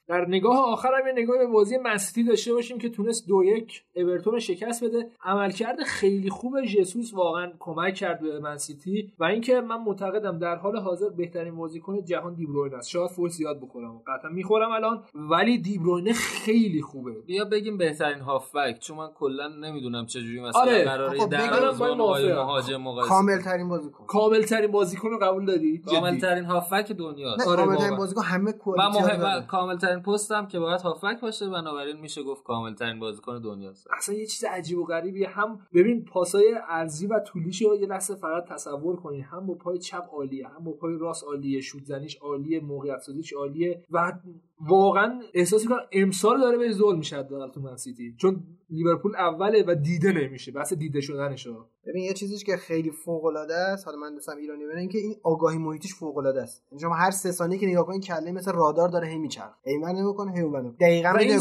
در 0.08 0.28
نگاه 0.28 0.56
آخر 0.72 0.88
هم 0.94 1.06
یه 1.06 1.12
نگاه 1.12 1.38
به 1.38 1.46
بازی 1.46 1.76
منسیتی 1.76 2.24
داشته 2.24 2.52
باشیم 2.52 2.78
که 2.78 2.88
تونست 2.88 3.28
دو 3.28 3.44
یک 3.44 3.82
اورتون 3.96 4.32
رو 4.32 4.40
شکست 4.40 4.84
بده 4.84 5.10
عملکرد 5.24 5.82
خیلی 5.82 6.30
خوب 6.30 6.62
ژسوس 6.64 7.14
واقعا 7.14 7.52
کمک 7.58 7.94
کرد 7.94 8.20
به 8.20 8.40
منسیتی 8.40 9.12
و 9.18 9.24
اینکه 9.24 9.60
من 9.60 9.80
معتقدم 9.80 10.38
در 10.38 10.56
حال 10.56 10.76
حاضر 10.76 11.08
بهترین 11.08 11.56
بازیکن 11.56 12.04
جهان 12.04 12.34
دیبروین 12.34 12.74
است 12.74 12.90
شاید 12.90 13.10
فوش 13.10 13.32
زیاد 13.32 13.60
بخورم 13.60 14.02
قطعا 14.06 14.30
می‌خورم 14.30 14.70
الان 14.72 15.04
ولی 15.14 15.58
دیبروینه 15.58 16.12
خیلی 16.12 16.82
خوبه 16.82 17.12
بیا 17.26 17.44
بگیم 17.44 17.78
بهترین 17.78 18.20
هافبک 18.20 18.78
چون 18.78 18.96
من 18.96 19.08
کلا 19.14 19.48
نمی‌دونم 19.48 20.06
چجوری 20.06 20.40
مثلا 20.40 20.60
آره. 20.60 20.84
قراره 20.84 21.20
آقا 21.20 21.26
در. 21.26 22.34
مهاجم 22.34 22.76
مقایسه 22.76 23.08
کامل 23.08 23.38
ترین 23.38 23.68
بازیکن 23.68 24.04
کامل 24.06 24.42
ترین 24.42 24.70
بازیکن 24.70 25.08
رو 25.08 25.18
قبول 25.18 25.44
داری 25.44 25.78
کامل. 25.78 26.18
ترین 26.18 26.44
هافبک 26.44 26.92
دنیا 26.92 27.36
نه 27.36 27.44
آره 27.46 27.56
کامل 27.56 27.76
ترین. 27.76 27.96
بازیکن 27.96 28.22
همه 28.22 28.50
و 28.50 28.52
کوالیتی 28.52 28.98
مهم 28.98 29.20
و 29.22 29.40
کامل 29.40 29.78
ترین 29.78 29.93
پستم 30.00 30.46
که 30.46 30.58
باید 30.58 30.80
هافبک 30.80 31.20
باشه 31.20 31.48
بنابراین 31.48 31.96
میشه 32.00 32.22
گفت 32.22 32.44
کامل 32.44 32.74
ترین 32.74 33.00
بازیکن 33.00 33.40
دنیاست 33.40 33.86
اصلا 33.98 34.14
یه 34.14 34.26
چیز 34.26 34.44
عجیب 34.44 34.78
و 34.78 34.84
غریبی 34.84 35.24
هم 35.24 35.60
ببین 35.74 36.04
پاسای 36.04 36.54
ارزی 36.68 37.06
و 37.06 37.20
طولیش 37.20 37.62
رو 37.62 37.76
یه 37.76 37.86
لحظه 37.86 38.14
فقط 38.14 38.44
تصور 38.44 38.96
کنید 38.96 39.24
هم 39.24 39.46
با 39.46 39.54
پای 39.54 39.78
چپ 39.78 40.04
عالیه 40.12 40.48
هم 40.48 40.64
با 40.64 40.72
پای 40.72 40.98
راست 40.98 41.24
عالیه 41.24 41.60
شوت 41.60 41.84
زنیش 41.84 42.16
عالیه 42.16 42.60
موقعیت 42.60 42.98
سازیش 42.98 43.32
عالیه 43.32 43.84
و 43.90 44.12
واقعا 44.60 45.20
احساس 45.34 45.62
می‌کنم 45.62 45.80
امسال 45.92 46.40
داره 46.40 46.58
به 46.58 46.72
زل 46.72 46.96
میشه 46.96 47.22
در 47.22 47.48
تو 47.54 47.60
من 47.60 47.76
سیتی. 47.76 48.14
چون 48.20 48.42
لیورپول 48.70 49.16
اوله 49.16 49.64
و 49.68 49.74
دیده 49.74 50.12
نمیشه. 50.12 50.52
بحث 50.52 50.72
دیده 50.72 51.00
شدنشه. 51.00 51.50
ببین 51.86 52.04
یه 52.04 52.12
چیزیش 52.12 52.44
که 52.44 52.56
خیلی 52.56 52.90
فوق 52.90 53.24
العاده 53.24 53.54
است 53.54 53.86
حالا 53.86 53.98
من 53.98 54.14
دوستم 54.14 54.36
ایرانی 54.36 54.64
ببینم 54.64 54.88
که 54.88 54.98
این 54.98 55.14
آگاهی 55.22 55.58
محیطیش 55.58 55.94
فوق 55.94 56.18
العاده 56.18 56.42
است. 56.42 56.62
یعنی 56.72 56.80
شما 56.80 56.94
هر 56.94 57.10
سه 57.10 57.32
ثانیه 57.32 57.58
که 57.58 57.66
نگاه 57.66 57.86
کنید 57.86 58.04
کله 58.04 58.32
مثل 58.32 58.52
رادار 58.52 58.88
داره 58.88 59.08
هی 59.08 59.18
میچرخه. 59.18 59.54
هی 59.66 59.78
من 59.78 59.92
نمی‌کنه 59.92 60.32
هی 60.32 60.40
اون 60.40 60.76
دقیقاً 60.80 61.08
این. 61.18 61.40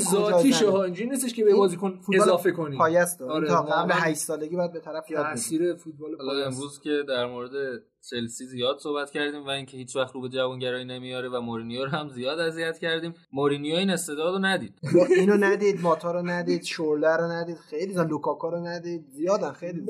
ها 0.71 0.83
اینجوری 0.83 1.09
نیستش 1.09 1.33
که 1.33 1.43
به 1.43 1.49
این 1.49 1.57
بازیکن 1.57 1.99
فوتبال 1.99 2.21
اضافه 2.21 2.51
کنی. 2.51 2.77
پایست 2.77 3.19
داره. 3.19 3.33
آره، 3.33 3.47
تا 3.47 3.61
قبل 3.61 3.71
واقعاً 3.71 3.99
8 3.99 4.19
سالگی 4.19 4.55
باید 4.55 4.71
به 4.71 4.79
طرف 4.79 5.11
یاد 5.11 5.25
تاثیر 5.25 5.75
فوتبال. 5.75 6.15
امروز 6.45 6.79
که 6.79 7.03
در 7.07 7.25
مورد 7.25 7.51
چلسی 8.09 8.45
زیاد 8.45 8.79
صحبت 8.79 9.11
کردیم 9.11 9.45
و 9.45 9.49
اینکه 9.49 9.77
هیچ 9.77 9.95
وقت 9.95 10.13
رو 10.13 10.21
به 10.21 10.29
جوانگرایی 10.29 10.85
نمیاره 10.85 11.29
و 11.29 11.41
مورینیو 11.41 11.85
رو 11.85 11.89
هم 11.89 12.09
زیاد 12.09 12.39
اذیت 12.39 12.77
کردیم. 12.79 13.13
مورینیو 13.33 13.75
این 13.75 13.89
استعداد 13.89 14.33
رو 14.33 14.39
ندید. 14.39 14.73
اینو 15.17 15.37
ندید 15.37 15.81
ماتا 15.81 16.11
رو 16.11 16.21
ندید 16.21 16.63
شورلر 16.63 17.17
رو 17.17 17.31
ندید 17.31 17.57
خیلی 17.57 17.93
زن 17.93 18.07
لوکاکا 18.07 18.49
رو 18.49 18.59
ندید. 18.59 19.05
زیادن 19.09 19.51
خیلی 19.51 19.85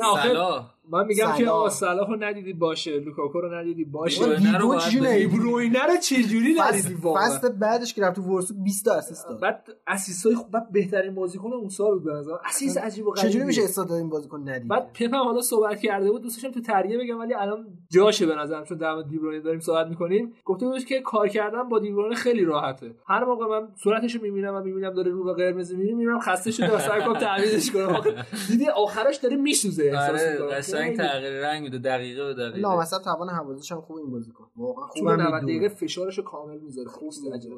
من 0.90 1.06
میگم 1.06 1.32
که 1.32 1.44
سلام. 1.44 1.56
آقا 1.56 1.70
صلاح 1.70 2.10
رو 2.10 2.24
ندیدی 2.24 2.54
باشه 2.54 3.00
لوکاکو 3.00 3.42
رو 3.42 3.54
ندیدی 3.54 3.86
باشه. 3.86 4.36
دیبروینه 4.36 5.86
رو 5.86 5.98
چجوری 6.02 6.56
ندیدی. 6.60 6.94
واقعا؟ 6.94 7.24
فصل 7.24 7.50
بعدش 7.50 7.94
که 7.94 8.02
رفت 8.02 8.16
تو 8.16 8.22
ورسو 8.22 8.54
20 8.64 8.86
تا 8.86 8.94
اسیست 8.94 9.28
داد. 9.28 9.40
بعد 9.40 9.70
اسیستای 9.88 10.36
خوب 10.36 10.52
بعد 10.52 10.72
بهترین 10.72 11.16
بازیکن 11.16 11.54
اون 11.54 11.70
سال 11.70 11.94
بود 11.94 12.04
به 12.04 12.14
نظر 12.14 12.32
اسیست 12.46 12.78
عجیب 12.78 13.08
و 13.08 13.12
غریبی 13.12 13.30
چجوری 13.30 13.46
میشه 13.46 13.64
استاد 13.64 13.92
این 13.92 14.10
بازیکن 14.10 14.50
ندید 14.50 14.68
بعد 14.68 14.94
پپ 14.94 15.14
حالا 15.14 15.42
صحبت 15.42 15.80
کرده 15.80 16.12
بود 16.12 16.22
دوست 16.22 16.44
داشتم 16.44 16.60
تو 16.60 16.62
تریه 16.62 16.98
بگم 16.98 17.20
ولی 17.20 17.34
الان 17.34 17.66
جاشه 17.90 18.26
به 18.26 18.36
نظرم 18.36 18.64
چون 18.64 18.78
در 18.78 19.02
دیبروینه 19.10 19.44
داریم 19.44 19.60
صحبت 19.60 19.88
می‌کنیم. 19.88 20.34
گفته 20.46 20.66
بود 20.66 20.86
که 20.86 21.02
کار 21.02 21.28
کردن 21.28 21.70
با 21.70 21.80
دیبروینه 21.80 22.16
خیلی 22.16 22.46
راحته. 22.46 22.96
هر 23.08 23.26
موقع 23.26 23.46
من 23.46 23.68
صورتشو 23.84 24.22
می‌بینم 24.22 24.56
و 24.56 24.62
می‌بینم 24.62 24.94
داره 24.94 25.12
رو 25.12 25.24
به 25.24 25.34
قرمز 25.34 25.72
می‌بینم 25.72 25.98
می‌بینم 25.98 26.20
خسته 26.20 26.52
شده 26.52 26.76
و 26.76 26.80
سعی 26.80 27.02
کنم 27.02 27.18
تعویضش 27.18 27.72
کنم 27.72 27.90
آخه 27.90 28.16
دیدی 28.48 28.70
آخرش 28.70 29.16
داره 29.16 29.36
میسوزه 29.36 29.84
احساس 29.84 30.42
آره 30.42 30.62
قشنگ. 30.78 30.98
تغییر 30.98 31.42
رنگ 31.42 31.64
میده 31.64 31.78
دقیقه 31.78 32.24
به 32.26 32.34
دقیقه 32.34 32.60
لامصب 32.60 32.98
توان 32.98 33.30
حوازش 33.30 33.72
هم 33.72 33.82
خوب 33.82 33.98
این 33.98 34.12
بازیکن 34.12 34.48
واقعا 34.56 34.88
تو 34.88 35.00
خوبم 35.00 35.12
90 35.12 35.22
می‌دونه. 35.22 35.42
دقیقه 35.42 35.76
فشارش 35.76 36.20
کامل 36.20 36.60
می‌ذاره. 36.60 36.90
چیز 37.12 37.28
عجیب. 37.34 37.54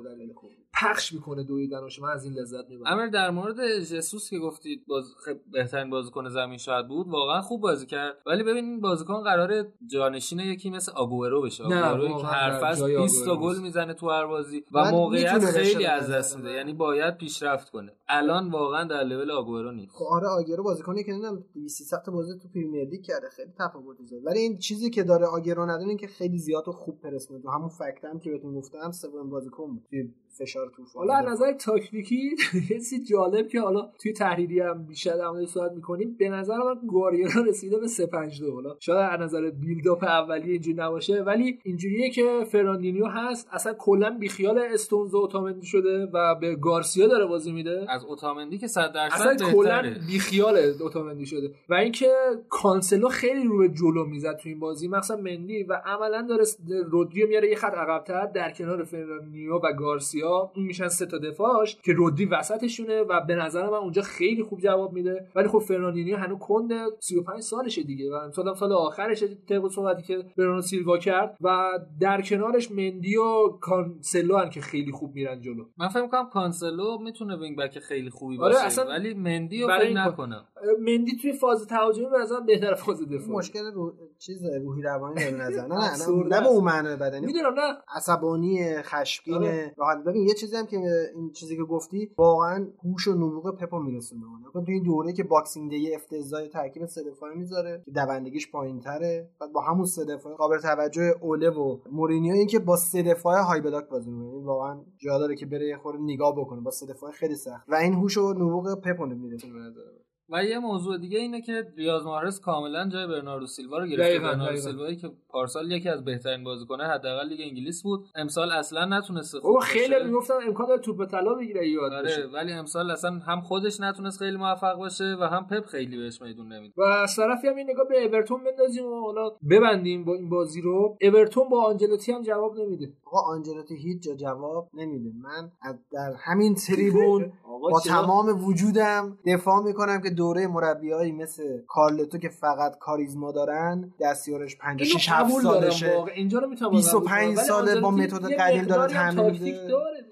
پخش 0.82 1.14
می‌کنه 1.14 1.44
دویدنش. 1.44 2.00
من 2.00 2.10
از 2.10 2.26
این 2.26 2.34
لذت 2.34 2.70
می‌برم. 2.70 2.94
امیر 2.94 3.08
در 3.08 3.30
مورد 3.30 3.80
جسوس 3.80 4.30
که 4.30 4.40
گفتید 4.40 4.86
باز 4.88 5.06
خب 5.26 5.38
بهترین 5.52 5.90
بازیکن 5.90 6.30
زمین 6.30 6.58
شاید 6.58 6.88
بود 6.88 7.08
واقعا 7.08 7.42
خوب 7.42 7.62
بازی 7.62 7.86
کرد. 7.86 8.18
ولی 8.26 8.44
ببین 8.44 8.66
این 8.66 8.82
بازیکن 8.82 9.24
قراره 9.24 9.74
جانشین 9.92 10.40
یکی 10.40 10.70
مثل 10.70 10.92
آگورو 10.92 11.42
بشه. 11.42 11.68
نه، 11.68 11.84
آگوروی 11.84 12.16
که 12.22 12.28
هر 12.28 12.60
فصل 12.60 12.80
جای 12.80 12.98
20 12.98 13.26
تا 13.26 13.36
گل. 13.36 13.60
می‌زنه 13.60 13.94
تو 13.94 14.10
هر 14.10 14.26
بازی 14.26 14.64
و 14.72 14.92
موقعیت 14.92 15.46
خیلی 15.46 15.86
از 15.86 16.10
دست. 16.10 16.38
میده 16.38 16.52
یعنی 16.52 16.74
باید 16.74 17.18
پیشرفت 17.18 17.70
کنه. 17.70 17.92
الان 18.08 18.50
واقعا 18.50 18.84
در 18.84 19.04
لول 19.04 19.32
آگورو 19.32 19.72
نیست. 19.72 19.96
خب 19.96 20.06
آره 20.10 20.28
آگرو 20.28 20.64
بازیکنی 20.64 21.04
که 21.04 21.12
نمی‌دونم 21.12 21.44
200 21.54 22.06
تا 22.06 22.12
بازی 22.12 22.40
تو 22.40 22.48
پریمیر 22.50 22.90
لیگ 22.90 23.04
کرده. 23.04 23.30
خیلی 23.30 23.52
تفاوت 23.60 23.98
داره 24.12 24.24
ولی 24.24 24.40
این 24.40 24.58
چیزی 24.58 24.90
که 24.90 25.04
داره 25.04 25.26
آگرو 25.26 25.66
نداره 25.66 25.96
که 25.96 26.08
خیلی 26.08 26.38
زیاد 26.38 26.68
و 26.68 26.72
خوب 26.86 27.02
پرس 27.02 27.32
می‌کنه 27.32 27.54
همون 27.54 27.70
fact 27.70 28.06
هم 28.06 28.20
که 28.20 28.32
بهتون 28.32 28.56
گفتم 28.56 28.92
سوم 28.92 29.30
بازیکن 29.30 29.68
بود. 29.68 29.86
توی 29.90 30.14
فشار 30.38 30.72
تو 30.76 30.84
حالا 30.96 31.14
از 31.14 31.26
نظر 31.26 31.54
تاکتیکی 31.54 32.36
یه 32.70 32.78
چیزی 32.78 33.04
جالب 33.04 33.48
که 33.48 33.62
حالا 33.62 33.90
توی 34.00 34.14
تحریری 34.14 34.60
هم 34.60 34.84
بیشتر 34.84 35.18
در 35.18 35.46
صحبت 35.46 35.72
می‌کنیم 35.72 36.16
به 36.20 36.30
نظر 36.30 36.58
من 36.58 36.88
گواردیولا 36.88 37.42
رسیده 37.48 37.80
به 37.80 37.88
3 37.88 38.06
5 38.06 38.42
2 38.42 38.52
حالا 38.52 38.76
شاید 38.80 39.12
از 39.12 39.20
نظر 39.20 39.50
build 39.50 39.88
up 39.88 40.04
اولیه 40.04 40.52
اینجوری 40.52 40.78
نباشه 40.78 41.22
ولی 41.22 41.60
اینجوریه 41.64 42.10
که 42.10 42.46
فرناندینیو 42.52 43.06
هست. 43.06 43.48
اصلا 43.52 43.74
کلا 43.74 44.10
بیخیال 44.10 44.60
استونز 44.60 45.14
و 45.14 45.18
اوتامندی 45.18 45.66
شده 45.66 46.06
و 46.14 46.36
به 46.36 46.56
گارسیا 46.56 47.08
داره 47.08 47.26
بازی 47.26 47.52
میده. 47.52 47.86
از 47.90 48.06
اوتامندی 48.06 48.58
که 48.58 48.68
100 48.68 48.94
درصد 48.94 49.22
اصلا 49.22 49.52
کلا 49.52 49.82
بهتره. 49.82 50.08
بیخیال 50.08 50.58
اوتامندی 50.82 51.26
شده. 51.26 51.52
و 51.70 51.74
اینکه 51.74 52.12
کانسلو 52.50 53.10
خیلی 53.10 53.44
رو 53.44 53.58
به 53.58 53.70
جلو 53.70 54.06
می‌زد 54.06 54.38
تو 54.38 54.50
این 54.50 54.60
بازی 54.60 54.88
مثلا 54.88 55.18
مندی 55.18 55.64
و 55.64 55.82
عملا 55.86 56.22
داره 56.30 56.44
رودریو 56.86 57.28
میاره 57.28 57.50
یه 57.50 57.56
خط 57.56 57.74
عقبتر 57.74 58.26
در 58.26 58.52
کنار 58.52 58.84
فرناندینیو 58.84 59.56
و 59.56 59.74
گارسیا. 59.74 60.25
این 60.54 60.66
میشن 60.66 60.88
سه 60.88 61.06
تا 61.06 61.18
دفاعش 61.18 61.78
که 61.84 61.94
رودری 61.94 62.26
وسطشونه 62.26 63.02
و 63.02 63.26
به 63.28 63.36
نظر 63.36 63.70
من 63.70 63.78
اونجا 63.78 64.02
خیلی 64.02 64.44
خوب 64.44 64.60
جواب 64.60 64.94
میده. 64.94 65.28
ولی 65.36 65.48
خب 65.48 65.60
فرناندینیو 65.60 66.18
هنوز 66.18 66.40
کنده 66.40 66.86
35 67.00 67.42
سالشه 67.42 67.84
دیگه 67.84 68.12
و 68.12 68.14
امسال 68.14 68.48
هم 68.48 68.54
سال 68.54 68.74
آخرشه 68.74 69.28
طبق 69.50 69.68
صحبتی 69.72 70.04
که 70.04 70.26
برناردو 70.38 70.62
سیلوا 70.62 70.98
کرد 70.98 71.38
و 71.42 71.70
در 72.00 72.22
کنارش 72.22 72.72
مندی 72.72 73.18
و 73.18 73.48
کانسلو 73.62 74.38
هن 74.38 74.50
که 74.50 74.62
خیلی 74.62 74.92
خوب 74.92 75.16
میرن 75.16 75.42
جلو. 75.42 75.66
من 75.78 75.88
فکر 75.88 76.02
می‌کنم 76.02 76.30
کانسلو 76.30 76.98
می‌تونه 76.98 77.38
wing 77.38 77.58
back 77.58 77.80
خیلی 77.80 78.10
خوبی 78.10 78.38
آره، 78.38 78.54
باشه 78.54 78.66
اصلا 78.66 78.86
ولی 78.86 79.14
مندی 79.14 79.62
رو 79.62 79.68
برای 79.68 79.94
نکنم. 79.94 80.46
مندی 80.80 81.18
توی 81.22 81.34
فاز 81.34 81.68
تهاجمی 81.68 82.06
به 82.06 82.18
نظرم 82.22 82.46
بهتر 82.46 82.74
فاز 82.74 83.02
دفاعی 83.02 83.38
مشکل 83.38 83.72
رو... 83.74 83.94
چیز 84.20 84.46
روحی 84.46 84.82
روانی 84.82 85.16
داره 85.16 85.36
نظر. 85.36 85.68
نه 85.68 85.76
نه 85.76 86.38
نه, 86.38 86.42
به. 86.42 86.48
اون 86.48 86.64
معنی 86.64 86.96
بدنی. 86.96 87.26
می‌دونم 87.26 87.54
نه. 87.54 87.78
عصبانی 87.96 88.82
خشمگین 88.82 89.36
آره. 89.36 89.76
راحت 89.78 90.04
ببین 90.16 90.28
یه 90.28 90.34
چیزی 90.34 90.56
هم 90.56 90.66
که 90.66 90.78
این 91.16 91.32
چیزی 91.32 91.56
که 91.58 91.64
گفتی 91.64 92.12
واقعا 92.18 92.68
هوش 92.84 93.08
و 93.08 93.14
نبوغ 93.14 93.58
پپو 93.58 93.80
میرسونه 93.80 94.22
اون. 94.26 94.66
تو 94.66 94.72
این 94.72 94.84
دوره 94.84 95.14
که 95.14 95.24
باکسینگ 95.24 95.70
دی 95.70 95.96
افتضاح 95.96 96.48
ترکیب 96.48 96.86
سه 96.86 97.02
می‌ذاره 97.36 97.82
که 97.86 97.92
دوندگیش 97.92 98.52
پایینتره. 98.52 99.30
بعد 99.40 99.52
با 99.52 99.62
همون 99.62 99.86
سه 99.86 100.18
قابل 100.38 100.58
توجه 100.58 101.16
اوله 101.22 101.50
و 101.50 101.78
مورینیو 101.92 102.34
این 102.34 102.48
که 102.48 102.60
با 102.60 102.76
سه 102.76 103.04
دفاعه 103.04 103.42
های 103.42 103.62
بلاک 103.62 103.90
بازی 103.90 104.12
می‌کنه. 104.12 104.44
واقعا 104.44 104.82
جا 104.98 105.18
داره 105.18 105.36
که 105.36 105.46
بره 105.46 105.68
یه 105.68 105.78
خورده 105.78 106.00
نگاه 106.02 106.36
بکنه. 106.36 106.62
با 106.62 106.72
سه 106.72 106.86
خیلی 107.14 107.36
سخت. 107.36 107.70
و 107.70 107.76
این 107.76 107.94
هوش 107.94 108.18
و 108.18 108.34
نبوغ 108.34 108.82
پپو 108.82 109.06
میرسونه 109.06 109.54
به 109.54 109.60
نظر. 109.60 110.05
و 110.30 110.44
یه 110.44 110.60
موضوع 110.60 110.98
دیگه 110.98 111.20
اینه 111.20 111.42
که 111.42 111.68
ریاض 111.78 112.06
محرز 112.06 112.40
کاملا 112.40 112.90
جای 112.90 113.08
برناردو 113.08 113.46
سیلوا 113.46 113.78
رو 113.78 113.88
گرفته. 113.88 114.20
برناردو. 114.20 114.58
سیلوایی 114.58 114.96
که 114.96 115.12
پارسال 115.30 115.72
یکی 115.72 115.90
از 115.90 116.06
بهترین 116.06 116.44
بازیکنه 116.44 116.84
حداقل 116.84 117.28
لیگ 117.28 117.42
انگلیس 117.42 117.84
بود. 117.84 118.06
امسال 118.16 118.52
اصلا 118.52 118.86
نتونسته 118.86 119.40
خوب 119.40 119.52
او. 119.52 119.60
خیلی 119.60 120.04
می‌گفتن 120.04 120.34
امکان 120.48 120.68
داره 120.68 120.82
توپ 120.82 121.06
طلا 121.06 121.34
بگیره 121.34 121.70
یاد 121.70 121.94
آره 121.94 122.04
بشه. 122.04 122.28
ولی 122.34 122.52
امسال 122.52 122.92
اصلا 122.92 123.12
هم 123.12 123.42
خودش 123.42 123.80
نتونست 123.80 124.20
خیلی 124.20 124.38
موفق 124.38 124.78
باشه 124.78 125.16
و 125.20 125.24
هم 125.24 125.48
پپ 125.48 125.66
خیلی 125.66 125.98
بهش 125.98 126.22
میدون 126.22 126.54
نمیده. 126.54 126.74
و 126.78 126.82
از 126.82 127.16
طرفی 127.16 127.48
هم 127.48 127.56
این 127.56 127.70
نگاه 127.70 127.88
به 127.88 128.06
اورتون 128.06 128.44
بندازیم 128.44 128.86
و 128.86 129.02
حالا 129.02 129.30
ببندیم 129.50 130.06
با 130.06 130.14
این 130.14 130.30
بازی 130.30 130.62
رو. 130.62 130.98
اورتون 131.02 131.50
با 131.50 131.66
آنجلوتی 131.66 132.12
هم 132.12 132.22
جواب 132.22 132.60
نمیده. 132.60 132.94
آقا 133.16 133.34
آنجلوتی 133.34 133.76
هیچ 133.76 134.04
جا 134.04 134.14
جواب 134.16 134.70
نمیده. 134.74 135.10
من 135.22 135.52
از 135.62 135.76
در 135.92 136.14
همین 136.20 136.56
تریبون 136.56 137.32
با؟ 137.72 137.80
تمام 137.80 138.46
وجودم 138.46 139.18
دفاع 139.26 139.64
می‌کنم 139.64 140.02
که 140.02 140.10
دوره 140.10 140.48
مربیایی 140.48 141.12
مثل 141.12 141.44
کارلتو 141.68 142.18
که 142.18 142.30
فقط 142.30 142.78
کاریزما 142.80 143.32
دارن 143.32 143.94
دستیارش 144.02 144.58
56 144.58 145.10
اینو 145.10 145.24
7 145.24 145.32
قبول 145.32 145.44
دارم 145.44 145.62
سالشه. 145.62 146.04
اینجا 146.16 146.40
رو 146.40 146.50
می‌تونم 146.50 146.72
25 146.72 147.38
ساله 147.38 147.82
با 147.82 147.92
متد 147.92 148.32
قدیم 148.34 148.64
داره 148.64 148.94
تمرین 148.94 149.32
میده. 149.32 149.68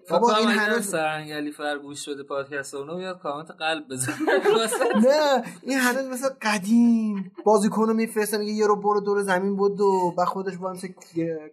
بابا 0.10 0.36
این 0.36 0.48
هنوز 0.48 0.86
سرهنگ 0.86 1.32
علی 1.32 1.52
فر 1.52 1.80
گوش 1.80 2.10
بده 2.10 2.24
پادکست 2.24 2.76
اونو 2.76 2.96
بیاد 2.96 3.20
کامنت 3.20 3.52
قلب 3.52 3.84
بزنه. 3.90 4.16
نه 5.06 5.44
این 5.62 5.80
هنوز 5.80 6.06
مثل 6.06 6.30
قدیم. 6.42 7.32
بازیکن 7.46 7.88
رو 7.88 7.94
میفرسته 7.94 8.38
میگه 8.38 8.52
یه 8.52 8.68
رو 8.68 8.76
برو 8.76 9.02
دور 9.02 9.22
زمین 9.22 9.56
بود 9.56 9.82
و 9.82 10.14
بعد 10.18 10.28
خودش 10.28 10.58
با 10.58 10.76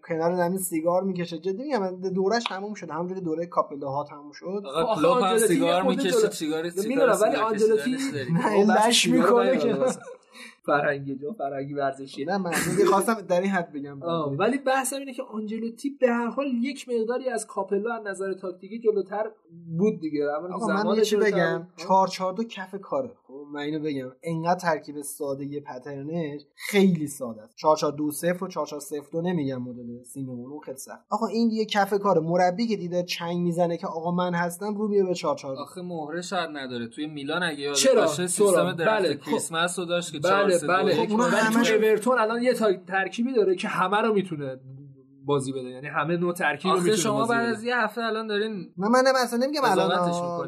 کنار 0.08 0.36
زمین 0.36 0.58
سیگار 0.58 1.02
می‌کشه. 1.02 1.38
جدی 1.42 1.62
میگم 1.62 2.00
دورش 2.10 2.42
تموم 2.44 2.74
شد. 2.74 2.90
همونجوری 2.90 3.20
دوره 3.20 3.46
کاپلا 3.46 3.88
ها 3.88 4.04
تموم 4.04 4.32
شد. 4.32 4.62
آقا 4.66 4.94
کلوب 4.94 5.18
هم 5.18 5.38
سیگار 5.38 5.82
می‌کشه 5.82 6.30
سیگار 6.30 6.62
می‌دونم 6.62 7.18
ولی 7.22 7.36
آنجلوتی 7.36 7.96
نه 8.32 8.88
لش 8.88 9.08
می‌کنه 9.08 9.58
که. 9.58 9.76
فرهنگی 10.70 11.14
جو 11.14 11.32
فرهنگی 11.32 11.74
ورزشی 11.74 12.24
نه 12.24 12.38
من 12.38 12.50
خواستم 12.90 13.14
در 13.14 13.40
این 13.40 13.50
حد 13.50 13.72
بگم 13.72 14.02
ولی 14.38 14.58
بحثم 14.58 14.96
اینه 14.96 15.12
که 15.12 15.22
آنجلوتی 15.22 15.90
به 16.00 16.08
هر 16.08 16.26
حال 16.26 16.46
یک 16.46 16.88
مقداری 16.88 17.28
از 17.28 17.46
کاپلا 17.46 17.94
از 17.94 18.06
نظر 18.06 18.32
تاکتیکی 18.32 18.78
جلوتر 18.78 19.30
بود 19.78 20.00
دیگه 20.00 20.26
که 20.66 20.72
من 20.72 21.02
چی 21.02 21.16
بگم 21.16 21.58
بود. 21.58 21.86
4 21.86 22.08
4 22.08 22.32
2 22.32 22.44
کف 22.44 22.74
کاره 22.74 23.10
خب 23.26 23.44
من 23.52 23.60
اینو 23.60 23.78
بگم 23.78 24.12
انقدر 24.22 24.60
ترکیب 24.60 25.02
ساده 25.02 25.44
یه 25.44 25.60
پترنش 25.60 26.40
خیلی 26.54 27.06
ساده 27.06 27.42
است 27.42 27.56
4 27.56 27.76
4 27.76 27.92
2 27.92 28.10
0 28.10 28.44
و 28.44 28.48
4 28.48 28.66
4 28.66 28.80
0 28.80 29.00
2 29.12 29.20
نمیگم 29.20 29.62
مدل 29.62 30.02
سیمون 30.02 30.50
اون 30.50 30.60
خیلی 30.60 30.76
سخت 30.78 31.04
آقا 31.10 31.26
این 31.26 31.50
یه 31.50 31.64
کف 31.64 31.94
کاره 31.94 32.20
مربی 32.20 32.66
که 32.66 32.76
دیده 32.76 33.02
چنگ 33.02 33.36
می‌زنه 33.36 33.76
که 33.76 33.86
آقا 33.86 34.10
من 34.10 34.34
هستم 34.34 34.74
رو 34.74 34.88
میه 34.88 35.04
به 35.04 35.14
4 35.14 35.36
4 35.36 35.54
2 35.54 35.62
آخه 35.62 35.82
مهره 35.82 36.22
شاید 36.22 36.50
نداره 36.52 36.86
توی 36.86 37.06
میلان 37.06 37.42
اگه 37.42 37.60
یاد 37.60 37.74
چرا؟ 37.74 38.02
باشه. 38.02 38.26
سیستم 38.26 38.72
درفت 38.72 39.00
بله. 39.00 39.14
خب. 39.14 39.30
کریسمس 39.30 39.78
رو 39.78 39.84
داشت 39.84 40.12
که 40.12 40.18
بله 40.18 40.58
4 40.66 40.82
3 40.82 40.82
بله. 40.96 41.06
خب 41.06 41.12
ولی 41.12 41.36
همش- 41.36 41.68
تو 41.68 41.74
اورتون 41.74 42.18
الان 42.18 42.42
یه 42.42 42.54
ترکیبی 42.88 43.32
داره 43.34 43.54
که 43.54 43.68
همه 43.68 43.96
رو 43.96 44.14
می‌تونه 44.14 44.58
بازی 45.26 45.52
بده 45.52 45.68
یعنی 45.68 45.86
همه 45.86 46.16
نوع 46.16 46.32
ترکیب 46.32 46.72
رو 46.72 46.96
شما 46.96 47.18
بازی 47.18 47.32
بعد. 47.32 47.48
از 47.48 47.64
یه 47.64 47.76
هفته 47.76 48.04
الان 48.04 48.26
دارین 48.26 48.72
نه 48.78 48.88
من 48.88 49.02
اصلا 49.22 49.38
نمیگم 49.38 49.60
الان 49.64 50.00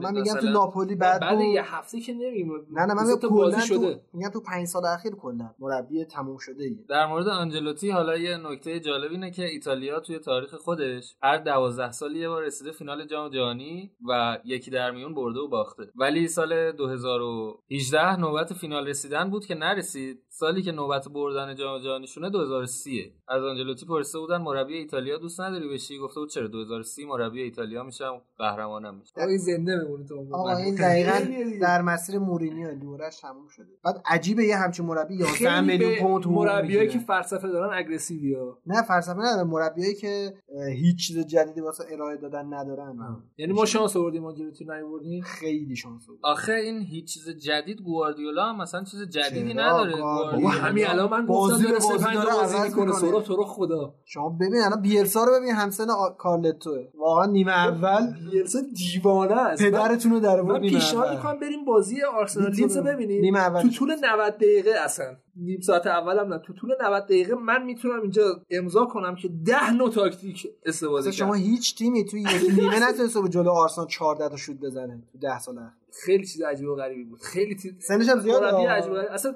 من 0.03 0.15
میگم 0.15 0.33
تو 0.33 0.39
مثلا. 0.39 0.51
ناپولی 0.51 0.95
بعد 0.95 1.21
بعد. 1.21 1.41
یه 1.41 1.77
هفته 1.77 2.01
که 2.01 2.13
نمیگم 2.13 2.51
نه 2.71 2.87
نه 2.87 2.95
من 2.95 3.07
میگم 3.07 3.19
کلا 3.19 3.31
بازی 3.31 3.57
تو 3.57 3.67
شده 3.67 4.01
میگم 4.13 4.29
تو 4.29 4.41
5 4.41 4.67
سال 4.67 4.85
اخیر 4.85 5.13
کلا 5.15 5.51
مربی 5.59 6.05
تموم 6.05 6.37
شده 6.37 6.65
ایه 6.65 6.85
در 6.89 7.07
مورد 7.07 7.29
آنجلوتی 7.29 7.91
حالا 7.91 8.17
یه 8.17 8.37
نکته 8.37 8.81
جالب 8.81 9.11
اینه 9.11 9.31
که 9.31 9.45
ایتالیا 9.45 10.01
توی 10.01 10.19
تاریخ 10.19 10.55
خودش 10.55 11.17
هر 11.23 11.39
دوازده 11.39 11.93
سالی 11.93 12.19
یه 12.19 12.29
بار 12.29 12.43
رسیده 12.43 12.73
فینال 12.73 13.07
جام 13.07 13.31
جهانی 13.31 13.93
و 14.09 14.39
یکی 14.45 14.71
در 14.71 14.91
میون 14.91 15.15
برده 15.15 15.41
و 15.41 15.49
باخته 15.49 15.83
ولی 15.97 16.29
سال 16.29 16.73
2018 16.73 18.17
نوبت 18.17 18.53
فینال 18.53 18.89
رسیدن 18.89 19.31
بود 19.31 19.47
که 19.47 19.55
نرسید 19.55 20.23
سالی 20.43 20.63
که 20.63 20.73
نوبت 20.73 21.09
بردن 21.09 21.55
جام 21.55 21.79
جهانیشونه 21.79 22.31
2030 22.31 23.13
از 23.29 23.45
آنجلوتی 23.45 23.87
پرسیده 23.87 24.19
بودن 24.19 24.37
مربی 24.37 24.77
ایتالیا 24.77 25.19
دوست 25.19 25.41
نداری 25.41 25.69
بشی؟ 25.69 25.99
گفته 25.99 26.21
بود 26.21 26.29
چرا 26.29 26.47
2030 26.47 27.05
مربی 27.05 27.43
ایتالیا 27.43 27.83
میشم 27.83 28.21
قهرمانم 28.39 28.95
میشم. 28.95 29.13
آقا 29.17 29.29
این 29.29 29.39
زنده 29.39 29.85
بمونه 29.85 30.05
تو. 30.05 30.27
آقا 30.33 30.57
این 30.57 30.75
دقیقا. 30.75 31.13
در 31.61 31.83
مسیر 31.83 32.19
مورینیو 32.19 32.75
دورش 32.75 33.21
تموم 33.21 33.49
شده. 33.49 33.67
بعد 33.85 34.03
عجیبه 34.07 34.45
یه 34.45 34.57
همچین 34.57 34.87
مربی 34.87 35.15
11 35.15 35.33
خیلی 35.33 35.61
میلیون 35.61 35.99
پوند 35.99 36.27
مربیایی 36.27 36.89
که. 36.89 36.99
فلسفه 36.99 37.49
دارن 37.49 37.79
اگریسیوی 37.79 38.35
ها 38.35 38.59
نه 38.67 38.83
فلسفه 38.83 39.19
نداره 39.19 39.45
مربیایی 39.45 39.95
که 39.95 40.35
هیچ 40.75 41.07
چیز 41.07 41.19
جدیدی 41.19 41.61
واسه 41.61 41.85
ارائه 41.91 42.17
دادن 42.17 42.55
ندارن. 42.55 43.23
یعنی 43.37 43.53
ما 43.53 43.65
شانس 43.65 43.97
آوردیم 43.97 44.25
آنجلوتی 44.25 44.65
نیوردیم 44.65 45.23
خیلی 45.23 45.77
شانس 45.77 46.07
بود 46.07 46.19
آخه 46.23 46.53
این 46.53 46.81
هیچ 46.81 47.15
چیز 47.15 47.29
جدید 47.29 47.81
گواردیولا 47.81 48.45
هم 48.45 48.57
مثلا 48.63 48.85
چیز 48.85 49.03
جدیدی؟ 49.03 49.55
نداره. 49.55 50.32
بابا 50.37 50.49
همین 50.49 50.87
الان 50.87 51.11
من 51.11 51.27
بازی 51.27 51.63
به 51.63 51.69
داره 51.69 51.81
بازی 51.91 52.05
داره 52.15 52.35
بازی 52.43 52.59
می‌کنه. 52.69 52.93
سورا 52.93 53.21
تو 53.21 53.37
رو 53.37 53.45
خدا. 53.45 53.95
شما 54.05 54.29
ببین 54.29 54.61
الان 54.67 54.81
بیلسا 54.83 55.25
رو 55.25 55.33
ببین 55.41 55.55
همسن 55.55 55.91
آ- 55.91 56.11
کارلتوه. 56.19 56.89
واقعا 56.99 57.27
نیمه 57.27 57.53
اول 57.53 58.15
بیلسا 58.31 58.59
دیوانه 58.93 59.33
است. 59.37 59.63
پدرتون 59.63 60.13
رو 60.13 60.21
در 60.21 60.41
آورد 60.41 60.61
نیمه 60.61 60.73
پیشنهاد. 60.79 61.17
می‌کنم 61.17 61.41
بریم 61.41 61.65
بازی 61.65 62.03
آرسنال. 62.03 62.47
لیدز 62.47 62.59
رو 62.59 62.63
لیدز 62.65 62.77
رو 62.77 62.83
ببین. 62.83 62.95
ببینید 62.95 63.21
نیمه 63.25 63.39
اول. 63.39 63.63
تو 63.63 63.69
طول 63.69 63.95
90 64.05 64.35
دقیقه 64.37 64.71
اصلا. 64.85 65.17
نیم 65.37 65.61
ساعت 65.61 65.87
اولم 65.87 66.33
نه. 66.33 66.39
تو 66.47 66.53
طول 66.53 66.71
90 66.83 67.05
دقیقه 67.05 67.35
من 67.35 67.63
می‌تونم 67.65 68.01
اینجا 68.03 68.23
امضا 68.51 68.85
کنم 68.85 69.15
که 69.15 69.29
10 69.47 69.73
نوع 69.73 69.91
تاکتیک 69.91 70.47
استفاده 70.67 70.99
اصلا 70.99 71.11
شما 71.13 71.35
هیچ 71.35 71.79
تیمی 71.79 72.05
توی 72.05 72.21
یک 72.21 72.29
نیمه 72.61 72.89
نتونسته 72.89 73.21
به 73.21 73.29
جلو 73.29 73.51
آرسنال 73.51 73.87
14 73.87 74.29
تا 74.29 74.37
شوت 74.37 74.57
بزنه 74.57 75.03
تو 75.13 75.19
10 75.19 75.39
سال 75.39 75.59
خیلی 76.05 76.27
چیز 76.27 76.43
عجیب 76.43 76.69
و 76.69 76.75
غریبی 76.75 77.05
بود. 77.05 77.21
خیلی 77.21 77.55
چیز 77.57 77.73
سنش 77.79 78.09
هم. 78.09 78.19
عجیب 78.19 78.33
و 78.93 78.95
غریب. 78.95 79.09
اصلا 79.13 79.35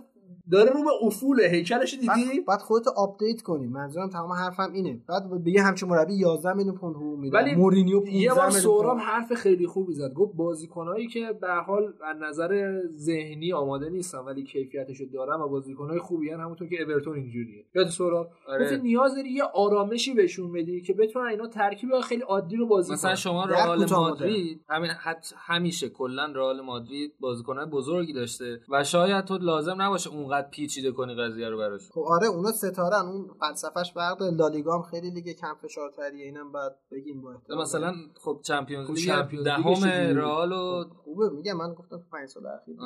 داره 0.51 0.71
رو 0.71 0.83
به 0.83 1.07
افول 1.07 1.41
هیکلش 1.41 1.95
دیدی؟ 1.95 2.41
بعد, 2.49 2.61
خودتو 2.61 2.91
update 2.97 3.43
کنی. 3.43 3.67
منظورم 3.67 4.09
تمام 4.09 4.33
حرفم 4.33 4.73
اینه. 4.73 5.01
بعد 5.09 5.45
به 5.45 5.51
یه 5.51 5.63
همچین 5.63 5.89
مربی 5.89 6.15
11 6.15 6.53
میلیون 6.53 6.75
پوند 6.75 6.95
حقوق 6.95 7.19
میده. 7.19 7.37
ولی 7.37 7.55
مورینیو 7.55 8.01
15 8.01 8.17
یه 8.17 8.35
بار 8.35 8.51
پوند. 8.51 9.01
حرف 9.01 9.35
خیلی 9.35 9.67
خوبی 9.67 9.95
زد. 9.95 10.13
گفت 10.13 10.37
بازیکنایی 10.37 11.07
که 11.07 11.33
به 11.41 11.49
حال 11.49 11.93
از 12.05 12.17
نظر 12.23 12.81
ذهنی 12.97 13.53
آماده 13.53 13.89
نیستن 13.89 14.19
ولی 14.19 14.45
کیفیتشو 14.45 15.05
دارن 15.05 15.41
و 15.41 15.49
بازیکنای 15.49 15.99
خوبی 15.99 16.31
هن 16.31 16.41
همونطور 16.41 16.69
که 16.69 16.83
اورتون 16.83 17.15
اینجوریه. 17.15 17.65
یاد 17.75 17.89
سهراب؟ 17.89 18.29
آره. 18.49 18.65
گفت 18.65 18.83
نیاز 18.83 19.15
داری 19.15 19.31
یه 19.31 19.45
آرامشی 19.45 20.15
بهشون 20.15 20.53
بدی 20.53 20.81
که 20.81 20.93
بتونن 20.93 21.27
اینا 21.27 21.47
ترکیب 21.47 22.01
خیلی 22.01 22.23
عادی 22.23 22.57
رو 22.57 22.67
بازی 22.67 22.93
مثلا 22.93 23.11
کنن. 23.11 23.17
شما 23.17 23.47
در 23.47 23.53
رئال 23.53 23.87
مادرید 23.91 24.61
همین 24.69 24.91
حت 24.91 25.35
همیشه 25.37 25.89
کلا 25.89 26.33
رئال 26.35 26.61
مادرید 26.61 27.13
بازیکنهای 27.21 27.67
بزرگی 27.67 28.13
داشته 28.13 28.61
و 28.69 28.85
شاید 28.85 29.25
تو 29.25 29.39
لازم 29.39 29.83
نباشه 29.83 30.11
اونقدر 30.37 30.51
پیچیده 30.51 30.93
کنی 30.93 31.15
قضیه 31.15 31.49
رو 31.49 31.59
براش. 31.59 31.91
خب 31.91 32.01
آره 32.01 32.27
اونا 32.27 32.53
ستارن. 32.53 33.07
اون 33.07 33.31
فلسفهش 33.41 33.93
فرق 33.93 34.19
داره. 34.19 34.37
لالیگا 34.37 34.75
هم 34.77 34.83
خیلی 34.83 35.11
لیگ 35.11 35.37
کم 35.37 35.55
فشارتریه. 35.63 36.25
اینم 36.25 36.53
بعد 36.53 36.77
بگیم 36.91 37.23
با 37.23 37.33
احترام. 37.33 37.61
مثلا 37.63 37.95
خب 38.15 38.41
چمپیونز 38.45 38.87
خب 38.87 38.95
لیگ 38.95 39.45
دهم؟ 39.45 39.85
رئال 40.19 40.53
و 40.53 40.85
خوبه. 41.05 41.31
میگم 41.31 41.57
من 41.57 41.75
گفتم 41.75 41.97
تو 41.97 42.05
5 42.13 42.29
سال 42.29 42.47
اخیر. 42.47 42.77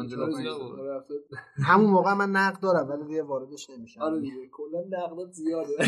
همون 1.65 1.91
موقع 1.91 2.15
من 2.15 2.31
نقد 2.31 2.61
دارم 2.61 2.89
ولی 2.89 3.05
دیگه 3.05 3.23
واردش 3.23 3.70
نمیشم. 3.70 4.01
آره 4.01 4.20
دیگه. 4.20 4.49
کلا 4.53 4.81
نقدات 4.99 5.33
زیاده. 5.33 5.73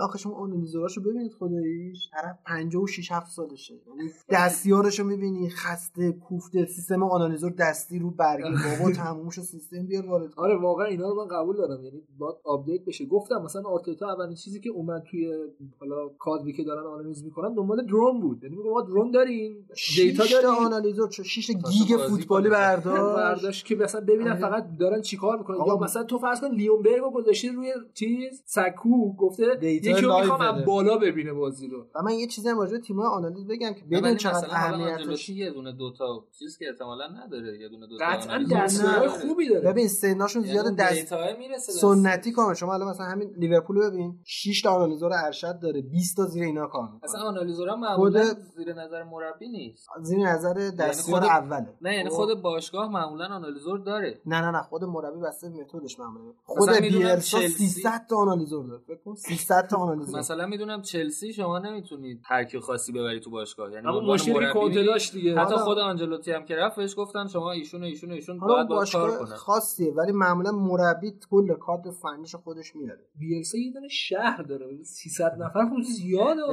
آخه 0.00 0.18
شما 0.18 0.34
آنالیزوراشو 0.34 1.00
ببینید 1.00 1.32
خداییش. 1.32 1.98
طرف 2.12 2.36
56 2.46 3.12
7 3.12 3.30
سالشه. 3.30 3.74
یعنی 3.74 4.10
دستیارشو 4.30 5.04
می‌بینی 5.04 5.50
خسته 5.50 6.12
کوفته 6.12 6.66
سیستم 6.66 7.02
آنالیزور 7.02 7.52
دستی 7.52 7.98
رو 7.98 8.10
برگه 8.10 8.44
بابا 8.78 8.90
تمومشو 9.04 9.42
سیستم 9.42 9.86
بیار 9.86 10.06
وارد. 10.06 10.30
آره 10.36 10.56
واقعا 10.60 10.86
اینا 10.86 11.08
رو 11.08 11.14
من 11.14 11.28
قبول 11.28 11.56
دارم. 11.56 11.84
یعنی 11.84 12.02
باید 12.18 12.36
update 12.44 12.84
بشه. 12.84 13.06
گفتم 13.06 13.42
مثلا 13.44 13.62
آرتتا 13.62 14.12
اولین 14.14 14.34
چیزی 14.34 14.60
که 14.60 14.70
اومد 14.70 15.02
توی 15.10 15.32
حالا 15.80 16.08
کادری 16.18 16.52
که 16.52 16.64
دارن 16.64 16.86
آنالیز 16.86 17.24
می‌کنن 17.24 17.54
دنبال 17.54 17.86
drone 17.86 18.20
بود. 18.20 18.44
یعنی 18.44 18.56
میگه 18.56 18.70
ما 18.70 18.80
drone 18.80 19.10
داریم 19.10 19.66
data 19.96 20.24
داریم 20.32 20.66
آنالیزور 20.66 21.08
چه 21.08 21.22
شیش 21.22 21.50
gig 21.50 21.62
بازی 21.62 22.08
فوتبالی. 22.08 22.48
برداشت. 22.48 23.16
برداشت 23.16 23.66
که 23.66 23.74
مثلا 23.76 24.00
ببینن 24.00 24.30
آره. 24.30 24.40
فقط 24.40 24.66
دارن 24.78 25.00
چیکار 25.02 25.38
می‌کنن. 25.38 25.56
یا 25.66 25.76
مثلا 25.76 26.04
تو 26.04 26.18
فرض 26.18 26.40
کن 26.40 26.46
لیونبرگ 26.54 27.00
رو 27.00 27.10
گذاشتی 27.10 27.48
روی 27.48 27.72
چیز 27.94 28.42
سکو 28.46 29.12
گفته 29.26 29.54
دیتا 29.60 29.90
یکی 29.90 30.00
رو 30.00 30.18
می‌خوام 30.20 30.40
از. 30.40 30.64
بالا 30.64 30.98
ببینه 30.98 31.32
بازی 31.32 31.68
رو. 31.68 31.86
و 31.94 32.02
من 32.02 32.12
یه 32.12 32.26
چیزی 32.26 32.48
هم 32.48 32.58
راجع 32.58 32.72
به 32.72 32.78
تیم‌های 32.78 33.06
آنالیز 33.08 33.46
بگم 33.46 33.72
که 33.72 33.84
بدون 33.90 34.16
چقدر 34.16 34.48
اهمیتش 34.50 35.28
یه 35.28 35.50
دونه 35.50 35.72
دوتا 35.72 36.24
چیز 36.38 36.58
که 36.58 36.64
احتمالا 36.68 37.06
نداره 37.08 37.58
یه 37.60 37.68
دونه 37.68 37.86
دوتا 37.86 38.04
قطعا 38.06 38.34
آنالیزور 38.34 38.64
دستیار 38.64 38.90
نداره. 38.92 39.08
خوبی 39.08 39.48
داره. 39.48 39.60
ببین 39.72 39.88
سناشون 39.88 40.42
یعنی 40.44 40.52
زیاد 40.52 40.76
دست. 40.76 41.14
سنتی 41.58 42.32
کار 42.32 42.54
شما 42.54 42.74
الان 42.74 42.88
مثلا 42.88 43.06
همین 43.06 43.30
لیورپول 43.38 43.76
رو 43.76 43.90
ببین 43.90 44.18
6 44.24 44.62
تا 44.62 44.70
آنالیزور 44.70 45.12
ارشد 45.24 45.58
داره 45.62 45.82
20 45.82 46.16
تا 46.16 46.24
زیر 46.24 46.42
اینا 46.44 46.66
کار 46.66 46.82
می‌کنه. 46.82 47.00
اصلا 47.04 47.20
آنالیزورا 47.20 47.76
معمولا 47.76 48.24
زیر 48.56 48.72
نظر 48.72 49.02
مربی 49.02 49.48
نیست. 49.48 49.88
زیر 50.02 50.18
نظر 50.18 50.52
دستیار 50.78 51.20
خود- 51.20 51.30
اوله. 51.30 51.68
نه 51.82 51.94
یعنی 51.96 52.08
خب؟ 52.08 52.14
خود 52.16 52.42
باشگاه 52.42 52.88
معمولا 52.92 53.24
آنالیزور 53.26 53.78
داره. 53.78 54.20
نه 54.26 54.40
نه 54.40 54.50
نه 54.50 54.62
خود 54.62 54.84
مربی 54.84 55.20
بسته 55.20 55.48
به 55.48 55.54
متدش 55.56 55.98
معموله 56.00 56.32
خود 56.44 56.70
بیلسا 56.70 57.38
چلسی- 57.38 57.48
300 57.68 58.06
تا 58.10 58.16
آنالیزور 58.16 58.66
داره 58.66 58.82
فکر 59.14 59.28
کن 59.28 59.36
300 59.36 59.66
تا 59.66 59.76
آنالیزور 59.76 60.18
مثلا 60.18 60.46
می‌دونم 60.46 60.82
چلسی 60.82 61.32
شما 61.32 61.58
نمی‌تونید 61.58 62.20
هر 62.24 62.44
کی 62.44 62.58
خاصی 62.58 62.92
ببری 62.92 63.20
تو 63.20 63.30
باشگاه. 63.30 63.72
یعنی 63.72 63.86
اما 63.86 64.16
کنته 64.54 64.84
داشت 64.84 65.12
دیگه. 65.12 65.38
حتی 65.38 65.56
خود 65.56 65.78
آنجلوتی 65.78 66.32
هم 66.32 66.44
که 66.44 66.56
رفت 66.56 66.76
بهش 66.76 66.94
گفتن 66.98 67.26
شما 67.26 67.52
ایشون 67.52 67.80
و 67.82 67.84
ایشون 67.84 68.10
و 68.10 68.14
ایشون 68.14 68.38
باید 68.38 68.68
کار 68.68 68.76
باشگاه 68.76 69.18
کنن. 69.18 69.36
خاصیه 69.36 69.92
ولی 69.92 70.12
معمولا 70.12 70.52
مربی 70.52 71.12
کل 71.30 71.54
کادر 71.54 71.90
فنیش 71.90 72.34
خودش 72.34 72.76
میاره 72.76 73.00
بیلسا 73.18 73.58
یه 73.58 73.72
دونه 73.72 73.88
شهر 73.88 74.42
داره. 74.42 74.82
300 74.82 75.36
نفر 75.38 75.68
خود 75.68 75.84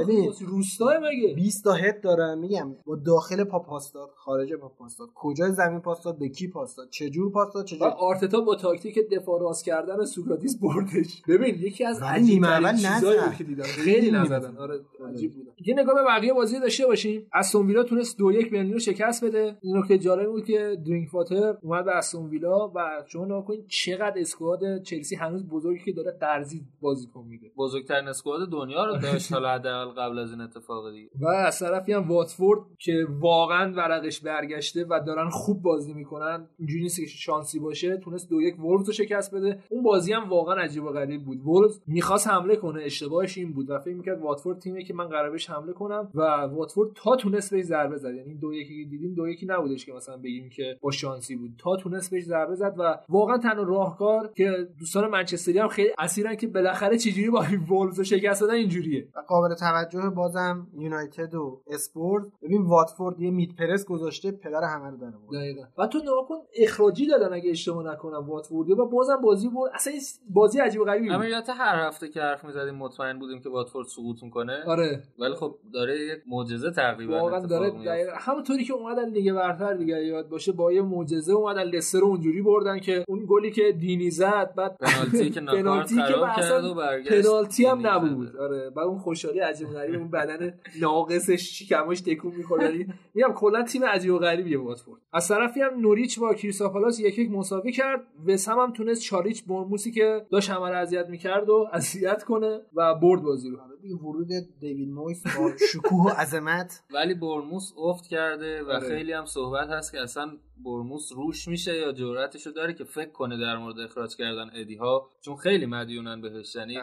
ببین. 0.04 0.30
آخه. 0.30 0.46
روستای 0.46 0.98
مگه؟ 0.98 1.34
20 1.36 1.64
تا 1.64 1.74
هد 1.74 2.02
دارن 2.02 2.38
میگم. 2.38 2.76
با 2.86 2.96
داخل 2.96 3.44
پا 3.44 3.60
پاس 3.60 3.92
داد 3.94 4.10
خارج 4.16 4.54
پا 4.54 4.70
پاس 4.70 4.98
داد 4.98 5.10
کجای 5.16 5.52
زمین 5.52 5.82
پاس 5.82 6.04
داد 6.04 6.20
به 6.20 6.30
کی 6.30 6.48
پاس 6.48 6.76
داد 6.76 6.90
چه 6.90 7.10
جور 7.10 7.32
پاس 7.32 7.54
داد 7.54 7.66
چه 7.66 7.86
آرتتا 7.86 8.42
با 8.42 8.56
تاکتیک 8.56 9.00
دفاع 9.12 9.42
راست 9.42 9.66
کردن 9.66 10.06
سوکراتیس 10.06 10.60
بردش. 10.62 11.22
ببین 11.28 11.56
یکی 11.56 11.86
از 11.86 12.02
عجیب 12.02 12.46
اول 12.52 13.36
که 13.38 13.44
دیدم. 13.44 13.64
خیلی 13.64 14.12
نزدن. 14.12 14.58
آره 14.58 14.80
عجیب 15.10 15.34
بود. 15.34 15.48
یه 15.66 15.74
نگاه 15.74 15.96
به 15.96 16.04
بقیه 16.08 16.34
بازی 16.34 16.60
داشته 16.60 16.86
باشیم. 16.86 17.28
استون 17.34 17.68
ویلا 17.68 17.84
تونست 17.84 18.18
دو 18.18 18.32
یک 18.32 18.52
برلین 18.52 18.74
رو 18.74 18.80
شکست 18.80 19.26
بده. 19.26 19.58
این 19.62 19.78
نکته 19.78 19.98
جالب 19.98 20.30
بود 20.30 20.46
که 20.46 20.78
درینک‌واتر 20.86 21.58
اومد 21.62 21.86
به 21.86 21.92
استون 21.92 22.30
ویلا 22.30 22.68
و 22.68 23.04
شما 23.08 23.26
نگاه 23.26 23.46
کنید 23.46 23.68
چقدر 23.68 24.14
squad 24.18 24.82
چلسی 24.82 25.16
هنوز 25.16 25.48
بزرگی 25.48 25.84
که 25.84 25.92
داره 25.92 26.12
قرضی 26.12 26.62
بازیکن 26.82 27.26
میده. 27.28 27.52
بزرگترین 27.58 28.08
squad 28.08 28.50
دنیا 28.52 28.86
رو 28.86 28.98
داشت 28.98 29.34
حالا 29.34 29.50
حداقل 29.50 30.02
قبل 30.02 30.20
از 30.20 30.32
این 30.32 30.42
اتفاق 30.42 30.92
دیگه. 30.92 31.10
و 31.22 31.28
از 31.28 31.60
طرفی 31.60 31.94
هم 31.94 32.08
واتفورد 32.08 32.60
که 32.80 33.06
واقعا 33.20 33.74
ورقش 33.74 34.20
برگشته 34.20 34.86
و 34.90 35.00
دارن 35.06 35.30
خوب 35.30 35.62
بازی 35.62 35.94
می‌کنن. 35.94 36.48
اینجوری 36.60 36.84
نیست 36.84 37.00
که 37.00 37.06
شانسی 37.06 37.60
باشه. 37.60 37.98
تونست 37.98 38.30
دو 38.30 38.42
یک 38.42 38.60
وولفز 38.60 38.88
رو 38.88 38.94
شکست 38.94 39.36
بده. 39.36 39.64
اون 39.70 39.84
بازی 39.84 40.14
هم 40.14 40.30
واقعا 40.30 40.56
عجیب 40.56 40.84
و 40.84 40.90
غریب 40.90 41.24
بود. 41.24 41.38
وولفز 41.46 41.82
می‌خواست 41.88 42.28
حمله 42.32 42.56
کنه. 42.56 42.84
اشتباهش 42.84 43.38
این 43.38 43.54
بود 43.54 43.70
و 43.70 43.80
فکر 43.80 43.96
می‌کرد 43.96 44.22
واتفورد 44.22 44.60
تیمی 44.60 44.84
که 44.84 44.94
من 44.94 45.08
قرار 45.08 45.30
بهش 45.30 45.50
حمله 45.50 45.74
کنم 45.74 46.12
و 46.16 46.22
واتفورد 46.22 46.92
تا 46.96 47.16
تونست 47.16 47.52
بهش 47.52 47.64
ضربه 47.64 47.98
زد. 47.98 48.16
یعنی 48.16 48.36
دو 48.36 48.54
یکی 48.54 48.84
که 48.84 48.90
دیدیم 48.90 49.14
دو 49.14 49.28
یکی 49.28 49.46
نبودش 49.46 49.86
که 49.86 49.94
مثلا 49.94 50.18
بگیم 50.18 50.50
که 50.50 50.78
با 50.82 50.92
شانسی 50.92 51.36
بود. 51.36 51.52
تا 51.58 51.76
تونست 51.76 52.12
بهش 52.12 52.24
ضربه 52.24 52.56
زد 52.56 52.76
و 52.78 52.98
واقعا 53.10 53.38
تنها 53.38 53.64
راهکار 53.64 54.32
که 54.36 54.68
دوستان 54.80 55.08
منچستری 55.08 55.60
هم 55.60 55.68
خیلی 55.68 55.90
اسیرن 56.00 56.36
که 56.36 56.48
بالاخره 56.48 56.98
چجوری 56.98 57.30
با 57.30 57.44
این 57.44 57.60
وولفز 57.60 57.98
رو 57.98 58.04
شکست 58.04 58.42
دادن 58.42 58.54
اینجوریه. 58.54 59.08
و 59.16 59.20
قابل 59.28 59.56
توجه 59.56 60.10
بازم 60.10 60.68
یونایتد 60.78 61.36
و 61.36 61.62
اسپورت. 61.68 62.26
ببین 62.44 62.62
واتفورد 62.62 63.20
یه 63.20 63.32
مید 63.32 63.56
پرس 63.56 63.86
گذاشته 63.86 64.32
پدر 64.32 64.64
همه 64.64 64.90
رو 64.90 64.98
در 64.98 65.06
آورد. 65.06 65.34
دقیقا. 65.34 65.62
و 65.78 65.88
تو 65.88 65.98
نگاه 66.00 66.28
کن 66.28 66.36
اخراجی 66.58 67.08
دادن 67.08 67.34
اگه 67.34 67.50
اشتباه 67.50 67.94
نکنم 67.94 68.30
واتفوردی 68.30 68.74
و 68.74 68.86
بازم 68.86 69.22
بازی 69.24 69.50
برد. 69.50 69.72
اصلا 69.74 69.94
این 69.94 70.02
بازی 70.30 70.60
عجیب 70.60 70.84
غریبی 70.84 71.10
بود. 71.18 71.26
یادت 71.26 71.50
هر 71.50 71.88
هفته 71.88 72.10
که 72.10 72.21
حرف 72.22 72.46
می‌زدیم 72.46 72.76
مطمئن 72.76 73.20
بودیم 73.20 73.40
که 73.42 73.50
واتفورد 73.50 73.88
سقوط 73.88 74.24
می‌کنه. 74.24 74.64
آره. 74.66 75.04
ولی 75.20 75.34
خب 75.34 75.56
داره 75.74 76.00
یک 76.00 76.22
معجزه 76.28 76.72
تقریبا 76.72 77.20
واقعا 77.20 77.40
داره 77.40 77.72
همونطوری 78.20 78.64
که 78.64 78.74
اومدن 78.74 79.10
لیگ 79.10 79.34
برتر 79.34 79.74
دیگه 79.74 80.06
یاد 80.06 80.30
باشه 80.30 80.52
با 80.52 80.72
یه 80.72 80.82
معجزه 80.82 81.34
اومدن 81.34 81.64
لستر 81.64 81.98
اونجوری 81.98 82.42
بردن 82.42 82.80
که 82.80 83.04
اون 83.08 83.26
گلی 83.30 83.52
که 83.52 83.72
دینی 83.72 84.12
زد 84.12 84.54
بعد 84.56 84.78
پنالتی 84.78 85.30
که 85.30 85.42
پنالتی 85.58 85.96
که 85.96 86.26
اصلا 86.26 86.76
و 86.76 86.82
پنالتی 87.10 87.66
هم 87.66 87.88
نبود. 87.88 88.36
آره. 88.38 88.70
بعد 88.70 88.86
اون 88.86 88.98
خوشحالی 88.98 89.40
عجیب 89.40 89.70
و 89.70 89.74
غریب 89.74 90.00
اون 90.00 90.12
بدن 90.12 90.54
ناقصش 90.82 91.52
چیکماش 91.52 92.02
تکون 92.02 92.36
می‌خوره 92.36 92.64
یعنی 92.64 92.88
میگم 93.14 93.34
کلا 93.34 93.64
تیم 93.64 93.86
عجیب 93.86 94.14
و 94.14 94.18
غریبیه 94.18 94.60
واتفورد. 94.60 95.02
از 95.14 95.28
طرفی 95.28 95.62
هم 95.62 95.80
نوریچ 95.80 96.20
با 96.20 96.34
کریستال 96.34 96.70
پالاس 96.70 97.00
یک 97.00 97.20
یک 97.20 97.32
مساوی 97.32 97.72
کرد. 97.72 98.02
وسام 98.28 98.60
هم 98.60 98.74
تونست 98.74 99.02
چاریچ 99.02 99.46
برموسی 99.46 99.92
که 99.92 100.26
داشت 100.32 100.50
همه 100.50 100.62
اذیت 100.62 101.10
می‌کرد 101.10 101.50
و 101.50 101.68
اذیت 102.12 102.24
کنه 102.24 102.62
و 102.74 102.96
برد 102.96 103.22
بازی 103.22 103.50
رو. 103.50 103.58
ورود 103.90 104.30
دیوید 104.60 104.90
مویس 104.90 105.24
با 105.38 105.52
شکوه 105.72 106.06
و 106.06 106.10
عظمت. 106.10 106.84
ولی 106.94 107.14
برموس 107.14 107.72
افت 107.78 108.08
کرده 108.08 108.64
و 108.64 108.70
آره. 108.70 108.80
خیلی 108.80 109.14
هم 109.14 109.26
صحبت 109.26 109.70
هست 109.70 109.92
که 109.92 110.02
اصلا 110.02 110.38
برموس 110.66 111.12
روش 111.16 111.48
میشه 111.48 111.78
یا 111.78 111.92
جرأتشو 111.92 112.52
داره 112.52 112.74
که 112.74 112.84
فکر 112.84 113.12
کنه 113.12 113.38
در 113.38 113.58
مورد 113.58 113.80
اخراج 113.80 114.16
کردن 114.16 114.50
ادی 114.54 114.76
ها 114.76 115.10
چون 115.22 115.36
خیلی 115.36 115.66
مدیونن 115.66 116.22
بهش. 116.22 116.56
یعنی 116.56 116.78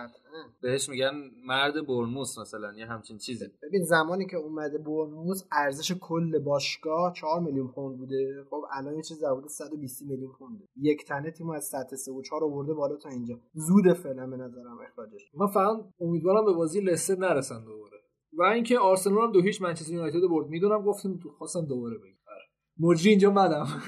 بهش 0.60 0.88
میگن 0.88 1.12
مرد 1.46 1.86
برموس 1.86 2.38
مثلا 2.38 2.72
یه 2.72 2.86
همچین 2.86 3.18
چیزی. 3.18 3.46
ببین 3.62 3.84
زمانی 3.84 4.26
که 4.26 4.36
اومده 4.36 4.78
برنوس 4.78 5.42
ارزش 5.52 5.92
کل 6.00 6.38
باشگاه 6.38 7.12
4 7.12 7.40
میلیون 7.40 7.68
پوند 7.68 7.98
بوده. 7.98 8.44
خب 8.50 8.64
الان 8.72 8.96
یه 8.96 9.02
چیز 9.02 9.20
در 9.22 9.30
حدود 9.30 9.48
120 9.48 10.02
میلیون 10.02 10.32
پونده 10.38 10.64
یک 10.76 11.04
تنه 11.04 11.30
تیمو 11.30 11.52
از 11.52 11.64
سطح 11.64 11.96
3 11.96 12.12
و 12.12 12.22
4 12.22 12.44
آورده 12.44 12.74
بالا 12.74 12.96
تا 12.96 13.08
اینجا. 13.08 13.34
زود 13.52 13.92
فعلا 13.92 14.26
به 14.26 14.36
نظرم 14.36 14.78
اخراجش. 14.90 15.30
من 15.34 15.46
فقط 15.46 15.76
امیدوارم 16.00 16.44
به 16.44 16.52
بازی 16.52 16.80
لستر 16.88 17.14
نرسن 17.14 17.64
دوباره. 17.64 17.96
و 18.32 18.42
اینکه 18.42 18.78
آرسنال 18.78 19.24
هم 19.24 19.32
دو 19.32 19.42
هیچ 19.42 19.62
منچستر 19.62 19.92
یونایتد 19.92 20.16
رو 20.16 20.28
برد. 20.28 20.46
می‌دونم 20.46 20.82
گفتیم 20.82 21.18
تو 21.22 21.30
خواستم 21.30 21.66
دوباره 21.66 21.98
بگم 21.98 22.04
آره. 22.28 22.42
مجری 22.78 23.10
اینجا 23.10 23.30
منم. 23.30 23.82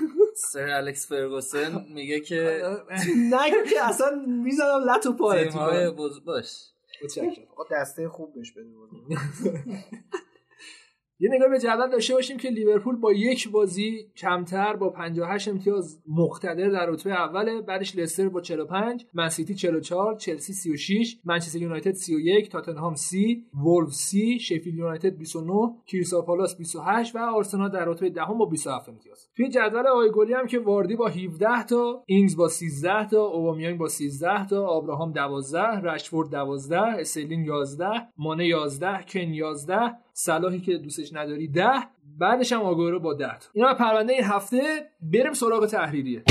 سر 0.52 0.68
الکس 0.70 1.08
فرگوسن 1.08 1.84
میگه 1.94 2.20
که 2.20 2.62
نگو 3.32 3.70
که 3.70 3.84
اصلا 3.84 4.24
می‌زنم 4.26 4.84
لتو 4.90 5.12
پاره 5.12 5.90
بز 5.90 6.24
باش. 6.24 6.70
دسته 7.72 8.08
خوب 8.08 8.34
بهش 8.34 8.52
بده. 8.52 8.66
یه 11.22 11.30
نگاه 11.32 11.48
به 11.48 11.58
جدول 11.58 11.90
داشته 11.90 12.14
باشیم 12.14 12.36
که 12.36 12.48
لیورپول 12.50 12.96
با 12.96 13.12
یک 13.12 13.50
بازی 13.50 14.06
کمتر 14.16 14.76
با 14.76 14.90
58 14.90 15.48
امتیاز 15.48 15.98
مقتدر 16.08 16.68
در 16.68 16.86
رتبه 16.86 17.12
اوله 17.12 17.60
بعدش 17.60 17.96
لستر 17.96 18.28
با 18.28 18.40
45 18.40 19.06
منسیتی 19.14 19.54
44 19.54 20.16
چلسی 20.16 20.52
36 20.52 21.18
منچستر 21.24 21.58
یونایتد 21.58 21.92
31 21.92 22.50
تاتنهام 22.50 22.94
30 22.94 23.44
وولف 23.54 23.92
30 23.92 24.38
شفیلد 24.38 24.78
یونایتد 24.78 25.16
29 25.16 25.52
کریستال 25.86 26.22
پالاس 26.22 26.56
28 26.56 27.16
و 27.16 27.18
آرسنال 27.18 27.70
در 27.70 27.84
رتبه 27.84 28.10
دهم 28.10 28.38
با 28.38 28.44
27 28.44 28.88
امتیاز. 28.88 29.28
توی 29.36 29.48
جدول 29.48 29.86
آقای 29.86 30.10
گلی 30.14 30.32
هم 30.32 30.46
که 30.46 30.58
واردی 30.58 30.96
با 30.96 31.08
17 31.08 31.64
تا 31.64 32.02
اینگز 32.06 32.36
با 32.36 32.48
13 32.48 33.08
تا 33.08 33.22
اوبامیانگ 33.22 33.78
با 33.78 33.88
13 33.88 34.46
تا 34.46 34.66
آبراهام 34.66 35.12
12 35.12 35.60
رشفورد 35.60 36.30
12 36.30 36.80
استرلینگ 36.80 37.46
11 37.46 37.86
مانه 38.18 38.46
11 38.46 39.04
کن 39.08 39.34
11 39.34 39.76
صلاحی 40.22 40.60
که 40.60 40.76
دوستش 40.76 41.12
نداری 41.12 41.48
10 41.48 41.70
بعدش 42.18 42.52
هم 42.52 42.62
آگورو 42.62 43.00
با 43.00 43.14
10 43.14 43.26
تا. 43.26 43.48
اینا 43.52 43.74
پرونده 43.74 44.12
این 44.12 44.24
هفته 44.24 44.60
بریم 45.02 45.32
سراغ 45.32 45.66
تحریریه. 45.66 46.24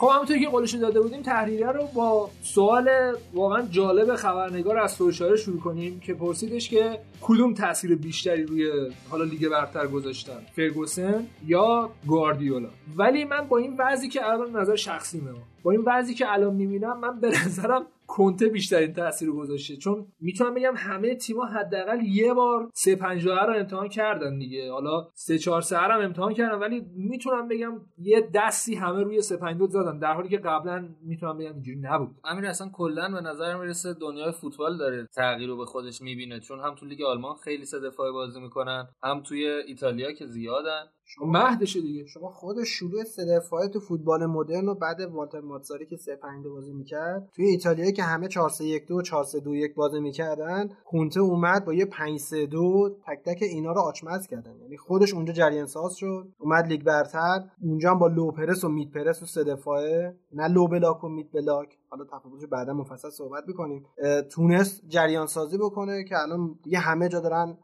خب 0.00 0.08
همونطور 0.14 0.38
که 0.38 0.48
قولش 0.48 0.74
داده 0.74 1.00
بودیم 1.00 1.22
تحریریه 1.22 1.66
رو 1.66 1.86
با 1.94 2.30
سوال 2.42 2.90
واقعا 3.34 3.62
جالب 3.62 4.16
خبرنگار 4.16 4.78
از 4.78 4.92
سوشاره 4.92 5.36
شروع 5.36 5.60
کنیم 5.60 6.00
که 6.00 6.14
پرسیدش 6.14 6.68
که 6.68 6.98
کدوم 7.20 7.54
تاثیر 7.54 7.94
بیشتری 7.94 8.42
روی 8.42 8.70
حالا 9.10 9.24
لیگ 9.24 9.48
برتر 9.48 9.86
گذاشتن 9.86 10.38
فرگوسن 10.56 11.26
یا 11.46 11.90
گواردیولا؟ 12.06 12.68
ولی 12.96 13.24
من 13.24 13.48
با 13.48 13.58
این 13.58 13.76
وضعی 13.78 14.08
که 14.08 14.26
الان 14.26 14.56
نظر 14.56 14.76
شخصی 14.76 15.20
ما 15.20 15.30
با 15.62 15.70
این 15.70 15.82
وضعی 15.86 16.14
که 16.14 16.32
الان 16.32 16.54
می‌بینم 16.54 17.00
من 17.00 17.20
به 17.20 17.28
نظرم 17.28 17.86
کنته 18.06 18.48
بیشترین 18.48 18.92
تاثیر 18.92 19.30
گذاشته. 19.30 19.76
چون 19.76 20.06
می‌تونم 20.20 20.54
بگم 20.54 20.74
همه 20.76 21.14
تیم‌ها 21.14 21.46
حداقل 21.46 22.00
یه 22.00 22.34
بار 22.34 22.70
3 22.74 22.96
5 22.96 23.26
رو 23.26 23.54
امتحان 23.56 23.88
کردن 23.88 24.38
دیگه. 24.38 24.72
حالا 24.72 25.08
3 25.14 25.38
4 25.38 25.60
3 25.60 25.76
هم 25.76 26.00
امتحان 26.00 26.34
کردن 26.34 26.58
ولی 26.58 26.86
می‌تونم 26.94 27.48
بگم 27.48 27.80
یه 27.98 28.30
دستی 28.34 28.74
همه 28.74 29.02
روی 29.02 29.22
3 29.22 29.36
5 29.36 29.62
زدن. 29.68 29.98
در 29.98 30.12
حالی 30.12 30.28
که 30.28 30.38
قبلا 30.38 30.88
می‌تونم 31.02 31.38
بگم 31.38 31.52
اینجوری 31.52 31.78
نبود. 31.80 32.08
امیر 32.24 32.46
اصلا 32.46 32.68
کلا 32.72 33.08
به 33.08 33.20
نظر 33.20 33.56
می‌رسه 33.56 33.94
دنیای 33.94 34.32
فوتبال 34.32 34.78
داره 34.78 35.06
تغییر 35.16 35.48
رو 35.48 35.56
به 35.56 35.64
خودش 35.64 36.02
می‌بینه. 36.02 36.40
چون 36.40 36.60
هم 36.60 36.74
تو 36.74 36.86
لیگ 36.86 37.02
آلمان 37.02 37.36
خیلی 37.44 37.64
سه 37.64 37.80
دفاعی 37.80 38.12
بازی 38.12 38.40
می‌کنن 38.40 38.88
هم 39.02 39.22
توی 39.22 39.46
ایتالیا 39.46 40.12
که 40.12 40.26
زیادن. 40.26 40.82
مهدشه 41.20 41.80
دیگه. 41.80 42.06
شما 42.06 42.30
خود 42.30 42.64
شروع 42.64 43.04
سه 43.04 43.40
تو 43.72 43.80
فوتبال 43.80 44.26
مدرن 44.26 44.68
و 44.68 44.74
بعد 44.74 45.00
والتر 45.00 45.40
ماتزاری 45.40 45.86
که 45.86 45.96
3 45.96 46.16
5 46.16 46.46
بازی 46.46 46.72
می‌کرد. 46.72 47.28
توی 47.34 47.46
ایتالیا 47.46 47.90
که 47.90 48.02
همه 48.02 48.28
4 48.28 48.48
3 48.48 48.64
1 48.64 48.86
2 48.86 48.94
و 48.94 49.02
4 49.02 49.24
3 49.24 49.40
2 49.40 49.54
1 49.54 49.74
بازی 49.74 50.00
می‌کردن 50.00 50.68
کونته 50.84 51.20
اومد 51.20 51.64
با 51.64 51.74
یه 51.74 51.84
5 51.84 52.20
3 52.20 52.46
2 52.46 52.96
تک 53.06 53.22
تک 53.24 53.42
اینا 53.42 53.72
رو 53.72 53.80
آچمز 53.80 54.26
کردن. 54.26 54.60
یعنی 54.60 54.76
خودش 54.76 55.14
اونجا 55.14 55.32
جریان 55.32 55.66
ساز 55.66 55.94
شد 55.96 56.28
اومد 56.38 56.66
لیگ 56.66 56.82
برتر. 56.84 57.44
اونجا 57.62 57.90
هم 57.90 57.98
با 57.98 58.06
low 58.06 58.30
press 58.30 58.64
و 58.64 58.68
mid 58.68 58.90
press 58.90 59.22
و 59.22 59.26
سه 59.26 59.44
دفاعه. 59.44 60.16
نه 60.32 60.48
low 60.48 60.68
block 60.68 61.04
و 61.04 61.08
mid 61.08 61.32
block 61.32 61.78
حالا 61.90 62.04
تفاوتش 62.04 62.46
بعدا 62.46 62.74
مفصل 62.74 63.10
صحبت 63.10 63.44
می‌کنیم. 63.46 63.86
تونست 64.32 64.82
جریان 64.88 65.26
سازی 65.26 65.58
بکنه 65.58 66.04
که 66.04 66.18
الان 66.18 66.58
دیگه 66.62 66.78
همه 66.78 67.08
جا 67.08 67.20
دارن 67.20 67.58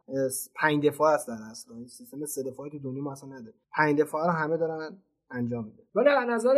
پنج 0.54 0.86
دفاع 0.86 1.12
است 1.14 1.28
در 1.28 1.38
اصل 1.50 1.72
این 1.72 1.86
سیستم 1.86 2.24
سه 2.24 2.42
دفاعی 2.42 2.70
تو 2.70 2.78
دنیا 2.78 3.02
ما 3.02 3.12
اصلا 3.12 3.28
نداره. 3.28 3.54
پنج 3.76 4.00
دفاع 4.00 4.26
رو 4.26 4.32
همه 4.32 4.56
دارن 4.56 5.02
انجام 5.30 5.64
میده 5.64 5.82
ولی 5.94 6.08
از 6.08 6.28
نظر 6.28 6.54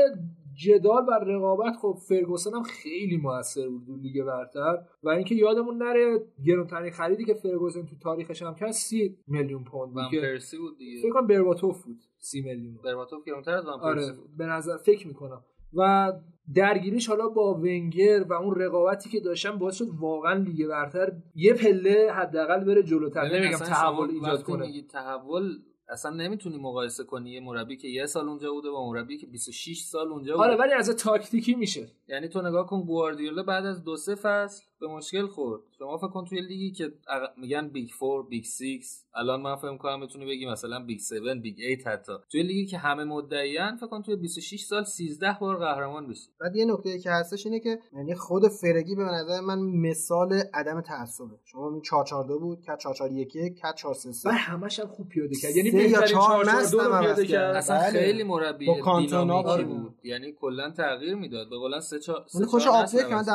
جدال 0.55 1.07
و 1.09 1.11
رقابت 1.11 1.77
خب 1.77 1.99
فرگوسن 2.09 2.55
هم 2.55 2.63
خیلی 2.63 3.17
موثر 3.17 3.69
بود 3.69 3.87
تو 3.87 3.97
لیگ 3.97 4.25
برتر. 4.25 4.79
و 5.03 5.09
اینکه 5.09 5.35
یادمون 5.35 5.83
نره 5.83 6.27
گرونترین 6.47 6.93
خریدی 6.93 7.25
که 7.25 7.35
فرگوسن 7.35 7.87
تو 7.87 7.97
تاریخش 8.03 8.43
هم 8.43 8.55
کرد 8.55 8.71
30 8.71 9.19
میلیون 9.27 9.65
پوند 9.65 9.93
بود 9.93 10.03
که 10.11 10.21
پرسی 10.21 10.59
بود 10.59 10.79
دیگه. 10.79 11.03
فکر 11.03 11.13
کنم 11.13 11.27
برباتوف 11.27 11.85
بود 11.85 12.01
30 12.19 12.43
میلیون. 12.43 12.79
برباتوف 12.85 13.25
گرونتر 13.25 13.55
از 13.55 13.67
آره 13.67 14.13
بود. 14.13 14.37
به 14.37 14.47
نظر 14.47 14.77
فکر 14.77 15.09
می‌کنم. 15.09 15.45
و 15.75 16.13
درگیریش 16.55 17.09
حالا 17.09 17.29
با 17.29 17.55
ونگر 17.55 18.25
و 18.29 18.33
اون 18.33 18.55
رقابتی 18.55 19.11
که 19.11 19.21
داشتن 19.21 19.59
باعث 19.59 19.77
شد 19.77 19.89
واقعا 20.01 20.35
لیگ 20.35 20.67
برتر 20.67 21.13
یه 21.35 21.55
پله 21.55 22.13
حداقل 22.13 22.65
بره 22.65 22.83
جلوتر 22.83 23.25
نمیگم 23.25 23.59
تحول 23.59 24.11
ایجاد 24.11 24.43
کنه. 24.43 24.83
تحول 24.83 25.59
اصلا 25.89 26.11
نمی‌تونی 26.11 26.59
مقایسه 26.59 27.05
کنی 27.05 27.31
یه 27.31 27.41
مربی 27.41 27.77
که 27.77 27.89
یه 27.89 28.07
سال 28.07 28.29
اونجا 28.29 28.53
بوده 28.53 28.71
با 28.71 28.91
مربی 28.91 29.17
که 29.17 29.27
26 29.27 29.81
سال 29.81 30.09
اونجا 30.09 30.37
بوده. 30.37 30.47
آره 30.47 30.57
ولی 30.57 30.73
از 30.73 30.97
تاکتیکی 30.97 31.55
میشه. 31.55 31.89
یعنی 32.09 32.29
تو 32.29 32.43
نگاه 32.43 32.67
کن 32.67 32.81
گواردیولا 32.83 33.43
بعد 33.43 33.67
از 33.67 33.85
دو 33.85 33.97
سه 33.97 34.15
فصل 34.15 34.65
به 34.81 34.87
مشکل 34.87 35.27
خورد. 35.27 35.61
شما 35.79 35.97
فکر 35.99 36.09
کن 36.09 36.25
توی 36.25 36.41
لیگی 36.41 36.71
که 36.71 36.85
اق- 36.85 37.39
میگن 37.39 37.69
big 37.69 37.89
four 37.99 38.27
big 38.29 38.45
six 38.45 39.05
الان 39.15 39.41
من 39.41 39.57
فکر 39.57 39.77
کنم 39.77 40.01
بتونی 40.01 40.27
بگی 40.27 40.47
مثلا 40.47 40.85
big 40.85 41.01
7 41.01 41.43
big 41.43 41.61
8 41.79 41.87
حتی. 41.87 42.13
توی 42.33 42.43
لیگی 42.43 42.67
که 42.67 42.79
همه 42.79 43.05
مدعیان 43.05 43.77
فکر 43.77 43.87
کن 43.87 44.03
توی 44.03 44.17
26 44.17 44.61
سال 44.65 44.85
13 44.85 45.37
بار 45.41 45.57
قهرمان 45.57 46.07
بشی. 46.07 46.29
بعد 46.41 46.57
یه 46.57 46.65
نکته 46.65 46.99
که 46.99 47.11
هستش 47.11 47.47
اینه 47.47 47.61
که 47.61 47.79
یعنی 47.97 48.15
خود 48.15 48.49
فرگی 48.49 48.95
به 48.95 49.03
نظر 49.03 49.41
من 49.41 49.59
مثال 49.59 50.33
عدم 50.55 50.81
تعصبه. 50.81 51.39
شما 51.45 51.71
این 51.71 51.81
442 51.81 52.39
بود 52.39 52.61
که 52.61 52.73
4411 52.79 53.51
که 53.51 53.73
433 53.77 54.29
و 54.29 54.33
همش 54.33 54.81
هم 54.81 54.87
خوب 54.87 55.09
پیاده 55.09 55.35
کرد. 55.43 55.57
یعنی 55.57 55.71
بهترین 55.71 56.07
چهار 56.07 56.45
4 56.45 56.57
نسل 56.61 56.79
رو 56.79 56.93
هم 56.93 57.01
پیاده 57.03 57.27
کرد. 57.27 57.57
اصلا 57.57 57.77
بله. 57.79 57.91
خیلی 57.91 58.23
مربی 58.23 58.67
با 58.67 58.81
کانتونا 58.81 59.43
دینامیکی 59.43 59.65
بود. 59.65 59.83
بود 59.83 59.95
یعنی 60.05 60.33
کلا 60.41 60.71
تغییر 60.71 61.15
می‌داد. 61.15 61.51
به 61.51 61.57
قولن 61.57 61.81
سه 61.81 61.99
چهار 61.99 62.25
سه 62.27 62.39
اون 62.39 62.47
خوش 62.47 62.67
آپدیت 62.67 62.83
نسل 62.95 63.09
که 63.09 63.15
من 63.15 63.15
عوض 63.15 63.29
در 63.29 63.35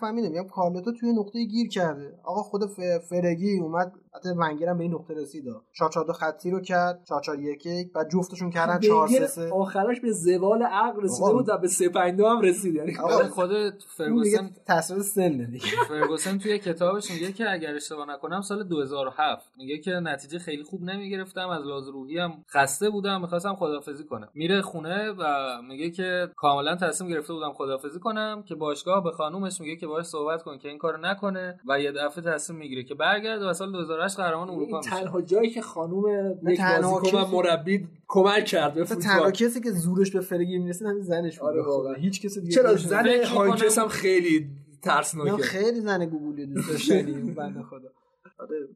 کارلتو 0.00 0.06
هم 0.06 0.16
اینه 0.16 0.28
میگم 0.28 0.48
کارلتو 0.48 0.92
توی 0.92 1.12
نقطه 1.12 1.44
گیر 1.44 1.68
کرده. 1.68 2.18
آقا 2.24 2.42
خود 2.42 2.62
ف- 2.62 3.04
فرگی 3.10 3.58
اومد 3.58 3.92
حتی 4.14 4.28
ونگر 4.28 4.68
هم 4.68 4.78
به 4.78 4.84
این 4.84 4.92
نقطه 4.94 5.14
رسید. 5.14 5.44
442 5.72 6.12
خطی 6.12 6.50
رو 6.50 6.60
کرد 6.60 7.00
4411 7.04 7.90
بعد 7.94 8.08
جفتشون 8.10 8.50
کردن 8.50 8.72
ونگر 8.74 8.88
433 8.88 9.50
آخرش 9.54 10.00
به 10.00 10.12
زوال 10.12 10.62
عقل 10.62 11.02
رسیده. 11.02 11.32
بود 11.32 11.48
و 11.48 11.58
به 11.58 11.68
352 11.68 12.28
هم 12.28 12.40
رسید. 12.40 12.74
یعنی 12.74 12.94
خود 13.30 13.50
فرگوسن 13.96 14.50
تصویر 14.66 15.02
سنه 15.02 15.44
دیگه. 15.46 15.66
فرگوسن 15.88 16.38
توی 16.38 16.58
کتابش 16.58 17.10
میگه 17.10 17.32
که 17.32 17.50
اگر 17.50 17.74
اشتباه 17.74 18.08
نکنم 18.08 18.40
سال 18.40 18.64
2007 18.64 19.52
میگه 19.56 19.78
که 19.78 19.90
نتیجه 19.90 20.38
خیلی 20.38 20.62
خوب 20.62 20.82
نمی‌گرفتم 20.82 21.48
از 21.48 21.64
لحاظ 21.64 21.88
روحی 21.88 22.18
هم 22.18 22.32
خسته 22.50 22.90
بودم 22.90 23.20
می‌خواستم 23.20 23.54
خدافزی 23.54 24.04
کنم. 24.04 24.28
میره 24.34 24.62
خونه 24.62 25.10
و 25.10 25.22
میگه 25.68 25.90
که 25.90 26.28
کاملا 26.36 26.76
تصمیم 26.76 27.10
گرفته 27.10 27.32
بودم 27.32 27.52
خدافزی 27.52 27.98
کنم 27.98 28.42
که 28.48 28.54
باشگاه 28.54 29.04
به 29.04 29.10
خانومش 29.10 29.60
میگه 29.60 29.76
که 29.76 29.85
باهاش 29.86 30.06
صحبت 30.06 30.42
کن 30.42 30.58
که 30.58 30.68
این 30.68 30.78
کارو 30.78 30.98
نکنه 31.00 31.60
و 31.68 31.80
یه 31.80 31.92
دفعه 31.92 32.24
تصمیم 32.24 32.58
می‌گیره 32.58 32.82
که 32.84 32.94
برگرده 32.94 33.46
و 33.46 33.52
سال 33.52 33.72
2008 33.72 34.16
قهرمان 34.16 34.50
اروپا 34.50 34.66
این 34.66 34.76
میشه. 34.76 34.90
تنها 34.90 35.20
جایی 35.20 35.50
که 35.50 35.60
خانوم 35.62 36.04
یک 36.48 36.60
بازیکن 36.60 37.18
و 37.18 37.22
کسی- 37.24 37.36
مربی 37.36 37.88
کمک 38.08 38.44
کرد 38.44 38.74
به 38.74 38.82
مثلا 38.82 38.98
تنها 38.98 39.14
فوتبال 39.14 39.30
کسی 39.32 39.60
که 39.60 39.70
زورش 39.70 40.10
به 40.10 40.20
فرگی 40.20 40.58
می‌رسید 40.58 40.86
همین 40.86 41.02
زنش 41.02 41.38
بود. 41.38 41.48
آره. 41.48 41.62
واقعا. 41.62 41.94
هیچ 41.94 42.22
کسی 42.26 42.40
دیگه 42.40 42.52
چرا 42.54 42.74
زن 42.76 43.24
هایکس 43.24 43.78
هم 43.78 43.88
خیلی 43.88 44.46
ترسناکه. 44.82 45.42
خیلی 45.42 45.80
زن 45.80 46.06
گوگولی 46.06 46.46
دوست 46.46 46.70
داشتنی 46.70 47.12
بنده 47.38 47.62
خدا. 47.62 47.88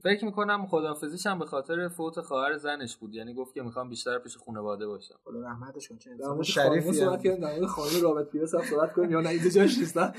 فکر 0.03 0.25
می‌کنم 0.25 0.67
خدافظیش 0.67 1.27
هم 1.27 1.39
به 1.39 1.45
خاطر 1.45 1.89
فوت 1.89 2.21
خواهر 2.21 2.57
زنش 2.57 2.97
بود. 2.97 3.15
یعنی 3.15 3.35
گفت 3.35 3.55
که 3.55 3.63
می‌خوام 3.63 3.89
بیشتر 3.89 4.19
پیش 4.19 4.37
خانواده 4.37 4.87
باشم. 4.87 5.15
خدا 5.25 5.41
رحمتش 5.41 5.89
کنه. 5.89 5.99
چه 5.99 6.11
انسان 6.11 6.43
شریفی 6.43 6.93
صحبت 6.93 7.19
هم. 7.19 7.23
کردیم 7.23 7.41
در 7.41 7.55
مورد 7.55 7.67
خانم 7.67 8.03
رابط 8.03 8.31
پیرس 8.31 8.55
هم 8.55 8.63
صحبت 8.63 8.93
کنیم 8.93 9.11
یا 9.11 9.21
نه؟ 9.21 9.29
اینجا 9.29 9.49
جاش 9.49 9.79
نیست 9.79 9.99
نه؟ 9.99 10.13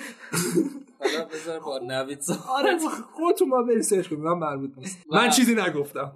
حالا 1.00 1.26
بذار 1.26 1.60
با 1.60 1.80
نوید 1.84 2.22
صحبت 2.22 2.46
آره 2.48 2.78
خودتون 3.14 3.48
ما 3.48 3.64
برید 3.64 3.82
سرچ 3.82 4.10
کنیم. 4.10 4.22
من 4.22 4.34
مربوط 4.34 4.78
نیست 4.78 4.98
من 5.12 5.30
چیزی 5.30 5.56
نگفتم. 5.56 6.14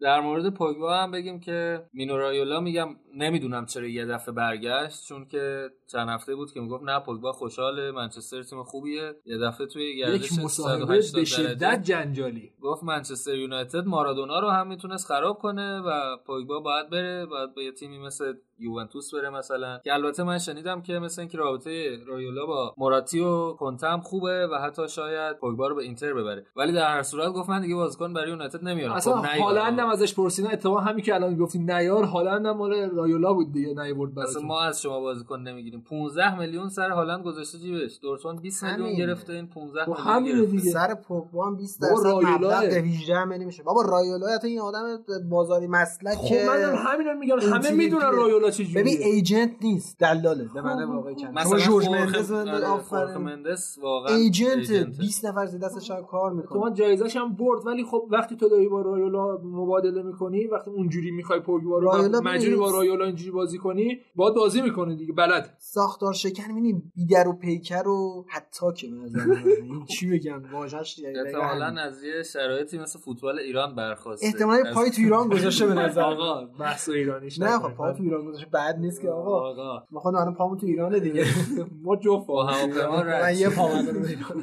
در 0.00 0.20
مورد 0.20 0.54
پوگبا 0.54 0.96
هم 0.96 1.10
بگیم 1.10 1.40
که 1.40 1.86
مینو 1.92 2.16
رایولا 2.16 2.60
میگم 2.60 2.88
نمی‌دونم 3.14 3.66
چرا 3.66 3.86
یه 3.86 4.06
دفعه 4.06 4.34
برگشت 4.34 5.06
چون 5.06 5.24
که 5.24 5.70
چند 5.86 6.08
هفته 6.08 6.34
بود 6.34 6.52
که 6.52 6.60
می‌گفت 6.60 6.84
نه 6.84 7.00
پوگبا 7.00 7.32
خوشحاله 7.32 7.90
منچستر 7.90 8.42
تیم 8.42 8.62
خوبیه. 8.62 9.14
یه 9.24 9.38
دفعه 9.38 9.66
توی 9.66 9.96
گردش 9.96 10.32
یک 10.32 10.38
مصاحبه 10.44 11.00
180 11.00 11.20
به 11.20 11.24
شدت 11.24 11.82
جنجالی. 11.82 12.52
گفت 12.62 12.82
منچستر 12.82 13.34
یونایتد 13.34 13.86
مارادونا 13.86 14.40
رو 14.40 14.48
هم 14.48 14.66
می‌تونست 14.66 15.06
خراب 15.06 15.38
کنه 15.38 15.80
و 15.80 16.16
پوگبا 16.26 16.60
باید 16.60 16.90
بره 16.90 17.26
باید 17.26 17.54
به 17.54 17.64
یه 17.64 17.72
تیمی 17.72 17.98
مثل 17.98 18.34
یوونتوس 18.60 19.14
بره 19.14 19.30
مثلا. 19.30 19.78
که 19.84 19.94
البته 19.94 20.22
من 20.22 20.38
شنیدم 20.38 20.82
که 20.82 20.98
مثل 20.98 21.20
اینکه 21.20 21.38
رابطه 21.38 21.98
رایولا 22.06 22.46
با 22.46 22.74
موراتی 22.78 23.20
و 23.20 23.52
کنته 23.52 23.86
هم 23.86 24.00
خوبه 24.00 24.46
و 24.46 24.54
حتی 24.54 24.88
شاید 24.88 25.36
پوگبا 25.36 25.68
رو 25.68 25.74
به 25.74 25.82
اینتر 25.82 26.14
ببره. 26.14 26.46
ولی 26.56 26.72
در 26.72 26.94
هر 26.94 27.02
صورت 27.02 27.32
گفت 27.32 27.48
من 27.48 27.60
دیگه 27.60 27.74
بازیکن 27.74 28.12
برای 28.12 28.28
یونایتد 28.30 28.64
نمیارم. 28.64 28.92
اصلا 28.92 29.16
خب 29.16 29.26
نیار 29.26 29.38
هالند 29.38 29.78
هم 29.78 29.88
ازش 29.88 30.14
پرسیدن 30.14 30.50
اتفاقا 30.52 30.80
همین 30.80 31.04
که 31.04 31.14
الان 31.14 31.36
گفتی 31.36 31.58
نیار 31.58 32.04
هالند 32.04 32.46
هم 32.46 32.56
مال 32.56 32.90
رایولا 32.90 33.32
بود 33.32 33.52
دیگه 33.52 33.68
نیورد 33.68 34.10
اصلا 34.10 34.24
براتون 34.24 34.44
ما 34.46 34.60
از 34.60 34.82
شما 34.82 35.00
بازیکن 35.00 35.40
نمی‌گیریم. 35.40 35.82
15 35.82 36.38
میلیون 36.38 36.68
سر 36.68 36.90
هالند 36.90 37.24
گذاشته 37.24 37.58
جیبش. 37.58 37.98
دورتموند 38.02 38.40
20 38.42 38.64
میلیون. 38.64 38.94
گرفته 38.94 39.32
این 39.32 39.46
15 39.46 39.84
خب 39.84 40.20
میلیون 40.22 40.58
سر 40.58 40.94
پوگبا 40.94 41.46
هم 41.46 41.56
20 41.56 41.80
بابا 41.80 41.94
درصد 41.94 42.06
رایولاه. 42.06 42.58
مبلغ 42.58 42.70
به 42.70 42.76
18 42.88 43.24
میلی 43.24 43.44
میشه 43.44 43.62
بابا 43.62 43.82
رایولا 43.82 44.26
حتی 44.34 44.48
این 44.48 44.60
آدم 44.60 44.98
بازاری 45.30 45.66
مسلک 45.66 46.14
خب 46.14 46.34
من 46.34 46.74
همین 46.74 47.12
میگم. 47.12 47.40
همه. 47.40 47.70
می‌دونن 47.70 48.12
رایولا 48.12 48.49
چجوریه 48.50 48.82
ببین 48.82 48.98
ایجنت 49.02 49.50
نیست 49.60 49.98
دلاله 49.98 50.44
به 50.54 50.62
معنی 50.62 50.86
خب، 50.86 50.90
واقعی 50.92 51.14
کلمه 51.14 51.40
مثلا 51.40 51.58
جورج 51.58 51.88
مندز 51.88 52.32
آره، 52.32 52.66
آفرین 52.66 53.16
مندس 53.16 53.78
واقعا 53.82 54.16
ایجنت 54.16 54.56
ایجنته. 54.56 54.84
20 54.98 55.24
نفر 55.24 55.46
زیر 55.46 55.60
دستش 55.60 55.90
کار 56.10 56.30
تو 56.30 56.36
می‌کنه 56.36 56.62
من 56.62 56.74
جایزش 56.74 57.16
هم 57.16 57.36
برد 57.36 57.66
ولی 57.66 57.84
خب 57.84 58.02
وقتی 58.10 58.36
تو 58.36 58.48
داری 58.48 58.68
با 58.68 58.82
رایولا 58.82 59.38
مبادله 59.44 60.02
می‌کنی 60.02 60.46
وقتی 60.46 60.70
اونجوری 60.70 61.10
می‌خوای 61.10 61.40
پوگبا 61.40 61.78
رو 61.78 61.90
رایولا 61.90 62.20
مجبوری 62.20 62.56
با. 62.56 62.70
رایولا 62.70 63.04
اینجوری 63.04 63.30
بازی 63.30 63.58
کنی 63.58 63.98
باید 64.16 64.34
بازی 64.34 64.62
می‌کنه 64.62 64.94
دیگه 64.96 65.12
بلد 65.12 65.56
ساختار 65.58 66.12
شکن 66.12 66.44
می‌بینی 66.52 66.82
بیدر 66.96 67.28
و 67.28 67.32
پیکر 67.32 67.88
و 67.88 68.24
حتی 68.28 68.66
که 68.76 68.88
به 68.88 68.96
نظر 68.96 69.26
من. 69.26 69.44
این 69.46 69.84
چی 69.84 70.10
بگم 70.10 70.42
واژه‌اش 70.52 70.96
دیگه 70.96 71.12
احتمالاً. 71.26 71.80
از 71.82 72.02
یه 72.02 72.22
شرایطی 72.22 72.78
مثل 72.78 72.98
فوتبال 72.98 73.38
ایران 73.38 73.74
برخواسته 73.74 74.26
احتمالاً 74.26 74.68
از- 74.68 74.74
پای 74.74 74.90
تو 74.90 75.02
ایران 75.02 75.28
گذاشته 75.28 75.66
به 75.66 75.74
نظر. 75.84 76.00
آقا 76.00 76.44
بحث 76.60 76.88
ایرانیش 76.88 77.38
نه. 77.40 77.58
خب 77.58 77.68
پای 77.74 77.94
تو 77.94 78.02
ایران 78.02 78.24
گذاشته 78.40 78.50
بعد 78.50 78.78
نیست 78.78 79.00
که 79.00 79.10
آقا. 79.10 79.50
آقا. 79.50 79.86
ما 79.90 80.00
خود 80.00 80.14
الان 80.14 80.34
پامون 80.34 80.58
تو 80.58 80.66
ایرانه 80.66 81.00
دیگه. 81.00 81.24
ما 81.84 81.96
جفت. 81.96 82.30
من 82.30 83.34
یه 83.36 83.50
شد. 83.50 83.56
پا 83.56 83.68
رو 83.68 84.40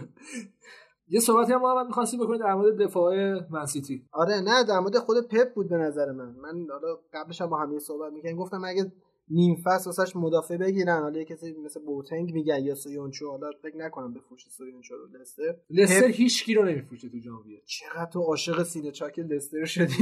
یه 1.09 1.19
صحبتی 1.19 1.53
هم 1.53 1.61
محمد 1.61 1.85
می‌خواستیم 1.85 2.19
بکنید 2.19 2.41
در 2.41 2.53
مورد 2.53 2.77
دفاع 2.77 3.39
منسیتی 3.49 4.05
آره 4.11 4.41
نه 4.41 4.63
در 4.63 4.79
مورد 4.79 4.97
خود 4.97 5.27
پپ 5.27 5.53
بود 5.53 5.69
به 5.69 5.77
نظر 5.77 6.11
من. 6.11 6.35
من 6.41 6.67
حالا 6.71 6.97
قبلش 7.13 7.41
هم 7.41 7.49
با 7.49 7.57
هم 7.57 7.73
یه 7.73 7.79
صحبت 7.79 8.13
می‌کنیم 8.13 8.37
گفتم 8.37 8.63
اگه 8.65 8.91
نیم 9.29 9.55
فصل 9.65 9.89
واسش 9.89 10.15
مدافع 10.15 10.57
بگیرن. 10.57 11.01
حالا 11.01 11.23
کسی 11.23 11.53
مثل 11.65 11.79
بوتنگ 11.79 12.33
میگن 12.33 12.59
یا 12.63 12.75
سویونچو 12.75 13.29
حالا 13.31 13.49
فکر 13.61 13.77
نکنم 13.77 14.13
بفروشه 14.13 14.49
سویونچو 14.49 14.95
رو 14.95 15.07
لستر. 15.21 15.55
لستر 15.69 16.07
هیچ 16.07 16.43
کی 16.45 16.53
رو 16.53 16.65
نمیفروشه 16.65 17.09
تو 17.09 17.19
ژانویه. 17.19 17.61
چقدر 17.65 18.09
تو 18.13 18.21
عاشق 18.21 18.63
سینه 18.63 18.91
چاک 18.91 19.19
لستر 19.19 19.65
شدی. 19.65 19.93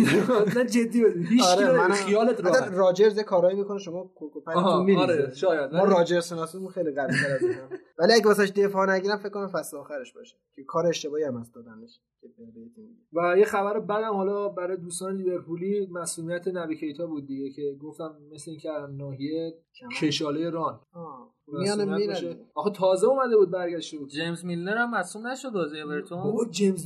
نه 0.56 0.66
جدی 0.66 1.04
بگم 1.04 1.24
هیچ 1.24 1.44
کی 1.58 1.64
آره 1.64 1.94
خیالت 1.94 2.42
راحت. 2.42 2.72
راجرز 2.74 3.20
کارایی 3.20 3.58
می‌کنه 3.58 3.80
شما 3.80 4.00
آها، 4.00 4.08
کوکوپرتون 4.16 4.84
میریزه. 4.86 5.04
آره 5.04 5.34
شاید. 5.34 5.74
ما 5.74 5.84
ولی- 5.84 5.94
راجر 5.94 6.22
شناسیمون 6.22 6.70
خیلی 6.70 6.92
قوی 6.92 7.08
تر 7.24 7.32
از. 7.36 7.42
ولی 8.00 8.14
اگه 8.14 8.26
واسش 8.26 8.50
دفاع 8.50 8.90
نگیرم 8.96 9.18
فکر 9.18 9.30
کنم 9.30 9.48
فصل 9.48 9.78
آخرش 9.78 10.14
باشه. 10.14 10.36
که 10.56 10.64
کار 10.64 10.88
اشتباهی 10.88 11.24
هم 11.24 11.38
هست 11.38 11.56
دادنش. 11.56 12.00
و 13.14 13.38
یه 13.38 13.46
خبر 13.46 13.80
بدم 13.80 14.14
حالا 14.14 14.50
برای 14.50 14.78
دوستان 14.78 15.18
لیورپولی 15.18 15.88
مسئولیت 15.88 16.48
نبی 16.48 16.78
کیتا 16.78 17.08
بود 17.08 17.28
دیگه 17.28 17.50
که 17.50 17.78
گفتم 17.82 18.16
مثل 18.32 18.52
اینکه 18.52 18.70
ناحیه. 18.92 19.54
کشاله 20.02 20.50
ران 20.50 20.80
آه. 20.94 21.35
باشه. 21.52 21.76
میرن 22.28 22.36
آخه 22.56 22.70
تازه 22.72 23.08
اومده 23.08 23.38
بود 23.38 23.52
برگشته 23.52 23.98
بود 23.98 24.10
جیمز 24.10 24.46
میلنر 24.46 24.78
هم 24.78 24.92
مصوم 24.96 25.28
نشد 25.28 25.50
بازی 25.50 25.80
اورتون. 25.80 26.24
بابا 26.24 26.46
جیمز 26.46 26.86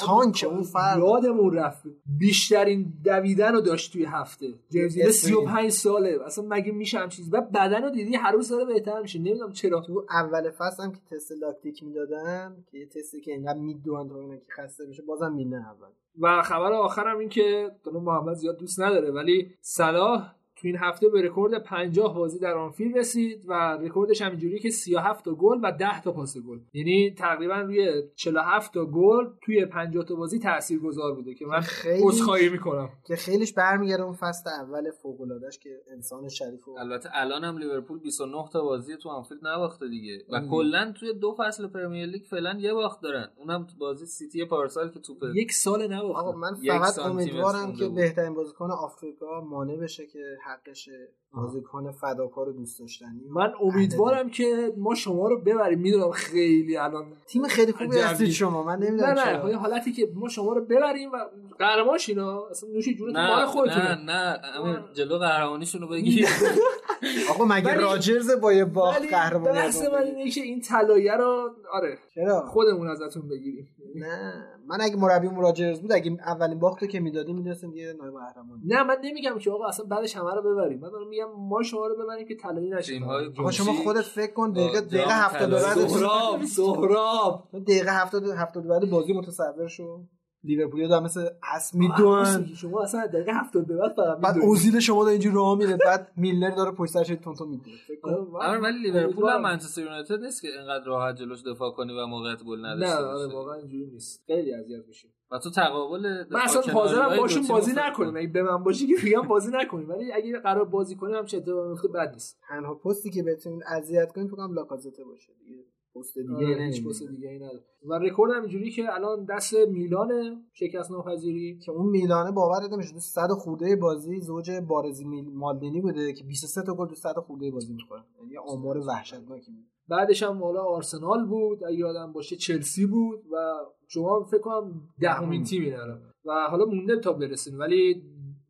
تانکه، 0.00 0.46
با- 0.46 0.52
اون 0.52 0.62
فرق. 0.62 0.98
یادمون 0.98 1.54
رفت. 1.54 1.82
بیشترین 2.18 2.92
دویدن 3.04 3.52
رو 3.52 3.60
داشت 3.60 3.92
توی 3.92 4.04
هفته. 4.04 4.54
جیمز 4.70 4.96
میلر 4.96 5.08
اسپرین. 5.08 5.34
35 5.36 5.70
ساله. 5.70 6.18
اصلا 6.26 6.44
مگه 6.48 6.72
میشه 6.72 6.98
هم 6.98 7.08
چیز 7.08 7.28
و 7.32 7.40
بدن 7.40 7.82
رو 7.82 7.90
دیدی 7.90 8.16
هر 8.16 8.32
روز 8.32 8.48
داره 8.48 8.64
بهتر 8.64 9.00
میشه. 9.00 9.18
نمی‌دونم 9.18 9.52
چرا. 9.52 9.80
تو 9.80 10.06
اول 10.10 10.50
فصل 10.50 10.82
هم 10.82 10.92
که 10.92 11.00
تست 11.10 11.32
لاکتیک 11.32 11.84
می‌دادن 11.84 12.64
که 12.70 12.78
یه 12.78 12.86
تستی 12.86 13.20
که 13.20 13.32
اینقدر 13.32 13.58
میدوان 13.58 14.08
تا 14.08 14.18
اینا 14.20 14.36
که 14.36 14.46
خسته 14.56 14.86
میشه 14.86 15.02
بازم 15.02 15.32
میلنر 15.32 15.56
اول. 15.68 15.88
و 16.20 16.42
خبر 16.42 16.72
آخرم 16.72 17.18
این 17.18 17.28
که 17.28 17.70
محمد 17.92 18.34
زیاد 18.34 18.56
دوست 18.58 18.80
نداره 18.80 19.10
ولی 19.10 19.54
صلاح 19.60 20.32
تو 20.60 20.66
این 20.66 20.76
هفته 20.76 21.08
به 21.08 21.22
رکورد 21.22 21.62
50 21.62 22.14
بازی 22.14 22.38
در 22.38 22.54
آنفیلد 22.54 22.98
رسید 22.98 23.44
و 23.48 23.52
رکوردش 23.80 24.22
هم 24.22 24.30
اینجوریه 24.30 24.58
که 24.58 24.70
37 24.70 25.24
تا 25.24 25.34
گل 25.34 25.58
و 25.62 25.72
10 25.72 26.00
تا 26.00 26.12
پاس 26.12 26.38
گل. 26.38 26.58
یعنی 26.72 27.14
تقریبا 27.18 27.60
روی 27.60 28.02
47 28.14 28.74
تا 28.74 28.84
گل 28.84 29.26
توی 29.42 29.66
50 29.66 30.04
تا 30.04 30.14
بازی 30.14 30.38
تاثیرگذار 30.38 31.14
بوده 31.14 31.34
که 31.34 31.46
من 31.46 31.60
خیلی 31.60 32.02
عذرخواهی 32.02 32.48
می‌کنم. 32.48 32.88
که 33.04 33.16
خیلیش 33.16 33.52
برمیگرده 33.52 34.02
اون 34.02 34.12
فصل 34.12 34.50
اول 34.50 34.90
فوق 34.90 35.20
العاده‌اش 35.20 35.58
که 35.58 35.70
انسان 35.92 36.28
شریف 36.28 36.68
و 36.68 36.78
البته 36.78 37.08
الان 37.12 37.44
هم 37.44 37.58
لیورپول 37.58 37.98
29 37.98 38.48
تا 38.52 38.62
بازی 38.62 38.96
تو 38.96 39.08
آنفیلد 39.08 39.46
نباخته 39.46 39.88
دیگه. 39.88 40.24
و. 40.32 40.40
کلا 40.50 40.92
توی 40.92 41.14
دو 41.14 41.36
فصل 41.38 41.66
پرمیر 41.66 42.06
لیگ 42.06 42.22
فعلا 42.22 42.56
یه 42.58 42.74
باخت 42.74 43.02
دارن. 43.02 43.28
اونم 43.36 43.66
تو 43.66 43.76
بازی 43.78 44.06
سیتی 44.06 44.44
پارسال 44.44 44.90
که 44.90 45.00
توپ 45.00 45.16
یک 45.34 45.52
سال 45.52 45.92
نباخته. 45.92 46.18
آقا 46.20 46.32
من 46.32 46.54
فقط 46.54 46.98
امیدوارم 46.98 47.72
که. 47.72 47.88
بهترین 47.88 48.34
بازیکن 48.34 48.70
آفریقا 48.70 49.40
مانع 49.40 49.76
بشه 49.76 50.06
که 50.06 50.18
حقشه 50.52 51.08
بازیکن 51.32 51.92
فداکار 51.92 52.48
و 52.48 52.52
دوست 52.52 52.80
داشتنی 52.80 53.20
من 53.28 53.52
امیدوارم 53.60 54.30
که 54.30 54.72
ما 54.76 54.94
شما 54.94 55.28
رو 55.28 55.40
ببریم. 55.40 55.78
می‌دونم 55.78 56.10
خیلی 56.10 56.76
الان 56.76 57.12
تیم 57.26 57.48
خیلی 57.48 57.72
خوبی. 57.72 57.98
هستید 57.98 58.30
شما 58.30 58.62
من 58.62 58.78
نه 58.78 58.86
نمی‌دونم 58.88 59.10
نه 59.10 59.24
چرا. 59.24 59.50
یه 59.50 59.56
حالتی 59.56 59.92
که 59.92 60.08
ما 60.14 60.28
شما 60.28 60.52
رو 60.52 60.64
ببریم 60.64 61.12
و 61.12 61.16
قهرمان 61.58 61.98
شینا 61.98 62.46
اصلا 62.50 62.70
نوش 62.70 62.88
جونتون 62.88 63.26
مال 63.26 63.40
نه 63.40 63.46
خودتونه. 63.46 63.94
نه 63.94 64.12
نه 64.12 64.40
امیر 64.58 64.80
جلو 64.94 65.18
قهرمانیشون 65.18 65.80
رو 65.80 65.88
بگیر. 65.88 66.28
آقا 67.30 67.44
مگه 67.44 67.74
راجرز 67.74 68.30
با 68.30 68.52
یه 68.52 68.64
باخت 68.64 69.00
ولی 69.00 69.08
قهرمانی 69.08 69.52
بحث 69.52 69.82
من؟ 69.82 70.02
اینه 70.02 70.30
که 70.30 70.40
این 70.40 70.60
طلایه 70.60 71.16
رو 71.16 71.50
آره 71.72 71.98
چرا؟ 72.14 72.46
خودمون 72.46 72.88
ازتون 72.88 73.28
بگیریم. 73.28 73.68
نه 73.94 74.44
من 74.66 74.80
اگه 74.80 74.96
مربیم 74.96 75.40
راجرز 75.40 75.80
بود 75.80 75.92
اگه 75.92 76.16
اولین 76.26 76.58
باختو 76.58 76.86
که 76.86 77.00
می‌دادیم 77.00 77.36
می‌دونستیم 77.36 77.74
یه 77.74 77.92
نایب 77.92 78.14
قهرمان 78.14 78.60
نه 78.66 78.82
من 78.82 78.96
نمیگم 79.04 79.38
که 79.38 79.50
آقا 79.50 79.66
اصلا 79.66 79.86
بعدش 79.86 80.16
همه 80.16 80.34
رو 80.34 80.42
ببریم. 80.42 80.80
من 80.80 80.88
میگم 81.08 81.26
ما 81.38 81.62
شما 81.62 81.86
رو 81.86 82.04
ببریم 82.04 82.28
که 82.28 82.36
طلایی 82.36 82.70
نشیم 82.70 83.02
آقا 83.38 83.50
شما 83.50 83.72
خودت 83.72 84.00
فکر 84.00 84.32
کن 84.32 84.50
دقیقه 84.52 84.80
دقیقه 84.80 85.24
70 85.24 85.40
طلایی. 85.40 85.64
بعد 85.64 85.88
سهراب 85.88 86.44
سهراب. 86.44 87.48
دقیقه 87.66 88.02
70 88.02 88.24
70 88.24 88.66
بعد 88.66 88.90
بازی 88.90 89.12
متصور 89.12 89.68
شو. 89.68 90.04
لیورپول 90.44 90.88
دارن 90.88 91.04
مثل 91.04 91.28
راست 91.52 91.74
میدون. 91.74 92.46
شما 92.54 92.82
اصلا 92.82 93.06
دقیقه 93.06 93.32
70 93.32 93.66
به 93.66 93.76
بعد 93.76 93.92
فقط 93.92 94.18
بعد. 94.20 94.38
اوزیل 94.42 94.80
شما 94.80 95.00
داره 95.02 95.12
اینجوری 95.12 95.34
راه 95.34 95.58
میره 95.58 95.78
بعد 95.86 96.12
میلنر 96.16 96.50
داره 96.50 96.70
پشت 96.70 96.90
سرش 96.92 97.06
تون 97.08 97.34
تون 97.34 97.48
میده 97.48 97.70
فکر 97.88 98.08
آره، 98.34 98.58
ولی 98.60 98.78
لیورپول 98.78 99.28
هم. 99.28 99.42
منچستر 99.42 99.82
یونایتد 99.82 100.20
نیست 100.20 100.42
که 100.42 100.48
اینقدر 100.48 100.84
راحت 100.84 101.16
جلوش 101.16 101.42
دفاع 101.42 101.70
کنی 101.70 101.92
و 101.92 102.06
موقعیت 102.06 102.42
گل 102.42 102.66
نداشته 102.66 103.00
نه 103.00 103.04
آره 103.04 103.32
واقعا 103.34 103.54
اینجوری 103.54 103.86
نیست. 103.86 104.22
خیلی 104.26 104.54
اذیت 104.54 104.86
میشیم. 104.88 105.10
و 105.32 105.38
تو 105.38 105.50
تقابل 105.50 106.24
من 106.30 106.40
اصلا 106.40 106.62
حاضرم 106.72 107.16
باشون 107.16 107.46
بازی 107.48 107.72
نکنیم. 107.72 108.10
کن. 108.10 108.16
اگه 108.16 108.28
به 108.28 108.42
من 108.42 108.62
باشی 108.64 108.86
که 108.86 108.94
میگم 109.04 109.20
بازی 109.22 109.50
نکنیم. 109.52 109.88
ولی 109.88 110.12
اگه 110.12 110.38
قرار 110.38 110.64
بازی 110.64 110.96
کنیم 110.96 111.16
هم 111.16 111.24
چه 111.24 111.36
اتفاقی 111.36 111.68
میفته 111.68 111.88
بد 111.88 112.12
نیست. 112.12 112.38
تنها 112.48 112.74
پستی 112.74 113.10
که 113.10 113.22
بتونید 113.22 113.62
اذیت 113.66 114.12
کنید 114.12 114.26
فکر 114.26 114.36
کنم 114.36 114.54
لاکازته 114.54 115.04
باشه 115.04 115.32
دیگه. 115.44 115.64
پست 115.94 116.18
دیگه 116.18 116.34
آره، 116.34 116.46
نمی‌بینی. 116.46 116.66
هیچ 116.66 116.86
پست 116.86 117.02
دیگه 117.02 117.28
ای 117.28 117.38
نداره. 117.38 117.64
و 117.84 117.98
رکورد 117.98 118.32
هم 118.32 118.40
اینجوری 118.40 118.70
که 118.70 118.94
الان 118.94 119.24
دست 119.24 119.54
میلان 119.68 120.42
شکست 120.52 120.90
ناپذیری 120.90 121.58
که 121.58 121.72
اون 121.72 121.90
میلانه 121.90 122.32
باورت 122.32 122.72
نمیشه 122.72 122.92
تو 122.92 123.00
100 123.00 123.28
خورده 123.28 123.76
بازی 123.76 124.20
زوج 124.20 124.50
بارزی 124.68 125.04
مالدینی 125.34 125.80
بوده 125.80 126.12
که 126.12 126.24
23 126.24 126.62
تا 126.62 126.74
گل 126.74 126.86
تو 126.86 126.94
100 126.94 127.14
خورده 127.14 127.50
بازی 127.50 127.72
می‌خوره. 127.72 128.02
یعنی 128.20 128.32
یه 128.32 128.40
آمار 128.40 128.78
وحشتناکی 128.78 129.52
بود. 129.52 129.64
بعدش 129.88 130.22
هم 130.22 130.42
حالا 130.42 130.62
آرسنال 130.62 131.26
بود. 131.26 131.64
اگه 131.64 131.76
یادم 131.76 132.12
باشه 132.12 132.36
چلسی 132.36 132.86
بود 132.86 133.18
و 133.32 133.54
شما 133.86 134.24
فکر 134.24 134.40
کنم 134.40 134.88
دهمین 135.00 135.44
تیمی 135.44 135.72
الان 135.72 136.00
و 136.24 136.32
حالا 136.50 136.64
مونده 136.64 137.00
تا 137.00 137.12
برسیم. 137.12 137.58
ولی 137.58 138.02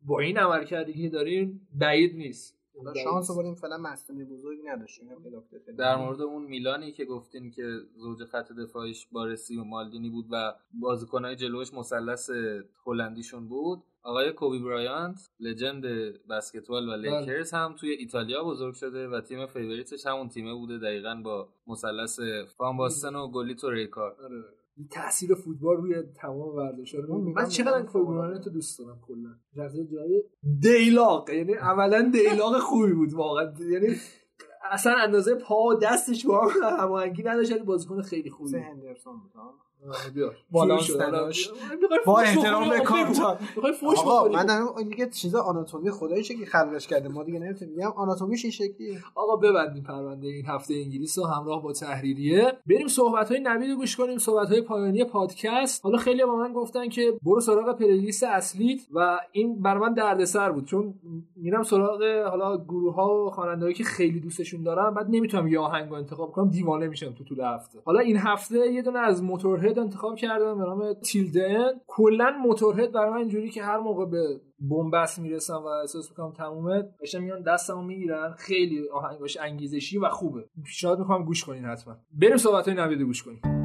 با 0.05 0.19
این 0.19 0.37
عملکردی 0.37 0.93
که 0.93 1.09
داریم 1.09 1.67
بعید 1.79 2.15
نیست. 2.15 2.60
حالا 2.85 3.03
شانس 3.03 3.31
آوردیم 3.31 3.55
فعلا 3.55 3.77
مصدومی 3.77 4.23
بزرگی 4.23 4.63
نداشتیم 4.63 5.07
در 5.77 5.95
مورد 5.95 6.21
اون 6.21 6.43
میلانی 6.43 6.91
که 6.91 7.05
گفتین 7.05 7.51
که 7.51 7.79
زوج 7.95 8.23
خط 8.23 8.51
دفاعیش 8.51 9.07
بارسی 9.11 9.57
و 9.57 9.63
مالدینی 9.63 10.09
بود 10.09 10.25
و 10.31 10.53
بازیکنهای 10.73 11.35
جلوش 11.35 11.73
مثلث 11.73 12.29
هلندیشون 12.85 13.47
بود 13.47 13.83
آقای 14.03 14.31
کوبی 14.31 14.59
برایانت 14.59 15.29
legend 15.39 15.85
بسکتبال 16.27 16.89
و 16.89 16.95
لیکرز 16.95 17.51
هم 17.51 17.75
توی 17.79 17.89
ایتالیا 17.89 18.43
بزرگ 18.43 18.73
شده 18.73 19.07
و 19.07 19.21
تیم 19.21 19.45
favorite 19.45 19.93
ش 19.93 20.05
همون 20.05 20.29
تیمه 20.29 20.53
بوده 20.53 20.77
دقیقا 20.77 21.21
با 21.23 21.49
مثلث 21.67 22.19
فان 22.57 22.77
باستن 22.77 23.15
و 23.15 23.27
گلیت 23.27 23.63
و 23.63 23.69
ریکار 23.69 24.15
آره. 24.23 24.43
تاثیر 24.91 25.35
فوتبال 25.35 25.77
روی 25.77 26.03
تمام 26.15 26.55
اون 27.09 27.33
من 27.33 27.45
چقدر 27.45 27.81
کوبرانت 27.81 28.45
رو 28.45 28.51
دوست 28.51 28.79
دارم 28.79 28.99
کلا. 29.07 29.29
شخصیت 29.55 29.87
جای 29.87 30.23
دیلاق. 30.59 31.29
یعنی 31.29 31.53
عملا 31.53 32.09
دیلاق 32.13 32.59
خوبی 32.59 32.93
بود 32.93 33.13
واقعا. 33.13 33.53
یعنی 33.59 33.87
اصلا 34.71 34.95
اندازه 34.95 35.35
پا 35.35 35.55
و 35.55 35.73
دستش 35.73 36.25
با 36.25 36.47
هم 36.47 36.79
هماهنگی 36.79 37.23
نداشت 37.23 37.59
بازیکن 37.59 38.01
خیلی 38.01 38.29
خوبی. 38.29 38.57
هندرسون 38.57 39.19
بود 39.19 39.31
بالانس 40.51 40.95
نداشت. 40.99 41.53
با 42.05 42.19
احترام؟ 42.19 42.69
به 43.63 43.71
فوش 43.71 43.99
آقا؟ 43.99 44.29
من 44.29 44.45
دارم 44.45 44.67
این 44.77 44.87
دیگه 44.89 45.09
چیزا 45.09 45.41
آناتومی 45.41 45.91
خداییشه 45.91 46.35
که 46.35 46.45
خلقش 46.45 46.87
کرده. 46.87 47.09
ما 47.09 47.23
دیگه 47.23 47.39
نمی‌تونیم 47.39 47.75
میگم 47.75 47.91
آناتومیش 47.91 48.45
این 48.45 48.51
شکلیه. 48.51 48.99
آقا 49.15 49.35
ببندیم 49.35 49.83
پرونده 49.83 50.27
این 50.27 50.45
هفته 50.45 50.73
انگلیس 50.73 51.19
رو 51.19 51.25
همراه 51.25 51.63
با 51.63 51.73
تحریریه. 51.73 52.53
بریم 52.67 52.87
صحبت 52.87 53.31
های 53.31 53.39
نوید 53.39 53.69
رو 53.69 53.75
گوش 53.75 53.95
کنیم 53.95 54.17
صحبت 54.17 54.49
های 54.49 54.61
پایانی 54.61 55.03
پادکست. 55.03 55.85
حالا 55.85 55.97
خیلی 55.97 56.25
با 56.25 56.35
من 56.35 56.53
گفتن 56.53 56.89
که 56.89 57.13
برو 57.23 57.39
سراغ 57.39 57.77
پلیلیست 57.77 58.23
اصلیت 58.23 58.79
و 58.91 59.19
این 59.31 59.61
بر 59.61 59.77
من 59.77 59.93
دردسر 59.93 60.51
بود. 60.51 60.65
چون 60.65 60.93
میرم 61.35 61.63
سراغ 61.63 62.03
حالا 62.29 62.57
گروه 62.57 62.95
ها 62.95 63.25
و 63.25 63.29
خواننده‌هایی 63.29 63.75
که 63.75 63.83
خیلی 63.83 64.19
دوستشون 64.19 64.63
دارم 64.63 64.93
بعد 64.93 65.07
نمی‌تونم 65.09 65.47
یه 65.47 65.59
آهنگ 65.59 65.89
رو 65.89 65.95
انتخاب 65.95 66.31
کنم 66.31 66.49
دیوانه 66.49 66.87
میشم 66.87 67.13
تو 67.13 67.23
طول 67.23 67.41
هفته. 67.41 67.79
حالا 67.85 67.99
این 67.99 68.17
هفته 68.17 68.71
یه 68.71 68.81
دونه 68.81 68.99
از 68.99 69.23
موتورهد 69.23 69.70
انتخاب 69.77 70.15
کردم 70.15 70.57
به 70.57 70.63
نام 70.63 70.93
تیلدن 70.93 71.71
کلا 71.87 72.31
موتورهد 72.43 72.91
برای 72.91 73.09
من 73.09 73.17
اینجوری 73.17 73.49
که 73.49 73.63
هر 73.63 73.77
موقع 73.77 74.05
به 74.05 74.41
بنبست 74.59 75.19
می‌رسم 75.19 75.61
و 75.63 75.65
احساس 75.65 76.09
می‌کنم 76.09 76.33
تمومه 76.33 76.83
داشتن 76.99 77.19
میان 77.19 77.41
دستمو 77.41 77.81
می‌گیرن 77.83 78.35
خیلی 78.37 78.89
آهنگاش 78.89 79.37
انگیزشی 79.37 79.97
و 79.97 80.09
خوبه. 80.09 80.45
پیشنهاد 80.65 80.99
می‌کنم 80.99 81.25
گوش 81.25 81.43
کنین 81.43 81.65
حتما. 81.65 81.97
بریم 82.21 82.37
صحبت 82.37 82.67
های 82.67 82.77
نوید 82.77 82.99
رو 82.99 83.05
گوش 83.05 83.23
کنیم. 83.23 83.60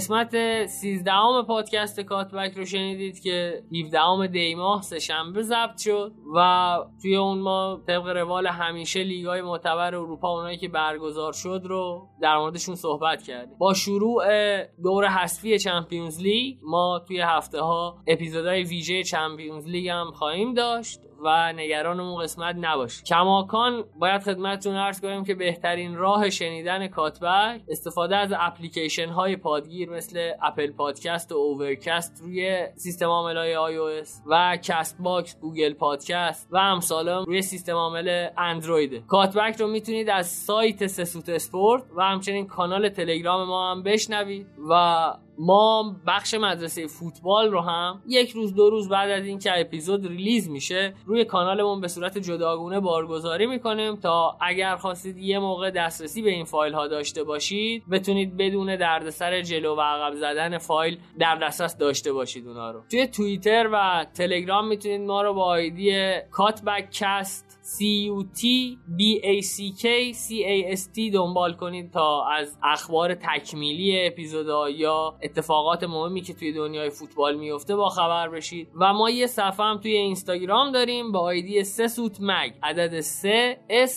قسمت 0.00 0.66
13 0.66 1.12
ام 1.12 1.46
پادکست 1.46 2.00
کات‌بک 2.00 2.52
رو 2.56 2.64
شنیدید 2.64 3.20
که 3.22 3.62
17 3.84 4.00
ام 4.00 4.26
دی 4.26 4.54
ماه 4.54 4.82
سهشنبه 4.82 5.42
ضبط 5.42 5.78
شد 5.78 6.12
و 6.34 6.78
توی 7.02 7.16
اون 7.16 7.38
ما 7.38 7.80
طبق 7.86 8.06
روال 8.06 8.46
همیشه 8.46 9.02
لیگای 9.02 9.42
معتبر 9.42 9.94
اروپا 9.94 10.36
اونایی 10.36 10.56
که 10.56 10.68
برگزار 10.68 11.32
شد 11.32 11.62
رو 11.64 12.08
در 12.22 12.38
موردشون 12.38 12.74
صحبت 12.74 13.22
کردیم. 13.22 13.58
با 13.58 13.74
شروع 13.74 14.24
دور 14.82 15.08
حذفی 15.08 15.58
چمپیونز 15.58 16.20
لیگ 16.20 16.58
ما 16.62 17.00
توی 17.08 17.20
هفته 17.20 17.60
ها 17.60 17.98
اپیزودهای 18.06 18.62
ویژه 18.62 19.02
چمپیونز 19.02 19.66
لیگ 19.66 19.88
هم 19.88 20.10
خواهیم 20.10 20.54
داشت. 20.54 21.00
و 21.24 21.52
نگران 21.52 22.00
اون 22.00 22.22
قسمت 22.22 22.56
نباشید. 22.58 23.04
کماکان 23.04 23.84
باید 23.98 24.22
خدمتتون 24.22 24.76
عرض 24.76 25.00
کنیم 25.00 25.24
که 25.24 25.34
بهترین 25.34 25.96
راه 25.96 26.30
شنیدن 26.30 26.88
کاتبک 26.88 27.60
استفاده 27.68 28.16
از 28.16 28.32
اپلیکیشن 28.38 29.08
های 29.08 29.36
پادگیر 29.36 29.90
مثل 29.90 30.32
اپل 30.42 30.72
پادکست 30.72 31.32
و 31.32 31.34
اوورکست 31.34 32.20
روی 32.22 32.66
سیستم 32.74 33.06
عامل 33.06 33.36
های 33.36 33.56
آی 33.56 33.78
و 34.26 34.58
کست 34.62 34.96
باکس 35.00 35.40
گوگل 35.40 35.72
پادکست 35.72 36.48
و 36.50 36.56
امثالم 36.56 37.24
روی 37.24 37.42
سیستم 37.42 37.72
عامل 37.72 38.28
اندروید 38.38 39.06
کاتبک 39.06 39.60
رو 39.60 39.66
می‌تونید 39.66 40.10
از 40.10 40.26
سایت 40.26 40.86
سسوت 40.86 41.28
اسپورت 41.28 41.82
و 41.96 42.02
همچنین 42.02 42.46
کانال 42.46 42.88
تلگرام 42.88 43.48
ما 43.48 43.70
هم 43.70 43.82
بشنوید 43.82 44.46
و 44.70 44.74
ما 45.42 45.96
بخش 46.06 46.34
مدرسه 46.34 46.86
فوتبال 46.86 47.50
رو 47.50 47.60
هم 47.60 48.02
یک 48.06 48.30
روز 48.30 48.54
دو 48.54 48.70
روز 48.70 48.88
بعد 48.88 49.10
از 49.10 49.26
اینکه 49.26 49.60
اپیزود 49.60 50.06
release 50.06 50.50
میشه 50.50 50.94
روی 51.06 51.24
کانالمون 51.24 51.80
به 51.80 51.88
صورت 51.88 52.18
جداگونه 52.18 52.80
بارگذاری 52.80 53.46
می‌کنیم 53.46 53.96
تا 53.96 54.36
اگر 54.40 54.76
خواستید 54.76 55.18
یه 55.18 55.38
موقع 55.38 55.70
دسترسی 55.70 56.22
به 56.22 56.30
این 56.30 56.44
فایل 56.44 56.72
ها 56.74 56.86
داشته 56.86 57.24
باشید 57.24 57.88
بتونید 57.90 58.36
بدون 58.36 58.76
دردسر 58.76 59.42
جلو 59.42 59.76
و 59.76 59.80
عقب 59.80 60.14
زدن 60.14 60.58
فایل 60.58 60.98
در 61.18 61.36
دسترس 61.36 61.76
داشته 61.76 62.12
باشید 62.12 62.46
اونا 62.46 62.70
رو. 62.70 62.82
توی 62.90 63.06
توییتر 63.06 63.68
و 63.72 64.06
تلگرام 64.14 64.68
می‌تونید 64.68 65.00
ما 65.00 65.22
رو 65.22 65.34
با 65.34 65.44
آیدی 65.44 66.12
کاتبکست 66.30 67.49
C 67.49 67.49
U 67.78 68.38
T 68.38 68.42
B 68.98 69.02
A 69.24 69.42
C 69.42 69.80
K 69.82 69.84
C 70.14 70.28
A 70.30 70.76
S 70.76 70.82
T 70.96 71.12
دنبال 71.14 71.52
کنید 71.52 71.92
تا 71.92 72.24
از 72.24 72.58
اخبار 72.62 73.14
تکمیلی 73.14 74.06
اپیزودها 74.06 74.70
یا 74.70 75.14
اتفاقات 75.22 75.84
مهمی 75.84 76.20
که 76.20 76.34
توی 76.34 76.52
دنیای 76.52 76.90
فوتبال 76.90 77.36
میفته 77.36 77.76
با 77.76 77.88
خبر 77.88 78.28
بشید. 78.28 78.68
و 78.80 78.92
ما 78.92 79.10
یه 79.10 79.26
صفحه 79.26 79.66
هم 79.66 79.78
توی 79.78 79.92
اینستاگرام 79.92 80.72
داریم 80.72 81.12
با 81.12 81.20
آیدی 81.20 81.64
سسوت 81.64 82.16
مگ 82.20 82.52
عدد 82.62 83.00
3 83.00 83.58
S 83.86 83.90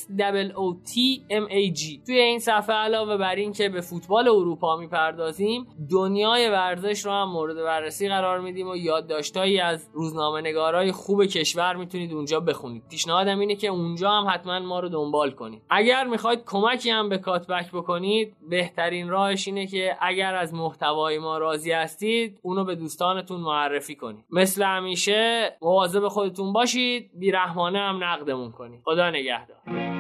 O 0.54 0.90
T 0.90 1.22
M 1.32 1.52
A 1.52 1.80
G. 1.80 2.06
توی 2.06 2.20
این 2.20 2.40
صفحه 2.40 2.76
علاوه 2.76 3.18
بر 3.18 3.36
این 3.36 3.52
که 3.52 3.70
به 3.70 3.82
فوتبال 3.82 4.28
اروپا 4.28 4.78
می‌پردازیم 4.78 5.68
دنیای 5.92 6.50
ورزش 6.50 7.06
رو 7.06 7.12
هم 7.12 7.30
مورد 7.30 7.56
بررسی 7.56 8.10
قرار 8.10 8.40
میدیم 8.40 8.70
و 8.70 8.76
یادداشتهایی 8.76 9.60
از 9.60 9.90
روزنامه 9.94 10.42
نگارای 10.42 10.92
خوب 10.92 11.26
کشور 11.26 11.76
می‌تونید 11.76 12.14
اونجا 12.14 12.40
بخونید. 12.40 12.84
پیشنهادم 12.90 13.40
اینه 13.40 13.56
که 13.64 13.70
اونجا 13.70 14.12
هم 14.12 14.28
حتما 14.30 14.60
ما 14.60 14.80
رو 14.80 14.90
دنبال 14.90 15.32
کنید. 15.32 15.62
اگر 15.70 16.04
می‌خواید 16.04 16.44
کمکی 16.46 16.90
هم 16.90 17.10
به 17.10 17.18
کاتبک 17.18 17.72
بکنید 17.72 18.36
بهترین 18.50 19.10
راهش 19.10 19.48
اینه 19.48 19.68
که 19.68 19.98
اگر 20.02 20.36
از 20.36 20.54
محتوای 20.54 21.20
ما 21.20 21.38
راضی 21.38 21.72
هستید 21.72 22.40
اونو 22.42 22.64
به 22.64 22.76
دوستانتون 22.76 23.42
معرفی 23.42 23.96
کنید. 23.96 24.26
مثل 24.32 24.64
همیشه 24.64 25.52
مواظب 25.62 26.08
خودتون 26.08 26.54
باشید 26.54 27.10
بیرحمانه 27.14 27.80
هم 27.80 28.04
نقدمون 28.04 28.52
کنید. 28.52 28.82
خدا 28.86 29.10
نگهدار. 29.10 29.93